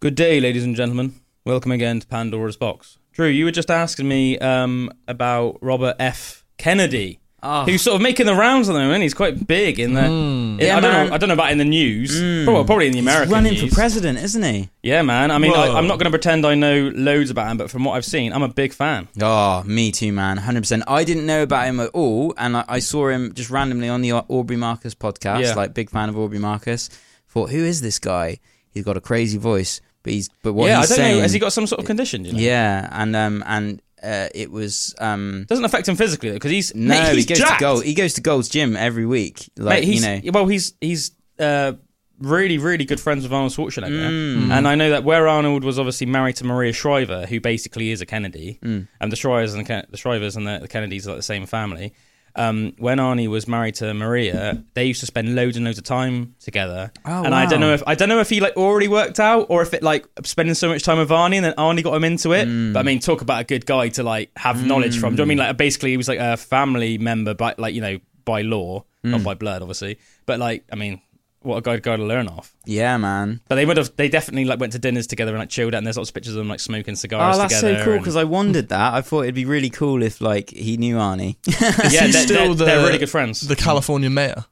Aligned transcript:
Good 0.00 0.14
day, 0.14 0.40
ladies 0.40 0.64
and 0.64 0.74
gentlemen. 0.74 1.20
Welcome 1.44 1.72
again 1.72 2.00
to 2.00 2.06
Pandora's 2.06 2.56
Box. 2.56 2.96
Drew, 3.12 3.26
you 3.26 3.44
were 3.44 3.50
just 3.50 3.70
asking 3.70 4.08
me 4.08 4.38
um, 4.38 4.90
about 5.06 5.58
Robert 5.60 5.94
F. 5.98 6.46
Kennedy, 6.56 7.20
Oh. 7.40 7.64
who's 7.64 7.82
sort 7.82 7.94
of 7.94 8.02
making 8.02 8.26
the 8.26 8.34
rounds 8.34 8.68
at 8.68 8.72
the 8.72 8.80
moment. 8.80 9.02
He's 9.02 9.14
quite 9.14 9.46
big 9.46 9.78
in 9.78 9.94
the. 9.94 10.00
Mm. 10.00 10.60
Yeah, 10.60 10.76
I 10.76 10.80
don't 10.80 10.90
man. 10.90 11.06
Mm. 11.06 11.08
know. 11.08 11.14
I 11.14 11.18
don't 11.18 11.28
know 11.28 11.34
about 11.34 11.52
in 11.52 11.58
the 11.58 11.64
news. 11.64 12.44
Probably, 12.44 12.64
probably 12.64 12.86
in 12.88 12.92
the 12.94 12.98
American 12.98 13.28
He's 13.28 13.32
running 13.32 13.52
news. 13.52 13.68
for 13.68 13.74
president, 13.76 14.18
isn't 14.18 14.42
he? 14.42 14.70
Yeah, 14.82 15.02
man. 15.02 15.30
I 15.30 15.38
mean, 15.38 15.52
I, 15.52 15.68
Whoa. 15.68 15.76
I'm 15.76 15.86
not 15.86 15.98
going 16.00 16.06
to 16.06 16.10
pretend 16.10 16.44
I 16.44 16.56
know 16.56 16.90
loads 16.94 17.30
about 17.30 17.48
him, 17.50 17.56
but 17.56 17.70
from 17.70 17.84
what 17.84 17.92
I've 17.92 18.04
seen, 18.04 18.32
I'm 18.32 18.42
a 18.42 18.48
big 18.48 18.72
fan. 18.72 19.06
Oh, 19.22 19.62
me 19.62 19.92
too, 19.92 20.12
man. 20.12 20.38
100%. 20.38 20.82
I 20.88 21.04
didn't 21.04 21.26
know 21.26 21.44
about 21.44 21.66
him 21.66 21.78
at 21.78 21.90
all, 21.90 22.34
and 22.36 22.56
I, 22.56 22.64
I 22.68 22.78
saw 22.80 23.08
him 23.08 23.32
just 23.34 23.50
randomly 23.50 23.88
on 23.88 24.02
the 24.02 24.12
Aubrey 24.12 24.56
Marcus 24.56 24.94
podcast. 24.96 25.42
Yeah. 25.42 25.54
Like, 25.54 25.74
big 25.74 25.90
fan 25.90 26.08
of 26.08 26.18
Aubrey 26.18 26.40
Marcus. 26.40 26.90
Thought, 27.28 27.50
who 27.50 27.58
is 27.58 27.80
this 27.82 27.98
guy? 28.00 28.38
He's 28.70 28.84
got 28.84 28.96
a 28.96 29.00
crazy 29.00 29.38
voice, 29.38 29.80
but 30.02 30.12
he's 30.12 30.28
but 30.42 30.54
what 30.54 30.66
yeah, 30.66 30.78
I 30.78 30.80
he's 30.80 30.88
don't 30.88 30.96
saying. 30.96 31.16
know. 31.16 31.22
Has 31.22 31.32
he 31.32 31.38
got 31.38 31.52
some 31.52 31.66
sort 31.66 31.80
of 31.80 31.86
condition? 31.86 32.24
You 32.24 32.32
know? 32.32 32.38
Yeah, 32.38 32.88
and 32.92 33.14
um 33.16 33.44
and 33.46 33.82
uh, 34.02 34.28
it 34.34 34.50
was 34.50 34.94
um. 34.98 35.44
Doesn't 35.48 35.64
affect 35.64 35.88
him 35.88 35.96
physically 35.96 36.28
though 36.30 36.36
because 36.36 36.50
he's 36.50 36.74
No, 36.74 36.88
mate, 36.88 37.16
he 37.18 37.24
goes 37.24 37.38
jacked. 37.38 37.58
to 37.58 37.64
Gold. 37.64 37.84
He 37.84 37.94
goes 37.94 38.14
to 38.14 38.20
Gold's 38.20 38.48
Gym 38.48 38.76
every 38.76 39.06
week. 39.06 39.50
Like 39.56 39.84
Mate, 39.84 39.94
you 39.94 40.00
know, 40.00 40.20
well, 40.32 40.46
he's 40.46 40.74
he's 40.80 41.12
uh, 41.38 41.72
really 42.20 42.58
really 42.58 42.84
good 42.84 43.00
friends 43.00 43.22
with 43.22 43.32
Arnold 43.32 43.52
Schwarzenegger, 43.52 44.08
Mm. 44.10 44.50
and 44.50 44.66
I 44.66 44.74
know 44.74 44.90
that 44.90 45.04
where 45.04 45.28
Arnold 45.28 45.62
was 45.64 45.78
obviously 45.78 46.06
married 46.06 46.36
to 46.36 46.44
Maria 46.44 46.72
Shriver, 46.72 47.26
who 47.26 47.40
basically 47.40 47.90
is 47.90 48.00
a 48.00 48.06
Kennedy, 48.06 48.58
Mm. 48.62 48.88
and 49.00 49.12
the 49.12 49.16
Shrivers 49.16 49.52
and 49.52 49.60
the, 49.60 49.64
Ken- 49.64 49.86
the 49.90 49.96
Shrivers 49.96 50.36
and 50.36 50.46
the, 50.46 50.58
the 50.62 50.68
Kennedys 50.68 51.06
are 51.06 51.10
like 51.10 51.18
the 51.20 51.22
same 51.22 51.46
family. 51.46 51.92
Um, 52.38 52.72
when 52.78 52.98
Arnie 52.98 53.28
was 53.28 53.46
married 53.48 53.74
to 53.76 53.92
Maria, 53.92 54.62
they 54.74 54.84
used 54.84 55.00
to 55.00 55.06
spend 55.06 55.34
loads 55.34 55.56
and 55.56 55.66
loads 55.66 55.78
of 55.78 55.84
time 55.84 56.34
together. 56.40 56.92
Oh, 57.04 57.24
and 57.24 57.34
I 57.34 57.46
don't 57.46 57.60
know 57.60 57.74
if 57.74 57.82
I 57.86 57.94
don't 57.94 58.08
know 58.08 58.20
if 58.20 58.30
he 58.30 58.40
like 58.40 58.56
already 58.56 58.88
worked 58.88 59.18
out 59.20 59.46
or 59.50 59.62
if 59.62 59.74
it 59.74 59.82
like 59.82 60.06
spending 60.24 60.54
so 60.54 60.68
much 60.68 60.82
time 60.84 60.98
with 60.98 61.10
Arnie 61.10 61.36
and 61.36 61.44
then 61.44 61.54
Arnie 61.54 61.82
got 61.82 61.94
him 61.94 62.04
into 62.04 62.32
it. 62.32 62.46
Mm. 62.48 62.72
But 62.72 62.80
I 62.80 62.82
mean, 62.84 63.00
talk 63.00 63.20
about 63.22 63.40
a 63.40 63.44
good 63.44 63.66
guy 63.66 63.88
to 63.90 64.02
like 64.02 64.30
have 64.36 64.64
knowledge 64.64 64.98
from. 64.98 65.14
Do 65.14 65.14
you 65.14 65.16
know 65.18 65.22
what 65.22 65.26
I 65.26 65.28
mean 65.28 65.38
like 65.38 65.56
basically 65.56 65.90
he 65.90 65.96
was 65.96 66.08
like 66.08 66.20
a 66.20 66.36
family 66.36 66.96
member, 66.98 67.34
but 67.34 67.58
like 67.58 67.74
you 67.74 67.80
know 67.80 67.98
by 68.24 68.42
law, 68.42 68.84
Mm. 69.04 69.10
not 69.12 69.22
by 69.22 69.34
blood, 69.34 69.62
obviously. 69.62 69.96
But 70.26 70.40
like 70.40 70.64
I 70.72 70.76
mean, 70.76 71.00
what 71.42 71.56
a 71.56 71.60
guy 71.60 71.76
guy 71.78 71.96
to 71.96 72.04
learn 72.04 72.28
off. 72.28 72.54
yeah, 72.64 72.96
man. 72.96 73.40
But 73.48 73.54
they 73.56 73.64
would 73.66 73.76
have 73.76 73.94
they 73.96 74.08
definitely 74.08 74.44
like 74.44 74.58
went 74.60 74.72
to 74.72 74.78
dinners 74.78 75.06
together 75.06 75.32
and 75.32 75.38
like 75.38 75.48
chilled 75.48 75.74
out. 75.74 75.78
And 75.78 75.86
there's 75.86 75.96
lots 75.96 76.10
of 76.10 76.14
pictures 76.14 76.34
of 76.34 76.38
them 76.38 76.48
like 76.48 76.60
smoking 76.60 76.96
cigars 76.96 77.36
Oh, 77.36 77.38
that's 77.38 77.54
together. 77.60 77.78
so 77.78 77.84
cool 77.84 77.92
and- 77.94 78.02
because 78.02 78.16
I 78.16 78.24
wondered 78.24 78.68
that. 78.70 78.94
I 78.94 79.00
thought 79.00 79.22
it'd 79.22 79.34
be 79.34 79.44
really 79.44 79.70
cool 79.70 80.02
if 80.02 80.20
like 80.20 80.50
he 80.50 80.76
knew 80.76 80.96
Arnie. 80.96 81.36
Is 81.46 81.94
yeah, 81.94 82.06
they're, 82.06 82.12
still 82.26 82.36
they're, 82.36 82.54
the, 82.54 82.64
they're 82.64 82.86
really 82.86 82.98
good 82.98 83.10
friends. 83.10 83.40
the 83.40 83.56
California 83.56 84.10
mayor? 84.10 84.44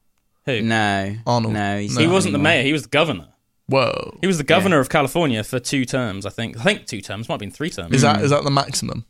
Who? 0.45 0.61
no, 0.61 1.15
Arnold. 1.25 1.53
No, 1.53 1.79
he's 1.79 1.95
No. 1.95 2.01
he 2.01 2.07
wasn't 2.07 2.31
the 2.31 2.39
mayor. 2.39 2.63
He 2.63 2.71
was 2.71 2.83
the 2.83 2.89
governor. 2.89 3.27
Whoa. 3.67 4.17
He 4.21 4.27
was 4.27 4.37
the 4.37 4.45
governor 4.45 4.79
of 4.79 4.87
California 4.87 5.43
for 5.43 5.59
two 5.59 5.83
terms, 5.83 6.25
I 6.25 6.29
think. 6.29 6.57
I 6.57 6.63
think 6.63 6.85
two 6.85 7.01
terms. 7.01 7.27
Might 7.27 7.33
have 7.33 7.39
been 7.41 7.51
three 7.51 7.69
terms. 7.69 7.93
Is 7.93 8.01
that 8.01 8.17
hmm. 8.19 8.23
is 8.23 8.29
that 8.31 8.43
the 8.43 8.51
maximum? 8.51 9.05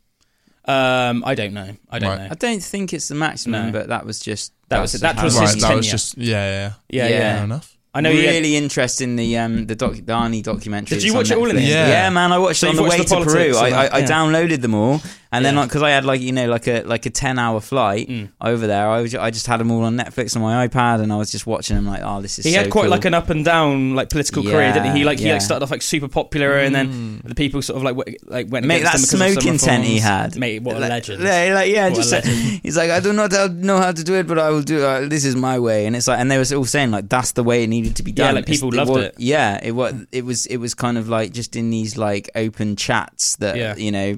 Um, 0.68 1.24
I 1.26 1.34
don't 1.36 1.54
know. 1.54 1.76
I 1.90 2.00
don't 2.00 2.10
Right. 2.10 2.20
know. 2.24 2.28
I 2.32 2.36
don't 2.36 2.62
think 2.62 2.94
it's 2.94 3.08
the 3.08 3.16
maximum, 3.16 3.68
No. 3.68 3.72
but 3.72 3.88
that 3.90 4.06
was 4.06 4.20
just 4.20 4.52
That 4.70 4.82
was- 4.82 4.92
just 4.92 5.02
that 5.04 5.16
how 5.16 5.24
was 5.24 5.36
it 5.38 5.42
his 5.42 5.54
right, 5.54 5.62
that 5.62 5.76
was 5.78 5.86
tenure. 5.86 5.92
just 5.92 6.18
yeah, 6.18 6.26
yeah, 6.28 6.72
Yeah, 6.90 7.08
Yeah. 7.08 7.10
yeah. 7.20 7.36
Fair 7.36 7.44
enough. 7.46 7.74
I 7.94 8.02
know. 8.02 8.12
he 8.12 8.26
had- 8.26 8.32
really 8.36 8.56
interesting 8.58 9.16
the 9.16 9.38
um 9.38 9.66
the 9.66 9.76
doc 9.76 9.94
the 9.94 10.02
Arnie 10.14 10.44
documentary. 10.44 10.98
Did 10.98 11.04
you 11.06 11.14
that's 11.14 11.30
watch 11.30 11.32
on 11.32 11.38
it 11.38 11.42
all 11.42 11.50
in 11.50 11.56
Netflix. 11.56 11.60
the 11.60 11.78
end? 11.78 11.90
Yeah. 11.90 12.04
Yeah. 12.04 12.10
man, 12.10 12.32
I 12.32 12.38
watched 12.38 12.60
So 12.60 12.68
it 12.68 12.70
on 12.72 12.76
you've 12.76 12.78
the 12.78 12.90
way 12.92 12.98
watched 13.00 13.10
to 13.10 13.16
the 13.16 13.22
Peru. 13.22 13.34
politics 13.54 13.58
I, 13.58 13.66
I, 13.66 13.70
that, 13.70 13.94
I 13.96 14.00
yeah. 14.00 14.06
downloaded 14.08 14.62
them 14.62 14.76
all, 14.76 15.02
and 15.32 15.44
then 15.46 15.54
Yeah. 15.54 15.60
like 15.62 15.70
because 15.70 15.84
I 15.84 15.90
had 15.92 16.06
like 16.06 16.22
you 16.22 16.32
know 16.32 16.48
like 16.48 16.68
a 16.68 16.84
like 16.84 17.06
a 17.06 17.10
ten 17.10 17.38
hour 17.40 17.60
flight 17.60 18.08
Mm. 18.10 18.30
over 18.42 18.68
there, 18.68 18.88
I 18.90 19.02
was, 19.02 19.14
I 19.16 19.32
just 19.32 19.48
had 19.48 19.60
them 19.60 19.72
all 19.72 19.84
on 19.84 19.98
Netflix 19.98 20.36
on 20.36 20.42
my 20.42 20.68
iPad, 20.68 21.02
and 21.02 21.12
I 21.12 21.18
was 21.18 21.32
just 21.32 21.46
watching 21.48 21.76
them 21.76 21.86
like, 21.86 22.02
oh, 22.04 22.22
this 22.22 22.40
is. 22.40 22.46
he 22.46 22.52
so 22.54 22.60
had 22.60 22.70
quite 22.72 22.84
cool. 22.84 22.92
like 22.92 23.06
an 23.06 23.14
up 23.14 23.30
and 23.30 23.44
down 23.44 23.96
like 23.96 24.10
political 24.10 24.44
career, 24.44 24.72
didn't 24.74 24.92
he? 24.94 25.00
He 25.00 25.04
like 25.06 25.20
he 25.20 25.32
like 25.32 25.42
started 25.42 25.64
off 25.64 25.72
like 25.72 25.82
super 25.82 26.08
popular, 26.08 26.58
and 26.60 26.74
then 26.74 27.22
the 27.26 27.36
people 27.36 27.62
sort 27.62 27.78
of 27.78 27.84
like 27.84 27.96
w- 27.98 28.18
like 28.26 28.50
went 28.52 28.66
Mate, 28.66 28.84
that 28.84 28.96
against 28.96 29.14
him 29.14 29.20
because 29.20 29.38
of 29.38 29.44
some 29.44 29.58
smoking 29.58 29.68
tent 29.68 29.84
he 29.84 30.00
had. 30.00 30.36
Mate, 30.38 30.62
what 30.64 30.76
a 30.78 30.80
Like- 30.80 30.90
legend! 30.90 31.24
Yeah, 31.24 31.54
like, 31.54 31.72
yeah, 31.72 31.88
What 31.90 31.96
just 31.96 32.12
like, 32.12 32.24
he's 32.64 32.78
like, 32.78 32.92
I 32.92 33.00
do 33.00 33.14
not 33.14 33.32
how- 33.34 33.48
know 33.48 33.78
how 33.78 33.92
to 33.92 34.04
do 34.04 34.16
it, 34.16 34.28
but 34.28 34.40
I 34.40 34.50
will 34.50 34.62
do. 34.62 34.84
Uh, 34.84 35.08
this 35.08 35.26
is 35.26 35.36
my 35.36 35.60
way, 35.60 35.86
and 35.86 35.96
it's 35.96 36.08
like, 36.08 36.20
and 36.20 36.30
they 36.32 36.38
were 36.38 36.46
all 36.56 36.66
saying 36.66 36.92
like 36.92 37.10
that's 37.10 37.34
the 37.34 37.44
way 37.44 37.64
it 37.64 37.68
needed 37.68 37.96
to 37.98 38.04
be 38.04 38.12
Yeah, 38.12 38.28
done. 38.28 38.36
like, 38.36 38.46
people 38.46 38.70
It's- 38.70 38.78
loved 38.88 38.98
was- 38.98 39.06
it. 39.08 39.16
Yeah, 39.18 39.60
it 39.62 39.72
was. 39.72 39.94
It 40.12 40.26
was. 40.26 40.46
It 40.46 40.58
was 40.58 40.74
kind 40.74 40.98
of 40.98 41.10
like 41.10 41.34
just 41.34 41.56
in 41.56 41.70
these 41.70 41.98
like 41.98 42.30
open 42.36 42.76
chats 42.76 43.36
that 43.38 43.56
Yeah. 43.58 43.76
you 43.76 43.92
know, 43.92 44.18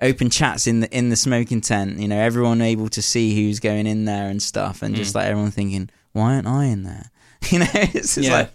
open 0.00 0.30
chats 0.30 0.66
in 0.66 0.80
the 0.80 0.96
in 0.96 1.08
the 1.10 1.16
smoking 1.16 1.60
tent. 1.60 1.98
You 1.98 2.08
know, 2.08 2.18
everyone 2.18 2.60
able 2.62 2.88
to 2.90 3.02
see 3.02 3.34
who's 3.34 3.60
going 3.60 3.86
in 3.86 4.04
there 4.04 4.28
and 4.28 4.42
stuff, 4.42 4.82
and 4.82 4.94
Mm. 4.94 4.98
just 4.98 5.14
like 5.14 5.26
everyone 5.26 5.50
thinking, 5.50 5.90
why 6.12 6.34
aren't 6.34 6.46
I 6.46 6.64
in 6.66 6.82
there? 6.84 7.10
You 7.50 7.60
know, 7.60 7.66
it's 7.74 8.16
just 8.16 8.28
Yeah. 8.28 8.48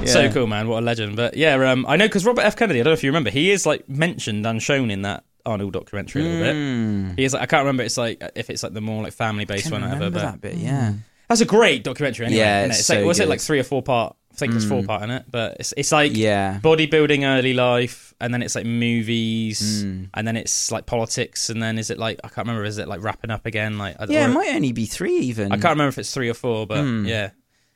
like 0.00 0.08
So 0.08 0.30
cool, 0.32 0.46
man! 0.46 0.68
What 0.68 0.82
a 0.82 0.84
legend! 0.86 1.16
But 1.16 1.36
yeah, 1.36 1.54
um, 1.70 1.86
I 1.88 1.96
know 1.96 2.06
because 2.06 2.26
Robert 2.26 2.42
F. 2.42 2.56
Kennedy. 2.56 2.80
I 2.80 2.82
don't 2.82 2.90
know 2.90 2.94
if 2.94 3.02
you 3.04 3.10
remember. 3.10 3.30
He 3.30 3.50
is 3.50 3.64
like 3.66 3.88
mentioned 3.88 4.46
and 4.46 4.62
shown 4.62 4.90
in 4.90 5.02
that 5.02 5.24
Arnold 5.46 5.72
documentary 5.72 6.22
a 6.22 6.24
little 6.24 6.40
bit. 6.42 6.54
Mm. 6.56 7.18
He 7.18 7.24
is. 7.24 7.32
Like, 7.32 7.42
I 7.42 7.46
can't 7.46 7.62
remember. 7.62 7.82
It's 7.84 7.96
like 7.96 8.22
if 8.34 8.50
it's 8.50 8.62
like 8.62 8.74
the 8.74 8.80
more 8.80 9.02
like 9.02 9.12
family 9.12 9.44
based 9.44 9.70
one, 9.72 9.82
or 9.82 9.88
whatever. 9.88 10.10
But 10.10 10.20
that 10.22 10.40
bit, 10.40 10.56
yeah. 10.56 10.92
that's 11.28 11.40
a 11.40 11.44
great 11.46 11.84
documentary. 11.84 12.26
Anyway, 12.26 12.38
Yeah, 12.40 12.62
it? 12.64 12.70
it's 12.70 12.80
it's 12.80 12.88
like 12.90 12.98
so 12.98 13.06
was 13.06 13.20
it 13.20 13.28
like 13.28 13.40
three 13.40 13.58
or 13.60 13.64
four 13.64 13.82
part? 13.82 14.14
I 14.32 14.36
think 14.36 14.52
there's 14.52 14.64
four 14.68 14.80
Mm. 14.82 14.86
part 14.86 15.02
in 15.02 15.10
it, 15.10 15.24
but 15.30 15.56
it's 15.60 15.74
it's 15.76 15.92
like 15.92 16.16
Yeah. 16.16 16.58
bodybuilding 16.62 17.24
early 17.24 17.52
life, 17.54 18.14
and 18.20 18.32
then 18.32 18.42
it's 18.42 18.54
like 18.54 18.64
movies, 18.64 19.84
Mm. 19.84 20.08
and 20.14 20.26
then 20.26 20.36
it's 20.36 20.70
like 20.72 20.86
politics, 20.86 21.50
and 21.50 21.62
then 21.62 21.78
is 21.78 21.90
it 21.90 21.98
like 21.98 22.18
I 22.24 22.28
can't 22.28 22.46
remember. 22.46 22.64
Is 22.64 22.78
it 22.78 22.88
like 22.88 23.02
wrapping 23.02 23.30
up 23.30 23.46
again? 23.46 23.78
Like 23.78 23.96
I, 23.98 24.06
Yeah, 24.08 24.24
it 24.26 24.32
might 24.32 24.54
only 24.54 24.72
be 24.72 24.86
three 24.86 25.16
even. 25.18 25.52
I 25.52 25.56
can't 25.56 25.72
remember 25.74 25.88
if 25.90 25.98
it's 25.98 26.12
three 26.14 26.28
or 26.30 26.34
four, 26.34 26.66
but 26.66 26.78
Mm. 26.78 27.06
yeah. 27.06 27.30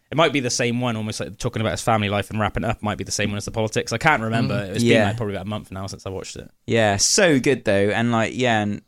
It 0.08 0.16
might 0.16 0.32
be 0.32 0.38
the 0.38 0.50
same 0.50 0.80
one, 0.80 0.96
almost 0.96 1.18
like 1.18 1.36
talking 1.36 1.60
about 1.60 1.72
his 1.72 1.82
family 1.82 2.08
life 2.08 2.30
and 2.30 2.38
wrapping 2.38 2.62
up. 2.64 2.80
Might 2.80 2.96
be 2.96 3.02
the 3.02 3.10
same 3.10 3.30
one 3.30 3.38
as 3.38 3.44
the 3.44 3.50
politics. 3.50 3.92
I 3.92 3.98
can't 3.98 4.22
remember. 4.22 4.54
It's 4.72 4.84
been 4.84 5.02
Mm. 5.02 5.04
Like 5.06 5.16
probably 5.16 5.34
about 5.34 5.46
a 5.46 5.48
month 5.50 5.72
now 5.72 5.86
since 5.88 6.06
I 6.06 6.10
watched 6.10 6.36
it. 6.36 6.48
Yeah, 6.66 6.96
so 6.96 7.40
good 7.40 7.64
though, 7.64 7.90
and 7.90 8.12
like 8.12 8.32
yeah, 8.36 8.60
and 8.62 8.82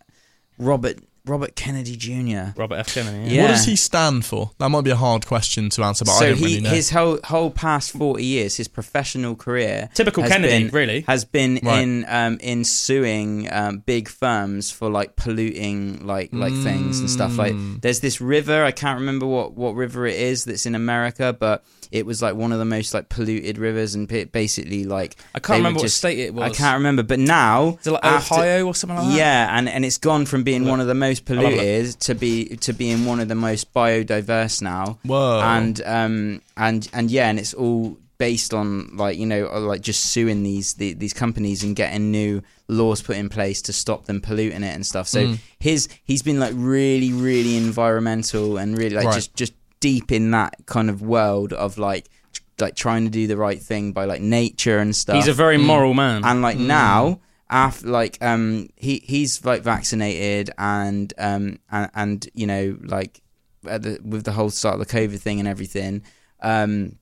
Robert 0.59 0.99
Robert 1.29 1.55
Kennedy 1.57 1.97
Jr. 1.97 2.59
Robert 2.59 2.77
F. 2.77 2.95
Kennedy. 2.95 3.35
Yeah. 3.35 3.43
What 3.43 3.49
does 3.49 3.65
he 3.65 3.77
stand 3.77 4.25
for? 4.25 4.51
That 4.59 4.69
might 4.71 4.83
be 4.85 4.91
a 4.91 4.97
hard 4.97 5.27
question 5.27 5.69
to 5.71 5.83
answer, 5.83 6.05
but 6.05 6.13
I 6.13 6.19
so 6.19 6.29
don't 6.31 6.39
he 6.39 6.45
really 6.45 6.61
know. 6.63 6.71
his 6.71 6.91
whole 6.91 7.19
whole 7.25 7.51
past 7.51 7.91
forty 7.93 8.25
years, 8.25 8.57
his 8.57 8.69
professional 8.69 9.35
career, 9.37 9.91
Typical 9.95 10.25
Kennedy, 10.25 10.65
been- 10.65 10.73
really. 10.75 11.01
has 11.03 11.25
been 11.25 11.61
Right. 11.63 11.83
in 11.83 12.05
um 12.09 12.39
in 12.41 12.65
suing 12.65 13.49
um 13.53 13.79
big 13.79 14.09
firms 14.09 14.71
for 14.71 14.89
like 14.91 15.17
polluting 15.17 16.07
like 16.07 16.31
like 16.33 16.55
things 16.63 17.01
and 17.01 17.09
stuff. 17.11 17.37
Like 17.39 17.53
Mm. 17.55 17.81
there's 17.81 18.01
this 18.01 18.21
river, 18.21 18.65
I 18.65 18.71
can't 18.73 18.99
remember 19.01 19.27
what 19.27 19.57
what 19.57 19.75
river 19.75 20.07
it 20.07 20.17
is 20.17 20.45
that's 20.45 20.67
in 20.67 20.75
America, 20.75 21.37
but 21.39 21.65
it 21.91 22.07
was 22.07 22.21
like 22.23 22.35
one 22.35 22.53
of 22.53 22.59
the 22.59 22.65
most 22.65 22.95
like 22.95 23.09
polluted 23.09 23.59
rivers, 23.59 23.95
and 23.95 24.07
basically 24.33 24.85
like 24.85 25.17
I 25.35 25.41
can't 25.41 25.59
remember 25.59 25.79
would 25.79 25.85
what 25.85 25.91
state 25.91 26.19
it 26.19 26.35
was. 26.35 26.45
I 26.53 26.55
can't 26.55 26.79
remember, 26.79 27.03
but 27.03 27.19
now 27.19 27.79
Is 27.81 27.87
it 27.87 27.91
like 27.93 28.05
after- 28.05 28.35
Ohio 28.35 28.67
or 28.67 28.75
something 28.75 28.97
like 28.99 29.09
that? 29.09 29.17
Yeah, 29.17 29.57
and, 29.59 29.69
and 29.69 29.85
it's 29.85 29.99
gone 29.99 30.27
from 30.27 30.43
being 30.45 30.63
Look. 30.65 30.71
one 30.71 30.81
of 30.81 30.87
the 30.87 30.95
most 30.95 31.29
I'll 31.31 31.37
have 31.37 31.45
a 31.45 31.49
look. 31.51 31.59
polluted 31.59 32.01
to 32.01 32.15
be 32.15 32.45
to 32.57 32.73
being 32.73 33.05
one 33.05 33.21
of 33.21 33.29
the 33.29 33.35
most 33.35 33.73
biodiverse 33.75 34.63
now. 34.63 34.99
Whoa. 35.05 35.41
And 35.43 35.81
um 35.85 36.43
and 36.57 36.89
and 36.93 37.11
yeah, 37.11 37.29
and 37.29 37.39
it's 37.39 37.55
all 37.55 37.97
based 38.19 38.53
on 38.53 38.97
like 38.97 39.17
you 39.17 39.27
know 39.27 39.47
uh, 39.49 39.61
like 39.61 39.81
just 39.81 40.07
suing 40.07 40.43
these 40.43 40.75
the, 40.75 40.93
these 40.95 41.13
companies 41.13 41.63
and 41.63 41.77
getting 41.77 42.11
new 42.11 42.43
laws 42.67 43.01
put 43.01 43.17
in 43.17 43.29
place 43.29 43.63
to 43.63 43.73
stop 43.73 44.07
them 44.07 44.21
polluting 44.21 44.65
it 44.65 44.75
and 44.75 44.85
stuff. 44.85 45.07
So 45.09 45.21
Mm. 45.29 45.39
his 45.61 45.89
he's 46.05 46.23
been 46.23 46.41
like 46.41 46.53
really 46.57 47.13
really 47.13 47.57
environmental 47.57 48.59
and 48.59 48.77
really 48.77 48.97
like 48.97 49.07
Right. 49.07 49.15
just 49.15 49.35
just 49.35 49.53
deep 49.81 50.11
in 50.13 50.31
that 50.33 50.55
kind 50.67 50.91
of 50.91 51.03
world 51.03 51.53
of 51.53 51.79
like 51.79 52.09
tr- 52.33 52.43
like 52.59 52.75
trying 52.75 53.05
to 53.05 53.11
do 53.11 53.27
the 53.27 53.37
right 53.37 53.61
thing 53.61 53.93
by 53.93 54.05
like 54.05 54.21
nature 54.21 54.79
and 54.79 54.95
stuff 54.97 55.17
He's 55.17 55.29
a 55.29 55.33
very 55.33 55.59
moral 55.59 55.95
man. 55.95 56.25
and 56.25 56.43
like 56.43 56.57
Mm. 56.59 56.67
now 56.67 57.21
after 57.51 57.87
like 57.89 58.19
um 58.21 58.69
he 58.77 59.01
he's 59.05 59.45
like 59.45 59.63
vaccinated 59.63 60.51
and 60.59 61.13
um 61.19 61.59
and, 61.71 61.91
and 61.95 62.29
you 62.35 62.47
know 62.47 62.77
like 62.83 63.21
at 63.67 63.83
the, 63.83 63.99
with 64.05 64.25
the 64.25 64.33
whole 64.33 64.51
start 64.51 64.75
of 64.75 64.87
the 64.87 64.93
covid 64.93 65.19
thing 65.21 65.39
and 65.39 65.49
everything 65.49 66.03
um 66.43 66.97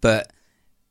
but 0.00 0.32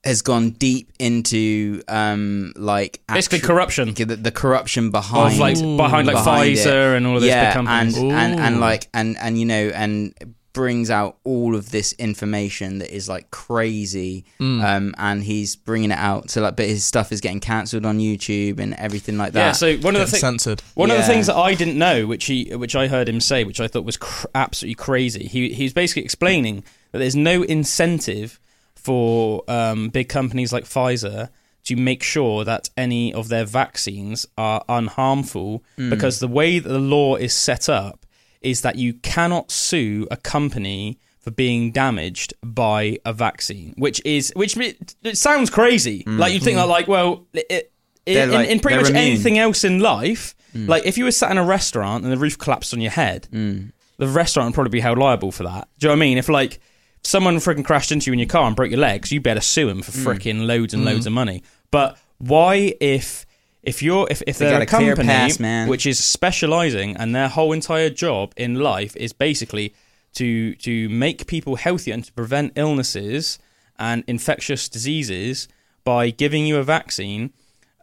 has 0.03 0.21
gone 0.21 0.51
deep 0.51 0.91
into 0.99 1.81
um 1.87 2.53
like 2.55 3.01
Basically, 3.07 3.37
actu- 3.39 3.47
corruption 3.47 3.93
the, 3.95 4.05
the 4.05 4.31
corruption 4.31 4.91
behind 4.91 5.33
of 5.33 5.39
like 5.39 5.55
behind 5.55 6.07
like 6.07 6.15
behind 6.15 6.49
it. 6.49 6.57
Pfizer 6.57 6.95
and 6.95 7.07
all 7.07 7.15
of 7.15 7.21
those 7.21 7.29
yeah 7.29 7.47
big 7.49 7.53
companies. 7.55 7.97
and, 7.97 8.11
and 8.11 8.39
and 8.39 8.59
like 8.59 8.87
and 8.93 9.17
and 9.17 9.37
you 9.39 9.45
know 9.45 9.71
and 9.73 10.13
brings 10.55 10.89
out 10.89 11.17
all 11.23 11.55
of 11.55 11.69
this 11.69 11.93
information 11.99 12.79
that 12.79 12.89
is 12.89 13.07
like 13.07 13.29
crazy 13.29 14.25
Mm. 14.39 14.63
um 14.63 14.95
and 14.97 15.23
he's 15.23 15.55
bringing 15.55 15.91
it 15.91 15.97
out 15.99 16.29
so 16.31 16.41
like 16.41 16.55
but 16.55 16.65
his 16.65 16.83
stuff 16.83 17.11
is 17.11 17.21
getting 17.21 17.39
cancelled 17.39 17.85
on 17.85 17.99
youtube 17.99 18.59
and 18.59 18.73
everything 18.75 19.17
like 19.17 19.33
that 19.33 19.45
yeah. 19.47 19.51
So 19.51 19.75
one 19.77 19.95
of 19.95 19.99
the 19.99 20.05
Get 20.05 20.09
things. 20.11 20.21
censored. 20.21 20.63
One 20.73 20.89
of 20.89 20.97
the 20.97 21.03
things 21.03 21.27
that 21.27 21.35
I 21.35 21.53
didn't 21.53 21.77
know, 21.77 22.07
which 22.07 22.25
he, 22.25 22.55
which 22.55 22.75
I 22.75 22.87
heard 22.87 23.07
him 23.07 23.19
say, 23.21 23.43
which 23.43 23.59
I 23.59 23.67
thought 23.67 23.85
was 23.85 23.97
cr- 23.97 24.27
absolutely 24.33 24.75
crazy. 24.75 25.27
He 25.27 25.53
he's 25.53 25.73
basically 25.73 26.03
explaining 26.03 26.63
that 26.91 26.99
there's 26.99 27.15
no 27.15 27.43
incentive 27.43 28.39
for 28.75 29.43
um, 29.47 29.89
big 29.89 30.09
companies 30.09 30.53
like 30.53 30.63
Pfizer 30.65 31.29
to 31.65 31.75
make 31.75 32.03
sure 32.03 32.43
that 32.45 32.69
any 32.77 33.11
of 33.13 33.27
their 33.29 33.45
vaccines 33.45 34.25
are 34.37 34.63
unharmful, 34.69 35.61
Hmm. 35.77 35.89
because 35.89 36.19
the 36.19 36.27
way 36.27 36.59
that 36.59 36.69
the 36.69 36.79
law 36.79 37.15
is 37.15 37.33
set 37.33 37.67
up 37.69 38.04
is 38.45 38.61
that 38.61 38.75
you 38.75 38.93
cannot 38.93 39.51
sue 39.51 40.07
a 40.11 40.17
company 40.17 40.99
for 41.19 41.31
being 41.31 41.71
damaged 41.71 42.35
by 42.43 42.99
a 43.03 43.11
vaccine, 43.11 43.73
which 43.77 43.99
is 44.05 44.31
which 44.35 44.55
it, 44.57 44.95
it 45.01 45.17
sounds 45.17 45.49
crazy. 45.49 46.03
Like 46.05 46.33
you 46.33 46.39
think 46.39 46.57
mm-hmm. 46.57 46.67
that, 46.67 46.71
like, 46.71 46.87
well, 46.87 47.25
it, 47.33 47.71
They're 48.05 48.25
in, 48.25 48.31
like- 48.31 48.49
in 48.49 48.59
pretty 48.59 48.77
much 48.77 48.89
immune. 48.91 49.03
anything 49.03 49.39
else 49.39 49.63
in 49.63 49.79
life, 49.79 50.35
mm. 50.53 50.67
like 50.67 50.85
if 50.85 50.97
you 50.99 51.05
were 51.05 51.11
sat 51.11 51.31
in 51.31 51.39
a 51.39 51.43
restaurant 51.43 52.03
and 52.03 52.13
the 52.13 52.17
roof 52.17 52.37
collapsed 52.37 52.75
on 52.75 52.79
your 52.79 52.91
head, 52.91 53.27
mm. 53.31 53.71
the 53.97 54.07
restaurant 54.07 54.49
would 54.49 54.53
probably 54.53 54.69
be 54.69 54.79
held 54.79 54.99
liable 54.99 55.31
for 55.31 55.43
that. 55.43 55.67
Do 55.79 55.87
you 55.87 55.89
know 55.89 55.93
what 55.93 55.97
I 55.97 56.07
mean? 56.07 56.17
If 56.19 56.29
like 56.29 56.59
someone 57.03 57.37
freaking 57.37 57.65
crashed 57.65 57.91
into 57.91 58.11
you 58.11 58.13
in 58.13 58.19
your 58.19 58.27
car 58.27 58.45
and 58.45 58.55
broke 58.55 58.69
your 58.69 58.79
legs, 58.79 59.11
you 59.11 59.19
better 59.19 59.41
sue 59.41 59.67
him 59.67 59.81
for 59.81 59.91
mm. 59.91 60.05
freaking 60.05 60.45
loads 60.45 60.75
and 60.75 60.85
loads 60.85 61.07
of 61.07 61.13
money. 61.13 61.41
But 61.71 61.97
why 62.19 62.75
if 62.79 63.24
if 63.65 63.81
you're 63.81 64.07
if, 64.09 64.21
if 64.27 64.37
They 64.37 64.45
they're 64.45 64.59
a 64.59 64.63
a 64.63 64.65
company 64.65 65.07
pass, 65.07 65.39
man. 65.39 65.67
which 65.67 65.85
is 65.85 66.01
specializing 66.03 66.95
and 66.97 67.13
their 67.15 67.27
whole 67.27 67.51
entire 67.51 67.89
job 67.89 68.33
in 68.37 68.55
life 68.55 68.95
is 68.95 69.13
basically 69.13 69.73
to 70.13 70.55
to 70.55 70.89
make 70.89 71.27
people 71.27 71.55
healthier 71.55 71.93
and 71.93 72.03
to 72.05 72.13
prevent 72.13 72.53
illnesses 72.55 73.39
and 73.77 74.03
infectious 74.07 74.69
diseases 74.69 75.47
by 75.83 76.09
giving 76.09 76.45
you 76.47 76.57
a 76.57 76.63
vaccine, 76.63 77.33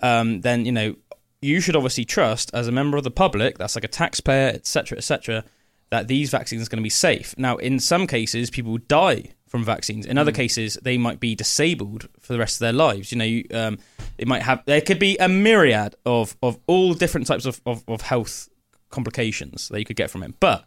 um, 0.03 0.41
then 0.41 0.65
you 0.65 0.73
know 0.73 0.97
you 1.41 1.61
should 1.61 1.77
obviously 1.77 2.05
trust 2.05 2.51
as 2.55 2.69
a 2.69 2.73
member 2.73 2.97
of 2.97 3.05
the 3.05 3.11
public, 3.11 3.59
that's 3.59 3.75
like 3.75 3.85
a 3.85 3.89
taxpayer, 3.89 4.49
etc., 4.49 4.97
etc., 4.97 5.45
that 5.91 6.07
these 6.07 6.31
vaccines 6.31 6.67
are 6.67 6.71
going 6.71 6.79
to 6.79 6.83
be 6.85 6.89
safe. 6.89 7.35
Now, 7.37 7.57
in 7.57 7.81
some 7.81 8.07
cases, 8.07 8.49
people 8.49 8.79
die 8.79 9.33
from 9.53 9.65
vaccines. 9.65 10.07
In 10.07 10.17
other 10.17 10.33
cases, 10.33 10.79
they 10.83 10.97
might 10.97 11.21
be 11.21 11.35
disabled 11.35 12.09
for 12.19 12.33
the 12.33 12.39
rest 12.39 12.57
of 12.57 12.61
their 12.61 12.73
lives. 12.73 13.13
You 13.13 13.19
know, 13.19 13.25
you, 13.25 13.45
um, 13.53 13.79
it 14.17 14.27
might 14.27 14.41
have 14.41 14.65
there 14.65 14.81
could 14.81 14.99
be 14.99 15.19
a 15.19 15.29
myriad 15.29 15.95
of 16.07 16.39
of 16.43 16.59
all 16.67 16.95
different 16.95 17.27
types 17.27 17.45
of, 17.45 17.61
of, 17.67 17.85
of 17.87 18.01
health 18.01 18.49
complications 18.89 19.69
that 19.69 19.79
you 19.79 19.85
could 19.85 19.97
get 19.97 20.11
from 20.11 20.23
it, 20.23 20.41
but 20.41 20.65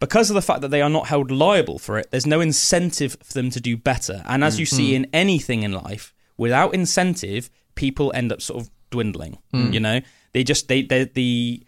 because 0.00 0.30
of 0.30 0.34
the 0.34 0.42
fact 0.42 0.62
that 0.62 0.72
they 0.72 0.82
are 0.82 0.90
not 0.90 1.06
held 1.06 1.30
liable 1.30 1.78
for 1.78 1.96
it, 1.96 2.10
there's 2.10 2.26
no 2.26 2.40
incentive 2.40 3.16
for 3.22 3.34
them 3.34 3.50
to 3.50 3.60
do 3.60 3.76
better. 3.76 4.22
And 4.26 4.42
as 4.42 4.58
you 4.58 4.66
see 4.66 4.94
in 4.96 5.06
anything 5.12 5.62
in 5.62 5.70
life, 5.72 6.12
without 6.36 6.74
incentive, 6.74 7.50
people 7.76 8.10
end 8.16 8.32
up 8.32 8.42
sort 8.42 8.62
of 8.62 8.70
dwindling. 8.90 9.38
You 9.72 9.78
know, 9.80 10.00
they 10.32 10.42
just 10.42 10.66
they 10.66 10.82
they 10.82 11.04
the 11.04 11.62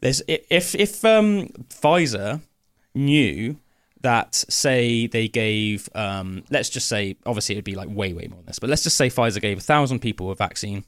there's 0.00 0.22
if 0.28 0.76
if 0.76 1.04
um 1.04 1.48
Pfizer 1.68 2.42
knew 2.94 3.56
that 4.02 4.34
say 4.34 5.06
they 5.06 5.28
gave 5.28 5.88
um 5.94 6.42
let's 6.50 6.70
just 6.70 6.88
say 6.88 7.16
obviously 7.26 7.54
it'd 7.54 7.64
be 7.64 7.74
like 7.74 7.88
way 7.90 8.12
way 8.12 8.26
more 8.28 8.38
than 8.38 8.46
this, 8.46 8.58
but 8.58 8.70
let's 8.70 8.82
just 8.82 8.96
say 8.96 9.08
Pfizer 9.08 9.40
gave 9.40 9.58
a 9.58 9.62
thousand 9.62 10.00
people 10.00 10.30
a 10.30 10.34
vaccine 10.34 10.84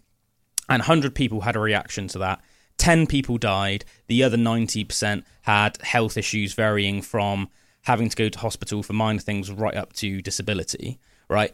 and 0.69 0.81
100 0.81 1.15
people 1.15 1.43
had 1.43 1.57
a 1.57 1.61
reaction 1.61 2.09
to 2.09 2.19
that. 2.19 2.41
10 2.79 3.07
people 3.07 3.39
died. 3.39 3.85
The 4.07 4.23
other 4.23 4.37
90% 4.37 5.25
had 5.43 5.81
health 5.83 6.17
issues 6.17 6.55
varying 6.55 7.03
from 7.03 7.49
having 7.83 8.09
to 8.09 8.17
go 8.17 8.29
to 8.29 8.39
hospital 8.39 8.83
for 8.83 8.93
minor 8.93 9.19
things 9.19 9.51
right 9.51 9.77
up 9.77 9.93
to 9.95 10.23
disability, 10.23 10.99
right? 11.29 11.53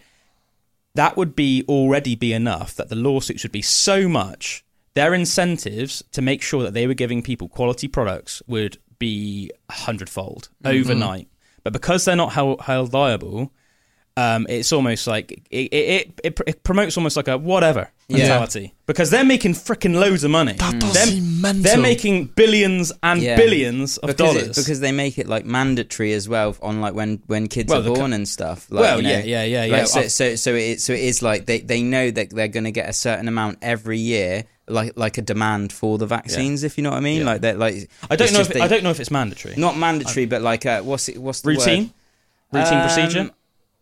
That 0.95 1.17
would 1.17 1.35
be 1.35 1.65
already 1.69 2.15
be 2.15 2.33
enough 2.33 2.75
that 2.77 2.89
the 2.89 2.97
lawsuits 2.97 3.43
would 3.43 3.53
be 3.53 3.63
so 3.63 4.09
much. 4.09 4.65
Their 4.95 5.15
incentives 5.15 6.03
to 6.13 6.23
make 6.23 6.43
sure 6.43 6.63
that 6.63 6.75
they 6.75 6.87
were 6.87 6.95
giving 6.95 7.23
people 7.23 7.49
quality 7.49 7.89
products 7.89 8.43
would 8.47 8.79
be 8.99 9.51
a 9.69 9.73
hundredfold 9.73 10.49
overnight. 10.65 11.29
But 11.71 11.83
because 11.83 12.05
they're 12.05 12.17
not 12.17 12.33
held, 12.33 12.61
held 12.61 12.93
liable, 12.93 13.53
um, 14.17 14.47
it's 14.49 14.73
almost 14.73 15.07
like 15.07 15.31
it, 15.51 15.57
it, 15.73 15.75
it, 15.75 16.21
it, 16.25 16.41
it 16.47 16.63
promotes 16.65 16.97
almost 16.97 17.17
like 17.17 17.29
a 17.29 17.39
whatever 17.39 17.89
Yeah. 18.09 18.19
mentality 18.19 18.75
because 18.87 19.11
they're 19.11 19.25
making 19.25 19.53
freaking 19.55 19.95
loads 19.95 20.25
of 20.25 20.33
money. 20.33 20.55
That 20.55 20.81
does 20.81 20.93
They're- 20.93 21.07
seem 21.07 21.41
mental. 21.41 21.63
They're 21.63 21.79
making 21.79 22.25
billions 22.35 22.91
and 23.03 23.23
Yeah. 23.23 23.37
billions 23.37 23.97
of 23.99 24.09
because 24.09 24.35
dollars. 24.35 24.59
It, 24.59 24.61
because 24.61 24.81
they 24.81 24.91
make 24.91 25.19
it 25.19 25.29
like 25.29 25.45
mandatory 25.45 26.15
as 26.15 26.29
well 26.29 26.57
on 26.63 26.81
like 26.81 26.95
when 26.95 27.23
when 27.27 27.47
kids 27.47 27.71
Well, 27.71 27.79
are 27.79 27.83
the 27.83 27.91
co- 27.91 27.95
born 28.01 28.13
and 28.13 28.27
stuff. 28.29 28.67
Like, 28.71 28.83
Well, 28.83 28.97
you 28.97 29.05
know, 29.05 29.19
yeah, 29.19 29.45
yeah, 29.45 29.45
yeah, 29.45 29.61
like, 29.61 29.71
yeah. 29.71 29.85
So, 29.85 30.09
so 30.09 30.35
so 30.35 30.55
it 30.55 30.81
so 30.81 30.95
it 30.95 31.01
is 31.01 31.23
like 31.23 31.47
they 31.47 31.61
they 31.61 31.83
know 31.83 32.11
that 32.11 32.31
they're 32.31 32.49
going 32.49 32.65
to 32.65 32.73
get 32.73 32.89
a 32.89 32.93
certain 32.95 33.29
amount 33.29 33.59
every 33.63 33.99
year, 34.01 34.47
like 34.71 34.93
like 34.97 35.19
a 35.19 35.23
demand 35.23 35.73
for 35.73 35.99
the 35.99 36.07
vaccines. 36.07 36.63
If 36.65 36.77
you 36.79 36.85
know 36.85 36.91
what 36.91 36.97
I 36.99 37.01
mean, 37.01 37.21
Yeah. 37.21 37.27
like 37.27 37.41
that. 37.43 37.59
Like 37.59 37.89
I 38.11 38.17
don't 38.17 38.33
know. 38.33 38.41
If 38.41 38.47
just 38.49 38.51
it, 38.51 38.55
they- 38.55 38.61
I 38.61 38.69
don't 38.69 38.83
know 38.83 38.91
if 38.91 39.01
it's 39.01 39.11
mandatory. 39.11 39.55
Not 39.57 39.77
mandatory, 39.77 40.27
but 40.27 40.43
like 40.43 40.67
uh, 40.67 40.83
what's 40.83 41.09
it? 41.09 41.19
What's 41.19 41.41
the 41.43 41.49
routine, 41.51 41.93
word? 42.53 42.61
routine 42.61 42.79
Um, 42.79 42.83
procedure. 42.87 43.31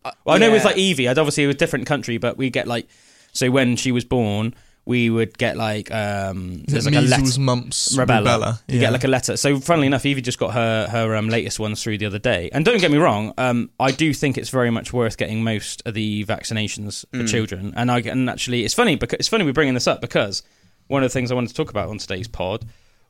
uh, 0.05 0.11
Well, 0.25 0.35
I 0.35 0.39
know 0.39 0.51
with 0.51 0.61
yeah. 0.63 0.67
like 0.67 0.77
Evie, 0.77 1.07
I'd 1.09 1.17
obviously 1.17 1.43
it 1.43 1.47
was 1.47 1.55
a 1.55 1.59
different 1.59 1.85
country, 1.85 2.17
but 2.17 2.37
we 2.37 2.49
get 2.49 2.67
like 2.67 2.87
so 3.33 3.49
when 3.51 3.75
she 3.75 3.91
was 3.91 4.03
born, 4.05 4.55
we 4.85 5.09
would 5.09 5.37
get 5.37 5.57
like 5.57 5.91
um 5.93 6.63
there's 6.65 6.87
it 6.87 6.93
like 6.93 7.03
a 7.03 7.05
letter. 7.07 7.39
mumps, 7.41 7.93
Rubella. 7.97 8.23
rubella. 8.23 8.61
You 8.69 8.79
get 8.79 8.93
like 8.93 9.03
a 9.03 9.09
letter. 9.09 9.35
So, 9.35 9.59
funnily 9.59 9.85
enough, 9.87 10.05
Evie 10.05 10.21
just 10.21 10.39
got 10.39 10.53
her 10.53 10.87
her 10.89 11.13
um, 11.17 11.27
latest 11.27 11.59
ones 11.59 11.83
through 11.83 11.97
the 11.97 12.05
other 12.05 12.19
day. 12.19 12.49
And 12.53 12.63
don't 12.63 12.79
get 12.79 12.89
me 12.89 12.97
wrong, 12.97 13.33
um, 13.37 13.69
I 13.81 13.91
do 13.91 14.13
think 14.13 14.37
it's 14.37 14.49
very 14.49 14.71
much 14.71 14.93
worth 14.93 15.17
getting 15.17 15.43
most 15.43 15.83
of 15.85 15.93
the 15.93 16.23
vaccinations 16.23 17.03
for 17.11 17.23
Mm. 17.23 17.29
children. 17.29 17.73
And 17.75 17.91
I 17.91 17.99
and 17.99 18.29
actually, 18.29 18.63
it's 18.63 18.73
funny 18.73 18.95
because 18.95 19.19
it's 19.19 19.27
funny 19.27 19.43
we're 19.43 19.51
bringing 19.51 19.73
this 19.73 19.87
up 19.87 19.99
because 19.99 20.41
one 20.87 21.03
of 21.03 21.09
the 21.09 21.13
things 21.13 21.31
I 21.31 21.35
wanted 21.35 21.49
to 21.49 21.53
talk 21.53 21.69
about 21.69 21.89
on 21.89 21.97
today's 21.97 22.27
pod 22.27 22.65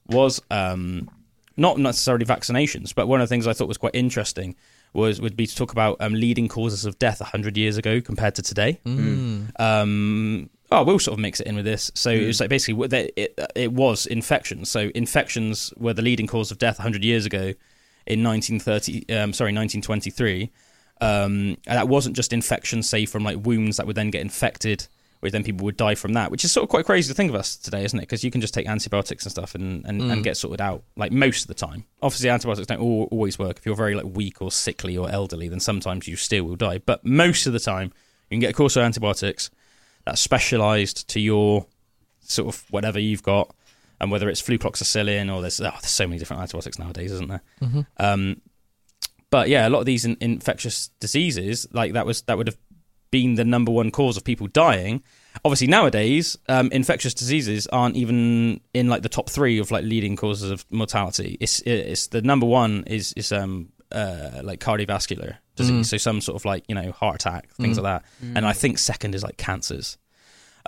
was 0.08 0.42
um, 0.52 1.10
not 1.56 1.78
necessarily 1.78 2.26
vaccinations, 2.26 2.94
but 2.94 3.08
one 3.08 3.22
of 3.22 3.28
the 3.28 3.34
things 3.34 3.48
I 3.48 3.54
thought 3.54 3.68
was 3.68 3.78
quite 3.78 3.96
interesting 3.96 4.56
was 4.94 5.20
would 5.22 5.36
be 5.36 5.46
to 5.46 5.56
talk 5.56 5.72
about 5.72 5.98
um, 6.00 6.14
leading 6.14 6.48
causes 6.48 6.86
of 6.86 6.98
death 6.98 7.20
hundred 7.20 7.58
years 7.58 7.78
ago 7.78 8.02
compared 8.02 8.36
to 8.36 8.42
today. 8.42 8.80
Mm. 8.86 9.60
Um, 9.60 10.50
oh, 10.72 10.84
Will 10.84 11.00
sort 11.00 11.14
of 11.14 11.20
mix 11.20 11.40
it 11.40 11.48
in 11.48 11.56
with 11.56 11.66
this. 11.66 11.92
So 11.94 12.10
it 12.10 12.26
was 12.26 12.40
like 12.40 12.50
basically 12.50 12.76
what 12.76 12.94
it, 12.94 13.40
it 13.56 13.74
was 13.74 14.06
infections. 14.06 14.70
So 14.70 14.92
infections 14.96 15.74
were 15.78 15.94
the 15.94 16.02
leading 16.02 16.28
cause 16.28 16.52
of 16.52 16.58
death 16.58 16.80
100 16.80 17.04
years 17.04 17.26
ago 17.26 17.54
in 18.06 18.24
1930. 18.24 19.02
Um, 19.14 19.34
sorry, 19.34 19.50
1923. 19.54 20.50
Um, 21.00 21.58
and 21.68 21.78
that 21.78 21.88
wasn't 21.88 22.16
just 22.16 22.34
infections, 22.34 22.90
say 22.90 23.06
from 23.06 23.24
like 23.24 23.46
wounds 23.46 23.78
that 23.78 23.86
would 23.86 23.96
then 23.96 24.10
get 24.10 24.22
infected, 24.22 24.88
which 25.20 25.32
then 25.32 25.44
people 25.44 25.66
would 25.66 25.78
die 25.78 25.96
from 25.96 26.14
that. 26.14 26.32
Which 26.32 26.44
is 26.44 26.52
sort 26.52 26.64
of 26.64 26.70
quite 26.70 26.86
crazy 26.86 27.10
to 27.10 27.16
think 27.16 27.30
of 27.30 27.36
us 27.36 27.56
today, 27.56 27.84
isn't 27.84 27.98
it? 27.98 28.04
Because 28.04 28.24
you 28.24 28.32
can 28.32 28.42
just 28.42 28.54
take 28.54 28.68
antibiotics 28.68 29.26
and 29.26 29.32
stuff 29.32 29.56
and, 29.56 29.86
and, 29.86 30.02
and 30.02 30.22
mm. 30.22 30.24
get 30.24 30.38
sorted 30.38 30.62
out 30.62 30.84
like 30.96 31.12
most 31.12 31.42
of 31.44 31.48
the 31.48 31.54
time. 31.54 31.86
Obviously, 32.02 32.30
antibiotics 32.30 32.68
don't 32.68 32.80
al- 32.80 33.08
always 33.12 33.40
work. 33.40 33.58
If 33.58 33.66
you're 33.66 33.76
very 33.76 33.96
like 33.96 34.06
weak 34.06 34.42
or 34.42 34.52
sickly 34.52 34.98
or 34.98 35.10
elderly, 35.10 35.48
then 35.48 35.60
sometimes 35.60 36.08
you 36.08 36.16
still 36.16 36.44
will 36.44 36.56
die. 36.56 36.80
But 36.80 37.06
most 37.06 37.48
of 37.48 37.54
the 37.54 37.60
time, 37.60 37.94
you 38.30 38.36
can 38.36 38.40
get 38.40 38.52
a 38.52 38.54
course 38.54 38.76
of 38.76 38.84
antibiotics 38.84 39.50
that's 40.06 40.22
specialized 40.22 41.08
to 41.10 41.20
your 41.20 41.66
sort 42.22 42.54
of 42.54 42.64
whatever 42.70 43.00
you've 43.00 43.24
got, 43.24 43.54
and 44.00 44.12
whether 44.12 44.30
it's 44.30 44.42
flucloxacillin 44.42 45.34
or 45.34 45.42
there's 45.42 45.60
oh, 45.60 45.72
there's 45.82 45.88
so 45.88 46.08
many 46.08 46.20
different 46.20 46.42
antibiotics 46.42 46.78
nowadays, 46.78 47.12
isn't 47.12 47.30
there? 47.30 47.42
Mm-hmm. 47.62 47.82
Um, 47.98 48.42
but 49.30 49.50
yeah, 49.50 49.68
a 49.68 49.70
lot 49.70 49.80
of 49.80 49.86
these 49.86 50.06
in, 50.06 50.18
infectious 50.22 50.90
diseases, 51.00 51.68
like 51.72 51.94
that 51.94 52.06
was 52.06 52.22
that 52.24 52.38
would 52.38 52.48
have 52.48 52.58
been 53.12 53.36
the 53.36 53.46
number 53.46 53.72
one 53.72 53.92
cause 53.92 54.18
of 54.18 54.24
people 54.24 54.48
dying. 54.48 55.04
Obviously, 55.46 55.68
nowadays, 55.68 56.38
um, 56.50 56.70
infectious 56.72 57.14
diseases 57.14 57.68
aren't 57.68 57.96
even 57.96 58.60
in 58.74 58.88
like 58.88 59.04
the 59.04 59.10
top 59.10 59.30
three 59.30 59.60
of 59.60 59.70
like 59.72 59.84
leading 59.84 60.16
causes 60.16 60.50
of 60.50 60.66
mortality. 60.72 61.38
It's 61.40 61.62
it's 61.62 62.08
the 62.08 62.22
number 62.22 62.46
one 62.46 62.84
is 62.88 63.14
is 63.14 63.32
um 63.32 63.70
uh 63.92 64.42
like 64.44 64.60
cardiovascular 64.60 65.38
disease, 65.56 65.90
so 65.90 65.98
some 65.98 66.22
sort 66.22 66.36
of 66.36 66.46
like 66.46 66.64
you 66.68 66.76
know 66.76 66.92
heart 66.92 67.16
attack, 67.16 67.50
things 67.56 67.78
like 67.78 68.02
that. 68.02 68.06
And 68.36 68.46
I 68.46 68.54
think 68.54 68.80
second 68.80 69.14
is 69.16 69.24
like 69.24 69.38
cancers. 69.38 69.98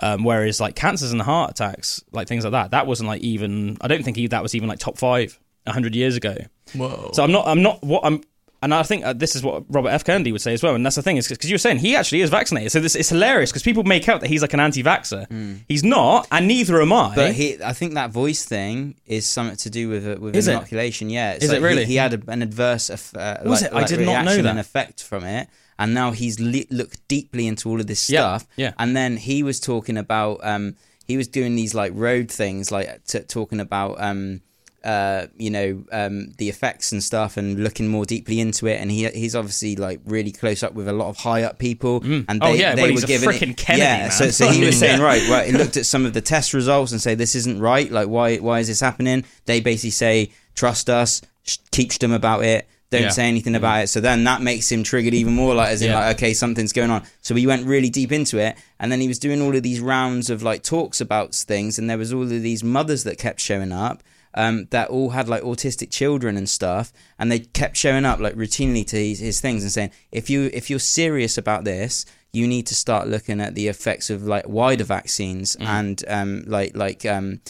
Um, 0.02 0.24
whereas 0.24 0.60
like 0.60 0.76
cancers 0.76 1.12
and 1.12 1.20
heart 1.20 1.50
attacks, 1.50 2.02
like 2.10 2.26
things 2.26 2.44
like 2.44 2.52
that, 2.52 2.70
that 2.70 2.86
wasn't 2.86 3.08
like 3.08 3.20
even. 3.22 3.76
I 3.82 3.88
don't 3.88 4.02
think 4.02 4.30
that 4.30 4.42
was 4.42 4.54
even 4.54 4.68
like 4.68 4.78
top 4.78 4.96
five 4.96 5.38
hundred 5.68 5.94
years 5.94 6.16
ago. 6.16 6.36
Whoa. 6.74 7.10
So 7.12 7.22
I'm 7.22 7.32
not. 7.32 7.46
I'm 7.46 7.62
not. 7.62 7.82
What 7.82 8.04
I'm. 8.04 8.22
And 8.62 8.74
I 8.74 8.82
think 8.82 9.04
uh, 9.06 9.14
this 9.14 9.34
is 9.36 9.42
what 9.42 9.64
Robert 9.70 9.88
F. 9.88 10.04
Kennedy 10.04 10.32
would 10.32 10.42
say 10.42 10.52
as 10.52 10.62
well. 10.62 10.74
And 10.74 10.84
that's 10.84 10.96
the 10.96 11.02
thing 11.02 11.16
is 11.16 11.26
because 11.26 11.48
you 11.48 11.54
were 11.54 11.58
saying 11.58 11.78
he 11.78 11.96
actually 11.96 12.20
is 12.20 12.28
vaccinated. 12.28 12.70
So 12.70 12.78
this 12.80 12.94
it's 12.94 13.08
hilarious 13.08 13.50
because 13.50 13.62
people 13.62 13.84
make 13.84 14.06
out 14.06 14.20
that 14.20 14.26
he's 14.28 14.42
like 14.42 14.52
an 14.52 14.60
anti-vaxxer. 14.60 15.62
He's 15.66 15.82
not, 15.82 16.28
and 16.30 16.46
neither 16.46 16.82
am 16.82 16.92
I. 16.92 17.14
But 17.14 17.32
he, 17.32 17.62
I 17.62 17.72
think 17.72 17.94
that 17.94 18.10
voice 18.10 18.44
thing 18.44 18.96
is 19.06 19.24
something 19.26 19.56
to 19.56 19.70
do 19.70 19.88
with 19.88 20.18
with 20.18 20.36
Is 20.36 20.46
it? 20.46 20.52
inoculation. 20.52 21.08
Yeah, 21.08 21.32
it's 21.32 21.44
Is 21.46 21.52
it 21.52 21.62
really? 21.62 21.84
He, 21.86 21.92
he 21.92 21.96
had 21.96 22.12
a, 22.14 22.30
an 22.30 22.42
adverse 22.42 22.90
uh, 22.90 23.40
Was 23.44 23.62
like, 23.62 23.70
it? 23.70 23.74
I 23.74 23.80
like 23.80 23.86
did 23.86 24.00
not 24.04 24.24
know 24.26 24.42
that. 24.42 24.58
effect 24.58 25.02
from 25.02 25.24
it, 25.24 25.48
and 25.78 25.94
now 25.94 26.10
he's 26.10 26.38
li- 26.38 26.66
looked 26.70 27.06
deeply 27.08 27.46
into 27.46 27.70
all 27.70 27.80
of 27.80 27.86
this 27.86 28.10
Yeah, 28.10 28.36
stuff. 28.36 28.48
yeah. 28.56 28.72
and 28.78 28.94
then 28.94 29.16
he 29.16 29.42
was 29.42 29.58
talking 29.58 29.96
about 29.96 30.40
um, 30.42 30.76
he 31.06 31.16
was 31.16 31.28
doing 31.28 31.56
these 31.56 31.74
like 31.74 31.92
road 31.94 32.30
things, 32.30 32.70
like 32.70 33.04
t- 33.06 33.20
talking 33.20 33.58
about 33.60 33.96
um, 34.02 34.42
uh, 34.84 35.26
you 35.36 35.50
know, 35.50 35.84
um, 35.92 36.32
the 36.38 36.48
effects 36.48 36.92
and 36.92 37.02
stuff, 37.02 37.36
and 37.36 37.62
looking 37.62 37.88
more 37.88 38.04
deeply 38.04 38.40
into 38.40 38.66
it. 38.66 38.80
And 38.80 38.90
he 38.90 39.06
he's 39.08 39.34
obviously 39.36 39.76
like 39.76 40.00
really 40.04 40.32
close 40.32 40.62
up 40.62 40.72
with 40.74 40.88
a 40.88 40.92
lot 40.92 41.08
of 41.08 41.16
high 41.18 41.42
up 41.42 41.58
people, 41.58 42.00
and 42.02 42.26
they, 42.28 42.38
Oh, 42.40 42.52
yeah, 42.54 42.74
they 42.74 42.82
well, 42.84 42.94
were 42.94 43.00
giving 43.02 43.28
frickin' 43.28 43.50
it, 43.50 43.56
Kennedy, 43.56 43.82
yeah. 43.84 43.98
man. 43.98 44.10
So, 44.10 44.30
so 44.30 44.48
he 44.52 44.64
was 44.64 44.78
saying, 44.78 45.00
right, 45.00 45.22
well, 45.28 45.44
he 45.44 45.52
looked 45.62 45.76
at 45.76 45.86
some 45.86 46.06
of 46.06 46.12
the 46.14 46.20
test 46.22 46.54
results 46.54 46.92
and 46.92 47.00
say 47.00 47.14
this 47.14 47.34
isn't 47.34 47.60
right. 47.60 47.90
Like, 47.90 48.08
why 48.08 48.36
why 48.38 48.60
is 48.60 48.68
this 48.68 48.80
happening? 48.80 49.24
They 49.46 49.60
basically 49.60 49.90
say, 49.90 50.32
trust 50.54 50.88
us, 50.88 51.20
sh- 51.44 51.58
teach 51.70 51.98
them 51.98 52.12
about 52.12 52.44
it. 52.44 52.66
Don't 52.90 53.02
Yeah. 53.02 53.08
say 53.10 53.28
anything 53.28 53.54
about 53.54 53.84
it. 53.84 53.86
So 53.86 54.00
then 54.00 54.24
that 54.24 54.42
makes 54.42 54.72
him 54.72 54.82
triggered 54.82 55.14
even 55.14 55.32
more, 55.34 55.54
like 55.54 55.68
as 55.68 55.80
in 55.80 55.90
Yeah. 55.90 56.00
like, 56.00 56.16
okay, 56.16 56.34
something's 56.34 56.72
going 56.72 56.90
on. 56.90 57.04
So 57.22 57.36
he 57.36 57.46
went 57.46 57.64
really 57.64 57.88
deep 57.88 58.10
into 58.10 58.38
it, 58.38 58.56
and 58.80 58.90
then 58.90 59.00
he 59.00 59.06
was 59.06 59.20
doing 59.20 59.40
all 59.40 59.54
of 59.54 59.62
these 59.62 59.78
rounds 59.78 60.28
of 60.28 60.42
like 60.42 60.64
talks 60.64 61.00
about 61.00 61.32
things, 61.32 61.78
and 61.78 61.88
there 61.88 61.98
was 61.98 62.12
all 62.12 62.22
of 62.22 62.30
these 62.30 62.64
mothers 62.64 63.04
that 63.04 63.16
kept 63.18 63.38
showing 63.40 63.70
up. 63.70 64.02
Um, 64.34 64.66
that 64.70 64.88
all 64.90 65.10
had 65.10 65.28
like 65.28 65.42
autistic 65.42 65.90
children 65.90 66.36
and 66.36 66.48
stuff, 66.48 66.92
and 67.18 67.30
they 67.30 67.40
kept 67.40 67.76
showing 67.76 68.04
up 68.04 68.20
like 68.20 68.34
routinely 68.34 68.86
to 68.88 68.96
his, 68.96 69.18
his 69.18 69.40
things 69.40 69.62
and 69.62 69.72
saying, 69.72 69.90
if 70.12 70.30
you 70.30 70.50
if 70.52 70.70
you're 70.70 70.78
serious 70.78 71.36
about 71.36 71.64
this, 71.64 72.06
you 72.32 72.46
need 72.46 72.66
to 72.68 72.74
start 72.74 73.08
looking 73.08 73.40
at 73.40 73.54
the 73.54 73.68
effects 73.68 74.10
of 74.10 74.22
like 74.24 74.48
wider 74.48 74.84
vaccines 74.84 75.56
and 75.56 76.04
um, 76.08 76.44
like 76.46 76.76
like 76.76 77.04
um, 77.04 77.40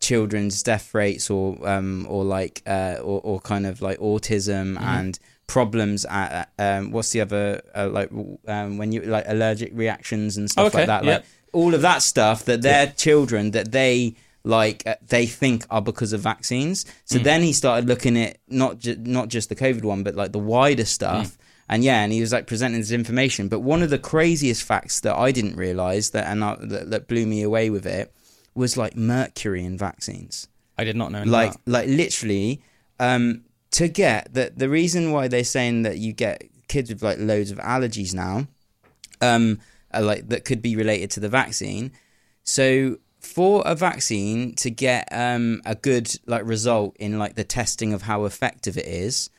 children's 0.00 0.62
death 0.62 0.94
rates 0.94 1.30
or 1.30 1.58
um, 1.68 2.06
or 2.08 2.24
like 2.24 2.62
uh, 2.66 2.96
or, 3.02 3.20
or 3.22 3.40
kind 3.40 3.66
of 3.66 3.82
like 3.82 3.98
autism 3.98 4.80
and 4.80 5.18
problems 5.48 6.04
at 6.04 6.50
um, 6.58 6.92
what's 6.92 7.10
the 7.10 7.20
other 7.20 7.60
uh, 7.74 7.88
like 7.88 8.10
um, 8.46 8.78
when 8.78 8.92
you 8.92 9.00
like 9.02 9.24
allergic 9.26 9.72
reactions 9.74 10.36
and 10.36 10.50
stuff 10.50 10.66
Okay, 10.66 10.78
like 10.78 10.86
that 10.86 11.04
like 11.04 11.20
yeah. 11.20 11.26
all 11.52 11.74
of 11.74 11.82
that 11.82 12.02
stuff 12.02 12.44
that 12.44 12.62
their 12.62 12.88
children 12.88 13.50
that 13.52 13.72
they 13.72 14.14
like 14.48 14.82
uh, 14.86 14.94
they 15.06 15.26
think 15.26 15.66
are 15.68 15.82
because 15.82 16.14
of 16.14 16.20
vaccines. 16.22 16.86
So 17.04 17.18
then 17.18 17.42
he 17.42 17.52
started 17.52 17.86
looking 17.86 18.16
at 18.16 18.38
not 18.48 18.78
ju- 18.78 18.96
not 18.98 19.28
just 19.28 19.50
the 19.50 19.54
covid 19.54 19.82
one 19.84 20.02
but 20.02 20.14
like 20.14 20.32
the 20.32 20.38
wider 20.38 20.86
stuff. 20.86 21.36
And 21.68 21.84
yeah 21.84 22.02
and 22.02 22.14
he 22.14 22.22
was 22.22 22.32
like 22.32 22.46
presenting 22.46 22.80
this 22.80 22.90
information. 22.90 23.48
But 23.48 23.60
one 23.60 23.82
of 23.82 23.90
the 23.90 23.98
craziest 23.98 24.62
facts 24.62 25.00
that 25.00 25.14
i 25.16 25.30
didn't 25.32 25.56
realize 25.56 26.10
that 26.10 26.26
and 26.26 26.42
I, 26.42 26.56
that, 26.60 26.90
that 26.90 27.08
blew 27.08 27.26
me 27.26 27.42
away 27.42 27.68
with 27.68 27.84
it 27.86 28.10
was 28.54 28.78
like 28.78 28.96
mercury 28.96 29.64
in 29.64 29.76
vaccines. 29.76 30.48
I 30.78 30.84
did 30.84 30.96
not 30.96 31.12
know. 31.12 31.24
like 31.24 31.52
that. 31.52 31.70
like 31.70 31.88
literally 31.88 32.62
um 32.98 33.44
to 33.72 33.86
get 33.86 34.32
that 34.32 34.58
the 34.58 34.70
reason 34.70 35.12
why 35.12 35.28
they're 35.28 35.44
saying 35.44 35.82
that 35.82 35.98
you 35.98 36.14
get 36.14 36.42
kids 36.68 36.88
with 36.88 37.02
like 37.02 37.18
loads 37.18 37.50
of 37.50 37.58
allergies 37.58 38.14
now 38.14 38.46
um 39.20 39.60
like 39.92 40.28
that 40.30 40.46
could 40.46 40.62
be 40.62 40.74
related 40.74 41.10
to 41.10 41.20
the 41.20 41.28
vaccine. 41.28 41.92
So 42.44 42.96
for 43.38 43.62
a 43.66 43.74
vaccine 43.74 44.54
to 44.56 44.68
get 44.70 45.06
um 45.12 45.62
a 45.64 45.74
good 45.88 46.06
like 46.26 46.44
result 46.44 46.96
in 46.98 47.18
like 47.18 47.34
the 47.36 47.44
testing 47.44 47.92
of 47.92 48.02
how 48.02 48.24
effective 48.24 48.76
it 48.76 48.86
is 48.86 49.30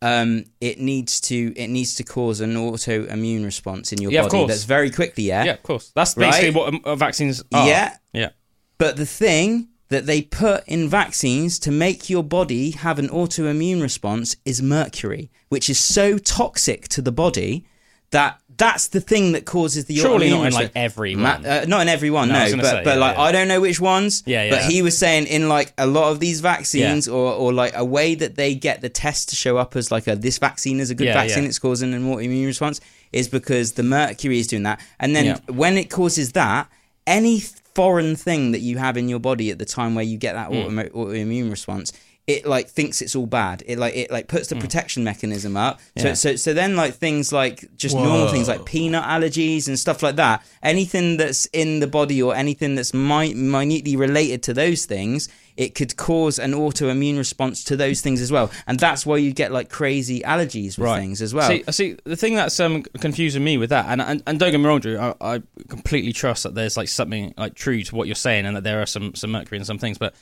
um 0.00 0.44
it 0.60 0.78
needs 0.78 1.20
to 1.20 1.52
it 1.56 1.66
needs 1.68 1.92
to 1.96 2.04
cause 2.04 2.40
an 2.40 2.54
autoimmune 2.54 3.44
response 3.44 3.92
in 3.92 4.00
your 4.00 4.12
Yeah, 4.12 4.20
of 4.20 4.26
body 4.26 4.38
course. 4.38 4.50
that's 4.52 4.64
very 4.64 4.90
quickly 4.92 5.24
yeah 5.24 5.44
yeah, 5.44 5.52
of 5.54 5.62
course. 5.64 5.90
That's 5.98 6.14
basically 6.14 6.50
Right? 6.50 6.54
what 6.56 6.68
um, 6.74 6.80
uh, 6.84 6.94
vaccines 6.96 7.42
are. 7.52 7.66
yeah 7.68 7.96
yeah. 8.12 8.30
But 8.78 8.96
the 8.96 9.06
thing 9.06 9.68
that 9.88 10.06
they 10.06 10.22
put 10.22 10.60
in 10.68 10.88
vaccines 10.88 11.58
to 11.60 11.70
make 11.72 12.08
your 12.08 12.22
body 12.22 12.70
have 12.86 12.98
an 13.00 13.08
autoimmune 13.08 13.82
response 13.82 14.36
is 14.44 14.62
mercury, 14.62 15.30
which 15.48 15.68
is 15.68 15.78
so 15.80 16.16
toxic 16.18 16.86
to 16.94 17.00
the 17.02 17.10
body 17.24 17.66
that 18.10 18.38
that's 18.58 18.88
the 18.88 19.00
thing 19.00 19.32
that 19.32 19.46
causes 19.46 19.86
the 19.86 19.96
Surely 19.96 20.30
not 20.30 20.46
in 20.48 20.52
like 20.52 20.72
every 20.74 21.14
Ma- 21.14 21.34
one. 21.36 21.46
uh, 21.46 21.64
not 21.66 21.80
in 21.82 21.88
every 21.88 22.10
one, 22.10 22.28
No, 22.28 22.34
no. 22.48 22.56
but 22.56 22.64
say, 22.66 22.82
but 22.84 22.94
yeah, 22.94 23.00
like 23.00 23.16
yeah. 23.16 23.22
I 23.22 23.32
don't 23.32 23.48
know 23.48 23.60
which 23.60 23.80
ones. 23.80 24.22
Yeah, 24.26 24.42
yeah. 24.44 24.50
But 24.50 24.62
he 24.70 24.82
was 24.82 24.98
saying 24.98 25.26
in 25.28 25.48
like 25.48 25.72
a 25.78 25.86
lot 25.86 26.10
of 26.12 26.20
these 26.20 26.40
vaccines, 26.40 27.08
or 27.08 27.32
or 27.32 27.52
like 27.52 27.72
a 27.74 27.84
way 27.84 28.14
that 28.16 28.34
they 28.36 28.54
get 28.54 28.80
the 28.82 28.88
test 28.88 29.30
to 29.30 29.36
show 29.36 29.56
up 29.56 29.74
as 29.76 29.90
like 29.90 30.06
a 30.06 30.16
this 30.16 30.38
vaccine 30.38 30.80
is 30.80 30.90
a 30.90 30.94
good 30.94 31.12
vaccine, 31.14 31.44
it's 31.44 31.58
causing 31.58 31.94
an 31.94 32.02
autoimmune 32.04 32.46
response, 32.46 32.80
is 33.12 33.28
because 33.28 33.72
the 33.72 33.82
mercury 33.82 34.38
is 34.38 34.46
doing 34.48 34.64
that, 34.64 34.80
and 35.00 35.14
then 35.16 35.40
when 35.46 35.78
it 35.78 35.88
causes 35.88 36.32
that, 36.32 36.68
any 37.06 37.40
foreign 37.74 38.16
thing 38.16 38.50
that 38.50 38.58
you 38.58 38.76
have 38.76 38.96
in 38.96 39.08
your 39.08 39.20
body 39.20 39.50
at 39.52 39.58
the 39.58 39.64
time 39.64 39.94
where 39.94 40.04
you 40.04 40.18
get 40.18 40.32
that 40.34 40.50
Mm. 40.50 40.90
autoimmune 40.90 41.48
response. 41.50 41.92
It 42.28 42.44
like 42.46 42.68
thinks 42.68 43.00
it's 43.00 43.16
all 43.16 43.26
bad. 43.26 43.62
It 43.66 43.78
like 43.78 43.96
it 43.96 44.10
like 44.10 44.28
puts 44.28 44.48
the 44.48 44.56
protection 44.56 45.02
mechanism 45.02 45.56
up. 45.56 45.80
So 45.96 46.02
Mm. 46.02 46.04
Yeah. 46.08 46.12
so 46.14 46.36
so 46.36 46.52
then 46.52 46.76
like 46.76 46.92
things 46.94 47.32
like 47.32 47.64
just 47.78 47.96
normal 47.96 48.28
things 48.28 48.48
like 48.48 48.66
peanut 48.66 49.02
allergies 49.02 49.66
and 49.66 49.78
stuff 49.78 50.02
like 50.02 50.16
that. 50.16 50.44
Anything 50.62 51.16
that's 51.16 51.46
in 51.46 51.80
the 51.80 51.86
body 51.86 52.20
or 52.22 52.34
anything 52.36 52.74
that's 52.74 52.92
mi- 52.92 53.32
minutely 53.32 53.96
related 53.96 54.42
to 54.42 54.52
those 54.52 54.84
things, 54.84 55.30
it 55.56 55.74
could 55.74 55.96
cause 55.96 56.38
an 56.38 56.52
autoimmune 56.52 57.16
response 57.16 57.64
to 57.64 57.76
those 57.76 58.02
things 58.02 58.20
as 58.20 58.30
well. 58.30 58.50
And 58.66 58.78
that's 58.78 59.06
why 59.06 59.16
you 59.16 59.32
get 59.32 59.50
like 59.50 59.70
crazy 59.70 60.20
allergies 60.20 60.76
with 60.76 60.86
things 61.00 61.22
as 61.22 61.32
well. 61.32 61.48
See, 61.48 61.64
see, 61.70 61.96
the 62.04 62.14
thing 62.16 62.34
that's 62.34 62.60
um, 62.60 62.82
confusing 63.00 63.42
me 63.42 63.56
with 63.56 63.70
that, 63.70 63.86
and, 63.88 64.02
and 64.02 64.22
and 64.26 64.38
don't 64.38 64.50
get 64.50 64.58
me 64.60 64.66
wrong, 64.66 64.80
Drew, 64.80 64.98
I, 64.98 65.14
I 65.20 65.42
completely 65.68 66.12
trust 66.12 66.42
that 66.42 66.54
there's 66.54 66.76
like 66.76 66.88
something 66.88 67.32
like 67.38 67.54
true 67.54 67.82
to 67.84 67.96
what 67.96 68.06
you're 68.06 68.14
saying, 68.16 68.44
and 68.44 68.54
that 68.54 68.64
there 68.64 68.82
are 68.82 68.86
some 68.86 69.14
some 69.14 69.30
mercury 69.32 69.58
in 69.58 69.64
some 69.64 69.78
things, 69.78 69.96
but. 69.96 70.14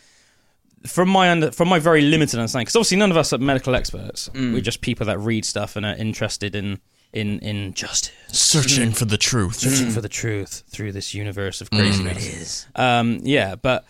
From 0.87 1.09
my 1.09 1.31
under, 1.31 1.51
from 1.53 1.69
my 1.69 1.79
very 1.79 2.03
limited 2.03 2.39
understanding, 2.39 2.65
because 2.65 2.77
obviously 2.77 2.97
none 2.99 3.11
of 3.11 3.17
us 3.17 3.33
are 3.33 3.39
medical 3.39 3.75
experts. 3.75 4.29
Mm. 4.35 4.53
We're 4.55 4.61
just 4.61 4.81
people 4.81 5.07
that 5.07 5.19
read 5.19 5.45
stuff 5.45 5.77
and 5.77 5.85
are 5.87 5.95
interested 5.97 6.55
in 6.55 6.79
in 7.13 7.39
in 7.41 7.73
justice, 7.75 8.13
Searching 8.29 8.93
for 8.93 9.05
the 9.07 9.17
truth. 9.17 9.55
searching 9.57 9.91
for 9.91 10.01
the 10.01 10.09
truth 10.09 10.65
through 10.69 10.93
this 10.93 11.15
universe 11.15 11.61
of 11.61 11.71
craziness. 11.71 12.27
is. 12.27 12.67
Um, 12.75 13.21
yeah, 13.23 13.55
but 13.55 13.85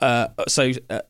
uh, 0.00 0.28
so 0.48 0.70
uh, 0.88 1.00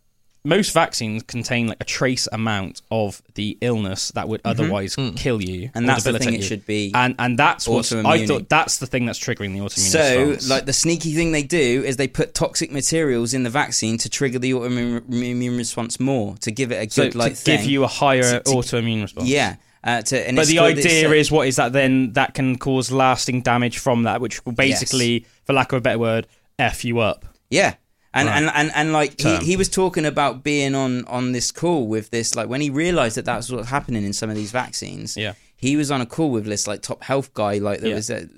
most 0.47 0.73
vaccines 0.73 1.23
contain 1.23 1.69
like 1.69 1.79
a 1.81 1.85
trace 1.85 2.29
amount 2.31 2.83
of 2.91 3.23
the 3.35 3.57
illness 3.63 4.11
that 4.13 4.29
would 4.29 4.43
otherwise 4.45 4.95
kill 5.17 5.41
you, 5.43 5.69
Mm-hmm. 5.69 5.79
And 5.79 5.89
that's 5.89 6.05
the 6.05 6.19
thing 6.19 6.35
it 6.35 6.41
you. 6.41 6.43
should 6.43 6.67
be 6.67 6.91
And 6.95 7.15
and 7.19 7.39
that's 7.39 7.67
what 7.67 7.91
I 7.93 8.27
thought. 8.27 8.49
That's 8.51 8.79
the 8.79 8.87
thing 8.87 9.07
that's 9.07 9.19
triggering 9.19 9.53
the 9.55 9.61
autoimmune 9.61 9.79
So, 9.91 10.25
response. 10.27 10.51
like 10.51 10.67
the 10.67 10.73
sneaky 10.75 11.15
thing 11.15 11.33
they 11.33 11.43
do 11.43 11.83
is 11.85 11.97
they 11.97 12.09
put 12.09 12.35
toxic 12.35 12.71
materials 12.71 13.33
in 13.35 13.43
the 13.43 13.51
vaccine 13.51 13.97
to 13.99 14.09
trigger 14.11 14.39
the 14.39 14.53
autoimmune 14.53 15.57
response 15.57 15.99
more 16.01 16.37
to 16.39 16.51
give 16.51 16.73
it 16.73 16.87
a 16.87 16.91
so 16.91 17.05
good 17.05 17.15
like 17.15 17.37
to 17.37 17.45
give 17.45 17.61
thing. 17.61 17.71
you 17.71 17.85
a 17.85 17.89
higher 17.89 18.23
To- 18.23 18.41
to- 18.41 18.51
autoimmune 18.51 19.03
response. 19.03 19.29
yeah. 19.29 19.57
Uh, 19.83 20.01
to, 20.01 20.27
and 20.27 20.35
But 20.37 20.47
the 20.47 20.61
idea 20.61 21.09
uh, 21.11 21.13
is 21.13 21.31
what 21.31 21.47
is 21.47 21.57
that 21.57 21.75
then 21.75 22.15
that 22.15 22.33
can 22.33 22.57
cause 22.57 22.91
lasting 22.91 23.43
damage 23.43 23.77
from 23.79 24.05
that, 24.05 24.19
which 24.21 24.43
will 24.47 24.53
basically, 24.55 25.27
for 25.45 25.53
lack 25.53 25.73
of 25.73 25.79
a 25.79 25.81
better 25.83 25.99
word, 25.99 26.27
f 26.59 26.87
you 26.87 27.01
up. 27.01 27.27
Yeah. 27.51 27.75
And, 28.17 28.29
Right. 28.29 28.37
and, 28.39 28.51
and, 28.55 28.71
and 28.77 28.93
like 28.93 29.21
he, 29.21 29.37
he 29.39 29.57
was 29.57 29.69
talking 29.69 30.07
about 30.07 30.45
being 30.45 30.75
on, 30.75 31.05
on 31.07 31.33
this 31.33 31.51
call 31.51 31.89
with 31.89 32.11
this 32.11 32.35
like 32.37 32.49
when 32.49 32.61
he 32.61 32.71
realized 32.71 33.17
that 33.17 33.25
that's 33.25 33.51
what's 33.51 33.69
happening 33.71 34.05
in 34.05 34.13
some 34.13 34.31
of 34.31 34.37
these 34.37 34.53
vaccines 34.53 35.17
Yeah. 35.17 35.35
he 35.57 35.77
was 35.77 35.91
on 35.91 36.01
a 36.01 36.07
call 36.07 36.31
with 36.31 36.45
this 36.45 36.67
like 36.69 36.81
top 36.81 37.03
health 37.03 37.35
guy 37.35 37.59
like 37.59 37.81
there 37.81 37.91
Yeah. 37.91 37.97
was 37.97 38.11
a 38.11 38.29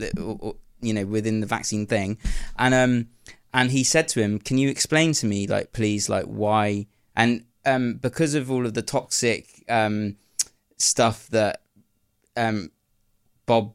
you 0.81 0.95
know 0.95 1.05
within 1.05 1.41
the 1.41 1.47
vaccine 1.47 1.87
thing 1.87 2.17
and 2.59 2.73
um 2.75 3.09
and 3.53 3.71
he 3.71 3.85
said 3.85 4.09
to 4.09 4.21
him 4.23 4.39
can 4.39 4.57
you 4.57 4.69
explain 4.71 5.13
to 5.15 5.27
me 5.27 5.47
like 5.47 5.73
please 5.73 6.09
like 6.09 6.25
why 6.25 6.87
and 7.15 7.45
um 7.67 7.95
because 7.95 8.35
of 8.35 8.51
all 8.51 8.65
of 8.65 8.73
the 8.73 8.83
toxic 8.83 9.63
um 9.69 10.17
stuff 10.79 11.29
that 11.29 11.61
um 12.37 12.71
Bob 13.47 13.75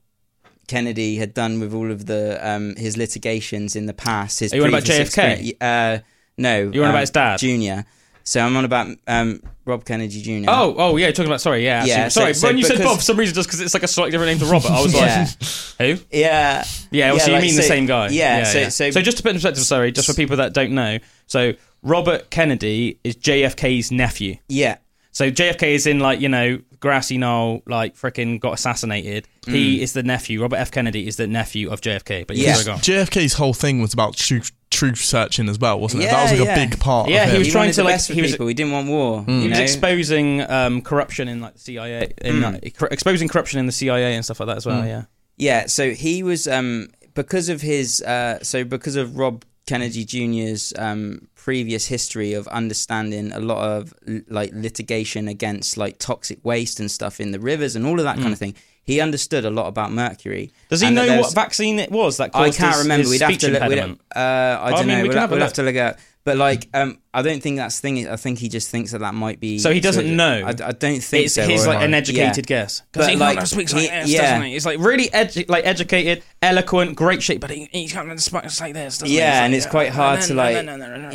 Kennedy 0.72 1.18
had 1.18 1.34
done 1.34 1.60
with 1.60 1.74
all 1.74 1.92
of 1.92 2.06
the 2.06 2.24
um 2.42 2.76
his 2.76 2.96
litigations 2.98 3.76
in 3.76 3.86
the 3.86 3.94
past 3.94 4.40
his 4.40 4.54
Are 4.54 4.58
you 4.58 4.64
on 4.64 4.70
about 4.70 4.84
JFK? 4.84 5.54
uh 5.62 6.00
no 6.38 6.72
You're 6.74 6.84
on 6.86 6.90
um, 6.90 6.96
about 6.96 7.00
his 7.02 7.12
dad? 7.12 7.38
Junior 7.40 7.86
so 8.24 8.40
I'm 8.40 8.56
on 8.56 8.66
about 8.66 8.88
um 9.08 9.42
Rob 9.66 9.84
Kennedy 9.86 10.22
Jr. 10.22 10.50
Oh, 10.50 10.76
oh 10.78 10.98
yeah, 10.98 11.06
you're 11.08 11.14
talking 11.14 11.30
about. 11.32 11.40
Sorry, 11.42 11.64
yeah, 11.64 11.86
Yeah, 11.86 12.08
so- 12.08 12.22
sorry. 12.22 12.34
so 12.34 12.48
when 12.48 12.58
you 12.58 12.64
said 12.66 12.80
Bob, 12.80 12.98
for 12.98 13.04
some 13.04 13.18
reason, 13.18 13.36
just 13.36 13.48
because 13.48 13.62
it's 13.62 13.74
like 13.76 13.84
a 13.84 13.88
slightly 13.88 14.12
different 14.12 14.32
name 14.40 14.48
to 14.48 14.52
Robert, 14.52 14.72
I 14.72 14.82
was 14.82 14.94
Yeah. 14.94 15.28
like, 15.80 15.98
who? 16.00 16.04
yeah 16.12 16.64
Yeah, 16.92 17.12
well, 17.12 17.20
so 17.20 17.28
you 17.28 17.34
like, 17.34 17.44
mean 17.44 17.56
the 17.56 17.62
same 17.64 17.86
guy? 17.86 18.10
yeah, 18.10 18.44
so- 18.70 18.70
so- 18.90 19.02
just 19.02 19.18
to 19.18 19.24
put 19.24 19.30
in 19.30 19.36
perspective, 19.36 19.64
sorry, 19.64 19.92
just 19.92 20.08
for 20.08 20.14
people 20.16 20.38
that 20.38 20.54
don't 20.54 20.72
know, 20.74 20.98
so 21.28 21.54
Robert 21.84 22.30
Kennedy 22.32 23.00
is 23.04 23.16
JFK's 23.18 23.92
nephew. 23.92 24.38
yeah 24.50 24.78
So 25.12 25.30
JFK 25.30 25.64
is 25.74 25.88
in 25.88 26.00
like 26.00 26.20
you 26.22 26.30
know 26.30 26.60
grassy 26.80 27.18
knoll, 27.18 27.62
like 27.68 27.96
freaking 27.96 28.40
got 28.40 28.54
assassinated. 28.54 29.28
He 29.46 29.82
is 29.82 29.94
the 29.94 30.04
nephew. 30.04 30.42
Robert 30.42 30.56
F. 30.58 30.72
Kennedy 30.72 31.08
is 31.08 31.16
the 31.18 31.28
nephew 31.28 31.70
of 31.70 31.82
JFK. 31.82 32.26
But 32.28 32.38
Mm. 32.38 32.40
Yeah. 32.44 32.58
yeah, 32.58 32.64
go 32.64 32.72
on. 32.74 32.80
JFK's 32.80 33.34
whole 33.34 33.54
thing 33.54 33.82
was 33.82 33.94
about 33.94 34.16
truth, 34.16 34.52
truth 34.72 34.98
searching 35.00 35.50
as 35.50 35.60
well, 35.60 35.80
wasn't 35.80 36.04
it? 36.04 36.08
that 36.12 36.24
was 36.32 36.40
like 36.40 36.48
yeah. 36.48 36.56
a 36.56 36.68
big 36.68 36.80
part 36.80 37.10
Yeah, 37.10 37.24
of 37.26 37.30
he 37.32 37.36
it. 37.36 37.40
was 37.40 37.48
he 37.48 37.52
trying 37.54 37.72
to, 37.74 37.84
like- 37.84 38.02
he 38.02 38.22
was- 38.22 38.32
people. 38.32 38.48
He 38.48 38.54
didn't 38.54 38.72
want 38.72 38.88
war. 38.88 39.24
He 39.26 39.44
you 39.44 39.50
was 39.50 39.58
know? 39.58 39.64
exposing 39.64 40.42
um, 40.50 40.82
corruption 40.82 41.28
in 41.28 41.42
like 41.42 41.54
the 41.54 41.60
CIA, 41.60 42.14
in 42.22 42.36
Mm. 42.36 42.54
like, 42.54 42.92
exposing 42.92 43.28
corruption 43.28 43.60
in 43.60 43.66
the 43.66 43.72
CIA 43.72 44.16
and 44.16 44.24
stuff 44.24 44.40
like 44.40 44.48
that 44.48 44.58
as 44.58 44.66
well. 44.66 44.86
Yeah. 44.86 45.04
Yeah, 45.38 45.66
so 45.68 45.92
he 45.92 46.24
was 46.24 46.48
um 46.48 46.88
because 47.16 47.50
of 47.50 47.62
his 47.62 48.02
uh 48.02 48.40
so 48.44 48.64
because 48.64 48.96
of 48.96 49.18
Rob 49.18 49.44
Kennedy 49.68 50.04
Jr.'s 50.06 50.74
um 50.78 51.28
previous 51.36 51.88
history 51.88 52.34
of 52.34 52.48
understanding 52.50 53.32
a 53.32 53.40
lot 53.40 53.64
of 53.64 53.94
like 54.28 54.52
litigation 54.54 55.28
against 55.28 55.78
like 55.78 55.98
toxic 55.98 56.40
waste 56.44 56.80
and 56.80 56.90
stuff 56.92 57.20
in 57.20 57.32
the 57.32 57.40
rivers 57.40 57.76
and 57.76 57.86
all 57.86 57.98
of 58.00 58.06
that 58.06 58.18
kind 58.18 58.32
of 58.34 58.40
thing. 58.40 58.56
He 58.84 59.00
understood 59.00 59.46
a 59.46 59.50
lot 59.52 59.68
about 59.68 59.92
mercury. 59.92 60.48
Mm. 60.52 60.68
Does 60.70 60.82
he 60.82 60.90
know 60.90 61.20
what 61.20 61.34
vaccine 61.34 61.80
it 61.80 61.92
was 61.92 62.18
that 62.18 62.36
I 62.36 62.50
can't 62.50 62.76
his, 62.76 62.84
remember. 62.84 63.04
his 63.04 63.12
We'd 63.12 63.22
have 63.22 63.38
to 63.38 63.48
look. 63.50 63.70
We'd, 63.70 63.80
uh, 63.80 63.96
I 64.16 64.66
I 64.66 64.72
don't 64.72 64.88
mean, 64.88 64.98
know. 64.98 65.04
we 65.04 65.10
We'll, 65.10 65.12
can 65.14 65.22
have, 65.22 65.32
we'll 65.32 65.40
have 65.40 65.54
to 65.54 65.64
look 65.64 65.76
at. 65.76 66.00
But 66.24 66.38
like, 66.38 66.70
um, 66.76 67.00
I 67.16 67.24
don't 67.24 67.42
think 67.42 67.58
that's 67.58 67.80
the 67.80 67.82
thing. 67.82 68.08
I 68.08 68.16
think 68.16 68.38
he 68.38 68.48
just 68.48 68.70
thinks 68.70 68.92
that 68.92 69.00
that 69.00 69.16
might 69.16 69.40
be. 69.40 69.58
So 69.58 69.74
he 69.74 69.80
doesn't 69.80 70.06
so- 70.06 70.14
know? 70.14 70.44
I, 70.46 70.50
I 70.50 70.72
don't 70.72 71.02
think 71.02 71.26
it's 71.26 71.34
so. 71.34 71.48
his 71.48 71.66
like 71.66 71.82
an 71.82 71.92
yeah. 71.92 71.98
educated 71.98 72.46
guess. 72.46 72.82
Because 72.92 73.08
he 73.08 73.16
like, 73.16 73.38
like, 73.38 73.48
speaks 73.48 73.74
like 73.74 73.84
he- 73.84 73.88
this, 73.90 74.10
yeah. 74.10 74.22
doesn't 74.22 74.44
he? 74.44 74.56
It's 74.56 74.66
like 74.66 74.78
really 74.80 75.08
edu- 75.08 75.50
like 75.50 75.66
educated, 75.66 76.24
eloquent, 76.44 76.96
great 76.96 77.24
shape, 77.24 77.42
but 77.42 77.50
he, 77.50 77.68
he's 77.72 77.92
kind 77.92 78.12
of 78.12 78.18
it's 78.18 78.32
like 78.62 78.74
this. 78.74 79.00
Doesn't 79.00 79.08
he? 79.08 79.18
Yeah, 79.18 79.30
It's 79.30 79.36
and 79.46 79.54
like, 79.54 79.58
it's 79.58 79.66
quite 79.66 79.90
hard 79.90 80.22
to 80.22 80.36
like. 80.36 80.56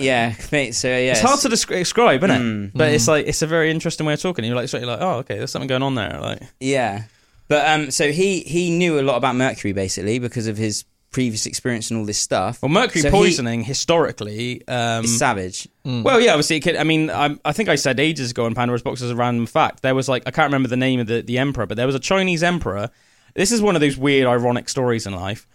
Yeah, 0.00 0.32
so 0.72 0.88
yeah, 0.88 1.12
It's 1.12 1.20
hard 1.20 1.38
to 1.40 1.48
describe, 1.48 2.25
isn't 2.25 2.30
it? 2.36 2.40
Mm. 2.40 2.70
But 2.75 2.92
it's 2.92 3.06
like 3.06 3.26
it's 3.26 3.42
a 3.42 3.46
very 3.46 3.70
interesting 3.70 4.06
way 4.06 4.14
of 4.14 4.20
talking. 4.20 4.44
You're 4.44 4.56
like 4.56 4.66
straight 4.68 4.84
like, 4.84 5.00
oh, 5.00 5.18
okay, 5.18 5.38
there's 5.38 5.52
something 5.52 5.68
going 5.68 5.82
on 5.82 5.94
there. 5.94 6.18
Like, 6.20 6.42
Yeah, 6.58 7.04
but 7.46 7.68
um, 7.68 7.92
so 7.92 8.10
he 8.10 8.40
he 8.40 8.76
knew 8.76 8.98
a 8.98 9.02
lot 9.02 9.16
about 9.16 9.36
mercury 9.36 9.72
basically 9.72 10.18
because 10.18 10.48
of 10.48 10.56
his 10.56 10.84
previous 11.16 11.46
experience 11.46 11.90
and 11.90 11.99
all 11.99 12.04
this 12.06 12.18
stuff. 12.18 12.61
Well, 12.62 12.68
mercury 12.68 13.00
So 13.02 13.11
he- 13.11 13.16
poisoning 13.16 13.64
historically. 13.64 14.61
Um, 14.68 15.04
It's 15.04 15.16
savage. 15.16 15.66
Well, 15.85 16.20
yeah, 16.20 16.32
obviously, 16.32 16.56
it 16.56 16.61
could, 16.61 16.76
I 16.76 16.85
mean, 16.85 17.08
I, 17.11 17.37
I 17.44 17.52
think 17.52 17.68
I 17.68 17.76
said 17.76 17.99
ages 17.99 18.32
ago 18.32 18.44
on 18.44 18.54
Pandora's 18.54 18.82
Box 18.82 19.00
as 19.02 19.11
a 19.11 19.16
random 19.16 19.46
fact. 19.46 19.82
There 19.82 19.94
was 19.94 20.08
like 20.08 20.23
I 20.26 20.30
can't 20.30 20.49
remember 20.50 20.68
the 20.68 20.76
name 20.76 21.00
of 21.00 21.06
the, 21.06 21.23
the 21.23 21.38
emperor, 21.38 21.66
but 21.66 21.76
there 21.76 21.87
was 21.87 21.94
a 21.94 22.00
Chinese 22.12 22.42
emperor. 22.42 22.90
This 23.35 23.50
is 23.52 23.61
one 23.62 23.75
of 23.76 23.80
those 23.80 23.96
weird, 23.96 24.26
ironic 24.26 24.68
stories 24.68 25.06
in 25.06 25.14
life. 25.14 25.46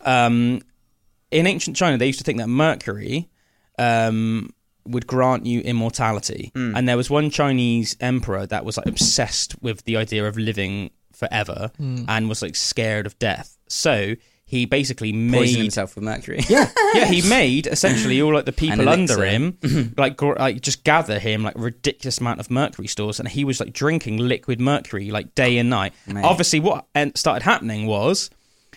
Um, 0.00 0.60
in 1.30 1.46
ancient 1.46 1.76
China, 1.76 1.96
they 1.98 2.06
used 2.06 2.18
to 2.20 2.24
think 2.24 2.38
that 2.38 2.48
mercury 2.48 3.28
um, 3.78 4.50
would 4.86 5.06
grant 5.06 5.46
you 5.46 5.60
immortality, 5.60 6.50
and 6.54 6.88
there 6.88 6.96
was 6.96 7.08
one 7.10 7.30
Chinese 7.30 7.96
emperor 8.00 8.46
that 8.46 8.64
was 8.64 8.76
like 8.76 8.86
obsessed 8.86 9.54
with 9.62 9.84
the 9.84 9.96
idea 9.96 10.26
of 10.26 10.36
living 10.36 10.90
forever 11.12 11.70
and 12.08 12.28
was 12.28 12.42
like 12.42 12.56
scared 12.56 13.06
of 13.06 13.16
death. 13.18 13.56
So 13.68 14.14
he 14.46 14.66
basically 14.66 15.12
made 15.12 15.56
himself 15.56 15.94
with 15.94 16.04
mercury. 16.04 16.40
yeah, 16.48 16.70
yeah. 16.94 17.06
He 17.06 17.26
made 17.28 17.66
essentially 17.66 18.20
all 18.20 18.34
like 18.34 18.44
the 18.44 18.52
people 18.52 18.88
under 18.88 19.24
him, 19.24 19.58
like 19.96 20.16
gr- 20.16 20.34
like 20.34 20.60
just 20.60 20.84
gather 20.84 21.18
him 21.18 21.42
like 21.42 21.54
ridiculous 21.56 22.18
amount 22.18 22.40
of 22.40 22.50
mercury 22.50 22.86
stores, 22.86 23.18
and 23.18 23.28
he 23.28 23.44
was 23.44 23.58
like 23.60 23.72
drinking 23.72 24.18
liquid 24.18 24.60
mercury 24.60 25.10
like 25.10 25.34
day 25.34 25.56
and 25.58 25.70
night. 25.70 25.92
Mate. 26.06 26.24
Obviously, 26.24 26.60
what 26.60 26.86
en- 26.94 27.14
started 27.14 27.42
happening 27.42 27.86
was 27.86 28.30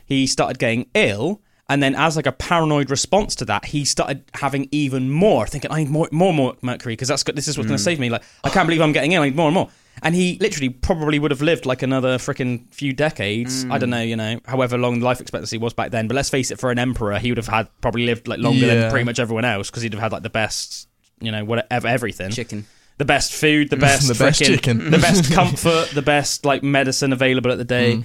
he 0.05 0.25
started 0.27 0.57
getting 0.59 0.87
ill. 0.93 1.41
And 1.69 1.83
then, 1.83 1.95
as 1.95 2.15
like 2.15 2.25
a 2.27 2.31
paranoid 2.31 2.89
response 2.89 3.35
to 3.35 3.45
that, 3.45 3.65
he 3.65 3.83
started 3.83 4.23
having 4.35 4.69
even 4.71 5.09
more, 5.11 5.45
thinking, 5.45 5.69
"I 5.69 5.79
need 5.79 5.89
more, 5.89 6.07
more, 6.13 6.33
more 6.33 6.55
mercury 6.61 6.93
because 6.93 7.09
that's 7.09 7.23
good. 7.23 7.35
This 7.35 7.49
is 7.49 7.57
what's 7.57 7.65
Mm. 7.65 7.71
going 7.71 7.77
to 7.77 7.83
save 7.83 7.99
me." 7.99 8.09
Like, 8.09 8.23
I 8.45 8.49
can't 8.49 8.65
believe 8.67 8.79
I'm 8.81 8.93
getting 8.93 9.11
ill. 9.11 9.23
I 9.23 9.25
need 9.25 9.35
more 9.35 9.47
and 9.47 9.53
more. 9.53 9.69
And 10.03 10.13
he 10.15 10.37
literally 10.39 10.69
probably 10.69 11.19
would 11.19 11.31
have 11.31 11.41
lived 11.41 11.65
like 11.65 11.81
another 11.81 12.17
freaking 12.17 12.71
few 12.73 12.93
decades. 12.93 13.65
I 13.65 13.67
Mm. 13.67 13.79
don't 13.79 13.89
know, 13.89 14.01
you 14.01 14.15
know, 14.15 14.39
however 14.45 14.77
long 14.77 14.99
the 14.99 15.05
life 15.05 15.19
expectancy 15.21 15.57
was 15.57 15.73
back 15.73 15.91
then. 15.91 16.07
But 16.07 16.15
let's 16.15 16.29
face 16.29 16.51
it, 16.51 16.59
for 16.59 16.71
an 16.71 16.79
emperor, 16.79 17.17
he 17.19 17.31
would 17.31 17.37
have 17.37 17.47
had 17.47 17.67
probably 17.81 18.05
lived 18.05 18.27
like 18.27 18.39
longer 18.39 18.65
Yeah. 18.65 18.73
than 18.75 18.91
pretty 18.91 19.05
much 19.05 19.19
everyone 19.19 19.45
else 19.45 19.69
because 19.69 19.83
he'd 19.83 19.93
have 19.93 20.01
had 20.01 20.11
like 20.11 20.23
the 20.23 20.29
best, 20.29 20.87
you 21.19 21.31
know, 21.31 21.43
whatever, 21.45 21.87
everything, 21.87 22.29
Chicken. 22.31 22.65
the 22.97 23.05
best 23.05 23.33
food, 23.33 23.69
the 23.69 23.77
best, 23.77 24.07
The 24.07 24.13
best 24.23 24.43
chicken. 24.43 24.91
the 24.91 24.97
best 24.99 25.31
comfort, 25.31 25.89
the 25.93 26.01
best 26.01 26.45
like 26.45 26.63
medicine 26.63 27.11
available 27.13 27.51
at 27.51 27.57
the 27.57 27.65
day. 27.65 28.03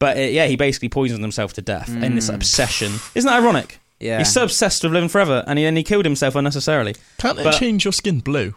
But 0.00 0.16
uh, 0.16 0.20
yeah, 0.20 0.46
he 0.46 0.56
basically 0.56 0.88
poisoned 0.88 1.22
himself 1.22 1.52
to 1.54 1.62
death 1.62 1.88
in 1.88 2.14
this 2.14 2.28
obsession. 2.28 2.92
Isn't 3.14 3.28
that 3.28 3.42
ironic? 3.42 3.80
Yeah. 4.00 4.18
He's 4.18 4.32
so 4.32 4.44
obsessed 4.44 4.84
with 4.84 4.92
living 4.92 5.08
forever, 5.08 5.42
and 5.48 5.58
he, 5.58 5.64
and 5.64 5.76
he 5.76 5.82
killed 5.82 6.04
himself 6.04 6.36
unnecessarily. 6.36 6.94
Can't 7.18 7.36
it 7.38 7.42
But- 7.42 7.58
change 7.58 7.84
your 7.84 7.92
skin 7.92 8.20
blue? 8.20 8.54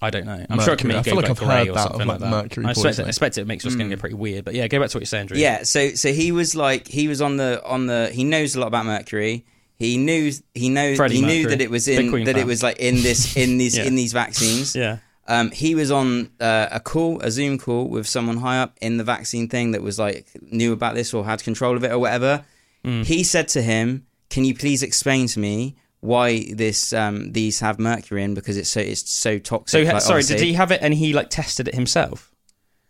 I 0.00 0.10
don't 0.10 0.26
know. 0.26 0.46
I'm 0.48 0.60
sure 0.60 0.74
it 0.74 0.78
can 0.78 0.88
Mercury. 0.88 0.88
make 0.88 0.96
I 0.96 1.00
it 1.00 1.04
feel 1.04 1.16
like 1.16 1.30
I've 1.30 1.38
heard 1.38 1.68
or 1.68 1.72
that 1.74 1.82
something 1.82 2.00
of, 2.02 2.06
like 2.06 2.20
like, 2.20 2.30
that. 2.30 2.30
mercury 2.30 2.66
I 2.66 2.70
expect, 2.70 2.84
it, 2.84 2.88
poisoning. 2.88 3.06
I 3.06 3.08
expect 3.08 3.38
it 3.38 3.46
makes 3.46 3.64
your 3.64 3.70
skin 3.72 3.88
get 3.88 3.98
pretty 3.98 4.14
weird. 4.14 4.44
But 4.44 4.54
yeah, 4.54 4.68
go 4.68 4.78
back 4.80 4.90
to 4.90 4.96
what 4.96 5.00
you're 5.00 5.06
saying, 5.06 5.26
Drew. 5.26 5.38
Yeah, 5.38 5.64
so 5.64 5.90
so 5.94 6.12
he 6.12 6.30
was 6.32 6.54
like 6.54 6.86
he 6.86 7.08
was 7.08 7.20
on 7.20 7.36
the 7.36 7.60
on 7.64 7.86
the 7.86 8.10
he 8.12 8.22
knows 8.24 8.54
a 8.54 8.60
lot 8.60 8.68
about 8.68 8.86
mercury. 8.86 9.44
He 9.76 9.96
knew 9.96 10.32
he 10.54 10.68
knows 10.68 10.96
Freddie 10.96 11.16
he 11.16 11.22
knew 11.22 11.48
that 11.48 11.60
it 11.60 11.70
was 11.70 11.86
in 11.88 12.10
Queen 12.10 12.24
that 12.26 12.34
fan. 12.34 12.42
it 12.42 12.46
was 12.46 12.62
like 12.62 12.78
in 12.78 12.96
this 12.96 13.36
in 13.36 13.58
these 13.58 13.76
Yeah. 13.76 13.84
in 13.88 13.94
these 13.96 14.12
vaccines. 14.12 14.74
Yeah. 14.76 14.98
Um, 15.26 15.50
he 15.50 15.74
was 15.74 15.90
on 15.90 16.30
uh, 16.40 16.68
a 16.72 16.80
call, 16.80 17.20
a 17.20 17.30
Zoom 17.30 17.58
call 17.58 17.86
with 17.88 18.06
someone 18.06 18.38
high 18.38 18.60
up 18.60 18.78
in 18.80 18.96
the 18.96 19.04
vaccine 19.04 19.46
thing 19.46 19.72
that 19.72 19.82
was 19.82 19.98
like 19.98 20.26
knew 20.40 20.72
about 20.72 20.94
this 20.94 21.12
or 21.12 21.24
had 21.24 21.42
control 21.44 21.76
of 21.76 21.84
it 21.84 21.92
or 21.92 21.98
whatever. 21.98 22.44
Mm. 22.84 23.04
He 23.04 23.22
said 23.24 23.46
to 23.48 23.60
him, 23.62 24.06
"Can 24.30 24.44
you 24.44 24.54
please 24.54 24.82
explain 24.82 25.26
to 25.28 25.38
me 25.38 25.76
why 26.00 26.52
this 26.52 26.92
um, 26.92 27.32
these 27.32 27.60
have 27.60 27.78
mercury 27.78 28.22
in 28.22 28.34
because 28.34 28.56
it's 28.56 28.68
so 28.68 28.80
it's 28.80 29.10
so 29.10 29.34
So 29.34 29.38
toxic?" 29.38 29.86
ha- 29.86 29.92
like, 29.94 30.02
sorry, 30.02 30.22
did 30.22 30.40
he 30.40 30.52
have 30.54 30.70
it 30.70 30.80
and 30.82 30.94
he 30.94 31.12
like 31.12 31.30
tested 31.30 31.68
it 31.68 31.74
himself? 31.74 32.30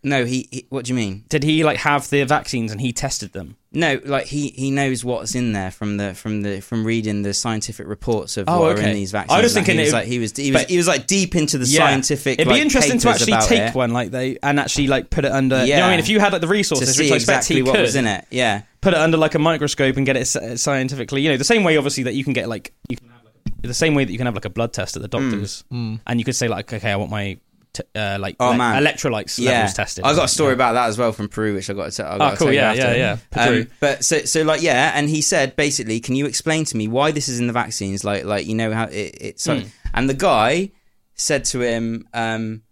No, 0.05 0.25
he, 0.25 0.47
he. 0.53 0.67
What 0.69 0.85
do 0.85 0.91
you 0.91 0.95
mean? 0.95 1.25
Did 1.29 1.43
he 1.43 1.65
like 1.65 1.79
have 1.79 2.09
the 2.09 2.23
vaccines 2.23 2.71
and 2.71 2.81
he 2.81 2.93
tested 2.93 3.33
them? 3.33 3.57
No, 3.73 4.01
like 4.05 4.27
he, 4.27 4.49
he 4.51 4.71
knows 4.71 5.05
what's 5.05 5.35
in 5.35 5.53
there 5.53 5.73
from 5.73 5.97
the 5.97 6.15
from 6.15 6.43
the 6.43 6.61
from 6.61 6.85
reading 6.85 7.23
the 7.23 7.35
scientific 7.35 7.85
reports 7.89 8.37
of 8.37 8.45
Oh, 8.49 8.61
what 8.61 8.69
are 8.71 8.79
okay. 8.79 8.91
in 8.91 8.95
these 8.95 9.11
vaccines. 9.11 9.37
I 9.37 9.43
was 9.43 9.57
Like, 9.57 9.65
thinking 9.67 9.79
he 9.81 9.85
was 9.87 9.93
like 9.93 10.07
he 10.07 10.19
was 10.21 10.37
he 10.37 10.53
was 10.53 10.63
but- 10.63 10.71
he 10.71 10.77
was 10.77 10.87
like 10.87 11.09
deep 11.09 11.35
into 11.35 11.59
the 11.59 11.67
Yeah. 11.67 11.81
scientific. 11.81 12.35
It'd 12.39 12.47
be 12.47 12.53
like, 12.55 12.63
interesting 12.63 12.99
to 13.01 13.09
actually 13.09 13.33
take 13.49 13.71
it 13.71 13.75
one 13.75 13.91
like 13.93 14.13
they 14.13 14.39
and 14.41 14.61
actually 14.61 14.87
like 14.87 15.11
put 15.11 15.25
it 15.25 15.33
under. 15.33 15.65
You 15.65 15.75
know 15.75 15.87
I 15.87 15.91
mean? 15.91 15.99
If 15.99 16.09
you 16.09 16.21
had 16.21 16.33
like 16.33 16.43
the 16.43 16.47
resources, 16.49 16.87
to 16.89 16.95
see 16.95 17.05
which 17.07 17.13
I 17.13 17.17
expect 17.17 17.39
exactly 17.39 17.57
he 17.57 17.63
what 17.63 17.81
was 17.81 17.97
in 17.97 18.07
it. 18.07 18.25
Yeah, 18.31 18.63
put 18.81 18.95
it 18.95 18.99
under 18.99 19.17
like 19.17 19.35
a 19.35 19.39
microscope 19.39 19.97
and 19.97 20.07
get 20.07 20.17
it 20.17 20.27
scientifically. 20.59 21.23
You 21.23 21.31
know, 21.31 21.37
the 21.37 21.45
same 21.45 21.65
way 21.65 21.77
obviously 21.77 22.05
that 22.05 22.15
you 22.15 22.25
can 22.25 22.33
get 22.33 22.49
like 22.49 22.73
you 22.89 22.97
can 22.97 23.09
have 23.09 23.25
like 23.25 23.35
a, 23.65 23.67
the 23.69 23.75
same 23.75 23.95
way 23.95 24.05
that 24.05 24.13
you 24.13 24.19
can 24.19 24.27
have 24.27 24.35
like 24.35 24.45
a 24.45 24.51
blood 24.51 24.73
test 24.73 24.97
at 24.97 25.03
the 25.03 25.09
doctors, 25.09 25.65
and 25.71 26.01
you 26.15 26.25
could 26.25 26.37
say 26.37 26.49
like, 26.49 26.73
okay, 26.73 26.91
I 26.93 26.97
want 26.97 27.11
my 27.11 27.39
t- 27.73 27.83
uh, 27.95 28.19
like 28.21 28.37
Oh, 28.41 28.51
le- 28.51 28.57
man. 28.57 28.83
electrolytes 28.83 29.39
yeah. 29.39 29.51
levels 29.53 29.75
tested. 29.75 30.05
I 30.05 30.15
got 30.15 30.25
a 30.27 30.29
story 30.29 30.51
Yeah. 30.51 30.55
about 30.55 30.73
that 30.75 30.87
as 30.89 30.97
well 30.99 31.13
from 31.13 31.29
Peru, 31.29 31.55
which 31.55 31.69
I 31.71 31.73
got 31.75 31.91
to. 31.93 32.07
I 32.07 32.19
got 32.19 32.21
Oh, 32.21 32.31
to 32.33 32.37
cool. 32.37 32.47
tell 32.47 32.55
you 32.55 32.61
Yeah, 32.61 32.71
after. 32.71 32.81
yeah, 32.83 32.95
yeah. 32.95 33.17
Peru. 33.31 33.61
Um, 33.63 33.69
but 33.81 34.05
so 34.05 34.19
so 34.21 34.43
like 34.43 34.63
yeah, 34.63 34.93
and 34.95 35.09
he 35.09 35.21
said 35.23 35.57
basically, 35.57 36.01
can 36.01 36.15
you 36.17 36.27
explain 36.27 36.65
to 36.67 36.77
me 36.77 36.89
why 36.89 37.11
this 37.11 37.29
is 37.29 37.41
in 37.41 37.47
the 37.47 37.53
vaccines? 37.53 38.05
Like 38.05 38.25
like 38.25 38.47
you 38.47 38.55
know 38.55 38.73
how 38.73 38.85
it, 38.85 39.17
it's 39.21 39.47
like, 39.49 39.63
Hmm. 39.65 39.69
and 39.95 40.09
the 40.09 40.15
guy 40.15 40.71
said 41.15 41.45
to 41.47 41.61
him, 41.61 42.07
um, 42.15 42.63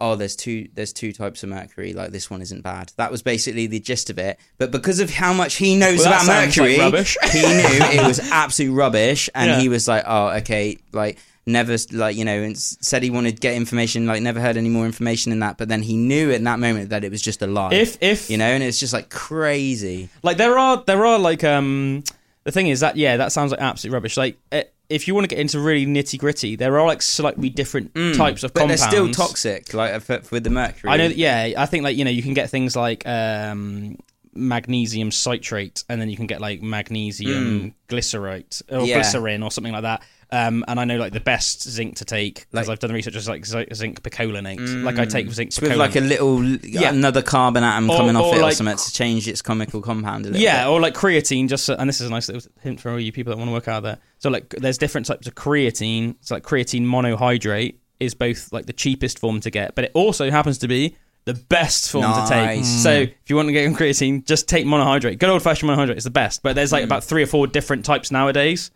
"Oh, 0.00 0.16
there's 0.16 0.36
two 0.36 0.68
there's 0.74 0.92
two 0.92 1.12
types 1.12 1.42
of 1.42 1.48
mercury. 1.48 1.92
Like 1.92 2.10
this 2.10 2.30
one 2.30 2.42
isn't 2.42 2.62
bad." 2.62 2.92
That 2.96 3.10
was 3.10 3.22
basically 3.22 3.66
the 3.66 3.80
gist 3.80 4.10
of 4.10 4.18
it. 4.18 4.38
But 4.58 4.70
because 4.70 5.00
of 5.00 5.10
how 5.10 5.32
much 5.32 5.54
he 5.56 5.76
knows 5.76 5.98
Well, 5.98 6.08
about 6.08 6.26
like 6.26 6.46
mercury, 6.48 6.78
rubbish. 6.78 7.16
he 7.32 7.40
knew 7.40 7.46
it 7.46 8.06
was 8.06 8.18
absolute 8.30 8.72
rubbish, 8.74 9.28
and 9.34 9.50
Yeah. 9.50 9.60
he 9.60 9.68
was 9.68 9.86
like, 9.88 10.04
"Oh, 10.06 10.28
okay, 10.38 10.78
like." 10.92 11.18
Never 11.46 11.74
like 11.92 12.16
you 12.16 12.24
know, 12.26 12.42
and 12.42 12.56
said 12.56 13.02
he 13.02 13.08
wanted 13.10 13.36
to 13.36 13.40
get 13.40 13.54
information. 13.54 14.06
Like 14.06 14.20
never 14.22 14.40
heard 14.40 14.58
any 14.58 14.68
more 14.68 14.84
information 14.84 15.32
in 15.32 15.40
that. 15.40 15.56
But 15.56 15.68
then 15.68 15.82
he 15.82 15.96
knew 15.96 16.30
in 16.30 16.44
that 16.44 16.60
moment 16.60 16.90
that 16.90 17.02
it 17.02 17.10
was 17.10 17.22
just 17.22 17.40
a 17.40 17.46
lie 17.46 17.72
if 17.72 17.96
if 18.02 18.30
you 18.30 18.36
know, 18.36 18.44
and 18.44 18.62
it's 18.62 18.78
just 18.78 18.92
like 18.92 19.08
crazy. 19.08 20.10
like 20.22 20.36
there 20.36 20.58
are 20.58 20.84
there 20.86 21.04
are 21.06 21.18
like 21.18 21.42
um 21.42 22.04
the 22.44 22.52
thing 22.52 22.68
is 22.68 22.80
that 22.80 22.96
yeah 22.96 23.16
that 23.18 23.32
sounds 23.32 23.50
like 23.50 23.60
absolute 23.60 23.92
rubbish 23.92 24.16
like 24.16 24.38
eh, 24.52 24.64
if 24.88 25.06
you 25.06 25.14
want 25.14 25.24
to 25.24 25.28
get 25.28 25.38
into 25.38 25.60
really 25.60 25.86
nitty 25.86 26.18
gritty 26.18 26.56
there 26.56 26.78
are 26.78 26.86
like 26.86 27.00
slightly 27.02 27.48
different 27.50 27.94
types 28.14 28.42
of 28.42 28.50
Mm. 28.50 28.54
But 28.54 28.60
compounds 28.60 28.80
they're 28.80 28.90
still 28.90 29.10
toxic, 29.10 29.74
like 29.74 29.92
with 30.30 30.42
the 30.44 30.50
mercury. 30.50 30.90
I 30.92 30.96
know 30.96 31.08
that, 31.08 31.16
yeah 31.16 31.52
I 31.56 31.66
think 31.66 31.84
like 31.84 31.96
you 31.96 32.04
know 32.04 32.10
you 32.10 32.22
can 32.22 32.34
get 32.34 32.50
things 32.50 32.74
like 32.76 33.06
um 33.06 33.98
magnesium 34.32 35.10
citrate 35.10 35.84
and 35.88 36.00
then 36.00 36.08
you 36.08 36.16
can 36.16 36.26
get 36.26 36.40
like 36.40 36.62
magnesium 36.62 37.74
glycerate 37.88 38.62
or 38.70 38.78
Mm. 38.80 38.86
Yeah. 38.86 38.94
glycerin 38.96 39.42
or 39.42 39.50
something 39.50 39.72
like 39.72 39.82
that 39.82 40.02
um, 40.32 40.64
and 40.68 40.78
I 40.78 40.84
know 40.84 40.96
like 40.96 41.12
the 41.12 41.20
best 41.20 41.62
zinc 41.68 41.96
to 41.96 42.04
take 42.04 42.46
because 42.50 42.52
Like- 42.52 42.66
Mm. 42.66 42.72
I've 42.72 42.78
done 42.78 42.88
the 42.88 42.94
research 42.94 43.16
is 43.16 43.28
like 43.28 43.44
zinc 43.46 44.02
picolinate 44.02 44.84
like 44.84 44.98
I 44.98 45.04
take 45.04 45.30
zinc 45.32 45.52
with 45.60 45.76
like 45.76 45.96
a 45.96 46.00
little 46.00 46.44
Yeah. 46.44 46.90
another 46.90 47.22
carbon 47.22 47.64
atom 47.64 47.90
Or- 47.90 47.96
coming 47.96 48.16
off 48.16 48.26
or 48.26 48.34
it 48.36 48.38
or 48.38 48.42
like- 48.42 48.54
something 48.54 48.76
to 48.76 48.92
change 48.92 49.26
its 49.28 49.42
chemical 49.42 49.80
compound 49.82 50.26
a 50.26 50.28
little 50.30 50.42
Yeah, 50.42 50.64
bit. 50.64 50.70
or 50.70 50.80
like 50.80 50.94
creatine. 50.94 51.48
Just 51.48 51.64
so, 51.64 51.74
and 51.74 51.88
this 51.88 52.00
is 52.00 52.06
a 52.06 52.10
nice 52.10 52.28
little 52.28 52.48
hint 52.62 52.80
for 52.80 52.90
all 52.92 53.00
you 53.00 53.12
people 53.12 53.30
that 53.32 53.38
want 53.38 53.48
to 53.48 53.52
work 53.52 53.68
out 53.68 53.82
there. 53.82 53.98
So 54.18 54.30
like, 54.30 54.50
there's 54.50 54.78
different 54.78 55.06
types 55.06 55.26
of 55.26 55.34
creatine. 55.34 56.14
So 56.20 56.34
like 56.36 56.42
creatine 56.44 56.82
monohydrate 56.86 57.74
is 57.98 58.14
both 58.14 58.52
like 58.52 58.66
the 58.66 58.72
cheapest 58.72 59.18
form 59.18 59.40
to 59.40 59.50
get, 59.50 59.74
but 59.74 59.84
it 59.84 59.90
also 59.94 60.30
happens 60.30 60.58
to 60.58 60.68
be 60.68 60.96
the 61.26 61.34
best 61.34 61.90
form 61.90 62.04
to 62.04 62.24
take. 62.28 62.64
So 62.64 62.90
if 62.92 63.10
you 63.28 63.36
want 63.36 63.48
to 63.48 63.52
get 63.52 63.66
on 63.68 63.74
creatine, 63.76 64.24
just 64.24 64.48
take 64.48 64.64
monohydrate. 64.64 65.18
Good 65.18 65.28
old 65.28 65.42
fashioned 65.42 65.70
monohydrate 65.70 65.98
is 65.98 66.04
the 66.04 66.10
best, 66.10 66.42
but 66.42 66.52
Mm. 66.52 66.54
there's 66.54 66.72
like 66.72 66.82
about 66.84 67.04
three 67.04 67.22
or 67.22 67.26
four 67.26 67.46
different 67.46 67.84
types 67.84 68.10
nowadays. 68.10 68.70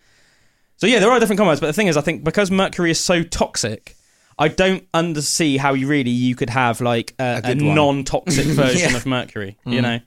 So 0.77 0.87
yeah, 0.87 0.99
there 0.99 1.11
are 1.11 1.21
different 1.21 1.39
compounds, 1.39 1.61
but 1.61 1.69
the 1.69 1.73
thing 1.73 1.87
is, 1.87 1.97
I 1.97 2.01
think 2.01 2.25
because 2.25 2.51
mercury 2.51 2.91
is 2.91 3.01
so 3.01 3.23
toxic. 3.23 3.97
I 4.37 4.49
don't 4.49 4.91
undersee 4.93 5.59
how 5.59 5.75
you 5.75 5.87
really 5.87 6.11
you 6.11 6.35
could 6.35 6.51
have 6.51 6.81
like 6.81 7.15
a, 7.21 7.23
A 7.23 7.37
a, 7.39 7.43
good 7.43 7.63
one. 7.63 7.75
non-toxic 7.77 8.45
version. 8.47 8.91
Mm. 8.91 8.97
of 8.97 9.07
mercury. 9.07 9.57
You 9.65 9.81
know, 9.81 10.01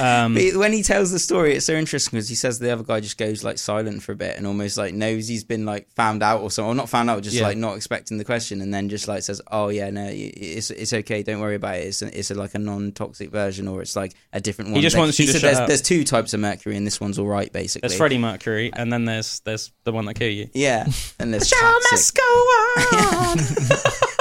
um, 0.00 0.34
But 0.34 0.56
when 0.56 0.72
he 0.72 0.82
tells 0.82 1.10
the 1.10 1.18
story, 1.18 1.54
it's 1.54 1.66
so 1.66 1.74
interesting 1.74 2.16
because 2.16 2.28
he 2.28 2.34
says 2.34 2.58
the 2.58 2.70
other 2.72 2.82
guy 2.84 3.00
just 3.00 3.18
goes 3.18 3.42
like 3.44 3.58
silent 3.58 4.02
for 4.02 4.12
a 4.12 4.16
bit 4.16 4.36
and 4.36 4.46
almost 4.46 4.76
like 4.76 4.94
knows 4.94 5.28
he's 5.28 5.44
been 5.44 5.64
like 5.66 5.90
found 5.92 6.22
out 6.22 6.40
or 6.42 6.50
something, 6.50 6.70
or 6.70 6.74
not 6.74 6.88
found 6.88 7.10
out, 7.10 7.22
just 7.22 7.36
Yeah. 7.36 7.42
like 7.44 7.56
not 7.56 7.76
expecting 7.76 8.18
the 8.18 8.24
question, 8.24 8.60
and 8.60 8.72
then 8.72 8.88
just 8.88 9.08
like 9.08 9.22
says, 9.22 9.40
"Oh 9.50 9.68
yeah, 9.68 9.90
no, 9.90 10.08
it's 10.10 10.70
it's 10.70 10.92
okay, 10.92 11.22
don't 11.22 11.40
worry 11.40 11.54
about 11.56 11.76
it. 11.76 11.86
It's 11.86 12.02
a, 12.02 12.18
it's 12.18 12.30
a, 12.30 12.34
like 12.34 12.54
a 12.54 12.58
non-toxic 12.58 13.30
version, 13.30 13.68
or 13.68 13.82
it's 13.82 13.96
like 13.96 14.12
a 14.32 14.40
different 14.40 14.70
one." 14.70 14.76
He 14.76 14.82
just 14.82 14.94
Like, 14.96 15.00
wants 15.02 15.18
you 15.18 15.26
he 15.26 15.32
to 15.32 15.38
said 15.38 15.40
shut 15.40 15.48
there's, 15.48 15.60
up. 15.60 15.68
there's 15.68 15.82
two 15.82 16.04
types 16.04 16.34
of 16.34 16.40
mercury, 16.40 16.76
and 16.76 16.86
this 16.86 17.00
one's 17.00 17.18
all 17.18 17.26
right, 17.26 17.52
basically. 17.52 17.88
There's 17.88 17.98
Freddie 17.98 18.18
Mercury, 18.18 18.70
and 18.72 18.92
then 18.92 19.04
there's 19.04 19.40
there's 19.40 19.72
the 19.84 19.92
one 19.92 20.04
that 20.06 20.14
kill 20.14 20.30
you. 20.30 20.48
Yeah, 20.54 20.86
and 21.18 21.32
there's 21.32 21.48
toxic. 21.50 22.16
go 22.16 22.22
on. 22.22 23.38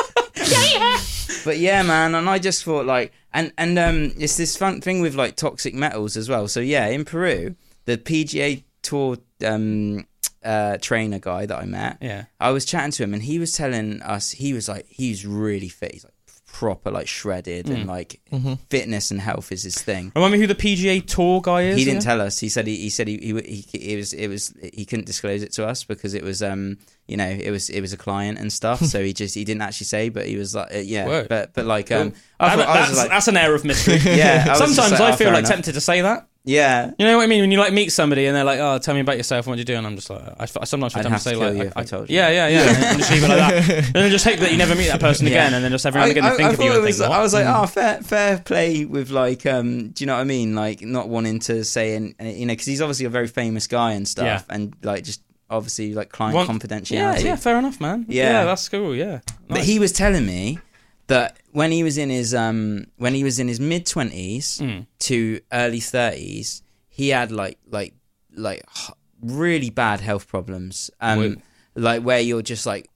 But 1.46 1.60
yeah, 1.60 1.84
man, 1.84 2.16
and 2.16 2.28
I 2.28 2.40
just 2.40 2.64
thought 2.64 2.88
like, 2.88 3.14
and 3.32 3.54
and 3.60 3.78
um, 3.78 4.12
it's 4.18 4.36
this 4.36 4.58
fun 4.58 4.82
thing 4.82 5.00
with 5.00 5.14
like 5.14 5.36
toxic 5.36 5.76
metals 5.76 6.18
as 6.18 6.28
well. 6.28 6.48
So 6.48 6.60
yeah, 6.60 6.88
in 6.88 7.06
Peru, 7.06 7.56
the 7.86 7.98
PGA 8.00 8.64
Tour 8.82 9.18
um 9.46 10.08
uh 10.44 10.78
trainer 10.82 11.20
guy 11.20 11.46
that 11.46 11.58
I 11.58 11.66
met, 11.66 11.98
yeah. 12.02 12.26
I 12.40 12.50
was 12.50 12.66
chatting 12.66 12.92
to 12.94 13.04
him, 13.04 13.14
and 13.14 13.22
he 13.22 13.38
was 13.38 13.54
telling 13.54 14.02
us 14.02 14.32
he 14.32 14.54
was 14.54 14.68
like 14.68 14.88
he's 14.90 15.24
really 15.24 15.70
fit. 15.70 15.94
He's 15.94 16.04
like 16.04 16.15
proper 16.56 16.90
like 16.90 17.06
shredded, 17.06 17.70
and 17.70 17.86
like 17.86 18.22
fitness 18.70 19.12
and 19.12 19.20
health 19.20 19.52
is 19.52 19.64
his 19.64 19.82
thing. 19.82 20.14
Remind 20.16 20.32
me 20.32 20.40
who 20.40 20.48
the 20.48 20.56
PGA 20.56 21.06
Tour 21.06 21.42
guy 21.42 21.64
is. 21.64 21.78
He 21.78 21.84
didn't 21.84 22.02
tell 22.02 22.22
us. 22.22 22.40
He 22.40 22.48
said 22.48 22.66
he, 22.66 22.78
he 22.78 22.90
said 22.90 23.10
he, 23.10 23.18
he 23.18 23.62
he 23.62 23.94
it 23.94 23.98
was 23.98 24.14
it 24.14 24.30
was 24.30 24.54
he 24.74 24.86
couldn't 24.86 25.06
disclose 25.06 25.44
it 25.44 25.52
to 25.54 25.68
us 25.68 25.84
because 25.84 26.14
it 26.14 26.24
was 26.24 26.42
um 26.42 26.78
you 27.08 27.18
know 27.18 27.28
it 27.28 27.52
was 27.52 27.70
it 27.70 27.82
was 27.82 27.92
a 27.92 27.98
client 27.98 28.40
and 28.40 28.54
stuff. 28.54 28.80
so 28.86 29.04
he 29.04 29.12
just 29.12 29.36
he 29.36 29.44
didn't 29.44 29.64
actually 29.64 29.88
say, 29.88 30.08
but 30.08 30.28
he 30.28 30.38
was 30.38 30.56
like 30.56 30.74
uh, 30.74 30.78
yeah, 30.78 31.06
Word. 31.08 31.28
but 31.28 31.54
but 31.54 31.66
like 31.66 31.92
um 31.92 32.14
I, 32.40 32.56
thought, 32.56 32.68
I 32.68 32.80
was 32.80 32.88
that's, 32.88 32.98
like 33.00 33.10
that's 33.10 33.28
an 33.28 33.38
air 33.38 33.54
of 33.54 33.66
mystery. 33.66 33.98
Yeah, 34.06 34.46
I 34.48 34.52
was 34.52 34.60
just 34.60 34.76
Sometimes 34.76 34.92
like, 34.94 35.02
I 35.02 35.14
oh, 35.14 35.16
feel 35.18 35.26
fair 35.28 35.34
like 35.34 35.40
enough. 35.40 35.52
tempted 35.52 35.74
to 35.74 35.82
say 35.82 36.02
that. 36.02 36.30
Yeah. 36.46 36.92
You 37.00 37.06
know 37.06 37.18
what 37.18 37.24
I 37.24 37.28
mean? 37.28 37.42
When 37.42 37.52
you 37.52 37.58
like 37.58 37.74
meet 37.74 37.90
somebody 37.92 38.28
and 38.28 38.36
they're 38.36 38.44
like, 38.44 38.60
"Oh, 38.60 38.78
tell 38.78 38.94
me 38.94 39.02
about 39.02 39.18
yourself. 39.18 39.48
What 39.48 39.56
do 39.56 39.60
you 39.60 39.66
do?" 39.66 39.76
And 39.76 39.86
I'm 39.86 39.96
just 39.96 40.10
like, 40.10 40.22
I, 40.40 40.44
I 40.44 40.66
sometimes 40.66 40.96
I'd 40.96 41.06
have 41.06 41.14
to 41.14 41.30
say 41.30 41.36
like, 41.36 41.76
I, 41.76 41.82
I 41.82 41.84
told 41.84 42.10
you. 42.10 42.16
yeah, 42.16 42.30
yeah, 42.30 42.48
yeah, 42.48 42.90
and 42.92 42.98
just 43.00 43.12
leave 43.12 43.24
it 43.24 43.28
like 43.30 43.38
that. 43.38 43.70
And 43.88 43.96
then 43.96 44.12
just 44.12 44.26
hope 44.26 44.38
that 44.40 44.52
you 44.52 44.58
never 44.58 44.76
meet 44.76 44.88
that 44.88 45.00
person 45.00 45.26
Yeah. 45.28 45.34
again, 45.34 45.54
and 45.56 45.64
then 45.64 45.72
just 45.72 45.86
every 45.86 46.00
now 46.00 46.04
and 46.06 46.12
again 46.12 46.24
they 46.24 46.38
think 46.38 46.54
of 46.54 46.60
you 46.64 46.72
and 46.74 46.84
was, 46.84 46.98
think, 47.00 47.10
I 47.12 47.22
was 47.22 47.34
like, 47.34 47.46
oh, 47.48 47.66
fair, 47.66 48.02
fair 48.02 48.38
play 48.40 48.86
with 48.86 49.10
like, 49.10 49.46
um, 49.46 49.90
do 49.90 50.04
you 50.04 50.06
know 50.08 50.14
what 50.16 50.22
I 50.22 50.26
mean? 50.26 50.54
Like, 50.56 50.82
not 50.82 51.10
wanting 51.10 51.40
to 51.42 51.64
say, 51.64 51.96
and 51.96 52.14
uh, 52.22 52.26
you 52.26 52.46
know, 52.46 52.54
because 52.54 52.68
he's 52.68 52.82
obviously 52.82 53.06
a 53.08 53.10
very 53.10 53.28
famous 53.28 53.66
guy 53.68 53.94
and 53.94 54.08
stuff, 54.08 54.26
Yeah. 54.26 54.42
and 54.56 54.76
like, 54.84 55.04
just 55.04 55.22
obviously 55.50 55.94
like 55.94 56.10
client 56.12 56.36
Want- 56.36 56.50
confidentiality. 56.50 56.92
yeah, 56.92 57.18
yeah, 57.20 57.36
fair 57.36 57.58
enough, 57.58 57.80
man. 57.82 58.06
Yeah. 58.08 58.32
Yeah, 58.32 58.46
that's 58.46 58.68
cool. 58.70 58.96
Yeah, 58.96 59.20
But 59.48 59.64
he 59.64 59.80
was 59.80 59.92
telling 59.92 60.26
me 60.26 60.60
that 61.08 61.38
when 61.52 61.72
he 61.72 61.84
was 61.84 61.98
in 61.98 62.10
his 62.10 62.34
um 62.34 62.86
when 62.98 63.14
he 63.14 63.24
was 63.24 63.40
in 63.40 63.48
his 63.48 63.60
mid 63.60 63.86
twenties 63.86 64.60
Mm. 64.62 64.86
to 65.00 65.40
early 65.54 65.80
thirties, 65.80 66.62
he 66.90 67.10
had 67.10 67.32
like 67.32 67.58
like 67.70 67.94
like 68.36 68.64
really 69.22 69.70
bad 69.70 70.02
health 70.02 70.28
problems. 70.28 70.90
Um, 71.02 71.20
Wait. 71.20 71.38
like 71.76 72.04
where 72.04 72.20
you're 72.20 72.42
just 72.42 72.66
like 72.66 72.90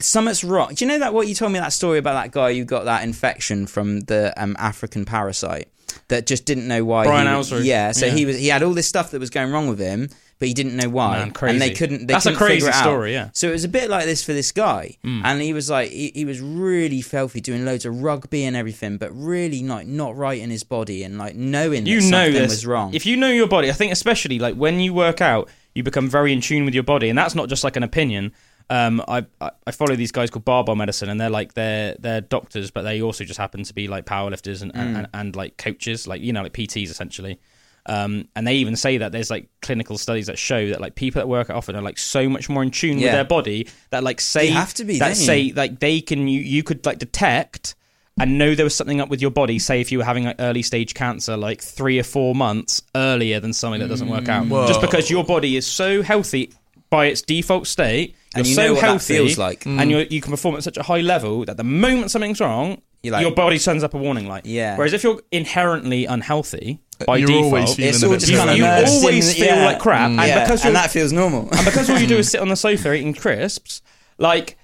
something's 0.00 0.44
wrong. 0.44 0.74
Do 0.74 0.84
you 0.84 0.88
know 0.90 0.98
that 1.00 1.12
what 1.14 1.26
you 1.28 1.34
told 1.34 1.52
me 1.52 1.58
that 1.58 1.72
story 1.72 1.98
about 1.98 2.14
that 2.22 2.30
guy 2.32 2.54
who 2.54 2.64
got 2.64 2.84
that 2.84 3.02
infection 3.04 3.66
from 3.66 4.00
the 4.00 4.32
um 4.40 4.56
African 4.58 5.04
parasite 5.04 5.68
that 6.08 6.26
just 6.26 6.44
didn't 6.44 6.68
know 6.68 6.84
why. 6.84 7.04
Brian 7.04 7.26
he. 7.26 7.64
Yeah, 7.64 7.92
so 7.92 8.06
Yeah. 8.06 8.12
he 8.12 8.24
was 8.26 8.38
he 8.38 8.48
had 8.48 8.62
all 8.62 8.74
this 8.74 8.86
stuff 8.88 9.10
that 9.12 9.20
was 9.20 9.30
going 9.30 9.50
wrong 9.50 9.68
with 9.68 9.78
him, 9.78 10.08
but 10.38 10.48
he 10.48 10.54
didn't 10.54 10.76
know 10.76 10.88
why. 10.88 11.18
Man, 11.18 11.30
crazy. 11.32 11.52
And 11.52 11.62
they 11.62 11.70
couldn't. 11.74 12.06
They 12.06 12.14
That's 12.14 12.26
a 12.26 12.30
couldn't 12.30 12.46
crazy 12.46 12.60
figure 12.66 12.72
out. 12.74 12.82
story, 12.82 13.12
yeah. 13.12 13.30
So 13.32 13.48
it 13.48 13.52
was 13.52 13.64
a 13.64 13.68
bit 13.68 13.90
like 13.90 14.04
this 14.04 14.22
for 14.24 14.32
this 14.32 14.52
guy, 14.52 14.96
Mm. 15.04 15.22
and 15.24 15.40
he 15.42 15.52
was 15.52 15.68
like, 15.70 15.90
he, 15.90 16.12
he 16.14 16.24
was 16.24 16.40
really 16.40 17.00
filthy, 17.02 17.40
doing 17.40 17.64
loads 17.64 17.84
of 17.84 18.02
rugby 18.02 18.44
and 18.44 18.56
everything, 18.56 18.98
but 18.98 19.10
really 19.12 19.62
like 19.62 19.86
not 19.86 20.16
right 20.16 20.40
in 20.40 20.50
his 20.50 20.64
body 20.64 21.02
and 21.02 21.18
like 21.18 21.34
knowing 21.34 21.86
you 21.86 22.00
that 22.00 22.10
know 22.10 22.24
something 22.26 22.42
this 22.42 22.50
was 22.50 22.66
wrong. 22.66 22.94
If 22.94 23.04
you 23.06 23.16
know 23.16 23.30
your 23.30 23.48
body, 23.48 23.68
I 23.68 23.72
think 23.72 23.92
especially 23.92 24.38
like 24.38 24.54
when 24.54 24.80
you 24.80 24.94
work 24.94 25.20
out, 25.20 25.48
you 25.74 25.82
become 25.82 26.08
very 26.08 26.32
in 26.32 26.40
tune 26.40 26.64
with 26.64 26.74
your 26.74 26.82
body, 26.84 27.08
and 27.08 27.16
that's 27.18 27.34
not 27.34 27.48
just 27.48 27.64
like 27.64 27.76
an 27.76 27.82
opinion. 27.82 28.32
Um, 28.70 29.02
I, 29.08 29.24
I 29.40 29.70
follow 29.70 29.96
these 29.96 30.12
guys 30.12 30.28
called 30.28 30.44
Barbell 30.44 30.76
Medicine, 30.76 31.08
and 31.08 31.18
they're 31.18 31.30
like 31.30 31.54
they're 31.54 31.96
they're 31.98 32.20
doctors, 32.20 32.70
but 32.70 32.82
they 32.82 33.00
also 33.00 33.24
just 33.24 33.38
happen 33.38 33.62
to 33.64 33.72
be 33.72 33.88
like 33.88 34.04
powerlifters 34.04 34.60
and, 34.60 34.70
and, 34.74 34.94
Mm. 34.94 34.98
and, 34.98 35.08
and 35.14 35.36
like 35.36 35.56
coaches, 35.56 36.06
like 36.06 36.20
you 36.20 36.32
know 36.34 36.42
like 36.42 36.52
PTs 36.52 36.90
essentially. 36.90 37.40
Um, 37.88 38.28
and 38.36 38.46
they 38.46 38.56
even 38.56 38.76
say 38.76 38.98
that 38.98 39.12
there's 39.12 39.30
like 39.30 39.48
clinical 39.62 39.96
studies 39.98 40.26
that 40.26 40.38
show 40.38 40.68
that 40.68 40.80
like 40.80 40.94
people 40.94 41.20
that 41.20 41.26
work 41.26 41.48
out 41.50 41.56
often 41.56 41.74
are 41.74 41.82
like 41.82 41.98
so 41.98 42.28
much 42.28 42.48
more 42.48 42.62
in 42.62 42.70
tune 42.70 42.96
with 42.96 43.10
their 43.10 43.24
body 43.24 43.66
that 43.90 44.04
like 44.04 44.20
say 44.20 44.48
You 44.48 44.52
have 44.54 44.74
to 44.74 44.84
be, 44.84 44.98
that 44.98 45.06
don't 45.08 45.18
you? 45.18 45.24
say 45.24 45.52
like 45.56 45.80
they 45.80 46.00
can 46.00 46.28
you 46.28 46.40
you 46.40 46.62
could 46.62 46.84
like 46.84 46.98
detect 46.98 47.74
and 48.20 48.36
know 48.36 48.54
there 48.54 48.64
was 48.66 48.74
something 48.74 49.00
up 49.00 49.08
with 49.08 49.22
your 49.22 49.30
body 49.30 49.58
say 49.58 49.80
if 49.80 49.90
you 49.92 49.98
were 49.98 50.04
having 50.04 50.24
like 50.24 50.36
early 50.38 50.60
stage 50.62 50.92
cancer 50.92 51.36
like 51.36 51.62
three 51.62 51.98
or 51.98 52.02
four 52.02 52.34
months 52.34 52.82
earlier 52.94 53.40
than 53.40 53.52
something 53.52 53.80
that 53.80 53.88
doesn't 53.88 54.08
work 54.08 54.28
out 54.28 54.44
Mm. 54.44 54.48
Whoa. 54.50 54.66
just 54.66 54.80
because 54.82 55.08
your 55.08 55.24
body 55.24 55.56
is 55.56 55.66
so 55.66 56.02
healthy 56.02 56.52
by 56.90 57.06
its 57.06 57.22
default 57.22 57.66
state 57.66 58.10
you're 58.34 58.40
And 58.40 58.46
you 58.46 58.54
so 58.54 58.62
know 58.66 58.72
what 58.74 58.80
that 58.82 58.86
healthy 58.88 59.14
feels 59.14 59.38
like. 59.38 59.64
and 59.66 59.90
you 59.90 60.06
you 60.10 60.20
can 60.20 60.30
perform 60.32 60.56
at 60.56 60.62
such 60.64 60.76
a 60.76 60.82
high 60.82 61.00
level 61.00 61.44
that 61.46 61.56
the 61.56 61.64
moment 61.64 62.10
something's 62.10 62.40
wrong 62.40 62.82
like- 63.04 63.22
your 63.22 63.30
body 63.34 63.56
sends 63.56 63.82
up 63.84 63.94
a 63.94 63.98
warning 63.98 64.26
light 64.28 64.44
Yeah. 64.44 64.76
whereas 64.76 64.92
if 64.92 65.02
you're 65.04 65.22
inherently 65.32 66.04
unhealthy 66.04 66.80
by 67.06 67.16
You're 67.18 67.28
default 67.28 67.44
always 67.46 67.74
feeling 67.74 67.88
it's 67.90 68.02
a 68.02 68.06
all 68.08 68.12
just 68.14 68.28
you, 68.30 68.36
kind 68.38 68.50
of 68.50 68.56
you 68.56 68.64
immersed 68.64 68.94
always 69.04 69.28
in- 69.30 69.34
feel 69.46 69.56
yeah. 69.56 69.64
like 69.66 69.78
crap 69.78 70.08
and 70.10 70.16
yeah, 70.16 70.44
because 70.44 70.64
and 70.64 70.72
you're 70.74 70.82
that 70.82 70.90
feels 70.90 71.12
normal. 71.12 71.42
and 71.52 71.64
because 71.64 71.88
all 71.90 71.98
you 71.98 72.06
do 72.06 72.16
is 72.18 72.30
sit 72.30 72.40
on 72.40 72.48
the 72.48 72.56
sofa 72.66 72.92
eating 72.94 73.14
crisps, 73.14 73.82
like, 74.18 74.56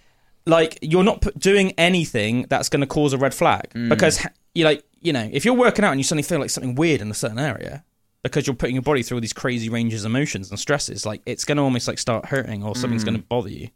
like 0.47 0.79
you're 0.83 1.05
not 1.05 1.21
put, 1.21 1.39
doing 1.39 1.73
anything 1.79 2.47
that's 2.49 2.69
going 2.69 2.81
to 2.81 2.87
cause 2.87 3.13
a 3.13 3.19
red 3.19 3.33
flag. 3.35 3.71
Mm. 3.75 3.89
Because 3.89 4.27
you 4.55 4.65
like, 4.65 4.85
you 5.01 5.13
know, 5.13 5.29
if 5.33 5.45
you're 5.45 5.55
working 5.55 5.85
out 5.85 5.91
and 5.93 6.01
you 6.01 6.05
suddenly 6.05 6.23
feel 6.23 6.39
like 6.41 6.51
something 6.51 6.75
weird 6.75 7.01
in 7.01 7.11
a 7.11 7.15
certain 7.15 7.39
area, 7.39 7.85
because 8.23 8.47
you're 8.47 8.57
putting 8.57 8.75
your 8.75 8.83
body 8.83 9.03
through 9.03 9.19
all 9.19 9.21
these 9.21 9.33
crazy 9.33 9.69
ranges 9.69 10.05
of 10.05 10.11
emotions 10.11 10.51
and 10.51 10.59
stresses, 10.59 11.05
like 11.07 11.21
it's 11.27 11.45
going 11.45 11.57
to 11.57 11.63
almost 11.63 11.87
like 11.89 11.99
start 11.99 12.27
hurting 12.27 12.63
or 12.65 12.75
something's 12.75 13.03
Mm. 13.03 13.07
going 13.07 13.17
to 13.21 13.27
bother 13.27 13.51
you. 13.51 13.69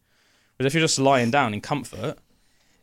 But 0.56 0.66
if 0.66 0.74
you're 0.74 0.80
just 0.82 0.98
lying 0.98 1.30
down 1.30 1.54
in 1.54 1.60
comfort. 1.60 2.18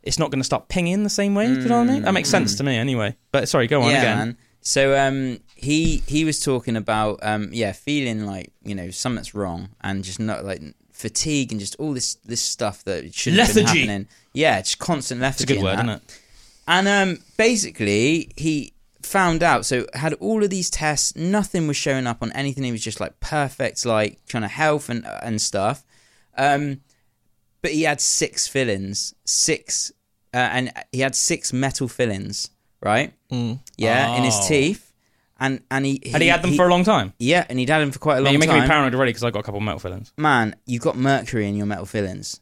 It's 0.02 0.20
not 0.20 0.30
going 0.30 0.38
to 0.38 0.44
start 0.44 0.68
pinging 0.68 1.02
the 1.02 1.10
same 1.10 1.34
way. 1.34 1.52
Do 1.52 1.60
you 1.62 1.68
know 1.68 1.80
what 1.80 1.88
I 1.90 1.92
mean? 1.94 2.02
That 2.02 2.14
makes 2.14 2.28
sense 2.28 2.54
to 2.58 2.62
me, 2.62 2.76
anyway. 2.76 3.16
But 3.32 3.48
sorry, 3.48 3.66
go 3.66 3.82
on 3.82 3.88
Mm. 3.88 3.90
yeah, 3.90 3.98
again. 3.98 4.18
man. 4.18 4.36
So 4.60 4.96
um, 4.96 5.40
he 5.56 6.02
he 6.06 6.24
was 6.24 6.38
talking 6.40 6.76
about 6.76 7.18
um, 7.22 7.48
yeah, 7.52 7.72
feeling 7.72 8.26
like 8.26 8.52
you 8.62 8.74
know 8.74 8.90
something's 8.90 9.34
wrong 9.34 9.70
and 9.80 10.04
just 10.04 10.20
not 10.20 10.44
like 10.44 10.60
fatigue 10.92 11.50
and 11.50 11.58
just 11.60 11.74
all 11.78 11.92
this 11.92 12.14
this 12.26 12.40
stuff 12.42 12.84
that 12.84 13.12
shouldn't 13.14 13.42
have 13.46 13.54
been 13.54 13.66
happening. 13.66 14.08
Yeah, 14.32 14.60
just 14.60 14.78
constant 14.78 15.20
lethargy. 15.20 15.42
It's 15.44 15.50
a 15.50 15.54
good 15.54 15.62
word, 15.64 15.74
isn't 15.74 15.88
it? 15.88 16.20
And 16.68 16.88
um, 16.88 17.18
basically, 17.36 18.30
he 18.36 18.74
found 19.02 19.42
out. 19.42 19.64
So 19.64 19.86
had 19.94 20.12
all 20.14 20.42
of 20.44 20.50
these 20.50 20.68
tests, 20.68 21.16
nothing 21.16 21.66
was 21.66 21.76
showing 21.76 22.06
up 22.06 22.22
on 22.22 22.32
anything. 22.32 22.64
He 22.64 22.72
was 22.72 22.84
just 22.84 23.00
like 23.00 23.18
perfect, 23.20 23.86
like 23.86 24.18
kind 24.28 24.44
of 24.44 24.50
health 24.50 24.88
and 24.90 25.06
and 25.22 25.40
stuff. 25.40 25.84
Um, 26.36 26.80
but 27.62 27.70
he 27.72 27.82
had 27.84 28.00
six 28.00 28.46
fillings, 28.46 29.14
six, 29.24 29.90
uh, 30.34 30.36
and 30.36 30.72
he 30.92 31.00
had 31.00 31.14
six 31.16 31.52
metal 31.52 31.88
fillings, 31.88 32.50
right? 32.82 33.12
Mm. 33.32 33.60
Yeah, 33.78 34.16
in 34.18 34.24
his 34.24 34.34
Oh. 34.36 34.48
teeth, 34.48 34.85
and 35.38 35.60
and 35.70 35.84
he, 35.86 36.02
Had 36.10 36.22
he 36.22 36.28
had 36.28 36.42
them 36.42 36.54
for 36.54 36.66
a 36.66 36.70
long 36.70 36.84
time? 36.84 37.12
yeah, 37.18 37.44
and 37.48 37.58
he'd 37.58 37.68
had 37.68 37.80
them 37.80 37.90
for 37.90 37.98
quite 37.98 38.18
a 38.18 38.20
long 38.20 38.32
you're 38.32 38.40
making 38.40 38.54
time. 38.54 38.62
me 38.62 38.68
paranoid 38.68 38.94
already 38.94 39.10
because 39.10 39.24
I 39.24 39.30
got 39.30 39.40
a 39.40 39.42
couple 39.42 39.58
of 39.58 39.64
metal 39.64 39.78
fillings. 39.80 40.12
Man, 40.16 40.56
you've 40.66 40.82
got 40.82 40.96
mercury 40.96 41.48
in 41.48 41.56
your 41.56 41.66
metal 41.66 41.86
fillings. 41.86 42.40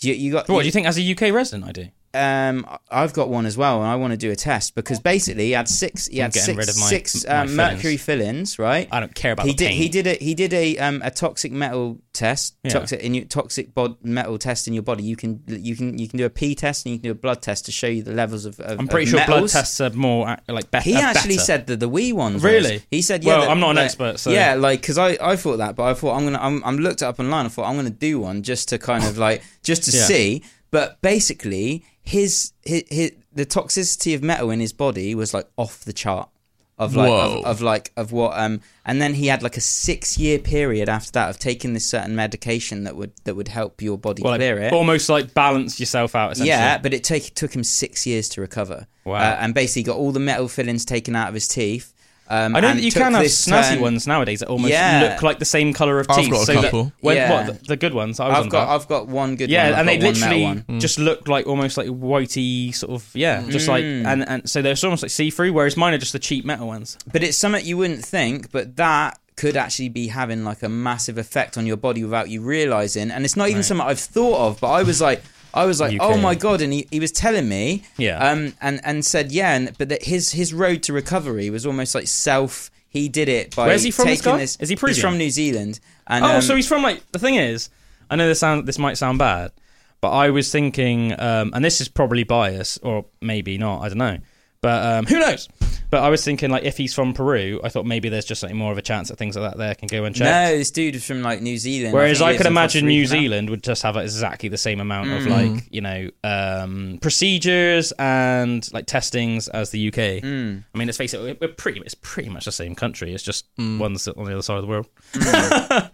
You, 0.00 0.14
you 0.14 0.32
got 0.32 0.48
What 0.48 0.60
do 0.60 0.66
you 0.66 0.72
think? 0.72 0.86
As 0.86 0.98
a 0.98 1.12
UK 1.12 1.32
resident, 1.34 1.64
I 1.68 1.72
do. 1.72 1.88
Um, 2.14 2.66
I've 2.90 3.12
got 3.12 3.28
one 3.28 3.44
as 3.46 3.56
well, 3.56 3.78
and 3.82 3.86
I 3.90 3.96
want 3.96 4.12
to 4.12 4.16
do 4.16 4.30
a 4.30 4.36
test 4.36 4.74
because 4.74 4.98
basically 5.00 5.46
he 5.46 5.50
had 5.52 5.68
six. 5.68 6.06
He 6.06 6.18
had 6.18 6.32
six, 6.32 6.48
rid 6.56 6.68
of 6.68 6.78
my- 6.78 6.86
six 6.86 7.26
my 7.26 7.40
um, 7.40 7.54
mercury 7.56 7.96
fillings, 7.96 8.58
right? 8.58 8.88
I 8.90 9.00
don't 9.00 9.14
care 9.14 9.32
about 9.32 9.46
he 9.46 9.52
the 9.52 9.56
did. 9.58 9.68
pain. 9.68 9.76
He 9.78 9.88
did 9.88 10.06
a 10.06 10.14
he 10.14 10.34
did 10.34 10.52
a 10.54 10.78
um 10.78 11.02
a 11.04 11.10
toxic 11.10 11.52
metal 11.52 11.98
test, 12.12 12.56
Yeah. 12.64 12.70
toxic 12.72 13.00
in 13.00 13.14
your 13.14 13.26
toxic 13.26 13.74
bod, 13.74 13.96
metal 14.02 14.38
test 14.38 14.66
in 14.66 14.74
your 14.74 14.82
body. 14.82 15.02
You 15.04 15.16
can 15.16 15.42
you 15.46 15.76
can 15.76 15.98
you 15.98 16.08
can 16.08 16.18
do 16.18 16.24
a 16.24 16.30
pee 16.30 16.54
test 16.54 16.86
and 16.86 16.92
you 16.92 16.98
can 16.98 17.04
do 17.04 17.12
a 17.12 17.14
blood 17.14 17.42
test 17.42 17.66
to 17.66 17.72
show 17.72 17.86
you 17.86 18.02
the 18.02 18.12
levels 18.14 18.44
of. 18.46 18.58
of 18.60 18.78
I'm 18.80 18.88
pretty 18.88 19.04
of 19.12 19.18
sure 19.18 19.26
blood 19.26 19.48
tests 19.48 19.80
are 19.80 19.90
more 19.90 20.28
uh, 20.28 20.36
like 20.48 20.70
better. 20.70 20.84
He 20.88 20.96
actually 20.96 21.36
better. 21.36 21.44
said 21.44 21.66
that 21.66 21.80
the 21.80 21.88
wee 21.88 22.12
ones. 22.12 22.36
was. 22.36 22.44
Really? 22.44 22.82
He 22.90 23.02
said, 23.02 23.22
yeah. 23.22 23.32
Well, 23.32 23.40
that- 23.42 23.50
I'm 23.50 23.60
not 23.60 23.70
an 23.70 23.76
that- 23.76 23.84
expert, 23.84 24.18
so- 24.18 24.30
yeah, 24.30 24.54
like 24.54 24.80
because 24.80 24.98
I, 24.98 25.18
I 25.20 25.36
thought 25.36 25.58
that, 25.58 25.76
but 25.76 25.84
I 25.84 25.94
thought 25.94 26.16
I'm 26.16 26.24
gonna 26.24 26.38
I'm, 26.40 26.62
I'm 26.64 26.78
looked 26.78 27.02
it 27.02 27.06
up 27.06 27.20
online. 27.20 27.46
I 27.46 27.48
thought 27.50 27.68
I'm 27.68 27.76
gonna 27.76 27.90
do 27.90 28.18
one 28.20 28.42
just 28.42 28.70
to 28.70 28.78
kind 28.78 29.04
of 29.04 29.18
like 29.18 29.42
just 29.62 29.84
to 29.84 29.96
Yeah. 29.96 30.04
see. 30.04 30.42
But 30.70 31.00
basically, 31.00 31.82
his, 32.08 32.52
his 32.64 32.84
his 32.88 33.12
the 33.32 33.44
toxicity 33.44 34.14
of 34.14 34.22
metal 34.22 34.50
in 34.50 34.60
his 34.60 34.72
body 34.72 35.14
was 35.14 35.34
like 35.34 35.46
off 35.56 35.84
the 35.84 35.92
chart. 35.92 36.30
Of 36.78 36.94
like 36.94 37.10
of, 37.10 37.44
of 37.44 37.60
like 37.60 37.90
of 37.96 38.12
what 38.12 38.38
um 38.38 38.60
and 38.84 39.02
then 39.02 39.14
he 39.14 39.26
had 39.26 39.42
like 39.42 39.56
a 39.56 39.60
six 39.60 40.16
year 40.16 40.38
period 40.38 40.88
after 40.88 41.10
that 41.10 41.28
of 41.28 41.36
taking 41.36 41.74
this 41.74 41.84
certain 41.84 42.14
medication 42.14 42.84
that 42.84 42.94
would 42.94 43.10
that 43.24 43.34
would 43.34 43.48
help 43.48 43.82
your 43.82 43.98
body 43.98 44.22
well, 44.22 44.34
like, 44.34 44.38
clear 44.38 44.58
it. 44.58 44.72
almost 44.72 45.08
like 45.08 45.34
balance 45.34 45.80
yourself 45.80 46.14
out. 46.14 46.32
Essentially. 46.32 46.50
Yeah, 46.50 46.78
but 46.78 46.94
it 46.94 47.02
take, 47.02 47.34
took 47.34 47.52
him 47.54 47.64
six 47.64 48.06
years 48.06 48.28
to 48.28 48.40
recover. 48.40 48.86
Wow. 49.04 49.16
Uh, 49.16 49.38
and 49.40 49.54
basically 49.54 49.82
got 49.82 49.96
all 49.96 50.12
the 50.12 50.20
metal 50.20 50.46
fillings 50.46 50.84
taken 50.84 51.16
out 51.16 51.26
of 51.26 51.34
his 51.34 51.48
teeth. 51.48 51.92
Um, 52.30 52.54
I 52.54 52.60
know 52.60 52.74
that 52.74 52.82
you 52.82 52.92
can 52.92 53.14
have 53.14 53.24
snazzy 53.24 53.70
turn- 53.74 53.80
ones 53.80 54.06
nowadays 54.06 54.40
that 54.40 54.48
almost 54.48 54.70
Yeah. 54.72 55.08
look 55.12 55.22
like 55.22 55.38
the 55.38 55.44
same 55.46 55.72
color 55.72 55.98
of 55.98 56.06
I've 56.10 56.16
teeth. 56.16 56.30
got 56.30 56.42
a 56.42 56.44
so 56.46 56.52
that 56.54 56.64
couple. 56.64 56.92
when, 57.00 57.16
Yeah. 57.16 57.32
what 57.32 57.46
the, 57.60 57.68
the 57.68 57.76
good 57.76 57.94
ones? 57.94 58.20
I 58.20 58.28
was 58.28 58.36
I've 58.36 58.42
on 58.44 58.48
got 58.50 58.62
about. 58.64 58.74
I've 58.82 58.88
got 58.88 59.08
one 59.08 59.36
good 59.36 59.48
yeah, 59.50 59.64
one. 59.64 59.72
I've 59.72 59.78
and 59.80 59.88
they 59.88 59.96
got 59.98 60.04
one 60.12 60.20
metal 60.20 60.38
literally. 60.38 60.62
Mm. 60.68 60.80
just 60.80 60.98
look 60.98 61.26
like 61.26 61.46
almost 61.46 61.76
like 61.78 61.86
whitey 61.88 62.74
sort 62.74 62.92
of 62.92 63.08
yeah, 63.14 63.42
just 63.48 63.66
like 63.68 63.82
and 63.84 64.28
and 64.28 64.48
so 64.48 64.60
they're 64.62 64.76
almost 64.84 65.02
like 65.02 65.10
see 65.10 65.30
through. 65.30 65.52
Whereas 65.52 65.76
mine 65.76 65.94
are 65.94 65.98
just 65.98 66.12
the 66.12 66.18
cheap 66.18 66.44
metal 66.44 66.66
ones. 66.66 66.98
But 67.10 67.22
it's 67.22 67.36
something 67.38 67.64
you 67.64 67.76
wouldn't 67.78 68.04
think, 68.04 68.50
but 68.52 68.76
that 68.76 69.18
could 69.36 69.56
actually 69.56 69.88
be 69.88 70.08
having 70.08 70.44
like 70.44 70.62
a 70.64 70.68
massive 70.68 71.16
effect 71.16 71.56
on 71.56 71.64
your 71.64 71.76
body 71.76 72.02
without 72.02 72.28
you 72.28 72.40
realizing. 72.42 73.10
And 73.10 73.24
it's 73.24 73.36
not 73.36 73.48
even 73.48 73.58
Right. 73.58 73.64
something 73.64 73.86
I've 73.86 74.00
thought 74.00 74.36
of, 74.48 74.60
but 74.60 74.68
I 74.70 74.82
was 74.82 75.00
like, 75.00 75.22
I 75.54 75.64
was 75.64 75.80
like, 75.80 75.94
UK. 75.94 76.00
oh 76.02 76.18
my 76.18 76.34
god! 76.34 76.60
And 76.60 76.72
he, 76.72 76.86
he 76.90 77.00
was 77.00 77.12
telling 77.12 77.48
me, 77.48 77.84
Yeah. 77.96 78.18
um, 78.30 78.54
and 78.60 78.80
and 78.84 79.04
said, 79.04 79.32
yeah, 79.32 79.54
and 79.54 79.76
but 79.78 79.88
that 79.88 80.04
his 80.04 80.32
his 80.32 80.52
road 80.54 80.82
to 80.84 80.92
recovery 80.92 81.50
was 81.50 81.64
almost 81.66 81.94
like 81.94 82.06
self. 82.06 82.70
He 82.90 83.08
did 83.08 83.28
it 83.28 83.54
by 83.54 83.66
Where's 83.66 83.82
he 83.82 83.90
from, 83.90 84.06
taking 84.06 84.38
this. 84.38 84.56
Is 84.60 84.70
he 84.70 84.76
He's 84.76 84.98
from 84.98 85.18
New 85.18 85.28
Zealand. 85.30 85.78
And, 86.06 86.24
oh, 86.24 86.36
um, 86.36 86.42
so 86.42 86.56
he's 86.56 86.66
from 86.66 86.82
like 86.82 87.02
the 87.12 87.18
thing 87.18 87.34
is, 87.34 87.68
I 88.10 88.16
know 88.16 88.26
this 88.26 88.40
sound 88.40 88.66
this 88.66 88.78
might 88.78 88.96
sound 88.96 89.18
bad, 89.18 89.52
but 90.00 90.10
I 90.10 90.30
was 90.30 90.50
thinking, 90.50 91.12
um, 91.20 91.52
and 91.54 91.62
this 91.62 91.80
is 91.82 91.88
probably 91.88 92.24
bias 92.24 92.78
or 92.82 93.04
maybe 93.20 93.58
not, 93.58 93.82
I 93.82 93.88
don't 93.88 93.98
know, 93.98 94.18
but 94.60 94.84
um, 94.84 95.06
who 95.06 95.18
knows? 95.20 95.48
But 95.90 96.02
I 96.02 96.10
was 96.10 96.22
thinking 96.22 96.50
like 96.50 96.64
if 96.64 96.76
he's 96.76 96.92
from 96.94 97.14
Peru, 97.14 97.60
I 97.64 97.70
thought 97.70 97.86
maybe 97.86 98.10
there's 98.10 98.26
just 98.26 98.42
like 98.42 98.52
more 98.52 98.70
of 98.72 98.76
a 98.76 98.82
chance 98.82 99.08
that 99.08 99.16
things 99.16 99.36
like 99.36 99.52
that 99.52 99.56
there 99.58 99.74
can 99.74 99.88
go 99.88 100.04
unchecked. 100.04 100.28
No, 100.30 100.58
this 100.58 100.70
dude 100.70 100.92
was 100.94 101.04
from 101.06 101.22
like 101.22 101.40
New 101.40 101.56
Zealand. 101.56 101.94
Whereas 101.94 102.18
think 102.18 102.28
I, 102.30 102.36
could 102.36 102.44
imagine 102.46 102.86
New 102.86 103.00
Rica 103.02 103.14
now. 103.14 103.20
Zealand 103.20 103.50
would 103.50 103.62
just 103.62 103.82
have 103.84 103.96
exactly 103.96 104.50
the 104.50 104.58
same 104.58 104.80
amount 104.80 105.10
of 105.10 105.22
Mm. 105.22 105.54
like 105.54 105.64
you 105.70 105.80
know 105.80 106.10
um, 106.24 106.98
procedures 107.00 107.92
and 107.98 108.68
like 108.74 108.84
testings 108.86 109.48
as 109.48 109.70
the 109.70 109.88
UK. 109.88 110.22
Mm. 110.22 110.64
I 110.74 110.78
mean, 110.78 110.88
let's 110.88 110.98
face 110.98 111.14
it, 111.14 111.20
we're- 111.22 111.38
we're 111.40 111.48
pretty 111.48 111.80
it's 111.80 111.94
pretty 111.94 112.28
much 112.28 112.44
the 112.44 112.52
same 112.52 112.74
country. 112.74 113.14
It's 113.14 113.22
just 113.24 113.46
Mm. 113.56 113.78
one's 113.78 114.06
on 114.08 114.24
the 114.26 114.32
other 114.32 114.42
side 114.42 114.58
of 114.58 114.62
the 114.62 114.68
world. 114.68 114.86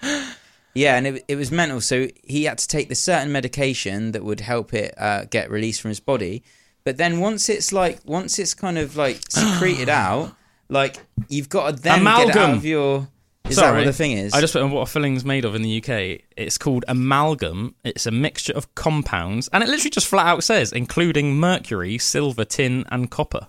Yeah, 0.77 0.97
and 0.97 1.07
it, 1.07 1.25
it 1.29 1.37
was 1.37 1.53
mental. 1.53 1.81
So 1.81 2.09
he 2.25 2.45
had 2.45 2.59
to 2.59 2.67
take 2.67 2.89
the 2.89 2.97
certain 2.97 3.31
medication 3.31 4.11
that 4.11 4.25
would 4.25 4.41
help 4.41 4.75
it 4.75 4.93
uh, 4.99 5.25
get 5.27 5.49
released 5.49 5.81
from 5.81 5.91
his 5.91 6.01
body. 6.01 6.43
But 6.85 6.97
then 6.99 7.19
once 7.19 7.49
it's 7.49 7.73
like, 7.73 8.01
once 8.05 8.39
it's 8.39 8.55
kind 8.55 8.79
of 8.79 8.97
like 8.97 9.21
secreted 9.29 9.89
out, 9.89 10.35
like 10.69 10.99
you've 11.29 11.49
got 11.49 11.77
to 11.77 11.83
then 11.83 12.05
get 12.05 12.29
it 12.29 12.31
out 12.31 12.37
Amalgam. 12.37 12.59
of 12.59 12.65
your. 12.65 13.09
Is 13.49 13.57
that 13.57 13.63
Sorry. 13.63 13.79
what 13.81 13.85
the 13.85 13.93
thing 13.93 14.13
is? 14.13 14.33
I 14.33 14.41
just 14.41 14.55
put 14.55 14.63
on 14.63 14.71
what 14.71 14.81
a 14.81 14.87
filling's 14.87 15.23
made 15.23 15.45
of 15.45 15.55
in 15.55 15.61
the 15.61 15.77
UK. 15.77 16.23
It's 16.35 16.57
called 16.57 16.83
amalgam. 16.89 17.75
It's 17.85 18.07
a 18.07 18.11
mixture 18.11 18.55
of 18.55 18.75
compounds, 18.75 19.49
and 19.53 19.63
it 19.63 19.69
literally 19.69 19.91
just 19.91 20.07
flat 20.07 20.27
out 20.27 20.43
says, 20.45 20.73
including 20.73 21.37
mercury, 21.37 21.99
silver, 21.99 22.47
tin, 22.47 22.87
and 22.91 23.11
copper. 23.11 23.49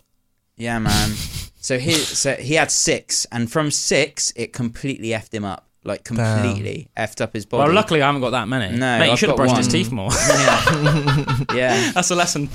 Yeah, 0.58 0.80
man. 0.80 1.12
so 1.62 1.80
he 1.80 1.94
so 1.94 2.34
he 2.36 2.56
had 2.56 2.72
six, 2.72 3.26
and 3.32 3.50
from 3.50 3.72
six, 3.72 4.34
it 4.36 4.52
completely 4.52 5.10
effed 5.10 5.34
him 5.34 5.46
up, 5.46 5.65
like 5.86 6.04
completely 6.04 6.90
effed 6.98 7.22
up 7.22 7.34
his 7.34 7.46
body. 7.46 7.64
Well, 7.68 7.74
luckily 7.74 8.02
I 8.02 8.08
haven't 8.08 8.22
got 8.22 8.32
that 8.32 8.48
many. 8.48 8.76
No, 8.76 9.00
Mate, 9.00 9.06
you 9.06 9.12
I've 9.14 9.20
should 9.20 9.30
have 9.30 9.38
got 9.38 9.44
brushed 9.48 9.58
his 9.58 9.68
teeth 9.68 9.92
more. 9.92 10.10
yeah, 10.30 11.38
yeah. 11.54 11.92
That's 11.92 12.12
a 12.12 12.16
lesson. 12.16 12.50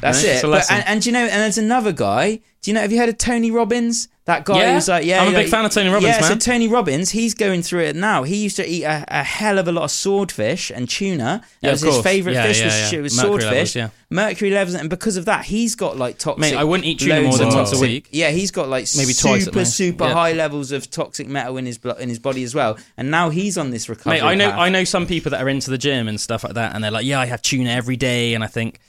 That's 0.00 0.18
Right? 0.22 0.30
it. 0.30 0.34
It's 0.36 0.44
a 0.44 0.48
But, 0.48 0.70
and, 0.70 0.84
and 0.86 1.02
do 1.02 1.08
you 1.08 1.12
know, 1.12 1.24
and 1.24 1.30
there's 1.42 1.58
another 1.58 1.92
guy. 1.92 2.36
Do 2.62 2.70
you 2.70 2.74
know? 2.74 2.80
Have 2.80 2.92
you 2.92 2.98
heard 2.98 3.08
of 3.08 3.18
Tony 3.18 3.50
Robbins? 3.50 4.08
That 4.26 4.44
guy 4.44 4.58
Yeah. 4.58 4.74
who's 4.74 4.88
like, 4.88 5.06
yeah, 5.06 5.20
I'm 5.22 5.28
a 5.28 5.30
like- 5.30 5.44
big 5.44 5.50
fan 5.52 5.64
of 5.64 5.70
Tony 5.72 5.88
Robbins, 5.88 6.16
Yeah, 6.16 6.20
so. 6.28 6.34
Tony 6.34 6.66
Robbins, 6.66 7.10
he's 7.10 7.32
going 7.32 7.62
through 7.62 7.82
it 7.84 7.94
now. 7.94 8.24
He 8.24 8.34
used 8.36 8.56
to 8.56 8.68
eat 8.68 8.82
a, 8.82 9.04
a 9.06 9.22
hell 9.22 9.56
of 9.56 9.68
a 9.68 9.72
lot 9.72 9.84
of 9.84 9.90
swordfish 9.92 10.68
and 10.70 10.88
tuna. 10.88 11.42
That 11.62 11.68
Yeah, 11.68 11.70
was 11.70 11.82
his 11.82 12.00
favorite 12.02 12.32
Yeah, 12.32 12.46
fish 12.46 12.58
yeah, 12.60 12.66
was, 12.66 13.02
was 13.02 13.16
Mercury 13.16 13.28
swordfish. 13.40 13.50
levels, 13.52 13.76
yeah. 13.76 13.88
Mercury 14.10 14.50
levels, 14.50 14.74
and 14.74 14.90
because 14.90 15.16
of 15.16 15.26
that, 15.26 15.44
he's 15.44 15.76
got 15.76 15.96
like 15.96 16.18
toxic. 16.18 16.40
Mate, 16.40 16.56
I 16.56 16.64
wouldn't 16.64 16.86
eat 16.88 16.98
tuna 16.98 17.22
more 17.22 17.38
than 17.38 17.50
once 17.54 17.72
a 17.72 17.78
week. 17.80 18.08
Yeah, 18.10 18.30
he's 18.30 18.50
got 18.50 18.68
like 18.68 18.86
Maybe 18.96 19.12
super, 19.12 19.50
twice 19.52 19.74
super 19.74 20.04
Yeah. 20.06 20.12
high 20.14 20.32
levels 20.32 20.72
of 20.72 20.90
toxic 20.90 21.28
metal 21.28 21.56
in 21.56 21.64
his 21.66 21.78
blo- 21.78 21.94
in 21.94 22.08
his 22.08 22.18
body 22.18 22.42
as 22.42 22.52
well. 22.52 22.76
And 22.96 23.12
now 23.12 23.30
he's 23.30 23.56
on 23.56 23.70
this 23.70 23.88
recovery. 23.88 24.18
Mate, 24.20 24.24
I 24.26 24.34
know 24.34 24.50
path. 24.50 24.58
I 24.58 24.68
know 24.70 24.82
some 24.82 25.06
people 25.06 25.30
that 25.30 25.40
are 25.40 25.48
into 25.48 25.70
the 25.70 25.78
gym 25.78 26.08
and 26.08 26.20
stuff 26.20 26.42
like 26.42 26.54
that, 26.54 26.74
and 26.74 26.82
they're 26.82 26.90
like, 26.90 27.06
"Yeah, 27.06 27.20
I 27.20 27.26
have 27.26 27.42
tuna 27.42 27.70
every 27.70 27.96
day," 27.96 28.34
and 28.34 28.42
I 28.42 28.48
think 28.48 28.80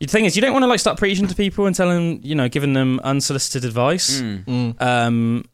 the 0.00 0.06
thing 0.06 0.24
is, 0.24 0.34
you 0.36 0.42
don't 0.42 0.52
want 0.52 0.62
to 0.62 0.66
like 0.66 0.80
start 0.80 0.98
preaching 0.98 1.26
to 1.28 1.34
people 1.34 1.66
and 1.66 1.76
telling 1.76 2.22
you 2.22 2.34
know, 2.34 2.48
giving 2.48 2.72
them 2.72 3.00
unsolicited 3.04 3.64
advice. 3.64 4.20
Mm. 4.20 4.80
Um, 4.80 5.44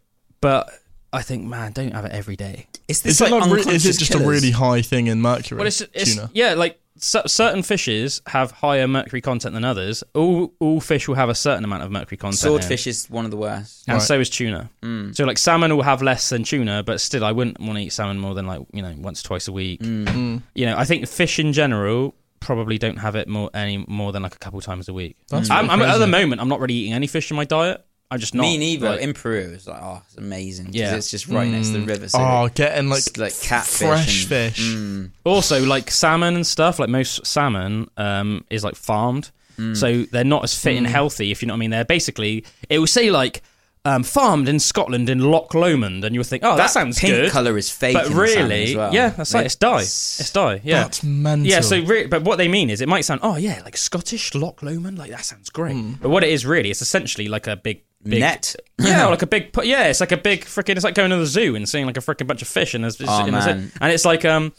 but 0.40 0.70
I 1.12 1.22
think, 1.22 1.44
man, 1.44 1.72
don't 1.72 1.92
have 1.92 2.04
it 2.04 2.12
every 2.12 2.36
day. 2.36 2.66
It's 2.88 3.00
this 3.00 3.14
Is 3.14 3.20
it, 3.22 3.30
like 3.32 3.42
like, 3.48 3.66
re- 3.66 3.72
is 3.74 3.84
it 3.86 3.98
just 3.98 4.12
killers. 4.12 4.26
a 4.26 4.30
really 4.30 4.50
high 4.52 4.82
thing 4.82 5.08
in 5.08 5.20
mercury? 5.20 5.58
Well, 5.58 5.66
it's, 5.66 5.80
it's 5.92 6.14
tuna. 6.14 6.30
yeah, 6.34 6.54
like 6.54 6.78
cer- 6.98 7.26
certain 7.26 7.64
fishes 7.64 8.22
have 8.28 8.52
higher 8.52 8.86
mercury 8.86 9.20
content 9.20 9.54
than 9.54 9.64
others. 9.64 10.04
All 10.14 10.52
all 10.60 10.80
fish 10.80 11.08
will 11.08 11.16
have 11.16 11.28
a 11.28 11.34
certain 11.34 11.64
amount 11.64 11.82
of 11.82 11.90
mercury 11.90 12.16
content. 12.16 12.34
in. 12.44 12.48
Swordfish 12.48 12.86
is 12.86 13.06
one 13.10 13.24
of 13.24 13.32
the 13.32 13.36
worst. 13.36 13.82
and 13.88 13.94
Right. 13.96 14.02
so 14.02 14.20
is 14.20 14.30
tuna. 14.30 14.70
Mm. 14.82 15.16
So 15.16 15.24
like 15.24 15.38
salmon 15.38 15.74
will 15.74 15.82
have 15.82 16.00
less 16.02 16.28
than 16.28 16.44
tuna, 16.44 16.84
but 16.84 17.00
still, 17.00 17.24
I 17.24 17.32
wouldn't 17.32 17.58
want 17.58 17.74
to 17.78 17.80
eat 17.84 17.92
salmon 17.92 18.18
more 18.20 18.34
than 18.34 18.46
like 18.46 18.60
you 18.72 18.82
know 18.82 18.94
once 18.98 19.20
twice 19.22 19.48
a 19.48 19.52
week. 19.52 19.80
Mm. 19.80 20.42
You 20.54 20.66
know, 20.66 20.76
I 20.76 20.84
think 20.84 21.08
fish 21.08 21.40
in 21.40 21.52
general 21.52 22.14
probably 22.40 22.78
don't 22.78 22.96
have 22.98 23.16
it 23.16 23.28
more 23.28 23.50
any 23.54 23.84
more 23.88 24.12
than 24.12 24.22
like 24.22 24.34
a 24.34 24.38
couple 24.38 24.60
times 24.60 24.88
a 24.88 24.92
week. 24.94 25.16
That's 25.28 25.50
I'm, 25.50 25.68
I'm 25.70 25.82
at 25.82 25.98
the 25.98 26.06
moment, 26.06 26.40
I'm 26.40 26.48
not 26.48 26.60
really 26.60 26.74
eating 26.74 26.92
any 26.92 27.06
fish 27.06 27.30
in 27.30 27.36
my 27.36 27.44
diet. 27.44 27.84
I'm 28.08 28.20
just 28.20 28.34
not. 28.34 28.42
Me 28.42 28.56
neither. 28.56 28.90
like- 28.90 29.00
in 29.00 29.14
Peru, 29.14 29.50
it's 29.54 29.66
like 29.66 29.82
oh, 29.82 30.00
it's 30.06 30.16
amazing. 30.16 30.66
'cause 30.66 30.74
Yeah. 30.76 30.94
it's 30.94 31.10
just 31.10 31.26
right 31.26 31.48
next 31.50 31.68
to 31.70 31.80
the 31.80 31.86
river. 31.86 32.08
So 32.08 32.18
Oh, 32.20 32.48
getting 32.54 32.88
like, 32.88 32.98
it's 33.06 33.16
like 33.16 33.34
catfish 33.40 33.78
fresh 33.88 34.20
and- 34.22 34.28
fish. 34.28 34.60
Mm. 34.60 35.10
also, 35.24 35.64
like 35.66 35.90
salmon 35.90 36.36
and 36.36 36.46
stuff, 36.46 36.78
like 36.78 36.88
most 36.88 37.26
salmon 37.26 37.90
um, 37.96 38.44
is 38.48 38.62
like 38.62 38.76
farmed, 38.76 39.30
Mm. 39.58 39.76
so 39.76 40.02
they're 40.12 40.22
not 40.22 40.44
as 40.44 40.56
fit 40.56 40.76
and 40.76 40.86
healthy. 40.86 41.30
If 41.32 41.42
you 41.42 41.48
know 41.48 41.54
what 41.54 41.58
I 41.58 41.60
mean, 41.60 41.70
they're 41.70 41.84
basically 41.84 42.44
it 42.68 42.78
will 42.78 42.86
say 42.86 43.10
like 43.10 43.42
um, 43.86 44.02
farmed 44.02 44.48
in 44.48 44.58
Scotland 44.58 45.08
in 45.08 45.20
Loch 45.20 45.54
Lomond, 45.54 46.04
and 46.04 46.14
you'll 46.14 46.24
think, 46.24 46.42
oh, 46.44 46.56
that, 46.56 46.70
sounds 46.70 46.98
pink 46.98 47.14
good. 47.14 47.30
color 47.30 47.56
is 47.56 47.70
fake. 47.70 47.94
but 47.94 48.06
in 48.06 48.12
the 48.16 48.26
salmon 48.26 48.48
really, 48.50 48.64
as 48.70 48.74
well. 48.76 48.92
yeah, 48.94 49.08
that's 49.10 49.32
right. 49.32 49.46
It's 49.46 49.54
dye. 49.54 49.76
It's- 49.76 50.18
It's 50.20 50.30
dye. 50.30 50.60
Yeah. 50.64 50.82
That's 50.82 51.02
mental. 51.04 51.46
Yeah, 51.46 51.60
so 51.60 51.80
re- 51.82 52.06
but 52.06 52.22
what 52.22 52.36
they 52.36 52.48
mean 52.48 52.68
is 52.70 52.80
it 52.80 52.88
might 52.88 53.02
sound 53.02 53.20
oh 53.22 53.36
yeah 53.36 53.60
like 53.64 53.76
Scottish 53.76 54.34
Loch 54.34 54.62
Lomond 54.62 54.98
like 54.98 55.10
that 55.10 55.24
sounds 55.24 55.50
great, 55.50 55.74
Hmm. 55.76 55.92
but 56.02 56.08
what 56.10 56.24
it 56.24 56.30
is 56.30 56.44
really 56.44 56.70
it's 56.70 56.82
essentially 56.82 57.28
like 57.28 57.46
a 57.46 57.56
big, 57.56 57.82
big 58.02 58.20
Net. 58.20 58.56
yeah 58.78 59.06
like 59.14 59.22
a 59.22 59.26
big 59.26 59.50
yeah 59.64 59.84
it's 59.88 60.00
like 60.00 60.12
a 60.12 60.16
big 60.16 60.44
freaking 60.44 60.76
it's 60.76 60.84
like 60.84 60.94
going 60.94 61.10
to 61.10 61.16
the 61.16 61.26
zoo 61.26 61.54
and 61.56 61.68
seeing 61.68 61.86
like 61.86 61.96
a 61.96 62.00
freaking 62.00 62.26
bunch 62.26 62.42
of 62.42 62.48
fish 62.48 62.74
and 62.74 62.82
there's 62.84 63.00
Oh, 63.00 63.24
and, 63.24 63.34
there's 63.34 63.46
man. 63.46 63.72
and 63.80 63.92
it's 63.92 64.04
like 64.04 64.24
um 64.24 64.52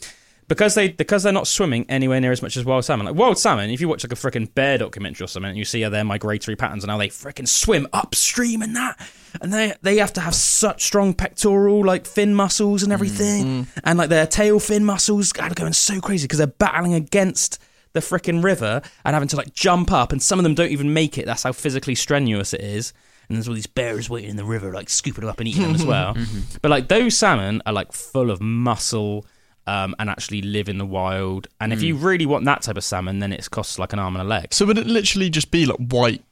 because 0.48 0.74
they 0.74 0.88
because 0.88 1.22
they're 1.22 1.32
not 1.32 1.46
swimming 1.46 1.84
anywhere 1.88 2.20
near 2.20 2.32
as 2.32 2.42
much 2.42 2.56
as 2.56 2.64
wild 2.64 2.84
salmon. 2.84 3.06
Like 3.06 3.14
wild 3.14 3.38
salmon 3.38 3.70
if 3.70 3.80
you 3.80 3.88
watch 3.88 4.02
like 4.02 4.12
a 4.12 4.16
freaking 4.16 4.52
bear 4.52 4.78
documentary 4.78 5.24
or 5.24 5.28
something 5.28 5.50
and 5.50 5.58
you 5.58 5.64
see 5.64 5.82
how 5.82 5.90
their 5.90 6.04
migratory 6.04 6.56
patterns 6.56 6.82
and 6.82 6.90
how 6.90 6.96
they 6.96 7.08
freaking 7.08 7.46
swim 7.46 7.86
upstream 7.92 8.62
and 8.62 8.74
that. 8.74 8.98
And 9.42 9.52
they 9.52 9.74
they 9.82 9.98
have 9.98 10.12
to 10.14 10.20
have 10.20 10.34
such 10.34 10.84
strong 10.84 11.12
pectoral 11.12 11.84
like 11.84 12.06
fin 12.06 12.34
muscles 12.34 12.82
and 12.82 12.92
everything. 12.92 13.44
Mm, 13.44 13.64
mm. 13.64 13.80
And 13.84 13.98
like 13.98 14.08
their 14.08 14.26
tail 14.26 14.58
fin 14.58 14.84
muscles 14.84 15.32
are 15.38 15.50
going 15.50 15.74
so 15.74 16.00
crazy 16.00 16.24
because 16.24 16.38
they're 16.38 16.46
battling 16.46 16.94
against 16.94 17.60
the 17.92 18.00
freaking 18.00 18.42
river 18.42 18.80
and 19.04 19.14
having 19.14 19.28
to 19.28 19.36
like 19.36 19.52
jump 19.52 19.92
up. 19.92 20.12
And 20.12 20.22
some 20.22 20.38
of 20.38 20.44
them 20.44 20.54
don't 20.54 20.70
even 20.70 20.94
make 20.94 21.18
it. 21.18 21.26
That's 21.26 21.42
how 21.42 21.52
physically 21.52 21.94
strenuous 21.94 22.54
it 22.54 22.62
is. 22.62 22.94
And 23.28 23.36
there's 23.36 23.48
all 23.48 23.54
these 23.54 23.66
bears 23.66 24.08
waiting 24.08 24.30
in 24.30 24.36
the 24.36 24.44
river 24.44 24.72
like 24.72 24.88
scooping 24.88 25.20
them 25.20 25.30
up 25.30 25.40
and 25.40 25.48
eating 25.48 25.62
them 25.62 25.74
as 25.74 25.84
well. 25.86 26.14
Mm-hmm. 26.14 26.56
But 26.62 26.70
like 26.70 26.88
those 26.88 27.18
salmon 27.18 27.60
are 27.66 27.72
like 27.74 27.92
full 27.92 28.30
of 28.30 28.40
muscle 28.40 29.26
um, 29.68 29.94
and 29.98 30.08
actually 30.08 30.40
live 30.42 30.68
in 30.68 30.78
the 30.78 30.86
wild 30.86 31.46
and 31.60 31.72
if 31.72 31.82
you 31.82 31.94
really 31.94 32.26
want 32.26 32.44
that 32.46 32.62
type 32.62 32.76
of 32.76 32.84
salmon 32.84 33.18
then 33.18 33.32
it 33.32 33.50
costs 33.50 33.78
like 33.78 33.92
an 33.92 33.98
arm 33.98 34.16
and 34.16 34.22
a 34.22 34.28
leg 34.28 34.46
So 34.54 34.64
would 34.66 34.78
it 34.78 34.86
literally 34.86 35.28
just 35.30 35.50
be 35.50 35.66
like 35.66 35.76
white 35.78 36.22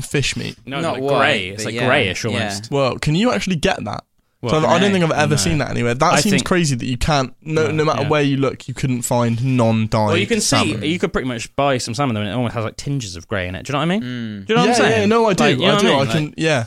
fish 0.00 0.36
meat? 0.36 0.56
no 0.66 0.80
Not 0.80 0.94
like 0.94 1.02
white, 1.02 1.18
grey 1.18 1.48
it's 1.50 1.64
like 1.64 1.74
yeah, 1.74 1.86
greyish 1.86 2.24
yeah. 2.24 2.30
almost 2.30 2.70
Well, 2.70 2.98
can 2.98 3.14
you 3.14 3.30
actually 3.32 3.56
get 3.56 3.84
that? 3.84 4.02
Well, 4.42 4.60
so 4.62 4.68
I 4.68 4.78
don't 4.78 4.92
think 4.92 5.02
I've 5.02 5.10
ever 5.12 5.30
no. 5.30 5.36
seen 5.36 5.58
that 5.58 5.70
anywhere. 5.70 5.94
That 5.94 6.12
I 6.12 6.20
seems 6.20 6.34
think- 6.34 6.44
crazy 6.46 6.76
that 6.76 6.84
you 6.86 6.98
can't. 6.98 7.34
No, 7.40 7.66
No, 7.66 7.70
no 7.72 7.84
matter 7.86 8.02
yeah. 8.02 8.08
where 8.10 8.22
you 8.22 8.36
look, 8.36 8.68
you 8.68 8.74
couldn't 8.74 9.02
find 9.02 9.42
non-dyed. 9.56 10.06
well, 10.08 10.16
you 10.16 10.26
can 10.26 10.40
see, 10.42 10.56
salmon. 10.56 10.82
you 10.84 10.98
could 10.98 11.12
pretty 11.12 11.26
much 11.26 11.54
buy 11.56 11.78
some 11.78 11.94
salmon 11.94 12.14
though, 12.14 12.20
and 12.20 12.28
it 12.30 12.34
almost 12.34 12.54
has 12.54 12.62
like 12.64 12.76
tinges 12.76 13.16
of 13.16 13.26
grey 13.26 13.48
in 13.48 13.54
it. 13.54 13.64
Do 13.64 13.70
you 13.70 13.72
know 13.72 13.78
what 13.78 13.92
I 13.94 13.98
mean? 13.98 14.02
Mm. 14.02 14.46
Do 14.46 14.52
you 14.52 14.56
know 14.58 14.64
yeah, 14.64 14.68
what 14.68 14.68
I'm 14.68 14.74
saying? 14.86 15.00
yeah, 15.00 15.06
no, 15.06 15.26
I 15.26 15.32
do. 15.32 15.44
Like, 15.44 15.56
you 15.58 15.66
know 15.66 15.74
I 15.74 15.80
do. 15.80 15.88
I, 15.94 15.98
mean? 16.04 16.08
can. 16.32 16.34
yeah, 16.36 16.66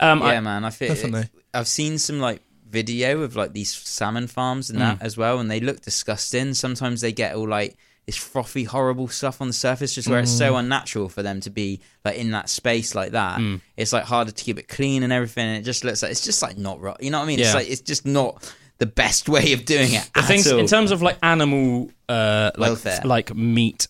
Like, 0.00 0.08
um, 0.08 0.22
I- 0.22 0.32
yeah, 0.34 0.40
man. 0.40 0.64
I 0.64 0.70
feel 0.70 0.88
definitely. 0.88 1.28
I've 1.52 1.68
seen 1.68 1.98
some 1.98 2.20
like 2.20 2.40
video 2.70 3.20
of 3.22 3.36
like 3.36 3.52
these 3.52 3.74
salmon 3.74 4.26
farms 4.26 4.70
and 4.70 4.80
that 4.80 4.98
Mm. 4.98 5.02
as 5.02 5.16
well, 5.16 5.38
and 5.38 5.50
they 5.50 5.60
look 5.60 5.80
disgusting. 5.82 6.54
Sometimes 6.54 7.00
they 7.00 7.12
get 7.12 7.34
all 7.34 7.48
like 7.48 7.76
this 8.06 8.16
frothy, 8.16 8.64
horrible 8.64 9.08
stuff 9.08 9.40
on 9.40 9.46
the 9.48 9.52
surface, 9.52 9.94
just 9.94 10.08
where 10.08 10.20
it's 10.20 10.30
so 10.36 10.56
unnatural 10.56 11.08
for 11.08 11.22
them 11.22 11.40
to 11.40 11.50
be 11.50 11.80
like 12.04 12.16
in 12.16 12.30
that 12.32 12.48
space 12.48 12.94
like 12.94 13.12
that. 13.12 13.38
Mm. 13.38 13.60
It's 13.76 13.92
like 13.92 14.04
harder 14.04 14.30
to 14.32 14.44
keep 14.44 14.58
it 14.58 14.68
clean 14.68 15.02
and 15.02 15.12
everything. 15.12 15.46
And 15.46 15.58
it 15.58 15.62
just 15.62 15.84
looks 15.84 16.02
like 16.02 16.10
it's 16.10 16.24
just 16.24 16.42
like 16.42 16.56
not 16.58 16.80
right. 16.80 16.96
You 17.00 17.10
know 17.10 17.18
what 17.18 17.24
I 17.24 17.28
mean? 17.28 17.40
It's 17.40 17.54
like 17.54 17.68
it's 17.70 17.82
just 17.82 18.06
not 18.06 18.54
the 18.78 18.86
best 18.86 19.28
way 19.28 19.52
of 19.52 19.64
doing 19.66 19.92
it. 19.92 20.10
the 20.14 20.22
things 20.22 20.50
all. 20.50 20.58
in 20.58 20.66
terms 20.66 20.90
of 20.90 21.02
like 21.02 21.18
animal 21.22 21.90
uh 22.08 22.50
like 22.56 22.68
Welfare. 22.70 23.00
like 23.04 23.34
meat 23.36 23.86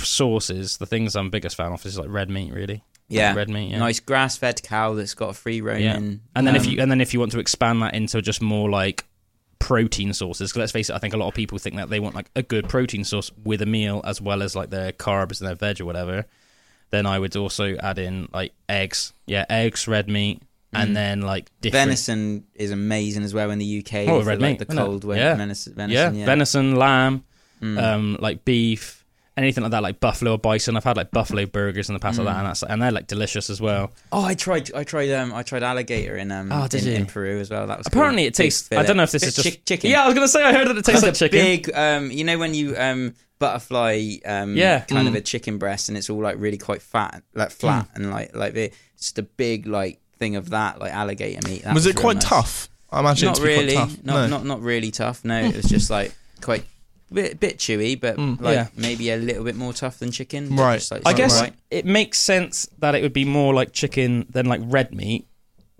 sources 0.00 0.76
the 0.78 0.86
things 0.86 1.14
i'm 1.16 1.30
biggest 1.30 1.56
fan 1.56 1.72
of 1.72 1.84
is 1.86 1.98
like 1.98 2.08
red 2.10 2.28
meat 2.28 2.52
really 2.52 2.82
yeah, 3.16 3.34
red 3.34 3.48
meat 3.48 3.70
yeah 3.70 3.78
nice 3.78 4.00
grass-fed 4.00 4.62
cow 4.62 4.94
that's 4.94 5.14
got 5.14 5.30
a 5.30 5.34
free 5.34 5.60
roaming. 5.60 5.82
Yeah. 5.84 5.96
and 6.36 6.46
then 6.46 6.56
if 6.56 6.62
um, 6.64 6.68
you 6.70 6.80
and 6.80 6.90
then 6.90 7.00
if 7.00 7.12
you 7.14 7.20
want 7.20 7.32
to 7.32 7.38
expand 7.38 7.82
that 7.82 7.94
into 7.94 8.20
just 8.22 8.42
more 8.42 8.68
like 8.70 9.04
protein 9.58 10.12
sources 10.12 10.50
because 10.50 10.60
let's 10.60 10.72
face 10.72 10.90
it 10.90 10.94
i 10.94 10.98
think 10.98 11.14
a 11.14 11.16
lot 11.16 11.28
of 11.28 11.34
people 11.34 11.56
think 11.58 11.76
that 11.76 11.88
they 11.88 11.98
want 12.00 12.14
like 12.14 12.30
a 12.36 12.42
good 12.42 12.68
protein 12.68 13.02
source 13.04 13.30
with 13.44 13.62
a 13.62 13.66
meal 13.66 14.02
as 14.04 14.20
well 14.20 14.42
as 14.42 14.54
like 14.54 14.68
their 14.70 14.92
carbs 14.92 15.40
and 15.40 15.48
their 15.48 15.54
veg 15.54 15.80
or 15.80 15.86
whatever 15.86 16.26
then 16.90 17.06
i 17.06 17.18
would 17.18 17.34
also 17.34 17.74
add 17.76 17.98
in 17.98 18.28
like 18.34 18.52
eggs 18.68 19.14
yeah 19.26 19.44
eggs 19.48 19.88
red 19.88 20.08
meat 20.08 20.42
and 20.76 20.90
Mm. 20.90 20.94
then 20.94 21.20
like 21.22 21.50
different 21.60 21.82
venison 21.86 22.44
is 22.54 22.72
amazing 22.72 23.22
as 23.22 23.32
well 23.32 23.52
in 23.52 23.60
the 23.60 23.78
UK. 23.78 24.08
Oh, 24.08 24.24
red 24.24 24.40
like, 24.42 24.58
meat, 24.58 24.58
the 24.58 24.66
cold 24.66 25.04
Yeah. 25.04 25.36
venison. 25.36 25.72
yeah, 25.72 25.86
venison 25.86 26.14
yeah. 26.18 26.26
venison 26.26 26.74
lamb 26.74 27.24
Mm. 27.62 27.80
um, 27.80 28.16
like 28.18 28.44
beef, 28.44 29.03
anything 29.36 29.62
like 29.62 29.70
that, 29.72 29.82
like 29.82 30.00
buffalo 30.00 30.32
or 30.32 30.38
bison. 30.38 30.76
I've 30.76 30.84
had 30.84 30.96
like 30.96 31.10
buffalo 31.10 31.46
burgers 31.46 31.88
in 31.88 31.94
the 31.94 31.98
past 31.98 32.18
like 32.18 32.26
Mm. 32.28 32.30
that, 32.32 32.38
and 32.38 32.46
that's 32.46 32.62
and 32.62 32.82
they're 32.82 32.92
like 32.92 33.06
delicious 33.06 33.50
as 33.50 33.60
well. 33.60 33.92
Oh, 34.12 34.24
I 34.24 34.34
tried. 34.34 34.72
I 34.74 34.84
tried. 34.84 35.10
Um, 35.10 35.32
I 35.34 35.42
tried 35.42 35.62
alligator 35.62 36.16
in 36.16 36.30
um 36.32 36.50
Oh, 36.52 36.66
did 36.68 36.86
in, 36.86 36.94
in 37.02 37.06
Peru 37.06 37.40
as 37.40 37.50
well. 37.50 37.66
That 37.66 37.78
was 37.78 37.86
Apparently, 37.86 38.22
cool. 38.22 38.28
it 38.28 38.34
tastes. 38.34 38.70
I 38.72 38.82
don't 38.84 38.96
know 38.96 39.02
if 39.02 39.10
this 39.12 39.22
fillet. 39.22 39.28
is 39.28 39.34
just 39.36 39.46
Chick- 39.48 39.64
chicken. 39.64 39.90
Yeah, 39.90 40.04
I 40.04 40.06
was 40.06 40.14
gonna 40.14 40.28
say 40.28 40.42
I 40.44 40.52
heard 40.52 40.68
that 40.68 40.76
it 40.76 40.84
tastes 40.84 41.02
like 41.02 41.14
chicken. 41.14 41.38
Big. 41.40 41.70
Um, 41.74 42.10
you 42.10 42.24
know 42.24 42.38
when 42.38 42.54
you 42.54 42.76
um 42.76 43.14
butterfly 43.40 44.16
um 44.24 44.56
Yeah. 44.56 44.80
kind 44.80 45.06
of 45.08 45.14
Mm. 45.14 45.18
a 45.18 45.20
chicken 45.20 45.58
breast 45.58 45.88
and 45.88 45.98
it's 45.98 46.08
all 46.10 46.20
like 46.22 46.36
really 46.38 46.58
quite 46.58 46.82
fat, 46.82 47.22
like 47.34 47.50
flat 47.50 47.88
and 47.94 48.10
like 48.10 48.34
like 48.34 48.54
the- 48.54 48.70
just 48.98 49.18
a 49.18 49.22
big 49.22 49.66
like 49.66 50.00
thing 50.18 50.36
of 50.36 50.50
that 50.50 50.78
like 50.80 50.92
alligator 50.92 51.46
meat. 51.48 51.62
That 51.64 51.74
was 51.74 51.86
it 51.86 51.96
quite 51.96 52.16
nice. 52.16 52.24
tough? 52.24 52.68
I 52.92 53.00
imagine 53.00 53.26
Not 53.26 53.38
it 53.38 53.40
to 53.40 53.46
be 53.46 53.52
really. 53.54 53.74
quite 53.74 53.88
tough. 53.88 54.04
Not 54.04 54.14
no. 54.14 54.26
not 54.28 54.44
not 54.46 54.60
really 54.62 54.90
tough. 54.92 55.24
No, 55.24 55.40
it 55.40 55.56
was 55.56 55.64
just 55.76 55.90
like 55.90 56.14
quite. 56.40 56.64
Bit, 57.12 57.38
bit 57.38 57.58
chewy, 57.58 58.00
but 58.00 58.16
Mm. 58.16 58.40
like 58.40 58.54
Yeah. 58.54 58.66
maybe 58.76 59.10
a 59.10 59.16
little 59.16 59.44
bit 59.44 59.54
more 59.56 59.72
tough 59.72 59.98
than 59.98 60.10
chicken. 60.10 60.48
but 60.48 60.62
Right. 60.62 60.78
just, 60.78 60.90
like, 60.90 61.02
I 61.06 61.10
it's 61.10 61.16
guess 61.18 61.40
right. 61.40 61.52
it 61.70 61.84
makes 61.86 62.18
sense 62.18 62.66
that 62.78 62.94
it 62.94 63.02
would 63.02 63.12
be 63.12 63.24
more 63.24 63.54
like 63.54 63.72
chicken 63.72 64.26
than 64.30 64.46
like 64.46 64.60
red 64.64 64.94
meat, 64.94 65.26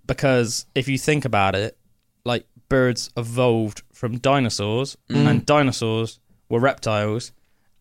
because 0.07 0.67
if 0.75 0.89
you 0.89 0.99
think 0.99 1.25
about 1.25 1.55
it, 1.55 1.77
like 2.25 2.47
birds 2.69 3.11
evolved 3.17 3.83
from 3.93 4.19
dinosaurs, 4.19 4.97
Mm. 5.11 5.27
and 5.29 5.47
dinosaurs 5.47 6.21
were 6.49 6.61
reptiles, 6.61 7.33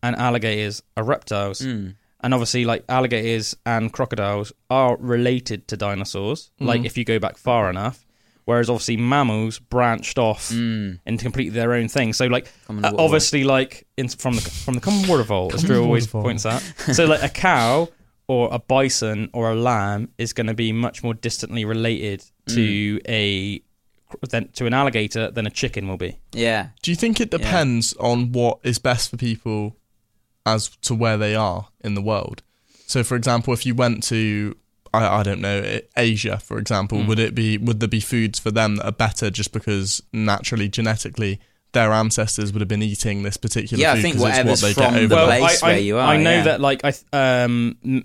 and 0.02 0.16
alligators 0.16 0.82
are 0.96 1.04
reptiles. 1.04 1.60
Mm. 1.60 1.94
and 2.20 2.32
obviously 2.32 2.64
like 2.64 2.82
alligators 2.88 3.54
and 3.66 3.92
crocodiles 3.92 4.50
are 4.70 4.96
related 4.98 5.68
to 5.68 5.76
dinosaurs 5.76 6.50
like 6.58 6.82
if 6.82 6.96
you 6.96 7.04
go 7.04 7.18
back 7.18 7.36
far 7.36 7.68
enough 7.68 8.03
whereas 8.44 8.68
obviously 8.70 8.96
mammals 8.96 9.58
branched 9.58 10.18
off 10.18 10.50
Mm. 10.50 10.98
into 11.06 11.22
completely 11.24 11.50
their 11.54 11.72
own 11.72 11.88
thing 11.88 12.12
so 12.12 12.26
like 12.26 12.46
uh, 12.68 12.74
water 12.74 12.96
obviously 12.98 13.44
like 13.44 13.86
in, 13.96 14.08
from 14.08 14.34
the 14.36 14.40
from 14.42 14.74
the 14.74 14.80
common 14.80 15.08
water 15.08 15.22
vault 15.22 15.54
as 15.54 15.62
Drew 15.62 15.82
always 15.82 16.06
vault. 16.06 16.24
points 16.24 16.44
out 16.46 16.60
so 16.92 17.06
like 17.06 17.22
a 17.22 17.28
cow 17.28 17.88
or 18.26 18.48
a 18.52 18.58
bison 18.58 19.28
or 19.32 19.50
a 19.50 19.54
lamb 19.54 20.08
is 20.18 20.32
going 20.32 20.46
to 20.46 20.54
be 20.54 20.72
much 20.72 21.02
more 21.02 21.14
distantly 21.14 21.64
related 21.64 22.24
to 22.48 23.00
a 23.08 23.60
than 24.30 24.48
to 24.52 24.64
an 24.66 24.72
alligator 24.72 25.30
than 25.30 25.46
a 25.46 25.50
chicken 25.50 25.88
will 25.88 25.96
be. 25.96 26.18
Yeah. 26.32 26.68
Do 26.82 26.90
you 26.90 26.96
think 26.96 27.20
it 27.20 27.30
depends 27.30 27.94
on 27.94 28.32
what 28.32 28.60
is 28.62 28.78
best 28.78 29.10
for 29.10 29.16
people 29.16 29.76
as 30.46 30.68
to 30.82 30.94
where 30.94 31.16
they 31.16 31.34
are 31.34 31.68
in 31.82 31.94
the 31.94 32.00
world? 32.02 32.42
So, 32.86 33.02
for 33.02 33.16
example, 33.16 33.52
if 33.52 33.66
you 33.66 33.74
went 33.74 34.02
to, 34.04 34.56
I, 34.94 35.20
I 35.20 35.22
don't 35.22 35.40
know, 35.40 35.80
Asia, 35.96 36.38
for 36.38 36.58
example, 36.58 36.98
Mm. 36.98 37.06
would 37.08 37.18
it 37.18 37.34
be 37.34 37.58
would 37.58 37.80
there 37.80 37.88
be 37.88 38.00
foods 38.00 38.38
for 38.38 38.50
them 38.50 38.76
that 38.76 38.86
are 38.86 38.92
better 38.92 39.30
just 39.30 39.52
because 39.52 40.02
naturally, 40.12 40.68
genetically, 40.68 41.40
their 41.72 41.92
ancestors 41.92 42.52
would 42.52 42.60
have 42.60 42.68
been 42.68 42.82
eating 42.82 43.22
this 43.24 43.36
particular 43.36 43.80
Yeah, 43.82 43.92
I 43.92 43.94
food 43.96 44.02
think 44.02 44.14
'cause 44.16 44.22
it's 44.24 44.38
whatever's 44.38 44.62
what 44.62 44.68
they 44.68 44.74
from 44.74 44.94
get 44.94 45.02
over 45.02 45.08
the 45.14 45.26
there. 45.26 45.38
place 45.40 45.62
I, 45.62 45.66
I, 45.66 45.70
where 45.70 45.80
you 45.80 45.96
are, 45.98 46.08
I 46.08 46.16
know 46.16 46.30
yeah. 46.30 46.42
that 46.44 46.60
like 46.60 46.80
I 46.84 46.92
um 47.12 48.04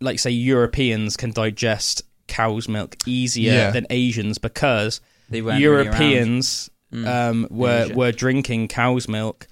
like 0.00 0.18
say 0.18 0.30
Europeans 0.30 1.16
can 1.16 1.30
digest 1.32 2.02
cow's 2.26 2.68
milk 2.68 2.96
easier 3.06 3.52
Yeah. 3.52 3.70
than 3.70 3.86
Asians 3.90 4.38
because 4.38 5.00
They 5.28 5.42
weren't 5.42 5.62
really 5.62 5.66
around. 5.66 5.84
Europeans 5.86 6.70
Mm. 6.92 7.06
um, 7.30 7.46
were 7.50 7.84
Asia. 7.86 7.94
were 7.94 8.12
drinking 8.12 8.68
cow's 8.68 9.08
milk, 9.08 9.46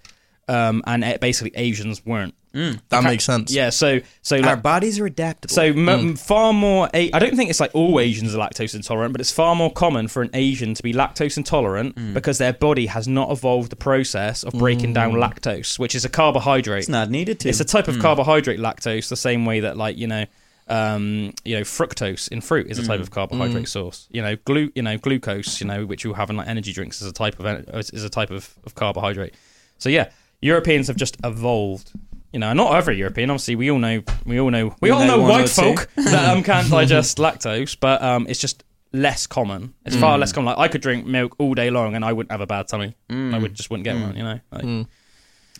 um, 0.48 0.82
and 0.86 1.02
it, 1.02 1.20
basically 1.22 1.52
Asians 1.54 2.04
weren't. 2.04 2.34
Mm. 2.54 2.80
that 2.88 3.04
makes 3.04 3.24
sense. 3.24 3.52
Yeah, 3.52 3.70
so 3.70 4.00
so 4.22 4.36
Our 4.36 4.42
like, 4.42 4.62
bodies 4.62 4.98
are 4.98 5.06
adaptable. 5.06 5.54
so 5.54 5.62
m- 5.62 5.76
Mm. 5.86 6.18
far 6.18 6.52
more. 6.52 6.88
A- 6.92 7.12
I 7.12 7.18
don't 7.20 7.36
think 7.36 7.48
it's 7.48 7.60
like 7.60 7.70
all 7.74 8.00
Asians 8.00 8.34
are 8.34 8.38
lactose 8.38 8.74
intolerant, 8.74 9.12
but 9.12 9.20
it's 9.20 9.30
far 9.30 9.54
more 9.54 9.72
common 9.72 10.08
for 10.08 10.20
an 10.22 10.30
Asian 10.34 10.74
to 10.74 10.82
be 10.82 10.92
lactose 10.92 11.36
intolerant 11.36 11.94
Mm. 11.94 12.12
because 12.14 12.38
their 12.38 12.52
body 12.52 12.86
has 12.86 13.06
not 13.06 13.30
evolved 13.30 13.70
the 13.70 13.76
process 13.76 14.42
of 14.42 14.52
breaking 14.54 14.92
down 14.94 15.12
Mm. 15.12 15.20
lactose, 15.22 15.78
which 15.78 15.94
is 15.94 16.04
a 16.04 16.08
carbohydrate. 16.08 16.80
it's 16.80 16.88
not 16.88 17.08
needed 17.10 17.38
to. 17.40 17.48
It's 17.48 17.60
a 17.60 17.64
type 17.64 17.86
of 17.86 17.96
Mm. 17.96 18.00
carbohydrate, 18.00 18.58
lactose, 18.58 19.08
the 19.08 19.16
same 19.16 19.46
way 19.46 19.60
that 19.60 19.76
like 19.76 19.96
you 19.96 20.06
know, 20.08 20.24
um, 20.68 21.32
you 21.44 21.56
know, 21.56 21.62
fructose 21.62 22.28
in 22.28 22.40
fruit 22.40 22.66
is 22.68 22.78
a 22.78 22.86
type 22.86 22.98
Mm. 22.98 23.02
of 23.02 23.10
carbohydrate 23.10 23.68
source. 23.68 24.06
You 24.10 24.22
know, 24.22 24.36
glu- 24.44 24.70
you 24.74 24.82
know, 24.82 24.96
glucose, 24.98 25.60
you 25.60 25.66
know, 25.66 25.84
which 25.86 26.04
you'll 26.04 26.14
have 26.14 26.30
in 26.30 26.36
like 26.36 26.48
energy 26.48 26.72
drinks, 26.72 27.00
is 27.00 27.08
a 27.08 27.12
type 27.12 27.38
of 27.40 27.46
en- 27.46 27.64
is 27.92 28.04
a 28.04 28.08
type 28.08 28.30
of, 28.30 28.50
of 28.64 28.74
carbohydrate. 28.74 29.34
So 29.78 29.88
yeah, 29.88 30.08
Europeans 30.40 30.86
have 30.88 30.96
just 30.96 31.16
evolved. 31.24 31.90
You 32.32 32.38
know, 32.38 32.52
not 32.52 32.74
every 32.76 32.96
European. 32.96 33.30
Obviously, 33.30 33.56
we 33.56 33.70
all 33.70 33.78
know, 33.78 34.02
we 34.24 34.38
all 34.40 34.50
know, 34.50 34.66
we, 34.80 34.88
We 34.88 34.90
all 34.90 35.04
know 35.04 35.16
know, 35.16 35.22
white 35.22 35.48
folk 35.48 35.88
that 35.96 36.28
um, 36.36 36.42
can't 36.44 36.70
digest 36.70 37.18
lactose, 37.18 37.76
but 37.78 38.00
um, 38.02 38.26
it's 38.28 38.38
just 38.38 38.62
less 38.92 39.26
common. 39.26 39.74
It's 39.84 39.96
far 39.96 40.16
Mm. 40.16 40.20
less 40.20 40.32
common. 40.32 40.46
Like 40.54 40.58
I 40.58 40.68
could 40.68 40.80
drink 40.80 41.06
milk 41.06 41.34
all 41.38 41.54
day 41.54 41.70
long 41.70 41.94
and 41.96 42.04
I 42.04 42.12
wouldn't 42.12 42.30
have 42.30 42.40
a 42.40 42.46
bad 42.46 42.68
tummy. 42.68 42.94
Mm. 43.08 43.34
I 43.34 43.38
would 43.38 43.54
just 43.54 43.70
wouldn't 43.70 43.84
get 43.84 43.96
Mm. 43.96 44.02
one. 44.02 44.16
You 44.16 44.22
know, 44.22 44.40
like, 44.52 44.64
Mm. 44.64 44.86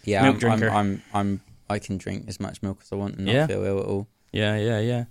yeah, 0.05 0.23
milk 0.23 0.35
I'm, 0.35 0.39
drinker. 0.41 0.69
I'm, 0.71 0.77
I'm, 0.77 1.03
I'm, 1.15 1.41
I 1.69 1.79
can 1.79 1.99
drink 1.99 2.25
as 2.29 2.39
much 2.41 2.63
milk 2.63 2.79
as 2.83 2.93
I 2.93 2.97
want 2.97 3.17
and 3.17 3.27
not 3.27 3.33
Yeah. 3.35 3.47
feel 3.47 3.65
ill 3.65 3.79
at 3.81 3.87
all. 3.87 4.09
Yeah, 4.33 4.57
yeah, 4.57 4.79
yeah. 4.81 5.05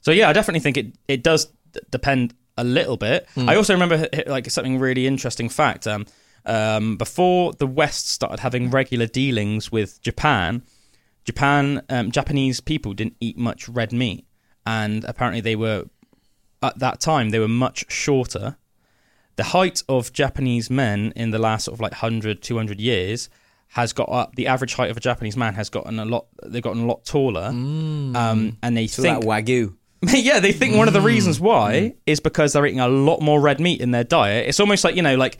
So 0.00 0.10
yeah, 0.12 0.28
I 0.28 0.32
definitely 0.32 0.60
think 0.60 0.76
it 0.76 0.86
it 1.08 1.22
does 1.22 1.46
d- 1.72 1.80
depend 1.90 2.34
a 2.56 2.64
little 2.64 2.96
bit. 2.96 3.26
Mm. 3.36 3.48
I 3.50 3.56
also 3.56 3.72
remember 3.74 4.08
like 4.26 4.50
something 4.50 4.78
really 4.78 5.06
interesting 5.06 5.48
fact. 5.50 5.86
Um, 5.86 6.06
um, 6.44 6.96
before 6.96 7.52
the 7.52 7.66
West 7.66 8.08
started 8.08 8.40
having 8.40 8.70
regular 8.70 9.06
dealings 9.06 9.70
with 9.70 10.00
Japan, 10.02 10.62
Japan 11.24 11.82
um, 11.88 12.10
Japanese 12.10 12.60
people 12.60 12.92
didn't 12.94 13.16
eat 13.20 13.36
much 13.38 13.68
red 13.68 13.92
meat, 13.92 14.26
and 14.66 15.04
apparently 15.04 15.40
they 15.40 15.56
were 15.56 15.84
at 16.62 16.78
that 16.78 17.00
time 17.00 17.30
they 17.30 17.38
were 17.38 17.48
much 17.48 17.90
shorter. 17.90 18.56
The 19.36 19.44
height 19.44 19.82
of 19.88 20.12
Japanese 20.12 20.68
men 20.70 21.12
in 21.16 21.30
the 21.30 21.38
last 21.38 21.64
sort 21.64 21.74
of 21.74 21.80
like 21.80 21.92
100, 21.92 22.42
200 22.42 22.80
years 22.80 23.30
has 23.68 23.92
got 23.94 24.08
up. 24.10 24.34
The 24.36 24.46
average 24.46 24.74
height 24.74 24.90
of 24.90 24.96
a 24.98 25.00
Japanese 25.00 25.36
man 25.36 25.54
has 25.54 25.70
gotten 25.70 25.98
a 25.98 26.04
lot. 26.04 26.26
They've 26.44 26.62
gotten 26.62 26.82
a 26.82 26.86
lot 26.86 27.04
taller, 27.04 27.50
Mm. 27.50 28.14
um, 28.14 28.58
and 28.62 28.76
they 28.76 28.86
So 28.86 29.02
think 29.02 29.24
wagyu. 29.24 29.74
yeah, 30.02 30.40
they 30.40 30.52
think 30.52 30.76
one 30.76 30.88
of 30.88 30.94
the 30.94 31.00
Mm. 31.00 31.04
reasons 31.04 31.40
why 31.40 31.94
is 32.06 32.20
because 32.20 32.52
they're 32.52 32.66
eating 32.66 32.80
a 32.80 32.88
lot 32.88 33.20
more 33.22 33.40
red 33.40 33.60
meat 33.60 33.80
in 33.80 33.92
their 33.92 34.04
diet. 34.04 34.48
It's 34.48 34.60
almost 34.60 34.84
like 34.84 34.96
you 34.96 35.02
know, 35.02 35.16
like 35.16 35.38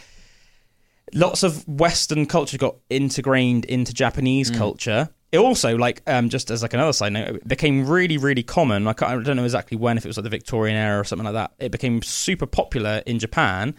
lots 1.14 1.42
of 1.42 1.66
Western 1.68 2.26
culture 2.26 2.56
got 2.58 2.76
integrated 2.88 3.64
into 3.66 3.92
Japanese 3.92 4.50
Mm. 4.50 4.56
culture. 4.58 5.08
It 5.32 5.38
also, 5.38 5.76
like, 5.78 6.02
um, 6.06 6.28
just 6.28 6.50
as 6.50 6.60
like 6.62 6.74
another 6.74 6.92
side 6.92 7.14
note, 7.14 7.36
it 7.36 7.48
became 7.48 7.88
really, 7.88 8.18
really 8.18 8.42
common. 8.42 8.86
I, 8.86 8.92
can't, 8.92 9.10
I 9.10 9.22
don't 9.22 9.36
know 9.36 9.44
exactly 9.44 9.78
when, 9.78 9.96
if 9.96 10.04
it 10.04 10.08
was 10.08 10.18
like 10.18 10.24
the 10.24 10.30
Victorian 10.30 10.76
era 10.76 11.00
or 11.00 11.04
something 11.04 11.24
like 11.24 11.32
that. 11.34 11.52
It 11.58 11.72
became 11.72 12.02
super 12.02 12.44
popular 12.46 13.02
in 13.06 13.18
Japan. 13.18 13.74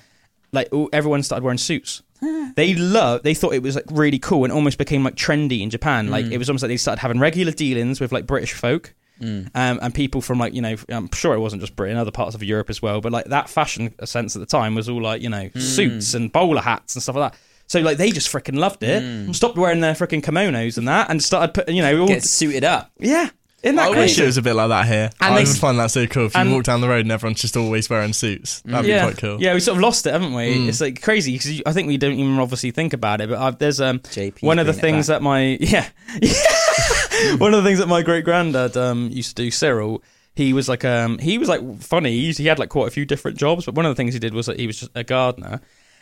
Like, 0.51 0.69
everyone 0.91 1.21
started 1.23 1.43
wearing 1.43 1.59
suits. 1.59 2.01
they 2.55 2.73
loved. 2.73 3.23
They 3.23 3.33
thought 3.35 3.53
it 3.53 3.61
was 3.61 3.75
like 3.75 3.85
really 3.91 4.17
cool 4.19 4.43
and 4.45 4.51
almost 4.53 4.77
became 4.79 5.03
like 5.03 5.15
trendy 5.15 5.61
in 5.61 5.69
Japan. 5.69 6.09
Like, 6.09 6.25
Mm. 6.25 6.31
it 6.31 6.37
was 6.39 6.49
almost 6.49 6.63
like 6.63 6.69
they 6.69 6.77
started 6.77 7.01
having 7.01 7.19
regular 7.19 7.51
dealings 7.51 7.99
with 8.01 8.11
like 8.11 8.25
British 8.27 8.53
folk 8.53 8.93
Mm. 9.21 9.51
um, 9.53 9.79
and 9.81 9.93
people 9.93 10.21
from 10.21 10.39
like 10.39 10.55
you 10.55 10.61
know 10.61 10.75
I'm 10.89 11.07
sure 11.13 11.35
it 11.35 11.39
wasn't 11.39 11.61
just 11.61 11.75
Britain, 11.75 11.97
other 11.97 12.09
parts 12.09 12.33
of 12.33 12.41
Europe 12.41 12.71
as 12.71 12.81
well. 12.81 12.99
But 12.99 13.11
like 13.11 13.25
that 13.25 13.47
fashion 13.47 13.93
sense 14.05 14.35
at 14.35 14.39
the 14.39 14.47
time 14.47 14.73
was 14.73 14.89
all 14.89 15.01
like 15.03 15.21
you 15.21 15.29
know 15.29 15.49
Mm. 15.49 15.61
suits 15.61 16.15
and 16.15 16.31
bowler 16.31 16.61
hats 16.61 16.95
and 16.95 17.03
stuff 17.03 17.15
like 17.15 17.31
that. 17.33 17.39
So 17.67 17.79
like 17.79 17.97
they 17.97 18.11
just 18.11 18.31
freaking 18.31 18.57
loved 18.57 18.83
it. 18.83 19.01
Mm. 19.01 19.33
Stopped 19.35 19.57
wearing 19.57 19.79
their 19.79 19.93
freaking 19.93 20.21
kimonos 20.21 20.77
and 20.77 20.87
that, 20.87 21.09
and 21.09 21.23
started 21.23 21.53
putting 21.53 21.75
you 21.75 21.81
know 21.81 22.01
all, 22.01 22.07
Get 22.07 22.23
suited 22.23 22.63
up. 22.63 22.91
yeah. 22.99 23.29
Isn't 23.63 23.77
that 23.77 23.93
I 23.93 23.97
wish 23.97 24.19
it 24.19 24.25
was 24.25 24.35
a 24.35 24.41
bit 24.41 24.55
like 24.55 24.67
that 24.67 24.87
here. 24.87 25.09
And 25.21 25.33
I 25.33 25.37
they- 25.41 25.49
would 25.49 25.57
find 25.57 25.79
that 25.79 25.89
so 25.89 26.05
cool 26.05 26.25
if 26.25 26.35
you 26.35 26.51
walk 26.51 26.65
down 26.65 26.81
the 26.81 26.89
road 26.89 27.05
and 27.05 27.11
everyone's 27.13 27.39
just 27.39 27.55
always 27.55 27.89
wearing 27.89 28.11
suits. 28.11 28.59
That'd 28.65 28.89
yeah, 28.89 29.05
be 29.05 29.13
quite 29.13 29.17
cool. 29.21 29.41
yeah, 29.41 29.53
we 29.53 29.61
sort 29.61 29.77
of 29.77 29.81
lost 29.81 30.05
it, 30.05 30.11
haven't 30.11 30.33
we? 30.33 30.57
Mm. 30.57 30.67
It's 30.67 30.81
like 30.81 31.01
crazy 31.01 31.31
because 31.31 31.61
I 31.65 31.71
think 31.71 31.87
we 31.87 31.95
don't 31.95 32.11
even 32.11 32.37
obviously 32.39 32.71
think 32.71 32.91
about 32.91 33.21
it. 33.21 33.29
But 33.29 33.39
I've, 33.39 33.57
there's 33.59 33.79
um 33.79 33.99
JP. 33.99 34.41
one 34.43 34.59
of 34.59 34.67
the 34.67 34.73
things 34.73 35.07
that 35.07 35.21
my 35.21 35.57
yeah, 35.61 35.87
one 37.37 37.53
of 37.53 37.63
the 37.63 37.69
things 37.69 37.79
that 37.79 37.87
my 37.87 38.01
great 38.01 38.25
granddad 38.25 38.75
um 38.75 39.09
used 39.11 39.35
to 39.37 39.43
do, 39.43 39.49
Cyril. 39.51 40.03
He 40.35 40.51
was 40.51 40.67
like 40.67 40.83
um 40.83 41.17
he 41.19 41.37
was 41.37 41.47
like 41.47 41.61
funny. 41.79 42.11
He, 42.11 42.19
used, 42.19 42.39
he 42.39 42.47
had 42.47 42.59
like 42.59 42.69
quite 42.69 42.87
a 42.87 42.91
few 42.91 43.05
different 43.05 43.37
jobs, 43.37 43.65
but 43.65 43.75
one 43.75 43.85
of 43.85 43.91
the 43.91 43.95
things 43.95 44.13
he 44.13 44.19
did 44.19 44.33
was 44.33 44.47
that 44.47 44.59
he 44.59 44.67
was 44.67 44.79
just 44.79 44.91
a 44.95 45.03
gardener. 45.03 45.61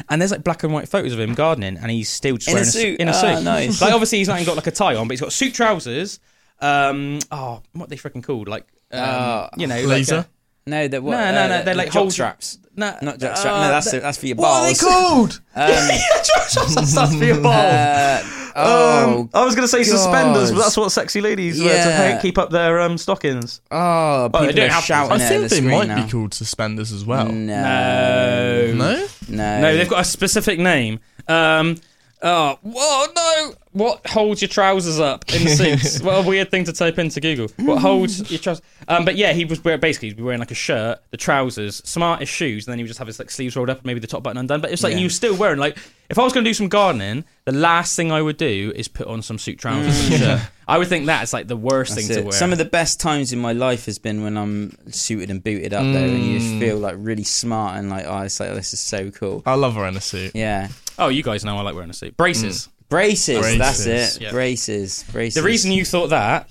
And 0.10 0.22
there's 0.22 0.32
like 0.32 0.44
black 0.44 0.64
and 0.64 0.74
white 0.74 0.88
photos 0.90 1.14
of 1.14 1.20
him 1.20 1.34
gardening, 1.34 1.78
and 1.78 1.90
he's 1.92 2.10
still 2.10 2.38
just 2.38 2.48
In 2.50 2.54
a 2.54 2.56
wearing 2.58 2.70
suit? 2.70 3.00
in 3.00 3.08
a 3.08 3.12
Ah, 3.12 3.14
suit. 3.36 3.44
nice. 3.44 3.82
Like 3.82 3.94
obviously 3.94 4.18
he's 4.20 4.28
not 4.28 4.36
even 4.36 4.46
got 4.46 4.56
like 4.58 4.68
a 4.68 4.72
tie 4.72 4.96
on, 4.96 5.08
but 5.08 5.14
he's 5.14 5.22
got 5.22 5.34
suit 5.34 5.54
trousers. 5.54 6.20
Um, 6.60 7.20
oh, 7.32 7.62
what 7.74 7.86
are 7.86 7.88
they 7.88 7.96
freaking 7.98 8.24
called? 8.24 8.48
Like, 8.48 8.66
um, 8.92 9.00
Uh, 9.02 9.48
you 9.58 9.68
know, 9.68 9.82
Blazer? 9.84 10.16
Like 10.18 10.26
No, 10.68 10.88
that 10.88 11.02
what? 11.04 11.12
No, 11.12 11.32
no, 11.32 11.42
uh, 11.44 11.48
no, 11.48 11.64
they're 11.64 11.76
like 11.76 11.88
jock 11.88 11.94
hold- 12.02 12.14
straps. 12.14 12.60
no, 12.76 12.96
Not 13.02 13.18
jock 13.20 13.32
uh, 13.32 13.36
strap. 13.36 13.54
No, 13.56 13.68
that's 13.70 13.92
that- 13.92 14.02
that's 14.04 14.18
for 14.20 14.28
your 14.28 14.36
balls. 14.36 14.48
What 14.48 14.62
are 14.62 14.74
they 14.74 14.80
balls. 14.80 15.10
called? 15.10 15.42
Um, 15.56 15.68
That's 16.96 17.16
for 17.16 17.24
your 17.26 17.42
balls. 17.42 17.56
uh, 17.56 18.24
oh, 18.56 19.20
Um, 19.22 19.30
I 19.34 19.44
was 19.46 19.56
going 19.56 19.64
to 19.64 19.68
say 19.68 19.84
suspenders, 19.84 20.52
but 20.52 20.58
God. 20.58 20.64
that's 20.66 20.78
what 20.78 20.92
sexy 20.92 21.20
ladies 21.22 21.60
wear 21.62 21.70
to 21.84 21.90
Yeah. 21.90 22.16
pay- 22.18 22.22
keep 22.22 22.38
up 22.38 22.50
their 22.52 22.80
um, 22.82 22.98
stockings. 22.98 23.62
oh, 23.72 24.28
they 24.28 24.40
people 24.40 24.54
don't 24.56 24.70
are 24.70 24.74
have- 24.74 24.84
shouting 24.84 25.12
I 25.14 25.24
at 25.24 25.28
think 25.30 25.42
the 25.44 25.48
they 25.48 25.56
screen 25.58 25.72
might 25.72 25.88
now. 25.88 26.06
be 26.06 26.12
called 26.12 26.34
suspenders 26.34 26.92
as 26.92 27.06
well. 27.06 27.28
No, 27.32 28.74
No? 28.76 29.08
No, 29.30 29.62
No, 29.62 29.78
they've 29.78 29.90
got 29.90 30.02
a 30.02 30.06
specific 30.06 30.60
name. 30.60 31.00
Um, 31.28 31.78
oh, 32.22 32.58
whoa, 32.62 33.06
no! 33.16 33.54
What 33.74 34.06
holds 34.06 34.42
your 34.42 34.50
trousers 34.50 35.00
up 35.00 35.24
in 35.34 35.44
the 35.46 35.50
suits? 35.56 36.02
what 36.02 36.26
a 36.26 36.28
weird 36.28 36.52
thing 36.52 36.66
to 36.66 36.74
type 36.74 37.00
into 37.00 37.22
Google. 37.22 37.48
What 37.58 37.80
holds 37.80 38.30
your 38.32 38.40
trousers? 38.40 38.62
Um, 38.88 39.06
but 39.06 39.16
yeah, 39.16 39.32
he 39.32 39.46
was 39.46 39.64
wearing, 39.64 39.80
basically 39.80 40.10
he'd 40.10 40.18
be 40.18 40.24
wearing 40.24 40.40
like 40.40 40.52
a 40.52 40.56
shirt, 40.56 41.00
the 41.12 41.18
trousers, 41.18 41.78
smartest 41.86 42.32
shoes, 42.34 42.68
and 42.68 42.72
then 42.74 42.80
he 42.80 42.84
would 42.84 42.90
just 42.90 42.98
have 43.00 43.08
his 43.08 43.18
like 43.20 43.32
sleeves 43.32 43.56
rolled 43.56 43.70
up, 43.70 43.78
and 43.78 43.86
maybe 43.86 44.00
the 44.02 44.08
top 44.08 44.24
button 44.24 44.38
undone. 44.38 44.60
But 44.62 44.72
it's 44.72 44.84
like 44.84 44.96
Yeah. 44.96 45.04
were 45.04 45.10
still 45.10 45.36
wearing 45.38 45.60
like 45.60 45.78
if 46.12 46.20
I 46.20 46.24
was 46.24 46.34
going 46.34 46.44
to 46.44 46.50
do 46.50 46.54
some 46.54 46.68
gardening, 46.68 47.24
the 47.46 47.52
last 47.54 47.96
thing 47.96 48.12
I 48.12 48.22
would 48.22 48.38
do 48.38 48.72
is 48.76 48.88
put 48.88 49.08
on 49.08 49.22
some 49.24 49.40
suit 49.40 49.58
trousers 49.58 50.06
and 50.06 50.14
a 50.14 50.18
shirt. 50.40 50.50
I 50.68 50.78
would 50.78 50.88
think 50.88 51.08
that's 51.08 51.34
like 51.34 51.48
the 51.48 51.58
worst 51.58 51.96
That's 51.96 52.08
thing 52.08 52.16
to 52.16 52.22
it. 52.22 52.26
wear. 52.26 52.32
Some 52.34 52.52
of 52.52 52.58
the 52.58 52.66
best 52.66 53.00
times 53.00 53.34
in 53.34 53.40
my 53.40 53.54
life 53.54 53.86
has 53.88 53.98
been 54.00 54.24
when 54.24 54.38
I'm 54.38 54.78
suited 54.92 55.30
and 55.30 55.44
booted 55.44 55.74
up 55.74 55.84
there, 55.84 56.08
and 56.08 56.24
you 56.24 56.38
just 56.40 56.52
Mm. 56.52 56.60
feel 56.60 56.78
like 56.78 56.96
really 57.00 57.24
smart 57.24 57.78
and 57.78 57.90
like, 57.90 58.06
oh, 58.08 58.20
it's 58.22 58.40
like 58.40 58.54
this 58.54 58.74
is 58.74 58.80
so 58.80 59.10
cool. 59.12 59.42
I 59.46 59.56
love 59.56 59.76
wearing 59.76 59.98
a 59.98 60.02
suit. 60.02 60.32
Yeah, 60.36 60.68
oh, 61.00 61.10
you 61.10 61.24
guys 61.24 61.44
know 61.44 61.58
I 61.58 61.62
like 61.62 61.74
wearing 61.76 61.90
a 61.90 61.94
suit. 61.94 62.16
Braces. 62.16 62.70
braces. 62.90 63.58
That's 63.58 63.86
it. 63.86 64.22
Yeah. 64.22 64.32
Braces. 64.32 65.04
Braces. 65.12 65.42
The 65.42 65.46
reason 65.48 65.72
you 65.72 65.84
thought 65.86 66.08
that, 66.12 66.50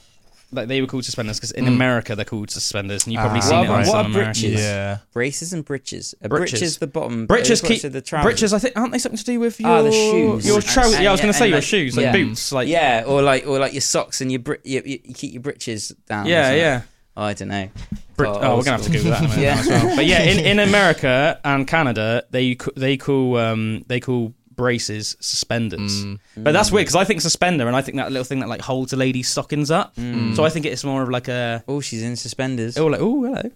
like 0.52 0.68
they 0.68 0.80
were 0.80 0.86
called 0.86 1.04
suspenders, 1.04 1.38
because 1.38 1.52
in 1.52 1.64
Mm. 1.66 1.68
America 1.74 2.16
they're 2.16 2.24
called 2.24 2.50
suspenders, 2.50 3.04
and 3.04 3.12
you've 3.12 3.20
probably 3.20 3.38
Ah, 3.38 3.42
seen 3.42 3.58
it 3.64 3.68
What- 3.68 3.70
on 3.70 3.78
what 3.78 3.86
some 3.86 3.96
are 3.96 4.00
American. 4.06 4.24
britches? 4.42 4.60
Yeah. 4.60 4.98
braces 5.12 5.52
and 5.52 5.64
breeches. 5.64 6.14
A 6.22 6.28
Breeches. 6.28 6.50
breeches 6.60 6.78
the 6.78 6.86
bottom. 6.86 7.26
Breeches 7.26 7.62
uh, 7.62 7.68
keep 7.68 7.80
to 7.82 7.88
the 7.90 8.00
trousers. 8.00 8.24
breeches. 8.24 8.52
I 8.52 8.58
think 8.58 8.76
aren't 8.76 8.92
they 8.92 8.98
something 8.98 9.18
to 9.18 9.24
do 9.24 9.38
with 9.40 9.60
your 9.60 9.68
Ah, 9.70 9.82
the 9.82 9.92
shoes. 9.92 10.46
Your 10.46 10.60
trousers. 10.60 10.94
and- 10.94 11.04
Yeah, 11.04 11.10
I 11.10 11.12
was 11.12 11.20
going 11.20 11.32
to 11.32 11.38
say 11.38 11.48
your 11.48 11.58
like- 11.58 11.64
shoes, 11.64 11.96
like 11.96 12.04
yeah. 12.04 12.12
boots, 12.12 12.52
like 12.52 12.68
yeah, 12.68 13.04
or 13.06 13.22
like 13.22 13.46
or 13.46 13.58
like 13.58 13.72
your 13.72 13.80
socks 13.80 14.20
and 14.20 14.30
your 14.32 14.40
bri- 14.40 14.58
you, 14.64 14.82
you, 14.84 14.98
you 15.04 15.14
keep 15.14 15.32
your 15.32 15.42
breeches 15.42 15.92
down. 16.08 16.26
yeah, 16.26 16.42
something. 16.44 16.58
yeah. 16.60 16.80
Oh, 17.16 17.22
I 17.24 17.34
don't 17.34 17.48
know. 17.48 17.68
Brit- 18.16 18.28
Oh, 18.30 18.38
oh, 18.40 18.56
we're 18.58 18.62
gonna 18.64 18.76
have 18.76 18.82
to 18.82 18.98
school. 18.98 19.02
Google 19.02 19.10
that 19.12 19.20
in 19.20 19.26
a 19.26 19.28
minute 19.28 19.42
Yeah. 19.42 19.58
as 19.58 19.66
well. 19.68 19.96
But 19.96 20.06
yeah, 20.06 20.22
in, 20.22 20.38
in 20.44 20.58
America 20.68 21.40
and 21.44 21.66
Canada, 21.66 22.24
they 22.30 22.56
they 22.76 22.96
call 22.96 23.36
um 23.36 23.84
they 23.88 23.98
call 24.00 24.34
braces 24.60 25.16
suspenders. 25.20 26.04
Mm. 26.04 26.18
But 26.36 26.52
that's 26.52 26.70
weird 26.72 26.84
because 26.86 27.00
I 27.02 27.04
think 27.08 27.20
suspender, 27.22 27.66
and 27.66 27.74
I 27.74 27.82
think 27.84 27.96
that 27.96 28.12
little 28.12 28.24
thing 28.30 28.40
that 28.40 28.48
like 28.54 28.60
holds 28.60 28.92
a 28.92 28.96
lady's 28.96 29.28
stockings 29.34 29.70
up. 29.70 29.94
Mm. 29.96 30.36
So 30.36 30.44
I 30.44 30.50
think 30.50 30.66
it's 30.66 30.84
more 30.84 31.02
of 31.02 31.08
like 31.08 31.28
a 31.28 31.64
Oh, 31.66 31.80
she's 31.80 32.02
in 32.02 32.16
suspenders. 32.16 32.76
oh 32.76 32.86
like 32.92 33.00
oh 33.06 33.22
hello. 33.24 33.48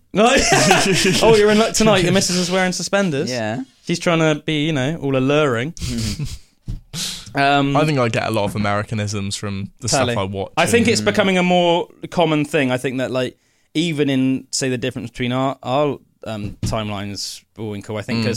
oh, 1.22 1.36
you're 1.36 1.50
in 1.50 1.58
luck 1.58 1.74
tonight. 1.74 2.04
Your 2.04 2.12
missus 2.12 2.36
is 2.36 2.50
wearing 2.50 2.72
suspenders. 2.72 3.30
Yeah. 3.30 3.64
She's 3.86 3.98
trying 3.98 4.20
to 4.20 4.42
be, 4.42 4.64
you 4.66 4.72
know, 4.72 4.96
all 5.02 5.14
alluring. 5.16 5.74
um, 7.34 7.76
I 7.76 7.84
think 7.84 7.98
I 7.98 8.08
get 8.08 8.26
a 8.26 8.30
lot 8.30 8.44
of 8.44 8.54
Americanisms 8.56 9.36
from 9.36 9.70
the 9.80 9.88
Totally. 9.88 10.12
stuff 10.12 10.22
I 10.22 10.24
watch. 10.24 10.52
I 10.56 10.66
think 10.66 10.88
it's 10.88 11.00
becoming 11.02 11.36
a 11.38 11.42
more 11.42 11.88
common 12.10 12.44
thing. 12.44 12.70
I 12.70 12.78
think 12.78 12.98
that 12.98 13.10
like 13.10 13.36
even 13.74 14.08
in 14.08 14.46
say 14.50 14.68
the 14.70 14.78
difference 14.78 15.10
between 15.10 15.32
our 15.32 15.58
our 15.62 15.98
um, 16.26 16.56
timelines, 16.62 17.42
Bullwinkle, 17.54 17.96
I 17.98 18.02
think 18.02 18.24
Mm. 18.24 18.28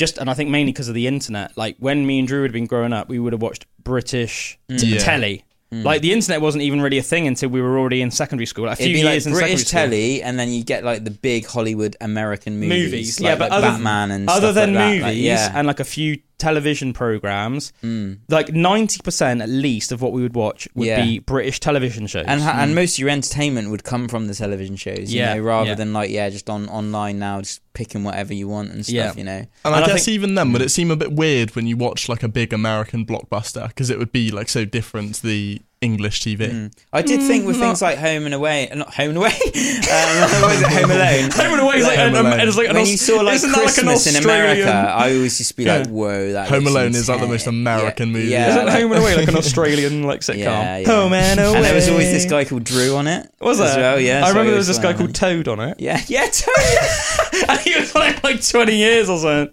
Just 0.00 0.18
and 0.18 0.28
I 0.28 0.34
think 0.34 0.50
mainly 0.50 0.72
because 0.72 0.88
of 0.88 0.94
the 0.94 1.06
internet. 1.06 1.56
Like 1.56 1.76
when 1.78 2.04
me 2.06 2.18
and 2.18 2.26
Drew 2.26 2.42
had 2.42 2.52
been 2.52 2.66
growing 2.66 2.92
up, 2.92 3.08
we 3.08 3.18
would 3.20 3.32
have 3.32 3.42
watched 3.42 3.66
British 3.84 4.58
t- 4.68 4.86
Yeah. 4.94 4.98
telly. 4.98 5.44
Like 5.72 6.02
the 6.02 6.12
internet 6.12 6.40
wasn't 6.40 6.62
even 6.64 6.80
really 6.80 6.98
a 6.98 7.02
thing 7.12 7.28
until 7.28 7.48
we 7.48 7.60
were 7.62 7.78
already 7.78 8.02
in 8.02 8.10
secondary 8.10 8.46
school. 8.46 8.64
Like, 8.64 8.72
a 8.80 8.82
few 8.82 8.86
It'd 8.86 8.94
be 8.96 9.08
years 9.08 9.24
like 9.24 9.32
in 9.34 9.38
British 9.38 9.66
secondary 9.66 9.66
school. 9.66 9.80
telly, 10.18 10.22
and 10.24 10.36
then 10.36 10.48
you 10.52 10.64
get 10.64 10.82
like 10.82 11.04
the 11.04 11.12
big 11.12 11.46
Hollywood 11.46 11.94
American 12.00 12.58
movies, 12.58 12.84
movies, 12.90 13.20
like, 13.20 13.28
yeah, 13.28 13.36
but 13.36 13.50
like 13.50 13.58
other, 13.58 13.68
Batman 13.68 14.10
and 14.10 14.28
other 14.28 14.52
than 14.52 14.74
like 14.74 15.00
movies 15.00 15.22
yeah. 15.22 15.50
Mm. 15.50 15.54
and 15.54 15.66
like 15.68 15.78
a 15.78 15.84
few 15.84 16.18
television 16.40 16.92
programs, 16.92 17.72
mm. 17.84 18.18
like 18.28 18.52
ninety 18.52 18.98
percent 19.04 19.40
at 19.42 19.48
least 19.48 19.92
of 19.92 20.02
what 20.02 20.12
we 20.12 20.22
would 20.22 20.34
watch 20.34 20.66
would 20.74 20.86
Yeah. 20.88 21.04
be 21.04 21.18
British 21.20 21.60
television 21.60 22.06
shows. 22.08 22.24
and 22.26 22.40
ha- 22.40 22.56
and 22.58 22.72
mm. 22.72 22.74
most 22.74 22.94
of 22.94 22.98
your 23.00 23.10
entertainment 23.10 23.70
would 23.70 23.84
come 23.84 24.08
from 24.08 24.26
the 24.26 24.34
television 24.34 24.76
shows, 24.76 25.12
you 25.12 25.20
Yeah, 25.20 25.34
know, 25.34 25.40
rather 25.42 25.70
yeah. 25.70 25.74
than 25.76 25.92
like 25.92 26.10
yeah, 26.10 26.28
just 26.30 26.50
on 26.50 26.68
online 26.68 27.18
now, 27.18 27.40
just 27.40 27.60
picking 27.74 28.02
whatever 28.02 28.34
you 28.34 28.48
want 28.48 28.72
and 28.72 28.84
stuff, 28.84 28.94
Yeah. 28.94 29.12
you 29.16 29.24
know. 29.24 29.32
And, 29.38 29.48
And 29.64 29.74
I 29.74 29.82
I 29.82 29.86
guess 29.86 30.06
think- 30.06 30.14
even 30.16 30.34
then, 30.34 30.52
would 30.52 30.62
mm. 30.62 30.64
it 30.64 30.70
seem 30.70 30.90
a 30.90 30.96
bit 30.96 31.12
weird 31.12 31.54
when 31.54 31.66
you 31.66 31.76
watch 31.76 32.08
like 32.08 32.22
a 32.22 32.28
big 32.28 32.52
American 32.52 33.06
blockbuster 33.06 33.68
because 33.68 33.90
it 33.90 33.98
would 33.98 34.12
be 34.12 34.30
like 34.30 34.48
so 34.48 34.64
different 34.64 35.16
to 35.16 35.22
the 35.26 35.60
English 35.80 36.20
TV? 36.20 36.50
Mm. 36.50 36.72
I 36.92 37.00
did 37.02 37.22
think 37.22 37.46
with 37.46 37.56
things 37.58 37.80
like 37.80 37.96
Home 37.98 38.26
and 38.26 38.34
Away, 38.34 38.68
uh, 38.68 38.74
not 38.74 38.92
Home 38.94 39.08
and 39.10 39.16
Away, 39.18 39.28
um, 39.32 40.42
what 40.42 40.54
is 40.54 40.60
it, 40.60 40.68
Home 40.68 40.90
Alone. 40.90 41.30
Home 41.30 41.52
and 41.52 41.60
Away 41.62 41.76
is 41.78 41.86
like, 41.86 41.98
Home 41.98 42.14
an, 42.14 42.26
Alone. 42.26 42.40
it's 42.48 42.56
like 42.58 42.68
an 42.68 42.74
when 42.74 42.82
Aus- 42.82 42.90
you 42.90 42.96
saw 42.98 43.20
like 43.22 43.34
isn't 43.36 43.50
that 43.52 43.56
like 43.64 43.78
an 43.78 43.84
Christmas 43.86 44.06
in 44.16 44.22
America, 44.22 44.70
I 44.94 45.14
always 45.14 45.38
used 45.40 45.50
to 45.52 45.56
be 45.56 45.64
like, 45.64 45.86
"Whoa, 45.86 46.32
that 46.32 46.48
Home 46.48 46.64
looks 46.64 46.70
Alone 46.76 46.94
is, 46.94 47.08
like, 47.08 47.20
the 47.20 47.26
most. 47.28 47.46
American 47.46 48.08
yeah, 48.08 48.12
movie. 48.12 48.28
Yeah, 48.28 48.48
Isn't 48.50 48.66
like- 48.66 48.74
Home 48.82 48.92
and 48.92 49.00
Away 49.02 49.16
like 49.16 49.28
an 49.28 49.36
Australian 49.36 50.02
like 50.02 50.20
sitcom? 50.20 50.36
Yeah, 50.38 50.76
yeah. 50.78 50.86
Home 50.86 51.12
and 51.14 51.40
Away. 51.40 51.54
and 51.56 51.64
there 51.64 51.74
was 51.74 51.88
always 51.88 52.10
this 52.12 52.26
guy 52.30 52.44
called 52.44 52.64
Drew 52.64 52.96
on 52.96 53.06
it. 53.06 53.32
Was 53.40 53.58
as 53.60 53.74
there? 53.74 53.80
well, 53.92 54.00
yeah. 54.00 54.18
I 54.18 54.24
so 54.24 54.28
remember 54.30 54.50
there 54.50 54.58
was 54.58 54.66
this 54.66 54.78
guy 54.78 54.92
called 54.92 55.14
Toad 55.14 55.48
on 55.48 55.60
it. 55.60 55.80
Yeah, 55.80 55.98
yeah, 56.08 56.26
totally. 56.30 57.44
and 57.48 57.60
he 57.60 57.74
was 57.80 57.94
like 57.94 58.22
like 58.22 58.46
twenty 58.46 58.76
years 58.76 59.08
or 59.08 59.18
something. 59.18 59.48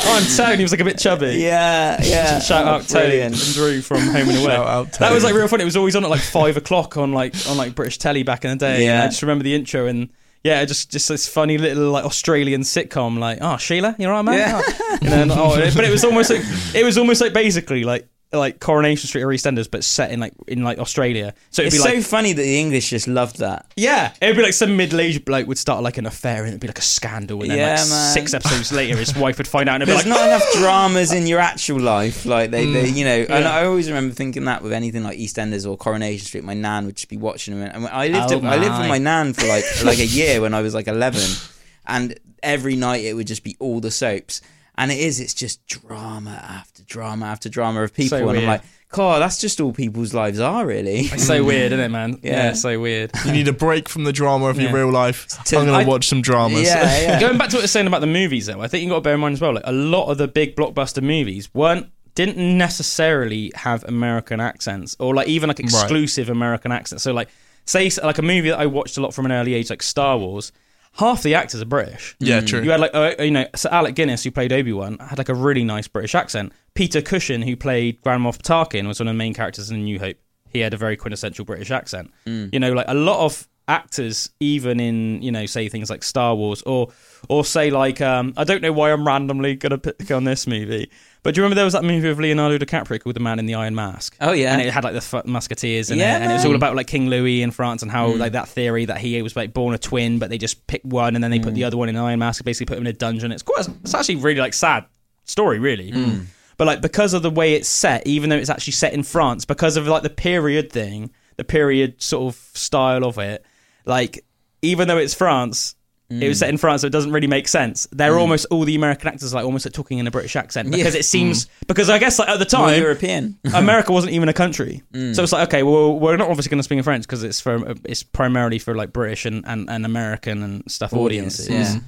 Oh, 0.00 0.18
and 0.22 0.36
Toad, 0.36 0.56
he 0.56 0.62
was 0.64 0.70
like 0.72 0.80
a 0.80 0.84
bit 0.84 0.96
chubby. 0.98 1.34
yeah, 1.36 2.02
yeah. 2.02 2.38
Shout 2.38 2.66
out 2.66 2.88
Toad 2.88 3.12
and. 3.12 3.34
Drew 3.34 3.82
from 3.82 3.98
Home 4.00 4.28
and 4.28 4.38
Away. 4.38 4.46
Shout 4.46 4.66
out 4.66 4.92
That 4.94 5.12
was 5.12 5.24
like 5.24 5.34
real 5.34 5.48
It 5.60 5.64
was 5.64 5.76
always 5.76 5.96
on 5.96 6.04
at 6.04 6.10
like 6.10 6.20
five 6.38 6.56
o'clock 6.56 6.96
on 6.96 7.12
like 7.12 7.34
on 7.48 7.56
like 7.56 7.74
British 7.74 7.98
telly 7.98 8.22
back 8.22 8.44
in 8.44 8.50
the 8.50 8.56
day. 8.56 8.84
Yeah. 8.84 9.04
I 9.04 9.06
just 9.06 9.22
remember 9.22 9.44
the 9.44 9.54
intro 9.54 9.86
and 9.86 10.10
yeah, 10.44 10.64
just 10.64 10.90
just 10.90 11.08
this 11.08 11.28
funny 11.28 11.58
little 11.58 11.90
like 11.90 12.04
Australian 12.04 12.62
sitcom. 12.62 13.18
Like, 13.18 13.38
oh 13.40 13.56
Sheila, 13.56 13.96
you're 13.98 14.10
right, 14.10 14.22
man. 14.22 14.38
Yeah. 14.38 14.62
Oh. 14.62 14.98
And 15.02 15.12
then, 15.12 15.30
oh, 15.30 15.56
but 15.74 15.84
it 15.84 15.90
was 15.90 16.04
almost 16.04 16.30
like 16.30 16.42
it 16.74 16.84
was 16.84 16.96
almost 16.96 17.20
like 17.20 17.32
basically 17.32 17.84
like 17.84 18.08
like 18.30 18.60
Coronation 18.60 19.08
Street 19.08 19.22
or 19.22 19.28
EastEnders, 19.28 19.70
but 19.70 19.82
set 19.82 20.10
in 20.10 20.20
like 20.20 20.34
in 20.46 20.62
like 20.62 20.78
Australia. 20.78 21.32
So 21.50 21.62
it'd 21.62 21.72
It's 21.72 21.82
be 21.82 21.88
so 21.90 21.94
like 21.96 22.04
funny 22.04 22.34
that 22.34 22.42
the 22.42 22.58
English 22.60 22.90
just 22.90 23.08
loved 23.08 23.38
that. 23.38 23.64
yeah, 23.74 24.12
it'd 24.20 24.36
be 24.36 24.42
like 24.42 24.52
some 24.52 24.76
middle-aged 24.76 25.24
bloke 25.24 25.46
would 25.46 25.56
start 25.56 25.82
like 25.82 25.96
an 25.96 26.04
affair 26.04 26.40
and 26.40 26.48
it'd 26.48 26.60
be 26.60 26.66
like 26.66 26.78
a 26.78 26.82
scandal, 26.82 27.40
and 27.40 27.50
then 27.50 27.56
Yeah, 27.58 27.70
like 27.80 27.88
man. 27.88 28.12
six 28.12 28.34
episodes 28.34 28.70
later, 28.70 28.96
his 28.96 29.16
wife 29.16 29.38
would 29.38 29.48
find 29.48 29.68
out 29.68 29.76
and 29.80 29.84
it'd 29.84 29.92
be 29.92 30.02
There's 30.02 30.06
like, 30.06 30.20
not 30.20 30.26
enough 30.28 30.52
dramas 30.58 31.12
in 31.12 31.26
your 31.26 31.38
actual 31.40 31.80
life, 31.80 32.26
like 32.26 32.50
they, 32.50 32.70
they 32.70 32.88
you 32.88 33.04
know. 33.06 33.20
And 33.34 33.44
Mm. 33.46 33.50
I 33.50 33.64
always 33.64 33.88
remember 33.88 34.14
thinking 34.14 34.44
that 34.44 34.62
with 34.62 34.72
anything 34.74 35.04
like 35.04 35.16
EastEnders 35.18 35.66
or 35.66 35.76
Coronation 35.78 36.26
Street, 36.26 36.44
my 36.44 36.54
nan 36.54 36.84
would 36.84 36.96
just 36.96 37.08
be 37.08 37.16
watching 37.16 37.58
them. 37.58 37.70
And 37.74 37.86
I 37.86 38.08
lived, 38.08 38.32
Oh 38.32 38.46
I 38.46 38.56
lived 38.56 38.78
with 38.78 38.88
my. 38.88 38.98
nan 38.98 39.32
for 39.32 39.46
like 39.46 39.64
like 39.84 39.98
a 40.00 40.06
year 40.06 40.40
when 40.42 40.52
I 40.52 40.60
was 40.60 40.74
like 40.74 40.86
11, 40.86 41.20
and 41.86 42.18
every 42.42 42.76
night 42.76 43.04
it 43.04 43.14
would 43.14 43.26
just 43.26 43.42
be 43.42 43.56
all 43.58 43.80
the 43.80 43.90
soaps. 43.90 44.42
And 44.78 44.90
it 44.92 44.98
is, 44.98 45.18
it's 45.20 45.34
just 45.34 45.66
drama 45.66 46.30
after 46.30 46.82
drama 46.84 47.26
after 47.26 47.48
drama 47.48 47.82
of 47.82 47.92
people, 47.92 48.18
So 48.18 48.28
and 48.28 48.38
I'm 48.38 48.46
like, 48.46 48.62
God, 48.90 49.20
that's 49.20 49.38
just 49.38 49.60
all 49.60 49.72
people's 49.74 50.14
lives 50.14 50.40
are 50.40 50.64
really. 50.64 51.00
it's 51.00 51.26
so 51.26 51.44
weird, 51.50 51.72
isn't 51.72 51.84
it, 51.84 51.88
man? 51.90 52.20
Yeah. 52.22 52.46
Yeah, 52.46 52.52
so 52.54 52.80
weird. 52.80 53.10
You 53.26 53.32
need 53.32 53.48
a 53.48 53.52
break 53.52 53.88
from 53.88 54.04
the 54.04 54.12
drama 54.12 54.46
of 54.46 54.58
your 54.58 54.72
real 54.72 54.90
life. 54.90 55.26
To- 55.46 55.58
I'm 55.58 55.66
gonna 55.66 55.78
I- 55.78 55.84
watch 55.84 56.06
some 56.08 56.22
dramas. 56.22 56.62
yeah, 56.62 57.00
yeah. 57.02 57.20
Going 57.20 57.36
back 57.36 57.50
to 57.50 57.56
what 57.56 57.62
I 57.62 57.64
was 57.64 57.70
saying 57.72 57.86
about 57.88 58.00
the 58.00 58.06
movies, 58.06 58.46
though, 58.46 58.62
I 58.62 58.68
think 58.68 58.84
you 58.84 58.88
got 58.88 58.94
to 58.96 59.00
bear 59.02 59.14
in 59.14 59.20
mind 59.20 59.34
as 59.34 59.40
well. 59.40 59.52
Like 59.52 59.64
a 59.66 59.72
lot 59.72 60.06
of 60.10 60.16
the 60.16 60.28
big 60.28 60.56
blockbuster 60.56 61.02
movies 61.02 61.52
weren't 61.52 61.88
didn't 62.14 62.38
necessarily 62.56 63.52
have 63.54 63.84
American 63.84 64.40
accents 64.40 64.96
or 64.98 65.14
like 65.14 65.28
even 65.28 65.48
like 65.48 65.60
exclusive 65.60 66.28
American 66.30 66.72
accents. 66.72 67.02
So 67.04 67.12
like 67.12 67.28
say 67.64 67.90
like 68.02 68.18
a 68.18 68.22
movie 68.22 68.48
that 68.50 68.58
I 68.58 68.66
watched 68.66 68.96
a 68.96 69.00
lot 69.00 69.12
from 69.12 69.26
an 69.26 69.32
early 69.32 69.54
age, 69.54 69.70
like 69.70 69.82
Star 69.82 70.16
Wars. 70.18 70.50
Half 70.98 71.22
the 71.22 71.34
actors 71.34 71.62
are 71.62 71.66
British. 71.66 72.16
Yeah, 72.18 72.40
true. 72.40 72.62
You 72.62 72.70
had 72.70 72.80
like 72.80 72.90
uh, 72.94 73.14
you 73.20 73.30
know, 73.30 73.46
so 73.54 73.68
Alec 73.70 73.94
Guinness 73.94 74.24
who 74.24 74.30
played 74.32 74.52
Obi 74.52 74.72
Wan 74.72 74.98
had 74.98 75.16
like 75.18 75.28
a 75.28 75.34
really 75.34 75.62
nice 75.64 75.86
British 75.86 76.14
accent. 76.14 76.52
Peter 76.74 77.00
Cushing 77.00 77.42
who 77.42 77.56
played 77.56 78.00
Grand 78.02 78.22
Moff 78.22 78.38
Tarkin 78.42 78.86
was 78.88 78.98
one 78.98 79.06
of 79.08 79.14
the 79.14 79.18
main 79.18 79.32
characters 79.32 79.70
in 79.70 79.84
New 79.84 79.98
Hope. 79.98 80.16
He 80.50 80.60
had 80.60 80.74
a 80.74 80.76
very 80.76 80.96
quintessential 80.96 81.44
British 81.44 81.70
accent. 81.70 82.10
You 82.52 82.58
know, 82.58 82.72
like 82.72 82.86
a 82.88 82.94
lot 82.94 83.24
of 83.24 83.48
actors, 83.68 84.30
even 84.40 84.80
in 84.80 85.22
you 85.22 85.30
know, 85.30 85.46
say 85.46 85.68
things 85.68 85.90
like 85.90 86.02
Star 86.02 86.34
Wars 86.34 86.62
or 86.62 86.88
or 87.28 87.44
say 87.44 87.70
like 87.70 88.00
um, 88.00 88.32
I 88.36 88.44
don't 88.44 88.62
know 88.62 88.72
why 88.72 88.92
I'm 88.92 89.06
randomly 89.06 89.54
gonna 89.54 89.78
pick 89.78 90.10
on 90.10 90.24
this 90.24 90.46
movie, 90.46 90.90
but 91.22 91.34
do 91.34 91.40
you 91.40 91.42
remember 91.42 91.56
there 91.56 91.64
was 91.64 91.74
that 91.74 91.84
movie 91.84 92.08
with 92.08 92.18
Leonardo 92.18 92.58
DiCaprio 92.58 93.00
called 93.00 93.14
The 93.14 93.20
Man 93.20 93.38
in 93.38 93.46
the 93.46 93.54
Iron 93.54 93.74
Mask? 93.74 94.16
Oh 94.20 94.32
yeah, 94.32 94.52
and 94.52 94.62
it 94.62 94.72
had 94.72 94.84
like 94.84 94.94
the 94.94 95.22
musketeers 95.26 95.90
in 95.90 95.98
Yeah, 95.98 96.16
it, 96.16 96.22
and 96.22 96.32
it 96.32 96.34
was 96.34 96.44
all 96.44 96.54
about 96.54 96.74
like 96.74 96.86
King 96.86 97.08
Louis 97.08 97.42
in 97.42 97.50
France 97.50 97.82
and 97.82 97.90
how 97.90 98.12
hmm. 98.12 98.18
like 98.18 98.32
that 98.32 98.48
theory 98.48 98.86
that 98.86 98.98
he 98.98 99.20
was 99.22 99.36
like 99.36 99.52
born 99.52 99.74
a 99.74 99.78
twin, 99.78 100.18
but 100.18 100.30
they 100.30 100.38
just 100.38 100.66
picked 100.66 100.86
one 100.86 101.14
and 101.14 101.22
then 101.22 101.30
they 101.30 101.38
put 101.38 101.54
the 101.54 101.60
hmm. 101.60 101.66
other 101.66 101.76
one 101.76 101.88
in 101.88 101.96
an 101.96 102.02
Iron 102.02 102.18
Mask, 102.18 102.42
basically 102.44 102.66
put 102.66 102.78
him 102.78 102.86
in 102.86 102.94
a 102.94 102.96
dungeon. 102.96 103.32
It's 103.32 103.42
quite, 103.42 103.68
it's 103.82 103.94
actually 103.94 104.16
really 104.16 104.40
like 104.40 104.54
sad 104.54 104.86
story, 105.24 105.58
really. 105.58 105.90
Hmm. 105.90 106.20
But 106.56 106.66
like 106.66 106.80
because 106.80 107.14
of 107.14 107.22
the 107.22 107.30
way 107.30 107.54
it's 107.54 107.68
set, 107.68 108.06
even 108.06 108.30
though 108.30 108.36
it's 108.36 108.50
actually 108.50 108.72
set 108.72 108.92
in 108.92 109.02
France, 109.02 109.44
because 109.44 109.76
of 109.76 109.86
like 109.86 110.02
the 110.02 110.10
period 110.10 110.72
thing, 110.72 111.10
the 111.36 111.44
period 111.44 112.02
sort 112.02 112.34
of 112.34 112.40
style 112.54 113.04
of 113.04 113.18
it, 113.18 113.44
like 113.88 114.24
even 114.62 114.86
though 114.88 114.98
it's 114.98 115.14
France. 115.14 115.74
It 116.10 116.26
was 116.26 116.38
set 116.38 116.48
in 116.48 116.56
France, 116.56 116.80
so 116.80 116.86
it 116.86 116.90
doesn't 116.90 117.12
really 117.12 117.26
make 117.26 117.46
sense. 117.46 117.86
They're 117.92 118.14
mm. 118.14 118.20
almost 118.20 118.46
all 118.50 118.64
the 118.64 118.74
American 118.74 119.08
actors, 119.08 119.34
like 119.34 119.44
almost 119.44 119.66
like 119.66 119.74
talking 119.74 119.98
in 119.98 120.06
a 120.06 120.10
British 120.10 120.36
accent, 120.36 120.70
because 120.70 120.94
Yeah. 120.94 121.00
it 121.00 121.02
mm. 121.02 121.04
seems 121.04 121.48
because 121.66 121.90
I 121.90 121.98
guess 121.98 122.18
like 122.18 122.30
at 122.30 122.38
the 122.38 122.56
More 122.56 122.68
time 122.68 122.80
European. 122.80 123.38
America 123.54 123.92
wasn't 123.92 124.14
even 124.14 124.30
a 124.30 124.32
country, 124.32 124.82
mm. 124.90 125.14
so 125.14 125.22
it's 125.22 125.32
like 125.32 125.48
okay, 125.48 125.62
well, 125.62 125.98
we're 125.98 126.16
not 126.16 126.30
obviously 126.30 126.48
going 126.48 126.60
to 126.60 126.62
speak 126.62 126.78
in 126.78 126.82
French 126.82 127.02
because 127.02 127.24
it's 127.24 127.42
for 127.42 127.74
it's 127.84 128.02
primarily 128.02 128.58
for 128.58 128.74
like 128.74 128.90
British 128.90 129.26
and, 129.26 129.44
and, 129.46 129.68
and 129.68 129.84
American 129.84 130.42
and 130.42 130.62
stuff 130.70 130.94
Audience, 130.94 131.44
audiences. 131.44 131.74
yeah. 131.74 131.80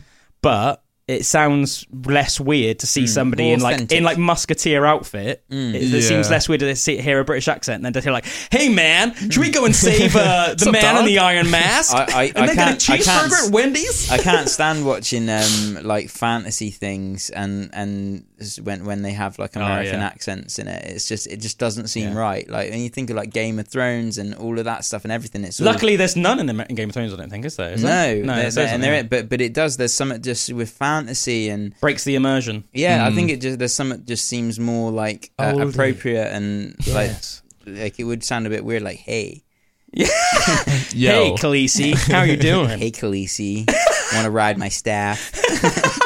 But 0.42 0.84
it 1.11 1.24
sounds 1.26 1.86
less 2.04 2.38
weird 2.38 2.78
to 2.80 2.86
see 2.86 3.06
somebody 3.06 3.44
More 3.44 3.54
in 3.54 3.61
like 3.61 3.74
authentic. 3.76 3.98
in 3.98 4.04
like 4.04 4.18
musketeer 4.18 4.84
outfit. 4.84 5.44
It, 5.50 5.74
it 5.74 5.82
Yeah. 5.82 6.00
seems 6.00 6.30
less 6.30 6.48
weird 6.48 6.61
to 6.61 6.76
see, 6.76 6.98
hear 7.00 7.18
a 7.20 7.24
British 7.24 7.48
accent 7.48 7.82
than 7.82 7.92
to 7.94 8.00
hear 8.00 8.12
like, 8.12 8.26
"Hey 8.50 8.68
man, 8.68 9.14
should 9.30 9.38
we 9.38 9.50
go 9.50 9.64
and 9.64 9.74
save 9.74 10.14
uh, 10.16 10.54
the 10.58 10.66
up, 10.68 10.72
man 10.72 10.84
in 10.90 10.94
dog? 11.02 11.04
the 11.06 11.18
Iron 11.18 11.50
Mask?" 11.50 11.94
I- 11.96 12.04
I- 12.14 12.24
and 12.34 12.38
I 12.38 12.46
they 12.46 12.54
get 12.54 12.68
a 12.68 12.76
can't- 12.76 12.90
I 12.90 12.98
can't- 12.98 13.32
cheeseburger 13.32 13.46
at 13.46 13.52
Wendy's. 13.52 14.11
I 14.11 14.18
can't 14.18 14.48
stand 14.48 14.86
watching 14.86 15.28
um 15.28 15.78
like 15.82 16.08
fantasy 16.11 16.70
things 16.70 17.30
and 17.30 17.70
and 17.72 18.24
s- 18.30 18.30
when 18.62 18.84
when 18.84 19.03
they 19.03 19.12
have 19.12 19.38
like 19.38 19.57
American 19.57 20.01
yeah. 20.01 20.07
accents 20.07 20.59
in 20.59 20.66
it. 20.68 20.84
It's 20.86 21.07
just 21.09 21.26
it 21.26 21.38
just 21.41 21.59
doesn't 21.59 21.88
seem 21.88 22.11
Yeah. 22.12 22.18
right. 22.18 22.49
Like 22.49 22.70
when 22.70 22.80
you 22.80 22.88
think 22.88 23.11
of 23.11 23.16
like 23.16 23.30
Game 23.30 23.59
of 23.59 23.68
Thrones 23.68 24.18
and 24.18 24.34
all 24.34 24.59
of 24.59 24.64
that 24.64 24.84
stuff 24.84 25.05
and 25.05 25.12
everything, 25.12 25.45
it's 25.45 25.61
all, 25.61 25.66
Luckily, 25.66 25.97
there's 25.97 26.16
none 26.16 26.38
in, 26.41 26.47
the, 26.47 26.66
in 26.68 26.74
Game 26.74 26.88
of 26.91 26.95
Thrones. 26.95 27.12
I 27.12 27.16
don't 27.16 27.30
think 27.30 27.45
is 27.45 27.57
there. 27.57 27.72
Is 27.72 27.82
no, 27.82 27.88
there? 27.88 28.24
no, 28.24 28.34
there 28.34 28.45
and 28.45 28.47
isn't, 28.59 28.80
there 28.80 28.95
yeah. 28.95 29.03
but 29.03 29.28
but 29.28 29.41
it 29.41 29.53
does. 29.53 29.76
There's 29.76 29.93
something 29.95 30.22
just 30.22 30.53
with 30.53 30.70
fantasy 30.70 31.49
and 31.49 31.78
breaks 31.80 32.05
the 32.05 32.14
immersion. 32.14 32.64
yeah, 32.72 33.05
I 33.07 33.11
Hmm. 33.11 33.16
think 33.16 33.30
it 33.30 33.41
just 33.41 33.59
there's 33.59 33.74
something 33.74 34.05
just 34.05 34.26
seems 34.26 34.59
more 34.59 34.91
like 34.91 35.30
uh, 35.38 35.55
appropriate 35.59 36.28
and 36.32 36.74
like 36.88 37.09
Yes. 37.11 37.43
like 37.66 37.99
it 38.01 38.05
would 38.05 38.24
sound 38.24 38.47
a 38.47 38.51
bit 38.51 38.64
weird. 38.64 38.82
Like 38.82 38.99
hey, 38.99 39.43
Yo. 39.93 40.05
Hey, 40.05 41.30
Khaleesi, 41.36 41.95
how 42.11 42.18
are 42.20 42.26
you 42.26 42.36
doing? 42.51 42.78
hey, 42.78 42.91
Khaleesi, 42.91 43.66
want 44.14 44.24
to 44.24 44.30
ride 44.30 44.57
my 44.59 44.68
staff? 44.68 45.32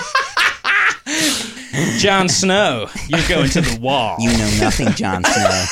Jon 1.98 2.28
Snow, 2.28 2.88
you're 3.08 3.28
going 3.28 3.50
to 3.50 3.60
the 3.60 3.78
wall. 3.80 4.16
You 4.20 4.30
know 4.30 4.50
nothing, 4.60 4.88
Jon 4.92 5.22
Snow. 5.24 5.64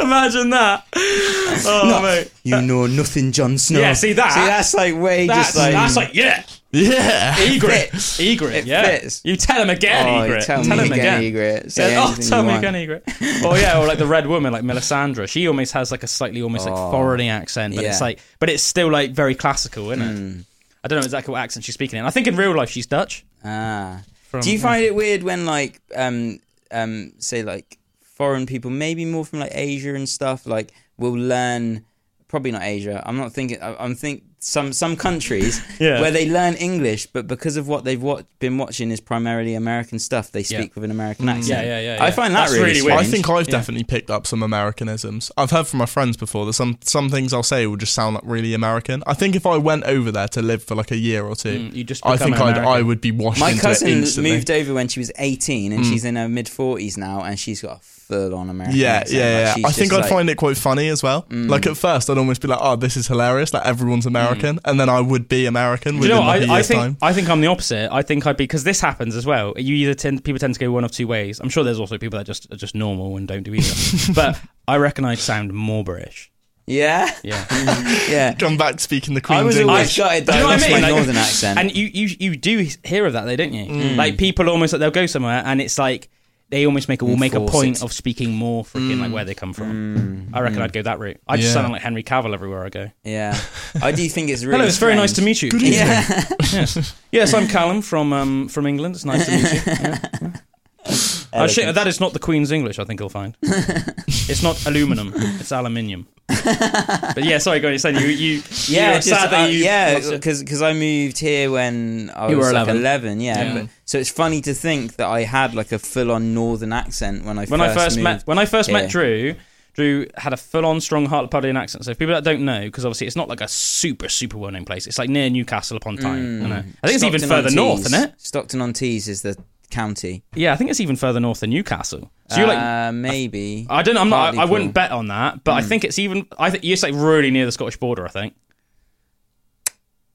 Imagine 0.00 0.50
that. 0.50 0.84
Oh, 0.94 2.00
mate. 2.02 2.30
You 2.42 2.60
know 2.60 2.86
nothing, 2.86 3.32
Jon 3.32 3.56
Snow. 3.58 3.80
Yeah, 3.80 3.92
see 3.92 4.12
that? 4.14 4.32
See, 4.32 4.40
that's 4.40 4.74
like 4.74 4.94
way 4.96 5.26
That's, 5.26 5.48
just 5.48 5.56
like. 5.58 5.72
that's 5.72 5.96
like, 5.96 6.14
yeah. 6.14 6.42
Yeah. 6.72 7.34
Ygritte. 7.36 7.90
fits. 7.90 8.18
Ygritte, 8.20 8.52
It 8.52 8.64
yeah. 8.66 8.82
fits. 8.98 9.22
You 9.24 9.36
tell 9.36 9.60
him 9.62 9.70
again, 9.70 10.06
oh, 10.06 10.28
Ygritte. 10.28 10.46
tell, 10.46 10.62
tell 10.64 10.76
me 10.76 10.84
him 10.86 10.92
again. 10.92 11.22
Ygritte. 11.22 11.72
Say 11.72 11.92
Yeah, 11.92 12.00
oh, 12.02 12.06
anything 12.08 12.28
tell 12.28 12.38
you 12.40 12.46
me 12.46 12.52
want. 12.52 12.64
again, 12.64 12.74
Ygritte. 12.74 13.44
or 13.44 13.58
yeah, 13.58 13.80
or 13.80 13.86
like 13.86 13.98
the 13.98 14.06
red 14.06 14.26
woman, 14.26 14.52
like 14.52 14.62
Melisandre. 14.62 15.28
She 15.28 15.48
almost 15.48 15.72
has 15.72 15.90
like 15.90 16.02
a 16.02 16.06
slightly 16.06 16.42
almost 16.42 16.66
like 16.66 16.74
Oh. 16.76 16.90
foreign 16.92 17.20
accent, 17.22 17.74
but 17.74 17.84
it's 17.84 17.98
Yeah. 18.00 18.04
like, 18.06 18.20
but 18.38 18.48
it's 18.50 18.62
still 18.62 18.90
like 18.90 19.12
very 19.12 19.34
classical, 19.34 19.90
isn't 19.90 20.04
it? 20.04 20.16
Mm. 20.16 20.44
I 20.84 20.88
don't 20.88 21.00
know 21.00 21.04
exactly 21.04 21.32
what 21.32 21.38
accent 21.40 21.64
she's 21.64 21.74
speaking 21.74 21.98
in. 21.98 22.04
I 22.04 22.10
think 22.10 22.26
in 22.26 22.36
real 22.36 22.54
life 22.56 22.70
she's 22.70 22.86
Dutch. 22.86 23.24
Ah. 23.44 24.00
From, 24.30 24.42
Do 24.42 24.52
you 24.52 24.60
find 24.60 24.84
it 24.84 24.94
weird 24.94 25.24
when 25.24 25.44
like 25.44 25.80
um 25.96 26.38
um 26.70 27.12
say 27.18 27.42
like 27.42 27.78
foreign 28.00 28.46
people, 28.46 28.70
maybe 28.70 29.04
more 29.04 29.24
from 29.24 29.40
like 29.40 29.50
Asia 29.52 29.92
and 29.92 30.08
stuff, 30.08 30.46
like 30.46 30.72
will 30.96 31.18
learn 31.18 31.84
probably 32.30 32.52
not 32.52 32.62
Asia. 32.62 33.02
I'm 33.04 33.16
not 33.18 33.32
thinking. 33.32 33.60
I- 33.60 33.76
I'm 33.84 33.94
think 33.94 34.22
some 34.42 34.72
some 34.72 34.96
countries 34.96 35.60
Yeah. 35.78 36.00
where 36.00 36.10
they 36.10 36.26
learn 36.30 36.54
English, 36.54 37.06
but 37.06 37.26
because 37.26 37.58
of 37.58 37.68
what 37.68 37.84
they've 37.84 38.00
wat- 38.00 38.24
been 38.38 38.56
watching 38.56 38.90
is 38.90 38.98
primarily 39.00 39.54
American 39.54 39.98
stuff, 39.98 40.30
they 40.32 40.42
speak 40.44 40.58
Yeah. 40.70 40.74
with 40.76 40.84
an 40.84 40.90
American 40.90 41.28
accent. 41.28 41.66
Yeah, 41.66 41.80
yeah, 41.80 41.96
yeah, 41.96 42.04
I 42.04 42.10
find 42.10 42.34
that 42.34 42.40
That's 42.48 42.52
really, 42.54 42.64
really 42.80 42.82
weird. 42.82 42.98
I 43.00 43.04
think 43.04 43.28
I've 43.28 43.46
Yeah. 43.48 43.52
definitely 43.58 43.84
picked 43.84 44.10
up 44.10 44.26
some 44.26 44.42
Americanisms. 44.42 45.30
I've 45.36 45.50
heard 45.50 45.66
from 45.66 45.78
my 45.78 45.86
friends 45.86 46.16
before 46.16 46.46
that 46.46 46.54
some 46.54 46.78
some 46.84 47.10
things 47.10 47.34
I'll 47.34 47.42
say 47.42 47.66
will 47.66 47.76
just 47.76 47.92
sound 47.92 48.14
like 48.14 48.24
really 48.26 48.54
American. 48.54 49.02
I 49.06 49.14
think 49.14 49.36
if 49.36 49.44
I 49.44 49.56
went 49.58 49.84
over 49.84 50.10
there 50.10 50.28
to 50.28 50.40
live 50.40 50.62
for 50.62 50.74
like 50.74 50.90
a 50.90 50.96
year 50.96 51.24
or 51.26 51.36
two, 51.36 51.58
Mm, 51.70 51.74
you 51.74 51.84
just 51.84 52.06
I 52.06 52.16
think 52.16 52.36
I'd, 52.40 52.56
I 52.58 52.80
would 52.80 53.00
be 53.02 53.10
washed 53.10 53.40
My 53.40 53.50
into 53.50 53.62
cousin 53.62 54.04
it 54.04 54.16
moved 54.18 54.50
over 54.50 54.72
when 54.72 54.88
she 54.88 55.00
was 55.00 55.10
18 55.18 55.72
and 55.72 55.84
Mm. 55.84 55.90
she's 55.90 56.04
in 56.04 56.16
her 56.16 56.28
mid 56.28 56.46
40s 56.46 56.96
now 56.96 57.22
and 57.22 57.38
she's 57.38 57.60
got 57.60 57.82
a 58.12 58.28
full 58.28 58.34
on 58.34 58.50
American 58.50 58.78
Yeah, 58.78 58.92
accent. 58.92 59.18
yeah, 59.18 59.52
Like, 59.54 59.62
yeah. 59.62 59.68
I 59.68 59.72
think 59.72 59.92
I'd 59.92 60.00
like- 60.00 60.08
find 60.10 60.30
it 60.30 60.36
quite 60.36 60.56
funny 60.56 60.88
as 60.88 61.02
well. 61.02 61.22
Mm. 61.30 61.48
Like 61.48 61.66
at 61.66 61.76
first, 61.76 62.08
I'd 62.10 62.18
almost 62.18 62.40
be 62.40 62.48
like, 62.48 62.58
"Oh, 62.60 62.76
this 62.76 62.96
is 62.96 63.06
hilarious!" 63.06 63.52
Like 63.54 63.64
everyone's 63.66 64.06
American, 64.06 64.58
and 64.64 64.78
then 64.80 64.88
I 64.88 65.00
would 65.00 65.28
be 65.28 65.46
American 65.46 65.96
Do 65.96 66.02
you 66.02 66.08
know 66.14 66.20
what? 66.20 66.26
like 66.40 66.42
a 66.42 66.46
I, 66.46 66.48
I 66.52 66.54
year's 66.56 66.68
think 66.68 66.80
time. 66.80 66.96
I 67.02 67.12
think 67.12 67.28
I'm 67.28 67.40
the 67.40 67.46
opposite. 67.48 67.88
I 67.92 68.02
think 68.02 68.26
I'd 68.26 68.36
be 68.36 68.44
because 68.44 68.64
this 68.64 68.80
happens 68.80 69.16
as 69.16 69.26
well. 69.26 69.54
You 69.56 69.74
either 69.76 69.94
tend 69.94 70.24
people 70.24 70.38
tend 70.38 70.54
to 70.54 70.60
go 70.60 70.70
one 70.70 70.84
of 70.84 70.90
two 70.92 71.06
ways. 71.06 71.40
I'm 71.40 71.48
sure 71.48 71.64
there's 71.64 71.80
also 71.80 71.98
people 71.98 72.18
that 72.18 72.26
just 72.26 72.52
are 72.52 72.56
just 72.56 72.74
normal 72.74 73.16
and 73.16 73.26
don't 73.28 73.42
do 73.42 73.54
either. 73.54 74.12
but 74.14 74.40
I 74.68 74.76
reckon 74.76 75.04
I'd 75.04 75.18
sound 75.18 75.52
more 75.52 75.84
British. 75.84 76.30
Yeah, 76.66 77.10
Yeah. 77.24 77.44
yeah. 78.08 78.34
Come 78.34 78.56
back 78.56 78.76
to 78.76 78.80
speaking 78.80 79.14
the 79.14 79.20
I 79.20 79.22
Queen's 79.22 79.44
was 79.44 79.56
always 79.60 79.68
English. 79.78 79.96
gutted 79.96 80.26
Do 80.26 80.32
that 80.32 80.36
you 80.38 80.42
know 80.42 80.46
I 80.46 80.50
what 80.50 80.50
I 80.50 80.54
lost 80.60 80.68
mean? 80.70 80.82
Like- 80.82 80.94
northern 80.94 81.16
accent. 81.16 81.58
And 81.58 81.74
you, 81.74 81.86
you 81.92 82.16
you 82.20 82.36
do 82.36 82.68
hear 82.84 83.06
of 83.06 83.14
that, 83.14 83.24
though, 83.24 83.34
don't 83.34 83.52
you? 83.52 83.64
Mm. 83.66 83.96
Like 83.96 84.18
people 84.18 84.48
almost 84.48 84.72
like 84.72 84.78
they'll 84.78 84.92
go 84.92 85.06
somewhere 85.06 85.42
and 85.44 85.60
it's 85.60 85.78
like 85.78 86.08
they 86.50 86.66
almost 86.66 86.88
make 86.88 87.00
a 87.00 87.04
will 87.04 87.16
make 87.16 87.34
a 87.34 87.40
point 87.40 87.76
it. 87.78 87.82
of 87.82 87.92
speaking 87.92 88.32
more 88.32 88.64
freaking 88.64 89.00
like 89.00 89.12
where 89.12 89.24
they 89.24 89.34
come 89.34 89.52
from. 89.52 90.28
Mm, 90.30 90.30
I 90.36 90.40
reckon 90.40 90.58
mm, 90.58 90.62
I'd 90.62 90.72
go 90.72 90.82
that 90.82 90.98
route. 90.98 91.18
I 91.28 91.36
just 91.36 91.48
Yeah. 91.48 91.54
sound 91.62 91.72
like 91.72 91.82
Henry 91.82 92.02
Cavill 92.02 92.34
everywhere 92.34 92.64
I 92.64 92.68
go. 92.68 92.90
Yeah, 93.04 93.38
I 93.82 93.92
do 93.92 94.08
think 94.08 94.30
it's 94.30 94.42
really. 94.44 94.56
Hello, 94.58 94.66
it's 94.68 94.78
very 94.78 94.94
nice 94.96 95.12
to 95.14 95.22
meet 95.22 95.42
you. 95.42 95.50
Good. 95.50 95.62
Yeah, 95.62 96.04
yes. 96.52 96.94
yes, 97.12 97.34
I'm 97.34 97.46
Callum 97.48 97.82
from 97.82 98.12
um, 98.12 98.48
from 98.48 98.66
England. 98.66 98.96
It's 98.96 99.04
nice 99.04 99.26
to 99.26 99.32
meet 99.32 99.52
you. 99.54 100.32
Yeah. 100.86 101.19
Oh, 101.32 101.46
shit, 101.46 101.74
that 101.74 101.86
is 101.86 102.00
not 102.00 102.12
the 102.12 102.18
Queen's 102.18 102.50
English. 102.50 102.78
I 102.78 102.84
think 102.84 103.00
you'll 103.00 103.08
find 103.08 103.36
it's 103.42 104.42
not 104.42 104.64
aluminum; 104.66 105.12
it's 105.16 105.52
aluminium. 105.52 106.06
but 106.26 107.24
yeah, 107.24 107.38
sorry, 107.38 107.60
go 107.60 107.68
on. 107.68 107.72
You're 107.72 107.78
saying 107.78 107.96
you 107.96 108.06
you 108.06 108.42
Yeah, 108.68 108.90
you're 108.92 108.94
just, 108.96 109.08
sad 109.08 109.30
that 109.30 109.44
uh, 109.44 109.48
you 109.48 109.64
yeah, 109.64 110.00
lost 110.02 110.10
because 110.22 110.62
I 110.62 110.72
moved 110.72 111.18
here 111.18 111.50
when 111.50 112.10
I 112.14 112.28
You 112.30 112.36
was 112.38 112.46
were 112.48 112.52
like 112.52 112.68
11. 112.68 112.80
11. 112.80 113.20
yeah. 113.20 113.42
Yeah. 113.42 113.60
But, 113.62 113.70
so 113.84 113.98
it's 113.98 114.10
funny 114.10 114.40
to 114.42 114.54
think 114.54 114.96
that 114.96 115.08
I 115.08 115.22
had 115.22 115.54
like 115.54 115.72
a 115.72 115.78
full 115.78 116.10
on 116.10 116.34
northern 116.34 116.72
accent 116.72 117.24
when 117.24 117.38
I 117.38 117.46
when 117.46 117.60
first 117.60 117.70
I 117.70 117.74
first 117.74 117.96
moved. 117.96 118.04
met 118.04 118.22
when 118.26 118.38
I 118.38 118.46
first 118.46 118.68
here. 118.70 118.78
met 118.78 118.90
Drew. 118.90 119.34
Drew 119.74 120.06
had 120.16 120.32
a 120.32 120.36
full-on 120.36 120.80
strong 120.80 121.06
Hartlepoolian 121.06 121.56
accent. 121.56 121.84
So, 121.84 121.92
if 121.92 121.98
people 121.98 122.12
that 122.12 122.24
don't 122.24 122.44
know, 122.44 122.62
because 122.62 122.84
obviously 122.84 123.06
it's 123.06 123.14
not 123.14 123.28
like 123.28 123.40
a 123.40 123.46
super, 123.46 124.08
super 124.08 124.36
well-known 124.36 124.64
place. 124.64 124.88
It's 124.88 124.98
like 124.98 125.08
near 125.08 125.30
Newcastle 125.30 125.76
upon 125.76 125.96
Tyne. 125.96 126.40
Mm. 126.42 126.52
I. 126.52 126.56
I 126.82 126.88
think 126.88 126.94
it's 126.96 127.04
even 127.04 127.20
further 127.28 127.50
north, 127.52 127.84
Tees. 127.84 127.86
isn't 127.92 128.02
it? 128.10 128.14
Stockton 128.20 128.60
on 128.62 128.72
Tees 128.72 129.06
is 129.08 129.22
the 129.22 129.36
county. 129.70 130.22
Yeah, 130.34 130.52
I 130.52 130.56
think 130.56 130.70
it's 130.70 130.80
even 130.80 130.96
further 130.96 131.20
north 131.20 131.40
than 131.40 131.50
Newcastle. 131.50 132.10
So 132.28 132.38
you're 132.38 132.46
like, 132.48 132.58
uh, 132.58 132.92
maybe. 132.92 133.66
I 133.70 133.82
don't 133.82 133.94
know. 133.94 134.02
I'm 134.02 134.08
not. 134.10 134.36
I, 134.36 134.42
I 134.42 134.44
wouldn't 134.44 134.72
bet 134.74 134.92
on 134.92 135.08
that, 135.08 135.42
but 135.44 135.52
I 135.52 135.62
Mm. 135.62 135.66
think 135.68 135.84
it's 135.84 135.98
even. 135.98 136.26
I 136.38 136.50
think 136.50 136.64
it's 136.64 136.82
like 136.82 136.94
really 136.94 137.30
near 137.30 137.46
the 137.46 137.52
Scottish 137.52 137.76
border. 137.78 138.04
I 138.04 138.08
think. 138.10 138.34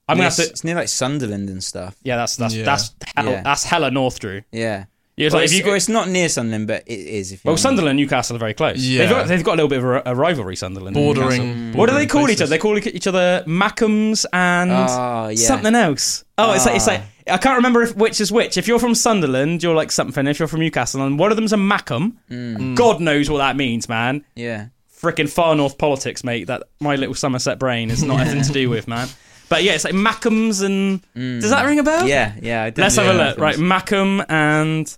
I'm 0.07 0.17
gonna 0.17 0.27
it's, 0.27 0.37
have 0.37 0.45
to. 0.45 0.51
it's 0.51 0.63
near 0.63 0.75
like 0.75 0.87
Sunderland 0.89 1.49
and 1.49 1.63
stuff. 1.63 1.95
Yeah, 2.03 2.15
that's 2.17 2.35
that's 2.35 2.53
Yeah. 2.55 2.63
that's 2.65 2.93
hella, 3.15 3.31
Yeah. 3.31 3.41
that's 3.43 3.63
hella 3.63 3.91
north, 3.91 4.19
Drew. 4.19 4.43
Yeah. 4.51 4.85
Yeah, 5.17 5.27
it's 5.27 5.33
Well, 5.33 5.39
like 5.41 5.45
it's, 5.45 5.53
if 5.53 5.57
you 5.59 5.63
go, 5.63 5.69
well, 5.69 5.77
it's 5.77 5.87
not 5.87 6.09
near 6.09 6.27
Sunderland, 6.27 6.67
but 6.67 6.83
it 6.85 6.99
is. 6.99 7.31
If 7.31 7.39
you 7.45 7.47
well, 7.47 7.53
know. 7.53 7.57
Sunderland 7.57 7.91
and 7.91 7.99
Newcastle 8.05 8.35
are 8.35 8.39
very 8.39 8.53
close. 8.53 8.79
Yeah. 8.79 8.99
They've 9.05 9.09
got 9.09 9.27
they've 9.29 9.43
got 9.43 9.53
a 9.53 9.55
little 9.63 9.69
bit 9.69 9.79
of 9.79 9.85
a, 9.85 10.01
a 10.07 10.15
rivalry, 10.15 10.55
Sunderland. 10.57 10.95
and 10.95 11.03
bordering. 11.05 11.71
What 11.73 11.85
do 11.87 11.93
they 11.95 12.05
bordering 12.05 12.09
call 12.09 12.29
each 12.29 12.41
other? 12.41 12.49
They 12.49 12.57
call 12.57 12.77
each 12.77 13.07
other 13.07 13.43
Mackems 13.47 14.25
and 14.33 14.71
Oh, 14.71 15.29
yeah. 15.29 15.35
something 15.35 15.73
else. 15.73 16.23
Oh, 16.37 16.53
it's 16.53 16.65
like 16.65 16.75
it's 16.75 16.87
like 16.87 17.01
I 17.27 17.37
can't 17.37 17.55
remember 17.57 17.81
if, 17.81 17.95
which 17.95 18.21
is 18.21 18.31
which. 18.31 18.57
If 18.57 18.67
you're 18.67 18.79
from 18.79 18.93
Sunderland, 18.95 19.63
you're 19.63 19.75
like 19.75 19.91
something. 19.91 20.27
If 20.27 20.37
you're 20.39 20.47
from 20.47 20.59
Newcastle, 20.59 21.01
and 21.01 21.17
one 21.17 21.31
of 21.31 21.37
them's 21.37 21.53
a 21.53 21.57
Mackem, 21.57 22.13
Mm. 22.29 22.75
God 22.75 23.01
knows 23.01 23.29
what 23.29 23.39
that 23.39 23.55
means, 23.55 23.89
man. 23.89 24.23
Yeah. 24.35 24.67
Freaking 24.95 25.29
far 25.29 25.55
north 25.55 25.77
politics, 25.77 26.23
mate. 26.23 26.47
That 26.47 26.63
my 26.79 26.95
little 26.95 27.15
Somerset 27.15 27.57
brain 27.59 27.89
is 27.91 28.03
not 28.03 28.19
anything 28.21 28.43
to 28.43 28.51
do 28.51 28.69
with, 28.69 28.87
man. 28.87 29.07
But 29.49 29.63
yeah, 29.63 29.73
it's 29.73 29.83
like 29.83 29.93
Mackems 29.93 30.63
and 30.63 31.01
does 31.13 31.49
that 31.51 31.65
ring 31.65 31.79
a 31.79 31.83
bell? 31.83 32.03
Mm. 32.03 32.07
Yeah, 32.09 32.33
yeah. 32.41 32.63
I 32.63 32.73
Let's 32.75 32.95
have 32.95 33.07
a 33.07 33.13
look. 33.17 33.37
Right, 33.37 33.55
Mackem 33.57 34.25
and 34.29 34.97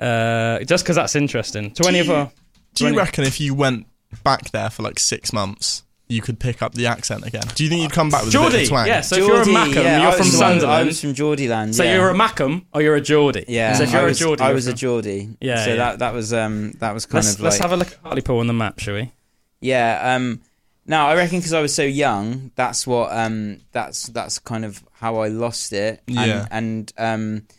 uh, 0.00 0.64
just 0.64 0.84
because 0.84 0.96
that's 0.96 1.16
interesting. 1.16 1.72
To 1.72 1.88
any 1.88 1.98
of 2.00 2.10
our 2.10 2.30
Do 2.74 2.86
you 2.86 2.96
reckon 2.96 3.24
if 3.24 3.40
you 3.40 3.54
went 3.54 3.86
back 4.24 4.50
there 4.50 4.70
for 4.70 4.82
like 4.82 4.98
six 4.98 5.32
months, 5.32 5.82
you 6.08 6.20
could 6.22 6.38
pick 6.40 6.62
up 6.62 6.74
the 6.74 6.86
accent 6.86 7.26
again? 7.26 7.42
Do 7.54 7.62
you 7.64 7.70
think 7.70 7.82
you'd 7.82 7.92
come 7.92 8.08
back 8.10 8.24
with 8.24 8.34
a 8.34 8.38
bit 8.50 8.62
of 8.62 8.68
twang? 8.68 8.86
yeah. 8.86 9.00
So 9.02 9.16
if 9.16 9.26
you're 9.26 9.42
a 9.42 9.44
Geordie, 9.44 9.52
Mackem, 9.74 9.82
yeah, 9.84 10.00
you're 10.02 10.08
I 10.10 10.12
from 10.12 10.26
was- 10.26 10.34
I 10.34 10.38
Sunderland. 10.38 10.86
was 10.86 11.00
from 11.00 11.14
Geordie 11.14 11.48
land. 11.48 11.74
so 11.76 11.82
yeah. 11.84 11.94
you're 11.96 12.10
a 12.10 12.14
Mackem 12.14 12.64
or 12.72 12.82
you're 12.82 12.94
a 12.96 13.00
Geordie. 13.00 13.44
Yeah. 13.48 13.74
So 13.74 13.82
if 13.84 13.92
you're 13.92 14.00
I 14.00 14.04
a 14.04 14.06
was, 14.08 14.18
Geordie, 14.18 14.42
I 14.42 14.46
you're 14.48 14.54
was 14.54 14.66
a 14.66 14.70
from- 14.70 14.78
Geordie. 14.78 15.28
Yeah, 15.40 15.64
So 15.64 15.70
yeah. 15.70 15.76
that 15.76 15.98
that 16.00 16.14
was 16.14 16.32
um 16.32 16.72
that 16.78 16.92
was 16.94 17.06
kind 17.06 17.24
Let's, 17.24 17.34
of 17.36 17.40
let's 17.42 17.58
have 17.58 17.72
a 17.72 17.76
look 17.76 17.88
at 17.92 17.98
Hartlepool 18.02 18.38
on 18.38 18.46
the 18.46 18.52
map, 18.54 18.78
shall 18.78 18.94
we? 18.94 19.12
yeah 19.60 20.14
um. 20.14 20.40
No, 20.86 21.04
I 21.04 21.16
reckon 21.16 21.38
because 21.40 21.52
I 21.52 21.60
was 21.60 21.74
so 21.74 21.82
young, 21.82 22.50
that's 22.54 22.86
what 22.86 23.12
um 23.12 23.60
that's 23.72 24.06
that's 24.06 24.38
kind 24.38 24.64
of 24.64 24.82
how 24.92 25.16
I 25.16 25.28
lost 25.28 25.74
it. 25.74 26.00
And, 26.08 26.16
Yeah. 26.16 26.46
And 26.50 26.92
um, 26.96 27.42
if 27.50 27.57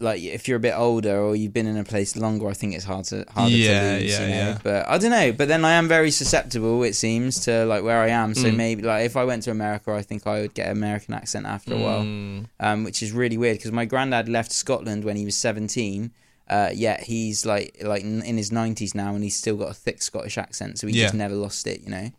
like 0.00 0.22
if 0.22 0.48
you're 0.48 0.56
a 0.56 0.60
bit 0.60 0.74
older 0.76 1.18
or 1.20 1.36
you've 1.36 1.52
been 1.52 1.66
in 1.66 1.76
a 1.76 1.84
place 1.84 2.16
longer, 2.16 2.48
I 2.48 2.54
think 2.54 2.74
it's 2.74 2.84
hard 2.84 3.04
to 3.06 3.24
harder 3.30 3.54
Yeah, 3.54 3.98
to 3.98 4.02
lose. 4.02 4.10
yeah, 4.10 4.20
you 4.22 4.28
know? 4.28 4.34
yeah. 4.34 4.58
But 4.62 4.88
I 4.88 4.98
don't 4.98 5.10
know. 5.10 5.32
But 5.32 5.48
then 5.48 5.64
I 5.64 5.72
am 5.72 5.86
very 5.88 6.10
susceptible. 6.10 6.82
It 6.82 6.94
seems 6.94 7.40
to 7.44 7.64
like 7.66 7.82
where 7.84 8.00
I 8.00 8.08
am. 8.08 8.34
So 8.34 8.48
Mm. 8.48 8.56
maybe 8.56 8.82
like 8.82 9.04
if 9.04 9.16
I 9.16 9.24
went 9.24 9.42
to 9.44 9.50
America, 9.50 9.92
I 9.92 10.02
think 10.02 10.26
I 10.26 10.40
would 10.40 10.54
get 10.54 10.70
American 10.70 11.14
accent 11.14 11.46
after 11.46 11.74
a 11.74 11.78
while. 11.78 12.02
Mm. 12.02 12.46
um, 12.60 12.84
which 12.84 13.02
is 13.02 13.12
really 13.12 13.36
weird 13.36 13.58
because 13.58 13.72
my 13.72 13.84
granddad 13.84 14.28
left 14.28 14.52
Scotland 14.52 15.04
when 15.04 15.16
he 15.16 15.24
was 15.24 15.36
17. 15.36 16.10
Uh, 16.48 16.70
yet 16.74 17.00
he's 17.04 17.46
like 17.46 17.76
like 17.82 18.02
in 18.02 18.36
his 18.36 18.50
90s 18.50 18.92
now, 18.94 19.14
and 19.14 19.22
he's 19.22 19.36
still 19.36 19.56
got 19.56 19.70
a 19.70 19.74
thick 19.74 20.02
Scottish 20.02 20.36
accent, 20.36 20.78
so 20.80 20.86
he 20.88 20.92
just 20.94 21.14
never 21.14 21.34
lost 21.34 21.66
it. 21.68 21.80
You 21.82 21.90
know. 21.90 22.10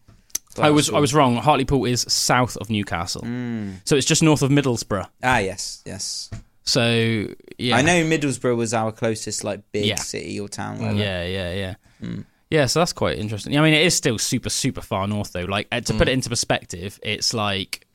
So 0.55 0.63
I 0.63 0.69
was. 0.69 0.89
I 0.89 0.99
was 0.99 1.13
wrong. 1.13 1.35
Hartlepool 1.37 1.83
is 1.85 2.05
south 2.07 2.55
of 2.57 2.69
Newcastle, 2.69 3.23
Mm. 3.23 3.81
so 3.85 3.95
it's 3.97 4.05
just 4.05 4.21
north 4.23 4.41
of 4.41 4.49
Middlesbrough. 4.51 5.07
Ah, 5.23 5.39
yes, 5.39 5.81
yes. 5.85 6.29
So 6.63 7.27
yeah, 7.57 7.75
I 7.77 7.81
know 7.81 8.03
Middlesbrough 8.03 8.55
was 8.55 8.73
our 8.73 8.91
closest 8.91 9.43
like 9.43 9.61
big 9.71 9.85
Yeah. 9.85 9.95
city 9.95 10.39
or 10.39 10.47
town. 10.47 10.79
whatever. 10.79 10.99
Yeah, 10.99 11.25
yeah, 11.25 11.53
yeah. 11.53 11.75
Mm. 12.03 12.25
Yeah, 12.49 12.65
so 12.65 12.79
that's 12.79 12.93
quite 12.93 13.17
interesting. 13.17 13.57
I 13.57 13.61
mean, 13.61 13.73
it 13.73 13.85
is 13.85 13.95
still 13.95 14.17
super, 14.17 14.49
super 14.49 14.81
far 14.81 15.07
north, 15.07 15.31
though. 15.31 15.45
Like, 15.45 15.67
uh, 15.71 15.79
to 15.79 15.93
Mm. 15.93 15.97
put 15.97 16.09
it 16.09 16.11
into 16.11 16.27
perspective, 16.29 16.99
it's 17.01 17.33
like 17.33 17.87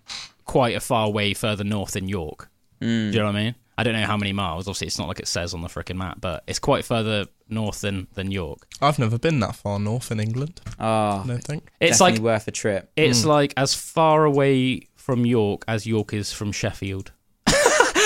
quite 0.47 0.75
a 0.75 0.81
far 0.81 1.11
way 1.11 1.35
further 1.35 1.63
north 1.63 1.93
than 1.93 2.09
York. 2.09 2.49
Mm. 2.81 3.11
Do 3.11 3.17
you 3.17 3.19
know 3.23 3.27
what 3.27 3.37
I 3.37 3.45
mean? 3.45 3.55
I 3.79 3.83
don't 3.83 3.93
know 3.93 4.07
how 4.07 4.17
many 4.17 4.33
miles. 4.33 4.67
Obviously, 4.67 4.87
it's 4.87 4.99
not 4.99 5.09
like 5.09 5.21
it 5.21 5.29
says 5.29 5.53
on 5.53 5.61
the 5.61 5.69
freaking 5.69 5.97
map, 5.97 6.23
but 6.23 6.43
it's 6.47 6.59
quite 6.59 6.87
further 6.87 7.27
north 7.51 7.83
than 7.83 8.07
than 8.15 8.31
York. 8.31 8.67
I've 8.81 8.99
never 8.99 9.19
been 9.19 9.41
that 9.41 9.55
far 9.55 9.79
north 9.79 10.11
in 10.11 10.19
England. 10.21 10.61
Oh, 10.81 11.23
I 11.23 11.25
don't 11.27 11.45
think. 11.45 11.69
It's 11.79 12.01
like 12.01 12.19
worth 12.19 12.49
a 12.49 12.51
trip. 12.53 12.91
it's 12.97 13.23
Mm. 13.23 13.27
like 13.27 13.53
as 13.59 13.75
far 13.75 14.25
away 14.25 14.89
from 14.97 15.27
York 15.27 15.65
as 15.69 15.87
York 15.87 16.15
is 16.15 16.33
from 16.33 16.51
Sheffield. 16.53 17.13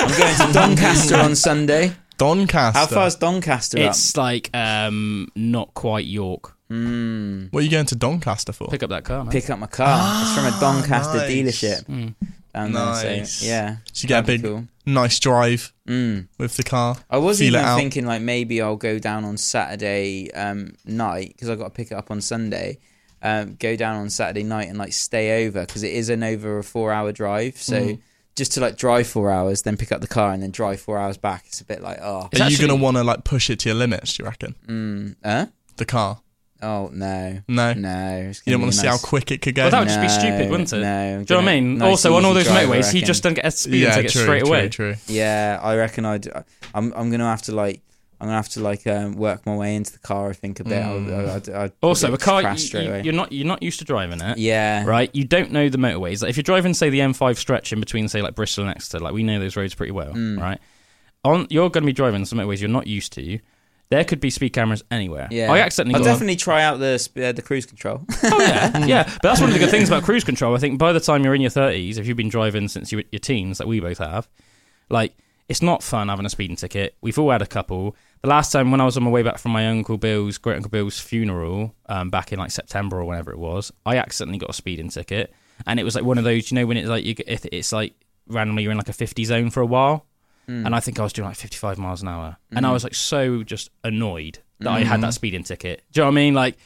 I'm 0.02 0.18
going 0.18 0.46
to 0.48 0.52
Doncaster 0.52 1.16
on 1.16 1.34
Sunday. 1.36 1.92
Doncaster. 2.16 2.78
How 2.78 2.86
far's 2.86 3.16
Doncaster 3.16 3.78
It's 3.78 4.16
like 4.16 4.50
um 4.54 5.28
not 5.34 5.72
quite 5.74 6.04
York. 6.06 6.50
up? 6.50 6.56
Mm. 6.70 7.52
What 7.52 7.60
are 7.60 7.64
you 7.64 7.70
going 7.70 7.86
to 7.86 7.94
Doncaster 7.96 8.52
for? 8.52 8.68
Pick 8.68 8.82
up 8.82 8.90
that 8.90 9.04
car, 9.04 9.24
man. 9.24 9.32
Pick 9.32 9.50
up 9.50 9.58
my 9.58 9.66
car. 9.66 10.22
it's 10.22 10.34
from 10.34 10.46
a 10.46 10.60
Doncaster 10.60 11.18
nice. 11.18 11.30
dealership 11.30 11.84
Mm. 11.86 12.14
down 12.54 12.72
there. 12.72 12.84
Nice. 12.84 13.32
So, 13.32 13.46
yeah, 13.46 13.76
So 13.92 14.04
you 14.04 14.08
get 14.08 14.24
a 14.24 14.26
big, 14.26 14.42
cool. 14.42 14.64
nice 14.86 15.18
drive 15.18 15.72
Mm. 15.88 16.28
with 16.38 16.56
the 16.56 16.62
car. 16.62 16.96
I 17.10 17.18
was 17.18 17.38
Feel 17.40 17.56
even 17.56 17.76
thinking 17.76 18.06
like 18.06 18.22
maybe 18.22 18.60
I'll 18.62 18.76
go 18.76 18.98
down 18.98 19.24
on 19.24 19.36
Saturday 19.36 20.30
um, 20.32 20.74
night 20.84 21.32
because 21.34 21.48
I 21.48 21.56
got 21.56 21.64
to 21.64 21.70
pick 21.70 21.90
it 21.90 21.94
up 21.94 22.10
on 22.10 22.20
Sunday. 22.20 22.78
Um, 23.22 23.56
go 23.58 23.76
down 23.76 23.96
on 23.96 24.08
Saturday 24.08 24.44
night 24.44 24.68
and 24.68 24.78
like 24.78 24.92
stay 24.92 25.46
over 25.46 25.66
because 25.66 25.82
it 25.82 25.92
is 25.92 26.08
an 26.08 26.22
over 26.22 26.58
a 26.58 26.64
four 26.64 26.92
hour 26.92 27.12
drive. 27.12 27.60
So 27.60 27.80
Mm. 27.80 27.98
Just 28.40 28.52
to 28.52 28.60
like 28.60 28.76
drive 28.76 29.06
four 29.06 29.30
hours, 29.30 29.60
then 29.62 29.76
pick 29.76 29.92
up 29.92 30.00
the 30.00 30.08
car 30.08 30.32
and 30.32 30.42
then 30.42 30.50
drive 30.50 30.80
four 30.80 30.96
hours 30.96 31.18
back. 31.18 31.44
It's 31.46 31.60
a 31.60 31.64
bit 31.66 31.82
like 31.82 31.98
oh, 32.00 32.30
It's 32.32 32.40
Are 32.40 32.48
you 32.48 32.56
going 32.56 32.70
to 32.70 32.74
want 32.74 32.96
to 32.96 33.04
like 33.04 33.22
push 33.22 33.50
it 33.50 33.58
to 33.60 33.68
your 33.68 33.76
limits? 33.76 34.16
Do 34.16 34.22
you 34.22 34.28
reckon 34.30 34.54
mm, 34.66 35.16
huh? 35.22 35.46
the 35.76 35.84
car? 35.84 36.22
Oh 36.62 36.90
no, 36.92 37.40
No, 37.48 37.72
no. 37.74 38.32
you 38.44 38.52
don't 38.52 38.62
want 38.62 38.72
to 38.72 38.78
see 38.78 38.86
nice- 38.86 39.00
how 39.00 39.06
quick 39.06 39.30
it 39.30 39.42
could 39.42 39.54
go. 39.54 39.64
Well, 39.64 39.70
that 39.72 39.80
would 39.80 39.88
just 39.88 40.00
be 40.00 40.06
No, 40.06 40.18
stupid, 40.18 40.50
wouldn't 40.50 40.72
it? 40.72 40.80
No. 40.80 41.24
Do 41.24 41.34
you 41.34 41.40
know 41.40 41.44
what 41.44 41.50
I 41.50 41.60
mean? 41.60 41.78
nice, 41.78 41.88
also, 41.90 42.14
on 42.14 42.24
all 42.24 42.32
those 42.34 42.44
drive, 42.44 42.70
I 42.70 42.76
motorways, 42.78 42.92
he 42.92 43.00
just 43.02 43.22
doesn't 43.22 43.34
get 43.34 43.44
a 43.46 43.50
speeding 43.50 43.80
yeah, 43.80 43.94
ticket 43.96 44.12
true, 44.12 44.22
straight 44.22 44.40
true, 44.40 44.48
away. 44.48 44.68
True. 44.68 44.94
Yeah, 45.06 45.58
I 45.62 45.76
reckon 45.76 46.04
I'd. 46.06 46.26
I'm. 46.74 46.92
I'm 46.94 47.10
gonna 47.10 47.28
have 47.28 47.42
to 47.42 47.54
like. 47.54 47.82
I'm 48.20 48.26
gonna 48.26 48.36
have 48.36 48.48
to 48.50 48.60
like 48.60 48.86
um, 48.86 49.14
work 49.14 49.46
my 49.46 49.56
way 49.56 49.74
into 49.76 49.92
the 49.92 49.98
car. 49.98 50.28
I 50.30 50.32
think 50.34 50.60
a 50.60 50.64
bit. 50.64 50.72
Mm. 50.82 51.18
I'll, 51.18 51.54
I'll, 51.56 51.62
I'll 51.62 51.70
Also, 51.82 52.12
a 52.12 52.18
car 52.18 52.42
you, 52.42 52.58
straight 52.58 52.84
you, 52.84 52.90
away. 52.90 53.02
you're 53.02 53.14
not 53.14 53.32
you're 53.32 53.46
not 53.46 53.62
used 53.62 53.78
to 53.78 53.84
driving 53.84 54.20
it, 54.20 54.36
Yeah. 54.38 54.84
right? 54.84 55.08
You 55.14 55.24
don't 55.24 55.50
know 55.52 55.68
the 55.68 55.78
motorways. 55.78 56.20
Like 56.22 56.30
if 56.30 56.36
you're 56.36 56.42
driving, 56.42 56.74
say, 56.74 56.90
the 56.90 57.00
M5 57.00 57.36
stretch 57.38 57.72
in 57.72 57.80
between, 57.80 58.08
say, 58.08 58.20
like 58.22 58.34
Bristol 58.34 58.64
and 58.64 58.74
Exeter, 58.74 59.00
like 59.02 59.14
we 59.14 59.22
know 59.22 59.38
those 59.38 59.56
roads 59.56 59.74
pretty 59.74 59.92
well, 59.92 60.12
Mm. 60.12 60.38
right? 60.40 60.60
On 61.24 61.46
you're 61.50 61.70
going 61.70 61.82
to 61.82 61.86
be 61.86 61.92
driving 61.92 62.24
some 62.24 62.38
motorways 62.38 62.60
you're 62.60 62.68
not 62.70 62.86
used 62.86 63.12
to. 63.14 63.38
there 63.90 64.04
could 64.04 64.20
be 64.20 64.30
speed 64.30 64.50
cameras 64.50 64.84
anywhere. 64.90 65.26
Yeah, 65.30 65.50
I 65.52 65.58
accidentally 65.58 65.98
I'll 65.98 66.04
definitely 66.04 66.36
try 66.36 66.62
out 66.62 66.78
the 66.78 66.94
uh, 67.16 67.32
the 67.32 67.42
cruise 67.42 67.66
control. 67.66 68.04
oh 68.24 68.40
yeah, 68.40 68.84
yeah. 68.86 69.02
But 69.04 69.22
that's 69.22 69.40
one 69.40 69.48
of 69.50 69.54
the 69.54 69.58
good 69.58 69.70
things 69.70 69.88
about 69.88 70.02
cruise 70.04 70.24
control. 70.24 70.54
I 70.54 70.58
think 70.58 70.78
by 70.78 70.92
the 70.92 71.00
time 71.00 71.24
you're 71.24 71.34
in 71.34 71.40
your 71.40 71.50
thirties, 71.50 71.98
if 71.98 72.06
you've 72.06 72.16
been 72.16 72.28
driving 72.28 72.68
since 72.68 72.92
you 72.92 72.98
were 72.98 73.04
your 73.10 73.18
teens, 73.18 73.60
like 73.60 73.68
we 73.68 73.80
both 73.80 73.98
have, 73.98 74.28
like 74.90 75.12
it's 75.50 75.60
not 75.60 75.82
fun 75.82 76.08
having 76.08 76.24
a 76.24 76.30
speeding 76.30 76.54
ticket. 76.54 76.94
We've 77.00 77.18
all 77.18 77.32
had 77.32 77.42
a 77.42 77.46
couple. 77.46 77.96
The 78.22 78.28
last 78.28 78.52
time 78.52 78.70
when 78.70 78.80
I 78.80 78.84
was 78.84 78.96
on 78.96 79.02
my 79.02 79.10
way 79.10 79.24
back 79.24 79.38
from 79.38 79.50
my 79.50 79.66
uncle 79.66 79.98
Bill's 79.98 80.38
great 80.38 80.54
uncle 80.54 80.70
Bill's 80.70 81.00
funeral, 81.00 81.74
um, 81.86 82.08
back 82.08 82.32
in 82.32 82.38
like 82.38 82.52
September 82.52 83.00
or 83.00 83.04
whenever 83.04 83.32
it 83.32 83.38
was, 83.38 83.72
I 83.84 83.96
accidentally 83.96 84.38
got 84.38 84.50
a 84.50 84.52
speeding 84.52 84.90
ticket, 84.90 85.34
and 85.66 85.80
it 85.80 85.82
was 85.82 85.96
like 85.96 86.04
one 86.04 86.18
of 86.18 86.24
those, 86.24 86.52
you 86.52 86.54
know, 86.54 86.66
when 86.66 86.76
it's 86.76 86.88
like 86.88 87.04
you, 87.04 87.14
get- 87.14 87.28
if 87.28 87.44
it's 87.46 87.72
like 87.72 87.94
randomly 88.28 88.62
you're 88.62 88.70
in 88.70 88.78
like 88.78 88.88
a 88.88 88.92
50 88.92 89.24
zone 89.24 89.50
for 89.50 89.60
a 89.60 89.66
while, 89.66 90.06
hmm. 90.46 90.64
and 90.64 90.72
I 90.72 90.78
think 90.78 91.00
I 91.00 91.02
was 91.02 91.12
doing 91.12 91.26
like 91.26 91.36
55 91.36 91.78
miles 91.78 92.00
an 92.00 92.06
hour, 92.06 92.36
and 92.52 92.64
I 92.64 92.68
hmm. 92.68 92.74
was 92.74 92.84
like 92.84 92.94
so 92.94 93.42
just 93.42 93.70
annoyed 93.82 94.38
that 94.60 94.70
I 94.70 94.84
had 94.84 94.96
hmm. 94.96 95.02
that 95.02 95.14
speeding 95.14 95.42
ticket. 95.42 95.82
Do 95.90 95.98
you 95.98 96.04
know 96.04 96.10
what 96.10 96.12
I 96.12 96.14
mean? 96.14 96.34
Like, 96.34 96.58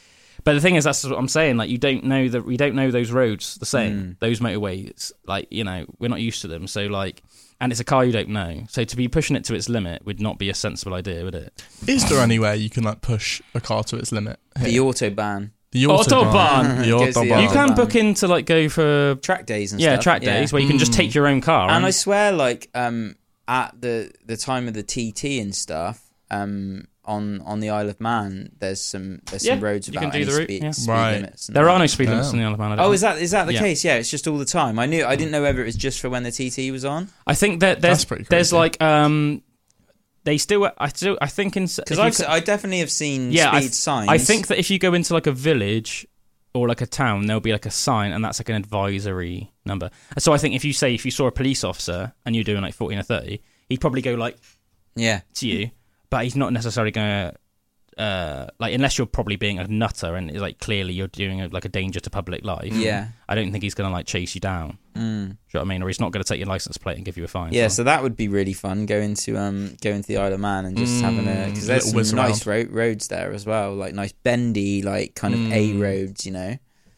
but 0.44 0.52
the 0.52 0.60
thing 0.60 0.74
is, 0.74 0.84
that's 0.84 1.02
what 1.04 1.18
I'm 1.18 1.28
saying. 1.28 1.56
Like, 1.56 1.70
you 1.70 1.78
don't 1.78 2.04
know 2.04 2.28
that 2.28 2.44
we 2.44 2.58
don't 2.58 2.74
know 2.74 2.90
those 2.90 3.10
roads 3.10 3.54
the 3.54 3.64
same, 3.64 4.18
those 4.20 4.40
motorways. 4.40 5.10
Like, 5.26 5.48
you 5.50 5.64
know, 5.64 5.86
we're 5.98 6.08
not 6.08 6.20
used 6.20 6.42
to 6.42 6.48
them. 6.48 6.66
So 6.66 6.84
like, 6.84 7.22
and 7.64 7.72
it's 7.72 7.80
a 7.80 7.84
car 7.84 8.04
you 8.04 8.12
don't 8.12 8.28
know. 8.28 8.64
So 8.68 8.84
to 8.84 8.96
be 8.96 9.08
pushing 9.08 9.34
it 9.36 9.44
to 9.44 9.54
its 9.54 9.68
limit 9.68 10.04
would 10.04 10.20
not 10.20 10.38
be 10.38 10.50
a 10.50 10.54
sensible 10.54 10.94
idea, 10.94 11.24
would 11.24 11.34
it? 11.34 11.64
Is 11.88 12.08
there 12.10 12.20
anywhere 12.20 12.54
you 12.54 12.68
can 12.68 12.84
like 12.84 13.00
push 13.00 13.40
a 13.54 13.60
car 13.60 13.82
to 13.84 13.96
its 13.96 14.12
limit? 14.12 14.38
the 14.60 14.76
autobahn, 14.76 15.50
The 15.72 15.84
Autobahn. 15.84 16.84
The 16.84 16.90
Goes 17.04 17.14
the 17.14 17.20
autobahn. 17.20 17.42
You 17.42 17.48
can 17.48 17.68
Autobahn. 17.70 17.76
book 17.76 17.94
in 17.96 18.14
to 18.14 18.28
like 18.28 18.46
go 18.46 18.68
for 18.68 19.16
track 19.16 19.46
days 19.46 19.72
and 19.72 19.80
yeah 19.80 19.94
stuff. 19.94 20.02
track 20.04 20.22
days 20.22 20.52
where 20.52 20.60
you 20.62 20.68
can 20.68 20.78
just 20.78 20.92
Mm. 20.92 20.96
take 20.96 21.14
your 21.14 21.26
own 21.26 21.40
car. 21.40 21.70
and 21.70 21.84
I 21.86 21.90
swear, 21.90 22.30
like 22.32 22.68
um, 22.74 23.16
at 23.48 23.80
the 23.80 24.12
the 24.26 24.36
time 24.36 24.68
of 24.68 24.74
the 24.74 24.82
TT 24.82 25.40
and 25.40 25.54
stuff, 25.54 26.02
um, 26.30 26.86
on 27.06 27.40
on 27.42 27.60
the 27.60 27.70
Isle 27.70 27.88
of 27.90 28.00
Man, 28.00 28.52
there's 28.58 28.80
some 28.80 29.20
there's 29.30 29.46
some 29.46 29.58
Yeah, 29.60 29.64
roads 29.64 29.88
you 29.88 29.92
about 29.92 30.00
can 30.02 30.10
do 30.10 30.16
any 30.16 30.24
the 30.24 30.32
route, 30.32 30.44
speed, 30.44 30.62
yeah. 30.62 30.70
speed 30.70 30.88
Right. 30.90 31.12
limits. 31.16 31.48
and 31.48 31.56
there 31.56 31.64
that. 31.64 31.70
are 31.70 31.78
no 31.78 31.86
speed 31.86 32.08
limits 32.08 32.28
Oh. 32.28 32.32
in 32.32 32.38
the 32.38 32.44
Isle 32.44 32.52
of 32.54 32.58
Man. 32.58 32.72
I 32.72 32.76
don't 32.76 32.84
Oh, 32.84 32.88
think. 32.88 32.94
is 32.94 33.00
that 33.02 33.18
is 33.18 33.30
that 33.32 33.46
the 33.46 33.52
Yeah. 33.54 33.60
case? 33.60 33.84
Yeah, 33.84 33.94
it's 33.96 34.10
just 34.10 34.26
all 34.26 34.38
the 34.38 34.44
time. 34.44 34.78
I 34.78 34.86
knew 34.86 35.04
I 35.04 35.16
didn't 35.16 35.32
know 35.32 35.42
whether 35.42 35.60
it 35.62 35.66
was 35.66 35.76
just 35.76 36.00
for 36.00 36.08
when 36.10 36.22
the 36.22 36.30
TT 36.32 36.70
was 36.70 36.84
on. 36.84 37.08
I 37.26 37.34
think 37.34 37.60
that 37.60 37.80
there's 37.80 37.98
That's 37.98 38.04
pretty 38.04 38.24
there's 38.30 38.50
crazy. 38.50 38.56
like 38.58 38.82
um 38.82 39.42
they 40.24 40.38
still 40.38 40.70
I 40.78 40.88
still 40.88 41.18
I 41.20 41.26
think 41.26 41.56
in 41.56 41.64
Because 41.64 41.98
if 41.98 42.18
you 42.20 42.24
I 42.26 42.34
I 42.36 42.40
definitely 42.40 42.78
have 42.80 42.90
seen 42.90 43.30
Yeah, 43.32 43.50
I 43.50 43.58
speed 43.60 43.66
th- 43.68 43.74
signs. 43.74 44.08
I 44.08 44.18
think 44.18 44.46
that 44.46 44.58
if 44.58 44.70
you 44.70 44.78
go 44.78 44.94
into 44.94 45.12
like 45.14 45.26
a 45.26 45.32
village 45.32 46.06
or 46.54 46.68
like 46.68 46.80
a 46.80 46.86
town, 46.86 47.26
there'll 47.26 47.40
be 47.40 47.50
like 47.52 47.66
a 47.66 47.70
sign, 47.70 48.12
and 48.12 48.24
that's 48.24 48.38
like 48.38 48.48
an 48.48 48.54
advisory 48.54 49.52
number. 49.66 49.90
So 50.18 50.32
I 50.32 50.38
think 50.38 50.54
if 50.54 50.64
you 50.64 50.72
say 50.72 50.94
if 50.94 51.04
you 51.04 51.10
saw 51.10 51.26
a 51.26 51.32
police 51.32 51.64
officer 51.64 52.14
and 52.24 52.34
you're 52.34 52.44
doing 52.44 52.62
like 52.62 52.74
14 52.74 52.96
or 52.98 53.02
30, 53.02 53.42
he'd 53.68 53.80
probably 53.80 54.02
go 54.02 54.14
like 54.14 54.36
yeah, 54.96 55.22
to 55.34 55.48
you, 55.48 55.70
but 56.14 56.22
he's 56.24 56.36
not 56.36 56.52
necessarily 56.52 56.90
going 56.92 57.08
to. 57.30 57.34
Uh, 57.96 58.48
like 58.58 58.74
unless 58.74 58.98
you're 58.98 59.06
probably 59.06 59.36
being 59.36 59.60
a 59.60 59.66
nutter 59.68 60.16
and 60.16 60.28
it's 60.28 60.40
like 60.40 60.58
clearly 60.58 60.92
you're 60.92 61.06
doing 61.06 61.40
a, 61.42 61.46
like 61.48 61.64
a 61.64 61.68
danger 61.68 62.00
to 62.00 62.10
public 62.10 62.44
life. 62.44 62.72
Yeah. 62.72 63.06
I 63.28 63.36
don't 63.36 63.52
think 63.52 63.62
he's 63.62 63.74
gonna 63.74 63.92
like 63.92 64.04
chase 64.06 64.34
you 64.34 64.40
down. 64.40 64.78
Mm. 64.96 64.98
Do 64.98 65.04
you 65.04 65.28
know 65.28 65.36
what 65.52 65.60
I 65.60 65.64
mean? 65.64 65.82
Or 65.84 65.86
he's 65.86 66.00
not 66.00 66.10
gonna 66.10 66.24
take 66.24 66.40
your 66.40 66.48
license 66.48 66.76
plate 66.76 66.96
and 66.96 67.04
give 67.04 67.16
you 67.16 67.22
a 67.22 67.28
fine. 67.28 67.52
Yeah, 67.52 67.68
So- 67.68 67.74
so 67.76 67.84
that 67.84 68.02
would 68.02 68.16
be 68.16 68.26
really 68.26 68.52
fun 68.52 68.86
going 68.86 69.14
to 69.14 69.36
um 69.36 69.76
going 69.80 70.02
to 70.02 70.08
the 70.08 70.16
Isle 70.16 70.32
of 70.32 70.40
Man 70.40 70.64
and 70.64 70.76
just 70.76 70.92
Mm, 70.96 71.00
having 71.02 71.28
a 71.28 71.46
because 71.50 71.68
there's 71.68 71.84
little 71.86 71.98
whiz 71.98 72.08
some 72.10 72.16
nice 72.16 72.44
ro- 72.44 72.66
roads 72.68 73.06
there 73.06 73.32
as 73.32 73.46
well, 73.46 73.72
like 73.76 73.94
nice 73.94 74.12
bendy, 74.12 74.82
like 74.82 75.14
kind 75.14 75.32
of 75.34 75.40
A 75.52 75.74
Mm. 75.74 75.80
roads, 75.80 76.26
you 76.26 76.32
know. 76.32 76.56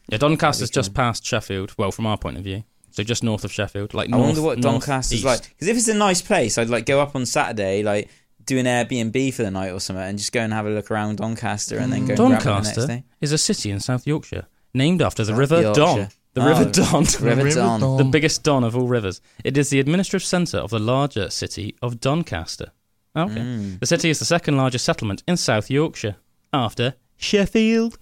yeah, 0.09 0.17
Doncaster's 0.17 0.71
just 0.71 0.95
past 0.95 1.23
Sheffield. 1.23 1.75
Well, 1.77 1.91
from 1.91 2.07
our 2.07 2.17
point 2.17 2.37
of 2.39 2.43
view, 2.43 2.63
so 2.89 3.03
just 3.03 3.23
north 3.23 3.43
of 3.45 3.51
Sheffield. 3.51 3.93
Like 3.93 4.11
I 4.11 4.17
wonder 4.17 4.41
what 4.41 4.57
north 4.57 4.85
Doncaster's 4.87 5.23
like 5.23 5.43
because 5.49 5.67
if 5.67 5.77
it's 5.77 5.87
a 5.89 5.93
nice 5.93 6.23
place, 6.23 6.57
I'd 6.57 6.69
like 6.69 6.87
go 6.87 6.99
up 7.01 7.15
on 7.15 7.27
Saturday, 7.27 7.83
like 7.83 8.09
do 8.47 8.57
an 8.57 8.65
Airbnb 8.65 9.33
for 9.35 9.43
the 9.43 9.51
night 9.51 9.69
or 9.71 9.79
something, 9.79 10.03
and 10.03 10.17
just 10.17 10.31
go 10.31 10.39
and 10.41 10.51
have 10.51 10.65
a 10.65 10.69
look 10.71 10.89
around 10.89 11.17
Doncaster 11.17 11.77
and 11.77 11.93
then 11.93 12.05
go 12.07 12.13
and 12.13 12.17
grab 12.17 12.19
it 12.19 12.23
the 12.23 12.29
next 12.29 12.43
Doncaster 12.45 12.87
day. 12.87 13.03
is 13.21 13.31
a 13.31 13.37
city 13.37 13.69
in 13.69 13.79
South 13.79 14.07
Yorkshire 14.07 14.47
named 14.73 15.01
after 15.01 15.23
the 15.23 15.31
South 15.33 15.39
River 15.39 15.61
Yorkshire. 15.61 15.81
Don. 15.81 16.07
The 16.33 16.41
Oh, 16.43 16.47
River 16.49 16.65
Don. 16.71 17.03
River 17.03 17.43
River 17.45 17.55
Don. 17.55 17.79
Don. 17.79 17.97
the 17.97 18.03
biggest 18.03 18.43
don 18.43 18.63
of 18.63 18.75
all 18.75 18.87
rivers. 18.87 19.21
It 19.43 19.57
is 19.57 19.69
the 19.69 19.79
administrative 19.79 20.23
centre 20.25 20.57
of 20.59 20.69
the 20.69 20.77
larger 20.79 21.29
city 21.29 21.75
of 21.81 21.99
Doncaster. 21.99 22.71
Okay. 23.15 23.33
Mm. 23.39 23.79
The 23.79 23.85
city 23.87 24.09
is 24.11 24.19
the 24.19 24.25
second 24.25 24.55
largest 24.57 24.85
settlement 24.85 25.23
in 25.27 25.37
South 25.37 25.71
Yorkshire, 25.71 26.15
after 26.53 26.93
Sheffield. 27.15 27.97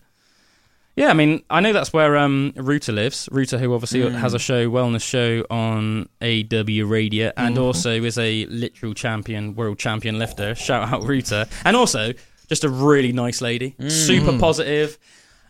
Yeah, 0.95 1.09
I 1.09 1.13
mean, 1.13 1.43
I 1.49 1.59
know 1.59 1.73
that's 1.73 1.91
where 1.91 2.15
um, 2.15 2.53
Ruta 2.55 2.91
lives. 2.93 3.27
Ruta, 3.31 3.57
who 3.57 3.73
obviously 3.73 3.99
Mm. 4.01 4.13
has 4.15 4.33
a 4.33 4.39
show, 4.39 4.69
wellness 4.69 5.01
show 5.03 5.45
on 5.49 6.07
AW 6.21 6.85
Radio, 6.85 7.31
and 7.35 7.57
Mhm. 7.57 7.61
also 7.61 8.01
is 8.03 8.17
a 8.17 8.45
literal 8.45 8.93
champion, 8.93 9.55
world 9.55 9.77
champion 9.77 10.17
lifter. 10.17 10.55
Shout 10.55 10.93
out 10.93 11.03
Ruta, 11.03 11.47
and 11.65 11.75
also 11.75 12.13
just 12.47 12.63
a 12.63 12.69
really 12.69 13.11
nice 13.11 13.41
lady, 13.41 13.75
Mm. 13.79 13.91
super 13.91 14.37
positive. 14.39 14.97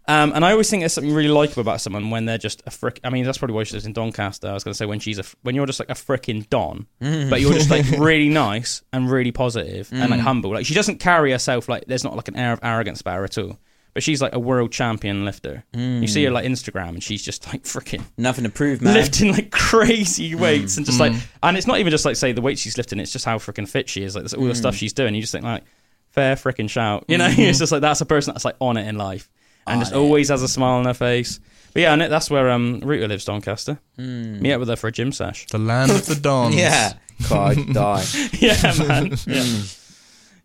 Um, 0.07 0.31
and 0.35 0.45
I 0.45 0.51
always 0.51 0.69
think 0.69 0.81
there's 0.81 0.93
something 0.93 1.13
really 1.13 1.29
likable 1.29 1.61
about 1.61 1.81
someone 1.81 2.09
when 2.11 2.25
they're 2.25 2.37
just 2.37 2.61
a 2.67 2.71
frick. 2.71 2.99
I 3.03 3.09
mean, 3.09 3.23
that's 3.25 3.37
probably 3.39 3.55
why 3.55 3.63
she 3.63 3.73
lives 3.73 3.85
in 3.87 3.93
Doncaster. 3.93 4.47
I 4.47 4.53
was 4.53 4.63
going 4.63 4.73
to 4.73 4.77
say 4.77 4.85
when 4.85 4.99
she's 4.99 5.17
a 5.19 5.23
when 5.43 5.55
you're 5.55 5.65
just 5.65 5.79
like 5.79 5.89
a 5.89 5.93
frickin' 5.95 6.47
Don, 6.49 6.85
Mm. 7.03 7.29
but 7.29 7.41
you're 7.41 7.53
just 7.53 7.69
like 7.71 7.85
really 7.99 8.29
nice 8.29 8.81
and 8.93 9.09
really 9.11 9.31
positive 9.31 9.89
and 9.91 10.09
like 10.11 10.19
Mm. 10.19 10.23
humble. 10.23 10.51
Like 10.53 10.65
she 10.65 10.73
doesn't 10.75 10.99
carry 10.99 11.31
herself 11.31 11.67
like 11.69 11.85
there's 11.87 12.03
not 12.03 12.15
like 12.15 12.27
an 12.27 12.35
air 12.35 12.51
of 12.53 12.59
arrogance 12.63 13.01
about 13.01 13.17
her 13.17 13.23
at 13.25 13.37
all. 13.37 13.59
But 13.95 14.03
she's 14.03 14.21
like 14.21 14.35
a 14.35 14.39
world 14.39 14.71
champion 14.73 15.23
lifter. 15.25 15.63
You 15.73 16.05
see 16.07 16.23
her 16.25 16.29
like 16.29 16.45
Instagram 16.45 16.89
and 16.89 17.01
she's 17.03 17.23
just 17.23 17.47
like 17.47 17.63
freaking 17.63 18.03
Nothing 18.17 18.43
to 18.43 18.49
prove, 18.51 18.81
man. 18.81 18.93
lifting 18.93 19.31
like 19.31 19.49
crazy 19.51 20.35
weights 20.35 20.75
and 20.77 20.85
just 20.85 20.99
like 20.99 21.13
Mm. 21.13 21.21
and 21.43 21.57
it's 21.57 21.65
not 21.65 21.79
even 21.79 21.91
just 21.91 22.03
like 22.05 22.17
say 22.17 22.33
the 22.33 22.41
weight 22.41 22.59
she's 22.59 22.75
lifting, 22.77 22.99
it's 22.99 23.11
just 23.13 23.23
how 23.25 23.37
freaking 23.37 23.67
fit 23.67 23.87
she 23.89 24.03
is. 24.03 24.13
Like 24.13 24.25
that's 24.25 24.33
all 24.33 24.43
the 24.43 24.51
Mm. 24.51 24.57
stuff 24.57 24.75
she's 24.75 24.91
doing. 24.93 25.15
You 25.15 25.21
just 25.21 25.31
think 25.31 25.45
like 25.45 25.63
fair 26.11 26.35
freaking 26.35 26.69
shout. 26.69 27.05
You 27.07 27.17
know, 27.17 27.27
Mm-hmm. 27.29 27.41
it's 27.49 27.59
just 27.59 27.71
like 27.71 27.79
that's 27.81 28.01
a 28.01 28.05
person 28.05 28.33
that's 28.33 28.43
like 28.43 28.57
on 28.59 28.75
it 28.77 28.85
in 28.85 28.97
life 28.97 29.29
and 29.65 29.75
On 29.77 29.81
just 29.81 29.93
it. 29.93 29.97
always 29.97 30.27
has 30.27 30.41
a 30.43 30.47
smile 30.49 30.73
on 30.79 30.85
her 30.85 30.93
face. 30.93 31.39
But 31.73 31.81
yeah, 31.83 31.93
and 31.93 32.01
it- 32.01 32.09
that's 32.09 32.29
where 32.29 32.49
um 32.51 32.81
Rita 32.83 33.07
lives, 33.07 33.23
Doncaster. 33.23 33.79
Mm. 33.97 34.41
Meet 34.41 34.51
up 34.51 34.59
with 34.59 34.67
her 34.67 34.75
for 34.75 34.87
a 34.87 34.91
gym 34.91 35.13
sesh. 35.13 35.47
The 35.47 35.57
land 35.57 35.91
of 35.91 36.05
the 36.05 36.15
Dons. 36.15 36.53
Yeah, 36.57 36.93
God, 37.29 37.57
I'd 37.57 37.73
die. 37.73 38.03
yeah, 38.39 38.73
man. 38.77 39.05
Yeah. 39.07 39.41
Mm. 39.41 39.79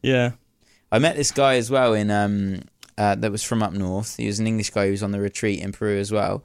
yeah. 0.03 0.31
I 0.93 1.01
met 1.01 1.17
this 1.17 1.33
guy 1.33 1.57
as 1.57 1.69
well 1.69 1.95
in 1.95 2.13
um 2.13 2.63
uh, 2.99 3.15
that 3.17 3.33
was 3.33 3.43
from 3.43 3.63
up 3.63 3.73
north. 3.73 4.17
He 4.17 4.27
was 4.27 4.39
an 4.39 4.47
English 4.47 4.71
guy 4.71 4.87
who 4.87 4.93
was 4.93 5.03
on 5.03 5.13
the 5.13 5.21
retreat 5.21 5.61
in 5.61 5.73
Peru 5.73 5.99
as 5.99 6.13
well. 6.13 6.43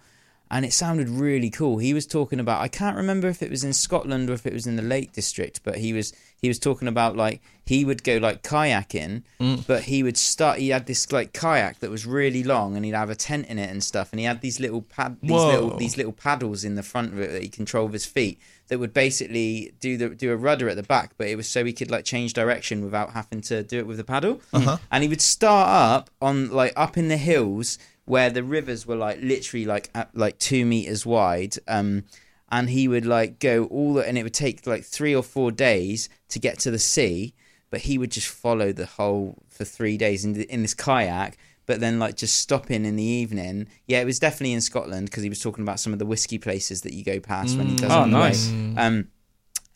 And 0.51 0.63
it 0.63 0.73
sounded 0.73 1.09
really 1.09 1.49
cool. 1.49 1.79
He 1.79 1.93
was 1.93 2.05
talking 2.05 2.39
about 2.39 2.61
I 2.61 2.67
can't 2.67 2.95
remember 2.95 3.27
if 3.27 3.41
it 3.41 3.49
was 3.49 3.63
in 3.63 3.73
Scotland 3.73 4.29
or 4.29 4.33
if 4.33 4.45
it 4.45 4.53
was 4.53 4.67
in 4.67 4.75
the 4.75 4.83
Lake 4.83 5.11
District, 5.11 5.59
but 5.63 5.77
he 5.77 5.91
was 5.91 6.13
he 6.39 6.47
was 6.47 6.59
talking 6.59 6.87
about 6.87 7.15
like 7.17 7.41
he 7.65 7.83
would 7.83 8.03
go 8.03 8.17
like 8.17 8.43
kayaking, 8.43 9.23
Mm. 9.39 9.65
but 9.65 9.83
he 9.83 10.03
would 10.03 10.17
start 10.17 10.59
he 10.59 10.69
had 10.69 10.85
this 10.85 11.11
like 11.11 11.33
kayak 11.33 11.79
that 11.79 11.89
was 11.89 12.05
really 12.05 12.43
long 12.43 12.75
and 12.75 12.85
he'd 12.85 12.93
have 12.93 13.09
a 13.09 13.15
tent 13.15 13.47
in 13.47 13.57
it 13.57 13.71
and 13.71 13.83
stuff 13.83 14.11
and 14.11 14.19
he 14.19 14.25
had 14.25 14.41
these 14.41 14.59
little 14.59 14.83
pad 14.83 15.17
these 15.21 15.31
Whoa. 15.31 15.47
little 15.47 15.77
these 15.77 15.97
little 15.97 16.11
paddles 16.13 16.63
in 16.63 16.75
the 16.75 16.83
front 16.83 17.13
of 17.13 17.19
it 17.19 17.31
that 17.31 17.41
he 17.41 17.49
controlled 17.49 17.89
with 17.91 18.03
his 18.03 18.05
feet 18.05 18.39
that 18.67 18.77
would 18.79 18.93
basically 18.93 19.73
do 19.79 19.97
the 19.97 20.09
do 20.09 20.31
a 20.31 20.37
rudder 20.37 20.69
at 20.69 20.75
the 20.75 20.83
back, 20.83 21.13
but 21.17 21.27
it 21.27 21.35
was 21.35 21.47
so 21.49 21.65
he 21.65 21.73
could 21.73 21.89
like 21.89 22.05
change 22.05 22.33
direction 22.33 22.83
without 22.83 23.11
having 23.13 23.41
to 23.41 23.63
do 23.63 23.79
it 23.79 23.87
with 23.87 23.97
the 23.97 24.03
paddle. 24.03 24.41
Uh-huh. 24.53 24.77
And 24.91 25.03
he 25.03 25.09
would 25.09 25.21
start 25.21 25.67
up 25.69 26.09
on 26.21 26.49
like 26.51 26.73
up 26.75 26.97
in 26.97 27.07
the 27.07 27.17
hills 27.17 27.77
where 28.05 28.29
the 28.29 28.43
rivers 28.43 28.85
were 28.85 28.95
like 28.95 29.19
literally 29.21 29.65
like 29.65 29.89
at, 29.95 30.15
like 30.15 30.37
two 30.39 30.65
meters 30.65 31.05
wide. 31.05 31.55
Um, 31.67 32.03
and 32.51 32.69
he 32.69 32.87
would 32.87 33.05
like 33.05 33.39
go 33.39 33.65
all 33.65 33.95
the, 33.95 34.07
and 34.07 34.17
it 34.17 34.23
would 34.23 34.33
take 34.33 34.65
like 34.67 34.83
three 34.83 35.15
or 35.15 35.23
four 35.23 35.51
days 35.51 36.07
to 36.29 36.39
get 36.39 36.59
to 36.59 36.71
the 36.71 36.79
sea. 36.79 37.33
But 37.71 37.81
he 37.81 37.97
would 37.97 38.11
just 38.11 38.27
follow 38.27 38.71
the 38.71 38.85
whole 38.85 39.43
for 39.49 39.65
three 39.65 39.97
days 39.97 40.23
in 40.23 40.39
in 40.43 40.61
this 40.61 40.73
kayak. 40.75 41.37
But 41.65 41.79
then 41.79 41.97
like 41.97 42.15
just 42.15 42.37
stopping 42.37 42.85
in 42.85 42.95
the 42.95 43.03
evening. 43.03 43.67
Yeah, 43.87 43.99
it 44.01 44.05
was 44.05 44.19
definitely 44.19 44.53
in 44.53 44.61
Scotland 44.61 45.07
because 45.09 45.23
he 45.23 45.29
was 45.29 45.41
talking 45.41 45.63
about 45.63 45.79
some 45.79 45.91
of 45.91 45.97
the 45.99 46.05
whiskey 46.05 46.37
places 46.37 46.81
that 46.83 46.93
you 46.93 47.03
go 47.03 47.19
past 47.19 47.57
when 47.57 47.65
he 47.67 47.75
does 47.75 47.91
it 47.91 47.95
Oh, 47.95 48.01
on 48.01 48.11
the 48.11 48.17
way. 48.17 48.23
nice. 48.29 48.49
Um, 48.77 49.07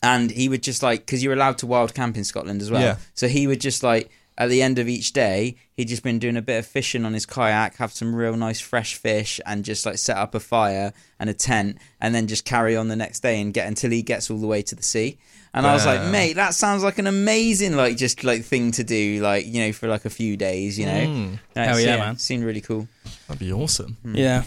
and 0.02 0.30
he 0.30 0.48
would 0.48 0.62
just 0.62 0.82
like 0.84 1.00
because 1.00 1.22
you're 1.22 1.32
allowed 1.34 1.58
to 1.58 1.66
wild 1.66 1.92
camp 1.94 2.16
in 2.16 2.22
Scotland 2.24 2.62
as 2.62 2.70
well. 2.70 2.80
Yeah. 2.80 2.96
So 3.14 3.26
he 3.26 3.46
would 3.48 3.60
just 3.60 3.82
like 3.82 4.08
at 4.38 4.48
the 4.48 4.62
end 4.62 4.78
of 4.78 4.88
each 4.88 5.12
day, 5.12 5.56
he'd 5.74 5.88
just 5.88 6.02
been 6.02 6.18
doing 6.18 6.36
a 6.36 6.42
bit 6.42 6.58
of 6.58 6.66
fishing 6.66 7.04
on 7.04 7.12
his 7.12 7.26
kayak, 7.26 7.76
have 7.76 7.92
some 7.92 8.14
real 8.14 8.36
nice 8.36 8.60
fresh 8.60 8.94
fish, 8.94 9.38
and 9.44 9.64
just 9.64 9.84
like 9.84 9.98
set 9.98 10.16
up 10.16 10.34
a 10.34 10.40
fire 10.40 10.92
and 11.18 11.28
a 11.28 11.34
tent, 11.34 11.76
and 12.00 12.14
then 12.14 12.26
just 12.26 12.44
carry 12.44 12.76
on 12.76 12.88
the 12.88 12.96
next 12.96 13.20
day 13.20 13.40
and 13.40 13.52
get 13.52 13.66
until 13.68 13.90
he 13.90 14.02
gets 14.02 14.30
all 14.30 14.38
the 14.38 14.46
way 14.46 14.62
to 14.62 14.74
the 14.74 14.82
sea. 14.82 15.18
And 15.52 15.66
I 15.66 15.74
was 15.74 15.84
like, 15.84 15.98
Wow. 15.98 16.10
mate, 16.12 16.34
that 16.34 16.54
sounds 16.54 16.84
like 16.84 16.98
an 16.98 17.08
amazing 17.08 17.74
like 17.76 17.96
just 17.96 18.22
like 18.22 18.44
thing 18.44 18.70
to 18.72 18.84
do, 18.84 19.20
like 19.20 19.46
you 19.46 19.60
know, 19.66 19.72
for 19.72 19.88
like 19.88 20.04
a 20.04 20.10
few 20.10 20.36
days, 20.36 20.78
you 20.78 20.86
know. 20.86 20.92
Mm. 20.92 21.38
No, 21.56 21.62
Hell 21.64 21.76
it's- 21.76 21.84
yeah, 21.84 21.96
man. 21.96 22.16
Seemed 22.18 22.44
really 22.44 22.60
cool. 22.60 22.86
That'd 23.26 23.40
be 23.40 23.52
awesome. 23.52 23.96
Yeah, 24.04 24.44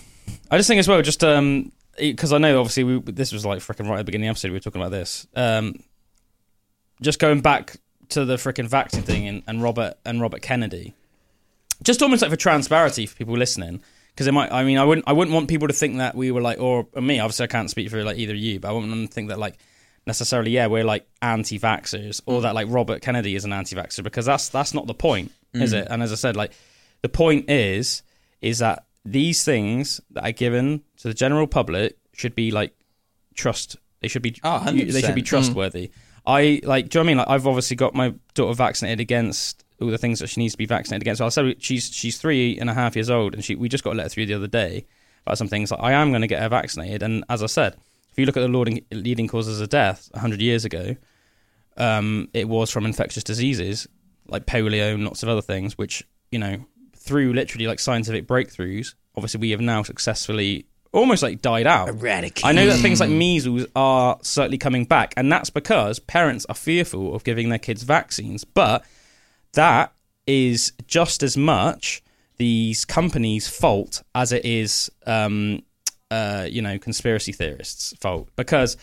I 0.50 0.56
just 0.58 0.68
think 0.70 0.80
as 0.80 0.88
well, 0.88 1.02
just 1.02 1.24
um, 1.24 1.72
because 2.00 2.32
I 2.32 2.38
know 2.38 2.58
obviously 2.60 2.86
we, 2.86 3.00
this 3.12 3.34
was 3.34 3.46
like 3.46 3.60
freaking 3.60 3.88
right 3.90 3.96
at 3.96 3.98
the 3.98 4.04
beginning 4.06 4.30
of 4.30 4.36
the 4.36 4.38
episode 4.38 4.48
we 4.52 4.54
were 4.56 4.60
talking 4.62 4.82
about 4.82 4.92
this. 4.92 5.28
Um, 5.36 5.76
just 7.02 7.20
going 7.20 7.42
back 7.42 7.76
to 8.10 8.26
the 8.26 8.36
freaking 8.36 8.68
vaccine 8.68 9.04
thing 9.04 9.28
and, 9.28 9.44
and 9.48 9.62
Robert 9.62 9.96
and 10.06 10.22
Robert 10.22 10.42
Kennedy, 10.42 10.94
just 11.82 12.02
almost 12.02 12.22
like 12.22 12.32
for 12.32 12.38
transparency 12.38 13.06
for 13.06 13.16
people 13.16 13.38
listening, 13.38 13.82
because 14.14 14.28
it 14.28 14.34
might. 14.34 14.52
I 14.52 14.64
mean, 14.64 14.78
I 14.78 14.86
wouldn't. 14.86 15.08
I 15.08 15.14
wouldn't 15.14 15.34
want 15.34 15.48
people 15.48 15.68
to 15.68 15.74
think 15.74 15.98
that 15.98 16.16
we 16.16 16.32
were 16.32 16.42
like, 16.42 16.60
or, 16.60 16.88
or 16.94 17.02
me. 17.02 17.20
Obviously, 17.20 17.44
I 17.44 17.48
can't 17.48 17.70
speak 17.70 17.90
for 17.90 18.04
like 18.04 18.18
either 18.18 18.34
of 18.34 18.40
you, 18.40 18.60
but 18.60 18.70
I 18.70 18.72
wouldn't 18.72 18.92
want 18.92 19.02
them 19.02 19.08
to 19.08 19.14
think 19.14 19.30
that 19.30 19.40
like 19.40 19.58
necessarily, 20.06 20.52
yeah, 20.52 20.68
we're 20.68 20.84
like 20.84 21.08
anti-vaxxers 21.22 22.22
or 22.26 22.42
that 22.42 22.56
like 22.56 22.68
Robert 22.70 23.02
Kennedy 23.02 23.36
is 23.36 23.46
an 23.46 23.54
anti-vaxxer 23.54 24.04
because 24.04 24.26
that's 24.26 24.50
that's 24.50 24.74
not 24.74 24.88
the 24.88 24.94
point. 24.94 25.32
is 25.54 25.74
mm. 25.74 25.82
it? 25.82 25.88
And 25.90 26.04
as 26.04 26.12
I 26.12 26.16
said, 26.16 26.36
like 26.36 26.52
the 27.02 27.10
point 27.10 27.50
is, 27.50 28.04
is 28.42 28.60
that 28.60 28.86
these 29.06 29.44
things 29.44 30.02
that 30.12 30.24
are 30.24 30.32
given 30.32 30.84
to 30.98 31.08
the 31.08 31.14
general 31.14 31.48
public 31.48 31.98
should 32.14 32.36
be 32.36 32.52
like 32.52 32.74
trust. 33.36 33.78
They 34.02 34.08
should 34.08 34.22
be. 34.22 34.36
Oh, 34.44 34.60
they 34.66 35.02
should 35.02 35.16
be 35.16 35.22
100%. 35.22 35.24
Mm. 35.24 35.26
trustworthy. 35.26 35.92
I 36.26 36.62
like. 36.64 36.90
Do 36.90 37.00
you 37.00 37.04
know 37.04 37.06
what 37.06 37.08
I 37.08 37.08
mean? 37.08 37.18
Like 37.18 37.30
I've 37.30 37.48
obviously 37.48 37.76
got 37.76 37.94
my 37.94 38.14
daughter 38.34 38.54
vaccinated 38.54 39.00
against 39.00 39.64
all 39.82 39.90
the 39.90 39.98
things 39.98 40.20
that 40.20 40.28
she 40.28 40.40
needs 40.40 40.54
to 40.54 40.58
be 40.58 40.66
vaccinated 40.66 41.04
against. 41.04 41.20
So 41.20 41.26
I 41.26 41.30
said 41.30 41.62
she's 41.62 41.92
she's 41.92 42.18
three 42.18 42.58
and 42.58 42.70
a 42.70 42.74
half 42.74 42.96
years 42.96 43.10
old, 43.10 43.34
and 43.34 43.44
she 43.44 43.56
we 43.56 43.70
just 43.70 43.84
got 43.84 43.94
a 43.94 43.98
letter 43.98 44.10
through 44.10 44.28
the 44.28 44.34
other 44.34 44.48
day 44.48 44.86
about 45.26 45.38
some 45.38 45.48
things. 45.48 45.72
Like 45.72 45.82
I 45.82 45.94
am 45.94 46.12
going 46.12 46.22
to 46.22 46.28
get 46.28 46.42
her 46.42 46.50
vaccinated, 46.50 47.04
and 47.04 47.24
as 47.30 47.44
I 47.44 47.48
said, 47.48 47.76
if 48.12 48.18
you 48.18 48.26
look 48.26 48.38
at 48.38 48.42
the 48.42 48.82
leading, 48.92 49.28
causes 49.28 49.60
of 49.60 49.70
death 49.70 50.10
hundred 50.16 50.42
years 50.42 50.66
ago, 50.66 50.96
um, 51.78 52.30
it 52.34 52.48
was 52.48 52.70
from 52.72 52.86
infectious 52.86 53.24
diseases 53.24 53.88
like 54.28 54.46
polio 54.46 54.94
and 54.94 55.04
lots 55.04 55.24
of 55.24 55.30
other 55.30 55.42
things, 55.42 55.78
which 55.78 56.04
you 56.32 56.40
know 56.40 56.66
through 56.96 57.34
literally 57.34 57.68
like 57.68 57.80
scientific 57.80 58.28
breakthroughs, 58.28 58.96
obviously 59.16 59.42
we 59.42 59.52
have 59.52 59.60
now 59.60 59.84
successfully 59.84 60.66
almost 60.94 61.24
like 61.24 61.42
died 61.42 61.68
out. 61.68 61.90
Eradicate. 61.90 62.46
I 62.46 62.52
know 62.52 62.66
that 62.68 62.78
things 62.78 63.00
like 63.00 63.10
measles 63.10 63.66
are 63.76 64.18
certainly 64.22 64.58
coming 64.58 64.86
back, 64.86 65.14
and 65.18 65.32
that's 65.32 65.50
because 65.50 66.00
parents 66.00 66.46
are 66.48 66.56
fearful 66.56 67.14
of 67.14 67.24
giving 67.24 67.50
their 67.50 67.60
kids 67.60 67.84
vaccines. 67.84 68.44
But 68.44 68.86
that 69.54 69.94
is 70.26 70.72
just 70.88 71.24
as 71.24 71.36
much 71.36 72.02
these 72.38 72.86
companies' 72.86 73.48
fault 73.48 74.04
as 74.16 74.32
it 74.32 74.46
is, 74.46 74.90
um, 75.06 75.64
uh, 76.10 76.48
you 76.50 76.62
know, 76.62 76.78
conspiracy 76.80 77.32
theorists' 77.32 77.94
fault 78.00 78.30
because 78.36 78.78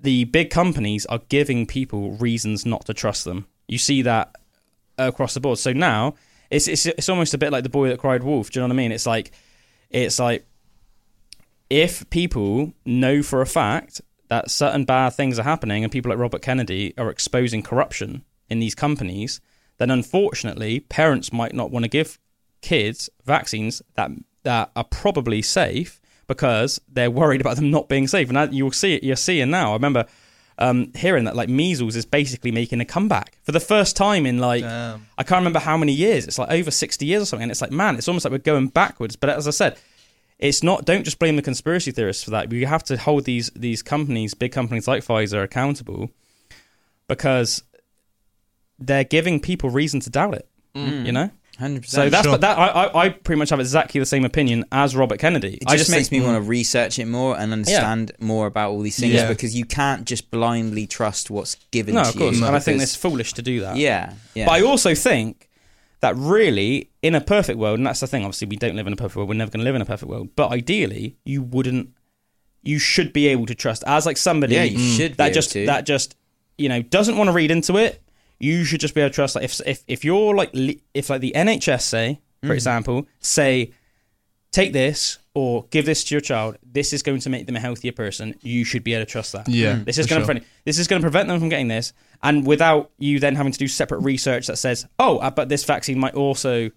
the 0.00 0.24
big 0.24 0.50
companies 0.50 1.06
are 1.06 1.20
giving 1.28 1.66
people 1.66 2.12
reasons 2.12 2.66
not 2.66 2.84
to 2.86 2.94
trust 2.94 3.24
them. 3.24 3.46
You 3.66 3.78
see 3.78 4.02
that 4.02 4.34
across 4.98 5.34
the 5.34 5.40
board. 5.40 5.58
So 5.58 5.72
now 5.72 6.14
it's 6.50 6.68
it's 6.68 6.86
it's 6.86 7.08
almost 7.08 7.34
a 7.34 7.38
bit 7.38 7.52
like 7.52 7.62
the 7.62 7.68
boy 7.68 7.88
that 7.88 7.98
cried 7.98 8.22
wolf. 8.22 8.50
Do 8.50 8.60
you 8.60 8.62
know 8.62 8.68
what 8.68 8.74
I 8.74 8.76
mean? 8.76 8.92
It's 8.92 9.06
like 9.06 9.32
it's 9.90 10.18
like 10.18 10.46
if 11.70 12.08
people 12.10 12.72
know 12.84 13.22
for 13.22 13.40
a 13.40 13.46
fact 13.46 14.00
that 14.28 14.50
certain 14.50 14.84
bad 14.84 15.10
things 15.10 15.38
are 15.38 15.44
happening 15.44 15.82
and 15.84 15.92
people 15.92 16.10
like 16.10 16.18
Robert 16.18 16.42
Kennedy 16.42 16.94
are 16.98 17.10
exposing 17.10 17.62
corruption 17.62 18.24
in 18.48 18.58
these 18.58 18.74
companies, 18.74 19.40
then 19.78 19.90
unfortunately 19.90 20.80
parents 20.80 21.32
might 21.32 21.54
not 21.54 21.70
want 21.70 21.84
to 21.84 21.88
give 21.88 22.18
kids 22.62 23.10
vaccines 23.24 23.82
that 23.94 24.10
that 24.42 24.70
are 24.76 24.84
probably 24.84 25.42
safe 25.42 26.00
because 26.28 26.80
they're 26.88 27.10
worried 27.10 27.40
about 27.40 27.56
them 27.56 27.70
not 27.70 27.88
being 27.88 28.06
safe. 28.06 28.28
And 28.28 28.36
that- 28.36 28.52
you'll 28.52 28.72
see 28.72 28.94
it. 28.94 29.04
You're 29.04 29.16
seeing 29.16 29.50
now. 29.50 29.70
I 29.70 29.74
remember 29.74 30.06
um, 30.58 30.92
hearing 30.94 31.24
that 31.24 31.36
like 31.36 31.48
measles 31.48 31.96
is 31.96 32.06
basically 32.06 32.50
making 32.50 32.80
a 32.80 32.84
comeback 32.84 33.38
for 33.42 33.52
the 33.52 33.60
first 33.60 33.94
time 33.96 34.24
in 34.24 34.38
like 34.38 34.62
Damn. 34.62 35.06
I 35.18 35.22
can't 35.22 35.40
remember 35.40 35.58
how 35.58 35.76
many 35.76 35.92
years. 35.92 36.26
It's 36.26 36.38
like 36.38 36.50
over 36.50 36.70
sixty 36.70 37.06
years 37.06 37.22
or 37.22 37.26
something. 37.26 37.44
And 37.44 37.52
it's 37.52 37.60
like 37.60 37.72
man, 37.72 37.96
it's 37.96 38.08
almost 38.08 38.24
like 38.24 38.32
we're 38.32 38.38
going 38.38 38.68
backwards. 38.68 39.16
But 39.16 39.30
as 39.30 39.46
I 39.46 39.50
said, 39.50 39.76
it's 40.38 40.62
not. 40.62 40.84
Don't 40.84 41.04
just 41.04 41.18
blame 41.18 41.36
the 41.36 41.42
conspiracy 41.42 41.90
theorists 41.90 42.22
for 42.24 42.30
that. 42.30 42.50
We 42.50 42.64
have 42.64 42.84
to 42.84 42.96
hold 42.96 43.24
these 43.24 43.50
these 43.56 43.82
companies, 43.82 44.34
big 44.34 44.52
companies 44.52 44.86
like 44.86 45.04
Pfizer, 45.04 45.42
accountable 45.42 46.10
because 47.08 47.62
they're 48.78 49.04
giving 49.04 49.40
people 49.40 49.70
reason 49.70 50.00
to 50.00 50.10
doubt 50.10 50.34
it. 50.34 50.48
Mm. 50.74 51.06
You 51.06 51.12
know. 51.12 51.30
100%. 51.58 51.86
So 51.86 52.10
that's 52.10 52.26
Sure. 52.26 52.36
that. 52.36 52.58
I, 52.58 52.66
I 52.66 53.04
I 53.04 53.08
pretty 53.08 53.38
much 53.38 53.48
have 53.48 53.60
exactly 53.60 53.98
the 53.98 54.04
same 54.04 54.26
opinion 54.26 54.66
as 54.72 54.94
Robert 54.94 55.18
Kennedy. 55.18 55.54
It 55.54 55.62
I 55.66 55.72
just, 55.76 55.86
just 55.86 55.90
makes 55.90 56.08
think, 56.10 56.22
me 56.22 56.28
want 56.28 56.44
to 56.44 56.46
research 56.46 56.98
it 56.98 57.06
more 57.06 57.34
and 57.38 57.50
understand 57.50 58.12
more 58.20 58.46
about 58.46 58.72
all 58.72 58.80
these 58.82 58.98
things 59.00 59.14
Yeah. 59.14 59.28
because 59.28 59.56
you 59.56 59.64
can't 59.64 60.04
just 60.04 60.30
blindly 60.30 60.86
trust 60.86 61.30
what's 61.30 61.54
given 61.70 61.94
no, 61.94 62.02
to 62.02 62.08
of 62.10 62.16
course, 62.16 62.38
you. 62.40 62.44
and 62.44 62.54
I 62.54 62.58
think 62.58 62.76
because- 62.76 62.90
it's 62.92 62.96
foolish 63.00 63.32
to 63.32 63.42
do 63.42 63.60
that. 63.60 63.76
Yeah, 63.76 64.12
yeah. 64.34 64.44
But 64.44 64.52
I 64.52 64.62
also 64.64 64.94
think 64.94 65.45
that 66.00 66.14
really, 66.16 66.90
in 67.02 67.14
a 67.14 67.20
perfect 67.20 67.58
world, 67.58 67.78
and 67.78 67.86
that's 67.86 68.00
the 68.00 68.06
thing. 68.06 68.22
Obviously, 68.24 68.48
we 68.48 68.56
don't 68.56 68.76
live 68.76 68.86
in 68.86 68.92
a 68.92 68.96
perfect 68.96 69.16
world. 69.16 69.28
We're 69.28 69.34
never 69.34 69.50
going 69.50 69.60
to 69.60 69.64
live 69.64 69.74
in 69.74 69.82
a 69.82 69.86
perfect 69.86 70.10
world. 70.10 70.28
But 70.36 70.50
ideally, 70.50 71.16
you 71.24 71.42
wouldn't. 71.42 71.90
You 72.62 72.78
should 72.78 73.12
be 73.12 73.28
able 73.28 73.46
to 73.46 73.54
trust 73.54 73.84
as 73.86 74.06
like 74.06 74.16
somebody 74.16 74.54
Yeah, 74.56 74.64
you 74.64 74.78
should 74.78 75.14
that 75.18 75.32
just 75.32 75.52
to. 75.52 75.66
that 75.66 75.86
just 75.86 76.16
you 76.58 76.68
know 76.68 76.82
doesn't 76.82 77.16
want 77.16 77.28
to 77.28 77.32
read 77.32 77.50
into 77.50 77.76
it. 77.76 78.02
You 78.40 78.64
should 78.64 78.80
just 78.80 78.94
be 78.94 79.00
able 79.00 79.10
to 79.10 79.14
trust. 79.14 79.36
Like 79.36 79.44
if 79.44 79.60
if 79.64 79.84
if 79.86 80.04
you're 80.04 80.34
like 80.34 80.50
if 80.92 81.08
like 81.08 81.20
the 81.20 81.32
NHS 81.36 81.82
say, 81.82 82.20
for 82.42 82.48
Mm. 82.50 82.54
example, 82.54 83.06
say 83.20 83.72
take 84.52 84.72
this 84.72 85.18
or 85.36 85.66
give 85.70 85.84
this 85.84 86.02
to 86.04 86.14
your 86.14 86.20
child. 86.22 86.56
This 86.64 86.94
is 86.94 87.02
going 87.02 87.20
to 87.20 87.28
make 87.28 87.44
them 87.46 87.56
a 87.56 87.60
healthier 87.60 87.92
person. 87.92 88.34
You 88.40 88.64
should 88.64 88.82
be 88.82 88.94
able 88.94 89.04
to 89.04 89.10
trust 89.10 89.32
that. 89.32 89.46
Yeah, 89.48 89.80
This 89.84 89.98
is 89.98 90.06
for 90.06 90.10
going 90.14 90.20
to 90.22 90.24
sure. 90.26 90.34
prevent 90.34 90.46
this 90.64 90.78
is 90.78 90.86
going 90.88 91.02
to 91.02 91.04
prevent 91.04 91.28
them 91.28 91.38
from 91.38 91.50
getting 91.50 91.68
this, 91.68 91.92
and 92.22 92.46
without 92.46 92.90
you 92.98 93.20
then 93.20 93.36
having 93.36 93.52
to 93.52 93.58
do 93.58 93.68
separate 93.68 94.00
research 94.00 94.46
that 94.46 94.56
says, 94.56 94.86
"Oh, 94.98 95.18
uh, 95.18 95.30
but 95.30 95.48
this 95.50 95.64
vaccine 95.64 95.98
might 95.98 96.14
also 96.14 96.70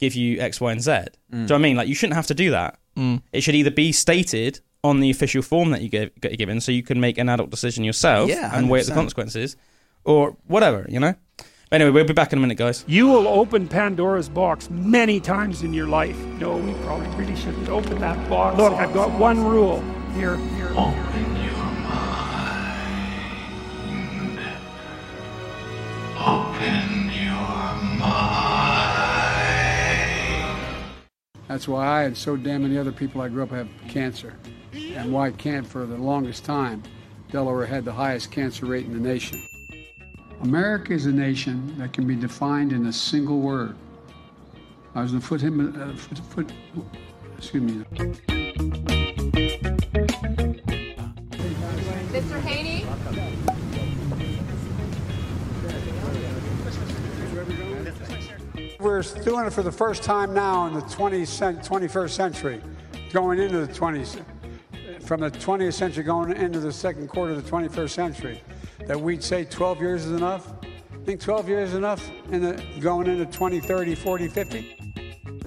give 0.00 0.14
you 0.16 0.40
X, 0.40 0.60
Y, 0.60 0.72
and 0.72 0.82
Z." 0.82 0.90
Mm. 0.90 1.06
Do 1.30 1.36
you 1.36 1.38
know 1.38 1.44
what 1.44 1.52
I 1.52 1.58
mean? 1.58 1.76
Like 1.76 1.88
you 1.88 1.94
shouldn't 1.94 2.16
have 2.16 2.26
to 2.26 2.34
do 2.34 2.50
that. 2.50 2.78
Mm. 2.96 3.22
It 3.32 3.42
should 3.42 3.54
either 3.54 3.70
be 3.70 3.92
stated 3.92 4.60
on 4.82 4.98
the 5.00 5.10
official 5.10 5.42
form 5.42 5.70
that 5.70 5.82
you 5.82 5.88
give, 5.88 6.10
get 6.20 6.36
given, 6.36 6.60
so 6.60 6.72
you 6.72 6.82
can 6.82 6.98
make 7.00 7.16
an 7.18 7.28
adult 7.28 7.50
decision 7.50 7.84
yourself 7.84 8.28
Yeah, 8.28 8.50
and 8.52 8.68
weigh 8.68 8.80
up 8.80 8.86
the 8.86 8.92
consequences, 8.94 9.56
or 10.04 10.36
whatever. 10.46 10.84
You 10.88 10.98
know. 11.00 11.14
But 11.70 11.80
anyway, 11.80 11.94
we'll 11.94 12.04
be 12.04 12.12
back 12.12 12.32
in 12.32 12.38
a 12.38 12.40
minute, 12.40 12.58
guys. 12.58 12.84
You 12.88 13.06
will 13.06 13.28
open 13.28 13.68
Pandora's 13.68 14.28
box 14.28 14.68
many 14.70 15.20
times 15.20 15.62
in 15.62 15.72
your 15.72 15.86
life. 15.86 16.18
No, 16.40 16.56
we 16.56 16.74
probably 16.82 17.06
really 17.16 17.36
shouldn't 17.36 17.68
open 17.68 18.00
that 18.00 18.28
box. 18.28 18.58
Look, 18.58 18.72
I've 18.72 18.92
got 18.92 19.16
one 19.16 19.44
rule. 19.44 19.80
Here, 20.14 20.36
here. 20.36 20.70
Open 20.70 21.36
your 21.36 21.52
mind. 21.86 22.80
Open 26.18 27.12
your 27.14 27.76
mind. 28.00 28.40
That's 31.46 31.68
why 31.68 31.86
I 31.86 32.02
and 32.02 32.16
so 32.16 32.36
damn 32.36 32.62
many 32.62 32.78
other 32.78 32.90
people 32.90 33.20
I 33.20 33.28
grew 33.28 33.44
up 33.44 33.50
have 33.50 33.68
cancer. 33.88 34.34
And 34.72 35.12
why 35.12 35.30
can't 35.30 35.64
for 35.64 35.86
the 35.86 35.96
longest 35.96 36.44
time, 36.44 36.82
Delaware 37.30 37.66
had 37.66 37.84
the 37.84 37.92
highest 37.92 38.32
cancer 38.32 38.66
rate 38.66 38.86
in 38.86 38.92
the 38.92 38.98
nation. 38.98 39.40
America 40.42 40.94
is 40.94 41.04
a 41.04 41.12
nation 41.12 41.76
that 41.76 41.92
can 41.92 42.06
be 42.06 42.14
defined 42.14 42.72
in 42.72 42.86
a 42.86 42.92
single 42.92 43.40
word. 43.40 43.76
I 44.94 45.02
was 45.02 45.10
going 45.10 45.20
to 45.20 45.28
put 45.28 45.40
him, 45.40 45.60
uh, 45.60 45.94
foot, 45.94 46.18
foot, 46.18 46.52
excuse 47.36 47.62
me. 47.62 47.84
Mr. 52.10 52.40
Haney? 52.40 52.86
We're 58.80 59.02
doing 59.02 59.46
it 59.46 59.52
for 59.52 59.62
the 59.62 59.70
first 59.70 60.02
time 60.02 60.32
now 60.32 60.66
in 60.66 60.72
the 60.72 60.80
20th, 60.80 61.68
21st 61.68 62.10
century, 62.10 62.62
going 63.12 63.38
into 63.38 63.66
the 63.66 63.72
20th, 63.72 64.24
from 65.02 65.20
the 65.20 65.30
20th 65.30 65.74
century 65.74 66.02
going 66.02 66.32
into 66.32 66.60
the 66.60 66.72
second 66.72 67.08
quarter 67.08 67.34
of 67.34 67.44
the 67.44 67.50
21st 67.50 67.90
century, 67.90 68.42
that 68.86 69.00
we'd 69.00 69.22
say 69.22 69.44
12 69.44 69.80
years 69.80 70.06
is 70.06 70.12
enough. 70.12 70.52
I 70.62 71.04
think 71.04 71.20
12 71.20 71.48
years 71.48 71.68
is 71.70 71.74
enough 71.76 72.10
in 72.30 72.42
the, 72.42 72.62
going 72.80 73.06
into 73.06 73.26
20, 73.26 73.60
30, 73.60 73.94
40, 73.94 74.28
50. 74.28 74.76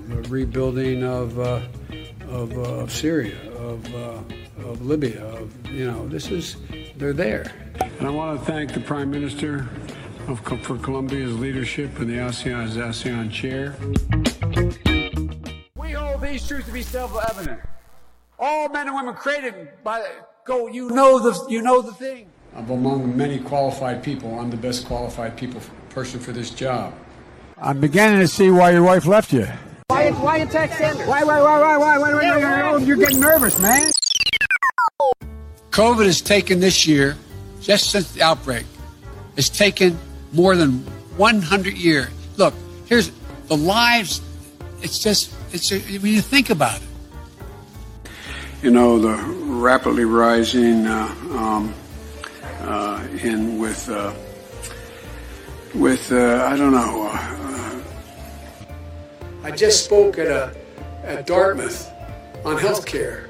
The 0.07 0.15
rebuilding 0.29 1.03
of, 1.03 1.39
uh, 1.39 1.61
of, 2.29 2.57
uh, 2.57 2.61
of 2.61 2.91
Syria, 2.91 3.37
of, 3.53 3.93
uh, 3.93 4.19
of 4.65 4.85
Libya, 4.85 5.23
of, 5.25 5.67
you 5.67 5.89
know, 5.89 6.07
this 6.07 6.29
is, 6.31 6.57
they're 6.97 7.13
there. 7.13 7.51
And 7.99 8.07
I 8.07 8.09
want 8.09 8.39
to 8.39 8.45
thank 8.45 8.73
the 8.73 8.79
Prime 8.79 9.11
Minister 9.11 9.67
of, 10.27 10.39
for 10.63 10.77
Colombia's 10.77 11.37
leadership 11.37 11.99
and 11.99 12.09
the 12.09 12.17
ASEAN 12.17 12.63
as 12.63 12.77
ASEAN 12.77 13.31
chair. 13.31 13.75
We 15.75 15.91
hold 15.91 16.21
these 16.21 16.47
truths 16.47 16.67
to 16.67 16.73
be 16.73 16.81
self-evident. 16.81 17.59
All 18.39 18.69
men 18.69 18.87
and 18.87 18.95
women 18.95 19.13
created 19.13 19.69
by 19.83 20.05
go. 20.45 20.67
You 20.67 20.89
know 20.89 21.19
the 21.19 21.45
you 21.49 21.61
know 21.61 21.81
the 21.81 21.93
thing 21.93 22.27
of 22.55 22.69
among 22.69 23.15
many 23.17 23.39
qualified 23.39 24.03
people, 24.03 24.39
I'm 24.39 24.49
the 24.49 24.57
best 24.57 24.85
qualified 24.85 25.35
people 25.37 25.61
person 25.89 26.19
for 26.19 26.31
this 26.31 26.49
job. 26.49 26.93
I'm 27.57 27.79
beginning 27.79 28.19
to 28.19 28.27
see 28.27 28.51
why 28.51 28.71
your 28.71 28.83
wife 28.83 29.05
left 29.05 29.31
you. 29.31 29.47
Why, 29.87 30.11
why 30.11 30.37
attack 30.37 30.73
Sanders? 30.73 31.07
Why, 31.07 31.23
why, 31.23 31.41
why, 31.41 31.59
why, 31.59 31.77
why, 31.77 31.97
why, 31.97 32.13
why, 32.13 32.13
why, 32.13 32.39
why, 32.39 32.71
why 32.73 32.83
you're 32.83 32.97
getting 32.97 33.19
nervous, 33.19 33.59
man. 33.59 33.91
COVID 35.71 36.05
has 36.05 36.21
taken 36.21 36.59
this 36.59 36.85
year, 36.85 37.17
just 37.61 37.91
since 37.91 38.11
the 38.13 38.21
outbreak, 38.21 38.65
it's 39.35 39.49
taken 39.49 39.97
more 40.31 40.55
than 40.55 40.85
100 41.17 41.73
years. 41.73 42.09
Look, 42.37 42.53
here's 42.85 43.11
the 43.47 43.57
lives. 43.57 44.21
It's 44.81 44.99
just, 44.99 45.33
it's 45.51 45.71
when 45.71 46.13
you 46.13 46.21
think 46.21 46.49
about 46.49 46.79
it. 46.81 48.11
You 48.61 48.71
know, 48.71 48.99
the 48.99 49.15
rapidly 49.15 50.05
rising 50.05 50.85
uh, 50.87 51.15
um, 51.31 51.73
uh, 52.63 53.05
in 53.21 53.59
with 53.59 53.89
uh, 53.89 54.13
with 55.75 56.11
uh, 56.11 56.47
I 56.49 56.55
don't 56.55 56.71
know. 56.71 57.09
Uh, 57.11 57.81
I 59.43 59.51
just 59.51 59.83
spoke 59.85 60.17
at 60.17 60.27
a 60.27 60.55
at 61.03 61.27
Dartmouth 61.27 61.91
on 62.45 62.57
healthcare 62.57 63.27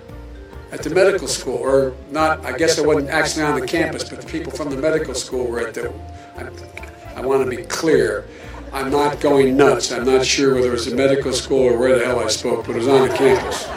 at 0.71 0.83
the 0.83 0.89
medical 0.89 1.27
school, 1.27 1.57
or 1.57 1.95
not. 2.11 2.45
I 2.45 2.57
guess 2.57 2.77
I 2.77 2.81
wasn't 2.81 3.09
actually 3.09 3.43
on 3.43 3.59
the 3.59 3.67
campus, 3.67 4.07
but 4.09 4.21
the 4.21 4.27
people 4.27 4.51
from 4.51 4.69
the 4.69 4.77
medical 4.77 5.13
school 5.13 5.45
were 5.45 5.67
at 5.67 5.73
the. 5.73 5.93
I, 6.35 6.49
I 7.15 7.21
want 7.21 7.43
to 7.43 7.55
be 7.55 7.63
clear. 7.63 8.25
I'm 8.71 8.89
not 8.89 9.19
going 9.19 9.55
nuts. 9.55 9.91
I'm 9.91 10.05
not 10.05 10.25
sure 10.25 10.55
whether 10.55 10.69
it 10.69 10.71
was 10.71 10.87
a 10.87 10.95
medical 10.95 11.31
school 11.31 11.61
or 11.61 11.77
where 11.77 11.99
the 11.99 12.05
hell 12.05 12.19
I 12.19 12.27
spoke, 12.27 12.65
but 12.65 12.75
it 12.75 12.79
was 12.79 12.87
on 12.87 13.07
the 13.07 13.13
campus. 13.15 13.67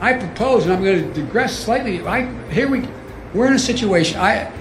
I 0.00 0.14
propose, 0.14 0.64
and 0.64 0.72
I'm 0.72 0.84
going 0.84 1.12
to 1.12 1.20
digress 1.20 1.58
slightly. 1.58 2.00
I 2.06 2.30
here 2.50 2.68
we 2.68 2.86
we're 3.34 3.46
in 3.46 3.54
a 3.54 3.58
situation. 3.58 4.18
I 4.18 4.52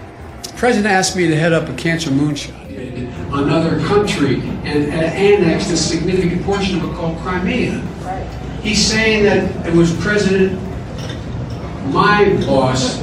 president 0.55 0.87
asked 0.87 1.15
me 1.15 1.27
to 1.27 1.35
head 1.35 1.53
up 1.53 1.69
a 1.69 1.75
cancer 1.75 2.09
moonshot 2.09 2.69
in 2.71 3.07
another 3.33 3.79
country 3.85 4.35
and, 4.41 4.65
and 4.65 4.93
annex 4.93 5.69
a 5.69 5.77
significant 5.77 6.43
portion 6.43 6.79
of 6.79 6.89
it 6.89 6.95
called 6.95 7.17
Crimea. 7.19 7.79
He's 8.61 8.83
saying 8.83 9.23
that 9.23 9.67
it 9.67 9.73
was 9.73 9.95
President, 9.97 10.59
my 11.93 12.35
boss, 12.45 13.01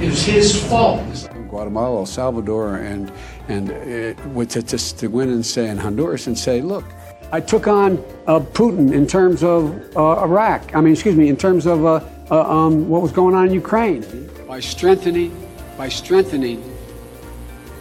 it 0.00 0.06
was 0.06 0.22
his 0.22 0.62
fault. 0.68 1.02
Guatemala, 1.48 2.00
El 2.00 2.06
Salvador, 2.06 2.76
and 2.76 3.10
and 3.48 3.70
uh, 3.70 4.44
to, 4.44 4.62
to, 4.62 4.96
to 4.96 5.08
go 5.08 5.20
in 5.20 5.30
and 5.30 5.44
say 5.44 5.68
in 5.68 5.78
Honduras 5.78 6.26
and 6.26 6.38
say, 6.38 6.60
look, 6.60 6.84
I 7.32 7.40
took 7.40 7.66
on 7.66 7.98
uh, 8.26 8.40
Putin 8.40 8.92
in 8.92 9.06
terms 9.06 9.42
of 9.42 9.74
uh, 9.96 10.22
Iraq. 10.22 10.74
I 10.74 10.80
mean, 10.80 10.92
excuse 10.92 11.16
me, 11.16 11.28
in 11.28 11.36
terms 11.36 11.66
of 11.66 11.84
uh, 11.84 12.00
uh, 12.30 12.42
um, 12.42 12.88
what 12.88 13.02
was 13.02 13.12
going 13.12 13.34
on 13.34 13.46
in 13.46 13.54
Ukraine. 13.54 14.02
By 14.48 14.60
strengthening, 14.60 15.46
by 15.76 15.90
strengthening, 15.90 16.74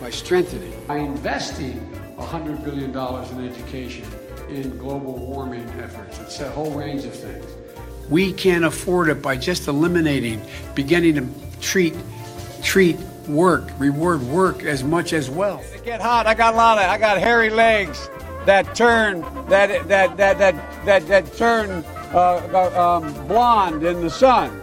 by 0.02 0.10
strengthening, 0.10 0.74
by 0.86 0.98
investing 0.98 1.80
$100 2.20 2.62
billion 2.66 2.90
in 2.92 3.50
education, 3.50 4.06
in 4.50 4.78
global 4.78 5.14
warming 5.14 5.66
efforts. 5.80 6.20
It's 6.20 6.42
a 6.42 6.50
whole 6.52 6.72
range 6.72 7.06
of 7.06 7.16
things. 7.16 7.46
We 8.10 8.34
can't 8.34 8.66
afford 8.66 9.08
it 9.08 9.22
by 9.22 9.38
just 9.38 9.70
eliminating, 9.70 10.42
beginning 10.76 11.16
to 11.16 11.30
treat, 11.62 11.96
treat 12.62 12.98
work, 13.30 13.64
reward 13.80 14.22
work 14.24 14.64
as 14.64 14.84
much 14.84 15.14
as 15.14 15.30
wealth. 15.30 15.74
It 15.74 15.86
get 15.86 16.02
hot. 16.02 16.28
I 16.28 16.34
got 16.34 16.54
a 16.54 16.58
lot 16.58 16.80
of. 16.80 16.84
I 16.90 16.98
got 16.98 17.18
hairy 17.18 17.50
legs 17.50 18.10
that 18.46 18.76
turn 18.76 19.22
that 19.48 19.88
that 19.88 20.18
that 20.18 20.38
that 20.38 20.86
that, 20.86 21.08
that 21.08 21.34
turn 21.38 21.86
uh, 22.14 23.00
um, 23.00 23.28
blonde 23.28 23.84
in 23.84 24.02
the 24.02 24.10
sun. 24.10 24.62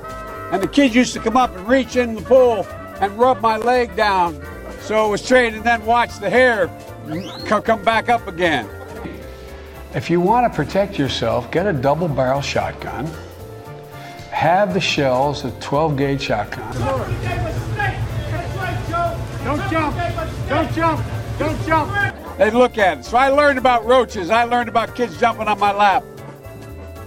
And 0.53 0.63
the 0.63 0.69
kids 0.69 0.95
used 0.95 1.13
to 1.15 1.21
come 1.21 1.37
up 1.37 1.55
and 1.57 1.67
reach 1.67 1.97
in 1.97 2.15
the 2.15 2.23
pool 2.23 2.67
and 3.01 3.19
rub 3.19 3.41
my 3.41 3.57
leg 3.57 3.95
down 3.97 4.41
so 4.85 5.07
it 5.07 5.09
was 5.09 5.25
straight, 5.25 5.55
and 5.55 5.65
then 5.65 5.85
watch 5.87 6.19
the 6.19 6.29
hair 6.29 6.69
come 7.49 7.83
back 7.83 8.11
up 8.11 8.29
again. 8.29 8.69
If 9.95 10.11
you 10.11 10.21
want 10.21 10.51
to 10.51 10.55
protect 10.55 10.99
yourself, 10.99 11.51
get 11.51 11.67
a 11.67 11.73
double 11.73 12.07
barrel 12.07 12.43
shotgun. 12.43 13.09
Have 14.31 14.75
the 14.75 14.81
shells, 14.81 15.45
a 15.47 15.53
12 15.53 15.97
gauge 15.97 16.21
shotgun. 16.21 16.71
Don't 19.43 19.71
jump! 19.71 19.97
Don't 20.49 20.73
jump! 20.75 21.07
Don't 21.39 21.67
jump! 21.67 22.37
They 22.37 22.51
look 22.51 22.77
at 22.77 22.99
it. 22.99 23.05
So 23.07 23.17
I 23.17 23.29
learned 23.29 23.59
about 23.59 23.87
roaches. 23.87 24.29
I 24.29 24.45
learned 24.45 24.69
about 24.69 24.95
kids 24.95 25.19
jumping 25.19 25.49
on 25.49 25.59
my 25.59 25.73
lap. 25.73 26.05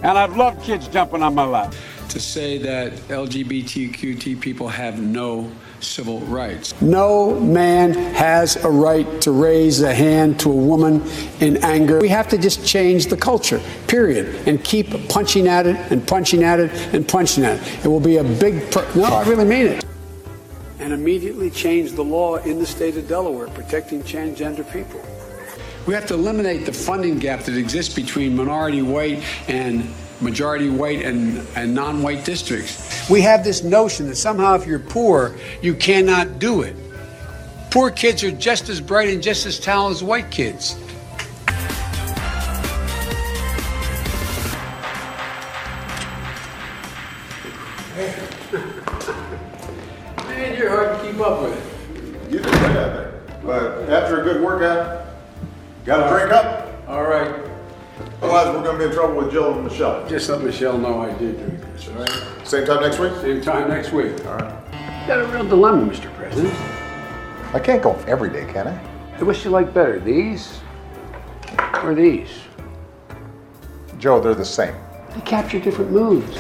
And 0.02 0.18
I've 0.18 0.36
loved 0.36 0.64
kids 0.64 0.88
jumping 0.88 1.22
on 1.22 1.36
my 1.36 1.46
lap. 1.46 1.76
To 2.10 2.20
say 2.22 2.58
that 2.60 2.94
LGBTQT 3.10 4.40
people 4.40 4.70
have 4.70 5.00
no 5.00 5.52
civil 5.82 6.20
rights. 6.22 6.80
No 6.82 7.38
man 7.40 7.94
has 8.16 8.56
a 8.64 8.70
right 8.70 9.22
to 9.22 9.32
raise 9.32 9.82
a 9.82 9.94
hand 9.94 10.40
to 10.40 10.50
a 10.50 10.56
woman 10.56 11.04
in 11.42 11.58
anger. 11.58 12.00
We 12.00 12.08
have 12.08 12.30
to 12.30 12.38
just 12.38 12.66
change 12.66 13.08
the 13.08 13.18
culture, 13.18 13.62
period, 13.88 14.48
and 14.48 14.64
keep 14.64 15.10
punching 15.10 15.48
at 15.48 15.68
it 15.68 15.76
and 15.92 16.08
punching 16.08 16.44
at 16.44 16.60
it 16.60 16.72
and 16.94 17.08
punching 17.08 17.44
at 17.44 17.62
it. 17.62 17.86
It 17.86 17.88
will 17.88 18.00
be 18.00 18.18
a 18.18 18.24
big. 18.24 18.72
Pro- 18.72 18.92
no, 18.96 19.04
I 19.04 19.24
really 19.28 19.46
mean 19.46 19.68
it. 19.68 19.86
And 20.80 20.94
immediately 20.94 21.50
change 21.50 21.92
the 21.92 22.04
law 22.04 22.38
in 22.38 22.58
the 22.58 22.66
state 22.66 22.96
of 22.98 23.08
Delaware 23.08 23.48
protecting 23.48 24.02
transgender 24.02 24.72
people. 24.72 25.02
We 25.86 25.94
have 25.94 26.06
to 26.08 26.16
eliminate 26.16 26.66
the 26.66 26.74
funding 26.74 27.20
gap 27.20 27.42
that 27.44 27.56
exists 27.56 27.94
between 27.94 28.36
minority 28.36 28.82
white 28.82 29.24
and 29.48 29.90
majority 30.22 30.70
white 30.70 31.04
and, 31.04 31.46
and 31.56 31.74
non 31.74 32.02
white 32.02 32.26
districts. 32.26 33.10
We 33.10 33.22
have 33.22 33.44
this 33.44 33.64
notion 33.64 34.08
that 34.08 34.16
somehow 34.16 34.56
if 34.56 34.66
you're 34.66 34.80
poor, 34.80 35.36
you 35.62 35.74
cannot 35.74 36.40
do 36.40 36.62
it. 36.62 36.76
Poor 37.72 37.92
kids 37.92 38.24
are 38.24 38.32
just 38.32 38.70
as 38.70 38.82
bright 38.82 39.10
and 39.10 39.22
just 39.22 39.46
as 39.46 39.60
talented 39.60 39.98
as 39.98 40.04
white 40.04 40.32
kids. 40.32 40.76
Man, 50.28 50.58
you're 50.58 50.70
hard 50.70 51.00
to 51.00 51.12
keep 51.12 51.20
up 51.20 51.44
with. 51.44 52.32
You 52.32 52.40
did 52.40 52.46
good 52.46 52.54
at 52.54 53.00
it. 53.00 53.44
But 53.44 53.90
after 53.90 54.22
a 54.22 54.24
good 54.24 54.42
workout, 54.42 55.06
got 55.86 56.04
to 56.04 56.10
drink 56.10 56.32
up. 56.32 56.84
All 56.88 57.04
right. 57.04 57.47
Otherwise, 58.20 58.48
we're 58.48 58.64
going 58.64 58.80
to 58.80 58.84
be 58.84 58.90
in 58.90 58.92
trouble 58.92 59.16
with 59.16 59.32
Jill 59.32 59.54
and 59.54 59.64
Michelle. 59.64 60.08
Just 60.10 60.28
let 60.30 60.42
Michelle 60.42 60.76
know 60.80 61.02
I 61.02 61.16
did 61.20 61.38
drink 61.38 61.62
this, 61.74 61.88
all 61.88 61.94
right? 61.96 62.48
Same 62.48 62.66
time 62.66 62.82
next 62.82 62.98
week? 62.98 63.14
Same 63.22 63.42
time 63.42 63.70
next 63.70 63.92
week. 63.92 64.26
All 64.26 64.38
right. 64.38 65.02
You 65.02 65.08
got 65.08 65.20
a 65.20 65.28
real 65.28 65.48
dilemma, 65.48 65.94
Mr. 65.94 66.12
President. 66.16 66.52
I 67.54 67.60
can't 67.60 67.84
go 67.84 67.94
every 68.08 68.32
day, 68.32 68.52
can 68.52 68.70
I? 68.70 69.18
I 69.20 69.24
wish 69.24 69.46
you 69.46 69.52
like 69.52 69.72
better, 69.72 70.00
these 70.00 70.60
or 71.84 71.94
these? 71.94 72.30
Joe, 74.00 74.20
they're 74.20 74.34
the 74.34 74.44
same. 74.44 74.74
They 75.14 75.22
capture 75.22 75.60
different 75.60 75.92
moods. 75.92 76.36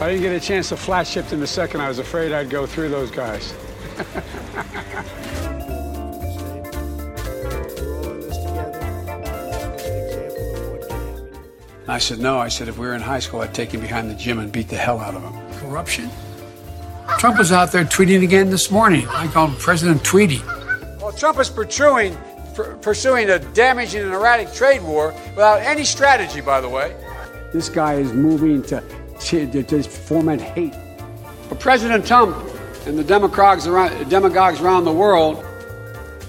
I 0.00 0.08
didn't 0.08 0.22
get 0.22 0.32
a 0.32 0.40
chance 0.40 0.70
to 0.70 0.76
flash 0.76 1.10
shift 1.10 1.32
in 1.32 1.38
the 1.38 1.46
second. 1.46 1.80
I 1.80 1.88
was 1.88 2.00
afraid 2.00 2.32
I'd 2.32 2.50
go 2.50 2.66
through 2.66 2.88
those 2.88 3.12
guys. 3.12 3.54
I 11.88 11.98
said, 11.98 12.20
no. 12.20 12.38
I 12.38 12.48
said, 12.48 12.68
if 12.68 12.78
we 12.78 12.86
were 12.86 12.94
in 12.94 13.00
high 13.00 13.18
school, 13.18 13.40
I'd 13.40 13.54
take 13.54 13.72
him 13.72 13.80
behind 13.80 14.08
the 14.10 14.14
gym 14.14 14.38
and 14.38 14.52
beat 14.52 14.68
the 14.68 14.76
hell 14.76 15.00
out 15.00 15.14
of 15.14 15.22
him. 15.22 15.58
Corruption? 15.58 16.10
Trump 17.18 17.38
was 17.38 17.52
out 17.52 17.72
there 17.72 17.84
tweeting 17.84 18.22
again 18.22 18.50
this 18.50 18.70
morning. 18.70 19.06
I 19.08 19.26
call 19.26 19.48
him 19.48 19.56
President 19.56 20.04
Tweety. 20.04 20.40
Well, 21.00 21.12
Trump 21.12 21.38
is 21.40 21.50
pursuing, 21.50 22.16
pr- 22.54 22.74
pursuing 22.74 23.30
a 23.30 23.38
damaging 23.38 24.02
and 24.02 24.12
erratic 24.12 24.52
trade 24.52 24.82
war 24.82 25.12
without 25.30 25.60
any 25.60 25.84
strategy, 25.84 26.40
by 26.40 26.60
the 26.60 26.68
way. 26.68 26.96
This 27.52 27.68
guy 27.68 27.94
is 27.94 28.12
moving 28.12 28.62
to, 28.64 28.82
to, 29.20 29.50
to, 29.50 29.62
to 29.62 29.82
foment 29.82 30.40
hate. 30.40 30.74
But 31.48 31.58
President 31.60 32.06
Trump 32.06 32.36
and 32.86 32.98
the 32.98 33.04
demagogues 33.04 33.66
around, 33.66 34.08
demagogues 34.08 34.60
around 34.60 34.84
the 34.84 34.92
world, 34.92 35.44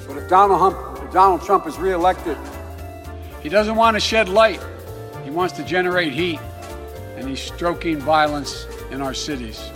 but 0.07 0.17
if 0.17 0.27
Donald, 0.29 0.59
Hump, 0.59 1.03
if 1.03 1.13
Donald 1.13 1.43
Trump 1.43 1.65
is 1.67 1.77
reelected, 1.77 2.37
he 3.41 3.49
doesn't 3.49 3.75
want 3.75 3.95
to 3.95 3.99
shed 3.99 4.27
light. 4.27 4.59
He 5.23 5.29
wants 5.29 5.53
to 5.55 5.63
generate 5.63 6.11
heat, 6.11 6.39
and 7.15 7.27
he's 7.27 7.39
stroking 7.39 7.97
violence 7.97 8.67
in 8.91 9.01
our 9.01 9.13
cities. 9.13 9.71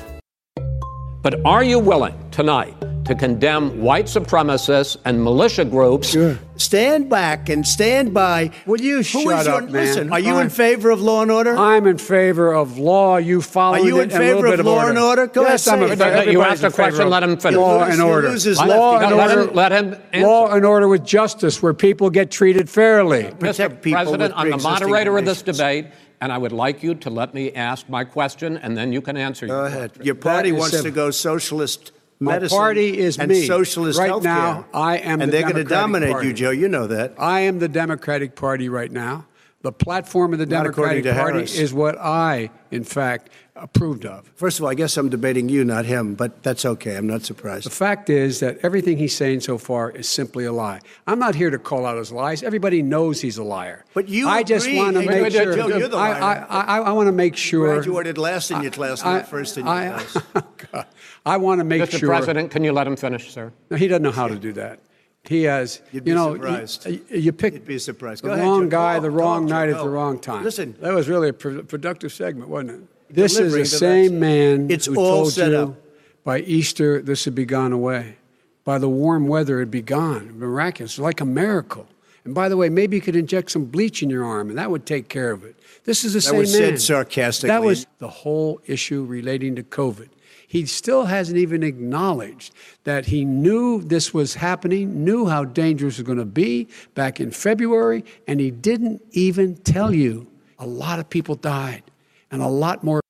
But 1.22 1.46
are 1.46 1.64
you 1.64 1.80
willing 1.80 2.16
tonight 2.32 2.76
to 3.08 3.16
condemn 3.16 3.82
white 3.82 4.06
supremacists 4.06 4.98
and 5.06 5.24
militia 5.24 5.64
groups? 5.66 6.10
Sure. 6.10 6.38
Stand 6.58 7.10
back 7.10 7.48
and 7.50 7.66
stand 7.66 8.14
by. 8.14 8.52
Will 8.66 8.82
you 8.82 8.98
Who 8.98 9.04
shut 9.04 9.42
is 9.42 9.48
up, 9.48 9.62
your, 9.62 9.72
man? 9.72 9.72
Listen, 9.72 10.12
are 10.12 10.20
you 10.20 10.34
I'm- 10.36 10.44
in 10.46 10.50
favor 10.50 10.90
of 10.90 11.02
law 11.02 11.22
and 11.22 11.32
order? 11.32 11.56
I'm 11.56 11.88
in 11.88 11.98
favor 11.98 12.54
of 12.54 12.78
law. 12.78 13.18
You 13.18 13.42
following 13.42 13.84
Are 13.84 13.88
you 13.88 14.00
in 14.00 14.12
and 14.12 14.12
a 14.12 14.20
little 14.20 14.42
favor 14.42 14.50
bit 14.50 14.60
of 14.60 14.66
law 14.66 14.88
and 14.88 14.98
order? 15.00 15.28
Go 15.28 15.44
yes, 15.44 15.66
ahead, 15.68 15.84
I'm 15.84 15.92
in 15.92 15.98
favor. 15.98 16.32
You 16.32 16.42
asked 16.42 16.64
a 16.64 16.72
question, 16.72 17.04
of 17.04 17.10
let 17.10 17.24
him 17.24 17.38
finish. 17.38 17.58
Law 17.58 17.84
and 17.84 18.02
order. 18.02 18.30
Let- 18.32 18.68
law 18.68 18.92
left. 18.98 19.04
and 19.06 19.16
let 19.16 19.30
order. 19.30 19.42
him- 19.50 19.56
let 19.56 19.72
him 19.72 19.96
answer. 20.12 20.28
Law 20.28 20.52
and 20.54 20.66
order 20.66 20.88
with 20.88 21.06
justice, 21.06 21.62
where 21.64 21.74
people 21.74 22.10
get 22.10 22.30
treated 22.30 22.70
fairly. 22.70 23.24
Protect 23.40 23.76
Mr. 23.76 23.82
people 23.82 24.02
President, 24.04 24.34
I'm 24.36 24.50
the 24.50 24.58
pre-existing 24.58 24.90
moderator 24.90 25.18
of 25.18 25.26
this 25.26 25.42
debate, 25.44 25.86
and 26.20 26.32
I 26.32 26.38
would 26.38 26.52
like 26.52 26.84
you 26.84 26.96
to 26.96 27.10
let 27.10 27.34
me 27.34 27.54
ask 27.54 27.88
my 27.88 28.04
question, 28.04 28.58
and 28.58 28.76
then 28.76 28.92
you 28.92 29.02
can 29.02 29.16
answer. 29.16 29.48
Go 29.48 29.54
your 29.60 29.66
ahead. 29.68 29.90
question. 29.92 30.06
Your 30.06 30.16
party 30.16 30.52
wants 30.52 30.72
simple. 30.72 30.92
to 30.92 30.96
go 30.96 31.12
socialist 31.12 31.92
My 32.20 32.34
medicine 32.34 32.58
party 32.58 32.98
is 32.98 33.20
and 33.20 33.30
me. 33.30 33.46
socialist 33.46 34.00
Right 34.00 34.10
healthcare. 34.12 34.24
now, 34.24 34.66
I 34.74 34.98
am 34.98 35.22
and 35.22 35.32
the 35.32 35.34
they're 35.38 35.44
going 35.44 35.56
to 35.56 35.64
dominate 35.64 36.12
Party. 36.12 36.28
you, 36.30 36.34
Joe. 36.34 36.50
You 36.52 36.68
know 36.68 36.88
that. 36.88 37.14
I 37.20 37.42
am 37.42 37.60
the 37.60 37.68
Democratic 37.70 38.36
Party 38.36 38.70
right 38.70 38.92
now. 38.92 39.26
The 39.62 39.72
platform 39.72 40.34
of 40.34 40.40
the 40.40 40.46
Not 40.46 40.64
Democratic 40.64 41.04
Party 41.04 41.34
Harris. 41.34 41.58
is 41.60 41.74
what 41.74 41.98
I, 41.98 42.52
in 42.72 42.84
fact, 42.84 43.30
approved 43.56 44.06
of. 44.06 44.32
First 44.36 44.60
of 44.60 44.64
all, 44.64 44.70
I 44.72 44.76
guess 44.76 44.96
I'm 44.98 45.10
debating 45.10 45.50
you, 45.50 45.66
not 45.66 45.86
him, 45.86 46.14
but 46.14 46.44
that's 46.44 46.64
okay. 46.64 46.96
I'm 46.96 47.08
not 47.08 47.24
surprised. 47.24 47.66
The 47.66 47.72
fact 47.72 48.10
is 48.10 48.40
that 48.40 48.60
everything 48.62 48.98
he's 48.98 49.16
saying 49.16 49.40
so 49.42 49.58
far 49.58 49.90
is 49.90 50.08
simply 50.08 50.46
a 50.46 50.52
lie. 50.54 50.80
I'm 51.08 51.18
not 51.18 51.34
here 51.34 51.50
to 51.50 51.58
call 51.58 51.88
out 51.88 51.98
his 51.98 52.12
lies. 52.12 52.44
Everybody 52.44 52.84
knows 52.84 53.20
he's 53.20 53.38
a 53.40 53.44
liar. 53.44 53.84
But 53.96 54.08
you 54.10 54.30
I 54.30 54.44
just 54.44 54.72
want 54.72 54.96
to 54.96 55.02
make 55.04 55.34
sure. 55.34 55.56
Joe, 55.56 55.68
you're 55.70 55.88
the 55.88 55.98
I, 55.98 56.20
liar. 56.20 56.46
I, 56.50 56.62
I, 56.62 56.78
I 56.80 56.92
want 56.92 57.08
to 57.08 57.12
make 57.12 57.36
sure. 57.36 57.68
You 57.68 57.74
graduated 57.74 58.18
last 58.20 58.52
in 58.52 58.62
your 58.62 58.72
class, 58.72 59.04
I- 59.04 59.18
not 59.18 59.28
first 59.28 59.58
in 59.58 59.66
your 59.66 59.74
I, 59.76 59.88
class. 60.04 60.24
Oh, 60.36 60.44
God. 60.72 60.86
I 61.28 61.38
want 61.38 61.60
to 61.60 61.64
make 61.66 61.90
sure. 61.92 62.00
Mr. 62.00 62.08
President, 62.08 62.52
can 62.52 62.64
you 62.64 62.72
let 62.72 62.88
him 62.88 62.96
finish, 62.96 63.32
sir? 63.32 63.52
No, 63.70 63.78
he 63.78 63.88
doesn't 63.88 64.02
know 64.04 64.12
how 64.12 64.28
to 64.28 64.36
do 64.38 64.54
that. 64.54 64.80
He 65.24 65.44
has, 65.44 65.82
You'd 65.92 66.06
be 66.06 66.12
you 66.12 66.16
know, 66.16 66.34
surprised. 66.36 66.86
You, 66.86 67.02
you 67.10 67.34
pick 67.34 67.54
You'd 67.54 67.66
be 67.66 67.80
surprised. 67.80 68.24
the 68.24 68.32
ahead, 68.32 68.44
wrong 68.46 68.64
Joe. 68.64 68.70
guy, 68.70 69.00
the 69.00 69.10
go, 69.10 69.16
wrong 69.16 69.48
Joe, 69.48 69.56
night 69.56 69.70
at 69.70 69.78
the 69.78 69.90
wrong 69.90 70.20
time. 70.20 70.44
Listen. 70.44 70.76
that 70.80 70.94
was 70.94 71.10
really 71.10 71.30
a 71.30 71.34
pro- 71.34 71.64
productive 71.64 72.14
segment, 72.14 72.50
wasn't 72.50 72.72
it? 73.10 73.14
This 73.14 73.38
is 73.38 73.54
the 73.54 73.66
same 73.66 74.14
that- 74.14 74.20
man 74.20 74.72
It's 74.72 74.86
who 74.86 74.96
all 74.96 75.24
told 75.24 75.34
set 75.34 75.52
you 75.52 75.58
up. 75.58 75.76
by 76.24 76.40
Easter, 76.40 77.02
this 77.02 77.26
would 77.26 77.36
be 77.36 77.46
gone 77.46 77.74
away. 77.74 78.16
By 78.64 78.78
the 78.78 78.88
warm 78.90 79.28
weather, 79.28 79.58
it'd 79.58 79.72
be 79.72 79.82
gone. 79.82 80.38
Miraculous, 80.40 80.98
like 80.98 81.20
a 81.20 81.26
miracle. 81.26 81.88
And 82.26 82.34
by 82.34 82.48
the 82.50 82.56
way, 82.58 82.68
maybe 82.70 82.98
you 82.98 83.02
could 83.02 83.16
inject 83.16 83.52
some 83.52 83.66
bleach 83.66 84.02
in 84.04 84.10
your 84.10 84.26
arm, 84.26 84.50
and 84.50 84.58
that 84.58 84.70
would 84.72 84.86
take 84.86 85.08
care 85.10 85.32
of 85.32 85.44
it. 85.46 85.56
This 85.86 86.04
is 86.04 86.14
the 86.14 86.20
That 86.20 86.24
same 86.24 86.40
was 86.40 86.52
man. 86.54 86.62
said 86.72 86.82
sarcastically. 86.82 87.48
That 87.50 87.64
was 87.64 87.86
the 88.00 88.10
whole 88.10 88.60
issue 88.66 89.04
relating 89.06 89.56
to 89.56 89.64
COVID. 89.64 90.08
He 90.50 90.66
still 90.66 91.06
hasn't 91.06 91.38
even 91.38 91.62
acknowledged 91.62 92.54
that 92.86 93.08
he 93.08 93.26
knew 93.26 93.82
this 93.84 94.14
was 94.14 94.36
happening, 94.36 95.04
knew 95.04 95.28
how 95.28 95.44
dangerous 95.44 95.96
it 96.00 96.04
was 96.04 96.06
going 96.08 96.18
to 96.20 96.26
be 96.26 96.70
back 96.96 97.20
in 97.20 97.32
February, 97.32 98.06
and 98.28 98.40
he 98.40 98.50
didn't 98.50 99.02
even 99.12 99.56
tell 99.58 99.94
you. 99.94 100.26
A 100.60 100.66
lot 100.66 101.00
of 101.00 101.10
people 101.10 101.36
died, 101.36 101.84
and 102.32 102.42
a 102.42 102.48
lot 102.48 102.84
more. 102.84 103.02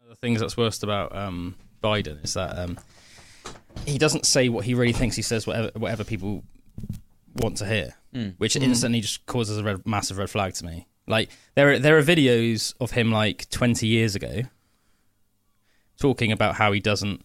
One 0.00 0.10
of 0.10 0.16
the 0.16 0.26
things 0.26 0.40
that's 0.40 0.56
worst 0.56 0.82
about 0.82 1.14
um, 1.14 1.54
Biden 1.84 2.24
is 2.24 2.34
that 2.34 2.58
um, 2.58 2.78
he 3.84 3.98
doesn't 3.98 4.24
say 4.26 4.48
what 4.48 4.64
he 4.64 4.72
really 4.74 4.92
thinks. 4.94 5.14
He 5.14 5.22
says 5.22 5.46
whatever 5.46 5.70
whatever 5.78 6.04
people 6.04 6.42
want 7.36 7.58
to 7.58 7.66
hear, 7.66 7.94
Mm. 8.14 8.34
which 8.38 8.54
Mm. 8.54 8.62
instantly 8.62 9.00
just 9.02 9.26
causes 9.26 9.58
a 9.58 9.62
red, 9.62 9.86
massive 9.86 10.16
red 10.16 10.30
flag 10.30 10.54
to 10.54 10.64
me. 10.64 10.86
Like 11.06 11.28
there 11.54 11.70
are 11.72 11.78
there 11.78 11.98
are 11.98 12.02
videos 12.02 12.74
of 12.80 12.92
him 12.92 13.12
like 13.12 13.48
20 13.50 13.86
years 13.86 14.14
ago 14.16 14.42
talking 15.98 16.32
about 16.32 16.54
how 16.56 16.72
he 16.72 16.80
doesn't 16.80 17.22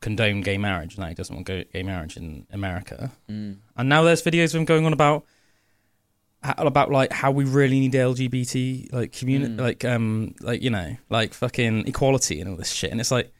condone 0.00 0.40
gay 0.42 0.58
marriage 0.58 0.94
and 0.94 1.02
that 1.02 1.08
he 1.08 1.14
doesn't 1.14 1.34
want 1.34 1.46
gay 1.46 1.82
marriage 1.82 2.16
in 2.16 2.46
America. 2.52 3.12
Mm. 3.30 3.56
And 3.76 3.88
now 3.88 4.02
there's 4.02 4.22
videos 4.22 4.46
of 4.54 4.60
him 4.60 4.64
going 4.64 4.84
on 4.86 4.92
about 4.92 5.24
how- 6.42 6.54
about 6.58 6.90
like 6.90 7.12
how 7.12 7.30
we 7.30 7.44
really 7.44 7.80
need 7.80 7.92
LGBT 7.94 8.92
like 8.92 9.12
community 9.12 9.54
Mm. 9.54 9.60
like 9.60 9.84
um 9.84 10.34
like 10.40 10.62
you 10.62 10.70
know 10.70 10.96
like 11.10 11.34
fucking 11.34 11.88
equality 11.88 12.40
and 12.40 12.50
all 12.50 12.56
this 12.56 12.70
shit 12.70 12.90
and 12.92 13.00
it's 13.00 13.10
like 13.10 13.32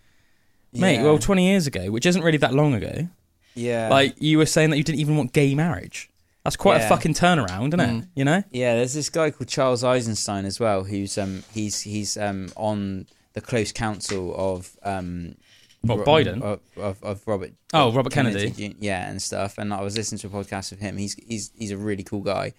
mate 0.72 0.96
Yeah. 0.96 1.02
well 1.04 1.18
20 1.18 1.46
years 1.46 1.66
ago 1.66 1.90
which 1.90 2.06
isn't 2.06 2.22
really 2.22 2.38
that 2.38 2.52
long 2.54 2.74
ago 2.74 3.08
Yeah. 3.54 3.88
like 3.90 4.14
you 4.18 4.38
were 4.38 4.46
saying 4.46 4.70
that 4.70 4.76
you 4.78 4.82
didn't 4.82 4.98
even 5.00 5.16
want 5.16 5.32
gay 5.32 5.54
marriage 5.54 6.10
that's 6.42 6.56
quite 6.56 6.80
a 6.80 6.88
fucking 6.88 7.14
turnaround 7.14 7.68
isn't 7.68 7.80
it 7.80 8.04
you 8.14 8.24
know 8.24 8.42
Yeah, 8.50 8.74
there's 8.76 8.94
this 8.94 9.10
guy 9.10 9.30
called 9.30 9.48
Charles 9.48 9.84
Eisenstein 9.84 10.44
as 10.44 10.58
well, 10.58 10.84
who's 10.84 11.16
um 11.18 11.44
he's 11.52 11.82
he's 11.82 12.16
um 12.16 12.48
on 12.56 13.06
the 13.36 13.40
close 13.40 13.70
counsel 13.70 14.34
of 14.36 14.76
um 14.82 15.36
What, 15.82 15.98
Ro- 15.98 16.04
Biden? 16.04 16.42
of, 16.42 16.60
of, 16.76 17.02
of 17.04 17.16
Robert 17.28 17.52
Oh, 17.72 17.92
Robert 17.92 18.12
Kennedy. 18.12 18.50
Jr. 18.50 18.76
yeah 18.80 19.08
and 19.08 19.20
stuff 19.22 19.58
and 19.58 19.72
I 19.72 19.82
was 19.82 19.96
listening 19.96 20.18
to 20.20 20.26
a 20.26 20.30
podcast 20.30 20.72
of 20.72 20.78
him 20.80 20.96
he's 20.96 21.14
he's 21.28 21.52
he's 21.56 21.70
a 21.70 21.76
really 21.76 22.02
cool 22.02 22.22
guy 22.22 22.52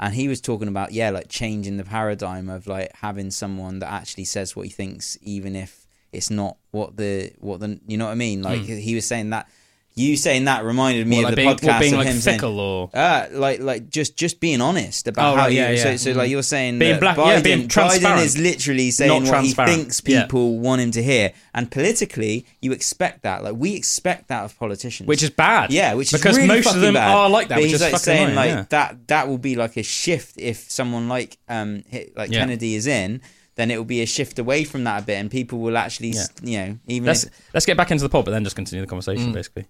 and 0.00 0.12
he 0.12 0.26
was 0.28 0.40
talking 0.40 0.68
about 0.68 0.92
yeah 0.92 1.10
like 1.10 1.28
changing 1.28 1.76
the 1.78 1.84
paradigm 1.84 2.50
of 2.50 2.66
like 2.66 2.90
having 2.96 3.30
someone 3.30 3.78
that 3.78 3.90
actually 3.90 4.24
says 4.26 4.54
what 4.56 4.66
he 4.66 4.72
thinks 4.72 5.16
even 5.22 5.54
if 5.56 5.86
it's 6.12 6.30
not 6.30 6.56
what 6.72 6.96
the 6.96 7.32
what 7.40 7.60
the 7.60 7.80
you 7.86 7.96
know 7.96 8.06
what 8.06 8.12
I 8.12 8.16
mean 8.16 8.42
like 8.42 8.60
Hmm. 8.66 8.76
he 8.88 8.94
was 8.94 9.06
saying 9.06 9.30
that 9.30 9.48
you 9.96 10.16
saying 10.16 10.46
that 10.46 10.64
reminded 10.64 11.06
me 11.06 11.18
of 11.18 11.24
like 11.24 11.30
the 11.32 11.36
being- 11.36 11.48
podcast 11.56 11.78
being, 11.80 11.92
of 11.94 11.98
like, 11.98 12.08
him 12.08 12.16
saying- 12.18 12.42
or- 12.44 12.90
uh, 12.92 13.26
like 13.30 13.60
like 13.60 13.88
just 13.90 14.16
just 14.16 14.40
being 14.40 14.60
honest 14.60 15.06
about 15.06 15.34
Oh, 15.34 15.36
how 15.36 15.42
right, 15.44 15.52
you 15.52 15.58
yeah, 15.60 15.76
so 15.76 15.90
yeah. 15.90 15.96
so 15.96 16.12
like 16.12 16.30
you're 16.30 16.42
saying 16.42 16.80
Being 16.80 16.98
black- 16.98 17.16
Biden, 17.16 17.26
yeah, 17.28 17.40
being 17.42 17.58
Biden 17.62 17.68
transparent. 17.70 18.22
is 18.22 18.36
literally 18.36 18.90
saying 18.90 19.24
what 19.26 19.44
he 19.44 19.52
thinks 19.52 20.02
Yeah. 20.04 20.22
people 20.22 20.58
want 20.58 20.80
him 20.80 20.90
to 20.92 21.02
hear 21.02 21.32
and 21.54 21.70
politically 21.70 22.44
you 22.60 22.72
expect 22.72 23.22
that 23.22 23.44
like 23.44 23.54
we 23.56 23.76
expect 23.76 24.28
that 24.28 24.44
of 24.44 24.58
politicians 24.58 25.06
Which 25.06 25.22
is 25.22 25.30
bad. 25.30 25.70
yeah 25.70 25.94
which 25.94 26.10
Because 26.10 26.32
is 26.38 26.42
really 26.42 26.48
most 26.56 26.74
of 26.74 26.80
them 26.80 26.94
bad. 26.94 27.14
are 27.14 27.30
like 27.30 27.46
that, 27.48 27.54
but 27.56 27.62
which 27.62 27.70
he's 27.72 27.80
is 27.82 27.92
like 27.92 28.00
saying 28.00 28.22
annoying, 28.30 28.36
like 28.36 28.48
yeah. 28.48 28.64
that 28.70 29.06
that 29.08 29.28
will 29.28 29.38
be 29.38 29.54
like 29.54 29.76
a 29.76 29.82
shift 29.84 30.34
if 30.38 30.68
someone 30.70 31.08
like 31.08 31.38
um 31.48 31.84
like 32.16 32.30
Yeah. 32.30 32.40
Kennedy 32.40 32.74
is 32.74 32.86
in 32.88 33.20
then 33.56 33.70
it 33.70 33.76
will 33.76 33.84
be 33.84 34.02
a 34.02 34.06
shift 34.06 34.40
away 34.40 34.64
from 34.64 34.82
that 34.82 35.04
a 35.04 35.06
bit 35.06 35.14
and 35.20 35.30
people 35.30 35.60
will 35.60 35.76
actually 35.76 36.10
s 36.10 36.28
you 36.42 36.58
know 36.58 36.78
even 36.88 37.06
let's 37.06 37.22
if, 37.24 37.30
let's 37.54 37.64
get 37.66 37.76
back 37.76 37.92
into 37.92 38.02
the 38.02 38.08
pod 38.08 38.24
but 38.24 38.32
then 38.32 38.42
just 38.42 38.56
continue 38.56 38.80
the 38.84 38.88
conversation 38.88 39.30
Mm. 39.30 39.34
basically 39.34 39.66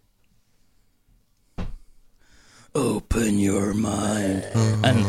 open 2.76 3.38
your 3.38 3.72
mind 3.72 4.44
and 4.82 5.06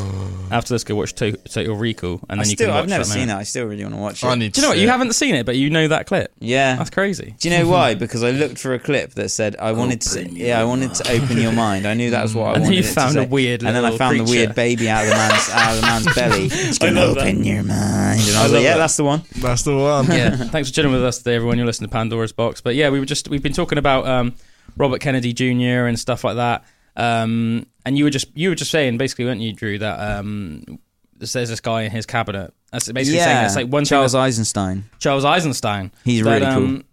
after 0.51 0.75
this 0.75 0.83
go 0.83 0.93
watch 0.93 1.15
To- 1.15 1.31
Total 1.35 1.75
Recall 1.75 2.21
and 2.29 2.39
I 2.39 2.43
then 2.43 2.49
you 2.51 2.55
still 2.55 2.67
can 2.67 2.75
watch 2.75 2.83
I've 2.83 2.89
never 2.89 3.03
that 3.03 3.09
seen 3.09 3.19
minute. 3.21 3.33
that 3.33 3.39
I 3.39 3.43
still 3.43 3.65
really 3.65 3.81
want 3.83 3.95
to 3.95 4.01
watch 4.01 4.23
it 4.23 4.27
I 4.27 4.35
need 4.35 4.53
do 4.53 4.61
you 4.61 4.67
know 4.67 4.69
what 4.69 4.77
you 4.77 4.87
haven't 4.87 5.13
seen 5.13 5.33
it 5.33 5.47
but 5.47 5.55
you 5.55 5.71
know 5.71 5.87
that 5.87 6.05
clip 6.05 6.31
Yeah, 6.39 6.75
that's 6.75 6.91
crazy. 6.91 7.33
Do 7.39 7.49
you 7.49 7.57
know 7.57 7.67
why? 7.71 7.95
Because 7.95 8.23
I 8.23 8.29
looked 8.29 8.59
for 8.59 8.75
a 8.75 8.79
clip 8.79 9.13
that 9.15 9.29
said 9.29 9.55
I 9.57 9.71
wanted 9.71 10.01
to. 10.01 10.29
Yeah, 10.29 10.61
I 10.61 10.63
wanted 10.65 10.93
to 10.93 11.11
open 11.11 11.37
your 11.39 11.53
mind. 11.53 11.87
I 11.87 11.95
knew 11.95 12.11
that 12.11 12.21
was 12.21 12.35
what 12.35 12.49
I 12.49 12.53
And 12.53 12.55
then 12.57 12.61
wanted. 12.69 12.75
you 12.75 12.83
it 12.83 12.87
to 12.87 12.93
found 12.93 13.17
a 13.17 13.21
say. 13.23 13.27
weird 13.27 13.63
and 13.63 13.75
then 13.75 13.83
I 13.83 13.89
little 13.89 13.97
found 13.97 14.19
the 14.19 14.23
creature. 14.25 14.39
weird 14.45 14.55
baby 14.55 14.87
out 14.87 15.03
of 15.05 15.09
the 15.09 15.15
man's 15.15 15.49
out 15.49 15.69
of 15.73 15.81
the 15.81 15.87
man's 15.87 16.15
belly. 16.15 16.45
It's 16.45 16.79
I 16.81 16.85
gonna 16.87 16.99
love 17.07 17.15
that. 17.15 17.21
open 17.27 17.43
your 17.43 17.63
mind. 17.63 18.21
And 18.21 18.37
I, 18.37 18.39
I 18.41 18.43
was 18.43 18.51
love 18.51 18.51
like, 18.51 18.63
yeah, 18.63 18.73
that. 18.73 18.77
that's 18.77 18.97
the 18.97 19.03
one. 19.03 19.23
That's 19.37 19.63
the 19.63 19.75
one. 19.75 20.05
yeah 20.11 20.35
thanks 20.35 20.69
for 20.69 20.75
chilling 20.75 20.91
with 20.91 21.03
us 21.03 21.17
today 21.17 21.33
everyone 21.35 21.57
you're 21.57 21.65
listening 21.65 21.89
to 21.89 21.93
Pandora's 21.93 22.31
Box 22.31 22.61
but 22.61 22.75
yeah 22.75 22.91
we 22.91 22.99
were 22.99 23.05
just 23.07 23.27
we've 23.27 23.41
been 23.41 23.53
talking 23.53 23.79
about 23.79 24.05
um, 24.07 24.35
Robert 24.77 25.01
Kennedy 25.01 25.33
Jr. 25.33 25.87
and 25.87 25.97
stuff 25.99 26.23
like 26.23 26.35
that 26.35 26.63
um, 26.95 27.65
and 27.85 27.97
you 27.97 28.03
were 28.03 28.09
just 28.09 28.27
you 28.35 28.49
were 28.49 28.55
just 28.55 28.71
saying 28.71 28.97
basically 28.97 29.25
weren't 29.25 29.41
you 29.41 29.53
Drew 29.53 29.77
that 29.79 29.99
um, 29.99 30.79
there's 31.17 31.33
this 31.33 31.61
guy 31.61 31.83
in 31.83 31.91
his 31.91 32.05
cabinet 32.05 32.53
that's 32.71 32.91
basically 32.91 33.19
saying 33.19 33.45
it's 33.45 33.55
like 33.55 33.67
one 33.67 33.83
thing 33.83 33.89
Charles 33.89 34.13
that- 34.13 34.19
Eisenstein. 34.19 34.85
Charles 34.99 35.25
Eisenstein. 35.25 35.91
He's 36.03 36.23
that, 36.23 36.41
really 36.41 36.45
cool. 36.45 36.63
um, 36.63 36.85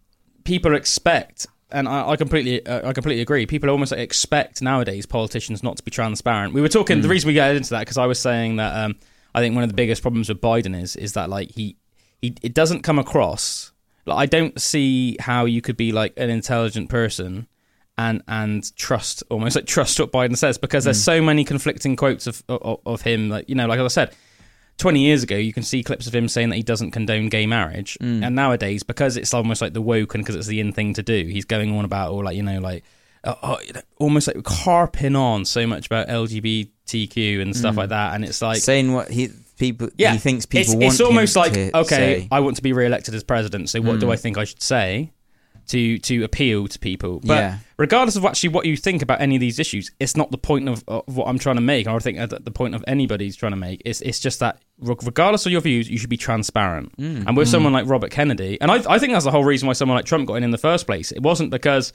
People 0.45 0.75
expect, 0.75 1.47
and 1.71 1.89
I, 1.89 2.11
I 2.11 2.17
completely, 2.17 2.67
uh, 2.67 2.89
I 2.89 2.93
completely 2.93 3.23
agree. 3.23 3.47
People 3.47 3.71
almost 3.71 3.93
like, 3.93 4.01
expect 4.01 4.61
nowadays 4.61 5.07
politicians 5.07 5.63
not 5.63 5.77
to 5.77 5.85
be 5.85 5.93
transparent. 5.93 6.53
We 6.53 6.61
were 6.61 6.69
talking. 6.69 6.99
Mm. 6.99 7.03
The 7.03 7.09
reason 7.09 7.29
we 7.29 7.35
got 7.35 7.55
into 7.55 7.71
that 7.71 7.81
because 7.81 7.97
I 7.97 8.07
was 8.07 8.19
saying 8.19 8.57
that 8.57 8.85
um, 8.85 8.97
I 9.37 9.41
think 9.41 9.55
one 9.55 9.63
of 9.63 9.71
the 9.71 9.77
biggest 9.77 10.03
problems 10.03 10.29
with 10.29 10.41
Biden 10.41 10.81
is 10.81 10.97
is 10.97 11.13
that 11.13 11.31
like 11.31 11.53
he, 11.53 11.77
he 12.21 12.35
it 12.43 12.55
doesn't 12.55 12.83
come 12.83 12.99
across. 12.99 13.71
Like, 14.05 14.19
I 14.19 14.27
don't 14.27 14.61
see 14.61 15.17
how 15.21 15.45
you 15.45 15.63
could 15.63 15.77
be 15.77 15.93
like 15.93 16.13
an 16.17 16.29
intelligent 16.29 16.89
person 16.89 17.47
and 17.99 18.23
and 18.27 18.75
trust 18.77 19.23
almost 19.31 19.55
like 19.57 19.67
trust 19.67 20.01
what 20.01 20.11
Biden 20.13 20.37
says 20.37 20.59
because 20.59 20.85
there's 20.85 21.01
Mm. 21.01 21.05
so 21.05 21.23
many 21.23 21.45
conflicting 21.45 21.95
quotes 21.97 22.27
of, 22.27 22.43
of 22.49 22.81
of 22.87 23.03
him. 23.03 23.29
Like 23.29 23.49
you 23.49 23.55
know, 23.55 23.67
like 23.67 23.79
I 23.81 23.87
said, 23.89 24.15
20 24.79 25.01
years 25.01 25.23
ago, 25.23 25.37
you 25.37 25.53
can 25.53 25.63
see 25.63 25.83
clips 25.83 26.07
of 26.07 26.15
him 26.15 26.27
saying 26.29 26.49
that 26.49 26.57
he 26.57 26.63
doesn't 26.63 26.93
condone 26.93 27.29
gay 27.29 27.47
marriage. 27.47 27.99
Mm. 28.01 28.25
And 28.27 28.35
nowadays, 28.35 28.83
because 28.83 29.17
it's 29.19 29.35
almost 29.35 29.61
like 29.61 29.75
the 29.75 29.83
woke 29.83 30.15
and 30.15 30.25
because 30.25 30.35
it's 30.37 30.47
the 30.47 30.61
in 30.61 30.73
thing 30.73 30.95
to 30.95 31.03
do, 31.03 31.27
he's 31.27 31.45
going 31.45 31.77
on 31.77 31.85
about 31.85 32.11
all 32.11 32.25
like, 32.25 32.37
you 32.37 32.43
know, 32.43 32.59
like 32.61 32.83
uh, 33.25 33.35
uh, 33.43 33.57
almost 33.99 34.27
like 34.27 34.45
harping 34.47 35.15
on 35.15 35.45
so 35.45 35.67
much 35.67 35.87
about 35.87 36.09
LGBTQ 36.09 37.41
and 37.43 37.55
stuff 37.57 37.75
Mm. 37.75 37.79
like 37.79 37.89
that. 37.91 38.15
And 38.15 38.25
it's 38.25 38.43
like, 38.43 38.59
saying 38.59 38.93
what 38.93 39.11
he 39.11 39.29
people 39.59 39.91
yeah, 39.97 40.13
he 40.13 40.19
thinks 40.19 40.47
people 40.47 40.73
it's, 40.73 40.75
want 40.75 40.85
it's 40.95 41.01
almost 41.01 41.37
like, 41.37 41.53
okay, 41.57 41.85
say. 42.23 42.29
I 42.33 42.41
want 42.41 42.57
to 42.57 42.63
be 42.63 42.73
re-elected 42.73 43.15
as 43.15 43.23
president. 43.23 43.69
So 43.69 43.81
what 43.81 44.01
do 44.01 44.07
Mm. 44.07 44.13
I 44.13 44.17
think 44.17 44.39
I 44.39 44.45
should 44.45 44.63
say? 44.63 45.13
To, 45.73 45.99
to 45.99 46.23
appeal 46.25 46.69
to 46.69 46.79
people, 46.79 47.21
but 47.21 47.35
Yeah. 47.35 47.59
regardless 47.79 48.17
of 48.17 48.25
actually 48.27 48.51
what 48.51 48.67
you 48.67 48.77
think 48.77 49.01
about 49.01 49.21
any 49.23 49.37
of 49.37 49.41
these 49.41 49.59
issues, 49.59 49.91
it's 49.99 50.17
not 50.17 50.31
the 50.31 50.37
point 50.39 50.69
of, 50.69 50.85
of 50.87 51.17
what 51.17 51.27
I'm 51.29 51.39
trying 51.39 51.57
to 51.57 51.63
make. 51.63 51.87
or 51.87 51.97
I 51.97 51.99
think 51.99 52.19
the 52.19 52.51
point 52.51 52.75
of 52.75 52.85
anybody's 52.87 53.37
trying 53.37 53.53
to 53.53 53.63
make. 53.69 53.81
It's 53.85 54.01
it's 54.03 54.21
just 54.21 54.39
that 54.41 54.59
regardless 54.79 55.47
of 55.47 55.53
your 55.53 55.63
views, 55.63 55.89
you 55.89 55.97
should 55.99 56.11
be 56.11 56.17
transparent. 56.19 56.95
Mm. 56.99 57.27
And 57.27 57.37
with 57.39 57.49
Mm. 57.49 57.51
someone 57.53 57.73
like 57.73 57.87
Robert 57.89 58.11
Kennedy, 58.11 58.59
and 58.61 58.71
I 58.71 58.77
I 58.95 58.99
think 58.99 59.13
that's 59.15 59.25
the 59.25 59.31
whole 59.31 59.45
reason 59.45 59.67
why 59.67 59.73
someone 59.75 59.97
like 59.97 60.05
Trump 60.05 60.27
got 60.27 60.35
in 60.35 60.45
in 60.45 60.51
the 60.51 60.59
first 60.71 60.85
place. 60.87 61.11
It 61.11 61.23
wasn't 61.23 61.51
because 61.51 61.93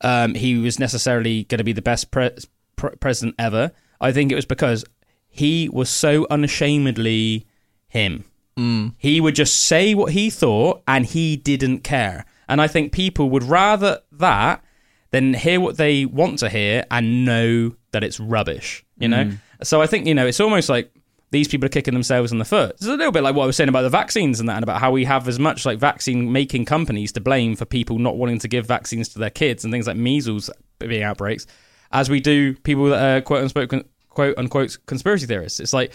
um, 0.00 0.34
he 0.34 0.56
was 0.56 0.78
necessarily 0.78 1.44
going 1.44 1.58
to 1.58 1.64
be 1.64 1.74
the 1.74 1.82
best 1.92 2.10
pre- 2.10 2.36
pre- 2.76 2.96
president 2.98 3.34
ever. 3.38 3.72
I 4.00 4.10
think 4.12 4.32
it 4.32 4.36
was 4.36 4.46
because 4.46 4.84
he 5.28 5.68
was 5.68 5.88
so 5.90 6.26
unashamedly 6.30 7.46
him. 7.88 8.24
Mm. 8.58 8.94
He 8.98 9.20
would 9.20 9.34
just 9.34 9.54
say 9.66 9.94
what 9.94 10.12
he 10.12 10.30
thought 10.30 10.82
and 10.86 11.06
he 11.06 11.36
didn't 11.36 11.80
care. 11.84 12.24
And 12.52 12.60
I 12.60 12.68
think 12.68 12.92
people 12.92 13.30
would 13.30 13.44
rather 13.44 14.00
that 14.12 14.62
than 15.10 15.32
hear 15.32 15.58
what 15.58 15.78
they 15.78 16.04
want 16.04 16.40
to 16.40 16.50
hear 16.50 16.84
and 16.90 17.24
know 17.24 17.74
that 17.92 18.04
it's 18.04 18.20
rubbish, 18.20 18.84
you 18.98 19.08
know? 19.08 19.24
Mm. 19.24 19.38
So 19.62 19.80
I 19.80 19.86
think, 19.86 20.06
you 20.06 20.14
know, 20.14 20.26
it's 20.26 20.38
almost 20.38 20.68
like 20.68 20.92
these 21.30 21.48
people 21.48 21.64
are 21.64 21.70
kicking 21.70 21.94
themselves 21.94 22.30
in 22.30 22.36
the 22.36 22.44
foot. 22.44 22.72
It's 22.72 22.84
a 22.84 22.90
little 22.90 23.10
bit 23.10 23.22
like 23.22 23.34
what 23.34 23.44
I 23.44 23.46
was 23.46 23.56
saying 23.56 23.70
about 23.70 23.82
the 23.82 23.88
vaccines 23.88 24.38
and 24.38 24.50
that, 24.50 24.56
and 24.56 24.62
about 24.62 24.82
how 24.82 24.90
we 24.90 25.06
have 25.06 25.28
as 25.28 25.38
much 25.38 25.64
like 25.64 25.78
vaccine 25.78 26.30
making 26.30 26.66
companies 26.66 27.10
to 27.12 27.22
blame 27.22 27.56
for 27.56 27.64
people 27.64 27.98
not 27.98 28.18
wanting 28.18 28.38
to 28.40 28.48
give 28.48 28.66
vaccines 28.66 29.08
to 29.14 29.18
their 29.18 29.30
kids 29.30 29.64
and 29.64 29.72
things 29.72 29.86
like 29.86 29.96
measles 29.96 30.50
being 30.78 31.02
outbreaks, 31.02 31.46
as 31.90 32.10
we 32.10 32.20
do 32.20 32.54
people 32.54 32.90
that 32.90 33.16
are 33.16 33.22
quote 33.22 33.44
unquote, 33.44 33.86
quote 34.10 34.36
unquote 34.36 34.76
conspiracy 34.84 35.24
theorists. 35.24 35.58
It's 35.58 35.72
like 35.72 35.92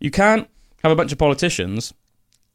you 0.00 0.10
can't 0.10 0.48
have 0.82 0.90
a 0.90 0.96
bunch 0.96 1.12
of 1.12 1.18
politicians 1.18 1.94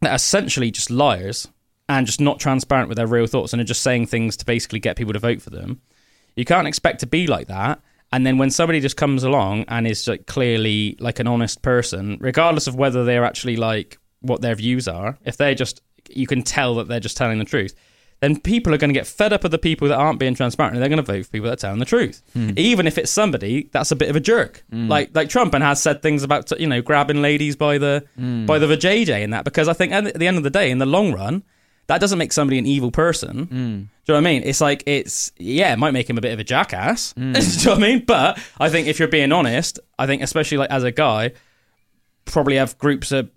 that 0.02 0.12
are 0.12 0.16
essentially 0.16 0.72
just 0.72 0.92
liars 0.92 1.48
and 1.90 2.06
just 2.06 2.22
not 2.22 2.40
transparent 2.40 2.88
with 2.88 2.98
their 2.98 3.08
real 3.08 3.28
thoughts 3.28 3.52
and 3.52 3.62
are 3.62 3.66
just 3.66 3.82
saying 3.82 4.06
things 4.06 4.38
to 4.38 4.46
basically 4.46 4.80
get 4.80 4.96
people 4.96 5.12
to 5.12 5.20
vote 5.20 5.42
for 5.42 5.50
them. 5.50 5.82
You 6.36 6.46
can't 6.46 6.68
expect 6.68 7.00
to 7.02 7.08
be 7.08 7.28
like 7.28 7.48
that. 7.48 7.82
And 8.12 8.26
then 8.26 8.38
when 8.38 8.50
somebody 8.50 8.80
just 8.80 8.96
comes 8.96 9.24
along 9.24 9.66
and 9.68 9.86
is 9.86 10.08
like 10.08 10.26
clearly 10.26 10.96
like 11.00 11.20
an 11.20 11.28
honest 11.28 11.62
person, 11.62 12.18
regardless 12.22 12.68
of 12.68 12.76
whether 12.76 13.04
they're 13.04 13.26
actually 13.26 13.56
like 13.58 13.98
what 14.22 14.42
their 14.42 14.56
views 14.56 14.88
are, 14.88 15.18
if 15.26 15.36
they're 15.36 15.56
just 15.56 15.82
you 16.10 16.26
can 16.28 16.42
tell 16.44 16.76
that 16.76 16.88
they're 16.88 17.00
just 17.00 17.18
telling 17.18 17.38
the 17.40 17.46
truth, 17.46 17.76
then 18.20 18.40
people 18.40 18.74
are 18.74 18.78
going 18.78 18.90
to 18.90 19.00
get 19.00 19.06
fed 19.08 19.32
up 19.32 19.44
of 19.44 19.52
the 19.52 19.58
people 19.60 19.88
that 19.88 19.96
aren't 19.98 20.20
being 20.20 20.34
transparent 20.36 20.74
and 20.74 20.82
they're 20.82 20.90
going 20.90 21.04
to 21.06 21.12
vote 21.14 21.26
for 21.26 21.32
people 21.32 21.46
that 21.48 21.54
are 21.54 21.68
telling 21.68 21.80
the 21.80 21.86
truth. 21.86 22.22
Hmm. 22.34 22.52
Even 22.58 22.88
if 22.88 22.98
it's 22.98 23.12
somebody 23.12 23.70
that's 23.72 23.92
a 23.92 23.96
bit 23.96 24.10
of 24.10 24.16
a 24.16 24.20
jerk. 24.20 24.64
Like 24.72 25.12
like 25.16 25.30
Trump 25.30 25.54
and 25.54 25.64
has 25.64 25.82
said 25.82 26.02
things 26.02 26.24
about 26.24 26.52
you 26.60 26.68
know 26.68 26.82
grabbing 26.82 27.22
ladies 27.22 27.56
by 27.56 27.78
the 27.78 28.06
Mm. 28.20 28.46
by 28.46 28.60
the 28.60 28.68
vajayjay 28.68 29.24
and 29.24 29.34
that 29.34 29.44
because 29.46 29.68
I 29.68 29.74
think 29.74 29.92
at 29.94 30.14
the 30.16 30.28
end 30.28 30.38
of 30.38 30.44
the 30.44 30.50
day 30.50 30.70
in 30.72 30.78
the 30.80 30.86
long 30.86 31.14
run 31.14 31.44
that 31.90 32.00
doesn't 32.00 32.20
make 32.20 32.32
somebody 32.32 32.60
an 32.60 32.68
evil 32.68 32.92
person. 32.92 33.48
Mm. 33.48 33.50
Do 33.50 33.56
you 33.56 33.88
know 34.10 34.14
what 34.14 34.18
I 34.18 34.22
mean? 34.22 34.44
It's 34.44 34.62
like 34.62 34.84
it's 34.86 35.32
yeah, 35.38 35.74
it 35.74 35.80
might 35.80 35.90
make 35.90 36.08
him 36.08 36.20
a 36.20 36.22
bit 36.22 36.32
of 36.32 36.40
a 36.40 36.44
jackass. 36.44 37.14
Mm. 37.14 37.34
Do 37.34 37.60
you 37.60 37.66
know 37.66 37.72
what 37.72 37.84
I 37.84 37.88
mean? 37.88 38.06
But 38.06 38.40
I 38.60 38.70
think 38.70 38.88
if 38.88 39.00
you're 39.00 39.08
being 39.08 39.32
honest, 39.32 39.80
I 39.98 40.06
think 40.06 40.22
especially 40.22 40.60
like 40.60 40.70
as 40.70 40.84
a 40.84 40.92
guy, 40.92 41.32
probably 42.26 42.58
have 42.58 42.78
groups 42.78 43.12
of 43.12 43.32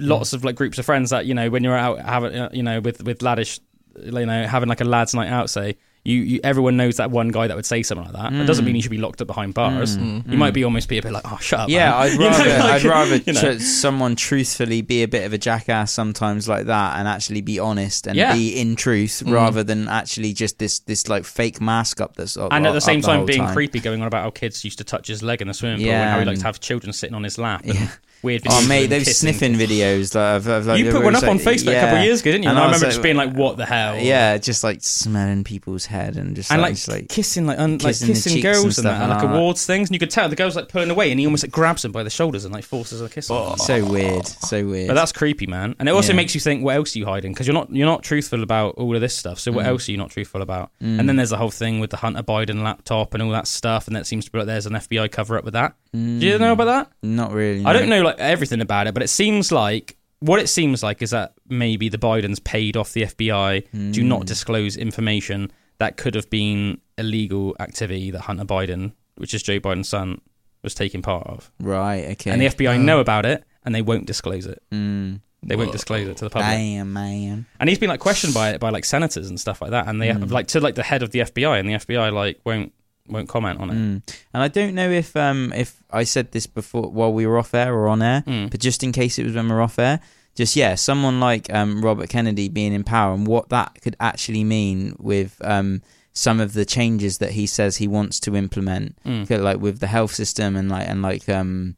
lots 0.00 0.32
of 0.32 0.42
like 0.42 0.56
groups 0.56 0.78
of 0.78 0.86
friends 0.86 1.10
that 1.10 1.26
you 1.26 1.34
know 1.34 1.50
when 1.50 1.62
you're 1.62 1.76
out 1.76 2.00
having 2.00 2.34
uh, 2.34 2.48
you 2.50 2.62
know 2.62 2.80
with 2.80 3.04
with 3.04 3.18
laddish 3.18 3.60
you 4.02 4.10
know 4.10 4.46
having 4.46 4.70
like 4.70 4.80
a 4.80 4.84
lads 4.84 5.14
night 5.14 5.28
out 5.28 5.50
say 5.50 5.76
you, 6.04 6.20
you 6.22 6.40
everyone 6.44 6.76
knows 6.76 6.96
that 6.96 7.10
one 7.10 7.28
guy 7.28 7.46
that 7.48 7.56
would 7.56 7.66
say 7.66 7.82
something 7.82 8.06
like 8.12 8.14
that 8.14 8.32
it 8.32 8.46
doesn't 8.46 8.64
mean 8.64 8.74
you 8.76 8.80
should 8.82 8.90
be 8.90 8.98
locked 8.98 9.20
up 9.20 9.26
behind 9.26 9.52
bars 9.52 9.96
Mm. 9.98 10.30
you 10.30 10.38
might 10.38 10.54
be 10.54 10.64
almost 10.64 10.88
be 10.88 10.96
a 10.98 11.02
bit 11.02 11.12
like 11.12 11.24
oh 11.30 11.38
shut 11.40 11.60
up 11.60 11.68
Yeah, 11.68 11.90
man." 11.90 12.00
I'd 12.00 12.12
You 12.12 12.18
know, 12.18 12.28
rather 12.28 12.48
like, 12.58 12.62
I'd 12.72 12.84
rather 12.84 13.16
you 13.16 13.32
know. 13.32 13.40
tr- 13.54 13.58
someone 13.60 14.16
truthfully 14.16 14.80
be 14.82 15.02
a 15.02 15.08
bit 15.08 15.24
of 15.26 15.32
a 15.32 15.38
jackass 15.38 15.92
sometimes 15.92 16.48
like 16.48 16.66
that, 16.66 16.98
and 16.98 17.08
actually 17.08 17.40
be 17.42 17.58
honest 17.58 18.06
and 18.06 18.16
Yeah. 18.16 18.32
be 18.34 18.58
in 18.60 18.76
truth, 18.76 19.22
Mm. 19.26 19.32
rather 19.32 19.62
than 19.64 19.88
actually 19.88 20.32
just 20.32 20.58
this 20.58 20.78
this 20.80 21.08
like 21.08 21.24
fake 21.24 21.60
mask 21.60 22.00
up 22.00 22.14
that's 22.16 22.36
up, 22.36 22.52
and 22.52 22.66
at 22.66 22.70
the 22.70 22.76
up 22.78 22.82
same 22.82 23.00
time 23.02 23.18
whole 23.18 23.26
being 23.26 23.40
time. 23.42 23.52
creepy 23.54 23.80
going 23.80 24.00
on 24.00 24.06
about 24.06 24.22
how 24.22 24.30
kids 24.30 24.64
used 24.64 24.78
to 24.78 24.84
touch 24.84 25.08
his 25.08 25.22
leg 25.22 25.42
in 25.42 25.48
the 25.48 25.54
swimming 25.54 25.78
pool 25.78 25.86
Yeah, 25.88 26.02
and 26.02 26.10
how 26.12 26.18
he 26.20 26.24
liked 26.24 26.40
to 26.40 26.46
have 26.46 26.60
children 26.60 26.92
sitting 26.92 27.14
on 27.14 27.24
his 27.24 27.38
lap 27.38 27.62
and 27.64 27.74
Yeah. 27.74 27.88
Weird 28.22 28.42
videos 28.42 28.64
Oh 28.64 28.68
mate, 28.68 28.86
those 28.86 29.04
kissing. 29.04 29.32
sniffing 29.32 29.54
videos 29.54 30.12
that 30.12 30.34
I've, 30.36 30.48
I've 30.48 30.66
like, 30.66 30.78
you 30.84 30.90
put 30.90 31.04
one 31.04 31.14
up 31.14 31.22
on 31.24 31.36
like- 31.36 31.46
Facebook 31.46 31.76
a 31.76 31.80
couple 31.80 31.98
of 31.98 32.04
years 32.04 32.20
ago 32.20 32.32
didn't 32.32 32.44
you 32.44 32.50
and, 32.50 32.58
And 32.58 32.58
I, 32.58 32.62
I 32.62 32.66
remember 32.66 32.86
like- 32.86 32.92
just 32.94 33.02
being 33.02 33.16
like 33.16 33.32
what 33.34 33.56
the 33.56 33.66
hell 33.66 33.96
Yeah, 33.98 34.36
just 34.38 34.64
like 34.64 34.82
smelling 34.82 35.44
people's 35.44 35.86
head 35.86 36.16
and 36.16 36.34
just 36.36 36.50
and 36.50 36.60
like, 36.62 36.74
just, 36.74 36.88
like 36.88 37.08
kissing 37.08 37.46
like 37.46 37.58
un, 37.58 37.78
kissing 37.78 38.08
kissing 38.08 38.40
girls 38.42 38.64
and 38.64 38.72
stuff 38.72 38.84
that, 38.84 39.00
and 39.02 39.10
like 39.10 39.20
that. 39.22 39.34
awards 39.34 39.64
things, 39.66 39.88
and 39.88 39.94
you 39.94 39.98
could 39.98 40.10
tell 40.10 40.28
the 40.28 40.36
girl's 40.36 40.56
like 40.56 40.68
pulling 40.68 40.90
away, 40.90 41.10
and 41.10 41.20
he 41.20 41.26
almost 41.26 41.44
like 41.44 41.52
grabs 41.52 41.82
them 41.82 41.92
by 41.92 42.02
the 42.02 42.10
shoulders 42.10 42.44
and 42.44 42.52
like 42.54 42.64
forces 42.64 43.00
a 43.00 43.08
kiss 43.08 43.28
them. 43.28 43.56
so 43.58 43.84
weird, 43.84 44.26
so 44.26 44.64
weird. 44.66 44.88
But 44.88 44.94
that's 44.94 45.12
creepy, 45.12 45.46
man. 45.46 45.74
And 45.78 45.88
it 45.88 45.92
also 45.92 46.12
Yeah. 46.12 46.16
makes 46.16 46.34
you 46.34 46.40
think, 46.40 46.64
what 46.64 46.76
else 46.76 46.94
are 46.96 46.98
you 46.98 47.06
hiding? 47.06 47.32
Because 47.32 47.46
you're 47.46 47.54
not 47.54 47.72
you're 47.72 47.86
not 47.86 48.02
truthful 48.02 48.42
about 48.42 48.74
all 48.76 48.94
of 48.94 49.00
this 49.00 49.14
stuff. 49.14 49.38
So 49.38 49.52
what 49.52 49.64
Mm. 49.64 49.68
else 49.68 49.88
are 49.88 49.92
you 49.92 49.98
not 49.98 50.10
truthful 50.10 50.42
about? 50.42 50.70
Mm. 50.82 50.98
And 51.00 51.08
then 51.08 51.16
there's 51.16 51.30
the 51.30 51.36
whole 51.36 51.50
thing 51.50 51.80
with 51.80 51.90
the 51.90 51.96
Hunter 51.98 52.22
Biden 52.22 52.62
laptop 52.62 53.14
and 53.14 53.22
all 53.22 53.30
that 53.30 53.46
stuff, 53.46 53.86
and 53.86 53.94
that 53.96 54.06
seems 54.06 54.24
to 54.24 54.30
be 54.32 54.38
like 54.38 54.46
there's 54.46 54.66
an 54.66 54.74
FBI 54.74 55.08
cover 55.10 55.38
up 55.38 55.44
with 55.44 55.54
that. 55.54 55.74
Do 55.92 55.98
you 55.98 56.38
know 56.38 56.52
about 56.52 56.66
that? 56.66 56.90
Not 57.02 57.32
really. 57.32 57.64
I 57.64 57.72
don't 57.72 57.88
know 57.88 58.02
like 58.08 58.18
everything 58.20 58.60
about 58.60 58.86
it, 58.86 58.94
but 58.94 59.02
it 59.02 59.08
seems 59.08 59.50
like 59.52 59.96
what 60.20 60.40
it 60.40 60.48
seems 60.48 60.82
like 60.82 61.00
is 61.02 61.10
that 61.10 61.34
maybe 61.48 61.88
the 61.88 61.98
Bidens 61.98 62.42
paid 62.42 62.76
off 62.76 62.92
the 62.92 63.02
FBI 63.04 63.92
to 63.94 64.02
not 64.02 64.22
Mm. 64.22 64.26
disclose 64.26 64.76
information 64.76 65.50
that 65.78 65.96
could 65.96 66.14
have 66.16 66.28
been 66.28 66.80
illegal 66.96 67.54
activity 67.60 68.10
that 68.10 68.22
Hunter 68.22 68.44
Biden, 68.44 68.92
which 69.16 69.32
is 69.32 69.42
Joe 69.44 69.60
Biden's 69.60 69.88
son, 69.88 70.20
was 70.62 70.74
taking 70.74 71.02
part 71.02 71.24
of. 71.28 71.52
Right. 71.60 72.04
Okay. 72.12 72.32
And 72.32 72.40
the 72.42 72.46
FBI 72.46 72.78
know 72.82 72.98
about 72.98 73.24
it 73.26 73.44
and 73.64 73.72
they 73.74 73.82
won't 73.82 74.06
disclose 74.06 74.44
it. 74.46 74.60
Mm. 74.72 75.20
They 75.44 75.54
won't 75.54 75.70
disclose 75.70 76.08
it 76.08 76.16
to 76.16 76.24
the 76.24 76.30
public. 76.30 76.48
Damn, 76.50 76.92
man. 76.92 77.46
And 77.60 77.68
he's 77.68 77.78
been 77.78 77.88
like 77.88 78.00
questioned 78.00 78.34
by 78.34 78.50
it 78.50 78.58
by 78.60 78.70
like 78.70 78.84
senators 78.84 79.28
and 79.28 79.38
stuff 79.38 79.62
like 79.62 79.70
that, 79.70 79.86
and 79.86 80.02
they 80.02 80.08
Mm. 80.08 80.32
like 80.32 80.48
to 80.48 80.58
like 80.60 80.74
the 80.74 80.82
head 80.82 81.04
of 81.04 81.12
the 81.12 81.20
FBI, 81.20 81.60
and 81.60 81.68
the 81.68 81.74
FBI 81.74 82.12
like 82.12 82.40
won't 82.44 82.72
won't 83.08 83.28
comment 83.28 83.60
on 83.60 83.70
it. 83.70 83.74
Mm. 83.74 84.02
And 84.34 84.42
I 84.42 84.48
don't 84.48 84.74
know 84.74 84.90
if 84.90 85.16
um 85.16 85.52
if 85.54 85.82
I 85.90 86.04
said 86.04 86.32
this 86.32 86.46
before 86.46 86.90
while 86.90 87.12
we 87.12 87.26
were 87.26 87.38
off 87.38 87.54
air 87.54 87.72
or 87.74 87.88
on 87.88 88.02
air, 88.02 88.22
Mm. 88.26 88.50
but 88.50 88.60
just 88.60 88.82
in 88.82 88.92
case 88.92 89.18
it 89.18 89.24
was 89.24 89.34
when 89.34 89.46
we 89.48 89.54
we're 89.54 89.62
off 89.62 89.78
air, 89.78 90.00
just 90.34 90.54
yeah, 90.56 90.74
someone 90.76 91.18
like 91.20 91.52
um 91.52 91.82
Robert 91.84 92.08
Kennedy 92.08 92.48
being 92.48 92.72
in 92.72 92.84
power 92.84 93.14
and 93.14 93.26
what 93.26 93.48
that 93.48 93.78
could 93.82 93.96
actually 94.00 94.44
mean 94.44 94.94
with 94.98 95.36
um 95.44 95.82
some 96.12 96.40
of 96.40 96.52
the 96.52 96.64
changes 96.64 97.18
that 97.18 97.30
he 97.32 97.46
says 97.46 97.76
he 97.76 97.86
wants 97.88 98.18
to 98.20 98.34
implement, 98.34 98.96
Mm. 99.04 99.28
Like 99.42 99.60
with 99.60 99.78
the 99.80 99.86
health 99.86 100.12
system 100.14 100.56
and 100.56 100.68
like 100.68 100.88
and 100.88 101.00
like 101.02 101.28
um 101.28 101.76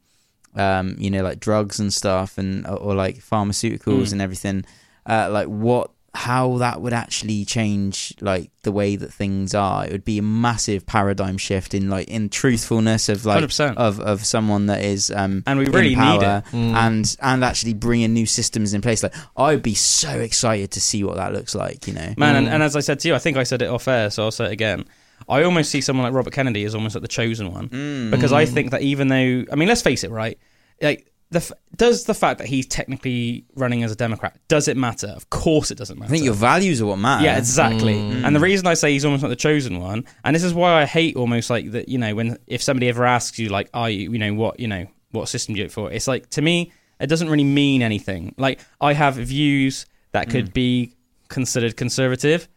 um 0.55 0.95
you 0.99 1.09
know 1.09 1.23
like 1.23 1.39
drugs 1.39 1.79
and 1.79 1.93
stuff 1.93 2.37
and 2.37 2.65
or, 2.67 2.75
or 2.77 2.95
like 2.95 3.17
pharmaceuticals 3.17 4.07
Mm. 4.07 4.11
and 4.13 4.21
everything, 4.21 4.65
uh 5.05 5.29
like 5.31 5.47
what 5.47 5.91
how 6.13 6.57
that 6.57 6.81
would 6.81 6.91
actually 6.91 7.45
change 7.45 8.13
like 8.19 8.51
the 8.63 8.71
way 8.71 8.97
that 8.97 9.13
things 9.13 9.55
are 9.55 9.85
it 9.85 9.93
would 9.93 10.03
be 10.03 10.17
a 10.17 10.21
massive 10.21 10.85
paradigm 10.85 11.37
shift 11.37 11.73
in 11.73 11.89
like 11.89 12.07
in 12.09 12.27
truthfulness 12.27 13.07
of 13.07 13.25
like 13.25 13.41
100%. 13.45 13.75
of 13.77 13.99
of 14.01 14.25
someone 14.25 14.65
that 14.65 14.83
is 14.83 15.09
um 15.09 15.41
And 15.47 15.57
we 15.57 15.67
really 15.67 15.89
need 15.89 15.95
power 15.95 16.43
it. 16.45 16.55
Mm. 16.55 16.73
and 16.75 17.17
and 17.21 17.43
actually 17.45 17.73
bringing 17.75 18.11
new 18.13 18.25
systems 18.25 18.73
in 18.73 18.81
place 18.81 19.01
like 19.03 19.13
i 19.37 19.53
would 19.53 19.63
be 19.63 19.73
so 19.73 20.09
excited 20.11 20.71
to 20.71 20.81
see 20.81 21.01
what 21.05 21.15
that 21.15 21.31
looks 21.31 21.55
like 21.55 21.87
you 21.87 21.93
know 21.93 22.13
Man, 22.17 22.35
and, 22.35 22.49
and 22.49 22.61
as 22.61 22.75
I 22.75 22.81
said 22.81 22.99
to 22.99 23.07
you, 23.07 23.15
I 23.15 23.19
think 23.19 23.37
I 23.37 23.43
said 23.43 23.61
it 23.61 23.69
off 23.69 23.87
air, 23.87 24.09
so 24.09 24.23
I'll 24.23 24.31
say 24.31 24.45
it 24.45 24.51
again. 24.51 24.85
I 25.29 25.43
almost 25.43 25.69
see 25.71 25.79
someone 25.81 26.03
like 26.03 26.13
Robert 26.13 26.33
Kennedy 26.33 26.65
as 26.65 26.75
almost 26.75 26.93
like 26.95 27.03
the 27.03 27.07
chosen 27.07 27.51
one 27.53 27.69
Mm. 27.69 28.11
because 28.11 28.33
I 28.33 28.45
think 28.45 28.71
that 28.71 28.81
even 28.81 29.07
though 29.07 29.45
I 29.51 29.55
mean, 29.55 29.67
let's 29.69 29.81
face 29.81 30.03
it, 30.03 30.11
right? 30.11 30.37
Like 30.81 31.10
the 31.31 31.37
f- 31.39 31.51
does 31.77 32.03
the 32.03 32.13
fact 32.13 32.37
that 32.39 32.47
he's 32.47 32.67
technically 32.67 33.45
running 33.55 33.83
as 33.83 33.91
a 33.91 33.95
Democrat 33.95 34.37
does 34.47 34.67
it 34.67 34.77
matter? 34.77 35.07
Of 35.07 35.29
course, 35.29 35.71
it 35.71 35.77
doesn't 35.77 35.97
matter. 35.97 36.09
i 36.09 36.11
think 36.13 36.25
your 36.25 36.33
values 36.33 36.81
are 36.81 36.85
what 36.85 36.97
matter 36.99 37.23
Yeah, 37.23 37.37
exactly. 37.37 37.93
Mm. 37.95 38.25
And 38.25 38.35
the 38.35 38.39
reason 38.39 38.67
I 38.67 38.73
say 38.75 38.91
he's 38.91 39.05
almost 39.05 39.23
not 39.23 39.29
the 39.29 39.35
chosen 39.35 39.79
one, 39.79 40.05
and 40.23 40.35
this 40.35 40.43
is 40.43 40.53
why 40.53 40.81
I 40.81 40.85
hate 40.85 41.15
almost 41.15 41.49
like 41.49 41.71
that. 41.71 41.89
You 41.89 41.97
know, 41.97 42.13
when 42.15 42.37
if 42.47 42.61
somebody 42.61 42.89
ever 42.89 43.05
asks 43.05 43.39
you 43.39 43.49
like, 43.49 43.69
"Are 43.73 43.89
you, 43.89 44.11
you 44.11 44.19
know, 44.19 44.33
what, 44.33 44.59
you 44.59 44.67
know, 44.67 44.85
what 45.11 45.27
system 45.29 45.55
do 45.55 45.61
you 45.61 45.67
vote 45.67 45.71
for?" 45.73 45.91
It's 45.91 46.07
like 46.07 46.29
to 46.31 46.41
me, 46.41 46.71
it 46.99 47.07
doesn't 47.07 47.29
really 47.29 47.43
mean 47.45 47.81
anything. 47.81 48.35
Like 48.37 48.59
I 48.81 48.93
have 48.93 49.15
views 49.15 49.85
that 50.11 50.29
could 50.29 50.49
Mm. 50.49 50.53
be 50.53 50.93
considered 51.29 51.77
conservative. 51.77 52.47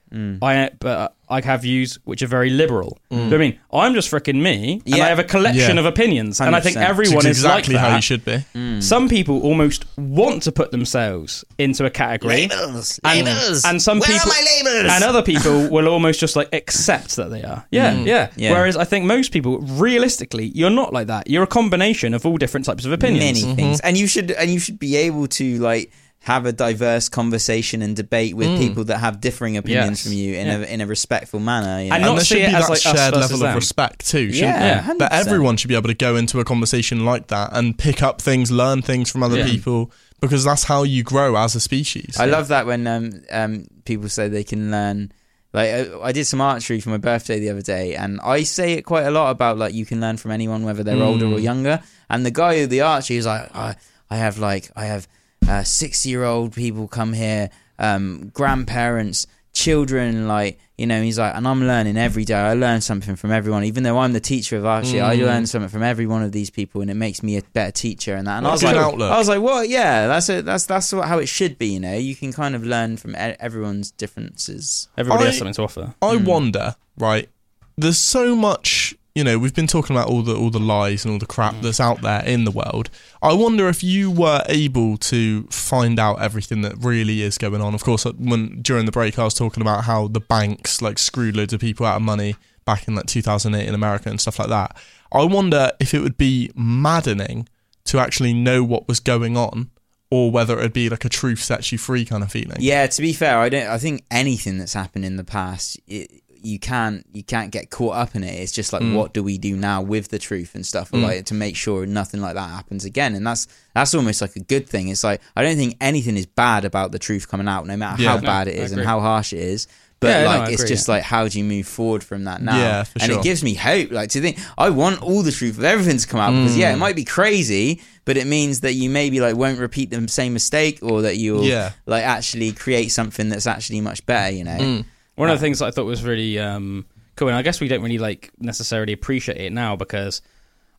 I 0.42 0.70
but 0.78 1.14
I 1.28 1.40
have 1.40 1.62
views 1.62 1.98
which 2.04 2.22
are 2.22 2.26
very 2.28 2.50
liberal. 2.50 2.98
Mm. 3.10 3.16
Do 3.16 3.22
you 3.24 3.30
know 3.30 3.36
I 3.36 3.38
mean, 3.38 3.58
I'm 3.72 3.94
just 3.94 4.10
freaking 4.10 4.40
me, 4.42 4.74
and 4.86 4.96
Yeah. 4.96 5.04
I 5.06 5.08
have 5.08 5.18
a 5.18 5.24
collection 5.24 5.76
Yeah. 5.76 5.80
of 5.80 5.86
opinions, 5.86 6.40
and 6.40 6.54
I 6.54 6.60
think 6.60 6.76
everyone 6.76 7.16
Which 7.16 7.24
is 7.26 7.38
is 7.38 7.44
exactly 7.44 7.74
like 7.74 7.82
that. 7.82 7.90
how 7.90 7.96
you 7.96 8.02
should 8.02 8.24
be. 8.24 8.44
Mm. 8.54 8.82
Some 8.82 9.08
people 9.08 9.40
almost 9.40 9.86
want 9.96 10.42
to 10.44 10.52
put 10.52 10.70
themselves 10.70 11.44
into 11.58 11.84
a 11.86 11.90
category. 11.90 12.34
labels 12.48 13.00
And, 13.02 13.24
labels 13.26 13.64
and 13.64 13.80
some 13.82 13.98
Where 13.98 14.08
people 14.10 14.30
are 14.30 14.34
my 14.36 14.42
labels 14.54 14.92
and 14.94 15.02
other 15.04 15.22
people 15.22 15.68
will 15.74 15.88
almost 15.88 16.20
just 16.20 16.36
like 16.36 16.48
accept 16.52 17.16
that 17.16 17.30
they 17.30 17.42
are. 17.42 17.64
Yeah, 17.70 17.94
Mm. 17.94 18.06
yeah, 18.06 18.28
Yeah. 18.36 18.52
Whereas 18.52 18.76
I 18.76 18.84
think 18.84 19.04
most 19.06 19.32
people, 19.32 19.58
realistically, 19.60 20.52
you're 20.54 20.70
not 20.82 20.92
like 20.92 21.06
that. 21.08 21.28
You're 21.30 21.42
a 21.44 21.46
combination 21.60 22.14
of 22.14 22.24
all 22.26 22.36
different 22.36 22.66
types 22.66 22.84
of 22.84 22.92
opinions. 22.92 23.42
many 23.42 23.54
things 23.56 23.80
and 23.80 23.96
you 23.96 24.06
should 24.06 24.30
and 24.32 24.50
you 24.50 24.60
should 24.60 24.78
be 24.78 24.94
able 24.96 25.26
to 25.40 25.58
like 25.58 25.90
have 26.24 26.46
a 26.46 26.52
diverse 26.52 27.08
conversation 27.10 27.82
and 27.82 27.94
debate 27.94 28.34
with 28.34 28.48
Mm. 28.48 28.58
people 28.58 28.84
that 28.84 28.98
have 28.98 29.20
differing 29.20 29.56
opinions 29.58 29.98
Yes. 29.98 30.02
from 30.02 30.12
you 30.14 30.34
in 30.34 30.46
Yeah. 30.46 30.58
a 30.58 30.62
in 30.74 30.80
a 30.80 30.86
respectful 30.86 31.38
manner 31.38 31.82
you 31.84 31.92
And 31.92 32.00
know? 32.02 32.08
not 32.08 32.08
and 32.08 32.18
there 32.18 32.24
see 32.24 32.34
should 32.36 32.42
it 32.44 32.48
be 32.50 32.54
as, 32.56 32.62
that 32.64 32.70
like, 32.70 32.80
shared 32.80 32.96
versus 33.14 33.20
level 33.20 33.38
them. 33.38 33.48
of 33.50 33.54
respect 33.56 34.08
too, 34.08 34.32
shouldn't 34.32 34.58
Yeah, 34.58 34.80
there? 34.86 34.94
But 34.98 35.12
everyone 35.12 35.56
should 35.58 35.68
be 35.68 35.74
able 35.76 35.88
to 35.88 35.94
go 35.94 36.16
into 36.16 36.40
a 36.40 36.44
conversation 36.44 37.04
like 37.04 37.26
that 37.28 37.50
and 37.52 37.76
pick 37.76 38.02
up 38.02 38.22
things, 38.22 38.50
learn 38.50 38.80
things 38.82 39.10
from 39.10 39.22
other 39.22 39.38
Yeah. 39.38 39.44
people, 39.46 39.92
because 40.20 40.44
that's 40.44 40.64
how 40.64 40.82
you 40.82 41.02
grow 41.02 41.36
as 41.36 41.54
a 41.54 41.60
species. 41.60 42.16
I 42.18 42.24
love 42.24 42.48
that 42.48 42.64
when 42.66 42.86
um, 42.86 43.12
um, 43.30 43.66
people 43.84 44.08
say 44.08 44.28
they 44.28 44.44
can 44.44 44.70
learn. 44.70 45.12
Like 45.52 45.70
uh, 45.72 46.00
I 46.02 46.10
did 46.12 46.24
some 46.26 46.40
archery 46.40 46.80
for 46.80 46.88
my 46.90 46.96
birthday 46.96 47.38
the 47.38 47.50
other 47.50 47.62
day, 47.62 47.94
and 47.94 48.18
I 48.24 48.42
say 48.42 48.72
it 48.72 48.82
quite 48.82 49.04
a 49.04 49.10
lot 49.12 49.30
about 49.30 49.56
like 49.58 49.72
you 49.74 49.84
can 49.86 50.00
learn 50.00 50.16
from 50.16 50.30
anyone, 50.32 50.64
whether 50.64 50.82
they're 50.82 50.96
older 51.00 51.26
or 51.26 51.38
Mm. 51.38 51.42
younger. 51.42 51.80
And 52.10 52.24
the 52.26 52.32
guy 52.32 52.58
who 52.58 52.66
the 52.66 52.80
archery 52.80 53.18
is 53.18 53.26
like, 53.26 53.54
I, 53.54 53.76
I 54.10 54.16
have 54.16 54.38
like 54.38 54.70
I 54.74 54.86
have 54.86 55.06
uh, 55.48 55.62
sixty-year-old 55.64 56.52
people 56.54 56.88
come 56.88 57.12
here, 57.12 57.50
um, 57.78 58.30
grandparents, 58.34 59.26
children, 59.52 60.26
like 60.28 60.58
you 60.76 60.86
know. 60.86 61.00
He's 61.02 61.18
like, 61.18 61.34
and 61.34 61.46
I'm 61.46 61.66
learning 61.66 61.96
every 61.96 62.24
day. 62.24 62.34
I 62.34 62.54
learn 62.54 62.80
something 62.80 63.16
from 63.16 63.30
everyone, 63.30 63.64
even 63.64 63.82
though 63.82 63.98
I'm 63.98 64.12
the 64.12 64.20
teacher 64.20 64.56
of 64.56 64.64
archery. 64.66 65.00
I 65.00 65.16
Mm. 65.16 65.20
learn 65.26 65.46
something 65.46 65.68
from 65.68 65.82
every 65.82 66.06
one 66.06 66.22
of 66.22 66.32
these 66.32 66.50
people, 66.50 66.80
and 66.80 66.90
it 66.90 66.94
makes 66.94 67.22
me 67.22 67.36
a 67.36 67.42
better 67.52 67.70
teacher. 67.72 68.14
And 68.14 68.26
that, 68.26 68.38
and 68.38 68.46
I 68.46 68.50
was 68.50 68.62
like, 68.62 68.74
good 68.74 68.82
outlook. 68.82 69.12
I 69.12 69.18
was 69.18 69.28
like, 69.28 69.40
well, 69.42 69.64
yeah, 69.64 70.06
that's 70.06 70.28
it. 70.28 70.44
That's 70.44 70.66
that's 70.66 70.92
what, 70.92 71.06
how 71.08 71.18
it 71.18 71.26
should 71.26 71.58
be. 71.58 71.68
You 71.68 71.80
know, 71.80 71.94
you 71.94 72.16
can 72.16 72.32
kind 72.32 72.54
of 72.54 72.64
learn 72.64 72.96
from 72.96 73.12
e- 73.12 73.36
everyone's 73.40 73.90
differences. 73.90 74.88
Everybody 74.98 75.26
has 75.26 75.38
something 75.38 75.54
to 75.54 75.62
offer. 75.62 75.94
I 76.02 76.16
Mm. 76.16 76.24
wonder, 76.24 76.76
right? 76.98 77.28
There's 77.76 77.98
so 77.98 78.36
much, 78.36 78.94
you 79.14 79.22
know, 79.22 79.38
we've 79.38 79.54
been 79.54 79.68
talking 79.68 79.94
about 79.94 80.08
all 80.08 80.22
the 80.22 80.34
all 80.34 80.50
the 80.50 80.58
lies 80.58 81.04
and 81.04 81.12
all 81.12 81.18
the 81.18 81.26
crap 81.26 81.54
that's 81.60 81.78
out 81.78 82.02
there 82.02 82.24
in 82.24 82.44
the 82.44 82.50
world. 82.50 82.90
I 83.22 83.32
wonder 83.32 83.68
if 83.68 83.84
you 83.84 84.10
were 84.10 84.42
able 84.48 84.96
to 84.98 85.44
find 85.44 86.00
out 86.00 86.20
everything 86.20 86.62
that 86.62 86.74
really 86.78 87.22
is 87.22 87.38
going 87.38 87.60
on. 87.60 87.74
Of 87.74 87.84
course, 87.84 88.04
uh, 88.04 88.12
when 88.18 88.60
during 88.60 88.86
the 88.86 88.92
break, 88.92 89.16
I 89.18 89.24
was 89.24 89.34
talking 89.34 89.60
about 89.60 89.84
how 89.84 90.08
the 90.08 90.20
banks 90.20 90.82
like 90.82 90.98
screwed 90.98 91.36
loads 91.36 91.52
of 91.52 91.60
people 91.60 91.86
out 91.86 91.96
of 91.96 92.02
money 92.02 92.34
back 92.64 92.88
in 92.88 92.96
like 92.96 93.06
2008 93.06 93.68
in 93.68 93.74
America 93.74 94.08
and 94.08 94.20
stuff 94.20 94.40
like 94.40 94.48
that. 94.48 94.76
I 95.12 95.22
wonder 95.24 95.70
if 95.78 95.94
it 95.94 96.00
would 96.00 96.16
be 96.16 96.50
maddening 96.56 97.48
to 97.84 97.98
actually 98.00 98.34
know 98.34 98.64
what 98.64 98.88
was 98.88 98.98
going 98.98 99.36
on, 99.36 99.70
or 100.10 100.32
whether 100.32 100.58
it'd 100.58 100.72
be 100.72 100.88
like 100.88 101.04
a 101.04 101.08
truth 101.08 101.40
sets 101.40 101.70
you 101.70 101.78
free 101.78 102.04
kind 102.04 102.24
of 102.24 102.32
feeling. 102.32 102.56
Yeah, 102.58 102.86
to 102.88 103.02
be 103.02 103.12
fair, 103.12 103.38
I 103.38 103.48
don't. 103.48 103.68
I 103.68 103.78
think 103.78 104.04
anything 104.10 104.58
that's 104.58 104.74
happened 104.74 105.04
in 105.04 105.16
the 105.16 105.24
past, 105.24 105.78
it, 105.86 106.23
you 106.44 106.58
can't 106.58 107.06
you 107.12 107.22
can't 107.22 107.50
get 107.50 107.70
caught 107.70 107.96
up 107.96 108.14
in 108.14 108.22
it. 108.24 108.34
It's 108.34 108.52
just 108.52 108.72
like, 108.72 108.82
Mm. 108.82 108.94
what 108.94 109.14
do 109.14 109.22
we 109.22 109.38
do 109.38 109.56
now 109.56 109.80
with 109.82 110.08
the 110.08 110.18
truth 110.18 110.54
and 110.54 110.64
stuff, 110.66 110.90
Mm. 110.90 111.02
like 111.02 111.24
to 111.26 111.34
make 111.34 111.56
sure 111.56 111.86
nothing 111.86 112.20
like 112.20 112.34
that 112.34 112.50
happens 112.50 112.84
again. 112.84 113.14
And 113.14 113.26
that's 113.26 113.46
that's 113.74 113.94
almost 113.94 114.20
like 114.20 114.36
a 114.36 114.40
good 114.40 114.68
thing. 114.68 114.88
It's 114.88 115.02
like 115.04 115.20
I 115.36 115.42
don't 115.42 115.56
think 115.56 115.76
anything 115.80 116.16
is 116.16 116.26
bad 116.26 116.64
about 116.64 116.92
the 116.92 116.98
truth 116.98 117.28
coming 117.28 117.48
out, 117.48 117.66
no 117.66 117.76
matter 117.76 118.02
Yeah. 118.02 118.10
how 118.10 118.16
No, 118.16 118.22
bad 118.22 118.48
it 118.48 118.54
is 118.56 118.72
and 118.72 118.82
how 118.82 119.00
harsh 119.00 119.32
it 119.32 119.38
is. 119.40 119.66
But 120.00 120.08
Yeah, 120.08 120.26
like, 120.26 120.40
I 120.40 120.52
it's 120.52 120.62
agree, 120.62 120.68
just 120.74 120.86
yeah. 120.86 120.94
like, 120.96 121.02
how 121.04 121.28
do 121.28 121.38
you 121.38 121.44
move 121.44 121.66
forward 121.66 122.04
from 122.04 122.24
that 122.24 122.42
now? 122.42 122.58
Yeah, 122.58 122.82
for 122.84 122.98
and 123.00 123.10
sure. 123.10 123.20
it 123.20 123.22
gives 123.22 123.42
me 123.42 123.54
hope. 123.54 123.90
Like 123.90 124.10
to 124.10 124.20
think, 124.20 124.38
I 124.58 124.68
want 124.68 125.00
all 125.00 125.22
the 125.22 125.32
truth 125.32 125.56
of 125.56 125.64
everything 125.64 125.96
to 125.96 126.06
come 126.06 126.20
out 126.20 126.32
because 126.32 126.56
Mm. 126.56 126.58
yeah, 126.58 126.72
it 126.74 126.76
might 126.76 126.96
be 126.96 127.04
crazy, 127.04 127.80
but 128.04 128.18
it 128.18 128.26
means 128.26 128.60
that 128.60 128.74
you 128.74 128.90
maybe 128.90 129.20
like 129.20 129.34
won't 129.36 129.58
repeat 129.58 129.88
the 129.90 130.06
same 130.08 130.34
mistake, 130.34 130.80
or 130.82 131.00
that 131.02 131.16
you'll 131.16 131.44
Yeah. 131.44 131.70
like 131.86 132.04
actually 132.04 132.52
create 132.52 132.90
something 132.92 133.30
that's 133.30 133.46
actually 133.46 133.80
much 133.80 134.04
better. 134.04 134.30
You 134.34 134.44
know. 134.44 134.58
Mm. 134.58 134.84
One 135.16 135.30
of 135.30 135.38
the 135.38 135.40
things 135.40 135.62
I 135.62 135.70
thought 135.70 135.84
was 135.84 136.02
really 136.02 136.38
um, 136.38 136.86
cool, 137.16 137.28
and 137.28 137.36
I 137.36 137.42
guess 137.42 137.60
we 137.60 137.68
don't 137.68 137.82
really 137.82 137.98
like 137.98 138.30
necessarily 138.38 138.92
appreciate 138.92 139.38
it 139.38 139.52
now 139.52 139.76
because 139.76 140.22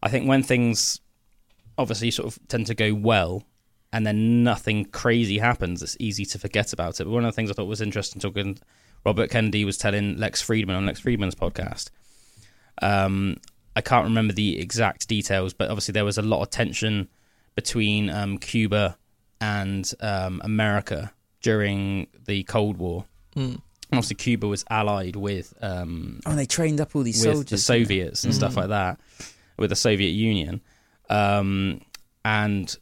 I 0.04 0.10
think 0.10 0.28
when 0.28 0.44
things 0.44 1.00
obviously 1.78 2.12
sort 2.12 2.28
of 2.28 2.40
tend 2.48 2.68
to 2.68 2.76
go 2.76 2.94
well 2.94 3.44
and 3.94 4.06
then 4.06 4.44
nothing 4.44 4.86
crazy 4.86 5.38
happens, 5.38 5.82
it's 5.82 5.96
easy 6.00 6.26
to 6.26 6.40
forget 6.40 6.74
about 6.74 7.00
it. 7.00 7.06
But 7.06 7.12
one 7.12 7.24
of 7.24 7.32
the 7.32 7.36
things 7.36 7.50
I 7.50 7.54
thought 7.54 7.68
was 7.68 7.82
interesting 7.82 8.20
talking, 8.22 8.58
Robert 9.06 9.30
Kennedy 9.30 9.64
was 9.64 9.78
telling 9.78 10.18
Lex 10.18 10.44
Fridman 10.44 10.76
on 10.76 10.86
Lex 10.86 11.00
Fridman's 11.00 11.36
podcast. 11.36 11.90
Um, 12.82 13.38
I 13.76 13.82
can't 13.82 14.06
remember 14.06 14.34
the 14.34 14.60
exact 14.60 15.08
details, 15.08 15.54
but 15.54 15.70
obviously 15.70 15.94
there 15.94 16.06
was 16.06 16.18
a 16.18 16.22
lot 16.22 16.42
of 16.42 16.50
tension 16.50 17.08
between 17.56 18.10
um, 18.10 18.38
Cuba 18.38 18.98
and 19.40 19.92
um, 20.02 20.42
America 20.44 21.14
during 21.42 22.08
the 22.26 22.44
Cold 22.44 22.78
War. 22.78 23.06
Mm. 23.36 23.62
Obviously, 23.92 24.16
Cuba 24.16 24.48
was 24.48 24.66
allied 24.70 25.16
with 25.16 25.54
um, 25.62 26.20
Oh, 26.26 26.36
they 26.36 26.46
trained 26.46 26.82
up 26.82 26.96
all 26.96 27.04
these 27.04 27.24
with 27.26 27.36
soldiers. 27.36 27.50
the? 27.52 27.58
Soviets 27.58 28.24
and 28.24 28.34
Mm. 28.34 28.38
stuff 28.38 28.58
like 28.58 28.70
that, 28.70 29.00
with 29.58 29.70
the 29.70 29.76
Soviet 29.76 30.10
Union, 30.12 30.62
um, 31.10 31.82
and 32.24 32.78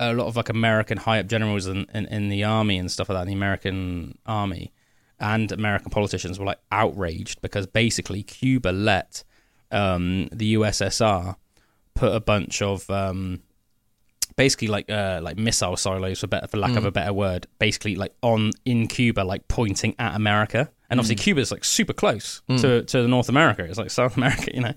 a 0.00 0.12
lot 0.12 0.26
of 0.26 0.36
like 0.36 0.48
American 0.48 0.98
high 0.98 1.20
up 1.20 1.26
generals 1.26 1.66
in, 1.66 1.86
in, 1.94 2.06
in 2.06 2.28
the 2.28 2.42
army 2.44 2.76
and 2.76 2.90
stuff 2.90 3.08
like 3.08 3.16
that, 3.16 3.22
in 3.22 3.28
the 3.28 3.34
American 3.34 4.18
army, 4.26 4.72
and 5.20 5.52
American 5.52 5.90
politicians 5.90 6.38
were 6.40 6.46
like 6.46 6.58
outraged 6.72 7.40
because 7.40 7.66
basically 7.66 8.22
Cuba 8.24 8.70
let 8.70 9.22
um, 9.70 10.28
the 10.32 10.54
USSR 10.54 11.36
put 11.94 12.12
a 12.14 12.20
bunch 12.20 12.60
of 12.60 12.90
um, 12.90 13.42
basically 14.36 14.68
like 14.68 14.90
uh, 14.90 15.20
like 15.22 15.36
missile 15.36 15.76
silos 15.76 16.20
for 16.20 16.26
better 16.26 16.46
for 16.46 16.56
lack 16.58 16.76
of 16.76 16.84
Mm. 16.84 16.88
a 16.88 16.90
better 16.92 17.12
word, 17.12 17.46
basically 17.58 17.96
like 17.96 18.12
on 18.22 18.50
in 18.64 18.86
Cuba, 18.88 19.20
like 19.22 19.46
pointing 19.48 19.94
at 19.98 20.14
America, 20.14 20.70
and 20.90 20.98
obviously 21.00 21.16
Mm. 21.16 21.24
Cuba's 21.24 21.50
like 21.52 21.64
super 21.64 21.92
close 21.92 22.42
Mm. 22.48 22.60
to 22.60 22.82
to 22.84 23.08
North 23.08 23.28
America. 23.28 23.64
It's 23.64 23.78
like 23.78 23.90
South 23.90 24.16
America, 24.18 24.50
you 24.54 24.60
know. 24.60 24.74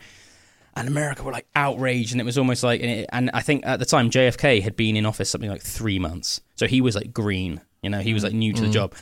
And 0.77 0.90
America 0.90 1.23
were 1.23 1.32
like 1.32 1.48
outraged, 1.56 2.11
and 2.11 2.19
it 2.19 2.26
was 2.26 2.38
almost 2.38 2.61
like, 2.61 2.82
and, 2.82 2.90
it, 2.90 3.10
and 3.14 3.32
I 3.34 3.41
think 3.41 3.65
at 3.65 3.80
the 3.80 3.86
time 3.86 4.10
JFK 4.10 4.61
had 4.61 4.76
been 4.76 4.98
in 4.98 5.06
office 5.06 5.30
something 5.30 5.49
like 5.49 5.61
three 5.61 5.99
months, 5.99 6.41
so 6.56 6.68
he 6.68 6.82
was 6.82 6.95
like 6.95 7.14
green, 7.14 7.61
you 7.82 7.90
know, 7.90 7.99
he 7.99 8.14
was 8.14 8.23
like 8.26 8.34
new 8.34 8.52
to 8.52 8.61
the 8.61 8.68
Mm. 8.68 8.73
job, 8.73 8.94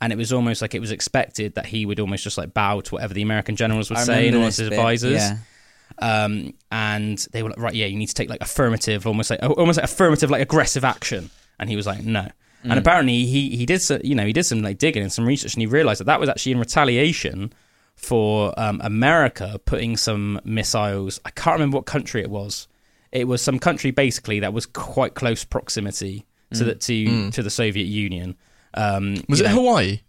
and 0.00 0.10
it 0.10 0.16
was 0.16 0.32
almost 0.32 0.62
like 0.62 0.74
it 0.74 0.80
was 0.80 0.90
expected 0.90 1.54
that 1.56 1.66
he 1.66 1.84
would 1.84 2.00
almost 2.00 2.24
just 2.24 2.38
like 2.38 2.54
bow 2.54 2.80
to 2.80 2.94
whatever 2.94 3.12
the 3.12 3.20
American 3.20 3.56
generals 3.56 3.90
would 3.90 3.98
I 3.98 4.04
say 4.04 4.12
and 4.14 4.36
remember 4.36 4.38
all 4.38 4.44
this 4.46 4.56
his 4.56 4.68
bit, 4.70 4.78
advisors. 4.78 5.12
yeah. 5.20 5.36
Um, 5.98 6.54
and 6.70 7.18
they 7.32 7.42
were 7.42 7.50
like, 7.50 7.58
right, 7.58 7.74
yeah, 7.74 7.86
you 7.86 7.96
need 7.98 8.06
to 8.06 8.14
take 8.14 8.28
like 8.30 8.40
affirmative, 8.40 9.06
almost 9.06 9.30
like 9.30 9.42
almost 9.42 9.78
like 9.78 9.84
affirmative, 9.84 10.30
like 10.30 10.42
aggressive 10.42 10.84
action. 10.84 11.30
And 11.58 11.68
he 11.68 11.76
was 11.76 11.86
like, 11.86 12.02
no. 12.04 12.20
Mm. 12.64 12.70
And 12.70 12.78
apparently 12.78 13.24
he 13.26 13.56
he 13.56 13.66
did 13.66 13.80
so, 13.82 13.98
you 14.02 14.14
know 14.14 14.24
he 14.26 14.32
did 14.32 14.44
some 14.44 14.62
like 14.62 14.78
digging 14.78 15.02
and 15.02 15.12
some 15.12 15.26
research, 15.26 15.54
and 15.54 15.60
he 15.60 15.66
realized 15.66 16.00
that 16.00 16.04
that 16.06 16.20
was 16.20 16.28
actually 16.28 16.52
in 16.52 16.58
retaliation 16.60 17.52
for 17.96 18.54
um, 18.58 18.80
America 18.84 19.60
putting 19.64 19.96
some 19.96 20.40
missiles. 20.44 21.20
I 21.24 21.30
can't 21.30 21.54
remember 21.54 21.76
what 21.78 21.86
country 21.86 22.20
it 22.20 22.30
was. 22.30 22.68
It 23.10 23.26
was 23.26 23.42
some 23.42 23.58
country 23.58 23.90
basically 23.90 24.40
that 24.40 24.52
was 24.52 24.66
quite 24.66 25.14
close 25.14 25.42
proximity 25.44 26.26
to 26.54 26.62
Mm. 26.62 26.66
the 26.66 26.74
to 26.76 26.92
Mm. 27.04 27.32
to 27.34 27.42
the 27.42 27.50
Soviet 27.50 27.84
Union. 27.86 28.36
Um, 28.74 29.22
Was 29.28 29.40
it 29.40 29.44
know- 29.44 29.54
Hawaii? 29.54 30.00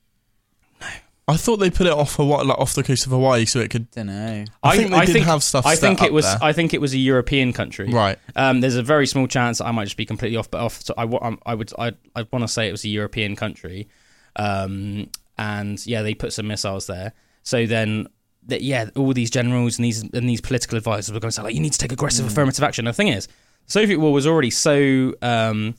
No. 1.29 1.33
I 1.33 1.37
thought 1.37 1.57
they 1.57 1.69
put 1.69 1.87
it 1.87 1.93
off 1.93 2.15
Hawaii, 2.15 2.43
like 2.45 2.57
off 2.57 2.73
the 2.73 2.83
coast 2.83 3.05
of 3.05 3.11
Hawaii, 3.11 3.45
so 3.45 3.59
it 3.59 3.69
could. 3.69 3.89
Don't 3.91 4.07
know. 4.07 4.45
I 4.63 4.77
think 4.77 4.91
they 4.91 5.05
did 5.05 5.23
have 5.23 5.43
stuff. 5.43 5.65
I 5.65 5.75
set 5.75 5.81
think 5.81 6.01
up 6.01 6.07
it 6.07 6.13
was. 6.13 6.25
there. 6.25 6.37
I 6.41 6.53
think 6.53 6.73
it 6.73 6.81
was 6.81 6.93
a 6.93 6.97
European 6.97 7.53
country. 7.53 7.89
Right. 7.89 8.17
Um, 8.35 8.61
there's 8.61 8.75
a 8.75 8.83
very 8.83 9.07
small 9.07 9.27
chance 9.27 9.61
I 9.61 9.71
might 9.71 9.85
just 9.85 9.97
be 9.97 10.05
completely 10.05 10.37
off, 10.37 10.49
but 10.51 10.61
off. 10.61 10.81
So 10.81 10.93
I, 10.97 11.05
wa- 11.05 11.19
um, 11.21 11.39
I 11.45 11.55
would. 11.55 11.71
I. 11.77 11.93
I 12.15 12.25
want 12.31 12.43
to 12.43 12.47
say 12.47 12.67
it 12.67 12.71
was 12.71 12.83
a 12.83 12.89
European 12.89 13.35
country. 13.35 13.87
Um, 14.35 15.09
and 15.37 15.85
yeah, 15.85 16.01
they 16.01 16.13
put 16.13 16.33
some 16.33 16.47
missiles 16.47 16.87
there. 16.87 17.13
So 17.43 17.65
then. 17.65 18.07
That, 18.47 18.61
yeah, 18.61 18.89
all 18.95 19.13
these 19.13 19.29
generals 19.29 19.77
and 19.77 19.85
these 19.85 20.01
and 20.01 20.27
these 20.27 20.41
political 20.41 20.75
advisors 20.77 21.13
were 21.13 21.19
going 21.19 21.29
to 21.29 21.35
say 21.35 21.43
like, 21.43 21.53
you 21.53 21.59
need 21.59 21.73
to 21.73 21.77
take 21.77 21.91
aggressive 21.91 22.25
Mm. 22.25 22.29
affirmative 22.29 22.63
action. 22.63 22.87
And 22.87 22.93
the 22.93 22.97
thing 22.97 23.09
is, 23.09 23.27
the 23.27 23.71
Soviet 23.71 23.99
war 23.99 24.11
was 24.11 24.25
already 24.25 24.49
so 24.49 25.13
um, 25.21 25.75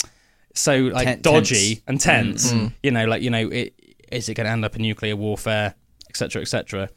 so 0.54 0.76
like 0.76 1.06
Ten- 1.06 1.20
dodgy 1.22 1.76
tense. 1.76 1.82
and 1.88 2.00
tense. 2.00 2.52
Mm. 2.52 2.72
You 2.84 2.90
know, 2.92 3.06
like 3.06 3.22
you 3.22 3.30
know, 3.30 3.48
it, 3.48 3.74
is 4.10 4.28
it 4.28 4.34
going 4.34 4.46
to 4.46 4.50
end 4.50 4.64
up 4.64 4.76
in 4.76 4.82
nuclear 4.82 5.16
warfare, 5.16 5.74
etc., 6.08 6.42
etc 6.42 6.88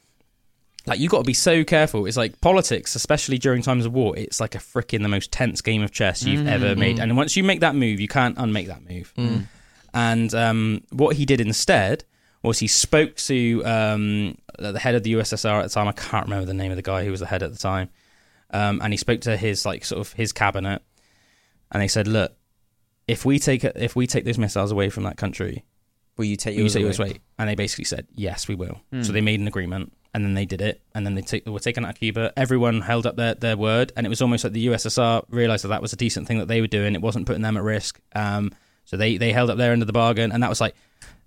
like 0.85 0.99
you've 0.99 1.11
got 1.11 1.19
to 1.19 1.23
be 1.23 1.33
so 1.33 1.63
careful. 1.63 2.05
It's 2.05 2.17
like 2.17 2.41
politics, 2.41 2.93
especially 2.95 3.37
during 3.37 3.61
times 3.61 3.85
of 3.85 3.93
war. 3.93 4.17
It's 4.17 4.41
like 4.41 4.53
a 4.53 4.57
freaking 4.57 5.01
the 5.01 5.07
most 5.07 5.31
tense 5.31 5.61
game 5.61 5.81
of 5.81 5.91
chess 5.91 6.23
you've 6.23 6.41
Mm. 6.45 6.49
ever 6.51 6.75
made, 6.75 6.99
and 6.99 7.15
once 7.15 7.37
you 7.37 7.43
make 7.45 7.61
that 7.61 7.73
move, 7.73 8.01
you 8.01 8.09
can't 8.09 8.37
unmake 8.37 8.67
that 8.67 8.81
move. 8.89 9.13
Mm. 9.17 9.45
And 9.93 10.33
um, 10.35 10.83
what 10.91 11.15
he 11.15 11.25
did 11.25 11.39
instead 11.39 12.03
was 12.41 12.59
he 12.59 12.67
spoke 12.67 13.15
to 13.15 13.63
um, 13.63 14.37
the 14.59 14.77
head 14.77 14.95
of 14.95 15.03
the 15.03 15.13
USSR 15.13 15.59
at 15.61 15.63
the 15.63 15.69
time. 15.69 15.87
I 15.87 15.93
can't 15.93 16.25
remember 16.25 16.45
the 16.45 16.53
name 16.53 16.71
of 16.71 16.75
the 16.75 16.81
guy 16.81 17.05
who 17.05 17.11
was 17.11 17.21
the 17.21 17.27
head 17.27 17.43
at 17.43 17.53
the 17.53 17.57
time, 17.57 17.87
um, 18.51 18.81
and 18.83 18.91
he 18.91 18.97
spoke 18.97 19.21
to 19.21 19.37
his 19.37 19.65
like 19.65 19.85
sort 19.85 20.01
of 20.05 20.11
his 20.11 20.33
cabinet, 20.33 20.81
and 21.71 21.81
they 21.81 21.87
said, 21.87 22.09
"Look, 22.09 22.33
if 23.07 23.23
we 23.23 23.39
take 23.39 23.63
if 23.63 23.95
we 23.95 24.05
take 24.05 24.25
those 24.25 24.37
missiles 24.37 24.73
away 24.73 24.89
from 24.89 25.03
that 25.03 25.15
country, 25.15 25.63
Will 26.17 26.25
you 26.25 26.35
take 26.35 26.55
will 26.55 26.63
you 26.63 26.69
take 26.69 26.81
yours 26.83 26.99
away?" 26.99 27.19
And 27.39 27.49
they 27.49 27.55
basically 27.55 27.85
said, 27.85 28.07
"Yes, 28.15 28.47
we 28.47 28.55
will." 28.55 28.81
Hmm. 28.91 29.01
So 29.03 29.11
they 29.11 29.21
made 29.21 29.39
an 29.39 29.47
agreement, 29.47 29.93
and 30.13 30.23
then 30.23 30.33
they 30.35 30.45
did 30.45 30.61
it, 30.61 30.81
and 30.93 31.05
then 31.05 31.15
they, 31.15 31.21
take, 31.21 31.43
they 31.45 31.51
were 31.51 31.59
taken 31.59 31.83
out 31.85 31.91
of 31.91 31.99
Cuba. 31.99 32.31
Everyone 32.37 32.81
held 32.81 33.05
up 33.07 33.15
their, 33.15 33.33
their 33.35 33.57
word, 33.57 33.91
and 33.97 34.05
it 34.05 34.09
was 34.09 34.21
almost 34.21 34.43
like 34.43 34.53
the 34.53 34.67
USSR 34.67 35.23
realized 35.29 35.63
that 35.63 35.69
that 35.69 35.81
was 35.81 35.91
a 35.93 35.95
decent 35.95 36.27
thing 36.27 36.37
that 36.39 36.47
they 36.47 36.61
were 36.61 36.67
doing. 36.67 36.93
It 36.93 37.01
wasn't 37.01 37.25
putting 37.25 37.41
them 37.41 37.57
at 37.57 37.63
risk. 37.63 37.99
Um, 38.15 38.51
so 38.85 38.95
they 38.97 39.17
they 39.17 39.31
held 39.31 39.49
up 39.49 39.57
their 39.57 39.71
end 39.71 39.81
of 39.81 39.87
the 39.87 39.93
bargain, 39.93 40.31
and 40.31 40.41
that 40.43 40.49
was 40.49 40.61
like. 40.61 40.75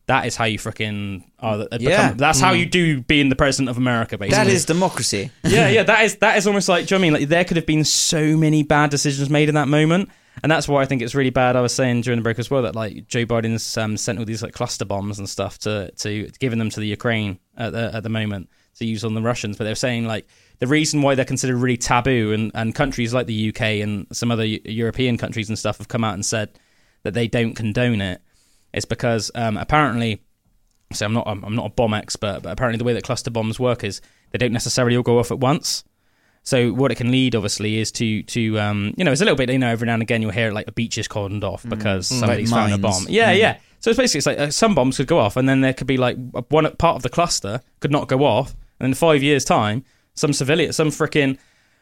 That 0.09 0.25
is 0.25 0.37
how 0.37 0.45
you 0.45 0.57
freaking 0.57 1.25
are. 1.41 1.59
Become, 1.67 1.81
Yeah. 1.83 2.13
That's 2.13 2.39
how 2.39 2.53
Mm. 2.55 2.59
you 2.61 2.67
do 2.67 3.01
being 3.01 3.29
the 3.29 3.35
president 3.35 3.71
of 3.71 3.77
America. 3.77 4.17
Basically, 4.17 4.37
That 4.45 4.47
is 4.53 4.65
democracy. 4.65 5.33
yeah, 5.43 5.69
yeah, 5.69 5.83
that 5.91 6.05
is 6.05 6.15
that 6.19 6.37
is 6.39 6.47
almost 6.47 6.69
like. 6.69 6.87
Do 6.87 6.95
you 6.95 6.99
know 7.01 7.03
what 7.03 7.07
I 7.07 7.11
mean? 7.11 7.21
Like 7.23 7.29
there 7.29 7.45
could 7.45 7.57
have 7.57 7.67
been 7.67 7.83
so 7.83 8.37
many 8.37 8.63
bad 8.63 8.91
decisions 8.91 9.29
made 9.31 9.49
in 9.49 9.57
that 9.57 9.67
moment, 9.67 10.11
and 10.43 10.53
that's 10.53 10.69
why 10.69 10.83
I 10.83 10.87
think 10.87 11.03
it's 11.03 11.15
really 11.15 11.31
bad. 11.31 11.57
I 11.57 11.61
was 11.61 11.75
saying 11.75 12.03
during 12.03 12.19
the 12.19 12.23
break 12.23 12.39
as 12.39 12.51
well 12.51 12.63
that 12.63 12.75
like 12.75 13.07
Joe 13.09 13.25
Biden's 13.25 13.77
um, 13.77 13.97
sent 13.97 14.19
all 14.19 14.25
these 14.25 14.43
like 14.43 14.53
cluster 14.53 14.85
bombs 14.85 15.19
and 15.19 15.29
stuff 15.29 15.59
to 15.61 15.91
to 15.93 16.31
giving 16.39 16.59
them 16.59 16.71
to 16.71 16.81
the 16.81 16.87
Ukraine 16.87 17.39
at 17.57 17.73
the 17.73 17.91
at 17.95 18.03
the 18.03 18.09
moment 18.09 18.49
to 18.79 18.85
use 18.85 19.05
on 19.05 19.15
the 19.15 19.23
Russians, 19.23 19.57
but 19.57 19.65
they're 19.65 19.75
saying 19.75 20.07
like 20.07 20.27
the 20.59 20.67
reason 20.67 21.03
why 21.03 21.15
they're 21.15 21.25
considered 21.25 21.57
really 21.57 21.77
taboo, 21.77 22.33
and 22.33 22.53
and 22.55 22.75
countries 22.75 23.15
like 23.15 23.27
the 23.27 23.49
UK 23.49 23.61
and 23.83 24.07
some 24.13 24.31
other 24.31 24.45
European 24.45 25.17
countries 25.17 25.49
and 25.49 25.59
stuff 25.59 25.79
have 25.79 25.89
come 25.89 26.05
out 26.05 26.15
and 26.15 26.25
said 26.25 26.59
that 27.03 27.15
they 27.15 27.29
don't 27.29 27.55
condone 27.55 28.01
it. 28.01 28.21
It's 28.73 28.85
because 28.85 29.31
um, 29.35 29.57
apparently 29.57 30.21
so 30.93 31.07
I'm 31.07 31.13
not 31.13 31.27
I'm 31.27 31.55
not 31.55 31.67
a 31.67 31.71
bomb 31.71 31.95
expert, 31.95 32.41
but 32.43 32.53
apparently 32.53 32.79
the 32.79 32.85
way 32.85 32.93
that 32.93 33.05
cluster 33.05 33.31
bombs 33.31 33.59
work 33.59 33.85
is 33.85 34.01
they 34.31 34.39
don't 34.39 34.53
necessarily 34.53 34.97
all 34.97 35.03
go 35.03 35.19
off 35.19 35.31
at 35.31 35.41
once. 35.41 35.85
So 36.47 36.71
what 36.73 36.93
it 36.93 36.95
can 36.95 37.11
lead, 37.11 37.35
obviously, 37.35 37.77
is 37.79 37.91
to 37.93 38.23
to 38.23 38.59
um, 38.61 38.95
you 38.97 39.05
know 39.05 39.11
it's 39.13 39.21
a 39.21 39.25
little 39.25 39.37
bit 39.37 39.51
you 39.51 39.59
know 39.59 39.69
every 39.69 39.87
now 39.87 39.95
and 39.95 40.03
again 40.03 40.23
you'll 40.23 40.31
hear 40.31 40.53
like 40.53 40.69
a 40.69 40.73
beach 40.73 40.97
is 40.97 41.09
cordoned 41.09 41.43
off 41.43 41.65
because 41.69 42.09
Mm. 42.09 42.21
somebody's 42.21 42.53
Like 42.53 42.61
found 42.71 42.73
a 42.75 42.79
bomb. 42.79 43.07
Yeah, 43.09 43.35
Mm. 43.35 43.39
yeah. 43.39 43.57
So 43.81 43.91
it's 43.91 43.99
basically 43.99 44.19
it's 44.19 44.27
like 44.27 44.39
uh, 44.39 44.51
some 44.51 44.75
bombs 44.75 44.97
could 44.97 45.09
go 45.09 45.19
off, 45.19 45.37
and 45.37 45.49
then 45.49 45.61
there 45.61 45.75
could 45.75 45.89
be 45.89 45.97
like 45.97 46.17
one 46.49 46.65
part 46.77 46.97
of 46.97 47.03
the 47.03 47.09
cluster 47.09 47.61
could 47.81 47.91
not 47.91 48.07
go 48.09 48.25
off, 48.25 48.55
and 48.79 48.87
in 48.87 48.95
five 48.95 49.23
years' 49.25 49.45
time, 49.45 49.85
some 50.15 50.33
civilian, 50.33 50.73
some 50.73 50.89
freaking 50.91 51.37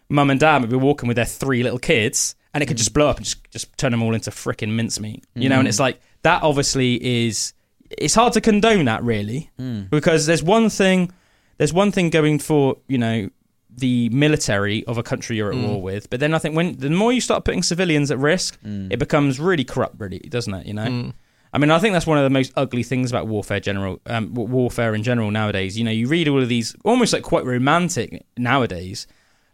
mum 0.09 0.31
and 0.31 0.41
dad 0.41 0.63
would 0.63 0.71
be 0.71 0.77
walking 0.77 1.09
with 1.09 1.17
their 1.17 1.25
three 1.27 1.63
little 1.63 1.79
kids, 1.79 2.35
and 2.55 2.63
it 2.63 2.67
could 2.67 2.79
just 2.79 2.95
blow 2.95 3.09
up 3.09 3.19
and 3.19 3.27
just 3.27 3.39
just 3.51 3.77
turn 3.77 3.91
them 3.93 4.03
all 4.03 4.15
into 4.15 4.31
freaking 4.31 4.71
mincemeat. 4.73 5.25
You 5.35 5.51
know, 5.51 5.59
and 5.59 5.67
Mm. 5.67 5.69
it's 5.69 5.79
like 5.81 6.01
that. 6.23 6.43
Obviously, 6.43 6.95
is 7.27 7.53
it's 7.91 8.15
hard 8.15 8.33
to 8.33 8.41
condone 8.41 8.87
that 8.87 9.03
really 9.05 9.51
Mm. 9.61 9.91
because 9.91 10.25
there's 10.25 10.43
one 10.43 10.71
thing 10.71 11.13
there's 11.59 11.73
one 11.73 11.93
thing 11.93 12.09
going 12.11 12.39
for 12.39 12.77
you 12.89 12.97
know 12.99 13.29
the 13.77 14.09
military 14.11 14.85
of 14.87 14.99
a 14.99 15.03
country 15.03 15.37
you're 15.37 15.51
at 15.51 15.57
Mm. 15.57 15.67
war 15.69 15.83
with 15.83 16.09
but 16.11 16.21
then 16.21 16.33
i 16.35 16.39
think 16.39 16.55
when 16.57 16.77
the 16.77 16.91
more 16.91 17.13
you 17.13 17.21
start 17.21 17.45
putting 17.45 17.63
civilians 17.63 18.11
at 18.11 18.19
risk 18.19 18.59
Mm. 18.63 18.93
it 18.93 18.99
becomes 18.99 19.41
really 19.41 19.65
corrupt 19.65 19.97
really 19.99 20.19
doesn't 20.21 20.55
it 20.55 20.67
you 20.67 20.75
know 20.75 20.87
Mm. 20.87 21.13
i 21.53 21.59
mean 21.59 21.71
i 21.71 21.79
think 21.79 21.93
that's 21.93 22.07
one 22.07 22.19
of 22.19 22.25
the 22.25 22.31
most 22.31 22.53
ugly 22.57 22.83
things 22.83 23.11
about 23.11 23.27
warfare 23.27 23.61
general 23.61 24.01
um, 24.07 24.33
warfare 24.35 24.95
in 24.95 25.03
general 25.03 25.31
nowadays 25.31 25.77
you 25.79 25.85
know 25.85 25.91
you 25.91 26.07
read 26.09 26.29
all 26.29 26.43
of 26.43 26.49
these 26.49 26.77
almost 26.85 27.13
like 27.13 27.23
quite 27.23 27.45
romantic 27.45 28.25
nowadays 28.37 29.07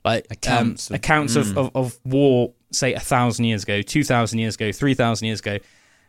like 0.05 0.27
Accounts 0.31 0.91
um, 0.91 0.95
of- 0.95 0.99
accounts 1.01 1.37
of, 1.37 1.47
Mm. 1.47 1.57
of, 1.59 1.71
of 1.75 1.99
war 2.05 2.53
say 2.73 2.95
a 2.95 3.01
thousand 3.01 3.45
years 3.47 3.63
ago 3.63 3.81
two 3.83 4.05
thousand 4.05 4.39
years 4.39 4.55
ago 4.55 4.71
three 4.73 4.95
thousand 4.95 5.27
years 5.27 5.41
ago 5.41 5.59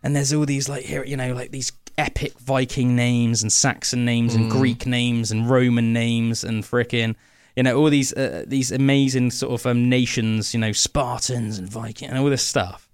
and 0.04 0.16
there's 0.16 0.34
all 0.34 0.46
these 0.46 0.68
like 0.70 0.84
here 0.84 1.04
you 1.06 1.16
know 1.18 1.34
like 1.34 1.52
these 1.52 1.72
epic 1.98 2.38
Viking 2.40 2.96
names 2.96 3.42
and 3.44 3.52
Saxon 3.52 4.06
names 4.06 4.34
and 4.36 4.46
Mm. 4.50 4.52
Greek 4.58 4.86
names 4.86 5.32
and 5.32 5.50
Roman 5.50 5.92
names 5.94 6.44
and 6.44 6.64
frickin' 6.64 7.16
you 7.56 7.64
know 7.64 7.78
all 7.78 7.90
these 7.90 8.14
uh, 8.14 8.44
these 8.48 8.72
amazing 8.72 9.32
sort 9.32 9.54
of 9.54 9.66
um, 9.66 9.90
nations 9.90 10.54
you 10.54 10.60
know 10.60 10.72
Spartans 10.72 11.58
and 11.58 11.70
Viking 11.70 12.10
and 12.10 12.18
all 12.18 12.30
this 12.30 12.44
stuff 12.44 12.90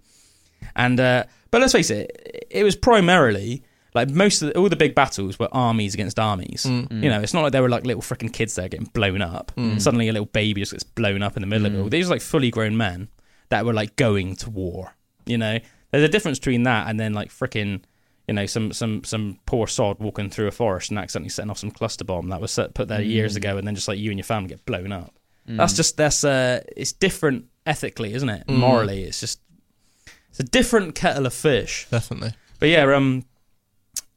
and 0.75 0.99
uh, 0.99 1.23
but 1.51 1.61
let's 1.61 1.73
face 1.73 1.89
it 1.89 2.47
it 2.49 2.63
was 2.63 2.75
primarily 2.75 3.63
like 3.97 4.09
most 4.09 4.41
of 4.43 4.49
the, 4.49 4.57
all 4.57 4.69
the 4.69 4.75
big 4.75 4.93
battles 4.93 5.39
were 5.39 5.49
armies 5.51 5.95
against 5.95 6.19
armies. 6.19 6.65
Mm. 6.67 7.03
You 7.03 7.09
know, 7.09 7.19
it's 7.19 7.33
not 7.33 7.41
like 7.41 7.51
there 7.51 7.63
were 7.63 7.69
like 7.69 7.83
little 7.83 8.03
freaking 8.03 8.31
kids 8.31 8.53
there 8.53 8.69
getting 8.69 8.85
blown 8.85 9.23
up. 9.23 9.51
Mm. 9.57 9.81
Suddenly, 9.81 10.07
a 10.07 10.13
little 10.13 10.27
baby 10.27 10.61
just 10.61 10.73
gets 10.73 10.83
blown 10.83 11.23
up 11.23 11.35
in 11.35 11.41
the 11.41 11.47
middle 11.47 11.65
of 11.65 11.73
it. 11.73 11.79
all. 11.79 11.89
These 11.89 12.07
are 12.07 12.11
like 12.11 12.21
fully 12.21 12.51
grown 12.51 12.77
men 12.77 13.09
that 13.49 13.65
were 13.65 13.73
like 13.73 13.95
going 13.95 14.35
to 14.37 14.51
war. 14.51 14.93
You 15.25 15.39
know, 15.39 15.57
there's 15.91 16.03
a 16.03 16.09
difference 16.09 16.37
between 16.37 16.63
that 16.63 16.87
and 16.87 16.99
then 16.99 17.13
like 17.13 17.29
freaking. 17.29 17.81
You 18.27 18.33
know, 18.33 18.45
some 18.45 18.73
some 18.73 19.03
some 19.05 19.39
poor 19.45 19.67
sod 19.67 19.99
walking 19.99 20.29
through 20.29 20.47
a 20.47 20.51
forest 20.51 20.89
and 20.89 20.99
accidentally 20.99 21.29
setting 21.29 21.49
off 21.49 21.59
some 21.59 21.71
cluster 21.71 22.03
bomb 22.03 22.27
that 22.29 22.41
was 22.41 22.51
set, 22.51 22.73
put 22.73 22.87
there 22.89 23.01
years 23.01 23.33
Mm. 23.33 23.37
ago, 23.37 23.57
and 23.57 23.65
then 23.67 23.73
just 23.75 23.87
like 23.87 23.97
you 23.99 24.11
and 24.11 24.19
your 24.19 24.25
family 24.25 24.49
get 24.49 24.65
blown 24.65 24.91
up. 24.91 25.13
Mm. 25.47 25.55
That's 25.57 25.73
just 25.73 25.95
that's 25.95 26.23
uh, 26.25 26.61
it's 26.75 26.91
different 26.91 27.45
ethically, 27.65 28.13
isn't 28.13 28.27
it? 28.29 28.45
Mm. 28.47 28.57
Morally, 28.57 29.03
it's 29.03 29.21
just 29.21 29.39
it's 30.29 30.41
a 30.41 30.43
different 30.43 30.93
kettle 30.93 31.25
of 31.25 31.33
fish. 31.33 31.87
Definitely. 31.89 32.31
But 32.59 32.67
yeah, 32.69 32.83
um, 32.93 33.23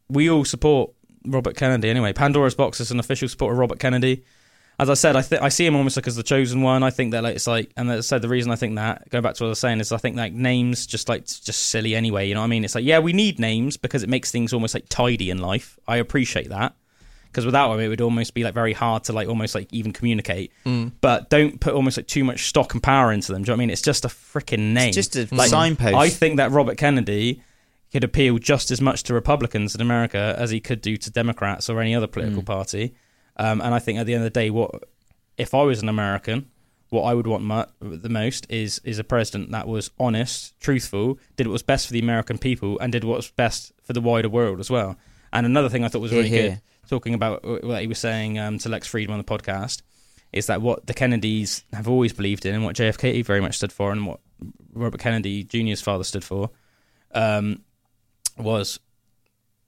we 0.09 0.29
all 0.29 0.45
support 0.45 0.91
Robert 1.25 1.55
Kennedy 1.57 1.89
anyway. 1.89 2.13
Pandora's 2.13 2.55
Box 2.57 2.81
is 2.81 2.91
an 2.91 2.99
official 2.99 3.29
support 3.29 3.53
of 3.53 3.59
Robert 3.59 3.79
Kennedy. 3.79 4.25
As 4.81 4.89
I 4.89 4.95
said, 4.95 5.15
I 5.15 5.23
th- 5.23 5.43
I 5.43 5.51
see 5.51 5.67
him 5.67 5.77
almost 5.77 5.97
like 5.97 6.07
as 6.09 6.17
the 6.17 6.23
chosen 6.23 6.63
one. 6.63 6.83
I 6.83 6.91
think 6.91 7.13
that 7.13 7.23
like 7.23 7.37
it's 7.37 7.47
like, 7.47 7.71
and 7.77 7.91
as 7.91 7.99
I 7.99 8.17
said, 8.17 8.23
the 8.23 8.29
reason 8.29 8.51
I 8.51 8.57
think 8.57 8.77
that, 8.77 9.09
going 9.11 9.23
back 9.23 9.35
to 9.35 9.43
what 9.45 9.49
I 9.49 9.51
was 9.51 9.59
saying, 9.59 9.81
is 9.81 9.93
I 9.93 9.99
think 9.99 10.17
like 10.17 10.33
names 10.33 10.87
just 10.87 11.09
like 11.09 11.27
just 11.27 11.67
silly 11.67 11.95
anyway. 11.95 12.27
You 12.29 12.35
know 12.35 12.41
what 12.41 12.45
I 12.47 12.49
mean? 12.49 12.65
It's 12.65 12.75
like 12.75 12.85
yeah, 12.85 12.99
we 12.99 13.13
need 13.13 13.39
names 13.39 13.77
because 13.77 14.03
it 14.03 14.09
makes 14.09 14.31
things 14.31 14.53
almost 14.53 14.75
like 14.75 14.87
tidy 14.89 15.29
in 15.31 15.39
life. 15.39 15.79
I 15.87 15.99
appreciate 15.99 16.49
that 16.49 16.75
because 17.27 17.45
without 17.45 17.71
them, 17.73 17.81
it 17.81 17.89
would 17.89 18.01
almost 18.01 18.33
be 18.35 18.43
like 18.43 18.55
very 18.55 18.73
hard 18.73 19.05
to 19.05 19.13
like 19.13 19.29
almost 19.29 19.55
like 19.55 19.69
even 19.73 19.93
communicate. 19.93 20.51
Mm. 20.65 20.93
But 21.03 21.29
don't 21.31 21.61
put 21.61 21.75
almost 21.75 21.97
like 21.99 22.07
too 22.07 22.25
much 22.25 22.49
stock 22.49 22.73
and 22.73 22.83
power 22.83 23.13
into 23.13 23.33
them. 23.33 23.43
Do 23.43 23.49
you 23.49 23.53
know 23.53 23.57
what 23.57 23.59
I 23.59 23.67
mean? 23.67 23.71
It's 23.71 23.83
just 23.83 24.05
a 24.07 24.09
freaking 24.09 24.73
name. 24.73 24.93
just 24.93 25.15
a 25.15 25.29
Like, 25.31 25.51
signpost. 25.51 25.95
I 25.95 26.09
think 26.09 26.39
that 26.39 26.51
Robert 26.53 26.79
Kennedy 26.79 27.43
could 27.93 28.03
appeal 28.05 28.39
just 28.39 28.71
as 28.71 28.81
much 28.81 29.03
to 29.03 29.15
Republicans 29.15 29.75
in 29.75 29.81
America 29.81 30.35
as 30.39 30.51
he 30.51 30.59
could 30.61 30.81
do 30.81 30.97
to 30.97 31.11
Democrats 31.11 31.69
or 31.69 31.81
any 31.81 31.95
other 31.95 32.07
political 32.07 32.43
Mm. 32.43 32.47
party. 32.47 32.95
Um, 33.41 33.63
and 33.63 33.75
I 33.75 33.79
think 33.79 33.99
at 33.99 34.05
the 34.05 34.13
end 34.13 34.23
of 34.23 34.31
the 34.33 34.39
day, 34.39 34.51
what 34.51 34.85
if 35.39 35.55
I 35.55 35.63
was 35.63 35.81
an 35.81 35.89
American, 35.89 36.51
what 36.91 37.05
I 37.05 37.15
would 37.15 37.27
want 37.27 37.43
mu- 37.43 37.65
the 37.99 38.11
most 38.11 38.47
is 38.51 38.83
is 38.85 38.99
a 38.99 39.05
president 39.05 39.51
that 39.53 39.67
was 39.67 39.91
honest, 39.99 40.61
truthful, 40.61 41.19
did 41.37 41.47
what 41.47 41.55
was 41.55 41.63
best 41.63 41.87
for 41.87 41.95
the 41.95 42.01
American 42.01 42.37
people, 42.37 42.79
and 42.81 42.93
did 42.93 43.03
what 43.03 43.17
was 43.17 43.31
best 43.31 43.73
for 43.83 43.95
the 43.95 44.01
wider 44.03 44.29
world 44.29 44.61
as 44.61 44.71
well. 44.71 44.97
And 45.33 45.47
another 45.47 45.71
thing 45.71 45.85
I 45.85 45.89
thought 45.89 46.03
was 46.03 46.13
really 46.13 46.29
good, 46.29 46.61
talking 46.91 47.15
about 47.15 47.43
what 47.65 47.81
he 47.81 47.87
was 47.87 47.99
saying 47.99 48.39
um, 48.39 48.59
to 48.59 48.69
Lex 48.69 48.87
Fridman 48.93 49.13
on 49.13 49.19
the 49.19 49.25
podcast, 49.25 49.81
is 50.35 50.49
that 50.49 50.61
what 50.61 50.87
the 50.87 50.93
Kennedys 50.93 51.65
have 51.73 51.89
always 51.89 52.13
believed 52.13 52.45
in, 52.45 52.55
and 52.55 52.63
what 52.63 52.77
JFK 52.77 53.25
very 53.25 53.41
much 53.41 53.57
stood 53.57 53.73
for, 53.73 53.91
and 53.91 54.07
what 54.07 54.21
Robert 54.75 55.01
Kennedy 55.01 55.45
Jr.'s 55.45 55.81
father 55.81 56.05
stood 56.05 56.25
for, 56.25 56.51
um, 57.15 57.63
was 58.37 58.81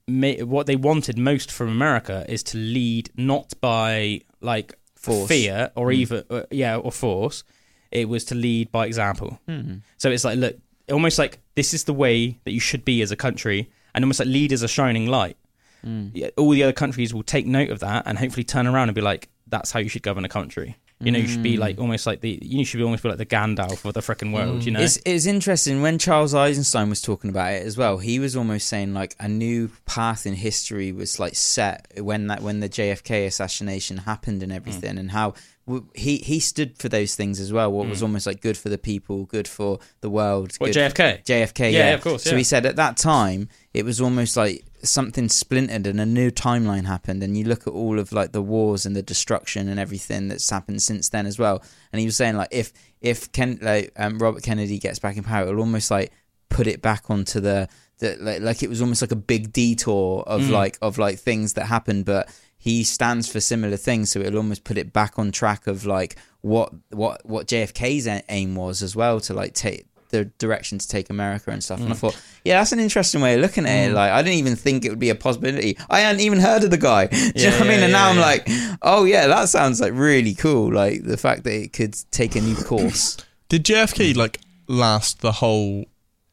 ma- 0.09 0.45
what 0.45 0.67
they 0.67 0.77
wanted 0.77 1.17
most 1.19 1.51
from 1.53 1.69
America 1.69 2.25
is 2.29 2.43
to 2.45 2.59
lead 2.59 3.11
not 3.17 3.55
by 3.61 4.21
like 4.41 4.75
Force. 4.97 5.29
fear 5.29 5.71
or 5.75 5.89
Mm. 5.89 5.95
even 5.95 6.25
uh, 6.31 6.43
yeah 6.51 6.77
or 6.77 6.93
force. 6.93 7.45
It 7.91 8.09
was 8.09 8.25
to 8.27 8.35
lead 8.35 8.73
by 8.73 8.87
example. 8.87 9.41
Mhm. 9.49 9.83
So 9.99 10.11
it's 10.11 10.25
like 10.25 10.39
look, 10.39 10.57
almost 10.91 11.19
like 11.19 11.39
this 11.55 11.75
is 11.75 11.85
the 11.85 11.93
way 11.95 12.39
that 12.45 12.53
you 12.53 12.61
should 12.61 12.85
be 12.85 13.03
as 13.03 13.11
a 13.11 13.17
country, 13.17 13.71
and 13.95 14.05
almost 14.05 14.21
like 14.21 14.29
lead 14.29 14.53
as 14.53 14.63
a 14.63 14.69
shining 14.69 15.07
light. 15.07 15.37
Mm. 15.85 16.31
All 16.37 16.51
the 16.51 16.63
other 16.63 16.73
countries 16.73 17.13
will 17.13 17.23
take 17.25 17.47
note 17.47 17.71
of 17.71 17.81
that 17.81 18.05
and 18.07 18.19
hopefully 18.19 18.45
turn 18.45 18.67
around 18.67 18.89
and 18.89 18.95
be 18.95 19.01
like, 19.01 19.29
"That's 19.47 19.73
how 19.73 19.81
you 19.81 19.89
should 19.89 20.03
govern 20.03 20.25
a 20.25 20.29
country." 20.29 20.77
You 21.03 21.13
know, 21.13 21.19
you 21.19 21.29
should 21.29 21.43
be 21.43 21.57
Mm. 21.57 21.61
like 21.61 21.79
almost 21.79 22.07
like 22.07 22.21
the 22.21 22.39
you 22.43 22.65
should 22.65 22.79
be 22.79 22.85
almost 22.85 23.03
be 23.03 23.09
like 23.09 23.19
the 23.19 23.27
Gandalf 23.27 23.85
of 23.85 23.95
the 23.95 24.01
freaking 24.01 24.33
world. 24.33 24.65
You 24.65 24.71
hmm. 24.71 24.79
know, 24.79 24.85
It's, 24.85 24.99
it's 25.05 25.27
interesting 25.27 25.83
when 25.83 25.99
Charles 25.99 26.35
Eisenstein 26.35 26.89
was 26.89 27.01
talking 27.01 27.31
about 27.31 27.53
it 27.53 27.67
as 27.67 27.77
well. 27.77 27.99
He 27.99 28.19
was 28.19 28.37
almost 28.37 28.69
saying 28.69 28.95
like 28.95 29.17
a 29.19 29.29
new 29.29 29.71
path 29.87 30.27
in 30.27 30.35
history 30.35 30.93
was 30.93 31.19
like 31.19 31.35
set 31.35 31.87
when 31.99 32.29
that 32.29 32.43
when 32.43 32.61
the 32.61 32.69
JFK 32.69 33.27
assassination 33.27 33.99
happened 33.99 34.43
and 34.43 34.53
hmm. 34.53 34.57
everything, 34.57 34.99
and 34.99 35.11
how 35.11 35.35
w- 35.67 35.87
he 35.95 36.19
he 36.19 36.41
stood 36.41 36.79
for 36.79 36.89
those 36.89 37.15
things 37.15 37.41
as 37.41 37.53
well. 37.53 37.73
What 37.73 37.89
was 37.89 38.01
hmm. 38.01 38.07
almost 38.07 38.27
like 38.27 38.41
good 38.41 38.57
for 38.57 38.69
the 38.69 38.79
people, 38.79 39.25
good 39.25 39.49
for 39.49 39.79
the 40.01 40.11
world. 40.11 40.55
What, 40.59 40.73
good- 40.73 40.95
JFK? 40.95 41.25
JFK, 41.25 41.59
Yeah, 41.61 41.79
yeah, 41.79 41.89
yeah, 41.89 41.95
of 41.95 42.03
course, 42.03 42.23
So 42.25 42.31
yeah. 42.31 42.39
he 42.39 42.45
said 42.45 42.67
at 42.67 42.77
that 42.77 42.97
time 42.97 43.49
it 43.75 43.85
was 43.85 44.01
almost 44.01 44.37
like 44.37 44.65
something 44.83 45.29
splintered 45.29 45.87
and 45.87 46.01
a 46.01 46.07
new 46.07 46.31
timeline 46.31 46.85
happened 46.87 47.23
and 47.23 47.37
you 47.37 47.45
look 47.45 47.67
at 47.67 47.73
all 47.73 47.99
of 47.99 48.13
like 48.13 48.33
the 48.33 48.43
wars 48.43 48.85
and 48.85 48.97
the 48.97 49.03
destruction 49.03 49.69
and 49.69 49.79
everything 49.79 50.29
that's 50.29 50.51
happened 50.51 50.83
since 50.83 51.09
then 51.11 51.25
as 51.27 51.39
well 51.39 51.63
and 51.93 52.01
he 52.01 52.07
was 52.07 52.17
saying 52.17 52.37
like 52.37 52.49
if 52.51 52.73
if 53.01 53.31
Ken 53.33 53.59
like 53.63 53.93
um, 53.97 54.19
Robert 54.19 54.43
Kennedy 54.43 54.79
gets 54.79 54.99
back 54.99 55.17
in 55.17 55.23
power 55.23 55.47
it'll 55.49 55.61
almost 55.61 55.91
like 55.91 56.11
put 56.49 56.67
it 56.67 56.83
back 56.83 57.09
onto 57.11 57.39
the 57.41 57.69
the 57.99 58.17
like, 58.21 58.41
like 58.41 58.63
it 58.63 58.69
was 58.69 58.81
almost 58.81 59.03
like 59.03 59.13
a 59.13 59.17
big 59.17 59.53
detour 59.53 60.25
of 60.27 60.43
Mm. 60.43 60.51
like 60.51 60.79
of 60.83 60.99
like 60.99 61.19
things 61.19 61.53
that 61.53 61.67
happened 61.67 62.05
but 62.05 62.29
he 62.59 62.85
stands 62.85 63.31
for 63.31 63.41
similar 63.41 63.77
things 63.77 64.11
so 64.11 64.21
it'll 64.21 64.39
almost 64.39 64.65
put 64.65 64.79
it 64.79 64.93
back 64.93 65.19
on 65.19 65.31
track 65.33 65.67
of 65.67 65.87
like 65.87 66.17
what 66.41 66.73
what 66.91 67.25
what 67.25 67.47
JFK's 67.47 68.09
aim 68.29 68.55
was 68.57 68.83
as 68.83 68.97
well 68.97 69.21
to 69.21 69.33
like 69.35 69.55
take 69.55 69.87
the 70.13 70.27
direction 70.39 70.79
to 70.79 70.87
take 70.87 71.11
America 71.11 71.51
and 71.51 71.63
stuff 71.65 71.81
and 71.81 71.89
I 71.89 71.97
Mm. 71.97 71.99
thought 71.99 72.23
yeah 72.45 72.59
that's 72.61 72.71
an 72.73 72.79
interesting 72.79 73.21
way 73.21 73.35
of 73.35 73.41
looking 73.41 73.67
at 73.67 73.87
it 73.87 73.91
Mm. 73.91 73.95
like 73.95 74.13
I 74.13 74.23
didn't 74.23 74.39
even 74.39 74.55
think 74.57 74.85
it 74.85 74.91
would 74.91 74.99
be 75.01 75.11
a 75.11 75.15
possibility 75.17 75.77
I 75.91 76.01
hadn't 76.01 76.21
even 76.21 76.39
heard 76.39 76.63
of 76.65 76.71
the 76.71 76.79
guy 76.79 77.07
do 77.11 77.17
you 77.17 77.33
Yeah, 77.35 77.51
know 77.51 77.57
what 77.59 77.67
I 77.67 77.69
mean 77.71 77.79
yeah, 77.81 77.85
and 77.87 77.93
now 77.93 78.05
yeah, 78.07 78.11
I'm 78.13 78.19
like 78.21 78.49
oh 78.83 79.05
yeah 79.05 79.27
that 79.27 79.49
sounds 79.49 79.81
like 79.81 79.93
really 79.95 80.35
cool 80.35 80.73
like 80.73 81.03
the 81.03 81.17
fact 81.17 81.43
that 81.45 81.55
it 81.55 81.73
could 81.73 81.97
take 82.13 82.37
a 82.37 82.41
new 82.41 82.55
course 82.71 83.17
Did 83.49 83.65
JFK 83.65 84.15
like 84.17 84.39
last 84.69 85.21
the 85.21 85.33
whole 85.33 85.85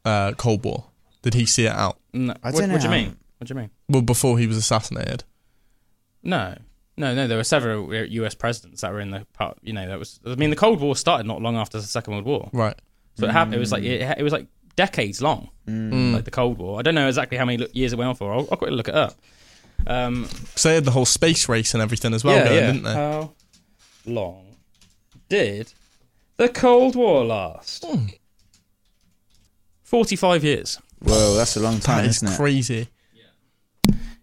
uh, 0.04 0.32
Cold 0.32 0.64
War? 0.64 0.84
Did 1.22 1.34
he 1.34 1.44
see 1.44 1.66
it 1.66 1.72
out? 1.72 1.98
No, 2.14 2.32
I 2.42 2.50
what, 2.50 2.60
don't 2.60 2.68
know 2.68 2.74
what 2.76 2.80
do 2.82 2.86
you 2.88 2.92
mean? 2.94 3.16
What 3.36 3.48
do 3.48 3.54
you 3.54 3.60
mean? 3.60 3.70
Well, 3.90 4.00
before 4.02 4.38
he 4.38 4.46
was 4.46 4.56
assassinated. 4.56 5.24
No, 6.22 6.54
no, 6.96 7.14
no. 7.14 7.26
There 7.26 7.36
were 7.36 7.44
several 7.44 7.92
U.S. 7.94 8.34
presidents 8.34 8.80
that 8.80 8.92
were 8.92 9.00
in 9.00 9.10
the 9.10 9.26
part. 9.32 9.58
You 9.62 9.72
know, 9.74 9.86
that 9.88 9.98
was. 9.98 10.20
I 10.26 10.34
mean, 10.36 10.50
the 10.50 10.56
Cold 10.56 10.80
War 10.80 10.96
started 10.96 11.26
not 11.26 11.40
long 11.42 11.56
after 11.56 11.78
the 11.78 11.86
Second 11.86 12.14
World 12.14 12.24
War. 12.26 12.48
Right. 12.52 12.78
So 13.20 13.26
it 13.26 13.32
happened. 13.32 13.54
It 13.54 13.58
was 13.58 13.72
like 13.72 13.82
it, 13.84 14.00
it 14.18 14.22
was 14.22 14.32
like 14.32 14.46
decades 14.76 15.20
long, 15.22 15.50
Mm. 15.68 16.14
like 16.14 16.24
the 16.24 16.30
Cold 16.30 16.58
War. 16.58 16.78
I 16.78 16.82
don't 16.82 16.94
know 16.94 17.06
exactly 17.06 17.36
how 17.38 17.44
many 17.44 17.58
lo- 17.58 17.66
years 17.72 17.92
it 17.92 17.96
went 17.96 18.08
on 18.08 18.14
for. 18.16 18.32
I'll, 18.32 18.48
I'll 18.50 18.56
quickly 18.56 18.74
look 18.76 18.88
it 18.88 18.94
up. 18.94 19.14
Um, 19.86 20.26
So 20.56 20.68
they 20.70 20.74
had 20.76 20.84
the 20.84 20.90
whole 20.90 21.06
space 21.06 21.48
race 21.48 21.74
and 21.74 21.82
everything 21.82 22.12
as 22.14 22.24
well 22.24 22.36
yeah, 22.36 22.44
going, 22.44 22.54
yeah. 22.56 22.66
didn't 22.66 22.82
they? 22.84 22.92
How 22.94 23.32
long 24.06 24.56
did 25.28 25.72
the 26.36 26.48
Cold 26.48 26.96
War 26.96 27.24
last? 27.24 27.84
Hmm. 27.84 28.06
Forty-five 29.82 30.44
years. 30.44 30.78
whoa 31.02 31.34
that's 31.34 31.56
a 31.56 31.60
long 31.60 31.80
time 31.80 32.04
that 32.04 32.10
is 32.10 32.16
isn't 32.16 32.28
it 32.32 32.36
crazy. 32.36 32.88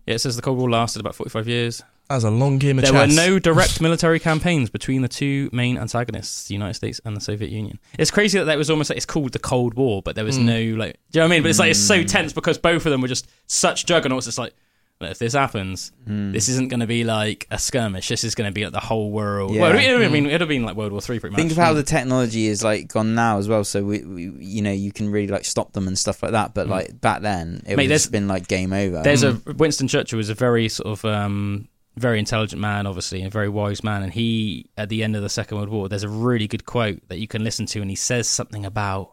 Yeah, 0.06 0.16
it 0.16 0.20
says 0.20 0.36
the 0.36 0.42
Cold 0.42 0.58
War 0.58 0.70
lasted 0.70 1.00
about 1.02 1.16
forty-five 1.16 1.48
years. 1.48 1.84
That's 2.10 2.24
a 2.24 2.30
long 2.32 2.58
game 2.58 2.80
of 2.80 2.86
There 2.86 2.94
chess. 2.94 3.10
were 3.10 3.16
no 3.16 3.40
direct 3.50 3.82
military 3.82 4.20
campaigns 4.20 4.70
between 4.70 5.02
the 5.02 5.08
two 5.10 5.50
main 5.52 5.78
antagonists, 5.78 6.48
the 6.48 6.54
United 6.54 6.76
States 6.76 7.02
and 7.04 7.16
the 7.16 7.22
Soviet 7.22 7.52
Union. 7.52 7.80
It's 8.00 8.12
crazy 8.12 8.38
that 8.40 8.46
that 8.46 8.58
was 8.58 8.70
almost 8.70 8.90
like 8.90 8.98
it's 8.98 9.06
called 9.06 9.34
the 9.34 9.40
Cold 9.40 9.74
War, 9.74 10.02
but 10.02 10.16
there 10.16 10.26
was 10.26 10.38
Mm. 10.40 10.44
no 10.46 10.78
like. 10.80 10.94
Do 11.12 11.20
you 11.20 11.22
know 11.22 11.26
what 11.28 11.32
I 11.34 11.36
mean? 11.36 11.44
But 11.44 11.50
it's 11.50 11.60
like 11.60 11.72
it's 11.72 11.80
so 11.80 12.00
Mm. 12.00 12.08
tense 12.08 12.34
because 12.34 12.58
both 12.58 12.86
of 12.86 12.92
them 12.92 13.02
were 13.02 13.08
just 13.10 13.28
such 13.48 13.86
juggernauts. 13.86 14.28
It's 14.28 14.38
like 14.38 14.54
look, 15.00 15.12
if 15.12 15.20
this 15.20 15.34
happens, 15.34 15.92
Mm. 16.10 16.34
this 16.34 16.50
isn't 16.50 16.70
going 16.70 16.80
to 16.80 16.88
be 16.88 17.04
like 17.04 17.46
a 17.52 17.60
skirmish. 17.60 18.08
This 18.08 18.24
is 18.24 18.34
going 18.34 18.50
to 18.50 18.54
be 18.54 18.64
like 18.64 18.74
the 18.74 18.80
whole 18.80 19.12
world. 19.12 19.54
Yeah. 19.54 19.62
Well, 19.62 19.72
it 19.78 19.92
would 19.92 20.02
have 20.02 20.10
Mm. 20.10 20.14
been 20.14 20.26
it'd 20.28 20.42
have 20.42 20.48
been 20.50 20.64
like 20.64 20.76
World 20.76 20.92
War 20.94 21.02
Three 21.02 21.20
pretty 21.20 21.34
much. 21.34 21.40
Think 21.40 21.52
of 21.52 21.58
how 21.58 21.74
the 21.74 21.84
technology 21.84 22.48
is 22.48 22.64
like 22.64 22.88
gone 22.88 23.14
now 23.16 23.38
as 23.38 23.48
well. 23.50 23.64
So 23.64 23.84
we, 23.84 24.00
we 24.06 24.32
you 24.40 24.62
know, 24.62 24.72
you 24.72 24.92
can 24.92 25.12
really 25.12 25.28
like 25.28 25.44
stop 25.46 25.74
them 25.74 25.88
and 25.88 26.00
stuff 26.00 26.24
like 26.24 26.32
that. 26.32 26.54
But 26.56 26.68
Mm. 26.68 26.72
like 26.72 27.02
back 27.02 27.22
then, 27.22 27.62
it 27.68 27.76
Mate, 27.76 27.84
would 27.84 27.90
there's- 27.92 28.04
have 28.06 28.12
been 28.14 28.28
like 28.30 28.48
game 28.48 28.72
over. 28.74 29.02
There's 29.04 29.24
a 29.24 29.40
Winston 29.58 29.88
Churchill 29.90 30.18
was 30.18 30.30
a 30.30 30.34
very 30.34 30.68
sort 30.70 30.88
of 30.88 31.06
um, 31.06 31.68
very 31.98 32.20
intelligent 32.20 32.62
man, 32.62 32.86
obviously, 32.88 33.20
and 33.20 33.28
a 33.28 33.32
very 33.32 33.50
wise 33.50 33.84
man. 33.84 34.04
And 34.04 34.14
he, 34.14 34.70
at 34.78 34.90
the 34.90 35.04
end 35.04 35.16
of 35.16 35.22
the 35.22 35.30
Second 35.30 35.58
World 35.58 35.70
War, 35.70 35.90
there's 35.90 36.04
a 36.04 36.10
really 36.10 36.48
good 36.48 36.66
quote 36.66 37.00
that 37.10 37.20
you 37.20 37.28
can 37.28 37.44
listen 37.44 37.66
to, 37.68 37.82
and 37.82 37.90
he 37.90 37.96
says 37.96 38.28
something 38.30 38.66
about 38.66 39.12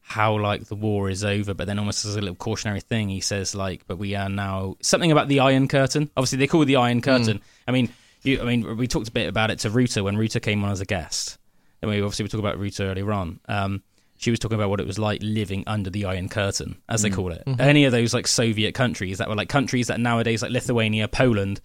how 0.00 0.38
like 0.38 0.64
the 0.66 0.76
war 0.76 1.10
is 1.10 1.24
over, 1.24 1.52
but 1.52 1.66
then 1.66 1.78
almost 1.80 2.04
as 2.04 2.14
a 2.14 2.20
little 2.20 2.36
cautionary 2.36 2.80
thing, 2.80 3.08
he 3.08 3.20
says 3.20 3.54
like, 3.54 3.86
"But 3.88 3.98
we 3.98 4.14
are 4.14 4.28
now 4.28 4.76
something 4.80 5.10
about 5.10 5.28
the 5.28 5.40
Iron 5.40 5.66
Curtain." 5.68 6.10
Obviously, 6.16 6.38
they 6.38 6.46
call 6.46 6.62
it 6.62 6.66
the 6.66 6.76
Iron 6.76 7.02
Curtain. 7.02 7.40
I 7.66 7.72
mean, 7.72 7.88
you, 8.22 8.40
I 8.40 8.44
mean, 8.44 8.76
we 8.76 8.86
talked 8.86 9.08
a 9.08 9.12
bit 9.12 9.28
about 9.28 9.50
it 9.50 9.58
to 9.60 9.70
Ruta 9.70 10.04
when 10.04 10.16
Ruta 10.16 10.38
came 10.40 10.62
on 10.64 10.70
as 10.70 10.80
a 10.80 10.84
guest. 10.86 11.38
And 11.82 11.90
we 11.90 12.00
obviously 12.00 12.22
we 12.22 12.28
talked 12.28 12.40
about 12.40 12.58
Ruta 12.58 12.84
earlier 12.84 13.12
on. 13.12 13.40
Um, 13.48 13.82
she 14.16 14.30
was 14.30 14.38
talking 14.38 14.54
about 14.54 14.70
what 14.70 14.80
it 14.80 14.86
was 14.86 14.98
like 14.98 15.20
living 15.22 15.64
under 15.66 15.90
the 15.90 16.04
Iron 16.06 16.28
Curtain, 16.28 16.76
as 16.88 17.02
they 17.02 17.10
Mm. 17.10 17.14
call 17.14 17.32
it. 17.32 17.42
Mhm. 17.46 17.60
Any 17.60 17.84
of 17.84 17.92
those 17.92 18.14
like 18.14 18.26
Soviet 18.26 18.72
countries 18.74 19.18
that 19.18 19.28
were 19.28 19.34
like 19.34 19.48
countries 19.50 19.88
that 19.88 20.00
nowadays 20.00 20.40
like 20.40 20.52
Lithuania, 20.52 21.06
Poland, 21.08 21.60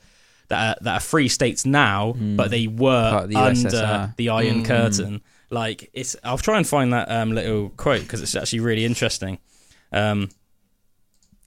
that 0.51 0.77
are, 0.77 0.83
that 0.83 0.93
are 0.97 0.99
free 0.99 1.27
states 1.27 1.65
now, 1.65 2.13
but 2.13 2.51
they 2.51 2.67
were 2.67 3.25
the 3.27 3.35
under 3.35 3.69
USSR. 3.69 4.15
the 4.17 4.29
Iron 4.29 4.63
Mm. 4.63 4.65
Curtain. 4.65 5.21
Like 5.49 5.89
it's, 5.93 6.15
I'll 6.23 6.37
try 6.37 6.57
and 6.57 6.65
find 6.67 6.93
that 6.93 7.09
um, 7.11 7.31
little 7.33 7.69
quote 7.71 8.01
because 8.03 8.21
it's 8.21 8.35
actually 8.35 8.59
really 8.61 8.85
interesting. 8.85 9.39
Um, 9.91 10.29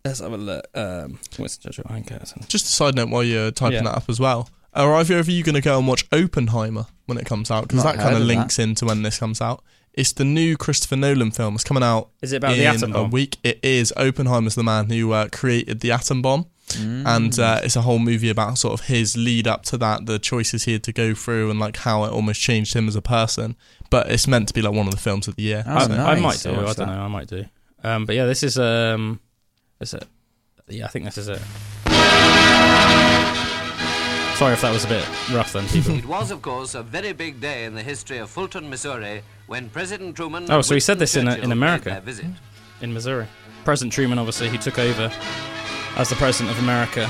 let's 0.05 0.21
have 0.21 0.33
a 0.33 0.37
look. 0.37 0.67
Um, 0.75 1.19
what's 1.37 1.57
the 1.59 1.83
Iron 1.87 2.05
Curtain? 2.05 2.43
Just 2.49 2.67
a 2.67 2.69
side 2.69 2.95
note 2.95 3.09
while 3.09 3.23
you're 3.25 3.51
typing 3.51 3.77
Yeah. 3.79 3.83
that 3.85 3.97
up 3.97 4.05
as 4.09 4.21
well. 4.21 4.49
Are 4.75 4.93
either 4.97 5.19
of 5.19 5.29
you 5.29 5.43
going 5.45 5.55
to 5.55 5.61
go 5.61 5.79
and 5.79 5.87
watch 5.87 6.05
Oppenheimer 6.13 6.87
when 7.07 7.17
it 7.17 7.27
comes 7.27 7.51
out? 7.51 7.69
Because 7.69 7.85
that 7.85 7.97
kind 7.97 8.15
of 8.17 8.23
of 8.23 8.27
links 8.27 8.59
into 8.59 8.85
when 8.87 9.03
this 9.03 9.19
comes 9.19 9.41
out. 9.41 9.63
It's 9.93 10.13
the 10.13 10.25
new 10.25 10.57
Christopher 10.57 10.97
Nolan 10.97 11.31
film. 11.31 11.55
It's 11.55 11.63
coming 11.63 11.85
out 11.85 12.11
Is 12.21 12.33
it 12.33 12.39
about 12.39 12.55
in 12.55 12.59
the 12.59 12.67
atom 12.67 12.91
a 12.91 12.95
bomb? 12.95 13.11
week. 13.11 13.37
It 13.45 13.61
is. 13.63 13.93
Oppenheimer's 13.97 14.57
the 14.57 14.65
man 14.65 14.91
who 14.91 15.13
uh, 15.13 15.29
created 15.31 15.79
the 15.81 15.93
atom 15.93 16.21
bomb. 16.21 16.47
And 16.79 17.39
uh, 17.39 17.61
it's 17.63 17.77
a 17.77 17.83
whole 17.83 17.99
movie 17.99 18.31
about 18.31 18.59
sort 18.59 18.79
of 18.79 18.87
his 18.87 19.17
lead 19.17 19.47
up 19.47 19.63
to 19.65 19.77
that, 19.79 20.07
the 20.07 20.19
choices 20.19 20.65
he 20.65 20.73
had 20.73 20.83
to 20.85 20.93
go 20.93 21.15
through, 21.15 21.51
and 21.51 21.61
like 21.61 21.77
how 21.79 22.05
it 22.05 22.13
almost 22.13 22.41
changed 22.41 22.75
him 22.75 22.89
as 22.89 22.97
a 22.97 23.03
person. 23.03 23.57
But 23.91 24.11
it's 24.11 24.27
meant 24.27 24.49
to 24.49 24.55
be 24.55 24.63
like 24.63 24.73
one 24.75 24.87
of 24.87 24.93
the 24.93 25.01
films 25.01 25.29
of 25.29 25.37
the 25.37 25.43
year. 25.43 25.65
Oh, 25.67 25.77
I, 25.77 26.13
I 26.13 26.21
might 26.21 26.41
do. 26.41 26.51
I'll 26.51 26.61
I 26.61 26.65
don't 26.65 26.77
that. 26.77 26.87
know. 26.87 27.03
I 27.03 27.09
might 27.09 27.29
do. 27.29 27.45
Um, 27.83 28.07
but 28.07 28.17
yeah, 28.17 28.25
this 28.25 28.43
is 28.43 28.59
um, 28.59 29.21
is 29.81 29.95
it? 29.95 30.05
Yeah, 30.69 30.87
I 30.87 30.89
think 30.89 31.05
this 31.05 31.19
is 31.19 31.29
it. 31.29 31.41
Sorry 34.37 34.55
if 34.55 34.63
that 34.63 34.73
was 34.73 34.85
a 34.85 34.89
bit 34.89 35.07
rough 35.33 35.53
then, 35.53 35.67
people. 35.69 35.95
It 35.99 36.07
was, 36.07 36.33
of 36.33 36.43
course, 36.43 36.75
a 36.75 36.83
very 36.83 37.13
big 37.13 37.41
day 37.41 37.67
in 37.67 37.75
the 37.75 37.83
history 37.83 38.19
of 38.19 38.29
Fulton, 38.31 38.69
Missouri, 38.69 39.23
when 39.47 39.69
President 39.69 40.17
Truman. 40.17 40.51
Oh, 40.51 40.61
so 40.61 40.75
he 40.75 40.81
said 40.81 40.99
this 40.99 41.15
in 41.15 41.29
in 41.29 41.53
America, 41.53 42.01
visit. 42.05 42.27
in 42.81 42.93
Missouri. 42.93 43.29
President 43.65 43.93
Truman, 43.93 44.19
obviously, 44.19 44.49
he 44.49 44.59
took 44.59 44.79
over 44.79 45.09
as 45.97 46.09
the 46.09 46.17
president 46.17 46.57
of 46.57 46.63
America. 46.63 47.09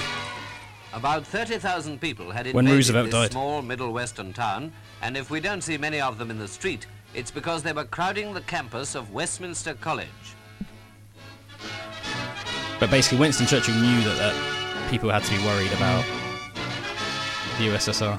About 0.92 1.26
30,000 1.26 2.00
people 2.00 2.30
had 2.30 2.46
When 2.52 2.66
invaded 2.66 2.76
Roosevelt 2.76 3.06
this 3.06 3.14
died. 3.14 3.32
small 3.32 3.62
middle 3.62 3.92
western 3.92 4.32
town, 4.32 4.72
and 5.02 5.16
if 5.16 5.30
we 5.30 5.40
don't 5.40 5.62
see 5.62 5.76
many 5.76 6.00
of 6.00 6.18
them 6.18 6.30
in 6.30 6.38
the 6.38 6.46
street, 6.46 6.86
it's 7.14 7.30
because 7.30 7.62
they 7.62 7.72
were 7.72 7.84
crowding 7.84 8.34
the 8.34 8.40
campus 8.42 8.94
of 8.94 9.12
Westminster 9.12 9.74
College. 9.74 10.08
But 12.78 12.90
basically, 12.90 13.18
Winston 13.18 13.46
Churchill 13.46 13.74
knew 13.74 14.02
that, 14.02 14.18
that 14.18 14.90
people 14.90 15.10
had 15.10 15.22
to 15.24 15.30
be 15.36 15.42
worried 15.44 15.72
about 15.72 16.04
the 17.58 17.68
USSR. 17.68 18.18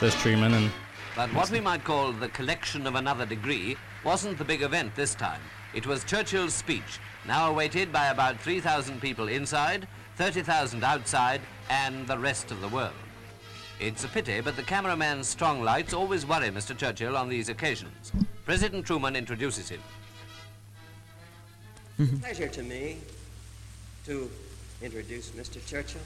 there's 0.00 0.14
Truman 0.16 0.54
and 0.54 0.70
But 1.16 1.32
what 1.34 1.50
we 1.50 1.60
might 1.60 1.82
call 1.84 2.12
the 2.12 2.28
collection 2.28 2.86
of 2.86 2.94
another 2.94 3.26
degree 3.26 3.76
wasn't 4.04 4.38
the 4.38 4.44
big 4.44 4.62
event 4.62 4.94
this 4.94 5.14
time. 5.14 5.40
It 5.74 5.86
was 5.86 6.04
Churchill's 6.04 6.54
speech, 6.54 7.00
now 7.26 7.50
awaited 7.50 7.92
by 7.92 8.06
about 8.06 8.40
3,000 8.40 9.00
people 9.00 9.28
inside, 9.28 9.86
30,000 10.16 10.84
outside, 10.84 11.40
and 11.70 12.06
the 12.06 12.18
rest 12.18 12.50
of 12.50 12.60
the 12.60 12.68
world. 12.68 12.92
It's 13.80 14.04
a 14.04 14.08
pity, 14.08 14.40
but 14.40 14.56
the 14.56 14.62
cameraman's 14.62 15.28
strong 15.28 15.62
lights 15.62 15.92
always 15.92 16.24
worry 16.24 16.48
Mr. 16.48 16.76
Churchill 16.76 17.16
on 17.16 17.28
these 17.28 17.48
occasions. 17.48 18.12
President 18.44 18.86
Truman 18.86 19.16
introduces 19.16 19.68
him. 19.68 19.80
Mm-hmm. 21.98 22.18
Pleasure 22.18 22.48
to 22.48 22.62
me 22.62 22.98
to 24.04 24.30
introduce 24.82 25.30
Mr. 25.30 25.64
Churchill. 25.66 26.00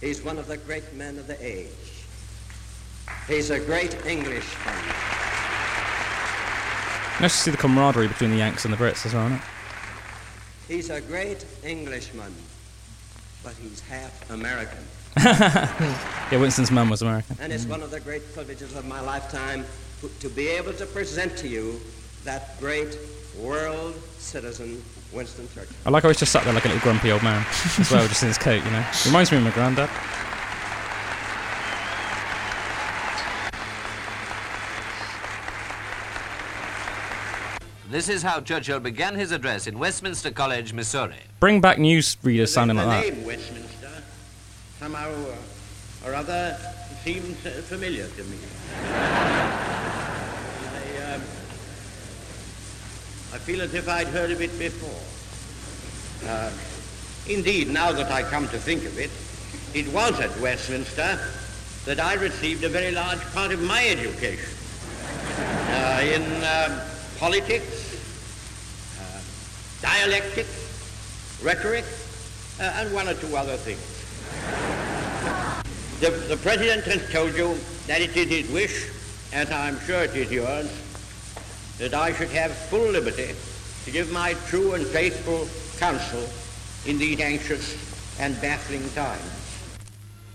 He's 0.00 0.22
one 0.22 0.38
of 0.38 0.48
the 0.48 0.56
great 0.56 0.92
men 0.94 1.18
of 1.18 1.26
the 1.26 1.44
age. 1.44 1.68
He's 3.28 3.50
a 3.50 3.60
great 3.60 3.94
Englishman. 4.04 4.74
nice 7.20 7.36
to 7.36 7.42
see 7.42 7.50
the 7.50 7.56
camaraderie 7.56 8.08
between 8.08 8.30
the 8.30 8.36
Yanks 8.36 8.64
and 8.64 8.74
the 8.74 8.78
Brits 8.78 9.06
as 9.06 9.14
well, 9.14 9.26
isn't 9.26 9.38
it? 9.38 9.44
He's 10.72 10.88
a 10.88 11.02
great 11.02 11.44
Englishman, 11.62 12.32
but 13.44 13.52
he's 13.62 13.80
half 13.80 14.30
American. 14.30 14.78
yeah, 15.18 16.38
Winston's 16.38 16.70
mum 16.70 16.88
was 16.88 17.02
American. 17.02 17.36
And 17.40 17.52
it's 17.52 17.66
one 17.66 17.82
of 17.82 17.90
the 17.90 18.00
great 18.00 18.22
privileges 18.32 18.74
of 18.74 18.86
my 18.86 18.98
lifetime 19.02 19.66
to- 20.00 20.08
to 20.20 20.30
be 20.30 20.48
able 20.48 20.72
to 20.72 20.86
present 20.86 21.36
to 21.36 21.46
you 21.46 21.78
that 22.24 22.58
great 22.58 22.96
world 23.38 23.94
citizen, 24.18 24.82
Winston 25.12 25.46
Churchill. 25.54 25.76
I 25.84 25.90
like 25.90 26.04
how 26.04 26.08
he's 26.08 26.18
just 26.18 26.32
sat 26.32 26.42
there 26.44 26.54
like 26.54 26.64
a 26.64 26.68
little 26.68 26.82
grumpy 26.82 27.12
old 27.12 27.22
man 27.22 27.44
as 27.78 27.90
well, 27.90 28.08
just 28.08 28.22
in 28.22 28.28
his 28.28 28.38
coat, 28.38 28.64
you 28.64 28.70
know. 28.70 28.84
Reminds 29.04 29.30
me 29.30 29.36
of 29.36 29.44
my 29.44 29.50
granddad. 29.50 29.90
This 37.92 38.08
is 38.08 38.22
how 38.22 38.40
Churchill 38.40 38.80
began 38.80 39.16
his 39.16 39.32
address 39.32 39.66
in 39.66 39.78
Westminster 39.78 40.30
College, 40.30 40.72
Missouri. 40.72 41.18
Bring 41.40 41.60
back 41.60 41.78
news 41.78 42.16
readers 42.22 42.50
sounding 42.50 42.78
like 42.78 42.86
that. 42.86 43.04
The 43.04 43.16
name 43.16 43.26
Westminster 43.26 44.02
somehow 44.80 45.12
uh, 45.12 46.08
or 46.08 46.14
other 46.14 46.56
seems 47.04 47.44
uh, 47.44 47.50
familiar 47.50 48.08
to 48.08 48.24
me. 48.24 48.38
I, 48.86 51.12
um, 51.12 51.20
I 53.34 53.38
feel 53.44 53.60
as 53.60 53.74
if 53.74 53.86
I'd 53.86 54.06
heard 54.06 54.30
of 54.30 54.40
it 54.40 54.58
before. 54.58 56.30
Uh, 56.30 56.50
indeed, 57.28 57.68
now 57.68 57.92
that 57.92 58.10
I 58.10 58.22
come 58.22 58.48
to 58.48 58.58
think 58.58 58.86
of 58.86 58.98
it, 58.98 59.10
it 59.74 59.92
was 59.92 60.18
at 60.18 60.34
Westminster 60.40 61.20
that 61.84 62.00
I 62.00 62.14
received 62.14 62.64
a 62.64 62.70
very 62.70 62.92
large 62.92 63.20
part 63.34 63.52
of 63.52 63.60
my 63.60 63.86
education 63.86 64.48
uh, 65.36 66.00
in 66.02 66.22
um 66.42 66.80
politics, 67.22 67.64
uh, 67.64 67.81
dialectics, 69.82 71.40
rhetoric, 71.42 71.84
uh, 72.60 72.72
and 72.76 72.94
one 72.94 73.08
or 73.08 73.14
two 73.14 73.36
other 73.36 73.56
things. 73.56 73.82
The, 76.00 76.10
the 76.28 76.36
President 76.36 76.84
has 76.84 77.10
told 77.12 77.34
you 77.34 77.56
that 77.86 78.00
it 78.00 78.16
is 78.16 78.28
his 78.28 78.50
wish, 78.50 78.90
as 79.32 79.50
I'm 79.50 79.78
sure 79.80 80.04
it 80.04 80.14
is 80.16 80.30
yours, 80.30 80.70
that 81.78 81.94
I 81.94 82.12
should 82.12 82.30
have 82.30 82.52
full 82.52 82.90
liberty 82.90 83.34
to 83.84 83.90
give 83.90 84.12
my 84.12 84.34
true 84.46 84.74
and 84.74 84.86
faithful 84.86 85.48
counsel 85.78 86.24
in 86.86 86.98
these 86.98 87.20
anxious 87.20 87.76
and 88.20 88.40
baffling 88.40 88.88
times. 88.90 89.22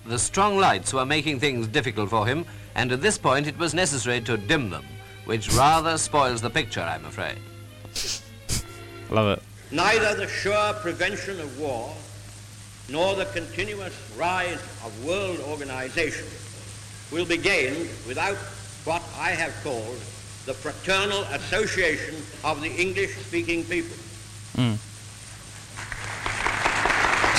The 0.06 0.20
strong 0.20 0.58
lights 0.58 0.94
were 0.94 1.06
making 1.06 1.40
things 1.40 1.68
difficult 1.68 2.10
for 2.10 2.26
him, 2.26 2.46
and 2.76 2.92
at 2.92 3.02
this 3.02 3.18
point 3.18 3.48
it 3.48 3.58
was 3.58 3.74
necessary 3.74 4.22
to 4.22 4.38
dim 4.38 4.70
them, 4.70 4.86
which 5.26 5.52
rather 5.54 5.98
spoils 5.98 6.42
the 6.42 6.50
picture, 6.50 6.82
I'm 6.82 7.06
afraid. 7.06 7.38
Love 9.10 9.38
it. 9.38 9.44
Neither 9.72 10.16
the 10.16 10.28
sure 10.28 10.74
prevention 10.74 11.40
of 11.40 11.60
war 11.60 11.94
nor 12.90 13.16
the 13.16 13.26
continuous 13.26 13.94
rise 14.18 14.62
of 14.86 15.06
world 15.06 15.40
organization 15.40 16.26
will 17.12 17.26
be 17.26 17.38
gained 17.38 17.90
without 18.08 18.38
what 18.86 19.04
I 19.20 19.32
have 19.32 19.54
called 19.64 20.00
the 20.46 20.54
fraternal 20.54 21.24
association 21.24 22.16
of 22.44 22.62
the 22.62 22.70
English-speaking 22.70 23.66
people. 23.66 23.98
Mm. 24.56 24.78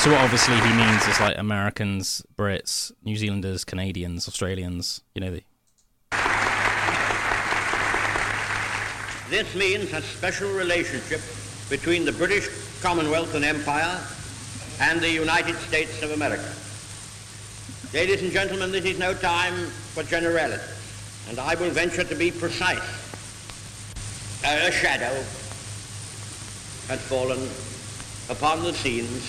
So 0.02 0.10
what 0.12 0.20
obviously 0.20 0.54
he 0.56 0.72
means 0.74 1.06
is 1.06 1.18
like 1.18 1.38
Americans, 1.38 2.22
Brits, 2.36 2.92
New 3.02 3.16
Zealanders, 3.16 3.64
Canadians, 3.64 4.28
Australians, 4.28 5.00
you 5.14 5.20
know, 5.22 5.30
the, 5.32 5.42
This 9.30 9.54
means 9.54 9.92
a 9.92 10.00
special 10.00 10.50
relationship 10.52 11.20
between 11.68 12.04
the 12.04 12.12
British 12.12 12.48
Commonwealth 12.80 13.34
and 13.34 13.44
Empire 13.44 14.00
and 14.80 15.00
the 15.00 15.10
United 15.10 15.56
States 15.56 16.02
of 16.02 16.12
America. 16.12 16.50
Ladies 17.92 18.22
and 18.22 18.32
gentlemen, 18.32 18.70
this 18.70 18.84
is 18.84 18.98
no 18.98 19.14
time 19.14 19.54
for 19.94 20.02
generalities, 20.02 20.64
and 21.28 21.38
I 21.38 21.54
will 21.56 21.70
venture 21.70 22.04
to 22.04 22.14
be 22.14 22.30
precise. 22.30 22.78
A, 24.44 24.70
shadow 24.70 25.12
has 26.88 27.00
fallen 27.08 27.40
upon 28.30 28.62
the 28.62 28.72
scenes 28.72 29.22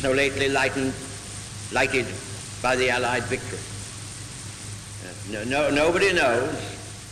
so 0.00 0.12
lately 0.12 0.48
lightened, 0.48 0.94
lighted 1.72 2.06
by 2.62 2.74
the 2.74 2.90
Allied 2.90 3.24
victory. 3.24 3.58
Uh, 5.04 5.44
no, 5.44 5.44
no, 5.44 5.74
nobody 5.74 6.12
knows 6.12 6.54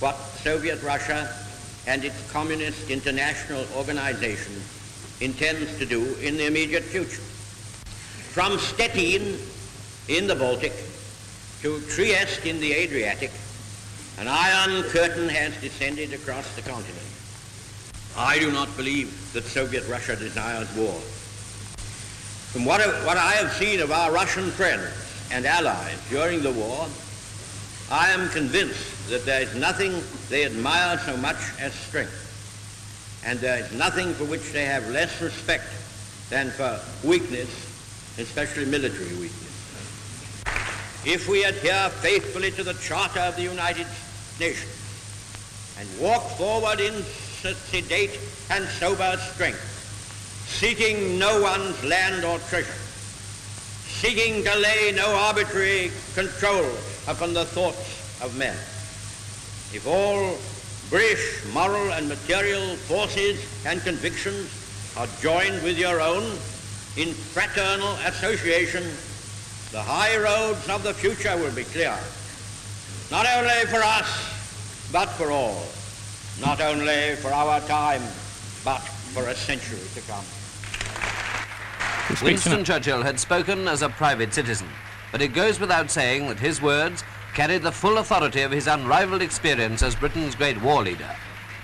what 0.01 0.17
Soviet 0.43 0.83
Russia 0.83 1.42
and 1.87 2.05
its 2.05 2.31
Communist 2.31 2.91
International 2.91 3.65
Organization 3.77 4.55
intends 5.21 5.79
to 5.79 5.87
do 5.87 6.15
in 6.23 6.37
the 6.37 6.47
immediate 6.47 6.85
future. 6.85 7.23
From 8.33 8.59
Stettin 8.59 9.39
in 10.09 10.27
the 10.27 10.35
Baltic 10.35 10.73
to 11.63 11.81
Trieste 11.89 12.47
in 12.47 12.61
the 12.61 12.73
Adriatic, 12.73 13.31
an 14.19 14.29
iron 14.29 14.83
curtain 14.85 15.29
has 15.29 15.59
descended 15.61 16.13
across 16.13 16.55
the 16.55 16.63
continent. 16.63 17.07
I 18.17 18.39
do 18.39 18.51
not 18.53 18.75
believe 18.77 19.33
that 19.33 19.45
Soviet 19.45 19.87
Russia 19.89 20.17
desires 20.17 20.69
war. 20.77 21.01
From 22.53 22.67
what 22.67 22.81
what 23.05 23.17
I 23.17 23.33
have 23.33 23.53
seen 23.53 23.81
of 23.81 23.91
our 23.91 24.13
Russian 24.13 24.51
friends 24.51 24.93
and 25.31 25.47
allies 25.47 25.97
during 26.11 26.43
the 26.43 26.53
war, 26.53 26.87
I 27.91 28.11
am 28.11 28.29
convinced 28.29 28.92
that 29.09 29.25
there 29.25 29.43
is 29.43 29.55
nothing 29.55 30.03
they 30.29 30.45
admire 30.45 30.99
so 30.99 31.17
much 31.17 31.37
as 31.61 31.73
strength, 31.75 33.23
and 33.25 33.39
there 33.41 33.59
is 33.59 33.73
nothing 33.73 34.15
for 34.15 34.25
which 34.25 34.53
they 34.53 34.65
have 34.65 34.89
less 34.91 35.21
respect 35.21 35.65
than 36.31 36.51
for 36.51 36.81
weakness, 37.05 37.49
especially 38.19 38.65
military 38.65 39.15
weakness. 39.17 40.45
If 41.05 41.29
we 41.29 41.45
adhere 41.45 41.89
faithfully 41.89 42.53
to 42.53 42.63
the 42.63 42.75
Charter 42.75 43.21
of 43.21 43.37
the 43.37 43.43
United 43.43 43.87
Nations 44.39 44.71
and 45.79 45.89
walk 46.01 46.23
forward 46.39 46.81
in 46.81 47.03
sedate 47.03 48.19
and 48.51 48.65
sober 48.69 49.17
strength, 49.19 49.61
seeking 50.47 51.19
no 51.19 51.43
one's 51.43 51.83
land 51.85 52.25
or 52.25 52.39
treasure, 52.49 52.73
seeking 53.85 54.45
to 54.45 54.57
lay 54.57 54.93
no 54.93 55.13
arbitrary 55.15 55.91
control 56.15 56.71
upon 57.09 57.35
the 57.35 57.45
thoughts 57.45 58.21
of 58.23 58.37
men. 58.37 58.57
If 59.75 59.87
all 59.87 60.37
British 60.91 61.43
moral 61.55 61.93
and 61.93 62.07
material 62.07 62.77
forces 62.77 63.41
and 63.65 63.81
convictions 63.83 64.51
are 64.99 65.07
joined 65.23 65.63
with 65.63 65.79
your 65.79 66.01
own, 66.01 66.25
in 66.99 67.15
fraternal 67.15 67.95
association, 68.05 68.85
the 69.71 69.81
high 69.81 70.19
roads 70.19 70.69
of 70.69 70.83
the 70.83 70.93
future 70.93 71.35
will 71.39 71.55
be 71.55 71.65
clear. 71.65 71.97
Not 73.11 73.27
only 73.35 73.65
for 73.67 73.81
us, 73.83 74.91
but 74.93 75.07
for 75.07 75.31
all. 75.31 75.65
Not 76.39 76.61
only 76.61 77.17
for 77.17 77.33
our 77.33 77.61
time, 77.61 78.03
but 78.65 78.81
for 79.15 79.29
a 79.29 79.35
century 79.35 79.79
to 79.95 80.01
come. 80.03 80.25
Winston 82.23 82.63
Churchill 82.63 83.03
had 83.03 83.19
spoken 83.19 83.69
as 83.69 83.81
a 83.81 83.89
private 83.89 84.35
citizen, 84.35 84.69
but 85.11 85.23
it 85.23 85.29
goes 85.29 85.59
without 85.59 85.91
saying 85.91 86.29
that 86.29 86.39
his 86.39 86.61
words 86.61 87.03
carried 87.35 87.63
the 87.63 87.73
full 87.73 87.99
authority 87.99 88.43
of 88.43 88.51
his 88.51 88.67
unrivaled 88.67 89.23
experience 89.23 89.83
as 89.83 89.95
Britain's 89.95 90.35
great 90.35 90.61
war 90.61 90.83
leader. 90.83 91.09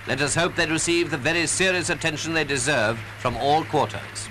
Let 0.06 0.20
us 0.22 0.34
hope 0.34 0.54
they 0.56 0.66
receive 0.66 1.10
the 1.10 1.18
very 1.18 1.46
serious 1.46 1.90
attention 1.90 2.32
they 2.32 2.44
deserve 2.44 2.98
from 3.18 3.36
all 3.36 3.64
quarters. 3.64 4.28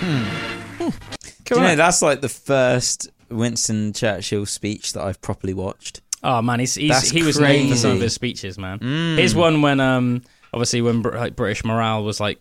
Do 0.00 1.56
you 1.56 1.60
know 1.60 1.76
that's 1.76 2.00
like 2.00 2.20
the 2.22 2.28
first 2.28 3.10
Winston 3.28 3.92
Churchill 3.92 4.46
speech 4.46 4.92
that 4.94 5.02
I've 5.02 5.20
properly 5.20 5.52
watched. 5.52 6.00
Oh 6.22 6.40
man, 6.42 6.60
he's, 6.60 6.74
he's 6.74 7.10
he 7.10 7.22
was 7.22 7.38
known 7.38 7.68
for 7.68 7.76
some 7.76 7.90
of 7.92 8.00
his 8.00 8.14
speeches, 8.14 8.58
man. 8.58 8.78
Mm. 8.78 9.18
His 9.18 9.34
one 9.34 9.60
when 9.62 9.80
um 9.80 10.22
obviously 10.54 10.80
when 10.80 11.02
Br- 11.02 11.16
like 11.16 11.36
British 11.36 11.64
morale 11.64 12.02
was 12.04 12.20
like 12.20 12.38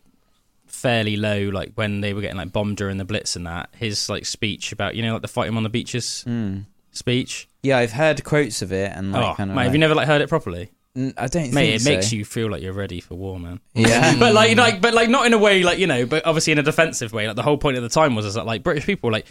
fairly 0.67 1.17
low, 1.17 1.49
like 1.49 1.73
when 1.75 1.99
they 2.01 2.13
were 2.13 2.21
getting 2.21 2.37
like 2.37 2.53
bombed 2.53 2.77
during 2.77 2.97
the 2.97 3.05
Blitz 3.05 3.35
and 3.35 3.45
that. 3.47 3.69
His 3.75 4.07
like 4.09 4.25
speech 4.25 4.71
about 4.71 4.95
you 4.95 5.01
know 5.03 5.13
like 5.13 5.21
the 5.21 5.27
fighting 5.27 5.57
on 5.57 5.63
the 5.63 5.69
beaches 5.69 6.23
Mm. 6.27 6.65
speech. 6.91 7.48
Yeah, 7.63 7.77
I've 7.77 7.91
heard 7.91 8.23
quotes 8.23 8.61
of 8.61 8.71
it 8.71 8.91
and 8.95 9.11
like 9.11 9.23
oh, 9.25 9.33
kind 9.35 9.49
of. 9.51 9.55
mate, 9.55 9.63
have 9.63 9.73
you 9.73 9.79
never 9.79 9.95
like 9.95 10.07
heard 10.07 10.21
it 10.21 10.29
properly? 10.29 10.71
N- 10.95 11.13
I 11.17 11.27
don't 11.27 11.53
Mate, 11.53 11.65
think 11.71 11.75
it 11.75 11.81
so. 11.81 11.89
makes 11.91 12.11
you 12.13 12.25
feel 12.25 12.49
like 12.49 12.63
you're 12.63 12.73
ready 12.73 12.99
for 12.99 13.15
war, 13.15 13.39
man. 13.39 13.59
Yeah. 13.73 14.15
but 14.19 14.33
like, 14.33 14.57
like, 14.57 14.81
but 14.81 14.93
like, 14.93 15.09
not 15.09 15.25
in 15.27 15.33
a 15.33 15.37
way 15.37 15.61
like 15.63 15.77
you 15.77 15.87
know, 15.87 16.05
but 16.05 16.25
obviously 16.25 16.51
in 16.53 16.59
a 16.59 16.63
defensive 16.63 17.13
way. 17.13 17.27
Like 17.27 17.35
the 17.35 17.43
whole 17.43 17.57
point 17.57 17.77
at 17.77 17.81
the 17.81 17.89
time 17.89 18.15
was 18.15 18.25
is 18.25 18.33
that 18.35 18.45
like 18.45 18.63
British 18.63 18.85
people 18.85 19.07
were, 19.09 19.13
like 19.13 19.27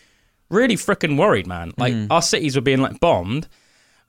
really 0.50 0.76
freaking 0.76 1.18
worried, 1.18 1.46
man. 1.46 1.72
Like 1.76 1.94
Mm. 1.94 2.06
our 2.10 2.22
cities 2.22 2.54
were 2.54 2.62
being 2.62 2.80
like 2.80 3.00
bombed. 3.00 3.48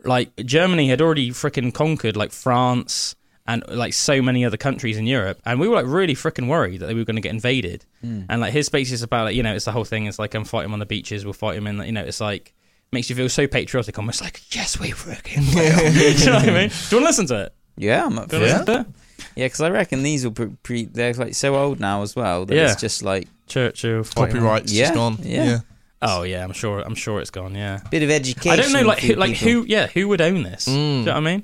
Like 0.03 0.33
Germany 0.45 0.87
had 0.89 1.01
already 1.01 1.31
freaking 1.31 1.73
conquered 1.73 2.15
like 2.15 2.31
France 2.31 3.15
and 3.47 3.63
like 3.67 3.93
so 3.93 4.21
many 4.21 4.45
other 4.45 4.55
countries 4.57 4.95
in 4.97 5.07
Europe, 5.07 5.41
and 5.45 5.59
we 5.59 5.67
were 5.67 5.75
like 5.75 5.87
really 5.87 6.13
freaking 6.13 6.47
worried 6.47 6.81
that 6.81 6.85
they 6.85 6.93
were 6.93 7.03
going 7.03 7.15
to 7.15 7.21
get 7.21 7.31
invaded. 7.33 7.83
Mm. 8.05 8.27
And 8.29 8.41
like 8.41 8.53
his 8.53 8.67
speech 8.67 8.91
is 8.91 9.01
about 9.01 9.25
like 9.25 9.35
you 9.35 9.43
know, 9.43 9.53
it's 9.55 9.65
the 9.65 9.71
whole 9.71 9.85
thing. 9.85 10.05
It's 10.05 10.19
like 10.19 10.35
I'm 10.35 10.45
fighting 10.45 10.71
on 10.71 10.79
the 10.79 10.85
beaches. 10.85 11.25
We'll 11.25 11.33
fight 11.33 11.57
him 11.57 11.65
in. 11.67 11.77
You 11.83 11.91
know, 11.93 12.03
it's 12.03 12.21
like 12.21 12.53
makes 12.91 13.09
you 13.09 13.15
feel 13.15 13.29
so 13.29 13.47
patriotic, 13.47 13.97
almost 13.97 14.21
like 14.21 14.41
yes, 14.55 14.79
we 14.79 14.91
freaking 14.91 15.53
will. 15.55 15.93
you 16.19 16.25
know 16.25 16.33
what 16.33 16.49
I 16.49 16.53
mean? 16.53 16.69
Do 16.69 16.95
you 16.95 17.01
want 17.01 17.15
to 17.15 17.21
listen 17.21 17.27
to 17.27 17.43
it? 17.45 17.53
Yeah, 17.77 18.05
I'm 18.05 18.17
up 18.19 18.29
Do 18.29 18.37
for 18.37 18.43
you 18.43 18.49
it. 18.49 18.53
want 18.53 18.65
to 18.65 18.71
listen 18.71 18.83
to 18.85 18.89
it? 18.89 18.95
Yeah, 19.35 19.45
because 19.45 19.61
I 19.61 19.69
reckon 19.69 20.03
these 20.03 20.23
will 20.25 20.31
pre-, 20.31 20.55
pre. 20.63 20.85
They're 20.85 21.13
like 21.13 21.33
so 21.35 21.55
old 21.55 21.79
now 21.79 22.01
as 22.01 22.15
well 22.15 22.45
that 22.45 22.55
Yeah. 22.55 22.71
it's 22.71 22.81
just 22.81 23.03
like 23.03 23.27
Churchill 23.47 24.03
fighting 24.03 24.37
on- 24.37 24.43
Copyright's 24.43 24.73
Yeah, 24.73 24.85
just 24.85 24.93
gone. 24.95 25.17
yeah. 25.21 25.43
Yeah. 25.45 25.59
Oh 26.01 26.23
yeah, 26.23 26.43
I'm 26.43 26.53
sure. 26.53 26.79
I'm 26.79 26.95
sure 26.95 27.19
it's 27.19 27.29
gone. 27.29 27.55
Yeah. 27.55 27.81
bit 27.91 28.03
of 28.03 28.09
education. 28.09 28.51
I 28.51 28.55
don't 28.55 28.71
know, 28.71 28.81
like 28.87 28.99
who, 28.99 29.15
like 29.15 29.35
people. 29.35 29.63
who, 29.63 29.67
yeah, 29.67 29.87
who 29.87 30.07
would 30.07 30.21
own 30.21 30.43
this? 30.43 30.65
Do 30.65 30.71
you 30.71 30.77
mm. 30.77 31.05
know 31.05 31.11
what 31.11 31.17
I 31.17 31.19
mean? 31.19 31.43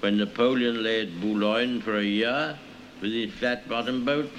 When 0.00 0.18
Napoleon 0.18 0.82
lay 0.82 1.02
at 1.02 1.20
Boulogne 1.20 1.80
for 1.80 1.96
a 1.96 2.02
year 2.04 2.58
with 3.00 3.12
his 3.12 3.32
flat 3.32 3.68
bottom 3.68 4.04
boats 4.04 4.30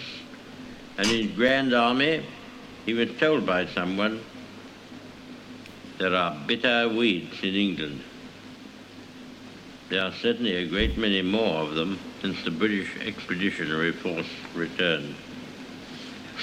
and 0.97 1.07
his 1.07 1.31
grand 1.31 1.73
army, 1.73 2.23
he 2.87 2.93
was 2.93 3.09
told 3.19 3.45
by 3.45 3.65
someone 3.65 4.23
there 5.97 6.15
are 6.15 6.33
bitter 6.47 6.87
weeds 6.87 7.35
in 7.43 7.53
England. 7.53 8.01
There 9.89 10.01
are 10.01 10.13
certainly 10.13 10.55
a 10.55 10.67
great 10.67 10.97
many 10.97 11.21
more 11.21 11.63
of 11.63 11.75
them 11.75 11.99
since 12.21 12.41
the 12.45 12.51
British 12.51 12.89
Expeditionary 13.05 13.91
Force 13.91 14.29
returned. 14.55 15.15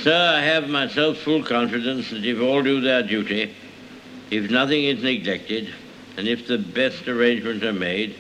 Sir, 0.03 0.35
I 0.37 0.43
have 0.43 0.69
myself 0.69 1.17
full 1.17 1.43
confidence 1.43 2.11
that 2.11 2.27
if 2.27 2.39
all 2.43 2.63
do 2.63 2.83
their 2.83 3.03
duty, 3.03 3.55
if 4.31 4.51
nothing 4.51 4.85
is 4.85 5.03
neglected, 5.03 5.73
and 6.19 6.29
if 6.29 6.47
the 6.47 6.59
best 6.59 7.09
arrangements 7.09 7.65
are 7.65 7.73
made, 7.73 8.17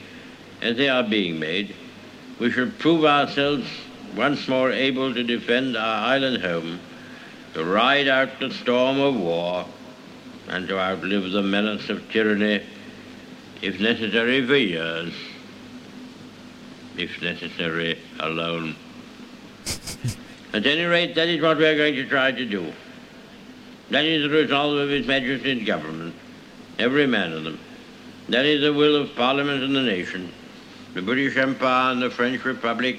as 0.62 0.78
they 0.78 0.88
are 0.88 1.02
being 1.02 1.38
made, 1.38 1.74
we 2.40 2.51
shall 2.51 2.70
prove 2.78 3.05
ourselves 3.05 3.68
once 4.16 4.48
more 4.48 4.72
able 4.72 5.12
to 5.12 5.22
defend 5.22 5.76
our 5.76 6.06
island 6.06 6.42
home, 6.42 6.80
to 7.55 7.64
ride 7.64 8.09
out 8.09 8.40
the 8.40 8.51
storm 8.51 9.01
of 9.01 9.16
war, 9.16 9.64
and 10.48 10.68
to 10.68 10.78
outlive 10.78 11.31
the 11.31 11.43
menace 11.43 11.89
of 11.89 12.10
tyranny, 12.10 12.62
if 13.62 13.81
necessary 13.81 14.47
for 14.47 14.56
years, 14.56 15.12
if 16.98 17.22
necessary 17.22 17.98
alone. 18.20 18.74
At 20.52 20.66
any 20.66 20.85
rate, 20.85 21.14
that 21.14 21.28
is 21.28 21.40
what 21.40 21.56
we 21.56 21.66
are 21.66 21.76
going 21.76 21.94
to 21.94 22.09
try 22.09 22.31
to 22.31 22.44
do. 22.44 22.72
That 23.90 24.05
is 24.05 24.22
the 24.22 24.36
resolve 24.36 24.76
of 24.76 24.89
His 24.89 25.06
Majesty's 25.06 25.66
government, 25.66 26.14
every 26.78 27.06
man 27.06 27.32
of 27.32 27.44
them. 27.44 27.59
That 28.28 28.47
is 28.47 28.62
the 28.62 28.72
will 28.72 28.97
of 28.97 29.14
Parliament 29.14 29.62
and 29.62 29.74
the 29.74 29.82
nation. 29.82 30.32
The 30.94 31.02
British 31.02 31.36
Empire 31.36 31.93
and 31.93 32.02
the 32.02 32.10
French 32.10 32.44
Republic, 32.44 32.98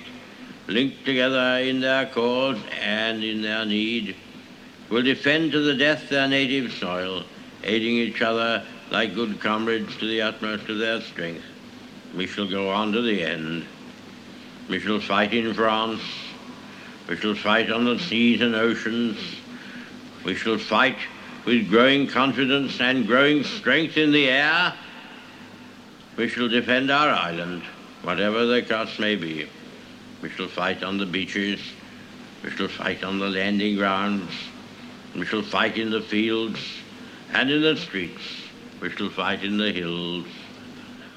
linked 0.68 1.06
together 1.06 1.60
in 1.60 1.80
their 1.80 2.08
cause 2.08 2.58
and 2.82 3.24
in 3.24 3.42
their 3.42 3.66
need, 3.66 4.16
will 4.90 5.02
defend 5.02 5.52
to 5.52 5.60
the 5.62 5.74
death 5.74 6.10
their 6.10 6.28
native 6.28 6.72
soil, 6.74 7.24
aiding 7.64 7.96
each 7.96 8.22
other 8.22 8.64
like 8.92 9.16
good 9.16 9.40
comrades 9.40 9.96
to 9.98 10.08
the 10.08 10.22
utmost 10.22 10.70
of 10.70 10.78
their 10.78 11.02
strength. 11.02 11.44
We 12.16 12.28
shall 12.28 12.48
go 12.48 12.70
on 12.70 12.92
to 12.94 13.02
the 13.02 13.24
end. 13.24 13.66
We 14.70 14.80
shall 14.80 15.00
fight 15.00 15.34
in 15.34 15.54
France. 15.54 16.02
We 17.08 17.18
shall 17.18 17.36
fight 17.36 17.72
on 17.72 17.86
the 17.86 18.00
seas 18.00 18.42
and 18.42 18.56
oceans. 18.56 19.18
We 20.24 20.36
shall 20.36 20.58
fight 20.58 20.98
with 21.46 21.70
growing 21.70 22.08
confidence 22.08 22.80
and 22.80 23.06
growing 23.06 23.44
strength 23.44 23.98
in 23.98 24.12
the 24.12 24.30
air. 24.30 24.74
We 26.18 26.30
shall 26.30 26.48
defend 26.48 26.90
our 26.90 27.10
island, 27.10 27.64
whatever 28.02 28.46
the 28.46 28.62
cost 28.62 29.00
may 29.00 29.16
be. 29.16 29.48
We 30.22 30.30
shall 30.30 30.48
fight 30.48 30.84
on 30.84 30.98
the 30.98 31.06
beaches. 31.06 31.60
We 32.44 32.50
shall 32.52 32.68
fight 32.68 33.04
on 33.04 33.20
the 33.20 33.30
landing 33.30 33.76
grounds. 33.76 34.32
We 35.16 35.26
shall 35.26 35.44
fight 35.44 35.78
in 35.78 35.92
the 35.92 36.02
fields 36.02 36.60
and 37.32 37.50
in 37.50 37.62
the 37.62 37.78
streets. 37.78 38.22
We 38.82 38.90
shall 38.90 39.10
fight 39.10 39.44
in 39.44 39.58
the 39.58 39.72
hills. 39.72 40.26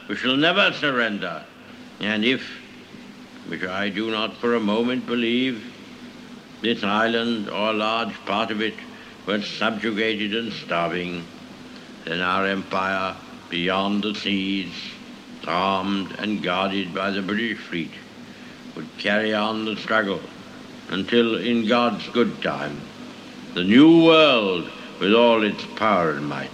We 0.09 0.17
shall 0.17 0.37
never 0.37 0.73
surrender. 0.73 1.43
And 2.01 2.25
if, 2.25 2.49
which 3.49 3.65
I 3.65 3.89
do 3.89 4.11
not 4.11 4.37
for 4.37 4.55
a 4.55 4.61
moment 4.61 5.07
believe, 5.07 5.75
this 6.63 6.85
island 6.85 7.49
or 7.49 7.71
a 7.71 7.73
large 7.73 8.15
part 8.25 8.51
of 8.51 8.61
it 8.61 8.75
were 9.27 9.43
subjugated 9.43 10.35
and 10.35 10.53
starving, 10.53 11.25
then 12.05 12.21
our 12.21 12.47
empire 12.47 13.17
beyond 13.51 14.05
the 14.05 14.15
seas, 14.15 14.73
armed 15.47 16.13
and 16.19 16.43
guarded 16.43 16.95
by 16.95 17.11
the 17.11 17.23
British 17.23 17.59
fleet, 17.59 17.93
would 18.77 18.89
carry 18.99 19.35
on 19.35 19.65
the 19.65 19.77
struggle 19.77 20.21
until, 20.91 21.37
in 21.37 21.67
God's 21.67 22.09
good 22.11 22.41
time, 22.43 22.81
the 23.55 23.65
new 23.65 24.05
world, 24.05 24.71
with 25.01 25.15
all 25.15 25.43
its 25.43 25.65
power 25.77 26.13
and 26.13 26.27
might, 26.27 26.51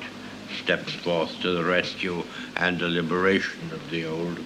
steps 0.63 0.93
forth 0.93 1.41
to 1.41 1.53
the 1.53 1.65
rescue 1.65 2.23
and 2.57 2.79
the 2.79 2.89
liberation 2.89 3.71
of 3.73 3.91
the 3.91 4.07
old. 4.07 4.39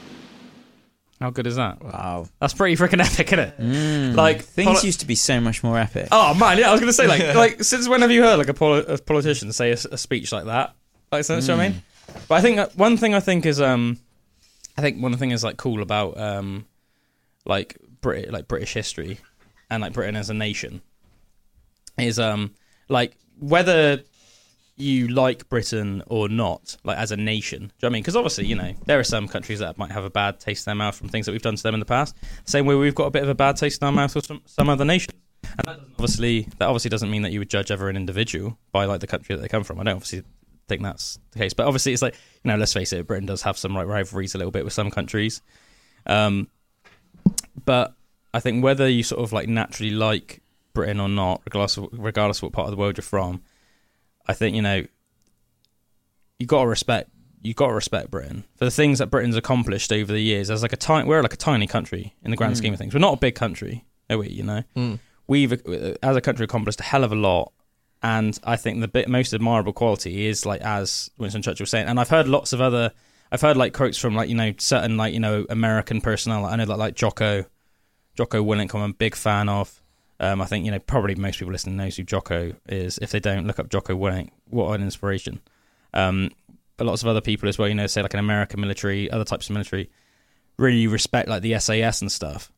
How 1.21 1.31
good 1.31 1.47
is 1.47 1.57
that? 1.57 1.83
Wow, 1.83 2.29
that's 2.41 2.55
pretty 2.55 2.77
freaking 2.77 3.05
epic, 3.05 3.33
isn't 3.33 3.39
it? 3.41 3.59
Mm. 3.59 4.15
Like 4.15 4.43
things 4.43 4.69
poli- 4.69 4.87
used 4.87 5.01
to 5.01 5.07
be 5.07 5.15
so 5.17 5.41
much 5.41 5.63
more 5.65 5.79
epic. 5.79 6.09
Oh 6.13 6.35
man, 6.35 6.59
yeah, 6.59 6.69
I 6.69 6.73
was 6.73 6.81
gonna 6.81 6.93
say 6.93 7.07
like 7.07 7.35
like 7.35 7.65
since 7.65 7.89
when 7.89 8.03
have 8.03 8.11
you 8.11 8.23
heard 8.23 8.37
like 8.37 8.49
a, 8.49 8.55
poli- 8.55 8.85
a 8.87 8.99
politician 8.99 9.53
say 9.53 9.71
a 9.71 9.77
speech 9.77 10.33
like 10.33 10.45
that? 10.45 10.75
Like, 11.11 11.25
so, 11.25 11.37
what 11.37 11.51
I 11.51 11.57
mean, 11.57 11.83
but 12.29 12.35
I 12.35 12.41
think 12.41 12.57
that 12.57 12.77
one 12.77 12.97
thing 12.97 13.15
I 13.15 13.21
think 13.21 13.47
is 13.47 13.61
um, 13.61 13.99
I 14.77 14.81
think 14.83 15.03
one 15.03 15.17
thing 15.17 15.33
is 15.33 15.43
like 15.43 15.57
cool 15.57 15.83
about 15.83 16.19
um, 16.19 16.67
like 17.45 17.79
Brit 18.01 18.31
like 18.31 18.47
British 18.47 18.75
history 18.75 19.19
and 19.71 19.83
like 19.83 19.93
Britain 19.93 20.17
as 20.17 20.31
a 20.31 20.35
nation 20.35 20.83
is 21.99 22.19
um 22.19 22.55
like 22.89 23.17
whether 23.39 24.03
you 24.79 25.09
like 25.09 25.49
Britain 25.49 26.03
or 26.07 26.29
not, 26.29 26.77
like 26.85 26.97
as 26.99 27.11
a 27.11 27.17
nation. 27.17 27.59
Do 27.59 27.65
you 27.65 27.71
know 27.83 27.89
I 27.89 27.91
mean? 27.91 28.03
Because 28.03 28.17
obviously, 28.17 28.47
you 28.47 28.55
know, 28.55 28.73
there 28.87 28.99
are 28.99 29.05
some 29.05 29.27
countries 29.27 29.59
that 29.59 29.77
might 29.77 29.91
have 29.91 30.05
a 30.05 30.11
bad 30.11 30.39
taste 30.39 30.67
in 30.67 30.71
their 30.71 30.77
mouth 30.77 30.95
from 30.95 31.09
things 31.09 31.27
that 31.27 31.33
we've 31.33 31.43
done 31.43 31.57
to 31.57 31.63
them 31.63 31.75
in 31.75 31.81
the 31.81 31.87
past. 31.87 32.17
Same 32.45 32.65
way 32.65 32.77
we've 32.77 32.95
got 32.95 33.07
a 33.07 33.11
bit 33.11 33.25
of 33.25 33.29
a 33.29 33.35
bad 33.35 33.57
taste 33.57 33.83
in 33.83 33.87
our 33.87 33.93
mouth 33.93 34.15
with 34.15 34.27
some, 34.27 34.41
some 34.47 34.69
other 34.69 34.85
nations. 34.85 35.19
And 35.59 35.67
that 35.67 35.81
obviously, 35.95 36.49
that 36.59 36.67
obviously 36.67 36.91
doesn't 36.91 37.11
mean 37.11 37.23
that 37.23 37.33
you 37.33 37.41
would 37.41 37.51
judge 37.51 37.71
ever 37.71 37.89
an 37.89 37.97
individual 37.97 38.57
by 38.71 38.85
like 38.85 39.01
the 39.01 39.07
country 39.07 39.35
that 39.35 39.43
they 39.43 39.49
come 39.49 39.65
from. 39.65 39.81
I 39.81 39.85
don't 39.85 39.97
obviously 39.97 40.23
think 40.69 40.83
that's 40.83 41.19
the 41.33 41.41
case, 41.41 41.55
but 41.55 41.67
obviously 41.67 41.93
it's 41.93 42.03
like 42.03 42.15
you 42.45 42.49
know, 42.51 42.57
let's 42.57 42.73
face 42.73 42.93
it, 42.93 43.07
Britain 43.07 43.27
does 43.27 43.43
have 43.43 43.59
some 43.59 43.75
like 43.75 43.87
rivalries 43.87 44.35
a 44.35 44.39
little 44.39 44.53
bit 44.53 44.65
with 44.65 44.73
some 44.73 44.91
countries. 44.91 45.43
Um, 46.07 46.49
but 47.65 47.95
I 48.33 48.41
think 48.41 48.63
whether 48.63 48.89
you 48.89 49.03
sort 49.03 49.23
of 49.23 49.33
like 49.33 49.49
naturally 49.49 49.91
like 49.91 50.41
Britain 50.79 51.01
or 51.01 51.09
not, 51.09 51.43
regardless 51.45 51.77
of, 51.77 51.89
regardless 51.93 52.39
of 52.39 52.45
what 52.45 52.53
part 52.53 52.67
of 52.67 52.71
the 52.73 52.77
world 52.77 52.97
you're 52.97 53.03
from, 53.03 53.43
I 54.27 54.33
think 54.35 54.55
you 54.57 54.63
know 54.63 54.85
you 56.39 56.47
got 56.47 56.63
to 56.63 56.67
respect 56.69 57.11
you 57.41 57.55
got 57.55 57.69
to 57.69 57.73
respect 57.75 58.11
Britain 58.11 58.43
for 58.57 58.65
the 58.65 58.71
things 58.71 58.99
that 58.99 59.11
Britain's 59.11 59.37
accomplished 59.37 59.93
over 59.93 60.13
the 60.13 60.21
years. 60.21 60.51
As 60.51 60.61
like 60.63 60.73
a 60.73 60.77
tiny, 60.77 61.09
we're 61.09 61.23
like 61.23 61.33
a 61.33 61.37
tiny 61.37 61.69
country 61.69 62.15
in 62.25 62.33
the 62.33 62.37
grand 62.37 62.55
Mm. 62.55 62.57
scheme 62.57 62.73
of 62.73 62.79
things. 62.81 62.93
We're 62.95 62.99
not 63.01 63.15
a 63.15 63.17
big 63.19 63.37
country, 63.37 63.85
are 64.11 64.19
we? 64.19 64.29
You 64.29 64.43
know, 64.43 64.63
Mm. 64.77 64.99
we've 65.29 65.53
as 66.03 66.17
a 66.17 66.21
country 66.21 66.45
accomplished 66.45 66.81
a 66.81 66.83
hell 66.85 67.05
of 67.05 67.13
a 67.13 67.17
lot. 67.17 67.53
And 68.03 68.39
I 68.45 68.57
think 68.57 68.81
the 68.81 68.89
bit 68.89 69.09
most 69.09 69.33
admirable 69.33 69.73
quality 69.73 70.27
is 70.27 70.45
like 70.47 70.61
as 70.63 71.11
Winston 71.19 71.43
Churchill 71.43 71.63
was 71.65 71.71
saying, 71.71 71.87
and 71.87 71.99
I've 72.01 72.09
heard 72.09 72.27
lots 72.29 72.53
of 72.53 72.61
other, 72.61 72.93
I've 73.31 73.41
heard 73.41 73.57
like 73.57 73.73
quotes 73.73 73.99
from 73.99 74.15
like 74.17 74.29
you 74.29 74.35
know 74.35 74.53
certain 74.59 74.97
like 74.97 75.13
you 75.15 75.21
know 75.21 75.47
American 75.49 76.01
personnel. 76.01 76.45
I 76.45 76.57
know 76.57 76.65
that 76.65 76.77
like 76.77 76.95
Jocko, 76.97 77.45
Jocko 78.17 78.43
Willink, 78.45 78.75
I'm 78.75 78.83
a 78.91 78.93
big 78.95 79.15
fan 79.15 79.49
of. 79.49 79.81
Um, 80.21 80.41
I 80.41 80.47
think 80.47 80.65
you 80.65 80.71
know 80.71 80.79
probably 80.81 81.15
most 81.15 81.39
people 81.39 81.53
listening 81.53 81.77
knows 81.77 81.97
who 81.97 82.03
Jocko 82.03 82.55
is. 82.69 82.99
If 82.99 83.11
they 83.13 83.21
don't, 83.21 83.47
look 83.47 83.59
up 83.59 83.69
Jocko 83.71 83.97
Willink. 83.97 84.31
What 84.51 84.73
an 84.75 84.83
inspiration! 84.83 85.41
Um, 85.95 86.31
but 86.77 86.87
lots 86.87 87.03
of 87.03 87.09
other 87.09 87.21
people 87.21 87.49
as 87.49 87.59
well. 87.59 87.69
You 87.69 87.75
know, 87.75 87.87
say 87.87 88.03
like 88.03 88.15
an 88.15 88.21
American 88.21 88.61
military, 88.61 89.11
other 89.11 89.25
types 89.25 89.49
of 89.49 89.55
military, 89.55 89.91
really 90.57 90.87
respect 90.87 91.29
like 91.29 91.43
the 91.43 91.59
SAS 91.59 92.01
and 92.01 92.11
stuff 92.11 92.51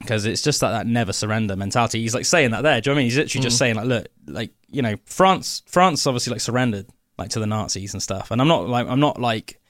because 0.00 0.24
it's 0.26 0.42
just 0.42 0.60
like 0.60 0.72
that 0.72 0.86
never 0.86 1.12
surrender 1.12 1.54
mentality. 1.54 2.00
He's 2.00 2.14
like 2.14 2.24
saying 2.24 2.50
that 2.50 2.62
there. 2.62 2.80
Do 2.80 2.90
you 2.90 2.94
know 2.94 2.96
what 2.96 3.00
I 3.00 3.02
mean? 3.02 3.06
He's 3.10 3.16
literally 3.18 3.42
just 3.42 3.56
Mm. 3.56 3.58
saying 3.58 3.74
like, 3.76 3.86
look, 3.86 4.06
like 4.26 4.50
you 4.68 4.82
know, 4.82 4.96
France, 5.06 5.62
France 5.66 6.06
obviously 6.06 6.32
like 6.32 6.40
surrendered 6.40 6.86
like 7.18 7.30
to 7.30 7.40
the 7.40 7.46
Nazis 7.46 7.92
and 7.94 8.02
stuff. 8.02 8.30
And 8.30 8.40
I'm 8.40 8.48
not 8.48 8.68
like 8.68 8.88
I'm 8.88 9.00
not 9.00 9.20
like 9.20 9.60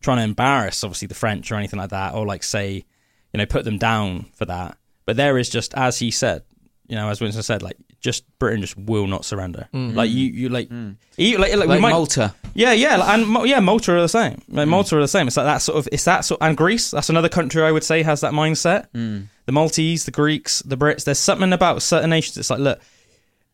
trying 0.00 0.18
to 0.18 0.22
embarrass 0.24 0.82
obviously 0.84 1.08
the 1.08 1.14
French 1.14 1.50
or 1.50 1.56
anything 1.56 1.78
like 1.78 1.90
that, 1.90 2.14
or 2.14 2.24
like 2.24 2.42
say, 2.42 2.84
you 3.32 3.38
know, 3.38 3.46
put 3.46 3.64
them 3.64 3.78
down 3.78 4.26
for 4.34 4.44
that. 4.46 4.78
But 5.06 5.16
there 5.16 5.38
is 5.38 5.48
just 5.48 5.72
as 5.74 5.98
he 5.98 6.10
said, 6.10 6.42
you 6.88 6.94
know, 6.96 7.08
as 7.08 7.20
Winston 7.20 7.42
said, 7.42 7.62
like 7.62 7.76
just 8.00 8.24
Britain 8.38 8.60
just 8.60 8.76
will 8.76 9.06
not 9.06 9.24
surrender. 9.24 9.68
Mm. 9.74 9.94
Like 9.94 10.10
you, 10.10 10.26
you 10.26 10.48
like, 10.48 10.70
you, 11.16 11.38
like, 11.38 11.54
like, 11.56 11.68
Like 11.68 11.80
might- 11.80 11.90
Malta. 11.90 12.34
Yeah, 12.54 12.72
yeah, 12.72 12.96
like- 12.96 13.18
and 13.18 13.48
yeah, 13.48 13.60
Malta 13.60 13.92
are 13.96 14.00
the 14.00 14.08
same. 14.08 14.40
Mm. 14.52 14.68
Malta 14.68 14.96
are 14.96 15.00
the 15.00 15.08
same. 15.08 15.26
It's 15.26 15.36
like 15.36 15.46
that 15.46 15.58
sort 15.58 15.78
of. 15.78 15.88
It's 15.90 16.04
that 16.04 16.24
sort. 16.24 16.40
And 16.42 16.56
Greece, 16.56 16.90
that's 16.92 17.08
another 17.08 17.28
country 17.28 17.62
I 17.62 17.72
would 17.72 17.82
say 17.84 18.02
has 18.02 18.20
that 18.20 18.32
mindset. 18.32 18.86
Mm. 18.94 19.26
The 19.46 19.52
Maltese, 19.52 20.04
the 20.04 20.10
Greeks, 20.10 20.60
the 20.62 20.76
Brits. 20.76 21.04
There's 21.04 21.18
something 21.18 21.52
about 21.52 21.82
certain 21.82 22.10
nations. 22.10 22.36
It's 22.36 22.50
like, 22.50 22.60
look, 22.60 22.80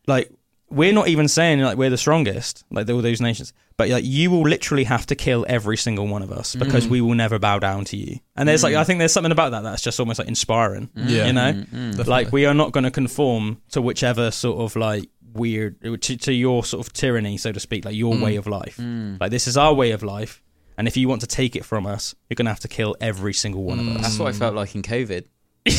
like 0.07 0.31
we're 0.73 0.93
not 0.93 1.07
even 1.07 1.27
saying 1.27 1.59
like 1.61 1.77
we're 1.77 1.89
the 1.89 1.97
strongest, 1.97 2.63
like 2.71 2.89
all 2.89 3.01
those 3.01 3.21
nations. 3.21 3.53
But 3.77 3.89
like 3.89 4.03
you 4.05 4.29
will 4.31 4.41
literally 4.43 4.83
have 4.85 5.05
to 5.07 5.15
kill 5.15 5.45
every 5.47 5.77
single 5.77 6.07
one 6.07 6.21
of 6.21 6.31
us 6.31 6.55
because 6.55 6.85
Mm. 6.87 6.89
we 6.89 7.01
will 7.01 7.15
never 7.15 7.39
bow 7.39 7.59
down 7.59 7.85
to 7.85 7.97
you. 7.97 8.19
And 8.35 8.47
there's 8.47 8.63
like 8.63 8.73
Mm. 8.73 8.77
I 8.79 8.83
think 8.83 8.99
there's 8.99 9.13
something 9.13 9.31
about 9.31 9.51
that 9.51 9.63
that's 9.63 9.81
just 9.81 9.99
almost 9.99 10.19
like 10.19 10.27
inspiring. 10.27 10.89
Yeah. 10.95 11.27
you 11.27 11.33
know, 11.33 11.53
Mm, 11.53 11.93
mm. 11.95 12.07
Like 12.07 12.31
we 12.31 12.45
are 12.45 12.53
not 12.53 12.71
going 12.71 12.83
to 12.85 12.91
conform 12.91 13.61
to 13.71 13.81
whichever 13.81 14.31
sort 14.31 14.59
of 14.61 14.75
like 14.75 15.09
weird 15.33 15.79
to, 16.01 16.15
to 16.17 16.33
your 16.33 16.63
sort 16.63 16.85
of 16.85 16.93
tyranny, 16.93 17.37
so 17.37 17.51
to 17.51 17.59
speak, 17.59 17.85
like 17.85 17.95
your 17.95 18.13
Mm. 18.13 18.21
way 18.21 18.35
of 18.35 18.45
life. 18.47 18.77
Mm. 18.77 19.19
Like 19.19 19.31
this 19.31 19.47
is 19.47 19.57
our 19.57 19.73
way 19.73 19.91
of 19.91 20.03
life, 20.03 20.41
and 20.77 20.87
if 20.87 20.95
you 20.97 21.07
want 21.07 21.21
to 21.21 21.27
take 21.27 21.55
it 21.55 21.65
from 21.65 21.85
us, 21.87 22.13
you're 22.29 22.35
going 22.35 22.45
to 22.45 22.51
have 22.51 22.59
to 22.61 22.67
kill 22.67 22.95
every 23.01 23.33
single 23.33 23.63
one 23.63 23.79
of 23.79 23.87
us. 23.87 24.01
That's 24.01 24.19
what 24.19 24.29
I 24.29 24.31
felt 24.37 24.53
like 24.55 24.75
in 24.75 24.81
COVID. 24.83 25.23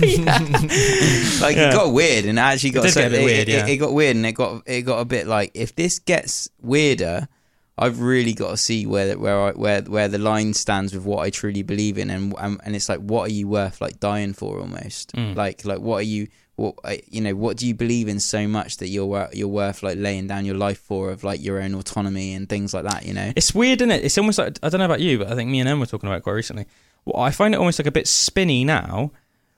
Yeah. 0.00 0.38
like 1.40 1.56
Yeah. 1.56 1.68
it 1.70 1.72
got 1.72 1.92
weird 1.92 2.24
and 2.24 2.38
it 2.38 2.42
actually 2.42 2.70
got 2.70 2.82
did 2.82 2.92
so, 2.92 3.00
get 3.00 3.06
a 3.08 3.10
bit 3.10 3.20
it, 3.20 3.24
weird, 3.24 3.48
it- 3.48 3.52
yeah. 3.52 3.66
it 3.66 3.76
got 3.76 3.92
weird 3.92 4.16
and 4.16 4.26
it 4.26 4.32
got 4.32 4.62
it 4.66 4.82
got 4.82 4.98
a 5.00 5.04
bit 5.04 5.26
like 5.26 5.50
if 5.54 5.74
this 5.76 5.98
gets 5.98 6.48
weirder 6.60 7.28
I've 7.76 8.00
really 8.00 8.34
got 8.34 8.50
to 8.50 8.56
see 8.56 8.86
where 8.86 9.16
where 9.18 9.40
I, 9.40 9.50
where 9.52 9.82
where 9.82 10.08
the 10.08 10.18
line 10.18 10.54
stands 10.54 10.94
with 10.94 11.04
what 11.04 11.20
I 11.24 11.30
truly 11.30 11.62
believe 11.62 11.98
in 11.98 12.10
and 12.10 12.34
and, 12.38 12.60
and 12.64 12.76
it's 12.76 12.88
like 12.88 13.00
what 13.00 13.30
are 13.30 13.32
you 13.32 13.48
worth 13.48 13.80
like 13.80 13.98
dying 14.00 14.32
for 14.32 14.60
almost 14.60 15.12
Mm. 15.12 15.34
like 15.36 15.64
like 15.64 15.78
what 15.80 15.96
are 15.96 16.02
you 16.02 16.28
what 16.56 16.74
you 17.12 17.20
know 17.20 17.34
what 17.34 17.56
do 17.56 17.66
you 17.66 17.74
believe 17.74 18.06
in 18.08 18.20
so 18.20 18.46
much 18.46 18.76
that 18.76 18.88
you're 18.88 19.28
you're 19.32 19.48
worth 19.48 19.82
like 19.82 19.98
laying 19.98 20.28
down 20.28 20.44
your 20.44 20.54
life 20.56 20.78
for 20.78 21.10
of 21.10 21.24
like 21.24 21.42
your 21.42 21.60
own 21.60 21.74
autonomy 21.74 22.32
and 22.34 22.48
things 22.48 22.72
like 22.72 22.84
that 22.84 23.04
you 23.06 23.12
know 23.14 23.32
It's 23.34 23.52
weird, 23.54 23.80
isn't 23.80 23.90
it? 23.90 24.04
It's 24.04 24.16
almost 24.18 24.38
like 24.38 24.56
I 24.62 24.68
don't 24.68 24.78
know 24.78 24.84
about 24.84 25.00
you, 25.00 25.18
but 25.18 25.32
I 25.32 25.34
think 25.34 25.50
me 25.50 25.58
and 25.60 25.68
Em 25.68 25.80
were 25.80 25.86
talking 25.86 26.08
about 26.08 26.18
it 26.18 26.22
quite 26.22 26.34
recently. 26.34 26.66
Well, 27.04 27.22
I 27.22 27.30
find 27.30 27.54
it 27.54 27.58
almost 27.58 27.78
like 27.78 27.86
a 27.86 27.92
bit 27.92 28.08
spinny 28.08 28.64
now 28.64 29.12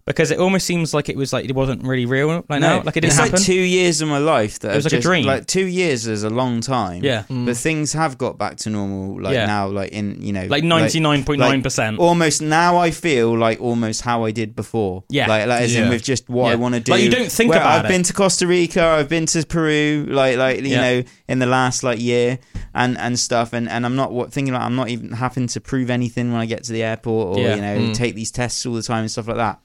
because 0.07 0.31
it 0.31 0.39
almost 0.39 0.67
seems 0.67 0.95
like 0.95 1.09
it 1.09 1.17
was 1.17 1.33
like 1.33 1.45
it 1.47 1.55
wasn't 1.55 1.83
really 1.83 2.07
real. 2.07 2.45
Like 2.49 2.61
now, 2.61 2.77
like 2.83 2.97
it 2.97 3.01
didn't 3.01 3.07
it's 3.07 3.17
happen. 3.17 3.33
like 3.33 3.43
two 3.43 3.55
years 3.55 4.01
of 4.01 4.09
my 4.09 4.19
life 4.19 4.61
that 4.61 4.73
It 4.73 4.77
was 4.77 4.85
have 4.85 4.93
like 4.93 5.01
a 5.01 5.03
dream. 5.03 5.27
Like 5.27 5.47
two 5.47 5.67
years 5.67 6.07
is 6.07 6.23
a 6.23 6.31
long 6.31 6.61
time. 6.61 7.03
Yeah. 7.03 7.25
but 7.29 7.57
things 7.57 7.93
have 7.93 8.17
got 8.17 8.39
back 8.39 8.57
to 8.59 8.71
normal. 8.71 9.21
Like 9.21 9.35
Yeah. 9.35 9.47
now, 9.47 9.67
like 9.69 9.91
in 9.93 10.23
you 10.23 10.33
know, 10.33 10.47
Like 10.47 10.63
99.9%. 10.63 11.93
like 11.93 12.01
almost 12.01 12.41
now, 12.43 12.77
I 12.77 12.91
feel 12.91 13.37
like 13.37 13.61
almost 13.61 14.03
how 14.03 14.25
I 14.25 14.31
did 14.31 14.55
before. 14.55 15.05
Yeah. 15.09 15.27
like, 15.27 15.47
like 15.49 15.63
as 15.63 15.75
in 15.75 15.89
with 15.89 16.03
just 16.03 16.29
what 16.29 16.47
Yeah. 16.47 16.53
I 16.53 16.55
want 16.57 16.75
to 16.75 16.81
do. 16.81 16.93
Like, 16.93 17.03
you 17.03 17.11
don't 17.11 17.31
think 17.31 17.51
Well, 17.51 17.61
about 17.61 17.81
I've 17.81 17.85
it. 17.87 17.89
been 17.89 18.03
to 18.05 18.13
Costa 18.13 18.47
Rica. 18.47 18.85
I've 18.85 19.09
been 19.09 19.27
to 19.27 19.45
Peru. 19.45 20.07
Like 20.09 20.37
like 20.37 20.61
you 20.61 20.69
Yeah. 20.69 20.81
know 20.81 21.03
in 21.29 21.39
the 21.41 21.47
last 21.47 21.83
like 21.83 22.01
year 22.01 22.39
and 22.75 22.97
and 22.99 23.19
stuff. 23.19 23.53
And 23.53 23.69
and 23.69 23.85
I'm 23.85 23.97
not 23.97 24.13
what 24.13 24.33
thinking 24.33 24.55
like 24.55 24.63
I'm 24.63 24.77
not 24.77 24.89
even 24.89 25.11
having 25.13 25.49
to 25.49 25.61
prove 25.61 25.91
anything 25.91 26.31
when 26.33 26.41
I 26.41 26.47
get 26.47 26.63
to 26.65 26.73
the 26.73 26.83
airport 26.85 27.37
or 27.37 27.41
Yeah. 27.43 27.55
you 27.57 27.61
know 27.61 27.77
Mm. 27.77 27.95
take 27.95 28.15
these 28.15 28.31
tests 28.31 28.65
all 28.67 28.75
the 28.75 28.83
time 28.83 29.01
and 29.01 29.11
stuff 29.11 29.27
like 29.29 29.37
that. 29.39 29.59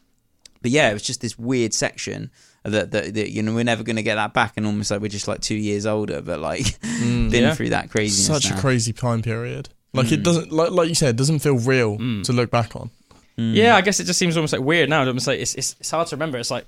But 0.62 0.72
yeah, 0.72 0.90
it 0.90 0.94
was 0.94 1.04
just 1.04 1.22
this 1.22 1.38
weird 1.40 1.74
section 1.74 2.30
that 2.64 2.92
that, 2.92 3.14
that 3.16 3.32
you 3.32 3.42
know 3.44 3.54
we're 3.54 3.64
never 3.64 3.84
going 3.84 3.96
to 3.96 4.04
get 4.04 4.16
that 4.16 4.34
back, 4.34 4.54
and 4.58 4.66
almost 4.66 4.92
like 4.92 5.02
we're 5.02 5.08
just 5.08 5.28
like 5.28 5.42
two 5.42 5.56
years 5.56 5.86
older, 5.86 6.22
but 6.22 6.40
like 6.40 6.80
been 7.00 7.32
Yeah. 7.32 7.54
through 7.56 7.70
that 7.70 7.90
craziness. 7.90 8.28
Such 8.28 8.52
now. 8.52 8.58
a 8.58 8.62
crazy 8.62 8.94
time 8.94 9.22
period. 9.22 9.70
Like 9.94 10.08
Mm. 10.08 10.12
it 10.14 10.24
doesn't 10.24 10.52
like 10.52 10.72
like 10.72 10.88
you 10.90 10.96
said, 10.96 11.10
it 11.10 11.18
doesn't 11.18 11.40
feel 11.40 11.58
real 11.58 11.98
to 11.98 12.32
look 12.34 12.50
back 12.52 12.76
on. 12.76 12.90
Yeah, 13.38 13.76
I 13.76 13.82
guess 13.82 14.00
it 14.00 14.04
just 14.06 14.20
seems 14.20 14.38
almost 14.38 14.54
like 14.54 14.62
weird 14.62 14.88
now. 14.90 15.04
Almost 15.06 15.26
like 15.26 15.40
it's, 15.40 15.56
it's 15.56 15.76
it's 15.80 15.90
hard 15.90 16.08
to 16.10 16.16
remember. 16.16 16.38
It's 16.38 16.52
like 16.52 16.66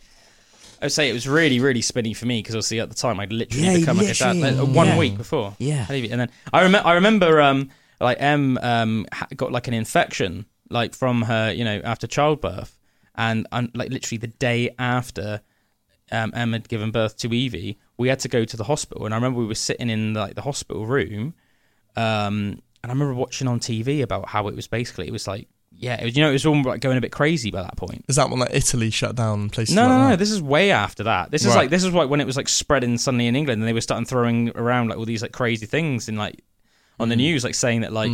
I 0.81 0.85
would 0.85 0.91
say 0.91 1.07
it 1.09 1.13
was 1.13 1.27
really 1.27 1.59
really 1.59 1.81
spinny 1.83 2.13
for 2.15 2.25
me 2.25 2.39
because 2.39 2.55
obviously 2.55 2.79
at 2.79 2.89
the 2.89 2.95
time 2.95 3.19
I'd 3.19 3.31
literally 3.31 3.65
Yeah, 3.67 3.77
become 3.77 3.97
like 3.97 4.07
a 4.09 4.13
dad 4.15 4.35
literally, 4.37 4.57
like, 4.67 4.75
one 4.75 4.87
yeah. 4.87 4.97
week 4.97 5.17
before. 5.17 5.55
Yeah. 5.59 5.85
and 5.89 6.19
then 6.21 6.29
I 6.51 6.63
remember 6.63 6.87
I 6.87 6.93
remember 6.95 7.39
um 7.41 7.69
like 8.01 8.17
Em 8.19 8.57
um 8.61 9.05
got 9.35 9.51
like 9.51 9.67
an 9.67 9.75
infection 9.75 10.45
like 10.69 10.95
from 10.95 11.21
her 11.21 11.51
you 11.53 11.63
know 11.63 11.79
after 11.85 12.07
childbirth 12.07 12.75
and 13.15 13.47
and 13.51 13.71
like 13.73 13.89
literally 13.91 14.17
the 14.17 14.27
day 14.27 14.73
after 14.79 15.41
um, 16.11 16.31
Em 16.35 16.53
had 16.53 16.67
given 16.69 16.91
birth 16.91 17.17
to 17.17 17.33
Evie, 17.33 17.77
we 17.97 18.07
had 18.09 18.19
to 18.19 18.27
go 18.27 18.45
to 18.45 18.57
the 18.57 18.65
hospital, 18.65 19.05
and 19.05 19.13
I 19.13 19.17
remember 19.17 19.39
we 19.39 19.45
were 19.47 19.55
sitting 19.55 19.89
in 19.89 20.13
like 20.13 20.35
the 20.35 20.41
hospital 20.41 20.85
room, 20.85 21.33
um, 21.95 22.59
and 22.83 22.85
I 22.85 22.89
remember 22.89 23.13
watching 23.13 23.47
on 23.47 23.59
TV 23.59 24.01
about 24.01 24.29
how 24.29 24.47
it 24.47 24.55
was 24.55 24.67
basically 24.67 25.07
it 25.07 25.11
was 25.13 25.27
like 25.27 25.47
yeah, 25.75 25.99
it 25.99 26.05
was, 26.05 26.15
you 26.15 26.21
know, 26.23 26.29
it 26.29 26.33
was 26.33 26.45
all 26.45 26.61
like 26.61 26.81
going 26.81 26.97
a 26.97 27.01
bit 27.01 27.11
crazy 27.11 27.49
by 27.49 27.63
that 27.63 27.75
point. 27.75 28.05
Is 28.07 28.15
that 28.17 28.29
when 28.29 28.39
like 28.39 28.53
Italy 28.53 28.91
shut 28.91 29.15
down 29.15 29.41
and 29.41 29.51
places 29.51 29.75
No, 29.75 29.81
like 29.81 29.89
no, 29.89 29.97
no. 30.03 30.09
that? 30.11 30.19
This 30.19 30.29
is 30.29 30.41
way 30.41 30.71
after 30.71 31.03
that. 31.03 31.31
This 31.31 31.41
is 31.41 31.47
Right. 31.47 31.55
like 31.61 31.69
this 31.71 31.83
is 31.83 31.91
like 31.93 32.09
when 32.09 32.21
it 32.21 32.27
was 32.27 32.37
like 32.37 32.47
spreading 32.47 32.97
suddenly 32.97 33.25
in 33.27 33.35
England, 33.35 33.59
and 33.61 33.67
they 33.67 33.73
were 33.73 33.81
starting 33.81 34.05
throwing 34.05 34.49
around 34.55 34.89
like 34.89 34.97
all 34.99 35.05
these 35.05 35.23
like 35.23 35.31
crazy 35.31 35.65
things 35.65 36.07
in 36.07 36.15
like 36.15 36.43
on 36.99 37.09
the 37.09 37.15
Mm. 37.15 37.19
news, 37.19 37.43
like 37.43 37.55
saying 37.55 37.81
that 37.81 37.91
like 37.91 38.11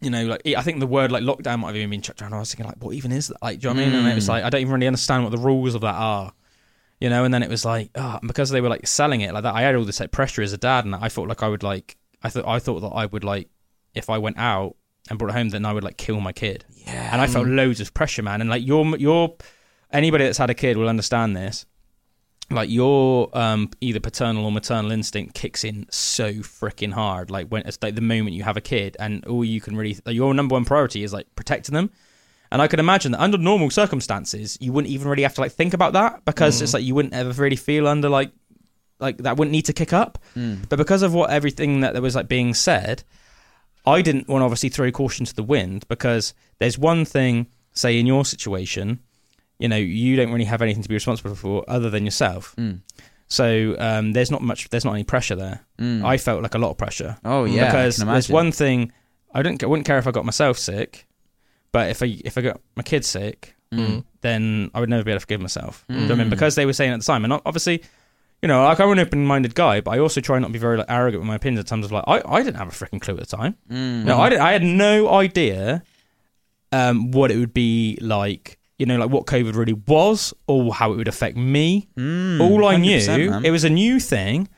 you 0.00 0.10
know, 0.10 0.24
like 0.26 0.42
I 0.46 0.62
think 0.62 0.80
the 0.80 0.86
word 0.86 1.10
like 1.10 1.22
lockdown 1.22 1.60
might 1.60 1.68
have 1.68 1.76
even 1.76 1.90
been 1.90 2.02
chucked 2.02 2.20
around. 2.22 2.34
I 2.34 2.38
was 2.38 2.52
thinking 2.52 2.66
like, 2.66 2.82
what 2.82 2.94
even 2.94 3.12
is 3.12 3.28
that? 3.28 3.42
Like, 3.42 3.60
do 3.60 3.68
you 3.68 3.74
know 3.74 3.80
what 3.80 3.86
I 3.86 3.90
mean? 3.90 3.98
And 4.00 4.08
it 4.08 4.14
was 4.14 4.26
Mm. 4.26 4.28
like 4.28 4.44
I 4.44 4.50
don't 4.50 4.60
even 4.60 4.74
really 4.74 4.86
understand 4.86 5.22
what 5.24 5.30
the 5.30 5.38
rules 5.38 5.74
of 5.74 5.80
that 5.82 5.94
are. 5.94 6.32
You 7.00 7.10
know, 7.10 7.24
and 7.24 7.32
then 7.34 7.42
it 7.42 7.50
was 7.50 7.64
like, 7.64 7.90
oh, 7.94 8.18
and 8.20 8.26
because 8.26 8.48
they 8.50 8.60
were 8.62 8.70
like 8.70 8.86
selling 8.86 9.20
it 9.20 9.32
like 9.34 9.42
that, 9.42 9.54
I 9.54 9.62
had 9.62 9.74
all 9.74 9.84
this 9.84 10.00
like 10.00 10.12
pressure 10.12 10.40
as 10.42 10.52
a 10.54 10.58
dad, 10.58 10.84
and 10.86 10.94
I 10.94 11.08
thought 11.08 11.28
like 11.28 11.42
I 11.42 11.48
would 11.48 11.62
like, 11.62 11.96
I 12.22 12.30
thought 12.30 12.46
I 12.46 12.58
thought 12.58 12.80
that 12.80 12.88
I 12.88 13.04
would 13.06 13.24
like, 13.24 13.48
if 13.94 14.08
I 14.08 14.16
went 14.18 14.38
out 14.38 14.76
and 15.10 15.18
brought 15.18 15.30
it 15.30 15.34
home, 15.36 15.50
then 15.50 15.66
I 15.66 15.72
would 15.74 15.84
like 15.84 15.96
kill 15.98 16.20
my 16.20 16.32
kid. 16.32 16.64
Yeah. 16.86 17.10
And 17.12 17.20
I 17.20 17.26
felt 17.26 17.46
loads 17.48 17.80
of 17.80 17.92
pressure, 17.92 18.22
man. 18.22 18.40
And 18.40 18.48
like 18.48 18.66
your 18.66 18.84
your 18.96 19.36
anybody 19.92 20.24
that's 20.24 20.38
had 20.38 20.48
a 20.50 20.54
kid 20.54 20.76
will 20.78 20.88
understand 20.88 21.36
this. 21.36 21.66
Like 22.50 22.70
your 22.70 23.36
um 23.36 23.70
either 23.80 23.98
paternal 24.00 24.44
or 24.44 24.52
maternal 24.52 24.92
instinct 24.92 25.34
kicks 25.34 25.64
in 25.64 25.86
so 25.90 26.32
freaking 26.34 26.92
hard. 26.92 27.28
Like 27.30 27.48
when 27.48 27.66
it's 27.66 27.78
like 27.82 27.96
the 27.96 28.00
moment 28.00 28.36
you 28.36 28.44
have 28.44 28.56
a 28.56 28.60
kid, 28.60 28.96
and 29.00 29.24
all 29.26 29.44
you 29.44 29.60
can 29.60 29.76
really 29.76 29.96
like, 30.06 30.14
your 30.14 30.32
number 30.32 30.52
one 30.54 30.64
priority 30.64 31.02
is 31.02 31.12
like 31.12 31.26
protecting 31.34 31.74
them. 31.74 31.90
And 32.52 32.62
I 32.62 32.68
could 32.68 32.78
imagine 32.78 33.10
that 33.12 33.20
under 33.20 33.36
normal 33.38 33.70
circumstances, 33.70 34.56
you 34.60 34.72
wouldn't 34.72 34.92
even 34.92 35.08
really 35.08 35.24
have 35.24 35.34
to 35.34 35.40
like 35.40 35.50
think 35.52 35.74
about 35.74 35.94
that 35.94 36.24
because 36.24 36.58
Mm. 36.58 36.62
it's 36.62 36.74
like 36.74 36.84
you 36.84 36.94
wouldn't 36.94 37.14
ever 37.14 37.32
really 37.42 37.56
feel 37.56 37.88
under 37.88 38.08
like 38.08 38.30
like 39.00 39.18
that 39.18 39.36
wouldn't 39.36 39.52
need 39.52 39.64
to 39.66 39.72
kick 39.72 39.92
up. 39.92 40.16
Mm. 40.36 40.68
But 40.68 40.76
because 40.76 41.02
of 41.02 41.12
what 41.12 41.30
everything 41.30 41.80
that 41.80 41.94
there 41.94 42.02
was 42.02 42.14
like 42.14 42.28
being 42.28 42.54
said, 42.54 43.02
I 43.84 44.02
didn't 44.02 44.28
want 44.28 44.40
to 44.42 44.44
obviously 44.44 44.68
throw 44.68 44.90
caution 44.92 45.26
to 45.26 45.34
the 45.34 45.42
wind 45.42 45.84
because 45.88 46.32
there's 46.60 46.78
one 46.78 47.04
thing, 47.04 47.48
say 47.72 47.98
in 47.98 48.06
your 48.06 48.24
situation, 48.24 49.00
you 49.58 49.68
know, 49.68 49.76
you 49.76 50.16
don't 50.16 50.32
really 50.32 50.44
have 50.44 50.62
anything 50.62 50.82
to 50.82 50.88
be 50.88 50.94
responsible 50.94 51.34
for 51.34 51.64
other 51.68 51.90
than 51.90 52.04
yourself. 52.04 52.54
Mm. 52.56 52.80
So 53.28 53.74
um, 53.78 54.12
there's 54.12 54.30
not 54.30 54.42
much, 54.42 54.68
there's 54.68 54.84
not 54.84 54.92
any 54.94 55.04
pressure 55.04 55.34
there. 55.34 55.60
Mm. 55.78 56.04
I 56.04 56.16
felt 56.16 56.42
like 56.42 56.54
a 56.54 56.58
lot 56.58 56.70
of 56.70 56.78
pressure. 56.78 57.16
Oh, 57.24 57.44
yeah, 57.44 57.64
I 57.64 57.66
because 57.66 57.98
can 57.98 58.06
there's 58.08 58.28
one 58.28 58.52
thing 58.52 58.92
I 59.32 59.42
don't, 59.42 59.62
I 59.62 59.66
wouldn't 59.66 59.86
care 59.86 59.98
if 59.98 60.06
I 60.06 60.10
got 60.12 60.24
myself 60.24 60.58
sick, 60.58 61.06
but 61.72 61.90
if 61.90 62.02
I 62.02 62.18
if 62.24 62.38
I 62.38 62.40
got 62.42 62.60
my 62.76 62.82
kids 62.82 63.06
sick, 63.06 63.54
Mm. 63.72 64.04
then 64.20 64.70
I 64.74 64.80
would 64.80 64.88
never 64.88 65.02
be 65.02 65.10
able 65.10 65.16
to 65.16 65.20
forgive 65.22 65.40
myself. 65.40 65.84
Do 65.88 65.96
you 65.96 66.06
know 66.06 66.14
I 66.14 66.18
mean? 66.18 66.26
Mm. 66.28 66.30
Because 66.30 66.54
they 66.54 66.64
were 66.66 66.72
saying 66.72 66.92
at 66.92 67.00
the 67.00 67.04
time, 67.04 67.24
and 67.24 67.32
obviously, 67.44 67.82
you 68.40 68.46
know, 68.46 68.62
like 68.62 68.78
I'm 68.78 68.90
an 68.92 69.00
open-minded 69.00 69.56
guy, 69.56 69.80
but 69.80 69.90
I 69.90 69.98
also 69.98 70.20
try 70.20 70.38
not 70.38 70.46
to 70.46 70.52
be 70.52 70.58
very 70.60 70.76
like 70.78 70.86
arrogant 70.88 71.20
with 71.22 71.26
my 71.26 71.34
opinions 71.34 71.64
in 71.64 71.66
terms 71.66 71.84
of 71.84 71.90
like 71.90 72.04
I, 72.06 72.22
I 72.24 72.42
didn't 72.44 72.58
have 72.58 72.68
a 72.68 72.70
freaking 72.70 73.00
clue 73.00 73.14
at 73.14 73.28
the 73.28 73.36
time. 73.36 73.56
Mm. 73.68 74.04
No, 74.04 74.20
I, 74.20 74.28
did, 74.28 74.38
I 74.38 74.52
had 74.52 74.62
no 74.62 75.08
idea 75.10 75.82
um, 76.70 77.10
what 77.10 77.32
it 77.32 77.38
would 77.38 77.52
be 77.52 77.98
like. 78.00 78.56
You 78.78 78.86
know, 78.86 78.98
like 78.98 79.10
what 79.10 79.26
COVID 79.26 79.54
really 79.54 79.72
was, 79.72 80.34
or 80.46 80.74
how 80.74 80.92
it 80.92 80.96
would 80.96 81.08
affect 81.08 81.36
me. 81.36 81.88
Mm, 81.96 82.40
All 82.40 82.66
I 82.66 82.76
knew, 82.76 83.06
man. 83.30 83.44
it 83.44 83.50
was 83.50 83.64
a 83.64 83.70
new 83.70 83.98
thing, 83.98 84.48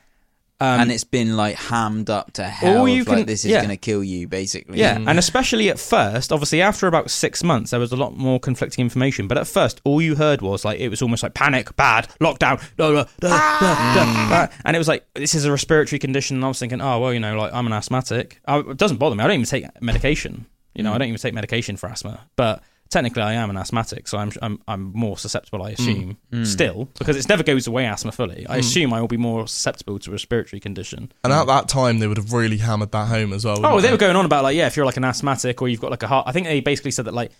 Um, 0.59 0.81
and 0.81 0.91
it's 0.91 1.05
been 1.05 1.37
like 1.37 1.55
hammed 1.55 2.09
up 2.09 2.33
to 2.33 2.43
hell. 2.43 2.79
All 2.79 2.89
you 2.89 3.03
of, 3.03 3.07
like 3.07 3.17
can- 3.19 3.25
this 3.27 3.45
is 3.45 3.51
yeah. 3.51 3.59
going 3.59 3.69
to 3.69 3.77
kill 3.77 4.03
you, 4.03 4.27
basically. 4.27 4.77
Yeah, 4.79 4.97
and 4.97 5.17
especially 5.17 5.69
at 5.69 5.79
first, 5.79 6.33
obviously 6.33 6.61
after 6.61 6.85
about 6.87 7.09
six 7.09 7.45
months, 7.45 7.71
there 7.71 7.79
was 7.79 7.93
a 7.93 7.95
lot 7.95 8.17
more 8.17 8.41
conflicting 8.41 8.83
information. 8.83 9.29
But 9.29 9.37
at 9.37 9.47
first, 9.47 9.79
all 9.85 10.01
you 10.01 10.15
heard 10.15 10.41
was 10.41 10.65
like 10.65 10.81
it 10.81 10.89
was 10.89 11.01
almost 11.01 11.23
like 11.23 11.33
panic, 11.33 11.73
bad, 11.77 12.09
lockdown, 12.19 12.59
da, 12.75 12.91
da, 12.91 13.03
da, 13.21 13.29
da, 13.29 13.95
da, 13.95 14.29
da. 14.47 14.47
and 14.65 14.75
it 14.75 14.79
was 14.79 14.89
like 14.89 15.05
this 15.15 15.33
is 15.33 15.45
a 15.45 15.51
respiratory 15.51 15.97
condition. 15.99 16.35
And 16.35 16.43
I 16.43 16.49
was 16.49 16.59
thinking, 16.59 16.81
oh 16.81 16.99
well, 16.99 17.13
you 17.13 17.21
know, 17.21 17.37
like 17.37 17.53
I'm 17.53 17.67
an 17.67 17.71
asthmatic. 17.71 18.41
I, 18.45 18.59
it 18.59 18.75
doesn't 18.75 18.97
bother 18.97 19.15
me. 19.15 19.23
I 19.23 19.27
don't 19.27 19.35
even 19.35 19.45
take 19.45 19.81
medication. 19.81 20.45
You 20.75 20.83
know, 20.83 20.91
I 20.91 20.97
don't 20.97 21.07
even 21.07 21.19
take 21.21 21.33
medication 21.33 21.77
for 21.77 21.87
asthma, 21.87 22.19
but. 22.35 22.61
Technically, 22.89 23.21
I 23.21 23.33
am 23.33 23.51
an 23.51 23.57
asthmatic, 23.57 24.07
so 24.07 24.17
I'm 24.17 24.31
I'm, 24.41 24.59
I'm 24.67 24.91
more 24.93 25.15
susceptible. 25.17 25.61
I 25.61 25.71
assume 25.71 26.17
Mm. 26.33 26.47
still 26.47 26.89
because 26.97 27.17
it 27.17 27.29
never 27.29 27.43
goes 27.43 27.67
away 27.67 27.85
asthma 27.85 28.11
fully. 28.11 28.47
I 28.49 28.57
Mm. 28.57 28.59
assume 28.61 28.93
I 28.93 28.99
will 29.01 29.07
be 29.07 29.17
more 29.17 29.47
susceptible 29.47 29.99
to 29.99 30.09
a 30.09 30.13
respiratory 30.13 30.59
condition. 30.59 31.11
And 31.23 31.31
at 31.31 31.45
that 31.45 31.67
time, 31.69 31.99
they 31.99 32.07
would 32.07 32.17
have 32.17 32.33
really 32.33 32.57
hammered 32.57 32.91
that 32.93 33.07
home 33.07 33.31
as 33.33 33.45
well. 33.45 33.57
Oh, 33.63 33.75
wouldn't 33.75 33.83
they 33.83 33.91
were 33.91 33.97
going 33.97 34.15
on 34.15 34.25
about 34.25 34.43
like 34.43 34.55
yeah, 34.55 34.65
if 34.65 34.75
you're 34.75 34.87
like 34.87 34.97
an 34.97 35.03
asthmatic 35.05 35.61
or 35.61 35.67
you've 35.67 35.79
got 35.81 35.91
like 35.91 36.01
a 36.01 36.07
heart. 36.07 36.27
I 36.27 36.31
think 36.31 36.47
they 36.47 36.61
basically 36.61 36.89
said 36.91 37.05
that 37.05 37.13
like 37.13 37.31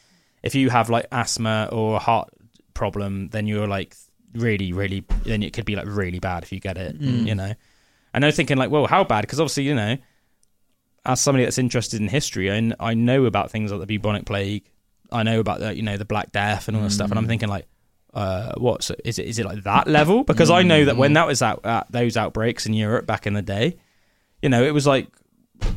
if 0.44 0.54
you 0.54 0.70
have 0.70 0.90
like 0.90 1.08
asthma 1.12 1.70
or 1.72 1.96
a 1.96 2.00
heart 2.00 2.30
problem, 2.76 3.30
then 3.30 3.48
you're 3.48 3.68
like 3.68 3.96
really, 4.36 4.72
really, 4.72 5.04
then 5.24 5.42
it 5.42 5.54
could 5.54 5.66
be 5.66 5.76
like 5.76 5.88
really 5.88 6.20
bad 6.20 6.44
if 6.44 6.52
you 6.52 6.60
get 6.60 6.78
it. 6.78 7.02
Mm. 7.02 7.26
You 7.26 7.34
know, 7.34 7.54
and 8.14 8.24
they're 8.24 8.32
thinking 8.32 8.58
like, 8.58 8.70
well, 8.70 8.86
how 8.86 9.04
bad? 9.04 9.22
Because 9.22 9.40
obviously, 9.40 9.64
you 9.64 9.74
know, 9.74 9.98
as 11.06 11.20
somebody 11.20 11.44
that's 11.46 11.58
interested 11.58 12.00
in 12.00 12.08
history, 12.08 12.50
and 12.50 12.76
I 12.80 12.94
know 12.94 13.26
about 13.26 13.50
things 13.50 13.72
like 13.72 13.80
the 13.86 13.88
bubonic 13.98 14.26
plague. 14.26 14.64
I 15.12 15.24
know 15.24 15.40
about 15.40 15.60
the 15.60 15.76
you 15.76 15.82
know 15.82 15.98
the 15.98 16.06
Black 16.06 16.32
Death 16.32 16.68
and 16.68 16.78
all 16.78 16.84
that 16.84 16.92
stuff, 16.92 17.10
and 17.10 17.18
I'm 17.18 17.26
Mm. 17.26 17.30
thinking 17.30 17.50
like. 17.50 17.66
Uh, 18.12 18.54
what 18.58 18.82
so 18.82 18.96
is 19.06 19.20
it? 19.20 19.28
Is 19.28 19.38
it 19.38 19.46
like 19.46 19.62
that 19.66 19.88
level? 19.88 20.24
Because 20.24 20.50
I 20.50 20.64
know 20.64 20.84
that 20.86 20.98
when 20.98 21.14
that 21.14 21.28
was 21.28 21.44
out, 21.44 21.64
uh, 21.64 21.84
those 21.92 22.18
outbreaks 22.18 22.66
in 22.66 22.74
Europe 22.74 23.06
back 23.06 23.28
in 23.28 23.36
the 23.36 23.44
day, 23.44 23.78
you 24.42 24.50
know, 24.50 24.64
it 24.64 24.74
was 24.74 24.88
like 24.88 25.10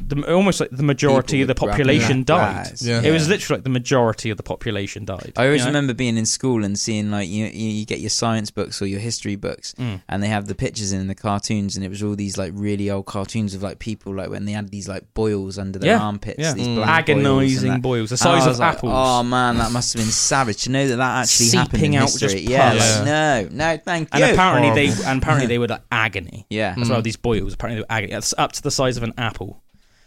the, 0.08 0.32
almost 0.34 0.60
like 0.60 0.70
the 0.70 0.82
majority 0.82 1.38
People 1.38 1.42
of 1.42 1.48
the 1.48 1.54
population 1.66 2.24
died. 2.24 2.66
eyes. 2.68 2.86
Yeah. 2.86 3.00
It 3.02 3.10
was 3.10 3.28
literally 3.28 3.58
like 3.58 3.64
the 3.64 3.70
majority 3.70 4.30
of 4.30 4.36
the 4.36 4.42
population 4.42 5.04
died. 5.04 5.32
I 5.36 5.46
always 5.46 5.60
you 5.60 5.64
know? 5.66 5.70
remember 5.70 5.94
being 5.94 6.16
in 6.16 6.26
school 6.26 6.64
and 6.64 6.78
seeing 6.78 7.10
like 7.10 7.28
you, 7.28 7.46
you 7.46 7.68
you 7.70 7.86
get 7.86 8.00
your 8.00 8.10
science 8.10 8.50
books 8.50 8.80
or 8.82 8.86
your 8.86 9.00
history 9.00 9.36
books, 9.36 9.74
Mm. 9.78 10.02
and 10.08 10.22
they 10.22 10.28
have 10.28 10.46
the 10.46 10.54
pictures 10.54 10.92
in 10.92 11.06
the 11.06 11.14
cartoons, 11.14 11.76
and 11.76 11.84
it 11.84 11.88
was 11.88 12.02
all 12.02 12.14
these 12.14 12.36
like 12.36 12.52
really 12.54 12.90
old 12.90 13.06
cartoons 13.06 13.54
of 13.54 13.62
like 13.62 13.78
people 13.78 14.14
like 14.14 14.28
when 14.30 14.44
they 14.44 14.52
had 14.52 14.68
these 14.70 14.88
like 14.88 15.12
boils 15.14 15.58
under 15.58 15.78
their 15.78 15.92
Yeah, 15.92 16.00
armpits, 16.02 16.38
yeah. 16.38 16.52
these 16.54 16.68
Mm. 16.68 16.76
black 16.76 17.08
Agonising 17.08 17.80
boils, 17.80 17.80
boils, 17.82 18.10
the 18.10 18.16
size 18.18 18.42
of 18.44 18.48
was 18.50 18.60
like, 18.60 18.74
apples. 18.76 18.92
Oh 18.94 19.22
man, 19.22 19.56
that 19.58 19.72
must 19.72 19.92
have 19.94 20.02
been 20.02 20.10
savage 20.12 20.64
to 20.64 20.70
know 20.70 20.86
that 20.88 20.96
that 20.96 21.22
actually 21.22 21.58
happened 21.58 21.82
in 21.84 21.94
out 21.94 22.08
just 22.08 22.20
history. 22.20 22.40
Yeah, 22.42 22.72
like, 22.74 23.04
no, 23.04 23.48
no, 23.50 23.76
thank 23.78 24.08
and 24.12 24.24
you. 24.24 24.32
apparently 24.32 24.70
they 24.88 24.92
and 25.06 25.22
apparently 25.22 25.46
they 25.46 25.58
were 25.62 25.68
like 25.68 25.82
agony. 25.90 26.46
Yeah. 26.50 26.74
as 26.78 26.88
well. 26.90 27.00
Mm. 27.00 27.04
These 27.04 27.16
boils 27.16 27.54
apparently 27.54 27.76
they 27.80 27.82
were 27.88 27.92
agony. 27.98 28.12
It's 28.12 28.34
up 28.36 28.52
to 28.52 28.62
the 28.62 28.70
size 28.70 28.96
of 28.96 29.02
an 29.02 29.14
apple. 29.16 29.62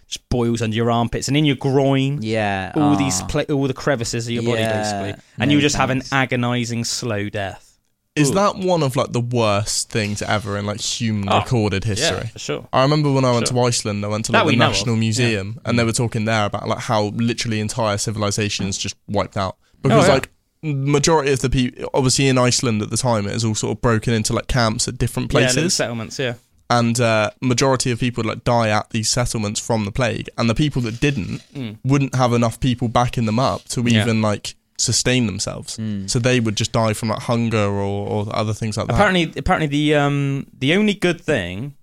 Just 0.07 0.27
boils 0.29 0.61
under 0.61 0.75
your 0.75 0.91
armpits 0.91 1.27
and 1.27 1.35
in 1.35 1.45
your 1.45 1.55
groin. 1.55 2.19
Yeah, 2.21 2.71
all 2.75 2.95
these 2.95 3.21
ah. 3.21 3.27
pla- 3.27 3.43
all 3.53 3.67
the 3.67 3.73
crevices 3.73 4.27
of 4.27 4.33
your 4.33 4.43
body 4.43 4.61
Yeah, 4.61 4.77
basically, 5.03 5.23
and 5.39 5.49
no 5.49 5.55
you 5.55 5.61
just 5.61 5.75
have 5.77 5.89
an 5.89 6.01
thanks. 6.01 6.13
agonising 6.13 6.83
slow 6.83 7.27
death. 7.29 7.79
Is 8.15 8.29
Ooh. 8.31 8.35
that 8.35 8.55
one 8.55 8.81
of 8.83 8.95
like 8.95 9.11
the 9.11 9.19
worst 9.19 9.89
things 9.89 10.21
ever 10.21 10.57
in 10.57 10.65
like 10.65 10.79
human 10.79 11.27
Oh, 11.27 11.39
recorded 11.39 11.83
yeah, 11.83 11.89
history? 11.95 12.27
for 12.31 12.39
sure. 12.39 12.67
I 12.71 12.83
remember 12.83 13.11
when 13.11 13.25
I 13.25 13.31
went 13.33 13.47
Sure. 13.49 13.57
to 13.63 13.67
Iceland, 13.67 14.05
I 14.05 14.07
went 14.07 14.25
to 14.25 14.31
That 14.31 14.39
like 14.39 14.45
we 14.47 14.51
the 14.53 14.59
know 14.59 14.67
National 14.67 14.93
of, 14.93 14.99
Museum, 14.99 15.59
and 15.65 15.77
they 15.77 15.83
were 15.83 15.91
talking 15.91 16.23
there 16.25 16.45
about 16.45 16.67
like 16.67 16.79
how 16.79 17.05
literally 17.15 17.59
entire 17.59 17.97
civilizations 17.97 18.77
just 18.77 18.95
wiped 19.07 19.35
out 19.35 19.57
Oh, 19.59 19.89
because 19.89 20.07
yeah. 20.07 20.13
like 20.13 20.29
majority 20.61 21.31
of 21.33 21.39
the 21.41 21.49
people, 21.49 21.89
obviously 21.93 22.27
in 22.27 22.37
Iceland 22.37 22.81
at 22.81 22.89
the 22.89 22.97
time, 22.97 23.27
it 23.27 23.33
was 23.33 23.43
all 23.43 23.55
sort 23.55 23.75
of 23.77 23.81
broken 23.81 24.13
into 24.13 24.33
like 24.33 24.47
camps 24.47 24.87
at 24.87 24.97
different 24.97 25.33
Yeah, 25.33 25.39
little 25.39 25.53
places. 25.55 25.73
settlements. 25.73 26.17
Yeah. 26.19 26.35
And 26.69 26.99
uh, 26.99 27.29
majority 27.41 27.91
of 27.91 27.99
people 27.99 28.23
like 28.23 28.43
die 28.43 28.69
at 28.69 28.89
these 28.89 29.09
settlements 29.09 29.59
from 29.59 29.85
the 29.85 29.91
plague, 29.91 30.29
and 30.37 30.49
the 30.49 30.55
people 30.55 30.81
that 30.83 30.99
didn't 30.99 31.41
Mm. 31.53 31.77
wouldn't 31.83 32.15
have 32.15 32.33
enough 32.33 32.59
people 32.59 32.87
backing 32.87 33.25
them 33.25 33.39
up 33.39 33.63
to 33.69 33.81
Yeah. 33.81 34.01
even 34.01 34.21
like 34.21 34.55
sustain 34.77 35.25
themselves. 35.25 35.77
Mm. 35.77 36.09
So 36.09 36.19
they 36.19 36.39
would 36.39 36.55
just 36.57 36.71
die 36.73 36.93
from 36.93 37.09
like 37.09 37.19
hunger 37.21 37.57
or, 37.69 38.07
or 38.07 38.35
other 38.35 38.53
things 38.53 38.77
like 38.77 38.87
that. 38.87 38.93
apparently 38.95 39.31
apparently 39.37 39.67
the 39.67 39.95
um 39.95 40.47
the 40.57 40.73
only 40.73 40.93
good 40.93 41.21
thing 41.21 41.75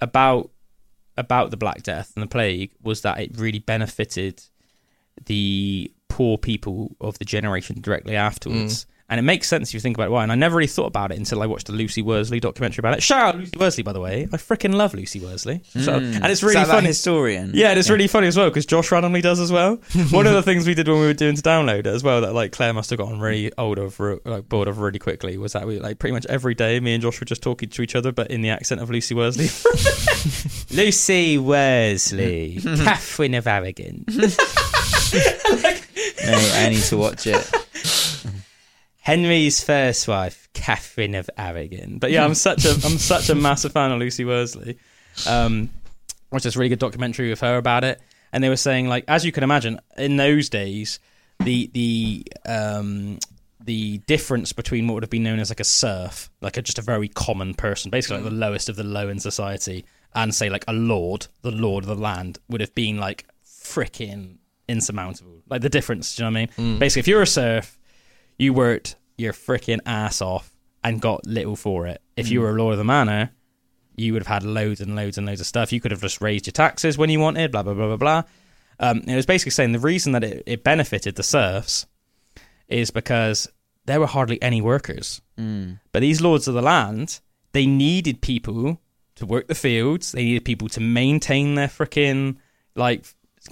about 0.00 0.50
about 1.16 1.50
the 1.50 1.56
black 1.56 1.82
death 1.82 2.12
and 2.14 2.22
the 2.22 2.26
plague 2.28 2.70
was 2.82 3.00
that 3.00 3.18
it 3.20 3.30
really 3.36 3.58
benefited 3.58 4.42
the 5.26 5.90
poor 6.08 6.38
people 6.38 6.96
of 7.00 7.18
the 7.18 7.24
generation 7.24 7.80
directly 7.80 8.16
afterwards 8.16 8.86
and 9.10 9.18
it 9.18 9.22
makes 9.22 9.48
sense 9.48 9.68
if 9.70 9.74
you 9.74 9.80
think 9.80 9.96
about 9.98 10.10
why? 10.10 10.22
And 10.22 10.32
i 10.32 10.34
never 10.34 10.56
really 10.56 10.66
thought 10.66 10.86
about 10.86 11.10
it 11.12 11.18
until 11.18 11.42
i 11.42 11.46
watched 11.46 11.66
the 11.66 11.72
lucy 11.74 12.00
worsley 12.00 12.40
documentary 12.40 12.80
about 12.80 12.94
it. 12.96 13.02
Shout 13.02 13.22
out 13.34 13.36
lucy 13.36 13.58
worsley 13.58 13.82
by 13.82 13.92
the 13.92 14.00
way. 14.00 14.28
I 14.32 14.36
freaking 14.38 14.74
love 14.74 14.94
lucy 14.94 15.20
worsley. 15.20 15.62
So- 15.72 16.00
Mm. 16.00 16.14
and 16.22 16.26
it's 16.26 16.42
really 16.42 16.64
funny. 16.64 16.86
historian? 16.86 17.50
yeah 17.54 17.70
and 17.70 17.78
it's 17.78 17.90
really 17.90 18.06
funny 18.06 18.28
as 18.28 18.36
well 18.36 18.48
because 18.48 18.64
josh 18.66 18.90
randomly 18.92 19.20
does 19.20 19.40
as 19.40 19.52
well. 19.52 19.76
One 20.10 20.26
of 20.26 20.32
the 20.34 20.42
things 20.42 20.66
we 20.66 20.74
did 20.74 20.88
when 20.88 21.00
we 21.00 21.06
were 21.06 21.12
doing 21.14 21.34
to 21.36 21.42
download 21.42 21.80
it 21.80 21.86
as 21.88 22.02
well 22.02 22.20
that 22.22 22.32
like 22.32 22.52
claire 22.52 22.72
must 22.72 22.88
have 22.90 22.98
gotten 22.98 23.20
really 23.20 23.52
old 23.58 23.78
of 23.78 23.98
like 24.24 24.48
bored 24.48 24.68
of 24.68 24.78
really 24.78 24.98
quickly 24.98 25.36
was 25.36 25.52
that 25.52 25.66
we 25.66 25.78
like 25.80 25.98
pretty 25.98 26.12
much 26.14 26.24
every 26.26 26.54
day 26.54 26.78
me 26.80 26.94
and 26.94 27.02
josh 27.02 27.18
were 27.20 27.26
just 27.26 27.42
talking 27.42 27.68
to 27.68 27.82
each 27.82 27.94
other 27.94 28.12
but 28.12 28.30
in 28.30 28.40
the 28.42 28.48
accent 28.50 28.80
of 28.80 28.88
lucy 28.90 29.14
worsley. 29.14 29.48
Lucy 30.70 31.36
worsley. 31.38 32.60
Catherine 32.62 33.34
of 33.34 33.46
aragon 33.48 34.04
Mate, 35.10 36.52
I 36.54 36.68
need 36.70 36.82
to 36.84 36.96
watch 36.96 37.26
it. 37.26 37.50
Henry's 39.00 39.62
first 39.62 40.06
wife 40.08 40.48
catherine 40.52 41.14
of 41.14 41.28
aragon. 41.36 41.98
But 41.98 42.10
yeah 42.10 42.24
i'm 42.24 42.34
such 42.34 42.64
a 42.64 42.70
i'm 42.70 42.98
such 42.98 43.28
a 43.30 43.34
massive 43.34 43.72
fan 43.72 43.92
of 43.92 43.98
lucy 43.98 44.24
worsley. 44.24 44.78
Um 45.28 45.70
watched 46.30 46.44
this 46.44 46.56
really 46.56 46.68
good 46.68 46.78
documentary 46.78 47.28
with 47.28 47.40
her 47.40 47.56
about 47.56 47.84
it 47.84 48.00
and 48.32 48.42
they 48.42 48.48
were 48.48 48.56
saying 48.56 48.88
like 48.88 49.04
as 49.08 49.24
you 49.24 49.32
can 49.32 49.42
imagine 49.44 49.80
in 49.96 50.16
those 50.16 50.48
days 50.48 51.00
the 51.40 51.70
the 51.72 52.24
um 52.46 53.18
the 53.62 53.98
difference 54.06 54.52
between 54.52 54.86
what 54.86 54.94
would 54.94 55.02
have 55.02 55.10
been 55.10 55.22
known 55.22 55.38
as 55.38 55.50
like 55.50 55.60
a 55.60 55.64
serf 55.64 56.30
like 56.40 56.56
a, 56.56 56.62
just 56.62 56.78
a 56.78 56.82
very 56.82 57.08
common 57.08 57.54
person 57.54 57.90
basically 57.90 58.16
like 58.16 58.24
the 58.24 58.30
lowest 58.30 58.68
of 58.68 58.76
the 58.76 58.84
low 58.84 59.08
in 59.08 59.18
society 59.18 59.84
and 60.14 60.34
say 60.34 60.48
like 60.48 60.64
a 60.68 60.72
lord 60.72 61.26
the 61.42 61.50
lord 61.50 61.84
of 61.84 61.88
the 61.88 61.94
land 61.94 62.38
would 62.48 62.60
have 62.60 62.74
been 62.74 62.98
like 62.98 63.26
freaking 63.44 64.36
insurmountable. 64.68 65.42
Like 65.48 65.62
the 65.62 65.68
difference 65.68 66.14
do 66.14 66.22
you 66.22 66.30
know 66.30 66.40
what 66.40 66.50
i 66.58 66.62
mean? 66.62 66.76
Mm. 66.76 66.78
basically 66.78 67.00
if 67.00 67.08
you're 67.08 67.22
a 67.22 67.26
serf 67.26 67.78
you 68.40 68.52
worked 68.52 68.96
your 69.18 69.32
freaking 69.32 69.80
ass 69.86 70.20
off 70.22 70.52
and 70.82 71.00
got 71.00 71.26
little 71.26 71.56
for 71.56 71.86
it 71.86 72.00
if 72.16 72.28
you 72.30 72.38
Mm. 72.40 72.42
were 72.42 72.50
a 72.56 72.58
lord 72.62 72.72
of 72.72 72.78
the 72.78 72.84
manor 72.84 73.30
you 73.96 74.12
would 74.14 74.22
have 74.26 74.42
had 74.42 74.44
loads 74.44 74.80
and 74.80 74.96
loads 74.96 75.18
and 75.18 75.26
loads 75.26 75.40
of 75.42 75.46
stuff. 75.46 75.72
You 75.74 75.80
could 75.80 75.90
have 75.90 76.00
just 76.00 76.22
raised 76.22 76.46
your 76.46 76.52
taxes 76.52 76.96
when 76.96 77.10
you 77.10 77.20
wanted, 77.20 77.52
blah, 77.52 77.62
blah, 77.62 77.74
blah, 77.74 77.88
blah, 77.88 77.96
blah. 77.98 78.22
Um, 78.78 78.98
it 79.06 79.14
was 79.14 79.26
basically 79.26 79.50
saying 79.50 79.72
the 79.72 79.78
reason 79.78 80.12
that 80.12 80.24
it, 80.24 80.42
it 80.46 80.64
benefited 80.64 81.16
the 81.16 81.22
serfs 81.22 81.84
is 82.66 82.90
because 82.90 83.46
there 83.84 84.00
were 84.00 84.06
hardly 84.06 84.40
any 84.40 84.62
workers. 84.62 85.20
Mm. 85.38 85.80
But 85.92 86.00
these 86.00 86.22
lords 86.22 86.48
of 86.48 86.54
the 86.54 86.62
land, 86.62 87.20
they 87.52 87.66
needed 87.66 88.22
people 88.22 88.80
to 89.16 89.26
work 89.26 89.48
the 89.48 89.54
fields, 89.54 90.12
they 90.12 90.24
needed 90.24 90.46
people 90.46 90.68
to 90.70 90.80
maintain 90.80 91.56
their 91.56 91.68
freaking, 91.68 92.36
like, 92.74 93.04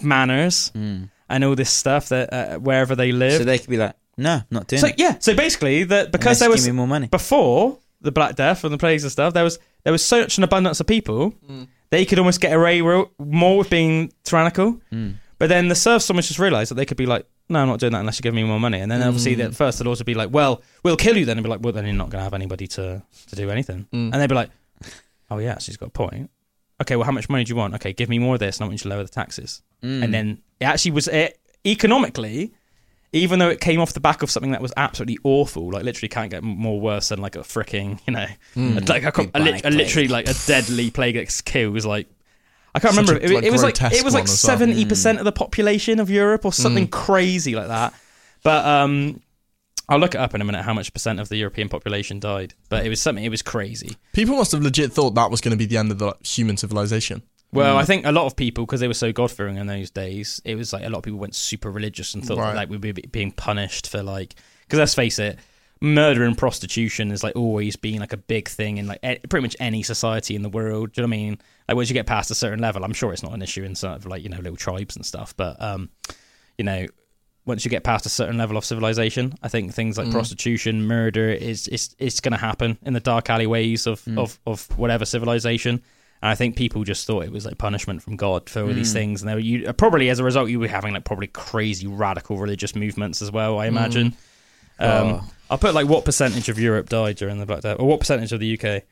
manners 0.02 0.73
Mm. 0.74 1.10
and 1.28 1.44
all 1.44 1.56
this 1.56 1.70
stuff 1.70 2.09
that 2.09 2.32
uh, 2.32 2.59
wherever 2.59 2.97
they 2.97 3.12
live. 3.12 3.39
So 3.39 3.44
they 3.44 3.59
could 3.59 3.69
be 3.69 3.77
like, 3.77 3.97
no, 4.19 4.43
not 4.51 4.66
doing 4.66 4.81
So 4.81 4.89
it. 4.89 4.97
yeah, 4.99 5.16
so 5.19 5.35
basically 5.35 5.85
that 5.85 6.12
because 6.12 6.27
Unless 6.27 6.39
there 6.40 6.49
you 6.49 6.53
was 6.53 6.65
give 6.66 6.74
me 6.74 6.77
more 6.77 6.86
money. 6.89 7.07
before 7.07 7.78
the 8.03 8.12
Black 8.12 8.36
Death 8.36 8.65
and 8.65 8.73
the 8.73 8.78
plagues 8.78 9.03
and 9.05 9.11
stuff, 9.11 9.32
there 9.35 9.45
was 9.45 9.59
there 9.85 9.93
was 9.93 10.05
such 10.05 10.36
an 10.39 10.45
abundance 10.45 10.81
of 10.81 10.86
people, 10.86 11.35
they 11.90 12.05
could 12.05 12.19
almost 12.19 12.40
get 12.40 12.53
away 12.53 12.81
ro- 12.82 13.11
more 13.19 13.59
with 13.59 13.70
being 13.70 14.12
tyrannical. 14.24 14.81
Mm. 14.93 15.15
But 15.39 15.49
then 15.49 15.69
the 15.69 15.74
serfs 15.74 16.11
almost 16.11 16.28
just 16.28 16.40
realised 16.40 16.70
that 16.70 16.74
they 16.74 16.85
could 16.85 16.97
be 16.97 17.07
like, 17.07 17.24
no, 17.49 17.61
I'm 17.61 17.69
not 17.69 17.78
doing 17.81 17.93
that 17.93 18.01
unless 18.01 18.19
you 18.19 18.23
give 18.23 18.35
me 18.35 18.43
more 18.45 18.59
money. 18.61 18.81
And 18.81 18.90
then 18.90 19.01
obviously 19.03 19.36
Mm. 19.36 19.45
at 19.47 19.55
first 19.55 19.78
the 19.78 19.85
lords 19.85 20.01
would 20.01 20.07
be 20.07 20.15
like, 20.15 20.31
well, 20.32 20.62
we'll 20.82 20.97
kill 20.97 21.16
you 21.16 21.24
then. 21.24 21.39
And 21.39 21.45
be 21.45 21.49
like, 21.49 21.61
well, 21.62 21.73
then 21.73 21.86
you're 21.86 21.95
not 21.95 22.11
going 22.11 22.19
to 22.20 22.24
have 22.24 22.35
anybody 22.35 22.66
to, 22.66 23.03
to 23.28 23.36
do 23.36 23.49
anything. 23.49 23.86
Mm. 23.93 24.12
And 24.12 24.15
they'd 24.15 24.27
be 24.28 24.35
like, 24.35 24.51
oh 25.31 25.39
yeah, 25.39 25.59
she's 25.59 25.77
got 25.77 25.86
a 25.86 25.93
point. 25.93 26.31
Okay, 26.82 26.97
well, 26.97 27.05
how 27.07 27.12
much 27.12 27.28
money 27.28 27.45
do 27.45 27.51
you 27.51 27.57
want? 27.57 27.74
Okay, 27.77 27.93
give 27.93 28.09
me 28.09 28.19
more 28.19 28.35
of 28.35 28.40
this 28.40 28.59
and 28.59 28.65
I 28.65 28.66
want 28.66 28.74
you 28.74 28.78
to 28.82 28.89
lower 28.89 29.03
the 29.05 29.09
taxes. 29.09 29.62
Mm. 29.82 30.03
And 30.05 30.12
then 30.15 30.43
it 30.61 30.65
actually 30.65 30.90
was, 30.90 31.09
it, 31.09 31.39
economically, 31.65 32.53
even 33.12 33.39
though 33.39 33.48
it 33.48 33.60
came 33.60 33.80
off 33.80 33.93
the 33.94 34.01
back 34.01 34.22
of 34.22 34.30
something 34.30 34.51
that 34.52 34.60
was 34.60 34.72
absolutely 34.76 35.18
awful, 35.24 35.70
like 35.72 35.82
literally 35.82 36.09
can't 36.09 36.30
get 36.30 36.43
more 36.43 36.80
worse 36.80 37.09
than 37.09 37.20
like 37.20 37.36
a 37.36 37.40
freaking, 37.40 37.98
you 38.06 38.12
know, 38.12 38.26
Mm. 38.55 38.89
like 38.89 39.02
a, 39.05 39.09
a, 39.09 39.12
Bubonic 39.12 39.64
a 39.64 39.70
literally 39.70 40.09
like 40.09 40.28
a 40.28 40.35
deadly 40.47 40.90
plague 40.90 41.14
that 41.14 41.43
kills 41.44 41.86
like 41.86 42.06
I 42.74 42.80
can't 42.80 42.94
Such 42.94 43.06
remember. 43.09 43.26
a, 43.26 43.30
It, 43.30 43.35
like, 43.35 43.44
it 43.44 43.51
was 43.52 43.62
like 43.62 43.80
it 43.80 44.05
was 44.05 44.12
like 44.14 44.22
one 44.24 44.24
as 44.24 44.44
well. 44.44 44.56
seventy 44.59 44.85
percent 44.85 45.18
of 45.18 45.24
the 45.24 45.32
population 45.32 45.98
of 46.01 46.10
Europe 46.10 46.44
or 46.44 46.52
something 46.52 46.86
Mm. 46.86 46.90
crazy 46.93 47.55
like 47.55 47.68
that. 47.68 47.94
But 48.44 48.64
um, 48.66 49.20
I'll 49.89 49.98
look 49.98 50.14
it 50.14 50.20
up 50.20 50.35
in 50.35 50.43
a 50.43 50.44
minute 50.44 50.62
how 50.62 50.74
much 50.74 50.93
percent 50.93 51.18
of 51.18 51.30
the 51.30 51.36
European 51.36 51.70
population 51.70 52.20
died. 52.20 52.52
But 52.68 52.85
it 52.85 52.90
was 52.90 53.01
something. 53.01 53.24
It 53.24 53.30
was 53.30 53.40
crazy. 53.43 53.97
People 54.12 54.36
must 54.36 54.52
have 54.52 54.60
legit 54.60 54.93
thought 54.93 55.14
that 55.14 55.30
was 55.30 55.40
going 55.40 55.52
to 55.52 55.56
be 55.56 55.64
the 55.64 55.78
end 55.78 55.90
of 55.90 55.98
the 55.98 56.06
like, 56.09 56.26
human 56.26 56.59
civilization. 56.59 57.22
Well, 57.52 57.76
Mm. 57.76 57.78
I 57.80 57.84
think 57.84 58.04
a 58.06 58.12
lot 58.12 58.26
of 58.26 58.36
people, 58.36 58.66
because 58.66 58.80
they 58.80 58.88
were 58.88 58.94
so 58.94 59.10
God 59.12 59.30
fearing 59.30 59.56
in 59.56 59.66
those 59.66 59.90
days, 59.90 60.40
it 60.44 60.54
was 60.56 60.72
like 60.72 60.84
a 60.84 60.88
lot 60.90 60.98
of 60.98 61.04
people 61.04 61.18
went 61.18 61.34
super 61.34 61.70
religious 61.70 62.14
and 62.14 62.24
thought 62.24 62.38
Right. 62.38 62.54
like 62.54 62.68
we'd 62.68 62.80
be 62.80 62.92
being 62.92 63.32
punished 63.32 63.88
for 63.88 64.02
like. 64.02 64.34
Because 64.66 64.78
let's 64.80 64.94
face 64.94 65.18
it, 65.18 65.38
murder 65.80 66.24
and 66.24 66.36
prostitution 66.36 67.10
is 67.10 67.22
like 67.22 67.34
always 67.36 67.76
been 67.76 68.00
like 68.00 68.12
a 68.12 68.16
big 68.18 68.48
thing 68.48 68.76
in 68.76 68.86
like 68.86 68.98
e- 69.02 69.18
pretty 69.30 69.42
much 69.42 69.56
any 69.60 69.82
society 69.82 70.34
in 70.34 70.42
the 70.42 70.48
world. 70.50 70.92
Do 70.92 71.00
you 71.00 71.06
know 71.06 71.10
what 71.10 71.16
I 71.16 71.18
mean? 71.20 71.38
Like 71.68 71.76
once 71.76 71.88
you 71.88 71.94
get 71.94 72.06
past 72.06 72.30
a 72.30 72.34
certain 72.34 72.58
level, 72.60 72.84
I'm 72.84 72.92
sure 72.92 73.12
it's 73.14 73.22
not 73.22 73.32
an 73.32 73.40
issue 73.40 73.62
in 73.64 73.74
sort 73.74 73.96
of 73.96 74.04
like 74.04 74.22
you 74.22 74.28
know 74.28 74.36
little 74.38 74.56
tribes 74.56 74.94
and 74.96 75.06
stuff, 75.06 75.34
but 75.36 75.60
um, 75.62 75.88
you 76.58 76.64
know. 76.64 76.86
Once 77.46 77.64
you 77.64 77.70
get 77.70 77.82
past 77.82 78.04
a 78.04 78.10
certain 78.10 78.36
level 78.36 78.58
of 78.58 78.64
civilization, 78.66 79.32
I 79.42 79.48
think 79.48 79.72
things 79.72 79.96
like 79.96 80.08
Mm. 80.08 80.12
prostitution, 80.12 80.86
murder 80.86 81.30
is 81.30 81.66
is 81.68 81.96
it's 81.98 82.20
going 82.20 82.32
to 82.32 82.38
happen 82.38 82.76
in 82.82 82.92
the 82.92 83.00
dark 83.00 83.30
alleyways 83.30 83.86
of, 83.86 84.02
Mm. 84.04 84.18
of 84.18 84.38
of 84.46 84.68
whatever 84.78 85.06
civilization. 85.06 85.80
And 86.20 86.31
I 86.31 86.35
think 86.35 86.57
people 86.57 86.82
just 86.85 87.07
thought 87.07 87.24
it 87.24 87.32
was 87.32 87.45
like 87.47 87.59
punishment 87.59 88.03
from 88.03 88.16
God 88.16 88.51
for 88.51 88.62
all 88.62 88.73
these 88.73 88.90
Mm. 88.90 88.95
things, 88.95 89.23
and 89.23 89.28
they 89.28 89.35
were, 89.35 89.40
you 89.40 89.73
probably 89.73 90.09
as 90.11 90.19
a 90.19 90.24
result 90.24 90.49
you 90.51 90.59
were 90.59 90.66
having 90.69 90.93
like 90.93 91.05
probably 91.05 91.28
crazy 91.28 91.86
radical 91.86 92.39
religious 92.39 92.74
movements 92.74 93.23
as 93.23 93.31
well. 93.31 93.59
I 93.59 93.66
imagine. 93.66 94.15
Um, 94.81 94.90
Oh. 94.90 95.24
I'll 95.51 95.59
put 95.59 95.74
like 95.74 95.86
what 95.89 96.05
percentage 96.05 96.49
of 96.49 96.59
Europe 96.59 96.89
died 96.89 97.16
during 97.16 97.39
the 97.39 97.47
Black 97.47 97.62
Death, 97.62 97.77
or 97.78 97.86
what 97.86 98.01
percentage 98.01 98.32
of 98.32 98.40
the 98.40 98.59
UK? 98.61 98.82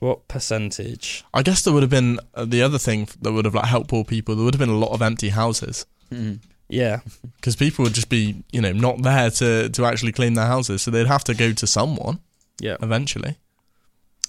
What 0.00 0.26
percentage? 0.28 1.24
I 1.32 1.42
guess 1.42 1.62
there 1.62 1.72
would 1.72 1.82
have 1.84 1.90
been 1.90 2.18
uh, 2.34 2.44
the 2.44 2.60
other 2.62 2.78
thing 2.78 3.08
that 3.20 3.32
would 3.32 3.44
have 3.44 3.54
like 3.54 3.66
helped 3.66 3.88
poor 3.88 4.04
people. 4.04 4.34
There 4.34 4.44
would 4.44 4.54
have 4.54 4.58
been 4.58 4.68
a 4.68 4.78
lot 4.78 4.90
of 4.90 5.00
empty 5.00 5.28
houses. 5.28 5.86
Mm. 6.12 6.40
Yeah, 6.68 7.00
because 7.36 7.54
people 7.56 7.84
would 7.84 7.92
just 7.94 8.08
be 8.08 8.42
you 8.50 8.60
know 8.60 8.72
not 8.72 9.02
there 9.02 9.30
to 9.30 9.68
to 9.70 9.84
actually 9.86 10.12
clean 10.12 10.34
their 10.34 10.46
houses, 10.46 10.82
so 10.82 10.90
they'd 10.90 11.06
have 11.06 11.24
to 11.24 11.34
go 11.34 11.52
to 11.52 11.66
someone. 11.66 12.18
Yeah, 12.60 12.76
eventually. 12.82 13.36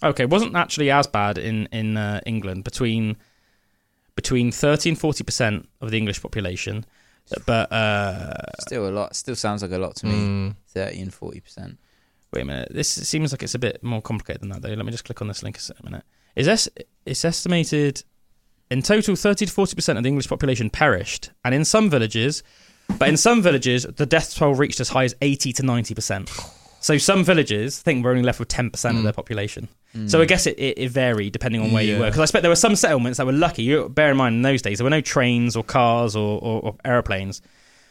Okay, 0.03 0.23
it 0.23 0.29
wasn't 0.29 0.55
actually 0.55 0.91
as 0.91 1.07
bad 1.07 1.37
in 1.37 1.67
in 1.71 1.97
uh, 1.97 2.19
England 2.25 2.63
between 2.63 3.15
between 4.15 4.51
thirty 4.51 4.89
and 4.89 4.99
forty 4.99 5.23
percent 5.23 5.67
of 5.81 5.91
the 5.91 5.97
English 5.97 6.21
population, 6.21 6.85
but 7.45 7.71
uh, 7.71 8.33
Still 8.59 8.89
a 8.89 8.91
lot. 8.91 9.15
Still 9.15 9.35
sounds 9.35 9.61
like 9.61 9.71
a 9.71 9.77
lot 9.77 9.95
to 9.97 10.05
me. 10.05 10.13
Mm. 10.13 10.55
Thirty 10.67 10.99
and 10.99 11.13
forty 11.13 11.39
percent. 11.39 11.79
Wait 12.33 12.41
a 12.41 12.45
minute. 12.45 12.69
This 12.71 12.89
seems 12.89 13.31
like 13.31 13.43
it's 13.43 13.55
a 13.55 13.59
bit 13.59 13.83
more 13.83 14.01
complicated 14.01 14.41
than 14.41 14.49
that, 14.49 14.61
though. 14.61 14.73
Let 14.73 14.85
me 14.85 14.91
just 14.91 15.05
click 15.05 15.21
on 15.21 15.27
this 15.27 15.43
link 15.43 15.57
a 15.57 15.83
minute. 15.85 16.03
Is 16.35 16.47
this? 16.47 16.67
It's 17.05 17.23
estimated 17.23 18.03
in 18.69 18.81
total, 18.81 19.15
thirty 19.15 19.45
to 19.45 19.51
forty 19.51 19.75
percent 19.75 19.97
of 19.97 20.03
the 20.03 20.09
English 20.09 20.27
population 20.27 20.69
perished, 20.69 21.31
and 21.45 21.55
in 21.55 21.63
some 21.63 21.89
villages, 21.89 22.43
but 22.97 23.07
in 23.07 23.17
some 23.17 23.41
villages, 23.41 23.83
the 23.83 24.05
death 24.05 24.35
toll 24.35 24.55
reached 24.55 24.79
as 24.79 24.89
high 24.89 25.05
as 25.05 25.15
eighty 25.21 25.53
to 25.53 25.63
ninety 25.63 25.93
percent. 25.93 26.29
So 26.79 26.97
some 26.97 27.23
villages, 27.23 27.79
I 27.79 27.83
think, 27.83 28.03
we're 28.03 28.11
only 28.11 28.23
left 28.23 28.39
with 28.39 28.49
ten 28.49 28.69
percent 28.69 28.97
of 28.97 29.03
their 29.03 29.13
population. 29.13 29.69
So 30.07 30.21
I 30.21 30.25
guess 30.25 30.47
it, 30.47 30.57
it, 30.57 30.77
it 30.79 30.89
varied 30.89 31.33
depending 31.33 31.61
on 31.61 31.71
where 31.71 31.83
you 31.83 31.99
were. 31.99 32.05
Because 32.05 32.19
I 32.19 32.23
expect 32.23 32.41
there 32.41 32.49
were 32.49 32.55
some 32.55 32.75
settlements 32.75 33.17
that 33.17 33.25
were 33.27 33.31
lucky. 33.31 33.61
You 33.63 33.89
bear 33.89 34.09
in 34.09 34.17
mind 34.17 34.35
in 34.37 34.41
those 34.41 34.61
days 34.63 34.79
there 34.79 34.83
were 34.85 34.89
no 34.89 35.01
trains 35.01 35.55
or 35.55 35.63
cars 35.63 36.15
or, 36.15 36.39
or, 36.41 36.61
or 36.61 36.75
aeroplanes. 36.83 37.41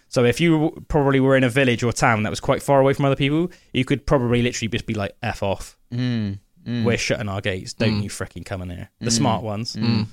So 0.09 0.25
if 0.25 0.41
you 0.41 0.85
probably 0.89 1.21
were 1.21 1.37
in 1.37 1.45
a 1.45 1.49
village 1.49 1.83
or 1.85 1.93
town 1.93 2.25
that 2.25 2.31
was 2.31 2.41
quite 2.41 2.63
far 2.63 2.81
away 2.81 2.93
from 2.93 3.05
other 3.05 3.17
people, 3.17 3.51
you 3.73 3.85
could 3.85 4.05
probably 4.05 4.43
literally 4.43 4.69
just 4.69 4.85
be 4.85 4.95
like, 4.95 5.17
"F 5.23 5.43
off, 5.43 5.79
Mm, 5.93 6.39
mm. 6.67 6.85
we're 6.85 6.99
shutting 6.99 7.29
our 7.29 7.41
gates. 7.41 7.73
Don't 7.73 8.01
Mm. 8.01 8.03
you 8.03 8.11
freaking 8.11 8.45
come 8.45 8.63
in 8.63 8.71
here." 8.71 8.91
The 9.01 9.07
Mm. 9.11 9.13
smart 9.13 9.43
ones, 9.45 9.75
Mm. 9.77 10.07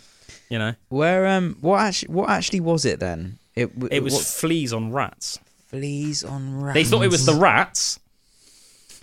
you 0.50 0.60
know. 0.60 0.74
Where 0.90 1.26
um 1.28 1.58
what 1.60 1.82
actually 1.82 2.14
what 2.14 2.30
actually 2.30 2.60
was 2.62 2.86
it 2.86 3.00
then? 3.00 3.40
It 3.56 3.74
w- 3.74 3.90
It 3.92 4.04
was 4.04 4.14
what- 4.14 4.24
fleas 4.26 4.72
on 4.74 4.92
rats. 4.94 5.40
fleas 5.68 6.24
on 6.24 6.62
rats. 6.62 6.76
They 6.76 6.84
thought 6.86 7.04
it 7.04 7.12
was 7.12 7.26
the 7.26 7.34
rats 7.36 8.00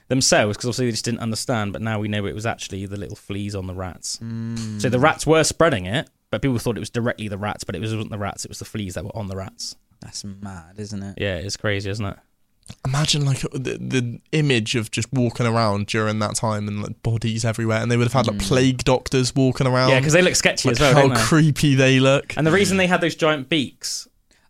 themselves 0.08 0.56
because 0.56 0.66
obviously 0.66 0.86
they 0.86 0.92
just 0.92 1.04
didn't 1.04 1.20
understand. 1.20 1.72
But 1.72 1.82
now 1.82 1.98
we 1.98 2.08
know 2.08 2.26
it 2.26 2.34
was 2.34 2.46
actually 2.46 2.86
the 2.86 2.96
little 2.96 3.16
fleas 3.16 3.54
on 3.54 3.66
the 3.66 3.74
rats. 3.74 4.18
Mm. 4.22 4.80
So 4.80 4.88
the 4.88 4.98
rats 4.98 5.26
were 5.26 5.44
spreading 5.44 5.86
it, 5.86 6.08
but 6.30 6.42
people 6.42 6.58
thought 6.58 6.76
it 6.76 6.80
was 6.80 6.90
directly 6.90 7.28
the 7.28 7.38
rats, 7.38 7.64
but 7.64 7.74
it 7.76 7.80
wasn't 7.80 8.10
the 8.10 8.18
rats. 8.18 8.44
It 8.44 8.48
was 8.48 8.58
the 8.58 8.64
fleas 8.64 8.94
that 8.94 9.04
were 9.04 9.16
on 9.16 9.26
the 9.28 9.36
rats. 9.36 9.76
That's 10.00 10.24
mad, 10.24 10.74
isn't 10.78 11.02
it? 11.02 11.14
Yeah, 11.18 11.36
it's 11.36 11.56
crazy, 11.56 11.90
isn't 11.90 12.04
it? 12.04 12.16
Imagine 12.84 13.24
like 13.24 13.40
the, 13.52 13.78
the 13.78 14.20
image 14.32 14.74
of 14.74 14.90
just 14.90 15.12
walking 15.12 15.46
around 15.46 15.86
during 15.86 16.18
that 16.18 16.34
time 16.34 16.66
and 16.66 16.82
like 16.82 17.00
bodies 17.02 17.44
everywhere, 17.44 17.80
and 17.80 17.90
they 17.90 17.96
would 17.96 18.10
have 18.10 18.12
had 18.12 18.26
like 18.26 18.40
plague 18.40 18.82
doctors 18.82 19.34
walking 19.34 19.68
around. 19.68 19.90
Yeah, 19.90 20.00
because 20.00 20.12
they 20.12 20.22
look 20.22 20.34
sketchy 20.34 20.68
Like, 20.68 20.76
as 20.76 20.80
well. 20.80 20.94
How 20.94 21.00
don't 21.02 21.14
they? 21.14 21.20
creepy 21.20 21.76
they 21.76 22.00
look. 22.00 22.36
And 22.36 22.44
the 22.46 22.50
reason 22.50 22.76
they 22.76 22.88
had 22.88 23.00
those 23.00 23.14
giant 23.14 23.48
beaks. 23.48 24.08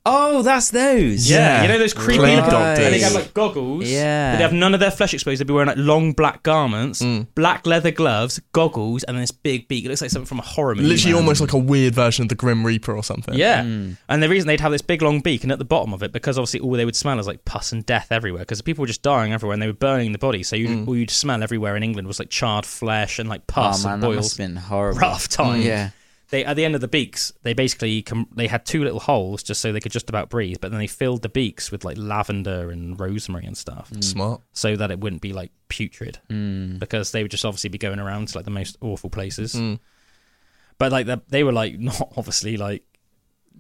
Oh, 0.09 0.43
that's 0.43 0.71
those. 0.71 1.29
Yeah, 1.29 1.63
you 1.63 1.69
know 1.69 1.79
those 1.79 1.93
creepy 1.93 2.19
Plague 2.21 2.37
looking. 2.37 2.51
doctors. 2.51 2.85
And 2.85 2.95
they 2.95 3.01
have 3.01 3.15
like 3.15 3.35
goggles. 3.35 3.85
Yeah. 3.87 4.37
They'd 4.37 4.43
have 4.43 4.53
none 4.53 4.73
of 4.73 4.79
their 4.79 4.93
flesh 4.93 5.13
exposed. 5.13 5.41
They'd 5.41 5.49
be 5.49 5.53
wearing 5.53 5.67
like 5.67 5.77
long 5.79 6.13
black 6.13 6.45
garments, 6.45 7.03
Mm. 7.03 7.27
black 7.35 7.67
leather 7.67 7.91
gloves, 7.91 8.41
goggles, 8.53 9.03
and 9.03 9.17
then 9.17 9.23
this 9.23 9.33
big 9.33 9.67
beak. 9.67 9.85
It 9.85 9.89
looks 9.89 10.03
like 10.03 10.11
something 10.11 10.27
from 10.27 10.39
a 10.39 10.43
horror 10.43 10.77
movie. 10.77 10.87
Literally 10.89 11.15
man. 11.15 11.23
almost 11.23 11.41
like 11.41 11.53
a 11.55 11.59
weird 11.59 11.95
version 11.95 12.23
of 12.23 12.29
the 12.29 12.37
Grim 12.37 12.65
Reaper 12.65 12.97
or 12.97 13.03
something. 13.03 13.35
Yeah. 13.35 13.65
Mm. 13.65 13.97
And 14.09 14.23
the 14.23 14.29
reason 14.29 14.47
they'd 14.47 14.61
have 14.61 14.71
this 14.71 14.81
big 14.81 15.03
long 15.03 15.21
beak, 15.21 15.43
and 15.43 15.51
at 15.51 15.59
the 15.59 15.65
bottom 15.65 15.93
of 15.93 16.05
it, 16.05 16.13
because 16.13 16.39
obviously 16.39 16.61
all 16.61 16.71
they 16.73 16.85
would 16.85 16.95
smell 16.97 17.19
is 17.19 17.27
like 17.27 17.45
pus 17.45 17.73
and 17.73 17.85
death 17.85 18.13
everywhere, 18.13 18.43
because 18.43 18.63
people 18.63 18.83
were 18.83 18.87
just 18.87 19.03
dying 19.03 19.33
everywhere 19.33 19.55
and 19.55 19.63
they 19.63 19.67
were 19.67 19.73
burning 19.73 20.13
the 20.13 20.19
body. 20.19 20.45
So 20.45 20.55
you, 20.55 20.69
mm. 20.69 20.87
all 20.89 20.97
you'd 20.97 21.11
smell 21.11 21.43
everywhere 21.43 21.75
in 21.77 21.83
England 21.83 22.07
was 22.07 22.21
like 22.21 22.31
charred 22.31 22.65
flesh 22.65 23.19
and 23.19 23.29
like 23.29 23.41
oh, 23.41 23.53
pus 23.53 23.85
oh 23.85 23.89
man, 23.89 23.95
and 23.95 24.03
that 24.05 24.07
boils. 24.07 24.17
must 24.17 24.39
have 24.39 24.47
been 24.47 24.57
horrible. 24.57 25.01
Rough 25.01 25.27
time. 25.29 25.63
Mm. 25.63 25.65
Yeah. 25.65 25.91
They 26.31 26.45
at 26.45 26.57
the 26.57 26.65
end 26.65 26.75
of 26.75 26.81
the 26.81 26.89
beaks, 26.89 27.33
they 27.45 27.55
basically 27.55 28.03
com- 28.03 28.29
they 28.35 28.49
had 28.49 28.67
two 28.67 28.83
little 28.83 28.99
holes 28.99 29.45
just 29.45 29.61
so 29.61 29.71
they 29.71 29.79
could 29.81 29.93
just 29.93 30.09
about 30.09 30.29
breathe, 30.29 30.57
but 30.61 30.73
then 30.73 30.81
they 30.81 30.89
filled 30.89 31.23
the 31.23 31.29
beaks 31.29 31.71
with 31.71 31.85
like 31.85 31.97
lavender 31.97 32.71
and 32.71 32.99
rosemary 32.99 33.47
and 33.47 33.57
stuff, 33.57 33.93
Smart. 34.01 34.41
so 34.53 34.75
that 34.75 34.91
it 34.91 34.99
wouldn't 34.99 35.23
be 35.23 35.33
like 35.33 35.53
putrid, 35.69 36.19
Mm. 36.29 36.81
because 36.81 37.13
they 37.13 37.23
would 37.23 37.31
just 37.31 37.45
obviously 37.45 37.71
be 37.71 37.79
going 37.79 38.01
around 38.01 38.27
to 38.29 38.39
like 38.39 38.45
the 38.45 38.51
most 38.51 38.77
awful 38.81 39.09
places. 39.09 39.55
Mm. 39.55 39.79
But 40.79 40.91
like 40.93 41.07
the, 41.07 41.23
they 41.29 41.45
were 41.45 41.53
like 41.53 41.79
not 41.79 42.13
obviously 42.17 42.57
like 42.57 42.83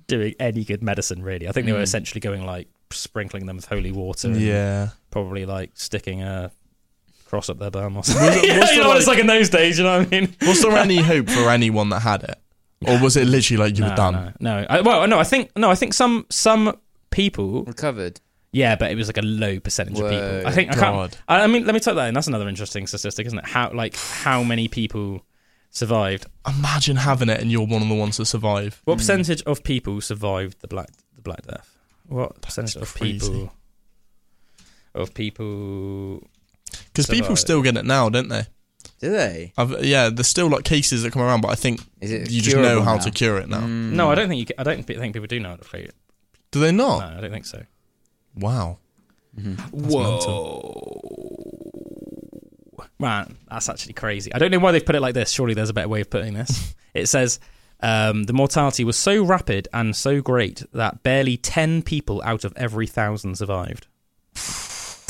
doing 0.08 0.34
any 0.40 0.64
good 0.64 0.82
medicine 0.82 1.22
really. 1.22 1.48
I 1.48 1.52
think 1.52 1.66
they 1.66 1.72
were 1.72 1.78
Mm. 1.78 1.82
essentially 1.82 2.20
going 2.20 2.44
like 2.44 2.68
sprinkling 2.90 3.46
them 3.46 3.56
with 3.56 3.66
holy 3.66 3.92
water. 3.92 4.28
and 4.28 4.40
Yeah. 4.40 4.88
probably 5.10 5.46
like 5.46 5.70
sticking 5.74 6.22
a 6.22 6.50
cross 7.26 7.48
up 7.48 7.58
their 7.58 7.70
bum 7.70 7.96
or 7.96 8.04
something. 8.04 8.26
Was 8.26 8.36
it- 8.36 8.44
you 8.44 8.54
know 8.58 8.66
there, 8.66 8.88
what 8.88 8.96
it's 8.98 9.06
like- 9.06 9.16
like 9.16 9.20
in 9.20 9.26
those 9.28 9.48
days. 9.50 9.78
You 9.78 9.84
know 9.84 9.98
what 9.98 10.06
I 10.08 10.10
mean? 10.10 10.34
Was 10.42 10.62
there 10.62 10.76
any 10.76 10.96
hope 11.12 11.28
for 11.30 11.48
anyone 11.50 11.88
that 11.90 12.00
had 12.00 12.22
it, 12.24 12.38
or 12.84 13.00
was 13.00 13.16
it 13.16 13.26
literally 13.26 13.62
like 13.62 13.78
you 13.78 13.84
no, 13.84 13.90
were 13.90 13.96
done? 13.96 14.34
No, 14.40 14.60
no. 14.60 14.66
I, 14.68 14.80
well, 14.80 15.06
no. 15.06 15.18
I 15.18 15.24
think 15.24 15.50
no. 15.56 15.70
I 15.70 15.74
think 15.74 15.94
some 15.94 16.26
some 16.30 16.76
people 17.10 17.64
recovered. 17.64 18.20
Yeah, 18.52 18.76
but 18.76 18.90
it 18.90 18.96
was 18.96 19.08
like 19.08 19.18
a 19.18 19.22
low 19.22 19.60
percentage 19.60 19.98
of 19.98 20.10
people. 20.10 20.46
I 20.46 20.50
think 20.50 20.72
I 20.72 20.74
God. 20.74 20.80
can't. 20.80 21.22
I, 21.28 21.40
I 21.42 21.46
mean, 21.46 21.64
let 21.64 21.74
me 21.74 21.80
type 21.80 21.94
that 21.94 22.08
in. 22.08 22.14
That's 22.14 22.26
another 22.26 22.48
interesting 22.48 22.86
statistic, 22.86 23.26
isn't 23.26 23.38
it? 23.38 23.46
How 23.46 23.72
like 23.72 23.96
how 23.96 24.42
many 24.42 24.68
people 24.68 25.22
survived? 25.70 26.26
Imagine 26.46 26.96
having 26.96 27.28
it 27.28 27.40
and 27.40 27.50
you're 27.50 27.66
one 27.66 27.82
of 27.82 27.88
the 27.88 27.94
ones 27.94 28.18
that 28.18 28.26
survive. 28.26 28.80
What 28.84 28.94
hmm. 28.94 28.98
percentage 28.98 29.42
of 29.42 29.62
people 29.62 30.00
survived 30.00 30.60
the 30.60 30.68
black 30.68 30.90
the 31.14 31.22
Black 31.22 31.42
Death? 31.46 31.76
What 32.06 32.40
percentage 32.40 32.76
of 32.76 32.94
crazy. 32.94 33.18
people 33.20 33.52
of 34.94 35.14
people? 35.14 36.22
Because 36.86 37.06
people 37.06 37.36
still 37.36 37.62
get 37.62 37.76
it 37.76 37.84
now, 37.84 38.08
don't 38.08 38.28
they? 38.28 38.46
Do 39.00 39.10
they? 39.10 39.52
I've, 39.58 39.84
yeah, 39.84 40.08
there's 40.08 40.26
still 40.28 40.48
like 40.48 40.64
cases 40.64 41.02
that 41.02 41.12
come 41.12 41.20
around, 41.22 41.42
but 41.42 41.48
I 41.48 41.54
think 41.54 41.80
Is 42.00 42.10
it 42.10 42.30
you 42.30 42.40
just 42.40 42.56
know 42.56 42.62
curable 42.62 42.82
how 42.84 42.94
now? 42.94 43.00
to 43.02 43.10
cure 43.10 43.36
it 43.38 43.48
now. 43.48 43.60
Mm. 43.60 43.92
No, 43.92 44.10
I 44.10 44.14
don't 44.14 44.28
think 44.28 44.40
you. 44.40 44.46
ca- 44.46 44.54
I 44.58 44.62
don't 44.62 44.82
think 44.82 45.12
people 45.12 45.26
do 45.26 45.38
know 45.38 45.50
how 45.50 45.56
to 45.56 45.64
play 45.64 45.82
it. 45.82 45.94
Do 46.50 46.60
they 46.60 46.72
not? 46.72 47.00
No, 47.00 47.18
I 47.18 47.20
don't 47.20 47.30
think 47.30 47.44
so. 47.46 47.62
Wow. 48.34 48.78
Whoa. 51.96 52.86
Man, 52.98 53.36
that's 53.50 53.68
actually 53.68 53.92
crazy. 53.92 54.32
I 54.32 54.38
don't 54.38 54.50
know 54.50 54.58
why 54.58 54.72
they've 54.72 54.84
put 54.84 54.94
it 54.94 55.00
like 55.02 55.14
this. 55.14 55.30
Surely 55.30 55.52
there's 55.54 55.68
a 55.70 55.74
better 55.74 55.88
way 55.88 56.00
of 56.00 56.08
putting 56.10 56.34
this. 56.34 56.74
it 56.94 57.06
says 57.08 57.38
um, 57.80 58.24
the 58.24 58.32
mortality 58.32 58.84
was 58.84 58.96
so 58.96 59.22
rapid 59.22 59.68
and 59.74 59.94
so 59.94 60.22
great 60.22 60.62
that 60.72 61.02
barely 61.02 61.36
10 61.36 61.82
people 61.82 62.22
out 62.24 62.44
of 62.44 62.54
every 62.56 62.86
thousand 62.86 63.36
survived. 63.36 63.86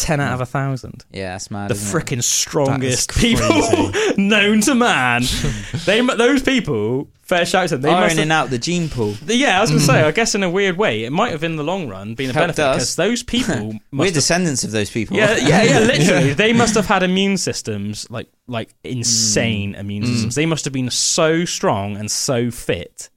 10 0.06 0.20
out 0.20 0.34
of 0.34 0.38
hmm. 0.38 0.42
a 0.44 0.46
thousand. 0.46 1.04
Yeah, 1.10 1.32
that's 1.32 1.50
mad. 1.50 1.68
The 1.68 1.74
freaking 1.74 2.22
strongest 2.22 3.12
people 3.16 3.90
known 4.16 4.60
to 4.60 4.76
man. 4.76 5.22
they, 5.84 6.00
those 6.00 6.44
people, 6.44 7.08
fair 7.22 7.44
shout 7.44 7.70
to 7.70 7.76
them. 7.76 7.82
They 7.82 7.90
ironing 7.90 8.30
out 8.30 8.50
the 8.50 8.58
gene 8.58 8.88
pool. 8.88 9.16
yeah, 9.26 9.58
I 9.58 9.60
was 9.62 9.70
going 9.70 9.80
to 9.80 9.86
say, 9.86 10.02
hmm. 10.02 10.06
I 10.06 10.12
guess 10.12 10.36
in 10.36 10.44
a 10.44 10.50
weird 10.50 10.76
way, 10.76 11.02
it 11.02 11.10
might 11.10 11.32
have 11.32 11.42
in 11.42 11.56
the 11.56 11.64
long 11.64 11.88
run 11.88 12.14
been 12.14 12.30
a 12.30 12.32
Helped 12.32 12.56
benefit 12.56 12.64
us. 12.64 12.76
because 12.76 12.96
those 12.96 13.22
people 13.24 13.74
We're 13.92 14.04
have 14.04 14.14
descendants 14.14 14.62
of 14.62 14.70
those 14.70 14.90
people. 14.90 15.16
yeah, 15.16 15.36
yeah, 15.38 15.64
yeah. 15.64 15.78
Literally, 15.80 16.34
they 16.34 16.52
must 16.52 16.76
have 16.76 16.86
had 16.86 17.02
immune 17.02 17.36
systems 17.36 18.08
like 18.08 18.28
like 18.46 18.72
insane 18.84 19.74
Mm. 19.74 19.80
immune 19.80 20.02
hmm. 20.04 20.12
systems. 20.12 20.34
They 20.36 20.46
must 20.46 20.64
have 20.66 20.72
been 20.72 20.90
so 20.90 21.44
strong 21.44 21.96
and 21.96 22.08
so 22.08 22.52
fit. 22.52 23.10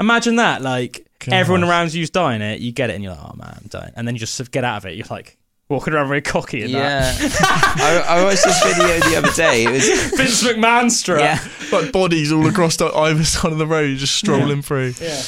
Imagine 0.00 0.36
that, 0.36 0.62
like 0.62 1.06
everyone 1.28 1.62
around 1.62 1.94
you's 1.94 2.10
dying 2.10 2.42
it, 2.42 2.58
you 2.58 2.72
get 2.72 2.90
it, 2.90 2.94
and 2.94 3.04
you're 3.04 3.12
like, 3.12 3.22
oh 3.22 3.36
man, 3.36 3.58
I'm 3.62 3.68
dying, 3.68 3.92
and 3.94 4.08
then 4.08 4.16
you 4.16 4.18
just 4.18 4.34
sort 4.34 4.48
of 4.48 4.50
get 4.50 4.64
out 4.64 4.78
of 4.78 4.86
it. 4.86 4.96
You're 4.96 5.06
like 5.08 5.38
walking 5.68 5.94
around 5.94 6.08
very 6.08 6.22
cocky 6.22 6.62
and 6.62 6.70
Yeah. 6.70 7.14
I, 7.20 8.04
I 8.08 8.24
watched 8.24 8.44
this 8.44 8.62
video 8.62 9.00
the 9.10 9.16
other 9.16 9.32
day. 9.32 9.64
It 9.64 9.70
was. 9.70 9.88
Vince 10.16 10.42
McMahon 10.44 10.90
strut. 10.90 11.20
yeah. 11.20 11.38
Like 11.72 11.92
bodies 11.92 12.32
all 12.32 12.46
across 12.46 12.76
the 12.76 12.86
either 12.94 13.24
side 13.24 13.52
of 13.52 13.58
the 13.58 13.66
road, 13.66 13.96
just 13.98 14.14
strolling 14.16 14.62
through. 14.62 14.94
Yeah. 15.00 15.22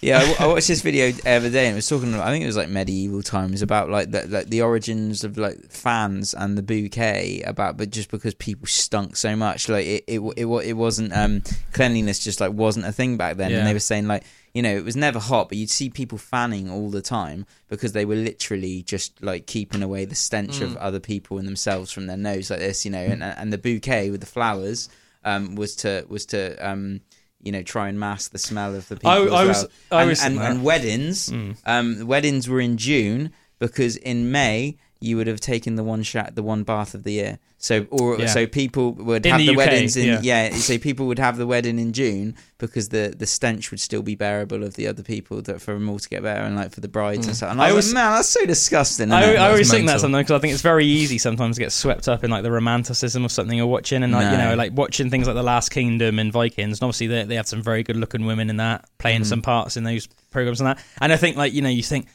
Yeah, 0.00 0.18
I, 0.18 0.20
w- 0.20 0.36
I 0.38 0.46
watched 0.46 0.68
this 0.68 0.80
video 0.80 1.10
the 1.10 1.28
other 1.28 1.50
day, 1.50 1.66
and 1.66 1.72
it 1.72 1.74
was 1.74 1.88
talking. 1.88 2.14
I 2.14 2.30
think 2.30 2.44
it 2.44 2.46
was 2.46 2.56
like 2.56 2.68
medieval 2.68 3.20
times 3.20 3.62
about 3.62 3.90
like 3.90 4.12
the 4.12 4.28
like 4.28 4.46
the 4.46 4.62
origins 4.62 5.24
of 5.24 5.36
like 5.36 5.72
fans 5.72 6.34
and 6.34 6.56
the 6.56 6.62
bouquet. 6.62 7.42
About, 7.44 7.76
but 7.76 7.90
just 7.90 8.08
because 8.08 8.32
people 8.34 8.68
stunk 8.68 9.16
so 9.16 9.34
much, 9.34 9.68
like 9.68 9.86
it 9.86 10.04
it 10.06 10.20
it, 10.36 10.46
it 10.46 10.74
wasn't 10.74 11.12
um 11.16 11.42
cleanliness 11.72 12.20
just 12.20 12.40
like 12.40 12.52
wasn't 12.52 12.86
a 12.86 12.92
thing 12.92 13.16
back 13.16 13.38
then. 13.38 13.50
Yeah. 13.50 13.58
And 13.58 13.66
they 13.66 13.72
were 13.72 13.80
saying 13.80 14.06
like 14.06 14.22
you 14.54 14.62
know 14.62 14.74
it 14.76 14.84
was 14.84 14.96
never 14.96 15.18
hot, 15.18 15.48
but 15.48 15.58
you'd 15.58 15.70
see 15.70 15.90
people 15.90 16.18
fanning 16.18 16.70
all 16.70 16.90
the 16.90 17.02
time 17.02 17.46
because 17.68 17.92
they 17.92 18.04
were 18.04 18.16
literally 18.16 18.82
just 18.82 19.22
like 19.22 19.46
keeping 19.46 19.82
away 19.82 20.04
the 20.04 20.14
stench 20.14 20.60
of 20.60 20.70
Mm. 20.70 20.76
other 20.80 21.00
people 21.00 21.38
and 21.38 21.46
themselves 21.46 21.92
from 21.92 22.06
their 22.06 22.16
nose 22.16 22.50
like 22.50 22.60
this, 22.60 22.84
you 22.84 22.90
know. 22.90 22.98
And 23.04 23.22
and 23.22 23.52
the 23.52 23.58
bouquet 23.58 24.10
with 24.10 24.20
the 24.20 24.26
flowers 24.26 24.88
um 25.24 25.54
was 25.54 25.76
to 25.76 26.04
was 26.08 26.26
to 26.26 26.56
um. 26.66 27.00
You 27.40 27.52
know, 27.52 27.62
try 27.62 27.88
and 27.88 28.00
mask 28.00 28.32
the 28.32 28.38
smell 28.38 28.74
of 28.74 28.88
the 28.88 28.96
people. 28.96 29.10
I- 29.10 29.42
I 29.42 29.44
was- 29.44 29.66
I 29.92 30.00
and, 30.00 30.08
was 30.10 30.24
and, 30.24 30.40
and 30.40 30.64
weddings. 30.64 31.28
Mm. 31.30 31.56
Um, 31.64 32.06
weddings 32.08 32.48
were 32.48 32.60
in 32.60 32.76
June 32.76 33.30
because 33.60 33.96
in 33.96 34.32
May 34.32 34.76
you 34.98 35.16
would 35.16 35.28
have 35.28 35.38
taken 35.38 35.76
the 35.76 35.84
one 35.84 36.02
shot, 36.02 36.34
the 36.34 36.42
one 36.42 36.64
bath 36.64 36.94
of 36.94 37.04
the 37.04 37.12
year. 37.12 37.38
So, 37.60 37.86
or 37.90 38.16
Yeah. 38.20 38.26
so 38.26 38.46
people 38.46 38.92
would 38.92 39.26
In 39.26 39.32
have 39.32 39.40
the 39.40 39.46
the, 39.46 39.52
UK, 39.54 39.56
weddings 39.58 39.96
in 39.96 40.06
yeah. 40.06 40.20
yeah. 40.22 40.54
So 40.54 40.78
people 40.78 41.08
would 41.08 41.18
have 41.18 41.36
the 41.38 41.46
wedding 41.46 41.80
in 41.80 41.92
June 41.92 42.36
because 42.58 42.90
the 42.90 43.12
the 43.18 43.26
stench 43.26 43.72
would 43.72 43.80
still 43.80 44.00
be 44.00 44.14
bearable 44.14 44.62
of 44.62 44.74
the 44.74 44.86
other 44.86 45.02
people 45.02 45.42
that 45.42 45.60
for 45.60 45.74
them 45.74 45.88
all 45.88 45.98
to 45.98 46.08
get 46.08 46.22
better 46.22 46.42
and 46.42 46.54
like 46.54 46.70
for 46.70 46.80
the 46.80 46.86
brides 46.86 47.26
and 47.26 47.34
Mm. 47.34 47.36
stuff. 47.36 47.50
And 47.50 47.60
I 47.60 47.64
I, 47.70 47.72
was 47.72 47.86
always- 47.86 47.94
like, 47.94 48.04
man, 48.04 48.12
that's 48.12 48.28
so 48.28 48.46
disgusting. 48.46 49.10
I, 49.10 49.22
isn't? 49.22 49.36
I 49.40 49.48
always 49.48 49.68
think 49.72 49.88
that 49.88 50.00
sometimes 50.00 50.26
because 50.26 50.38
I 50.38 50.40
think 50.40 50.52
it's 50.52 50.62
very 50.62 50.86
easy 50.86 51.18
sometimes 51.18 51.56
to 51.56 51.62
get 51.62 51.72
swept 51.72 52.06
up 52.06 52.22
in 52.22 52.30
like 52.30 52.44
the 52.44 52.52
romanticism 52.52 53.24
of 53.24 53.32
something 53.32 53.58
you're 53.58 53.66
watching, 53.66 54.04
and 54.04 54.12
like 54.12 54.30
you 54.30 54.38
know, 54.38 54.54
like 54.54 54.70
watching 54.76 55.10
things 55.10 55.26
like 55.26 55.34
The 55.34 55.42
Last 55.42 55.70
Kingdom 55.70 56.20
and 56.20 56.32
Vikings. 56.32 56.78
And 56.78 56.84
obviously, 56.84 57.08
they 57.08 57.24
they 57.24 57.34
had 57.34 57.48
some 57.48 57.60
very 57.62 57.82
good 57.82 57.96
looking 57.96 58.24
women 58.24 58.50
in 58.50 58.58
that, 58.58 58.84
playing 58.98 59.22
Mhm. 59.22 59.26
some 59.26 59.42
parts 59.42 59.76
in 59.76 59.82
those 59.82 60.06
programs 60.30 60.60
and 60.60 60.68
that. 60.68 60.78
And 61.00 61.12
I 61.12 61.16
think 61.16 61.36
like 61.36 61.52
you 61.52 61.62
know, 61.62 61.68
you 61.70 61.82
think 61.82 62.06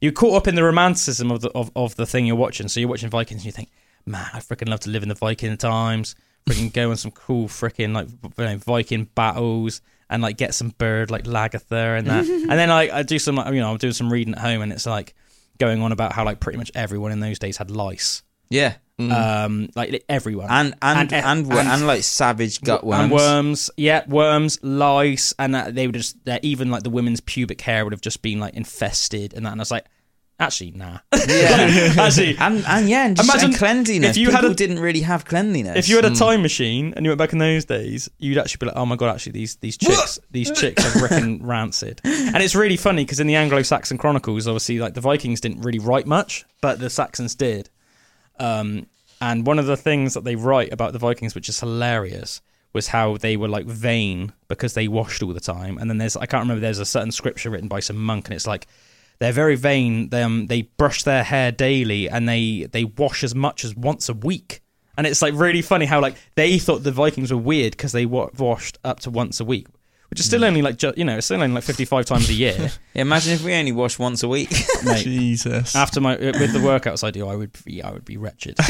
you're 0.00 0.10
caught 0.10 0.34
up 0.34 0.48
in 0.48 0.56
the 0.56 0.64
romanticism 0.64 1.30
of 1.30 1.40
the 1.40 1.50
of, 1.50 1.70
of 1.76 1.94
the 1.94 2.04
thing 2.06 2.26
you're 2.26 2.34
watching. 2.36 2.66
So 2.66 2.80
you're 2.80 2.88
watching 2.88 3.10
Vikings, 3.10 3.42
and 3.42 3.46
you 3.46 3.52
think, 3.52 3.68
man, 4.08 4.26
I 4.32 4.40
freaking 4.40 4.68
love 4.68 4.80
to 4.80 4.90
live 4.90 5.02
in 5.02 5.08
the 5.08 5.14
Viking 5.14 5.56
times. 5.56 6.16
Freaking 6.48 6.72
go 6.72 6.90
on 6.90 6.96
some 6.96 7.10
cool 7.10 7.48
freaking 7.48 7.92
like 7.92 8.08
you 8.38 8.44
know, 8.44 8.56
Viking 8.56 9.04
battles. 9.14 9.80
And 10.10 10.22
like 10.22 10.38
get 10.38 10.54
some 10.54 10.70
bird 10.70 11.10
like 11.10 11.24
Lagertha 11.24 11.98
and 11.98 12.06
that, 12.06 12.24
and 12.26 12.50
then 12.50 12.70
like 12.70 12.90
I 12.90 13.02
do 13.02 13.18
some 13.18 13.36
you 13.52 13.60
know 13.60 13.70
I'm 13.70 13.76
doing 13.76 13.92
some 13.92 14.10
reading 14.10 14.32
at 14.32 14.40
home 14.40 14.62
and 14.62 14.72
it's 14.72 14.86
like 14.86 15.14
going 15.58 15.82
on 15.82 15.92
about 15.92 16.14
how 16.14 16.24
like 16.24 16.40
pretty 16.40 16.56
much 16.56 16.72
everyone 16.74 17.12
in 17.12 17.20
those 17.20 17.38
days 17.38 17.58
had 17.58 17.70
lice. 17.70 18.22
Yeah. 18.48 18.76
Um, 18.98 19.68
like 19.76 20.04
everyone. 20.08 20.48
and 20.50 20.74
and 20.82 21.12
and, 21.12 21.24
and, 21.24 21.46
wo- 21.46 21.58
and, 21.58 21.86
like 21.86 22.02
savage 22.02 22.60
gut 22.60 22.82
worms. 22.82 23.02
And 23.02 23.12
worms, 23.12 23.70
yeah, 23.76 24.04
worms, 24.08 24.58
lice, 24.62 25.32
and 25.38 25.54
that 25.54 25.74
they 25.76 25.86
would 25.86 25.94
just 25.94 26.16
even 26.42 26.70
like 26.70 26.82
the 26.82 26.90
women's 26.90 27.20
pubic 27.20 27.60
hair 27.60 27.84
would 27.84 27.92
have 27.92 28.00
just 28.00 28.22
been 28.22 28.40
like 28.40 28.54
infested 28.54 29.34
and 29.34 29.46
that. 29.46 29.52
And 29.52 29.60
I 29.60 29.62
was 29.62 29.70
like, 29.70 29.84
actually, 30.40 30.70
nah. 30.72 30.98
Yeah, 31.28 31.92
actually, 31.98 32.36
and 32.38 32.64
and 32.66 32.88
yeah, 32.88 33.06
and 33.06 33.16
just 33.16 33.28
Imagine 33.28 33.50
and 33.50 33.58
cleanliness. 33.58 34.10
if 34.10 34.16
you 34.16 34.28
People 34.28 34.42
had 34.42 34.50
a- 34.52 34.54
didn't 34.54 34.78
really 34.80 35.00
have 35.02 35.24
cleanliness. 35.24 35.76
if 35.76 35.88
you 35.88 35.96
had 35.96 36.04
a 36.06 36.10
Mm. 36.10 36.18
time 36.18 36.42
machine 36.42 36.94
and 36.96 37.04
you 37.04 37.10
went 37.10 37.18
back 37.18 37.32
in 37.32 37.38
those 37.38 37.64
days, 37.66 38.08
you'd 38.18 38.38
actually 38.38 38.58
be 38.60 38.66
like, 38.66 38.76
"Oh 38.76 38.86
my 38.86 38.96
god, 38.96 39.14
actually 39.14 39.32
these 39.32 39.56
these 39.56 39.76
chicks 39.76 40.18
these 40.30 40.50
chicks 40.52 40.84
are 40.86 40.98
freaking 41.00 41.40
rancid." 41.42 42.00
And 42.04 42.36
it's 42.42 42.54
really 42.54 42.76
funny 42.78 43.04
because 43.04 43.20
in 43.20 43.26
the 43.26 43.34
Anglo-Saxon 43.36 43.98
chronicles, 43.98 44.46
obviously, 44.46 44.78
like 44.78 44.94
the 44.94 45.00
Vikings 45.00 45.40
didn't 45.40 45.60
really 45.62 45.78
write 45.80 46.06
much, 46.06 46.44
but 46.60 46.78
the 46.78 46.88
Saxons 46.90 47.34
did. 47.34 47.68
Um, 48.40 48.86
and 49.20 49.46
one 49.46 49.58
of 49.58 49.66
the 49.66 49.76
things 49.76 50.14
that 50.14 50.24
they 50.24 50.36
write 50.36 50.72
about 50.72 50.92
the 50.92 50.98
Vikings, 50.98 51.34
which 51.34 51.48
is 51.48 51.58
hilarious, 51.60 52.40
was 52.72 52.86
how 52.88 53.16
they 53.16 53.36
were 53.36 53.48
like 53.48 53.66
vain 53.66 54.32
because 54.46 54.74
they 54.74 54.86
washed 54.88 55.22
all 55.22 55.32
the 55.32 55.40
time. 55.40 55.78
And 55.78 55.90
then 55.90 55.98
there's 55.98 56.16
I 56.16 56.26
can't 56.26 56.42
remember. 56.42 56.60
There's 56.60 56.78
a 56.78 56.86
certain 56.86 57.10
scripture 57.12 57.50
written 57.50 57.68
by 57.68 57.80
some 57.80 57.96
monk, 57.96 58.26
and 58.28 58.34
it's 58.34 58.46
like 58.46 58.66
they're 59.20 59.32
very 59.32 59.56
vain. 59.56 60.08
They 60.10 60.22
um, 60.22 60.46
they 60.46 60.62
brush 60.62 61.02
their 61.04 61.22
hair 61.24 61.50
daily, 61.52 62.08
and 62.08 62.28
they 62.28 62.68
they 62.70 62.84
wash 62.84 63.24
as 63.24 63.34
much 63.34 63.64
as 63.64 63.74
once 63.76 64.08
a 64.08 64.14
week. 64.14 64.60
And 64.96 65.06
it's 65.06 65.22
like 65.22 65.34
really 65.34 65.62
funny 65.62 65.86
how 65.86 66.00
like 66.00 66.16
they 66.34 66.58
thought 66.58 66.82
the 66.82 66.90
Vikings 66.92 67.30
were 67.32 67.38
weird 67.38 67.72
because 67.72 67.92
they 67.92 68.06
wa- 68.06 68.30
washed 68.36 68.78
up 68.84 68.98
to 69.00 69.10
once 69.10 69.38
a 69.38 69.44
week, 69.44 69.68
which 70.10 70.18
is 70.18 70.26
still 70.26 70.44
only 70.44 70.60
like 70.60 70.76
ju- 70.76 70.92
you 70.96 71.04
know 71.04 71.16
it's 71.18 71.26
still 71.26 71.40
only 71.40 71.54
like 71.54 71.62
fifty 71.64 71.84
five 71.84 72.04
times 72.04 72.28
a 72.28 72.34
year. 72.34 72.70
Imagine 72.94 73.34
if 73.34 73.44
we 73.44 73.54
only 73.54 73.70
wash 73.72 73.96
once 73.98 74.24
a 74.24 74.28
week. 74.28 74.50
Mate, 74.84 75.04
Jesus. 75.04 75.76
After 75.76 76.00
my 76.00 76.16
with 76.16 76.52
the 76.52 76.58
workouts 76.58 77.04
I 77.04 77.12
do, 77.12 77.28
I 77.28 77.36
would 77.36 77.56
be 77.64 77.80
I 77.82 77.92
would 77.92 78.04
be 78.04 78.16
wretched. 78.16 78.56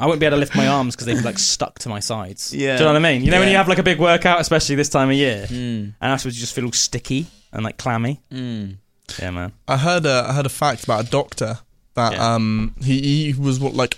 I 0.00 0.06
wouldn't 0.06 0.20
be 0.20 0.26
able 0.26 0.36
to 0.36 0.40
lift 0.40 0.56
my 0.56 0.66
arms 0.68 0.94
because 0.96 1.06
they'd 1.06 1.16
be 1.16 1.20
like 1.22 1.38
stuck 1.38 1.78
to 1.80 1.88
my 1.90 2.00
sides. 2.00 2.54
Yeah. 2.54 2.76
do 2.76 2.84
you 2.84 2.88
know 2.88 2.94
what 2.94 3.04
I 3.06 3.12
mean? 3.12 3.22
You 3.22 3.30
know 3.30 3.38
when 3.38 3.48
Yeah. 3.48 3.52
you 3.52 3.56
have 3.58 3.68
like 3.68 3.78
a 3.78 3.82
big 3.82 3.98
workout, 3.98 4.40
especially 4.40 4.76
this 4.76 4.88
time 4.88 5.10
of 5.10 5.16
year, 5.16 5.46
Mm. 5.48 5.94
and 6.00 6.12
afterwards 6.12 6.36
you 6.36 6.40
just 6.40 6.54
feel 6.54 6.64
all 6.64 6.72
sticky 6.72 7.26
and 7.52 7.62
like 7.62 7.76
clammy. 7.76 8.20
Mm. 8.32 8.76
Yeah, 9.18 9.30
man. 9.30 9.52
I 9.68 9.76
heard 9.78 10.06
a 10.06 10.26
I 10.28 10.32
heard 10.32 10.46
a 10.46 10.50
fact 10.50 10.84
about 10.84 11.06
a 11.06 11.10
doctor 11.10 11.58
that 11.94 12.18
um 12.18 12.74
he, 12.82 13.32
he 13.32 13.40
was 13.40 13.58
what 13.58 13.74
like 13.74 13.96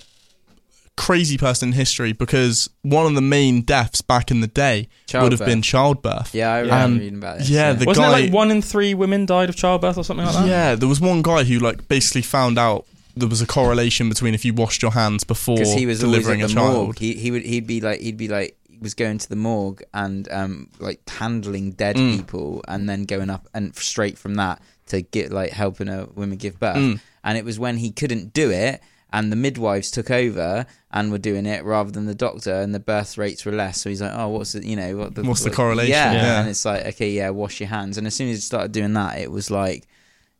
crazy 0.97 1.39
person 1.39 1.70
in 1.70 1.72
history 1.72 2.12
because 2.12 2.68
one 2.82 3.06
of 3.06 3.14
the 3.14 3.20
main 3.22 3.62
deaths 3.62 4.02
back 4.02 4.30
in 4.30 4.40
the 4.40 4.47
day 4.47 4.89
would 5.14 5.32
have 5.32 5.40
been 5.44 5.62
childbirth. 5.62 6.34
Yeah, 6.34 6.52
I 6.52 6.59
remember 6.60 6.84
And, 6.84 6.98
reading 7.01 7.18
about 7.18 7.39
this, 7.39 7.48
Yeah, 7.51 7.68
yeah. 7.68 7.72
the 7.72 7.84
Wasn't 7.86 8.05
guy. 8.06 8.18
it 8.18 8.22
like 8.24 8.32
one 8.32 8.51
in 8.51 8.60
three 8.62 8.93
women 8.94 9.24
died 9.26 9.48
of 9.48 9.56
childbirth 9.56 9.97
or 9.97 10.05
something 10.05 10.26
like 10.26 10.34
that? 10.34 10.47
yeah, 10.47 10.74
there 10.74 10.89
was 10.89 11.01
one 11.01 11.22
guy 11.22 11.44
who 11.44 11.59
like 11.59 11.89
basically 11.89 12.22
found 12.22 12.59
out 12.59 12.86
there 13.16 13.28
was 13.28 13.40
a 13.40 13.47
correlation 13.47 14.09
between 14.09 14.34
if 14.34 14.44
you 14.44 14.52
washed 14.55 14.82
your 14.82 14.93
hands 14.93 15.24
before 15.24 15.56
because 15.56 15.74
he 15.74 15.86
was 15.86 16.01
delivering 16.01 16.43
at 16.43 16.51
a 16.51 16.55
child. 16.55 16.74
morgue. 16.74 16.98
He 16.98 17.14
he 17.14 17.30
would 17.30 17.43
he'd 17.43 17.66
be 17.66 17.80
like 17.80 18.01
he'd 18.01 18.16
be 18.18 18.28
like 18.28 18.56
he 18.70 18.76
was 18.78 18.94
going 18.94 19.18
to 19.18 19.28
the 19.28 19.36
morgue 19.36 19.82
and 19.94 20.30
um 20.30 20.68
like 20.78 21.01
handling 21.09 21.72
dead 21.72 21.97
Mm. 21.97 22.16
people 22.18 22.62
and 22.68 22.89
then 22.89 23.05
going 23.05 23.28
up 23.30 23.48
and 23.55 23.74
straight 23.76 24.18
from 24.18 24.34
that 24.36 24.60
to 24.93 25.02
get 25.02 25.31
like 25.32 25.51
helping 25.51 25.89
a 25.89 26.06
woman 26.14 26.36
give 26.39 26.59
birth. 26.59 26.77
Mm. 26.77 27.01
And 27.24 27.36
it 27.39 27.44
was 27.44 27.59
when 27.59 27.77
he 27.77 27.90
couldn't 27.90 28.32
do 28.32 28.51
it 28.51 28.81
and 29.14 29.31
the 29.31 29.36
midwives 29.36 29.90
took 29.90 30.10
over 30.10 30.64
and 30.90 31.12
were 31.12 31.19
doing 31.19 31.44
it 31.44 31.64
rather 31.64 31.90
than 31.90 32.06
the 32.06 32.14
doctor 32.14 32.55
and 32.62 32.74
the 32.74 32.81
birth 32.81 33.19
rates 33.19 33.44
were 33.44 33.52
less. 33.52 33.81
So 33.81 33.90
he's 33.90 34.01
like, 34.01 34.12
oh, 34.14 34.28
what's 34.28 34.52
the 34.52 34.66
you 34.66 34.77
know 34.77 34.97
what 34.97 35.14
the, 35.14 35.23
What's 35.23 35.43
the 35.43 35.51
what- 35.51 35.56
correlation? 35.56 35.90
Yeah. 35.93 36.12
Yeah. 36.14 36.40
and 36.40 36.48
it's 36.48 36.64
like 36.64 36.86
okay, 36.94 37.10
yeah, 37.10 37.28
wash 37.31 37.60
your 37.60 37.69
hands. 37.69 37.98
And 37.98 38.06
as 38.06 38.14
soon 38.14 38.28
as 38.31 38.36
he 38.36 38.40
started 38.40 38.73
doing 38.73 38.93
that, 38.94 39.19
it 39.19 39.31
was 39.31 39.51
like 39.51 39.86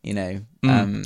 you 0.01 0.13
know 0.13 0.41
Mm. 0.63 0.69
um 0.81 1.03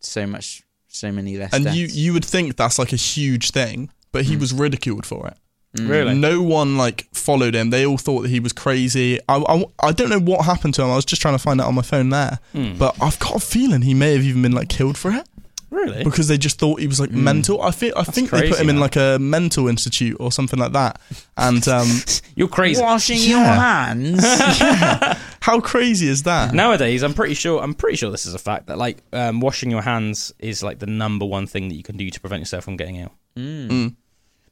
so 0.00 0.26
much 0.26 0.62
so 0.88 1.10
many 1.12 1.36
less. 1.38 1.52
and 1.54 1.64
deaths. 1.64 1.76
you 1.76 1.86
you 1.86 2.12
would 2.12 2.24
think 2.24 2.56
that's 2.56 2.78
like 2.78 2.92
a 2.92 2.96
huge 3.14 3.50
thing, 3.52 3.90
but 4.12 4.24
he 4.24 4.36
was 4.36 4.52
ridiculed 4.52 5.06
for 5.06 5.26
it. 5.28 5.36
Mm. 5.74 5.88
Really? 5.88 6.14
No 6.14 6.40
one 6.42 6.76
like 6.76 7.06
followed 7.12 7.54
him. 7.54 7.70
They 7.70 7.84
all 7.84 7.98
thought 7.98 8.22
that 8.22 8.28
he 8.30 8.38
was 8.40 8.52
crazy. 8.52 9.18
I, 9.28 9.36
I, 9.38 9.64
I 9.80 9.92
don't 9.92 10.08
know 10.08 10.20
what 10.20 10.44
happened 10.44 10.74
to 10.74 10.82
him. 10.82 10.90
I 10.90 10.96
was 10.96 11.04
just 11.04 11.20
trying 11.20 11.34
to 11.34 11.38
find 11.42 11.60
out 11.60 11.66
on 11.66 11.74
my 11.74 11.82
phone 11.82 12.10
there, 12.10 12.38
Mm. 12.54 12.78
but 12.78 12.94
I've 13.02 13.18
got 13.18 13.36
a 13.36 13.40
feeling 13.40 13.82
he 13.82 13.94
may 13.94 14.12
have 14.12 14.22
even 14.22 14.42
been 14.42 14.52
like 14.52 14.68
killed 14.68 14.96
for 14.96 15.10
it 15.10 15.26
Really? 15.70 16.04
because 16.04 16.28
they 16.28 16.38
just 16.38 16.60
thought 16.60 16.78
he 16.78 16.86
was 16.86 17.00
like 17.00 17.10
mental. 17.10 17.60
I 17.60 17.72
think 17.72 17.94
I 17.96 18.04
think 18.04 18.30
they 18.30 18.42
put 18.42 18.48
crazy, 18.50 18.62
him 18.62 18.70
in 18.70 18.78
like 18.78 18.94
a 18.94 19.18
mental 19.20 19.66
institute 19.66 20.16
or 20.20 20.30
something 20.30 20.60
like 20.60 20.70
that. 20.74 21.00
And 21.36 21.66
um, 21.76 21.88
You're 22.36 22.46
crazy. 22.46 22.80
Washing 22.80 23.18
your 23.18 23.40
Yeah. 23.40 23.84
hands. 23.86 24.24
how 25.40 25.60
crazy 25.60 26.06
is 26.08 26.22
that? 26.22 26.54
Nowadays, 26.54 27.02
I'm 27.02 27.14
pretty 27.14 27.34
sure. 27.34 27.60
I'm 27.60 27.74
pretty 27.74 27.96
sure 27.96 28.12
this 28.12 28.26
is 28.26 28.34
a 28.34 28.38
fact 28.38 28.68
that 28.68 28.78
like 28.78 28.98
um, 29.12 29.40
washing 29.40 29.72
your 29.72 29.82
hands 29.82 30.32
is 30.38 30.62
like 30.62 30.78
the 30.78 30.86
number 30.86 31.26
one 31.26 31.46
thing 31.48 31.68
that 31.68 31.74
you 31.74 31.82
can 31.82 31.96
do 31.96 32.08
to 32.10 32.20
prevent 32.20 32.40
yourself 32.42 32.62
from 32.64 32.76
getting 32.76 32.96
ill. 32.96 33.12
Mm. 33.36 33.96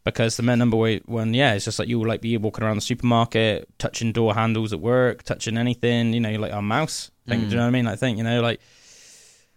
Because 0.05 0.37
the 0.37 0.43
number 0.43 0.77
one, 0.77 1.33
yeah, 1.33 1.55
it's 1.55 1.65
just 1.65 1.79
like 1.79 1.87
you'll 1.89 2.07
like 2.07 2.21
be 2.21 2.37
walking 2.37 2.65
around 2.65 2.77
the 2.77 2.81
supermarket, 2.83 3.69
touching 3.79 4.11
door 4.13 4.35
handles 4.35 4.73
at 4.73 4.81
work, 4.81 5.23
touching 5.23 5.57
anything, 5.57 6.13
you 6.13 6.21
know, 6.21 6.33
like 6.41 6.53
a 6.53 6.61
mouse. 6.61 7.11
Think, 7.29 7.43
Mm. 7.43 7.45
Do 7.45 7.51
you 7.51 7.57
know 7.57 7.63
what 7.63 7.69
I 7.69 7.71
mean? 7.71 7.87
I 7.87 7.95
think, 7.95 8.19
you 8.19 8.25
know, 8.25 8.41
like 8.43 8.61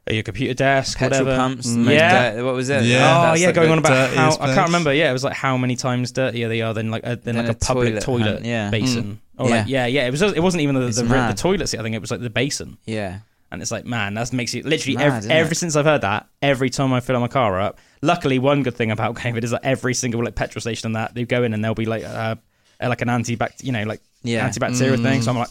at 0.07 0.13
your 0.13 0.21
computer 0.21 0.53
desk, 0.53 0.99
Petrol 0.99 1.21
whatever. 1.21 1.35
pumps, 1.35 1.73
the 1.73 1.91
yeah. 1.91 2.29
dirty- 2.29 2.43
what 2.43 2.53
was 2.53 2.69
it? 2.69 2.83
Yeah. 2.83 2.97
oh 2.97 3.21
That's 3.29 3.41
yeah, 3.41 3.51
going 3.53 3.71
on 3.71 3.79
about 3.79 4.09
how 4.13 4.25
dirtiest 4.29 4.41
I 4.41 4.53
can't 4.53 4.67
remember. 4.67 4.93
Yeah, 4.93 5.09
it 5.09 5.13
was 5.13 5.23
like 5.23 5.33
how 5.33 5.57
many 5.57 5.75
times 5.75 6.11
dirtier 6.11 6.47
they 6.47 6.61
are 6.61 6.75
than 6.75 6.91
like 6.91 7.01
a, 7.03 7.15
than 7.15 7.35
Than 7.35 7.37
like 7.37 7.47
a, 7.47 7.51
a 7.51 7.55
public 7.55 7.99
toilet 8.01 8.03
toilet, 8.03 8.33
hand, 8.33 8.45
yeah. 8.45 8.69
basin. 8.69 9.19
Or 9.39 9.49
Yeah. 9.49 9.55
like 9.61 9.67
yeah, 9.67 9.85
yeah. 9.87 10.05
It 10.05 10.11
was 10.11 10.21
it 10.21 10.43
wasn't 10.43 10.61
even 10.61 10.75
the 10.75 10.85
It's 10.85 10.97
the, 10.97 11.03
the, 11.05 11.33
toilet 11.35 11.67
seat. 11.69 11.79
I 11.79 11.81
think 11.83 11.95
it 11.95 12.01
was 12.01 12.11
like 12.11 12.21
the 12.21 12.29
basin. 12.29 12.77
Yeah. 12.85 13.21
And 13.51 13.61
it's 13.61 13.71
like, 13.71 13.85
man, 13.85 14.15
that 14.15 14.33
makes 14.33 14.53
you 14.53 14.63
literally 14.63 14.97
Mad, 14.97 15.23
every, 15.23 15.31
ever 15.31 15.51
it? 15.51 15.55
since 15.55 15.75
I've 15.75 15.85
heard 15.85 16.01
that, 16.01 16.27
every 16.41 16.69
time 16.69 16.91
I 16.93 16.99
fill 16.99 17.19
my 17.19 17.27
car 17.27 17.59
up. 17.61 17.79
Luckily, 18.05 18.39
one 18.39 18.63
good 18.63 18.75
thing 18.75 18.91
about 18.91 19.15
COVID 19.15 19.43
is 19.43 19.51
that 19.51 19.61
every 19.63 19.93
single 19.93 20.23
like 20.23 20.35
petrol 20.35 20.61
station 20.61 20.87
and 20.87 20.95
that 20.95 21.13
they 21.15 21.25
go 21.25 21.43
in 21.43 21.53
and 21.53 21.63
there'll 21.63 21.75
be 21.75 21.85
like 21.85 22.03
uh, 22.03 22.35
like 22.81 23.01
an 23.01 23.09
anti 23.09 23.37
you 23.61 23.71
know, 23.71 23.83
like 23.83 24.01
Yeah. 24.23 24.47
antibacterial 24.47 25.01
thing. 25.01 25.21
So 25.21 25.31
I'm 25.31 25.37
like, 25.37 25.49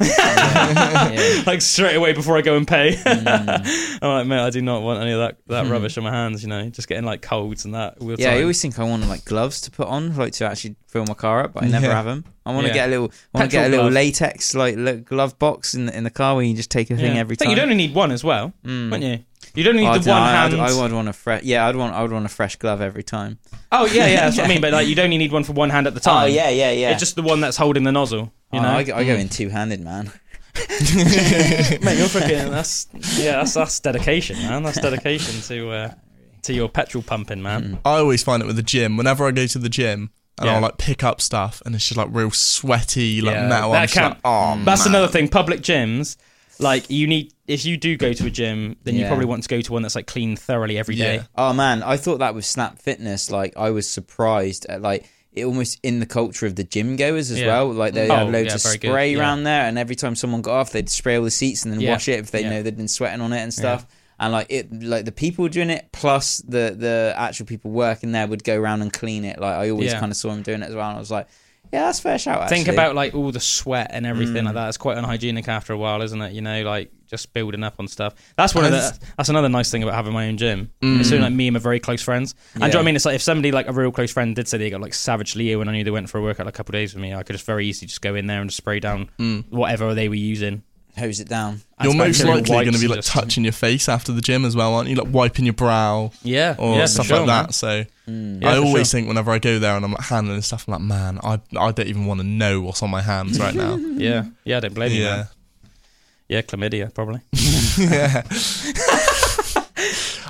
yeah. 0.00 1.42
like 1.46 1.60
straight 1.60 1.96
away 1.96 2.12
before 2.12 2.36
I 2.38 2.40
go 2.40 2.56
and 2.56 2.66
pay. 2.66 2.92
Mm. 2.94 3.98
I'm 4.02 4.08
like, 4.18 4.26
mate, 4.26 4.40
I 4.40 4.50
do 4.50 4.62
not 4.62 4.82
want 4.82 5.00
any 5.00 5.12
of 5.12 5.18
that 5.18 5.36
that 5.48 5.70
rubbish 5.70 5.96
on 5.98 6.04
my 6.04 6.10
hands. 6.10 6.42
You 6.42 6.48
know, 6.48 6.68
just 6.70 6.88
getting 6.88 7.04
like 7.04 7.22
colds 7.22 7.64
and 7.64 7.74
that. 7.74 7.98
Hmm. 7.98 8.14
Yeah, 8.18 8.32
I 8.32 8.40
always 8.42 8.60
think 8.60 8.78
I 8.78 8.84
want 8.84 9.06
like 9.08 9.24
gloves 9.24 9.60
to 9.62 9.70
put 9.70 9.88
on, 9.88 10.16
like 10.16 10.32
to 10.34 10.46
actually 10.46 10.76
fill 10.88 11.04
my 11.06 11.14
car 11.14 11.44
up, 11.44 11.52
but 11.54 11.64
I 11.64 11.68
never 11.68 11.86
Yeah. 11.86 11.94
have 11.94 12.04
them. 12.06 12.24
I 12.44 12.52
want 12.54 12.66
to 12.66 12.72
get 12.72 12.88
a 12.88 12.90
little, 12.90 13.12
I 13.34 13.38
want 13.38 13.50
to 13.50 13.56
get 13.56 13.66
a 13.66 13.68
little 13.68 13.84
glove. 13.84 13.92
latex 13.94 14.54
like 14.54 14.76
li- 14.76 14.96
glove 14.96 15.38
box 15.38 15.74
in 15.74 15.86
the, 15.86 15.96
in 15.96 16.02
the 16.04 16.10
car 16.10 16.34
where 16.34 16.44
you 16.44 16.54
just 16.56 16.70
take 16.70 16.90
a 16.90 16.96
thing 16.96 17.16
every 17.16 17.36
time. 17.36 17.50
you'd 17.50 17.58
only 17.60 17.76
need 17.76 17.94
one 17.94 18.10
as 18.10 18.24
well, 18.24 18.52
Mm. 18.64 18.90
wouldn't 18.90 19.18
you? 19.20 19.24
You 19.54 19.64
don't 19.64 19.76
need 19.76 19.86
Oh, 19.86 19.90
I 19.90 19.98
the 19.98 20.04
don't 20.04 20.14
one 20.20 20.22
I'd- 20.22 20.56
hand. 20.56 20.62
I 20.62 20.82
would 20.82 20.92
want 20.92 21.08
a 21.08 21.12
fresh. 21.12 21.42
Yeah, 21.42 21.66
I'd 21.66 21.76
want. 21.76 21.94
I 21.94 22.02
would 22.02 22.10
want 22.12 22.24
a 22.24 22.28
fresh 22.30 22.56
glove 22.56 22.80
every 22.80 23.02
time. 23.02 23.38
Oh 23.70 23.86
yeah, 23.86 24.06
yeah, 24.06 24.20
that's 24.24 24.36
what 24.38 24.46
I 24.46 24.48
mean. 24.48 24.60
But 24.62 24.72
like, 24.72 24.86
you 24.86 24.94
don't 24.94 25.10
need 25.10 25.30
one 25.32 25.44
for 25.44 25.52
one 25.52 25.70
hand 25.70 25.86
at 25.86 25.94
the 25.94 26.00
time. 26.00 26.24
Oh 26.24 26.26
yeah, 26.26 26.48
yeah, 26.48 26.70
yeah. 26.70 26.90
It's 26.90 27.00
just 27.00 27.16
the 27.16 27.22
one 27.22 27.40
that's 27.40 27.56
holding 27.56 27.82
the 27.84 27.92
nozzle. 27.92 28.32
You 28.52 28.58
Oh, 28.60 28.62
know, 28.62 28.68
I, 28.68 28.82
go- 28.82 28.94
I 28.96 29.04
go 29.04 29.14
Mm. 29.16 29.20
in 29.20 29.28
two 29.28 29.48
handed, 29.50 29.80
man. 29.80 30.12
Mate, 30.56 31.98
you're 31.98 32.08
freaking. 32.08 32.50
That's 32.50 32.86
yeah. 33.18 33.32
That's 33.36 33.54
that's 33.54 33.80
dedication, 33.80 34.36
man. 34.38 34.62
That's 34.62 34.80
dedication 34.80 35.40
to 35.42 35.70
uh, 35.70 35.94
to 36.42 36.52
your 36.52 36.68
petrol 36.68 37.02
pumping, 37.02 37.42
man. 37.42 37.78
I 37.84 37.98
always 37.98 38.22
find 38.22 38.42
it 38.42 38.46
with 38.46 38.56
the 38.56 38.62
gym. 38.62 38.96
Whenever 38.96 39.26
I 39.26 39.30
go 39.30 39.46
to 39.46 39.58
the 39.58 39.68
gym 39.68 40.10
and 40.38 40.46
Yeah. 40.46 40.56
I'll 40.56 40.62
like 40.62 40.78
pick 40.78 41.02
up 41.04 41.20
stuff 41.20 41.62
and 41.64 41.74
it's 41.74 41.86
just 41.88 41.96
like 41.98 42.08
real 42.10 42.30
sweaty, 42.30 43.20
like 43.20 43.34
Yeah, 43.34 43.48
metal. 43.48 43.72
that 43.72 43.78
I'm 43.78 43.84
just 43.84 43.94
can't- 43.94 44.14
like, 44.14 44.20
oh, 44.24 44.60
That's 44.64 44.84
man. 44.86 44.94
another 44.94 45.08
thing. 45.12 45.28
Public 45.28 45.60
gyms, 45.62 46.16
like 46.58 46.90
you 46.90 47.06
need. 47.06 47.32
If 47.46 47.64
you 47.66 47.76
do 47.76 47.96
go 47.96 48.12
to 48.12 48.26
a 48.26 48.30
gym, 48.30 48.76
then 48.84 48.94
you 48.94 49.02
Yeah. 49.02 49.08
probably 49.08 49.26
want 49.26 49.42
to 49.42 49.48
go 49.48 49.60
to 49.60 49.72
one 49.72 49.82
that's 49.82 49.94
like 49.94 50.06
clean 50.06 50.36
thoroughly 50.36 50.78
every 50.78 50.94
day. 50.96 51.22
Oh 51.36 51.52
man, 51.52 51.82
I 51.82 51.96
thought 51.96 52.18
that 52.18 52.34
with 52.34 52.44
Snap 52.44 52.78
Fitness, 52.80 53.30
like 53.30 53.54
I 53.56 53.70
was 53.70 53.88
surprised 53.88 54.66
at 54.68 54.80
like 54.82 55.04
it 55.32 55.44
almost 55.46 55.78
in 55.82 55.98
the 55.98 56.06
culture 56.06 56.44
of 56.46 56.56
the 56.56 56.64
gym 56.64 56.96
goers 56.96 57.30
as 57.30 57.40
Yeah. 57.40 57.46
well. 57.48 57.72
Like 57.72 57.94
they 57.94 58.08
Oh, 58.08 58.14
had 58.16 58.30
loads 58.32 58.48
yeah, 58.48 58.54
of 58.56 58.62
very 58.62 58.78
good, 58.78 58.88
spray 58.90 59.12
yeah. 59.12 59.18
around 59.20 59.44
there, 59.44 59.64
and 59.64 59.78
every 59.78 59.96
time 59.96 60.14
someone 60.14 60.42
got 60.42 60.54
off, 60.60 60.72
they'd 60.72 60.88
spray 60.90 61.16
all 61.16 61.24
the 61.24 61.30
seats 61.30 61.64
and 61.64 61.72
then 61.72 61.80
Yeah, 61.80 61.92
wash 61.92 62.08
it 62.08 62.18
if 62.20 62.30
they 62.30 62.42
yeah. 62.42 62.50
know 62.50 62.62
they'd 62.62 62.76
been 62.76 62.88
sweating 62.88 63.20
on 63.22 63.32
it 63.32 63.40
and 63.40 63.52
stuff. 63.52 63.86
And 64.20 64.32
like 64.32 64.46
it, 64.50 64.70
like 64.82 65.04
the 65.04 65.10
people 65.12 65.48
doing 65.48 65.70
it 65.70 65.88
plus 65.90 66.38
the 66.46 66.76
the 66.78 67.12
actual 67.16 67.44
people 67.46 67.70
working 67.72 68.12
there 68.12 68.26
would 68.26 68.44
go 68.44 68.56
around 68.60 68.82
and 68.82 68.92
clean 68.92 69.24
it. 69.24 69.40
Like 69.40 69.54
I 69.56 69.70
always 69.70 69.92
Yeah. 69.92 70.00
kind 70.00 70.12
of 70.12 70.16
saw 70.16 70.28
them 70.30 70.42
doing 70.42 70.62
it 70.62 70.68
as 70.68 70.74
well. 70.74 70.88
And 70.88 70.96
I 70.96 71.00
was 71.00 71.10
like, 71.10 71.26
yeah, 71.72 71.84
that's 71.86 72.00
fair 72.00 72.18
shout. 72.18 72.48
Think 72.48 72.68
about 72.68 72.94
like 72.94 73.14
all 73.14 73.32
the 73.32 73.40
sweat 73.40 73.90
and 73.92 74.04
everything 74.06 74.42
Mm. 74.42 74.46
like 74.46 74.54
that. 74.54 74.68
It's 74.68 74.76
quite 74.76 74.98
unhygienic 74.98 75.48
after 75.48 75.72
a 75.72 75.78
while, 75.78 76.02
isn't 76.02 76.20
it? 76.20 76.32
You 76.32 76.42
know, 76.42 76.62
like 76.62 76.90
just 77.08 77.32
building 77.32 77.62
up 77.64 77.74
on 77.78 77.88
stuff. 77.88 78.14
That's 78.36 78.54
one 78.54 78.64
of 78.64 78.70
the. 78.72 78.98
That's 79.16 79.28
another 79.28 79.48
nice 79.48 79.70
thing 79.70 79.82
about 79.82 79.94
having 79.94 80.12
my 80.12 80.28
own 80.28 80.36
gym. 80.36 80.70
Mm. 80.82 81.00
It's 81.00 81.08
something 81.08 81.22
like 81.22 81.32
me 81.32 81.48
and 81.48 81.54
my 81.54 81.60
very 81.60 81.80
close 81.80 82.02
friends. 82.02 82.34
And 82.54 82.62
do 82.62 82.66
you 82.66 82.72
know 82.72 82.78
what 82.78 82.82
I 82.82 82.86
mean? 82.86 82.96
It's 82.96 83.04
like 83.04 83.14
if 83.16 83.22
somebody 83.22 83.52
like 83.52 83.68
a 83.68 83.72
real 83.72 83.90
close 83.92 84.12
friend 84.12 84.34
did 84.36 84.48
say 84.48 84.58
they 84.58 84.70
got 84.70 84.80
like 84.80 84.94
savagely 84.94 85.50
ill 85.52 85.60
and 85.60 85.68
I 85.70 85.72
knew 85.72 85.84
they 85.84 85.90
went 85.90 86.08
for 86.10 86.18
a 86.18 86.22
workout 86.22 86.46
like 86.46 86.54
a 86.54 86.56
couple 86.56 86.74
of 86.74 86.80
days 86.80 86.94
with 86.94 87.02
me, 87.02 87.14
I 87.14 87.22
could 87.22 87.34
just 87.34 87.46
very 87.46 87.66
easily 87.66 87.86
just 87.88 88.00
go 88.02 88.14
in 88.14 88.26
there 88.26 88.40
and 88.40 88.50
just 88.50 88.56
spray 88.58 88.80
down 88.80 89.10
Mm. 89.18 89.44
whatever 89.50 89.94
they 89.94 90.08
were 90.08 90.14
using. 90.14 90.62
Hose 90.96 91.20
it 91.20 91.28
down. 91.28 91.60
You're 91.82 91.94
most 91.94 92.22
likely 92.22 92.42
going 92.42 92.72
to 92.72 92.78
be 92.78 92.84
and 92.84 92.90
like 92.90 92.98
just- 92.98 93.08
touching 93.08 93.44
your 93.44 93.52
face 93.52 93.88
after 93.88 94.12
the 94.12 94.20
gym 94.20 94.44
as 94.44 94.54
well, 94.54 94.74
aren't 94.74 94.88
you? 94.88 94.96
Like 94.96 95.12
wiping 95.12 95.44
your 95.46 95.54
brow. 95.54 96.12
Yeah, 96.22 96.54
or 96.58 96.76
yeah, 96.76 96.86
stuff 96.86 97.06
sure, 97.06 97.18
like 97.18 97.26
man. 97.26 97.44
that. 97.46 97.54
So 97.54 97.84
Mm. 98.08 98.42
Yeah, 98.42 98.50
I 98.50 98.56
always 98.58 98.88
sure. 98.90 98.98
think 98.98 99.06
whenever 99.06 99.30
I 99.30 99.38
go 99.38 99.60
there 99.60 99.76
and 99.76 99.84
I'm 99.84 99.92
like 99.92 100.02
handling 100.02 100.42
stuff, 100.42 100.66
I'm 100.66 100.72
like, 100.72 100.80
man, 100.82 101.20
I 101.22 101.34
I 101.56 101.70
don't 101.70 101.86
even 101.86 102.06
want 102.06 102.18
to 102.20 102.26
know 102.26 102.60
what's 102.60 102.82
on 102.82 102.90
my 102.90 103.00
hands 103.00 103.38
right 103.38 103.54
now. 103.54 103.76
Yeah, 103.96 104.24
yeah, 104.44 104.56
I 104.56 104.60
don't 104.60 104.74
blame 104.74 104.90
you. 104.90 105.02
yeah. 105.04 105.16
Man. 105.16 105.26
Yeah, 106.28 106.42
chlamydia 106.42 106.92
probably. 106.92 107.20
yeah. 107.78 108.22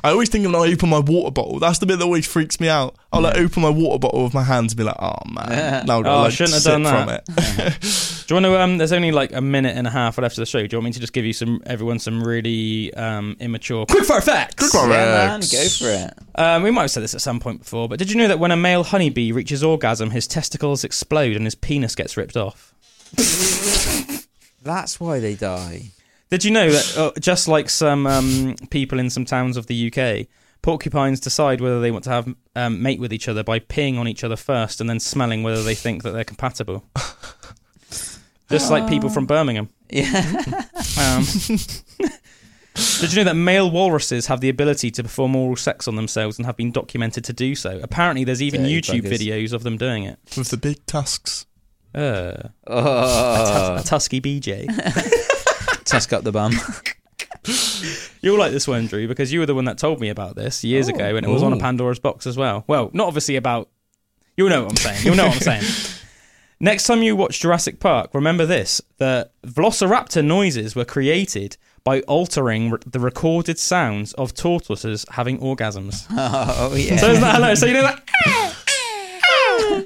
I 0.04 0.10
always 0.10 0.28
think 0.28 0.44
when 0.44 0.54
I 0.54 0.72
open 0.72 0.88
my 0.88 0.98
water 0.98 1.30
bottle, 1.30 1.58
that's 1.60 1.78
the 1.78 1.86
bit 1.86 1.98
that 1.98 2.04
always 2.04 2.26
freaks 2.26 2.58
me 2.58 2.68
out. 2.68 2.96
I'll 3.12 3.20
like 3.20 3.36
open 3.36 3.62
my 3.62 3.68
water 3.68 3.98
bottle 4.00 4.24
with 4.24 4.34
my 4.34 4.42
hands 4.42 4.72
and 4.72 4.78
be 4.78 4.82
like, 4.84 4.96
oh 4.98 5.14
man, 5.30 5.86
now 5.86 6.00
I've 6.00 6.06
Oh, 6.06 6.10
I 6.10 6.22
like, 6.22 6.32
shouldn't 6.32 6.54
have 6.54 6.62
sip 6.62 6.72
done 6.72 6.84
from 6.84 7.06
that. 7.06 7.24
it. 7.28 8.24
Do 8.26 8.34
you 8.34 8.40
want 8.42 8.46
to? 8.46 8.60
Um, 8.60 8.78
there's 8.78 8.92
only 8.92 9.12
like 9.12 9.32
a 9.32 9.40
minute 9.40 9.76
and 9.76 9.86
a 9.86 9.90
half 9.90 10.18
left 10.18 10.36
of 10.38 10.42
the 10.42 10.46
show. 10.46 10.66
Do 10.66 10.74
you 10.74 10.78
want 10.78 10.86
me 10.86 10.92
to 10.92 11.00
just 11.00 11.12
give 11.12 11.24
you 11.24 11.32
some, 11.32 11.62
everyone, 11.66 11.98
some 11.98 12.22
really 12.24 12.92
um, 12.94 13.36
immature 13.38 13.86
quick 13.86 14.04
fire 14.04 14.20
facts? 14.20 14.56
Quick 14.56 14.72
fire 14.72 14.88
Yeah, 14.90 15.04
man, 15.28 15.40
facts. 15.42 15.52
go 15.80 15.86
for 15.86 15.92
it. 15.92 16.14
Um, 16.34 16.62
we 16.62 16.70
might 16.72 16.82
have 16.82 16.90
said 16.90 17.02
this 17.04 17.14
at 17.14 17.20
some 17.20 17.38
point 17.38 17.60
before, 17.60 17.88
but 17.88 17.98
did 17.98 18.10
you 18.10 18.16
know 18.16 18.28
that 18.28 18.38
when 18.38 18.50
a 18.50 18.56
male 18.56 18.82
honeybee 18.84 19.30
reaches 19.32 19.62
orgasm, 19.62 20.10
his 20.10 20.26
testicles 20.26 20.82
explode 20.84 21.36
and 21.36 21.44
his 21.44 21.54
penis 21.54 21.94
gets 21.94 22.16
ripped 22.16 22.36
off? 22.36 22.74
That's 24.62 24.98
why 25.00 25.18
they 25.20 25.34
die. 25.34 25.90
Did 26.32 26.44
you 26.44 26.50
know 26.50 26.70
that 26.70 26.96
uh, 26.96 27.12
just 27.20 27.46
like 27.46 27.68
some 27.68 28.06
um, 28.06 28.56
people 28.70 28.98
in 28.98 29.10
some 29.10 29.26
towns 29.26 29.58
of 29.58 29.66
the 29.66 29.92
UK, 29.92 30.26
porcupines 30.62 31.20
decide 31.20 31.60
whether 31.60 31.78
they 31.78 31.90
want 31.90 32.04
to 32.04 32.10
have 32.10 32.34
um, 32.56 32.80
mate 32.82 32.98
with 33.00 33.12
each 33.12 33.28
other 33.28 33.44
by 33.44 33.58
peeing 33.58 33.98
on 33.98 34.08
each 34.08 34.24
other 34.24 34.36
first 34.36 34.80
and 34.80 34.88
then 34.88 34.98
smelling 34.98 35.42
whether 35.42 35.62
they 35.62 35.74
think 35.74 36.02
that 36.04 36.12
they're 36.12 36.24
compatible. 36.24 36.86
just 38.48 38.70
like 38.70 38.88
people 38.88 39.10
from 39.10 39.26
Birmingham. 39.26 39.68
Yeah. 39.90 40.42
Um, 40.98 41.24
did 42.74 43.12
you 43.12 43.18
know 43.18 43.24
that 43.24 43.34
male 43.36 43.70
walruses 43.70 44.26
have 44.26 44.40
the 44.40 44.48
ability 44.48 44.90
to 44.92 45.02
perform 45.02 45.36
oral 45.36 45.56
sex 45.56 45.86
on 45.86 45.96
themselves 45.96 46.38
and 46.38 46.46
have 46.46 46.56
been 46.56 46.70
documented 46.72 47.24
to 47.24 47.32
do 47.34 47.54
so? 47.54 47.78
Apparently, 47.82 48.24
there's 48.24 48.40
even 48.42 48.62
Dirty 48.62 48.80
YouTube 48.80 49.02
buggers. 49.02 49.18
videos 49.18 49.52
of 49.52 49.62
them 49.62 49.76
doing 49.76 50.04
it. 50.04 50.18
With 50.36 50.48
the 50.48 50.56
big 50.56 50.84
tusks. 50.86 51.44
Uh, 51.94 52.48
Oh. 52.66 52.78
a, 52.78 53.76
tus- 53.76 53.84
a 53.84 53.88
tusky 53.88 54.20
BJ. 54.22 54.66
Tusk 55.92 56.12
up 56.12 56.24
the 56.24 56.32
bum. 56.32 56.52
You'll 58.22 58.38
like 58.38 58.52
this 58.52 58.66
one, 58.68 58.86
Drew, 58.86 59.08
because 59.08 59.32
you 59.32 59.40
were 59.40 59.46
the 59.46 59.54
one 59.54 59.64
that 59.66 59.76
told 59.78 60.00
me 60.00 60.08
about 60.08 60.36
this 60.36 60.62
years 60.64 60.88
Oh. 60.88 60.94
ago, 60.94 61.16
and 61.16 61.26
it 61.26 61.28
was 61.28 61.42
on 61.42 61.52
a 61.52 61.58
Pandora's 61.58 61.98
box 61.98 62.26
as 62.26 62.36
well. 62.36 62.64
Well, 62.66 62.90
not 62.92 63.08
obviously 63.08 63.36
about. 63.36 63.68
You'll 64.36 64.48
know 64.48 64.62
what 64.62 64.70
I'm 64.72 64.76
saying. 64.76 65.04
You'll 65.04 65.16
know 65.16 65.26
what 65.26 65.34
I'm 65.36 65.40
saying. 65.60 65.64
Next 66.60 66.86
time 66.86 67.02
you 67.02 67.16
watch 67.16 67.40
Jurassic 67.40 67.80
Park, 67.80 68.10
remember 68.14 68.46
this: 68.46 68.80
the 68.98 69.28
Velociraptor 69.44 70.24
noises 70.24 70.74
were 70.76 70.84
created 70.84 71.56
by 71.84 72.00
altering 72.02 72.70
re- 72.70 72.78
the 72.86 73.00
recorded 73.00 73.58
sounds 73.58 74.12
of 74.14 74.32
tortoises 74.34 75.04
having 75.10 75.38
orgasms. 75.40 76.06
Oh 76.10 76.74
yeah. 76.76 76.96
So 76.96 77.10
isn't 77.10 77.20
that 77.22 77.34
hilarious? 77.34 77.60
So 77.60 77.66
you 77.66 77.74
know 77.74 77.82
that. 77.82 78.02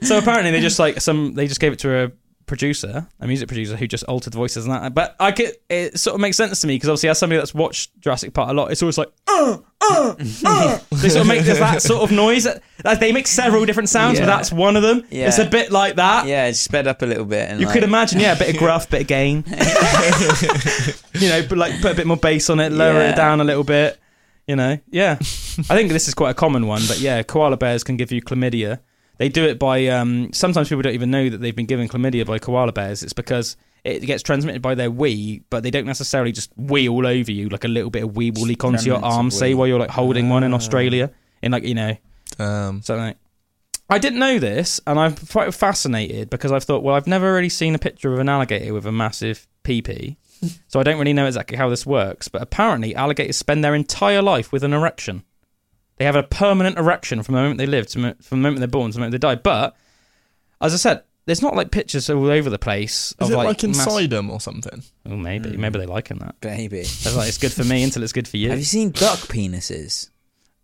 so 0.02 0.18
apparently 0.18 0.50
they 0.50 0.60
just 0.60 0.78
like 0.78 1.00
some 1.00 1.32
they 1.34 1.46
just 1.48 1.60
gave 1.60 1.72
it 1.72 1.78
to 1.80 2.04
a 2.04 2.12
producer, 2.46 3.06
a 3.20 3.26
music 3.26 3.48
producer 3.48 3.76
who 3.76 3.86
just 3.86 4.04
altered 4.04 4.34
voices 4.34 4.66
and 4.66 4.74
that. 4.74 4.94
But 4.94 5.16
I 5.20 5.32
could, 5.32 5.52
it 5.68 5.98
sort 5.98 6.14
of 6.14 6.20
makes 6.20 6.36
sense 6.36 6.60
to 6.60 6.66
me 6.66 6.76
because 6.76 6.88
obviously 6.88 7.08
as 7.08 7.18
somebody 7.18 7.38
that's 7.38 7.54
watched 7.54 7.98
Jurassic 8.00 8.32
Park 8.34 8.50
a 8.50 8.52
lot, 8.52 8.70
it's 8.70 8.82
always 8.82 8.96
like 8.98 9.10
uh, 9.28 9.58
uh, 9.82 10.14
uh. 10.44 10.78
they 10.90 11.08
sort 11.08 11.22
of 11.22 11.26
make 11.26 11.42
there's 11.44 11.58
that 11.58 11.82
sort 11.82 12.02
of 12.02 12.10
noise. 12.10 12.44
That, 12.44 12.62
like, 12.84 13.00
they 13.00 13.12
make 13.12 13.26
several 13.26 13.64
different 13.66 13.88
sounds, 13.88 14.18
but 14.20 14.26
that's 14.26 14.52
one 14.52 14.76
of 14.76 14.82
them. 14.82 15.04
Yeah. 15.10 15.28
It's 15.28 15.38
a 15.38 15.44
bit 15.46 15.70
like 15.72 15.96
that. 15.96 16.26
yeah, 16.26 16.46
it's 16.46 16.58
sped 16.60 16.86
up 16.86 17.02
a 17.02 17.06
little 17.06 17.24
bit. 17.24 17.50
And 17.50 17.60
You 17.60 17.66
like, 17.66 17.74
could 17.74 17.82
imagine, 17.84 18.20
yeah, 18.20 18.34
a 18.34 18.38
bit 18.38 18.50
of 18.50 18.56
gruff, 18.58 18.88
bit 18.88 19.02
of 19.02 19.06
gain. 19.06 19.44
you 21.14 21.28
know, 21.28 21.46
but 21.48 21.58
like 21.58 21.80
put 21.80 21.92
a 21.92 21.94
bit 21.94 22.06
more 22.06 22.16
bass 22.16 22.50
on 22.50 22.60
it, 22.60 22.72
lower 22.72 23.00
Yeah. 23.00 23.12
it 23.12 23.16
down 23.16 23.40
a 23.40 23.44
little 23.44 23.64
bit. 23.64 23.98
You 24.46 24.54
know, 24.54 24.78
yeah. 24.90 25.16
I 25.18 25.74
think 25.74 25.90
this 25.90 26.06
is 26.06 26.14
quite 26.14 26.30
a 26.30 26.34
common 26.34 26.68
one, 26.68 26.82
but 26.86 27.00
yeah, 27.00 27.20
koala 27.24 27.56
bears 27.56 27.82
can 27.82 27.96
give 27.96 28.12
you 28.12 28.22
chlamydia. 28.22 28.78
They 29.18 29.28
do 29.28 29.44
it 29.44 29.58
by. 29.58 29.86
Um, 29.88 30.32
sometimes 30.32 30.68
people 30.68 30.82
don't 30.82 30.94
even 30.94 31.10
know 31.10 31.28
that 31.30 31.38
they've 31.38 31.56
been 31.56 31.66
given 31.66 31.88
chlamydia 31.88 32.26
by 32.26 32.38
koala 32.38 32.72
bears. 32.72 33.02
It's 33.02 33.12
because 33.12 33.56
it 33.84 34.00
gets 34.00 34.22
transmitted 34.22 34.60
by 34.62 34.74
their 34.74 34.90
wee, 34.90 35.42
but 35.48 35.62
they 35.62 35.70
don't 35.70 35.86
necessarily 35.86 36.32
just 36.32 36.50
wee 36.56 36.88
all 36.88 37.06
over 37.06 37.30
you. 37.32 37.48
Like 37.48 37.64
a 37.64 37.68
little 37.68 37.90
bit 37.90 38.02
of 38.02 38.16
wee 38.16 38.30
will 38.30 38.42
leak 38.42 38.64
onto 38.64 38.84
your 38.86 39.02
arm, 39.04 39.30
say 39.30 39.54
while 39.54 39.66
you're 39.66 39.78
like 39.78 39.90
holding 39.90 40.28
one 40.28 40.42
in 40.44 40.52
Ah. 40.52 40.56
Australia, 40.56 41.10
in 41.42 41.52
like 41.52 41.64
you 41.64 41.74
know 41.74 41.96
Um, 42.38 42.82
something. 42.82 43.04
Like, 43.06 43.16
I 43.88 43.98
didn't 43.98 44.18
know 44.18 44.40
this, 44.40 44.80
and 44.86 44.98
I'm 44.98 45.14
quite 45.14 45.54
fascinated 45.54 46.28
because 46.28 46.50
I've 46.50 46.64
thought, 46.64 46.82
well, 46.82 46.96
I've 46.96 47.06
never 47.06 47.32
really 47.32 47.48
seen 47.48 47.74
a 47.76 47.78
picture 47.78 48.12
of 48.12 48.18
an 48.18 48.28
alligator 48.28 48.74
with 48.74 48.84
a 48.84 48.90
massive 48.90 49.46
PP, 49.62 50.16
so 50.66 50.80
I 50.80 50.82
don't 50.82 50.98
really 50.98 51.12
know 51.12 51.26
exactly 51.26 51.56
how 51.56 51.68
this 51.68 51.86
works. 51.86 52.26
But 52.26 52.42
apparently, 52.42 52.96
alligators 52.96 53.36
spend 53.36 53.62
their 53.64 53.76
entire 53.76 54.22
life 54.22 54.50
with 54.50 54.64
an 54.64 54.72
erection. 54.72 55.22
They 55.96 56.04
have 56.04 56.16
a 56.16 56.22
permanent 56.22 56.78
erection 56.78 57.22
from 57.22 57.34
the 57.34 57.40
moment 57.40 57.58
they 57.58 57.66
live 57.66 57.86
to 57.88 57.98
mo- 57.98 58.14
from 58.20 58.38
the 58.38 58.42
moment 58.42 58.58
they're 58.60 58.68
born 58.68 58.90
to 58.90 58.94
the 58.94 59.00
moment 59.00 59.12
they 59.12 59.18
die. 59.18 59.34
But 59.36 59.74
as 60.60 60.74
I 60.74 60.76
said, 60.76 61.02
there's 61.24 61.42
not 61.42 61.56
like 61.56 61.70
pictures 61.70 62.08
all 62.10 62.30
over 62.30 62.50
the 62.50 62.58
place 62.58 63.14
is 63.20 63.28
of 63.28 63.30
it 63.32 63.36
like, 63.36 63.46
like, 63.46 63.62
mass- 63.64 63.78
inside 63.86 64.10
them 64.10 64.30
or 64.30 64.40
something? 64.40 64.82
Oh, 65.06 65.16
maybe, 65.16 65.56
maybe 65.56 65.78
they 65.78 65.86
like 65.86 66.08
him 66.08 66.18
that. 66.18 66.36
Maybe. 66.44 66.82
They're 67.02 67.14
like, 67.14 67.28
it's 67.28 67.38
good 67.38 67.52
for 67.52 67.64
me 67.64 67.82
until 67.82 68.02
it's 68.02 68.12
good 68.12 68.28
for 68.28 68.36
you. 68.36 68.50
Have 68.50 68.58
you 68.58 68.64
seen 68.64 68.90
duck 68.90 69.18
penises? 69.20 70.10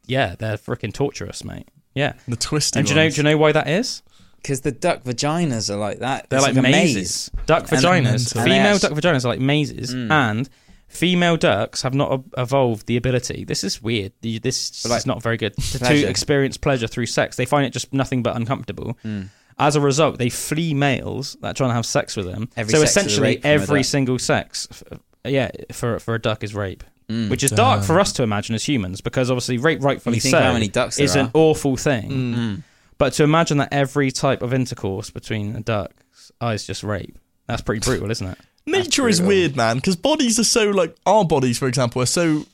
yeah, 0.07 0.35
they're 0.39 0.57
freaking 0.57 0.93
torturous, 0.93 1.45
mate. 1.45 1.69
Yeah. 1.95 2.15
The 2.29 2.37
twisty 2.37 2.79
And 2.79 2.87
do 2.87 2.93
you 2.93 2.97
know? 2.97 3.05
ones. 3.05 3.15
Do 3.15 3.19
you 3.21 3.25
know 3.25 3.37
why 3.37 3.53
that 3.53 3.69
is? 3.69 4.03
Because 4.37 4.61
the 4.63 4.73
duck 4.73 5.05
vaginas 5.05 5.71
are 5.71 5.77
like 5.77 6.01
that. 6.01 6.29
They're 6.29 6.39
It's 6.41 6.55
like, 6.57 6.63
mazes. 6.63 7.31
maze. 7.35 7.47
Duck 7.47 7.71
And- 7.71 7.81
vaginas. 7.81 8.03
mental. 8.05 8.41
And 8.41 8.51
they 8.51 8.55
Female 8.57 8.75
actu- 8.77 8.89
duck 8.89 8.99
vaginas 8.99 9.25
are 9.25 9.29
like 9.29 9.41
mazes, 9.41 9.95
Mm. 9.95 10.11
and 10.11 10.49
female 10.93 11.37
ducks 11.37 11.83
have 11.83 11.95
not 11.95 12.23
evolved 12.37 12.87
the 12.87 12.97
ability. 12.97 13.45
This 13.45 13.65
is 13.65 13.83
weird. 13.83 14.13
This 14.21 14.85
like 14.85 14.99
is 14.99 15.07
not 15.07 15.23
very 15.23 15.37
good 15.37 15.57
to, 15.73 15.79
to 15.79 16.07
experience 16.07 16.57
pleasure 16.57 16.87
through 16.87 17.07
sex. 17.07 17.37
They 17.37 17.47
find 17.47 17.67
it 17.67 17.71
just 17.71 17.93
nothing 17.93 18.23
but 18.23 18.37
uncomfortable. 18.37 18.99
Mm. 19.05 19.29
As 19.59 19.77
a 19.77 19.81
result, 19.81 20.19
they 20.19 20.29
flee 20.29 20.75
males 20.75 21.37
that 21.41 21.57
try 21.57 21.69
to 21.69 21.75
have 21.75 21.87
sex 21.87 22.17
with 22.17 22.27
them. 22.27 22.49
Every 22.57 22.73
so 22.73 22.79
sex 22.81 22.91
essentially, 22.91 23.29
rape 23.29 23.43
from 23.43 23.51
a 23.51 23.55
every 23.55 23.83
single 23.83 24.19
sex, 24.19 24.83
yeah, 25.25 25.51
for 25.73 25.99
for 25.99 26.15
a 26.15 26.19
duck 26.19 26.45
is 26.45 26.55
rape. 26.55 26.85
Mm. 27.09 27.29
Which 27.31 27.43
is 27.43 27.51
dark 27.51 27.83
for 27.83 28.01
us 28.01 28.13
to 28.15 28.23
imagine 28.23 28.55
as 28.55 28.65
humans, 28.65 29.01
because 29.01 29.31
obviously 29.31 29.59
rape, 29.59 29.83
rightfully 29.83 30.21
so, 30.21 30.41
how 30.41 30.53
many 30.53 30.69
ducks 30.69 30.97
there 30.97 31.05
is 31.05 31.17
an 31.17 31.31
awful 31.35 31.77
thing. 31.77 32.11
Mm. 32.11 32.63
But 32.97 33.15
to 33.15 33.25
imagine 33.25 33.59
that 33.59 33.73
every 33.73 34.11
type 34.11 34.43
of 34.43 34.55
intercourse 34.55 35.11
between 35.11 35.57
a 35.57 35.61
duck's 35.61 36.33
eyes 36.41 36.67
just 36.67 36.83
rape, 36.83 37.19
that's 37.47 37.61
pretty 37.61 37.81
brutal, 37.81 38.11
isn't 38.11 38.27
it? 38.27 38.39
Nature 38.67 39.09
is 39.09 39.21
weird, 39.21 39.57
man, 39.57 39.77
because 39.77 39.97
bodies 39.97 40.39
are 40.39 40.45
so 40.45 40.71
like 40.71 40.97
our 41.05 41.25
bodies, 41.25 41.59
for 41.59 41.67
example, 41.67 42.01
are 42.01 42.07
so 42.07 42.45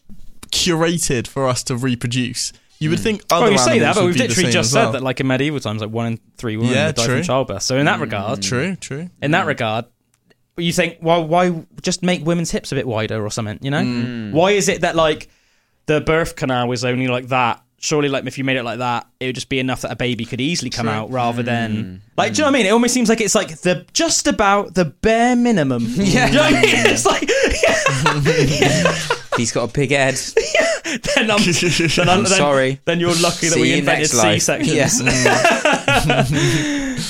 curated 0.51 1.27
for 1.27 1.47
us 1.47 1.63
to 1.65 1.77
reproduce. 1.77 2.53
You 2.79 2.91
would 2.91 3.01
hmm. 3.01 3.05
think 3.05 3.23
other 3.31 3.45
well, 3.45 3.53
you 3.53 3.59
say 3.59 3.79
that, 3.81 3.95
but 3.97 4.05
we've 4.05 4.17
literally 4.17 4.51
just 4.51 4.73
said 4.73 4.85
well. 4.85 4.93
that, 4.93 5.03
like 5.03 5.21
in 5.21 5.27
medieval 5.27 5.61
times, 5.61 5.81
like 5.81 5.91
one 5.91 6.07
in 6.07 6.21
three 6.37 6.57
women 6.57 6.73
Yeah, 6.73 6.93
die 6.93 7.05
true. 7.05 7.17
from 7.17 7.25
childbirth. 7.25 7.63
So 7.63 7.77
in 7.77 7.87
that 7.87 7.97
hmm. 7.97 8.03
regard, 8.03 8.43
True, 8.43 8.77
true. 8.77 9.11
in 9.21 9.33
that 9.33 9.43
hmm. 9.43 9.49
regard, 9.49 9.85
you 10.57 10.73
think, 10.73 10.99
well, 11.01 11.27
why 11.27 11.65
just 11.83 12.03
make 12.03 12.25
women's 12.25 12.51
hips 12.51 12.73
a 12.73 12.75
bit 12.75 12.87
wider 12.87 13.25
or 13.25 13.31
something? 13.31 13.59
You 13.63 13.71
know, 13.71 13.83
Mm. 13.83 14.33
why 14.33 14.53
is 14.53 14.69
it 14.69 14.81
that 14.81 14.97
like 14.97 15.29
the 15.87 16.01
birth 16.01 16.37
canal 16.37 16.71
is 16.73 16.85
only 16.85 17.09
like 17.09 17.29
that 17.29 17.63
surely, 17.79 18.09
like 18.09 18.27
if 18.27 18.39
you 18.39 18.45
made 18.45 18.57
it 18.57 18.65
like 18.65 18.79
that, 18.79 19.07
it 19.21 19.27
would 19.27 19.35
just 19.35 19.49
be 19.49 19.59
enough 19.59 19.83
that 19.83 19.93
a 19.93 19.97
baby 19.97 20.25
could 20.25 20.41
easily 20.41 20.71
come 20.71 20.87
True. 20.87 20.95
out, 20.95 21.11
rather 21.11 21.43
than 21.43 21.85
hmm. 21.85 21.97
like, 22.17 22.33
do 22.35 22.39
you 22.39 22.43
know 22.43 22.51
what 22.51 22.57
I 22.57 22.59
mean? 22.59 22.67
It 22.67 22.71
almost 22.71 22.95
seems 22.95 23.09
like 23.09 23.21
it's 23.21 23.35
like 23.35 23.61
the 23.61 23.87
just 23.93 24.27
about 24.27 24.75
the 24.75 24.85
bare 24.87 25.37
minimum. 25.37 25.85
Yeah. 25.89 26.27
Do 26.31 26.33
you 26.33 26.39
know 26.39 26.43
what 26.43 26.55
I 26.55 26.63
mean? 26.63 26.87
It's 26.87 27.07
like 27.07 27.29
He's 29.39 29.53
got 29.53 29.71
a 29.71 29.73
big 29.73 29.91
head. 29.91 30.15
then 30.15 31.31
I'm, 31.31 31.41
then 31.41 32.09
I'm 32.09 32.25
then, 32.25 32.27
sorry. 32.27 32.81
Then 32.85 32.99
you're 32.99 33.11
lucky 33.11 33.47
that 33.49 33.55
See 33.55 33.61
we 33.61 33.71
you 33.71 33.77
invented 33.77 34.13
next 34.13 34.15
life. 34.15 34.43
C-sections. 34.43 34.75
Yes. 34.75 35.01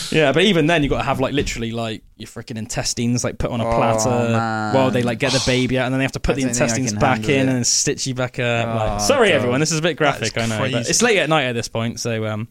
yeah, 0.12 0.32
but 0.32 0.42
even 0.44 0.66
then, 0.66 0.82
you 0.82 0.88
got 0.88 0.98
to 0.98 1.04
have 1.04 1.20
like 1.20 1.32
literally 1.32 1.70
like 1.72 2.02
your 2.16 2.26
freaking 2.28 2.56
intestines 2.56 3.24
like 3.24 3.38
put 3.38 3.50
on 3.50 3.60
a 3.60 3.66
Oh, 3.68 3.76
platter 3.76 4.08
man. 4.10 4.74
while 4.74 4.90
they 4.90 5.02
like 5.02 5.18
get 5.18 5.32
the 5.32 5.42
baby 5.46 5.78
out, 5.78 5.86
and 5.86 5.94
then 5.94 5.98
they 5.98 6.04
have 6.04 6.12
to 6.12 6.20
put 6.20 6.32
I 6.32 6.36
the 6.36 6.40
don't 6.42 6.50
think 6.54 6.60
I 6.60 6.64
intestines 6.64 6.90
can 6.92 7.00
back 7.00 7.16
handle 7.18 7.34
in 7.34 7.48
it. 7.48 7.52
and 7.56 7.66
stitch 7.66 8.06
you 8.06 8.14
back 8.14 8.38
up. 8.38 8.68
Oh, 8.68 8.76
like, 8.76 9.00
sorry, 9.00 9.28
God. 9.28 9.34
everyone, 9.36 9.60
this 9.60 9.72
is 9.72 9.78
a 9.78 9.82
bit 9.82 9.96
graphic, 9.96 10.36
I 10.36 10.40
That's 10.40 10.50
know, 10.50 10.58
but 10.58 10.70
crazy. 10.72 10.90
it's 10.90 11.02
late 11.02 11.18
at 11.18 11.28
night 11.28 11.44
at 11.44 11.52
this 11.54 11.68
point, 11.68 12.00
so 12.00 12.24
um. 12.26 12.48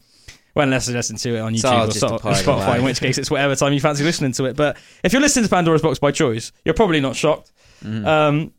Well, 0.55 0.63
unless 0.63 0.88
you 0.88 0.95
listen 0.95 1.17
to 1.17 1.35
it 1.35 1.39
on 1.39 1.53
YouTube 1.53 1.84
or 1.84 1.85
just 1.85 2.03
Spo- 2.03 2.13
or 2.13 2.15
apply 2.15 2.34
the 2.41 2.51
Spotify, 2.51 2.77
in 2.79 2.84
which 2.84 2.99
case 2.99 3.19
it's 3.19 3.29
whatever 3.29 3.55
time 3.55 3.73
you 3.73 3.79
fancy 3.79 4.03
listening 4.03 4.31
to 4.31 4.45
it. 4.45 4.55
But 4.55 4.77
if 5.03 5.13
you're 5.13 5.21
listening 5.21 5.43
to 5.45 5.49
Pandora's 5.51 5.84
Box 5.84 5.99
by 5.99 6.09
choice, 6.09 6.51
you're 6.65 6.73
probably 6.73 6.99
not 6.99 7.15
shocked. 7.15 7.51
Mm-hmm. 7.84 8.07
Um, 8.07 8.53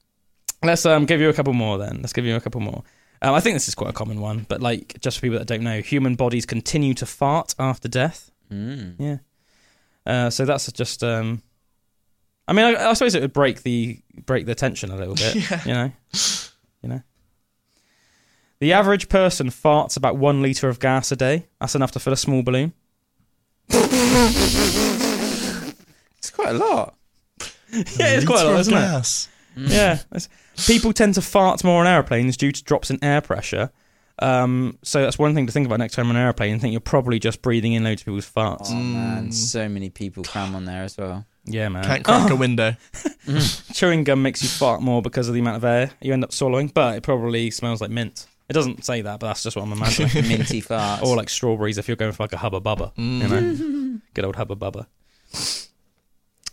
let's 0.63 0.87
um, 0.87 1.07
give 1.07 1.21
you 1.21 1.29
a 1.29 1.33
couple 1.33 1.55
more 1.55 1.77
then. 1.77 1.99
Let's 2.01 2.13
give 2.13 2.25
you 2.25 2.37
a 2.37 2.41
couple 2.41 2.61
more. 2.61 2.85
Um, 3.21 3.35
I 3.35 3.41
think 3.41 3.57
this 3.57 3.67
is 3.67 3.75
quite 3.75 3.91
a 3.91 3.93
common 3.93 4.21
one, 4.21 4.47
but 4.49 4.61
like 4.61 4.97
just 5.01 5.19
for 5.19 5.23
people 5.23 5.39
that 5.41 5.49
don't 5.49 5.63
know, 5.65 5.81
human 5.81 6.15
bodies 6.15 6.47
continue 6.47 6.95
to 6.95 7.05
fart 7.05 7.57
after 7.59 7.89
death. 7.89 8.31
Mm. 8.51 8.95
Yeah. 8.99 9.17
Uh, 10.07 10.31
so 10.31 10.45
that's 10.45 10.71
just. 10.73 11.03
Um, 11.05 11.43
I 12.47 12.53
mean, 12.55 12.65
I, 12.77 12.91
I 12.91 12.93
suppose 12.95 13.15
it 13.15 13.21
would 13.21 13.33
break 13.33 13.63
the 13.63 14.01
break 14.27 14.47
the 14.47 14.55
tension 14.55 14.91
a 14.91 14.97
little 14.97 15.15
bit. 15.15 15.35
Yeah. 15.51 15.63
You 15.67 15.75
know. 15.75 15.93
You 16.83 16.89
know. 16.89 17.03
The 18.61 18.73
average 18.73 19.09
person 19.09 19.49
farts 19.51 19.97
about 19.97 20.17
one 20.17 20.43
liter 20.43 20.69
of 20.69 20.81
gas 20.81 21.13
a 21.13 21.17
day. 21.17 21.47
That's 21.61 21.75
enough 21.75 21.93
to 21.93 22.01
fill 22.01 22.13
a 22.13 22.17
small 22.17 22.43
balloon. 22.43 22.73
It's 26.19 26.31
quite 26.31 26.51
a 26.55 26.59
lot. 26.59 26.95
Yeah, 27.71 28.15
it's 28.17 28.25
quite 28.25 28.41
a 28.41 28.45
lot, 28.47 28.55
of 28.55 28.61
isn't 28.61 28.73
it? 28.73 28.77
gas. 28.81 29.29
Yeah. 29.55 29.99
People 30.67 30.95
tend 30.95 31.15
to 31.17 31.21
fart 31.21 31.63
more 31.63 31.83
on 31.83 31.87
airplanes 31.87 32.39
due 32.39 32.51
to 32.51 32.65
drops 32.65 32.91
in 32.91 32.99
air 33.05 33.21
pressure. 33.21 33.71
Um, 34.21 34.79
so 34.83 35.03
that's 35.03 35.19
one 35.19 35.35
thing 35.35 35.47
to 35.47 35.53
think 35.53 35.67
about 35.67 35.79
next 35.79 35.95
time 35.95 36.09
on 36.11 36.17
an 36.17 36.23
airplane. 36.23 36.53
and 36.53 36.61
think 36.61 36.73
you're 36.73 36.81
probably 36.81 37.19
just 37.19 37.41
breathing 37.43 37.73
in 37.75 37.85
loads 37.85 38.03
of 38.03 38.07
people's 38.07 38.31
farts. 38.31 38.71
Oh 38.71 38.75
Mm. 38.75 38.93
man, 38.95 39.33
so 39.33 39.69
many 39.69 39.91
people 39.91 40.25
cram 40.25 40.55
on 40.55 40.65
there 40.65 40.83
as 40.83 40.97
well. 40.97 41.25
Yeah, 41.45 41.69
man. 41.69 41.85
Can't 41.85 42.05
crack 42.05 42.31
a 42.31 42.37
window. 42.37 42.77
Chewing 43.73 44.05
gum 44.05 44.23
makes 44.23 44.43
you 44.43 44.49
fart 44.49 44.83
more 44.83 45.01
because 45.03 45.29
of 45.29 45.35
the 45.35 45.41
amount 45.41 45.57
of 45.57 45.65
air 45.65 45.91
you 46.01 46.13
end 46.13 46.25
up 46.25 46.33
swallowing, 46.33 46.69
but 46.69 46.97
it 46.97 47.03
probably 47.03 47.51
smells 47.51 47.81
like 47.81 47.91
mint. 47.91 48.27
It 48.49 48.55
doesn't 48.55 48.85
say 48.85 49.03
that, 49.03 49.21
but 49.21 49.27
that's 49.29 49.43
just 49.43 49.57
what 49.57 49.63
I'm 49.63 49.73
imagining. 49.73 50.11
Minty 50.29 50.63
farts. 50.63 51.03
or 51.03 51.17
like 51.17 51.29
strawberries 51.29 51.79
if 51.79 51.87
you're 51.87 51.97
going 51.97 52.13
for 52.13 52.23
like 52.25 52.33
a 52.33 52.39
hubba 52.39 52.61
bubba. 52.61 52.93
You 52.97 53.29
know, 53.29 54.01
good 54.15 54.25
old 54.25 54.37
hubba 54.37 54.57
bubba. 54.57 54.87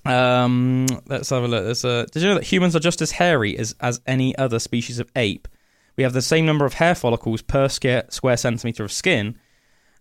Um, 0.05 0.85
let's 1.07 1.29
have 1.31 1.43
a 1.43 1.47
look. 1.47 1.63
There's 1.65 1.83
a, 1.83 2.05
did 2.11 2.21
you 2.21 2.29
know 2.29 2.35
that 2.35 2.43
humans 2.43 2.75
are 2.75 2.79
just 2.79 3.01
as 3.01 3.11
hairy 3.11 3.57
as 3.57 3.73
as 3.81 4.01
any 4.05 4.37
other 4.37 4.59
species 4.59 4.99
of 4.99 5.09
ape? 5.15 5.47
We 5.97 6.03
have 6.03 6.13
the 6.13 6.22
same 6.22 6.45
number 6.45 6.65
of 6.65 6.73
hair 6.73 6.95
follicles 6.95 7.41
per 7.41 7.67
square 7.69 8.05
square 8.09 8.38
centimeter 8.38 8.84
of 8.84 8.91
skin. 8.91 9.38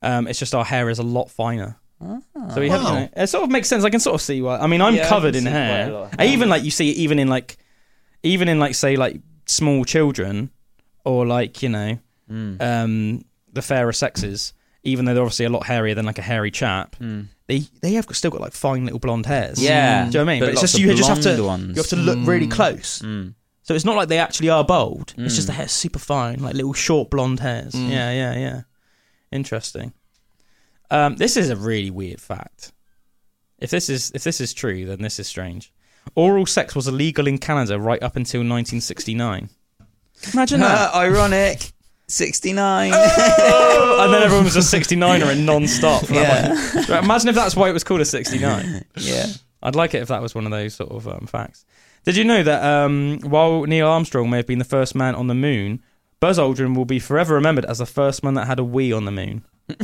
Um, 0.03 0.27
it's 0.27 0.39
just 0.39 0.55
our 0.55 0.65
hair 0.65 0.91
is 0.91 0.99
a 0.99 1.03
lot 1.03 1.31
finer. 1.31 1.79
So 2.01 2.61
we 2.61 2.69
have, 2.69 2.83
you 2.83 2.89
know, 2.89 3.09
it 3.17 3.29
sort 3.29 3.45
of 3.45 3.51
makes 3.51 3.69
sense. 3.69 3.83
I 3.85 3.89
can 3.91 4.01
sort 4.01 4.15
of 4.17 4.21
see 4.21 4.43
why. 4.43 4.59
I 4.59 4.67
mean, 4.67 4.83
I'm 4.83 4.95
Yeah, 4.95 5.09
covered 5.09 5.35
in 5.37 5.45
see 5.45 5.51
quite 5.51 5.59
a 5.59 5.65
hair. 5.65 5.93
lot 5.93 6.03
of 6.13 6.19
I 6.19 6.25
hair. 6.25 6.33
even 6.35 6.49
like 6.51 6.63
you 6.65 6.71
see 6.71 6.91
it 6.91 6.97
even 6.97 7.19
in 7.19 7.29
like, 7.29 7.57
even 8.23 8.49
in 8.49 8.59
like 8.59 8.75
say 8.75 8.97
like 8.97 9.21
small 9.47 9.85
children, 9.87 10.51
or 11.05 11.25
like 11.27 11.63
you 11.63 11.69
know, 11.71 11.99
Mm. 12.31 12.61
um, 12.61 13.23
the 13.53 13.63
fairer 13.63 13.93
sexes. 13.93 14.53
Even 14.83 15.05
though 15.07 15.15
they're 15.15 15.23
obviously 15.23 15.47
a 15.47 15.51
lot 15.51 15.65
hairier 15.67 15.95
than 15.95 16.05
like 16.05 16.19
a 16.19 16.23
hairy 16.23 16.51
chap, 16.51 16.97
they 17.47 17.61
they 17.81 17.95
have 17.95 18.07
still 18.13 18.31
got 18.31 18.43
like 18.43 18.53
fine 18.53 18.85
little 18.85 18.99
blonde 18.99 19.25
hairs. 19.25 19.59
Mm. 19.59 19.63
Yeah, 19.63 20.03
do 20.03 20.07
you 20.07 20.13
know 20.13 20.21
what 20.25 20.29
I 20.31 20.35
mean? 20.35 20.41
but 20.41 20.47
But, 20.47 20.53
it's 20.53 20.61
just 20.61 20.79
you 20.79 20.95
just 20.95 21.09
have 21.09 21.23
to 21.23 21.43
ones. 21.43 21.69
you 21.77 21.83
have 21.83 21.89
to 21.91 21.97
look 21.97 22.19
really 22.27 22.49
close. 22.49 23.01
Mm. 23.65 23.67
So 23.67 23.75
it's 23.75 23.85
not 23.85 23.97
like 23.97 24.09
they 24.09 24.19
actually 24.19 24.51
are 24.51 24.65
bald. 24.65 25.15
It's 25.17 25.35
just 25.35 25.47
Mm. 25.47 25.53
the 25.53 25.53
hair's 25.55 25.73
super 25.73 25.99
fine, 25.99 26.41
like 26.41 26.55
little 26.55 26.75
short 26.75 27.11
blonde 27.11 27.41
hairs. 27.41 27.75
Yeah, 27.75 28.13
yeah, 28.13 28.37
yeah. 28.39 28.61
Interesting. 29.33 29.93
Um, 30.91 31.17
this 31.17 31.37
is 31.37 31.51
a 31.51 31.57
really 31.57 31.91
weird 31.91 32.21
fact. 32.21 32.73
If 33.59 33.71
this 33.71 33.89
is 33.89 34.13
if 34.15 34.23
this 34.25 34.41
is 34.41 34.53
true, 34.53 34.85
then 34.85 35.01
this 35.01 35.19
is 35.19 35.27
strange. 35.27 35.73
Oral 36.15 36.45
sex 36.47 36.75
was 36.77 36.87
illegal 36.87 37.27
in 37.27 37.39
Canada 37.39 37.81
right 37.81 38.03
up 38.03 38.17
until 38.17 38.41
1969. 38.41 39.49
Imagine 40.35 40.61
that. 40.61 40.95
Ironic. 40.95 41.73
69. 42.07 42.93
and 42.93 44.13
then 44.13 44.23
everyone 44.23 44.45
was 44.45 44.57
a 44.57 44.79
69er 44.79 45.33
and 45.33 45.47
non-stop. 45.47 46.11
Yeah. 46.11 46.51
one. 46.89 47.05
Imagine 47.05 47.29
if 47.31 47.35
that's 47.35 47.57
why 47.57 47.71
it 47.71 47.73
was 47.73 47.83
called 47.83 48.03
a 48.03 48.05
69. 48.05 48.85
yeah. 48.99 49.27
I'd 49.63 49.75
like 49.75 49.95
it 49.95 50.03
if 50.03 50.09
that 50.09 50.21
was 50.21 50.35
one 50.35 50.45
of 50.45 50.51
those 50.53 50.75
sort 50.75 50.91
of 50.91 51.09
um, 51.09 51.27
facts. 51.27 51.65
Did 52.05 52.17
you 52.17 52.25
know 52.25 52.43
that 52.43 52.63
um, 52.63 53.19
while 53.23 53.63
Neil 53.65 53.89
Armstrong 53.89 54.31
may 54.31 54.37
have 54.39 54.47
been 54.47 54.59
the 54.59 54.65
first 54.65 54.95
man 54.95 55.15
on 55.15 55.27
the 55.27 55.35
moon, 55.35 55.83
Buzz 56.21 56.39
Aldrin 56.39 56.77
will 56.77 56.85
be 56.85 56.99
forever 56.99 57.35
remembered 57.35 57.65
as 57.65 57.79
the 57.79 57.87
first 57.87 58.23
man 58.23 58.35
that 58.35 58.47
had 58.47 58.59
a 58.59 58.65
wee 58.65 58.93
on 58.93 59.05
the 59.05 59.11
moon? 59.13 59.45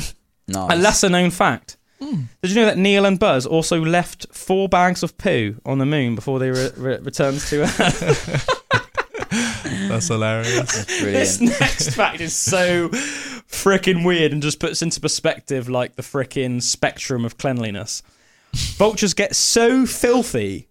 Nice. 0.48 0.72
A 0.72 0.76
lesser 0.76 1.08
known 1.08 1.30
fact. 1.30 1.76
Did 2.00 2.26
you 2.50 2.54
know 2.56 2.64
that 2.64 2.76
Neil 2.76 3.04
and 3.04 3.20
Buzz 3.20 3.46
also 3.46 3.80
left 3.84 4.26
four 4.32 4.68
bags 4.68 5.04
of 5.04 5.16
poo 5.16 5.60
on 5.64 5.78
the 5.78 5.86
moon 5.86 6.16
before 6.16 6.40
they 6.40 6.50
re- 6.50 6.72
re- 6.76 6.98
returned 6.98 7.38
to 7.42 7.62
Earth? 7.62 8.48
That's 9.88 10.08
hilarious. 10.08 10.84
this 10.86 11.38
Brilliant. 11.38 11.60
next 11.60 11.90
fact 11.94 12.20
is 12.20 12.34
so 12.34 12.88
freaking 12.88 14.04
weird 14.04 14.32
and 14.32 14.42
just 14.42 14.58
puts 14.58 14.82
into 14.82 15.00
perspective 15.00 15.68
like 15.68 15.94
the 15.94 16.02
freaking 16.02 16.60
spectrum 16.62 17.24
of 17.24 17.38
cleanliness. 17.38 18.02
Vultures 18.54 19.14
get 19.14 19.36
so 19.36 19.86
filthy 19.86 20.66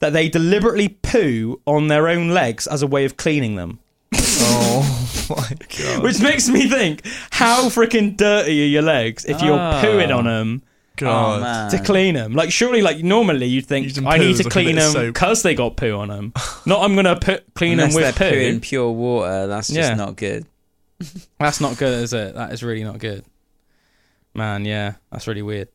that 0.00 0.12
they 0.12 0.28
deliberately 0.28 0.88
poo 0.88 1.60
on 1.66 1.88
their 1.88 2.08
own 2.08 2.28
legs 2.30 2.66
as 2.66 2.82
a 2.82 2.86
way 2.86 3.04
of 3.04 3.16
cleaning 3.16 3.54
them. 3.56 3.78
oh 4.14 5.26
my 5.30 5.56
god. 5.78 6.02
Which 6.02 6.20
makes 6.20 6.48
me 6.48 6.68
think, 6.68 7.02
how 7.30 7.68
freaking 7.68 8.16
dirty 8.16 8.62
are 8.62 8.66
your 8.66 8.82
legs 8.82 9.24
if 9.24 9.40
you're 9.42 9.58
Ah. 9.58 9.80
pooing 9.82 10.14
on 10.14 10.24
them 10.24 10.62
God. 10.96 11.70
Oh, 11.72 11.76
to 11.76 11.82
clean 11.82 12.14
them? 12.14 12.34
Like, 12.34 12.50
surely, 12.52 12.82
like 12.82 12.98
normally 13.02 13.46
you'd 13.46 13.64
think 13.66 13.96
I 14.06 14.18
need 14.18 14.36
to 14.36 14.44
clean 14.50 14.76
them 14.76 15.06
because 15.06 15.42
they 15.42 15.54
got 15.54 15.76
poo 15.76 15.92
on 15.96 16.08
them. 16.08 16.32
Not 16.66 16.82
I'm 16.82 16.94
gonna 16.94 17.18
put 17.18 17.54
clean 17.54 17.74
Unless 17.80 17.94
them 17.94 18.02
with 18.02 18.16
they're 18.16 18.30
poo. 18.32 18.36
pooing 18.36 18.60
pure 18.60 18.90
water, 18.90 19.46
that's 19.46 19.68
just 19.68 19.78
Yeah. 19.90 19.94
not 19.94 20.16
good. 20.16 20.44
That's 21.38 21.60
not 21.60 21.78
good, 21.78 22.02
is 22.02 22.12
it? 22.12 22.34
That 22.34 22.52
is 22.52 22.62
really 22.62 22.84
not 22.84 22.98
good. 22.98 23.24
Man, 24.34 24.64
yeah, 24.66 24.94
that's 25.10 25.26
really 25.26 25.40
weird. 25.42 25.68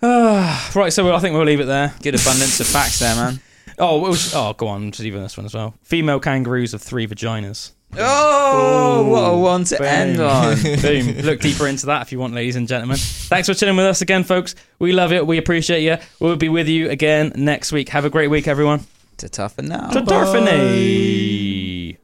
right, 0.02 0.92
so 0.92 1.14
I 1.14 1.18
think 1.18 1.34
we'll 1.34 1.44
leave 1.44 1.60
it 1.60 1.66
there. 1.66 1.92
Good 2.02 2.14
abundance 2.14 2.60
of 2.60 2.66
facts 2.66 2.98
there, 2.98 3.14
man. 3.14 3.40
Oh, 3.80 4.00
we'll, 4.00 4.16
oh, 4.34 4.54
go 4.54 4.66
on, 4.66 4.90
just 4.90 5.04
even 5.04 5.22
this 5.22 5.36
one 5.36 5.46
as 5.46 5.54
well. 5.54 5.72
Female 5.84 6.18
kangaroos 6.18 6.72
have 6.72 6.82
three 6.82 7.06
vaginas. 7.06 7.70
Oh, 7.96 9.08
what 9.08 9.20
a 9.20 9.36
one 9.36 9.62
to 9.64 9.80
end 9.80 10.20
on. 10.20 10.60
Boom. 10.82 11.18
Look 11.18 11.38
deeper 11.38 11.68
into 11.68 11.86
that 11.86 12.02
if 12.02 12.10
you 12.10 12.18
want, 12.18 12.34
ladies 12.34 12.56
and 12.56 12.66
gentlemen. 12.66 12.96
Thanks 12.98 13.48
for 13.48 13.54
chilling 13.54 13.76
with 13.76 13.86
us 13.86 14.02
again, 14.02 14.24
folks. 14.24 14.56
We 14.80 14.92
love 14.92 15.12
it. 15.12 15.24
We 15.24 15.38
appreciate 15.38 15.82
you. 15.82 15.96
We'll 16.18 16.34
be 16.34 16.48
with 16.48 16.66
you 16.68 16.90
again 16.90 17.32
next 17.36 17.70
week. 17.70 17.90
Have 17.90 18.04
a 18.04 18.10
great 18.10 18.28
week, 18.28 18.48
everyone. 18.48 18.80
To 19.18 19.28
toughen 19.28 19.66
now. 19.66 19.90
Ta-ta 19.90 20.32
for 20.32 20.40
now. 20.40 21.98